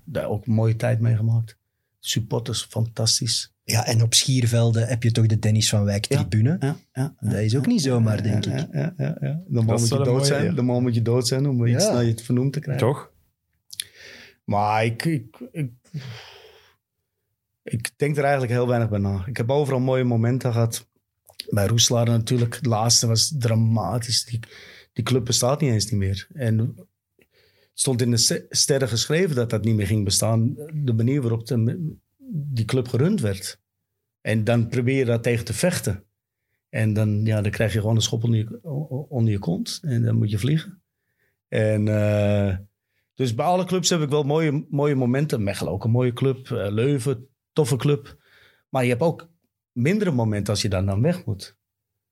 Daar 0.06 0.28
ook 0.28 0.46
een 0.46 0.54
mooie 0.54 0.76
tijd 0.76 1.00
meegemaakt. 1.00 1.58
Supporters, 2.00 2.66
fantastisch. 2.70 3.54
Ja, 3.64 3.86
en 3.86 4.02
op 4.02 4.14
Schiervelden 4.14 4.88
heb 4.88 5.04
je 5.04 5.12
toch 5.12 5.26
de 5.26 5.40
Dennis 5.40 5.70
van 5.70 5.84
Wijk 5.84 6.06
Ja. 6.06 6.18
tribune. 6.18 6.58
Ja, 6.60 6.76
ja, 6.94 7.14
Dat 7.20 7.34
is 7.34 7.58
ook 7.58 7.66
niet 7.68 7.82
zomaar, 7.82 8.24
denk 8.24 8.46
ja, 8.46 8.52
ik. 8.58 8.68
Ja, 8.72 8.94
ja, 8.98 9.18
ja. 9.22 9.42
Normaal 9.48 9.78
moet 9.78 9.88
je 9.90 9.96
dood 9.96 10.06
mooie 10.08 10.26
zijn. 10.26 10.56
Normaal 10.56 10.82
moet 10.82 10.96
je 10.96 11.02
dood 11.02 11.28
zijn 11.28 11.48
om 11.48 11.66
iets 11.66 11.88
naar 11.88 12.04
je 12.04 12.16
vernoemd 12.24 12.54
te 12.54 12.60
krijgen. 12.60 12.88
Toch? 12.88 13.11
Maar 14.52 14.86
ik, 14.86 15.06
ik, 15.06 15.38
ik, 17.64 17.92
denk 17.96 18.18
er 18.18 18.24
eigenlijk 18.24 18.52
heel 18.52 18.68
weinig 18.68 18.90
bij 18.90 19.00
na. 19.00 19.26
Ik 19.26 19.38
heb 19.38 19.50
overal 19.50 19.80
mooie 19.80 20.04
momenten 20.04 20.52
gehad. 20.52 20.90
Bij 21.50 21.68
Roeslaar 21.68 22.06
natuurlijk, 22.06 22.56
het 22.56 22.66
laatste 22.66 23.08
was 23.08 23.36
dramatisch. 23.38 24.26
Die, 24.94 25.04
club 25.04 25.26
bestaat 25.26 25.62
niet 25.62 25.72
eens 25.72 25.92
niet 25.92 26.00
meer. 26.00 26.28
En 26.34 26.58
het 26.58 26.88
stond 27.74 28.02
in 28.02 28.12
de 28.12 28.18
st- 28.18 28.46
sterren 28.50 28.88
geschreven 28.88 29.36
dat 29.36 29.50
dat 29.50 29.64
niet 29.64 29.76
meer 29.76 29.88
ging 29.88 30.04
bestaan. 30.04 30.56
De 30.74 30.94
manier 30.94 31.22
waarop 31.22 31.48
de, 31.48 31.96
die 32.32 32.66
club 32.66 32.88
gerund 32.88 33.22
werd. 33.22 33.60
En 34.22 34.44
dan 34.44 34.68
probeer 34.68 34.98
je 34.98 35.06
daar 35.06 35.22
tegen 35.22 35.46
te 35.46 35.54
vechten. 35.54 36.04
En 36.70 36.94
dan, 36.94 37.26
ja, 37.26 37.42
dan 37.42 37.52
krijg 37.52 37.74
je 37.74 37.80
gewoon 37.80 37.96
een 37.96 38.02
schop 38.02 38.24
onder 38.24 38.40
je, 38.40 38.64
onder 39.10 39.32
je 39.32 39.40
kont. 39.40 39.80
En 39.82 40.04
dan 40.04 40.18
moet 40.18 40.32
je 40.32 40.40
vliegen. 40.40 40.82
En... 41.48 41.88
eh, 41.88 42.58
dus 43.22 43.36
bij 43.36 43.46
alle 43.46 43.66
clubs 43.66 43.90
heb 43.90 44.02
ik 44.02 44.10
wel 44.10 44.24
mooie, 44.24 44.66
mooie 44.70 44.96
momenten. 44.96 45.44
Mechelen 45.44 45.74
ook 45.74 45.84
een 45.84 45.92
mooie 45.92 46.14
club. 46.14 46.52
eh, 46.52 46.72
Leuven, 46.72 47.28
toffe 47.54 47.76
club. 47.76 48.18
Maar 48.70 48.84
je 48.84 48.90
hebt 48.90 49.02
ook 49.02 49.30
mindere 49.72 50.12
momenten 50.12 50.54
als 50.54 50.62
je 50.62 50.70
daar 50.70 50.86
dan 50.86 51.02
weg 51.02 51.26
moet. 51.26 51.58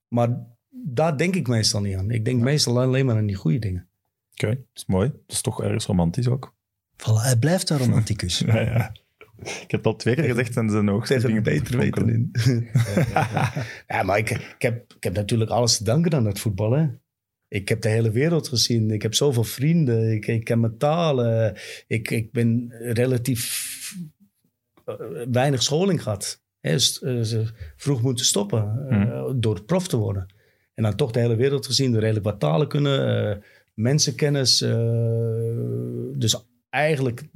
Maar 0.07 0.45
daar 0.69 1.17
denk 1.17 1.35
ik 1.35 1.47
meestal 1.47 1.81
niet 1.81 1.95
aan. 1.95 2.11
Ik 2.11 2.25
denk 2.25 2.41
meestal 2.41 2.79
alleen 2.79 3.05
maar 3.05 3.17
aan 3.17 3.25
die 3.25 3.35
goede 3.35 3.59
dingen. 3.59 3.89
Oké, 4.31 4.47
dat 4.47 4.57
is 4.73 4.85
mooi. 4.85 5.09
Dat 5.09 5.35
is 5.35 5.41
toch 5.41 5.63
ergens 5.63 5.85
romantisch 5.85 6.27
ook. 6.27 6.53
Voilà, 6.97 7.21
hij 7.23 7.37
blijft 7.37 7.69
een 7.69 7.77
romanticus. 7.77 8.39
Ja, 8.45 8.59
ja. 8.59 8.91
Ik 9.41 9.71
heb 9.71 9.71
het 9.71 9.85
al 9.85 9.95
twee 9.95 10.15
keer 10.15 10.23
gezegd 10.23 10.57
en 10.57 10.69
zijn 10.69 10.85
Tegen 11.01 11.33
het 11.33 11.43
te 11.43 11.51
beter 11.51 11.77
weten 11.77 12.09
in. 12.09 12.31
ja, 13.87 14.03
maar 14.03 14.17
ik, 14.17 14.29
ik, 14.29 14.61
heb, 14.61 14.93
ik 14.93 15.03
heb 15.03 15.13
natuurlijk 15.13 15.51
alles 15.51 15.77
te 15.77 15.83
danken 15.83 16.13
aan 16.13 16.25
het 16.25 16.39
voetbal. 16.39 16.71
Hè? 16.71 16.87
Ik 17.49 17.69
heb 17.69 17.81
de 17.81 17.89
hele 17.89 18.11
wereld 18.11 18.47
gezien. 18.47 18.91
Ik 18.91 19.01
heb 19.01 19.13
zoveel 19.13 19.43
vrienden. 19.43 20.11
Ik, 20.11 20.27
ik 20.27 20.43
ken 20.43 20.59
mijn 20.59 20.77
talen. 20.77 21.55
Ik, 21.87 22.11
ik 22.11 22.31
ben 22.31 22.73
relatief 22.79 23.95
eh, 24.85 24.95
weinig 25.31 25.63
scholing 25.63 26.03
gehad. 26.03 26.41
Hè? 26.59 26.79
S- 26.79 27.01
eh, 27.01 27.21
ze 27.21 27.45
vroeg 27.75 28.01
moeten 28.01 28.25
stoppen 28.25 28.87
eh, 28.89 29.31
door 29.35 29.63
prof 29.63 29.87
te 29.87 29.97
worden. 29.97 30.33
En 30.73 30.83
dan 30.83 30.95
toch 30.95 31.11
de 31.11 31.19
hele 31.19 31.35
wereld 31.35 31.65
gezien. 31.65 31.91
Door 31.91 32.01
redelijk 32.01 32.25
wat 32.25 32.39
talen 32.39 32.67
kunnen. 32.67 33.43
mensenkennis. 33.73 34.57
dus 36.17 36.45
eigenlijk 36.69 37.23
90% 37.23 37.27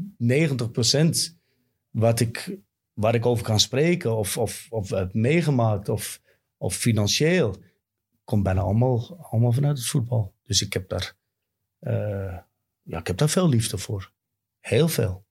wat 1.90 2.20
ik, 2.20 2.58
waar 2.94 3.16
ik 3.16 3.26
over 3.26 3.44
kan 3.44 3.60
spreken. 3.60 4.16
Of, 4.18 4.38
of, 4.38 4.68
of 4.70 4.90
heb 4.90 5.14
meegemaakt. 5.14 5.90
Of, 5.90 6.22
of 6.58 6.76
financieel 6.76 7.56
komt 8.24 8.44
bijna 8.44 8.62
allemaal, 8.62 9.28
allemaal 9.32 9.52
vanuit 9.52 9.78
het 9.78 9.88
voetbal. 9.88 10.34
Dus 10.46 10.62
ik 10.62 10.74
heb 10.74 10.90
daar, 10.90 11.16
eh, 11.80 12.38
ja, 12.82 13.00
ik 13.00 13.08
heb 13.08 13.18
daar 13.18 13.30
veel 13.30 13.50
liefde 13.50 13.78
voor. 13.78 14.12
Heel 14.60 14.88
veel. 14.88 15.26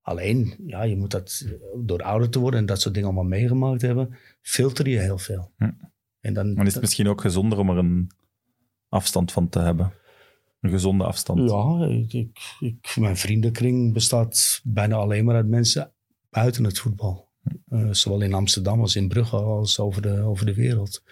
Alleen, 0.00 0.54
ja, 0.66 0.82
je 0.82 0.96
moet 0.96 1.10
dat 1.10 1.42
eh, 1.46 1.52
door 1.84 2.02
ouder 2.02 2.30
te 2.30 2.38
worden 2.38 2.60
en 2.60 2.66
dat 2.66 2.80
soort 2.80 2.94
dingen 2.94 3.08
allemaal 3.08 3.28
meegemaakt 3.28 3.82
hebben, 3.82 4.18
filter 4.40 4.88
je 4.88 4.98
heel 4.98 5.18
veel. 5.18 5.52
Hm. 5.56 5.70
En 6.20 6.34
dan, 6.34 6.54
Dan 6.54 6.66
is 6.66 6.72
het 6.72 6.82
misschien 6.82 7.08
ook 7.08 7.20
gezonder 7.20 7.58
om 7.58 7.70
er 7.70 7.76
een 7.76 8.10
afstand 8.88 9.32
van 9.32 9.48
te 9.48 9.58
hebben. 9.58 9.92
Een 10.60 10.70
gezonde 10.70 11.04
afstand. 11.04 11.50
ja, 11.50 11.86
ik, 11.88 12.12
ik, 12.12 12.38
ik- 12.60 12.96
mijn 12.98 13.16
vriendenkring 13.16 13.92
bestaat 13.92 14.60
bijna 14.64 14.96
alleen 14.96 15.24
maar 15.24 15.34
uit 15.34 15.48
mensen 15.48 15.92
buiten 16.30 16.64
het 16.64 16.78
voetbal. 16.78 17.30
Eh, 17.68 17.88
zowel 17.90 18.20
in 18.20 18.34
Amsterdam 18.34 18.80
als 18.80 18.96
in 18.96 19.08
Brugge 19.08 19.36
als 19.36 19.78
over 19.78 20.02
de, 20.02 20.20
over 20.20 20.46
de 20.46 20.54
wereld. 20.54 21.02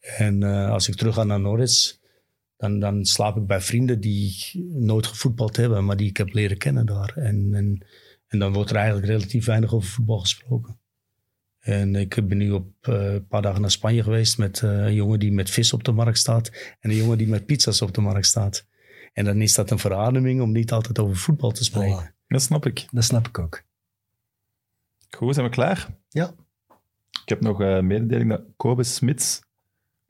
En 0.00 0.42
eh, 0.42 0.70
als 0.70 0.88
ik 0.88 0.94
terug 0.94 1.14
ga 1.14 1.24
naar 1.24 1.40
Norwich, 1.40 1.98
dan, 2.56 2.78
dan 2.78 3.04
slaap 3.04 3.36
ik 3.36 3.46
bij 3.46 3.60
vrienden 3.60 4.00
die 4.00 4.36
nooit 4.72 5.06
gevoetbald 5.06 5.56
hebben, 5.56 5.84
maar 5.84 5.96
die 5.96 6.08
ik 6.08 6.16
heb 6.16 6.32
leren 6.32 6.58
kennen 6.58 6.86
daar. 6.86 7.12
En, 7.16 7.54
en, 7.54 7.86
en 8.26 8.38
dan 8.38 8.52
wordt 8.52 8.70
er 8.70 8.76
eigenlijk 8.76 9.06
relatief 9.06 9.44
weinig 9.44 9.74
over 9.74 9.88
voetbal 9.88 10.18
gesproken. 10.18 10.78
En 11.60 11.94
ik 11.94 12.28
ben 12.28 12.38
nu 12.38 12.50
op 12.50 12.72
eh, 12.80 13.12
een 13.12 13.26
paar 13.26 13.42
dagen 13.42 13.60
naar 13.60 13.70
Spanje 13.70 14.02
geweest 14.02 14.38
met 14.38 14.62
eh, 14.62 14.70
een 14.70 14.94
jongen 14.94 15.18
die 15.18 15.32
met 15.32 15.50
vis 15.50 15.72
op 15.72 15.84
de 15.84 15.92
markt 15.92 16.18
staat 16.18 16.50
en 16.80 16.90
een 16.90 16.96
jongen 16.96 17.18
die 17.18 17.28
met 17.28 17.46
pizza's 17.46 17.82
op 17.82 17.94
de 17.94 18.00
markt 18.00 18.26
staat. 18.26 18.66
En 19.12 19.24
dan 19.24 19.40
is 19.40 19.54
dat 19.54 19.70
een 19.70 19.78
verademing 19.78 20.40
om 20.40 20.52
niet 20.52 20.72
altijd 20.72 20.98
over 20.98 21.16
voetbal 21.16 21.50
te 21.50 21.64
spreken. 21.64 22.12
Voilà. 22.12 22.26
Dat 22.26 22.42
snap 22.42 22.66
ik. 22.66 22.86
Dat 22.90 23.04
snap 23.04 23.28
ik 23.28 23.38
ook. 23.38 23.62
Goed, 25.10 25.34
zijn 25.34 25.46
we 25.46 25.52
klaar? 25.52 25.88
Ja. 26.08 26.34
Ik 27.22 27.28
heb 27.28 27.40
nog 27.40 27.60
een 27.60 27.86
mededeling 27.86 28.30
dat 28.30 28.42
Kobe 28.56 28.82
Smits 28.82 29.40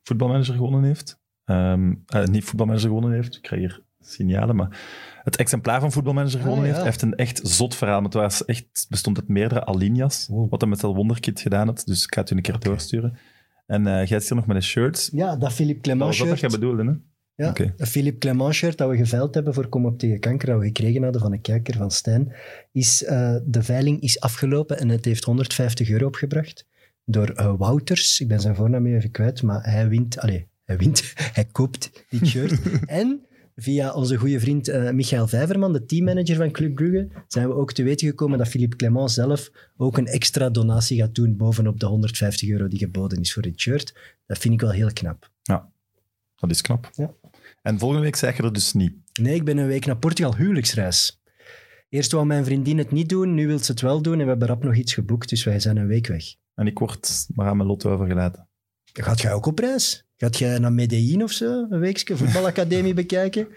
voetbalmanager 0.03 0.55
gewonnen 0.55 0.83
heeft. 0.85 1.19
Ehm, 1.45 1.95
eh, 2.07 2.25
niet 2.25 2.45
voetbalmanager 2.45 2.89
gewonnen 2.89 3.13
heeft, 3.13 3.37
ik 3.37 3.43
krijg 3.43 3.61
hier 3.61 3.83
signalen, 4.01 4.57
maar 4.57 4.81
het 5.23 5.37
exemplaar 5.37 5.81
van 5.81 5.93
voetbalmanager 5.93 6.39
Ah, 6.39 6.43
gewonnen 6.45 6.67
ja. 6.67 6.73
heeft. 6.73 6.85
Heeft 6.85 7.03
een 7.03 7.15
echt 7.15 7.41
zot 7.43 7.75
verhaal, 7.75 8.03
het 8.03 8.15
was 8.15 8.45
echt, 8.45 8.87
bestond 8.89 9.17
uit 9.19 9.29
meerdere 9.29 9.65
alinea's, 9.67 10.27
Wow. 10.31 10.51
wat 10.51 10.61
hij 10.61 10.71
met 10.71 10.81
dat 10.81 10.95
wonderkit 10.95 11.41
gedaan 11.41 11.67
had. 11.67 11.83
Dus 11.87 12.05
ik 12.05 12.15
ga 12.15 12.21
het 12.21 12.31
u 12.31 12.37
een 12.37 12.43
keer 12.43 12.59
doorsturen. 12.59 13.19
En 13.67 13.87
eh 13.87 13.95
jij 14.07 14.21
zit 14.21 14.29
hier 14.29 14.39
nog 14.39 14.47
met 14.47 14.57
een 14.57 14.63
shirt. 14.63 15.09
Ja, 15.13 15.37
dat 15.37 15.53
Philippe 15.53 15.81
Clement 15.81 16.07
was 16.07 16.19
dat 16.19 16.29
wat 16.29 16.39
shirt. 16.39 16.51
jij 16.51 16.61
bedoelde, 16.61 16.85
hè? 16.91 16.97
Ja, 17.45 17.53
een 17.77 17.87
Philippe 17.87 18.19
Clement 18.19 18.55
shirt 18.55 18.79
dat 18.79 18.91
we 18.91 18.97
geveild 18.97 19.35
hebben 19.35 19.55
voor 19.55 19.69
Kom 19.69 19.87
op 19.87 19.99
tegen 19.99 20.21
kanker, 20.21 20.49
dat 20.49 20.59
we 20.61 20.67
gekregen 20.67 21.03
hadden 21.03 21.21
van 21.21 21.33
een 21.33 21.41
kijker 21.41 21.77
van 21.77 21.91
Stijn. 21.91 22.33
Is, 22.73 23.05
eh, 23.05 23.37
de 23.45 23.63
veiling 23.63 24.01
is 24.01 24.21
afgelopen 24.21 24.79
en 24.79 24.89
het 24.89 25.05
heeft 25.05 25.25
150 25.25 25.91
euro 25.91 26.07
opgebracht 26.07 26.67
door 27.05 27.29
eh, 27.29 27.55
Wouters. 27.59 28.21
Ik 28.21 28.29
ben 28.29 28.41
zijn 28.41 28.55
voornaam 28.55 28.87
even 28.87 29.11
kwijt, 29.11 29.43
maar 29.43 29.65
hij 29.65 29.89
wint, 29.89 30.19
allee, 30.19 30.49
hij 30.65 30.77
wint, 30.77 31.13
hij 31.37 31.45
koopt 31.45 32.05
dit 32.09 32.27
shirt. 32.27 32.61
en 32.87 33.27
via 33.57 33.93
onze 33.93 34.17
goede 34.17 34.41
vriend 34.41 34.69
eh, 34.69 34.91
Michael 34.91 35.29
Vijverman, 35.29 35.73
de 35.73 35.85
teammanager 35.85 36.37
van 36.37 36.51
Club 36.51 36.75
Brugge, 36.75 37.09
zijn 37.29 37.49
we 37.49 37.55
ook 37.55 37.73
te 37.73 37.83
weten 37.83 38.09
gekomen 38.09 38.39
dat 38.39 38.49
Philippe 38.49 38.77
Clement 38.77 39.11
zelf 39.11 39.51
ook 39.77 39.97
een 39.97 40.07
extra 40.07 40.51
donatie 40.51 40.99
gaat 40.99 41.15
doen 41.15 41.37
bovenop 41.37 41.81
de 41.81 41.87
150 41.87 42.49
euro 42.49 42.69
die 42.69 42.79
geboden 42.79 43.21
is 43.21 43.33
voor 43.33 43.43
dit 43.43 43.61
shirt. 43.61 43.95
Dat 44.27 44.39
vind 44.39 44.55
ik 44.55 44.61
wel 44.61 44.73
heel 44.73 44.93
knap. 44.93 45.31
Dat 46.41 46.51
is 46.51 46.61
knap. 46.61 46.91
Ja. 46.95 47.15
En 47.63 47.79
volgende 47.79 48.05
week 48.05 48.17
zeg 48.17 48.37
je 48.37 48.43
er 48.43 48.53
dus 48.53 48.73
niet. 48.73 48.93
Nee, 49.21 49.35
ik 49.35 49.45
ben 49.45 49.57
een 49.57 49.67
week 49.67 49.87
naar 49.87 49.97
Portugal 49.97 50.37
huwelijksreis. 50.37 51.21
Eerst 51.89 52.13
wou 52.13 52.27
mijn 52.27 52.45
vriendin 52.45 52.79
het 52.79 52.91
niet 52.91 53.09
doen, 53.09 53.35
nu 53.35 53.47
wil 53.47 53.59
ze 53.59 53.71
het 53.71 53.81
wel 53.81 54.03
doen 54.03 54.13
en 54.13 54.23
we 54.23 54.29
hebben 54.29 54.49
rap 54.49 54.65
nog 54.65 54.75
iets 54.75 54.95
geboekt, 54.95 55.29
dus 55.29 55.45
wij 55.45 55.61
zijn 55.61 55.77
een 55.77 55.87
week 55.87 56.07
weg. 56.07 56.25
En 56.61 56.67
ik 56.67 56.79
word 56.79 57.27
maar 57.35 57.47
aan 57.47 57.57
mijn 57.57 57.69
lot 57.69 57.87
overgelaten. 57.87 58.49
Gaat 58.93 59.21
jij 59.21 59.33
ook 59.33 59.47
op 59.47 59.59
reis? 59.59 60.07
Gaat 60.17 60.39
jij 60.39 60.59
naar 60.59 60.73
Medellin 60.73 61.23
of 61.23 61.31
zo, 61.31 61.67
een 61.71 61.81
weekje 61.81 62.17
voetbalacademie 62.17 62.95
bekijken? 63.03 63.49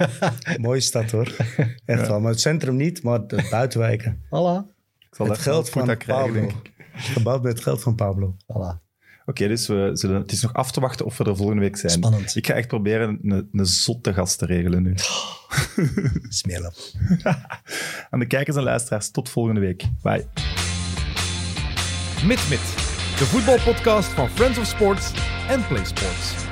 Mooie 0.60 0.80
stad 0.80 1.10
hoor. 1.10 1.36
Echt 1.84 2.08
wel. 2.08 2.20
Maar 2.20 2.30
het 2.30 2.40
centrum 2.40 2.76
niet, 2.76 3.02
maar 3.02 3.26
de 3.26 3.46
buitenwijken. 3.50 4.20
Voilà. 4.26 4.76
Ik 4.98 5.14
zal 5.14 5.28
het 5.28 5.38
geld 5.38 5.70
van 5.70 5.84
krijgen, 5.84 6.06
Pablo. 6.06 6.32
denk 6.32 6.50
ik. 6.50 6.72
Gebouwd 6.92 7.42
met 7.42 7.52
het 7.52 7.62
geld 7.62 7.82
van 7.82 7.94
Pablo. 7.94 8.36
Voilà. 8.42 8.86
Oké, 9.26 9.48
dus 9.48 9.66
we 9.66 9.90
zullen, 9.92 10.20
het 10.20 10.32
is 10.32 10.42
nog 10.42 10.52
af 10.52 10.72
te 10.72 10.80
wachten 10.80 11.06
of 11.06 11.18
we 11.18 11.24
er 11.24 11.36
volgende 11.36 11.62
week 11.62 11.76
zijn. 11.76 11.92
Spannend. 11.92 12.36
Ik 12.36 12.46
ga 12.46 12.54
echt 12.54 12.68
proberen 12.68 13.18
een, 13.22 13.48
een 13.52 13.66
zotte 13.66 14.12
gast 14.12 14.38
te 14.38 14.46
regelen 14.46 14.82
nu. 14.82 14.94
Smeerlap. 16.28 16.74
Aan 18.10 18.18
de 18.18 18.26
kijkers 18.26 18.56
en 18.56 18.62
luisteraars, 18.62 19.10
tot 19.10 19.28
volgende 19.28 19.60
week. 19.60 19.84
Bye. 20.02 20.26
Mit 22.24 22.48
Mit, 22.48 22.60
de 23.18 23.24
voetbalpodcast 23.24 24.12
van 24.12 24.28
Friends 24.30 24.58
of 24.58 24.66
Sports 24.66 25.10
en 25.48 25.66
Play 25.66 25.84
Sports. 25.84 26.47